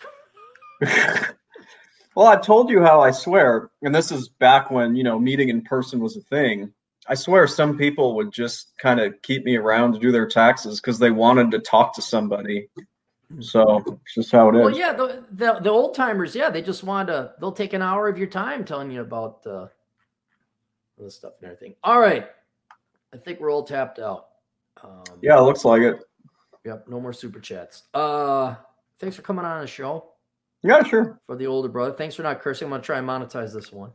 well, 2.15 2.27
I 2.27 2.35
told 2.35 2.69
you 2.69 2.81
how 2.81 3.01
I 3.01 3.11
swear, 3.11 3.71
and 3.81 3.93
this 3.93 4.11
is 4.11 4.29
back 4.29 4.71
when 4.71 4.95
you 4.95 5.03
know 5.03 5.19
meeting 5.19 5.49
in 5.49 5.61
person 5.61 5.99
was 5.99 6.17
a 6.17 6.21
thing. 6.21 6.73
I 7.07 7.15
swear 7.15 7.47
some 7.47 7.77
people 7.77 8.15
would 8.15 8.31
just 8.31 8.73
kind 8.77 8.99
of 8.99 9.21
keep 9.21 9.43
me 9.43 9.57
around 9.57 9.93
to 9.93 9.99
do 9.99 10.11
their 10.11 10.27
taxes 10.27 10.79
because 10.79 10.99
they 10.99 11.11
wanted 11.11 11.51
to 11.51 11.59
talk 11.59 11.93
to 11.95 12.01
somebody 12.01 12.69
so 13.39 13.83
it's 14.03 14.13
just 14.13 14.31
how 14.31 14.49
it 14.49 14.55
is. 14.55 14.61
Well, 14.61 14.77
yeah, 14.77 14.93
the 14.93 15.23
the, 15.31 15.59
the 15.61 15.69
old 15.69 15.95
timers, 15.95 16.35
yeah, 16.35 16.49
they 16.49 16.61
just 16.61 16.83
want 16.83 17.07
to. 17.07 17.33
They'll 17.39 17.51
take 17.51 17.73
an 17.73 17.81
hour 17.81 18.07
of 18.07 18.17
your 18.17 18.27
time 18.27 18.63
telling 18.65 18.91
you 18.91 19.01
about 19.01 19.45
uh, 19.45 19.67
the 20.97 21.09
stuff 21.09 21.33
and 21.41 21.51
everything. 21.51 21.75
All 21.83 21.99
right, 21.99 22.27
I 23.13 23.17
think 23.17 23.39
we're 23.39 23.51
all 23.51 23.63
tapped 23.63 23.99
out. 23.99 24.27
Um, 24.83 25.03
yeah, 25.21 25.37
it 25.37 25.41
looks 25.41 25.65
like 25.65 25.81
it. 25.81 26.03
Yep, 26.65 26.87
no 26.87 26.99
more 26.99 27.13
super 27.13 27.39
chats. 27.39 27.83
Uh, 27.93 28.55
thanks 28.99 29.15
for 29.15 29.21
coming 29.21 29.45
on 29.45 29.61
the 29.61 29.67
show. 29.67 30.11
Yeah, 30.63 30.83
sure. 30.83 31.19
For 31.27 31.35
the 31.35 31.47
older 31.47 31.67
brother, 31.67 31.93
thanks 31.93 32.15
for 32.15 32.23
not 32.23 32.41
cursing. 32.41 32.67
I'm 32.67 32.71
gonna 32.71 32.83
try 32.83 32.99
and 32.99 33.07
monetize 33.07 33.53
this 33.53 33.71
one. 33.71 33.91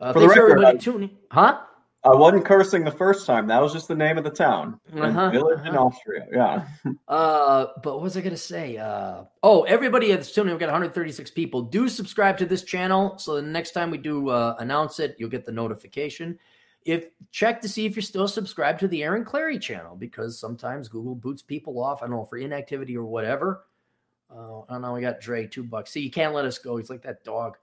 Uh, 0.00 0.12
for 0.12 0.20
thanks 0.20 0.22
the 0.22 0.28
record, 0.28 0.34
for 0.34 0.50
everybody 0.50 0.76
I, 0.76 0.80
tuning. 0.80 1.10
Huh? 1.30 1.60
I 2.04 2.14
wasn't 2.14 2.44
cursing 2.44 2.84
the 2.84 2.92
first 2.92 3.26
time. 3.26 3.48
That 3.48 3.60
was 3.60 3.72
just 3.72 3.88
the 3.88 3.94
name 3.94 4.18
of 4.18 4.24
the 4.24 4.30
town, 4.30 4.78
uh-huh, 4.94 5.30
village 5.30 5.58
uh-huh. 5.58 5.68
in 5.68 5.76
Austria. 5.76 6.26
Yeah. 6.32 6.66
uh, 7.08 7.66
but 7.82 7.94
what 7.94 8.02
was 8.02 8.16
I 8.16 8.20
to 8.20 8.36
say? 8.36 8.76
Uh, 8.76 9.24
oh, 9.42 9.62
everybody 9.64 10.12
that's 10.12 10.30
tuning, 10.32 10.52
we've 10.52 10.60
got 10.60 10.66
136 10.66 11.30
people. 11.32 11.62
Do 11.62 11.88
subscribe 11.88 12.38
to 12.38 12.46
this 12.46 12.62
channel 12.62 13.18
so 13.18 13.34
the 13.34 13.42
next 13.42 13.72
time 13.72 13.90
we 13.90 13.98
do 13.98 14.28
uh, 14.28 14.54
announce 14.60 15.00
it, 15.00 15.16
you'll 15.18 15.28
get 15.28 15.44
the 15.44 15.52
notification. 15.52 16.38
If 16.84 17.06
check 17.30 17.60
to 17.62 17.68
see 17.68 17.86
if 17.86 17.96
you're 17.96 18.02
still 18.02 18.28
subscribed 18.28 18.80
to 18.80 18.88
the 18.88 19.02
Aaron 19.02 19.24
Clarey 19.24 19.60
channel 19.60 19.96
because 19.96 20.38
sometimes 20.38 20.88
Google 20.88 21.14
boots 21.14 21.42
people 21.42 21.82
off. 21.82 22.02
I 22.02 22.06
don't 22.06 22.16
know 22.16 22.24
for 22.24 22.38
inactivity 22.38 22.96
or 22.96 23.04
whatever. 23.04 23.64
Uh, 24.30 24.60
I 24.60 24.72
don't 24.72 24.82
know. 24.82 24.92
We 24.94 25.00
got 25.00 25.20
Dre 25.20 25.46
two 25.46 25.64
bucks. 25.64 25.90
See, 25.90 26.00
you 26.00 26.10
can't 26.10 26.34
let 26.34 26.44
us 26.44 26.58
go. 26.58 26.76
He's 26.76 26.90
like 26.90 27.02
that 27.02 27.24
dog. 27.24 27.56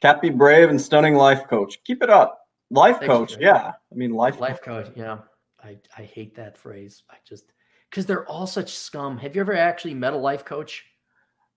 Cappy 0.00 0.30
brave 0.30 0.70
and 0.70 0.80
stunning 0.80 1.14
life 1.14 1.46
coach. 1.48 1.82
Keep 1.84 2.02
it 2.02 2.10
up. 2.10 2.48
Life 2.70 3.00
coach, 3.00 3.36
yeah. 3.40 3.72
I 3.90 3.94
mean, 3.94 4.12
life 4.12 4.40
life 4.40 4.60
coach, 4.60 4.86
coach, 4.86 4.94
yeah. 4.96 5.18
I 5.62 5.78
I 5.96 6.02
hate 6.02 6.34
that 6.36 6.58
phrase. 6.58 7.02
I 7.10 7.16
just 7.26 7.52
because 7.88 8.04
they're 8.04 8.26
all 8.26 8.46
such 8.46 8.74
scum. 8.74 9.16
Have 9.18 9.34
you 9.34 9.40
ever 9.40 9.56
actually 9.56 9.94
met 9.94 10.12
a 10.12 10.16
life 10.16 10.44
coach? 10.44 10.84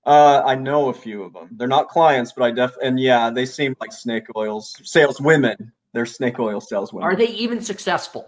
Uh, 0.06 0.42
I 0.46 0.56
know 0.56 0.90
a 0.90 0.94
few 0.94 1.24
of 1.24 1.34
them. 1.34 1.50
They're 1.52 1.68
not 1.68 1.90
clients, 1.90 2.32
but 2.32 2.44
I 2.44 2.52
def 2.52 2.76
and 2.82 3.00
yeah, 3.00 3.30
they 3.30 3.46
seem 3.46 3.76
like 3.80 3.92
snake 3.92 4.26
oils 4.36 4.80
saleswomen. 4.84 5.72
They're 5.94 6.06
snake 6.06 6.40
oil 6.40 6.62
saleswomen. 6.62 7.08
Are 7.08 7.16
they 7.16 7.30
even 7.30 7.62
successful? 7.62 8.28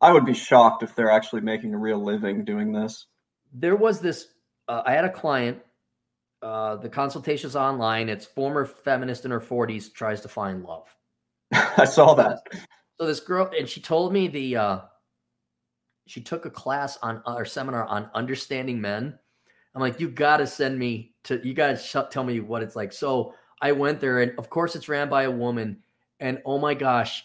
I 0.00 0.12
would 0.12 0.24
be 0.24 0.34
shocked 0.34 0.82
if 0.82 0.94
they're 0.94 1.10
actually 1.10 1.42
making 1.42 1.74
a 1.74 1.78
real 1.78 2.02
living 2.02 2.44
doing 2.44 2.72
this. 2.72 3.06
There 3.52 3.76
was 3.76 4.00
this. 4.00 4.28
Uh, 4.68 4.82
I 4.86 4.92
had 4.92 5.04
a 5.04 5.10
client. 5.10 5.58
Uh, 6.40 6.76
the 6.76 6.88
consultation's 6.88 7.56
online. 7.56 8.08
It's 8.08 8.24
former 8.24 8.64
feminist 8.64 9.24
in 9.24 9.30
her 9.32 9.40
40s 9.40 9.92
tries 9.92 10.20
to 10.20 10.28
find 10.28 10.62
love. 10.62 10.94
I 11.52 11.84
saw 11.84 12.14
that. 12.14 12.42
So 12.98 13.06
this 13.06 13.20
girl, 13.20 13.50
and 13.58 13.68
she 13.68 13.80
told 13.80 14.12
me 14.12 14.28
the 14.28 14.56
uh, 14.56 14.78
she 16.06 16.20
took 16.20 16.46
a 16.46 16.50
class 16.50 16.96
on 17.02 17.22
our 17.26 17.44
seminar 17.44 17.84
on 17.86 18.10
understanding 18.14 18.80
men. 18.80 19.18
I'm 19.74 19.80
like, 19.80 20.00
you 20.00 20.08
got 20.08 20.38
to 20.38 20.46
send 20.46 20.78
me 20.78 21.14
to, 21.24 21.40
you 21.46 21.54
got 21.54 21.78
to 21.78 22.08
tell 22.10 22.24
me 22.24 22.40
what 22.40 22.62
it's 22.62 22.74
like. 22.74 22.92
So 22.92 23.34
I 23.60 23.72
went 23.72 24.00
there, 24.00 24.20
and 24.22 24.32
of 24.38 24.48
course, 24.48 24.74
it's 24.74 24.88
ran 24.88 25.08
by 25.08 25.24
a 25.24 25.30
woman. 25.30 25.82
And 26.20 26.40
oh 26.44 26.58
my 26.58 26.74
gosh, 26.74 27.24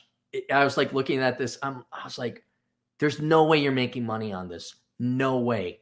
I 0.52 0.64
was 0.64 0.78
like 0.78 0.94
looking 0.94 1.20
at 1.20 1.38
this. 1.38 1.58
I'm, 1.62 1.84
I 1.92 2.04
was 2.04 2.18
like, 2.18 2.44
there's 3.00 3.20
no 3.20 3.46
way 3.46 3.58
you're 3.58 3.72
making 3.72 4.06
money 4.06 4.34
on 4.34 4.48
this. 4.48 4.76
No 5.00 5.40
way. 5.40 5.80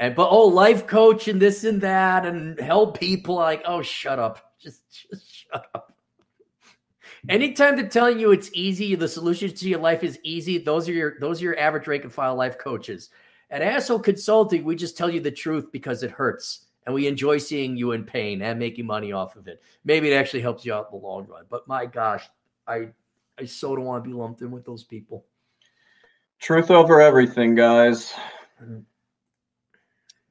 And 0.00 0.14
but 0.14 0.28
oh, 0.30 0.46
life 0.46 0.86
coach 0.86 1.28
and 1.28 1.40
this 1.40 1.64
and 1.64 1.80
that 1.82 2.26
and 2.26 2.58
help 2.58 2.98
people. 2.98 3.36
Like, 3.36 3.62
oh, 3.66 3.82
shut 3.82 4.18
up. 4.18 4.52
Just, 4.64 4.80
just 5.10 5.30
shut 5.30 5.66
up. 5.74 5.92
Anytime 7.28 7.76
they're 7.76 7.86
telling 7.86 8.18
you 8.18 8.32
it's 8.32 8.48
easy, 8.54 8.94
the 8.94 9.08
solution 9.08 9.52
to 9.52 9.68
your 9.68 9.78
life 9.78 10.02
is 10.02 10.18
easy. 10.22 10.56
Those 10.56 10.88
are 10.88 10.92
your 10.92 11.18
those 11.20 11.40
are 11.40 11.44
your 11.44 11.58
average 11.58 11.86
rank 11.86 12.04
and 12.04 12.12
file 12.12 12.34
life 12.34 12.58
coaches. 12.58 13.10
At 13.50 13.60
Asshole 13.60 13.98
Consulting, 13.98 14.64
we 14.64 14.74
just 14.74 14.96
tell 14.96 15.10
you 15.10 15.20
the 15.20 15.30
truth 15.30 15.70
because 15.70 16.02
it 16.02 16.10
hurts, 16.10 16.66
and 16.86 16.94
we 16.94 17.06
enjoy 17.06 17.38
seeing 17.38 17.76
you 17.76 17.92
in 17.92 18.04
pain 18.04 18.40
and 18.40 18.58
making 18.58 18.86
money 18.86 19.12
off 19.12 19.36
of 19.36 19.48
it. 19.48 19.62
Maybe 19.84 20.10
it 20.10 20.16
actually 20.16 20.40
helps 20.40 20.64
you 20.64 20.72
out 20.72 20.88
in 20.90 20.98
the 20.98 21.06
long 21.06 21.26
run. 21.26 21.44
But 21.50 21.68
my 21.68 21.84
gosh, 21.86 22.28
I 22.66 22.88
I 23.38 23.44
so 23.46 23.74
don't 23.74 23.84
want 23.84 24.04
to 24.04 24.08
be 24.08 24.14
lumped 24.14 24.42
in 24.42 24.50
with 24.50 24.64
those 24.64 24.84
people. 24.84 25.26
Truth 26.40 26.70
over 26.70 27.00
everything, 27.00 27.54
guys. 27.54 28.12
Mm-hmm. 28.62 28.80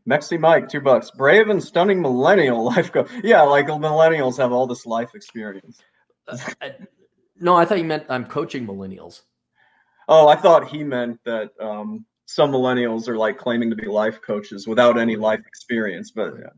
Mexi 0.10 0.40
Mike, 0.40 0.68
two 0.68 0.82
bucks. 0.82 1.12
Brave 1.12 1.50
and 1.50 1.64
stunning 1.64 2.02
millennial 2.02 2.64
life 2.76 2.92
coach. 2.92 3.10
Yeah, 3.24 3.42
like 3.42 3.68
millennials 3.68 4.38
have 4.38 4.52
all 4.52 4.68
this 4.68 4.86
life 4.86 5.16
experience. 5.16 5.80
Uh, 6.28 6.38
no, 7.40 7.56
I 7.56 7.66
thought 7.66 7.78
you 7.78 7.86
meant 7.86 8.06
I'm 8.10 8.26
coaching 8.26 8.68
millennials. 8.68 9.22
Oh, 10.08 10.28
I 10.28 10.36
thought 10.36 10.68
he 10.68 10.84
meant 10.84 11.20
that 11.26 11.52
um, 11.60 12.06
some 12.26 12.52
millennials 12.52 13.08
are 13.08 13.18
like 13.18 13.38
claiming 13.38 13.70
to 13.70 13.76
be 13.76 13.88
life 13.88 14.22
coaches 14.22 14.68
without 14.68 14.98
any 14.98 15.16
life 15.16 15.42
experience. 15.48 16.12
But 16.12 16.34
yeah. 16.40 16.50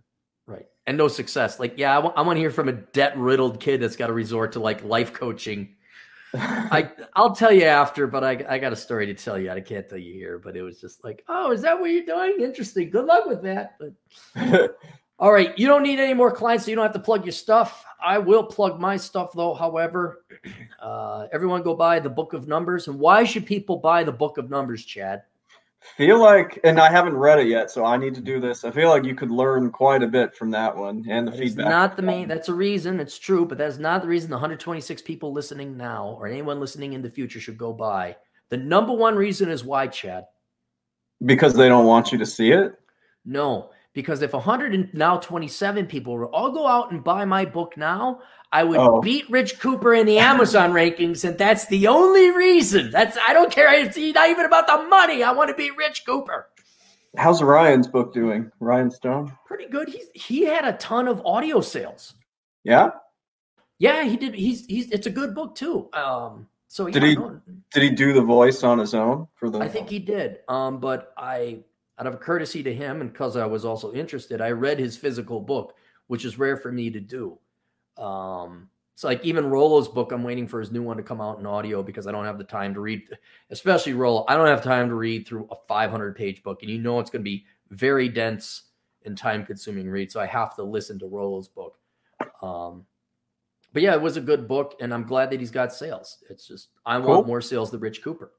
Right. 0.47 0.65
And 0.85 0.97
no 0.97 1.07
success. 1.07 1.59
Like, 1.59 1.73
yeah, 1.77 1.93
I, 1.93 1.95
w- 1.95 2.13
I 2.15 2.21
want 2.21 2.37
to 2.37 2.41
hear 2.41 2.51
from 2.51 2.69
a 2.69 2.73
debt 2.73 3.17
riddled 3.17 3.59
kid 3.59 3.81
that's 3.81 3.95
got 3.95 4.07
to 4.07 4.13
resort 4.13 4.51
to 4.53 4.59
like 4.59 4.83
life 4.83 5.13
coaching. 5.13 5.75
I 6.35 6.91
I'll 7.15 7.33
tell 7.33 7.51
you 7.51 7.63
after, 7.63 8.07
but 8.07 8.23
I 8.23 8.43
I 8.47 8.57
got 8.59 8.73
a 8.73 8.75
story 8.75 9.05
to 9.05 9.13
tell 9.13 9.39
you. 9.39 9.49
I 9.51 9.61
can't 9.61 9.87
tell 9.87 9.97
you 9.97 10.13
here, 10.13 10.37
but 10.37 10.55
it 10.55 10.63
was 10.63 10.81
just 10.81 11.03
like, 11.03 11.23
oh, 11.29 11.51
is 11.51 11.61
that 11.61 11.79
what 11.79 11.91
you're 11.91 12.05
doing? 12.05 12.37
Interesting. 12.41 12.89
Good 12.89 13.05
luck 13.05 13.25
with 13.25 13.41
that. 13.43 13.79
But 13.79 14.77
all 15.19 15.31
right, 15.31 15.57
you 15.57 15.67
don't 15.67 15.83
need 15.83 15.99
any 15.99 16.13
more 16.13 16.31
clients, 16.31 16.65
so 16.65 16.71
you 16.71 16.75
don't 16.75 16.83
have 16.83 16.93
to 16.93 16.99
plug 16.99 17.25
your 17.25 17.31
stuff. 17.31 17.85
I 18.03 18.17
will 18.17 18.43
plug 18.43 18.79
my 18.79 18.97
stuff 18.97 19.31
though. 19.33 19.53
However, 19.53 20.25
uh, 20.81 21.27
everyone 21.31 21.63
go 21.63 21.73
buy 21.73 21.99
the 21.99 22.09
Book 22.09 22.33
of 22.33 22.47
Numbers. 22.47 22.87
And 22.87 22.99
why 22.99 23.23
should 23.23 23.45
people 23.45 23.77
buy 23.77 24.03
the 24.03 24.11
Book 24.11 24.37
of 24.37 24.49
Numbers, 24.49 24.83
Chad? 24.83 25.23
Feel 25.97 26.19
like, 26.19 26.59
and 26.63 26.79
I 26.79 26.91
haven't 26.91 27.15
read 27.15 27.39
it 27.39 27.47
yet, 27.47 27.71
so 27.71 27.85
I 27.85 27.95
need 27.95 28.15
to 28.15 28.21
do 28.21 28.39
this. 28.39 28.65
I 28.65 28.71
feel 28.71 28.89
like 28.89 29.05
you 29.05 29.15
could 29.15 29.31
learn 29.31 29.71
quite 29.71 30.03
a 30.03 30.07
bit 30.07 30.35
from 30.35 30.51
that 30.51 30.75
one 30.75 31.05
and 31.07 31.27
the 31.27 31.31
it's 31.31 31.39
feedback. 31.39 31.67
Not 31.67 31.95
the 31.95 32.01
main. 32.01 32.27
That's 32.27 32.49
a 32.49 32.53
reason. 32.53 32.99
It's 32.99 33.17
true, 33.17 33.45
but 33.45 33.57
that's 33.57 33.77
not 33.77 34.01
the 34.01 34.07
reason. 34.07 34.29
The 34.29 34.35
126 34.35 35.01
people 35.03 35.31
listening 35.31 35.77
now, 35.77 36.17
or 36.19 36.27
anyone 36.27 36.59
listening 36.59 36.93
in 36.93 37.01
the 37.01 37.09
future, 37.09 37.39
should 37.39 37.57
go 37.57 37.71
buy. 37.71 38.15
The 38.49 38.57
number 38.57 38.93
one 38.93 39.15
reason 39.15 39.49
is 39.49 39.63
why, 39.63 39.87
Chad. 39.87 40.25
Because 41.25 41.53
they 41.53 41.69
don't 41.69 41.85
want 41.85 42.11
you 42.11 42.17
to 42.17 42.25
see 42.25 42.51
it. 42.51 42.73
No, 43.23 43.69
because 43.93 44.21
if 44.21 44.33
127 44.33 45.85
people 45.85 46.13
were 46.13 46.27
all 46.27 46.51
go 46.51 46.67
out 46.67 46.91
and 46.91 47.03
buy 47.03 47.25
my 47.25 47.45
book 47.45 47.77
now, 47.77 48.19
I 48.55 48.63
would 48.63 48.79
oh. 48.79 49.01
beat 49.01 49.29
Rich 49.29 49.59
Cooper 49.59 49.93
in 49.93 50.05
the 50.05 50.17
Amazon 50.31 50.71
rankings, 50.71 51.27
and 51.27 51.37
that's 51.37 51.67
the 51.67 51.87
only 51.87 52.31
reason. 52.31 52.89
That's 52.89 53.17
I 53.27 53.33
don't 53.33 53.51
care. 53.51 53.73
It's 53.73 53.97
not 53.97 54.29
even 54.29 54.45
about 54.45 54.65
the 54.65 54.87
money. 54.87 55.23
I 55.23 55.33
want 55.33 55.49
to 55.49 55.55
beat 55.55 55.75
Rich 55.75 56.05
Cooper. 56.05 56.47
How's 57.17 57.43
Ryan's 57.43 57.87
book 57.87 58.13
doing? 58.13 58.49
Ryan 58.61 58.89
Stone? 58.91 59.33
Pretty 59.45 59.67
good. 59.67 59.89
He's 59.89 60.07
he 60.13 60.45
had 60.45 60.63
a 60.63 60.71
ton 60.73 61.09
of 61.09 61.21
audio 61.25 61.59
sales. 61.59 62.13
Yeah. 62.63 62.91
Yeah, 63.77 64.05
he 64.05 64.15
did. 64.15 64.33
He's 64.33 64.65
he's. 64.67 64.89
It's 64.89 65.05
a 65.05 65.11
good 65.11 65.35
book 65.35 65.55
too. 65.55 65.89
Um. 65.91 66.47
So 66.69 66.89
did 66.89 67.03
he 67.03 67.17
did 67.73 67.83
he 67.83 67.89
do 67.89 68.13
the 68.13 68.21
voice 68.21 68.63
on 68.63 68.79
his 68.79 68.93
own 68.93 69.27
for 69.35 69.49
the? 69.49 69.59
I 69.59 69.67
think 69.67 69.89
he 69.89 69.99
did. 69.99 70.39
Um. 70.47 70.79
But 70.79 71.11
I 71.17 71.59
out 71.99 72.07
of 72.07 72.21
courtesy 72.21 72.63
to 72.63 72.73
him 72.73 73.01
and 73.01 73.11
because 73.11 73.35
I 73.35 73.45
was 73.45 73.65
also 73.65 73.91
interested, 73.91 74.39
I 74.39 74.51
read 74.51 74.79
his 74.79 74.95
physical 74.95 75.41
book, 75.41 75.75
which 76.07 76.23
is 76.23 76.39
rare 76.39 76.55
for 76.55 76.71
me 76.71 76.89
to 76.89 77.01
do. 77.01 77.37
Um, 77.97 78.69
it's 78.93 79.03
like 79.03 79.23
even 79.25 79.49
Rollo's 79.49 79.87
book, 79.87 80.11
I'm 80.11 80.23
waiting 80.23 80.47
for 80.47 80.59
his 80.59 80.71
new 80.71 80.81
one 80.81 80.97
to 80.97 81.03
come 81.03 81.19
out 81.19 81.39
in 81.39 81.45
audio 81.45 81.83
because 81.83 82.07
I 82.07 82.11
don't 82.11 82.25
have 82.25 82.37
the 82.37 82.45
time 82.45 82.73
to 82.73 82.79
read, 82.79 83.03
especially 83.49 83.93
Rollo. 83.93 84.23
I 84.27 84.37
don't 84.37 84.47
have 84.47 84.63
time 84.63 84.87
to 84.89 84.95
read 84.95 85.27
through 85.27 85.47
a 85.51 85.55
500 85.67 86.15
page 86.15 86.43
book, 86.43 86.61
and 86.61 86.71
you 86.71 86.79
know 86.79 86.99
it's 86.99 87.09
going 87.09 87.21
to 87.21 87.29
be 87.29 87.45
very 87.71 88.07
dense 88.07 88.63
and 89.05 89.17
time 89.17 89.45
consuming 89.45 89.89
read. 89.89 90.11
So 90.11 90.21
I 90.21 90.25
have 90.27 90.55
to 90.55 90.63
listen 90.63 90.97
to 90.99 91.07
Rollo's 91.07 91.49
book. 91.49 91.77
Um, 92.41 92.85
but 93.73 93.81
yeah, 93.81 93.93
it 93.93 94.01
was 94.01 94.15
a 94.15 94.21
good 94.21 94.47
book, 94.47 94.75
and 94.79 94.93
I'm 94.93 95.05
glad 95.05 95.29
that 95.31 95.41
he's 95.41 95.51
got 95.51 95.73
sales. 95.73 96.23
It's 96.29 96.47
just 96.47 96.69
I 96.85 96.97
want 96.97 97.27
more 97.27 97.41
sales 97.41 97.71
than 97.71 97.81
Rich 97.81 98.01
Cooper. 98.01 98.31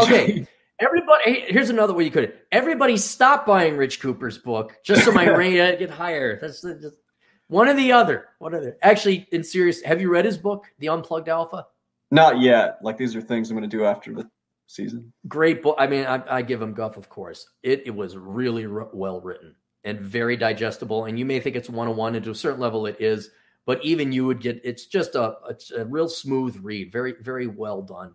Okay, 0.00 0.46
Everybody, 0.80 1.40
here's 1.48 1.70
another 1.70 1.92
way 1.92 2.04
you 2.04 2.10
could. 2.10 2.34
Everybody, 2.52 2.96
stop 2.96 3.44
buying 3.44 3.76
Rich 3.76 4.00
Cooper's 4.00 4.38
book 4.38 4.76
just 4.84 5.04
so 5.04 5.10
my 5.10 5.28
rate 5.36 5.78
get 5.78 5.90
higher. 5.90 6.38
That's 6.40 6.62
just 6.62 6.98
one 7.48 7.68
or 7.68 7.74
the 7.74 7.92
other. 7.92 8.28
One 8.38 8.54
or 8.54 8.60
the 8.60 8.76
actually. 8.82 9.26
In 9.32 9.42
serious, 9.42 9.82
have 9.82 10.00
you 10.00 10.10
read 10.10 10.24
his 10.24 10.38
book, 10.38 10.66
The 10.78 10.88
Unplugged 10.88 11.28
Alpha? 11.28 11.66
Not 12.10 12.40
yet. 12.40 12.78
Like 12.82 12.96
these 12.96 13.14
are 13.14 13.20
things 13.20 13.50
I'm 13.50 13.56
going 13.56 13.68
to 13.68 13.76
do 13.76 13.84
after 13.84 14.14
the 14.14 14.28
season. 14.66 15.12
Great 15.26 15.62
book. 15.62 15.76
I 15.78 15.86
mean, 15.86 16.06
I, 16.06 16.22
I 16.38 16.42
give 16.42 16.62
him 16.62 16.72
guff, 16.72 16.96
of 16.96 17.08
course. 17.08 17.46
It 17.62 17.82
it 17.86 17.94
was 17.94 18.16
really 18.16 18.66
r- 18.66 18.88
well 18.92 19.20
written 19.20 19.54
and 19.84 20.00
very 20.00 20.36
digestible. 20.36 21.06
And 21.06 21.18
you 21.18 21.24
may 21.24 21.40
think 21.40 21.56
it's 21.56 21.70
one 21.70 21.88
on 21.88 21.96
one, 21.96 22.14
and 22.14 22.24
to 22.24 22.30
a 22.30 22.34
certain 22.34 22.60
level, 22.60 22.86
it 22.86 22.96
is. 23.00 23.30
But 23.66 23.84
even 23.84 24.12
you 24.12 24.24
would 24.24 24.40
get 24.40 24.60
it's 24.64 24.86
just 24.86 25.14
a, 25.14 25.36
a, 25.46 25.56
a 25.76 25.84
real 25.84 26.08
smooth 26.08 26.56
read, 26.62 26.90
very 26.90 27.14
very 27.20 27.46
well 27.46 27.82
done 27.82 28.14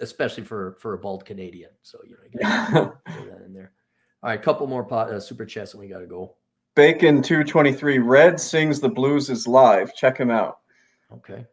especially 0.00 0.44
for 0.44 0.76
for 0.80 0.94
a 0.94 0.98
bald 0.98 1.24
Canadian. 1.24 1.70
So 1.82 1.98
you 2.04 2.16
know, 2.16 2.28
get, 2.32 2.94
that 3.06 3.42
in 3.44 3.52
there. 3.52 3.72
All 4.22 4.30
right, 4.30 4.40
couple 4.40 4.66
more 4.66 4.84
pot, 4.84 5.10
uh, 5.10 5.20
super 5.20 5.44
chats, 5.44 5.74
and 5.74 5.80
we 5.80 5.88
got 5.88 5.98
to 5.98 6.06
go. 6.06 6.36
Bacon 6.74 7.22
two 7.22 7.44
twenty 7.44 7.72
three. 7.72 7.98
Red 7.98 8.40
sings 8.40 8.80
the 8.80 8.88
blues 8.88 9.30
is 9.30 9.46
live. 9.46 9.94
Check 9.94 10.18
him 10.18 10.30
out. 10.30 10.58
Okay, 11.12 11.44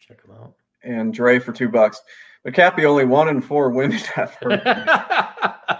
check 0.00 0.22
him 0.24 0.34
out. 0.34 0.54
And 0.82 1.14
Dre 1.14 1.38
for 1.38 1.52
two 1.52 1.68
bucks. 1.68 2.00
McCappy 2.46 2.84
only 2.84 3.04
one 3.04 3.28
in 3.28 3.40
four 3.40 3.70
women 3.70 3.98
have 4.14 4.34
heard. 4.34 4.60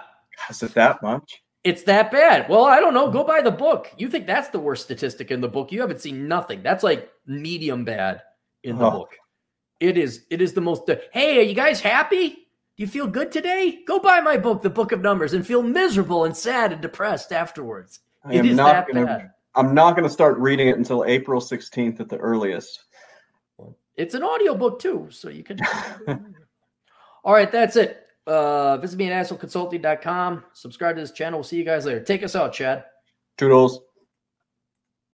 is 0.50 0.62
it 0.62 0.74
that 0.74 1.02
much? 1.02 1.42
It's 1.64 1.82
that 1.84 2.12
bad. 2.12 2.48
Well, 2.48 2.64
I 2.64 2.78
don't 2.78 2.94
know. 2.94 3.10
Go 3.10 3.24
buy 3.24 3.40
the 3.40 3.50
book. 3.50 3.90
You 3.96 4.08
think 4.08 4.26
that's 4.26 4.48
the 4.48 4.58
worst 4.58 4.84
statistic 4.84 5.30
in 5.30 5.40
the 5.40 5.48
book? 5.48 5.72
You 5.72 5.80
haven't 5.80 6.00
seen 6.00 6.28
nothing. 6.28 6.62
That's 6.62 6.84
like 6.84 7.10
medium 7.26 7.84
bad 7.84 8.22
in 8.62 8.78
the 8.78 8.86
oh. 8.86 8.90
book. 8.90 9.16
It 9.80 9.98
is. 9.98 10.24
It 10.30 10.40
is 10.40 10.52
the 10.52 10.60
most. 10.60 10.88
Hey, 11.12 11.38
are 11.38 11.42
you 11.42 11.54
guys 11.54 11.80
happy? 11.80 12.28
Do 12.28 12.82
you 12.82 12.86
feel 12.86 13.06
good 13.06 13.30
today? 13.30 13.82
Go 13.86 13.98
buy 13.98 14.20
my 14.20 14.36
book, 14.36 14.62
The 14.62 14.70
Book 14.70 14.92
of 14.92 15.00
Numbers, 15.00 15.32
and 15.32 15.46
feel 15.46 15.62
miserable 15.62 16.24
and 16.24 16.36
sad 16.36 16.72
and 16.72 16.82
depressed 16.82 17.32
afterwards. 17.32 18.00
I 18.24 18.34
it 18.34 18.46
is 18.46 18.56
that 18.56 18.86
gonna, 18.86 19.06
bad. 19.06 19.30
I'm 19.54 19.74
not 19.74 19.92
going 19.92 20.04
to 20.04 20.10
start 20.10 20.38
reading 20.38 20.68
it 20.68 20.76
until 20.76 21.04
April 21.04 21.40
16th 21.40 22.00
at 22.00 22.08
the 22.08 22.16
earliest. 22.16 22.84
It's 23.96 24.14
an 24.14 24.24
audio 24.24 24.54
book 24.56 24.80
too, 24.80 25.08
so 25.10 25.28
you 25.28 25.44
can. 25.44 25.58
All 27.24 27.32
right, 27.32 27.50
that's 27.50 27.76
it. 27.76 28.00
Uh, 28.26 28.78
visit 28.78 28.98
me 28.98 29.10
at 29.10 29.26
assholeconsulting.com. 29.26 30.44
Subscribe 30.52 30.96
to 30.96 31.02
this 31.02 31.12
channel. 31.12 31.38
We'll 31.38 31.44
see 31.44 31.56
you 31.56 31.64
guys 31.64 31.86
later. 31.86 32.00
Take 32.00 32.22
us 32.22 32.34
out, 32.34 32.52
Chad. 32.52 32.84
Toodles. 33.36 33.80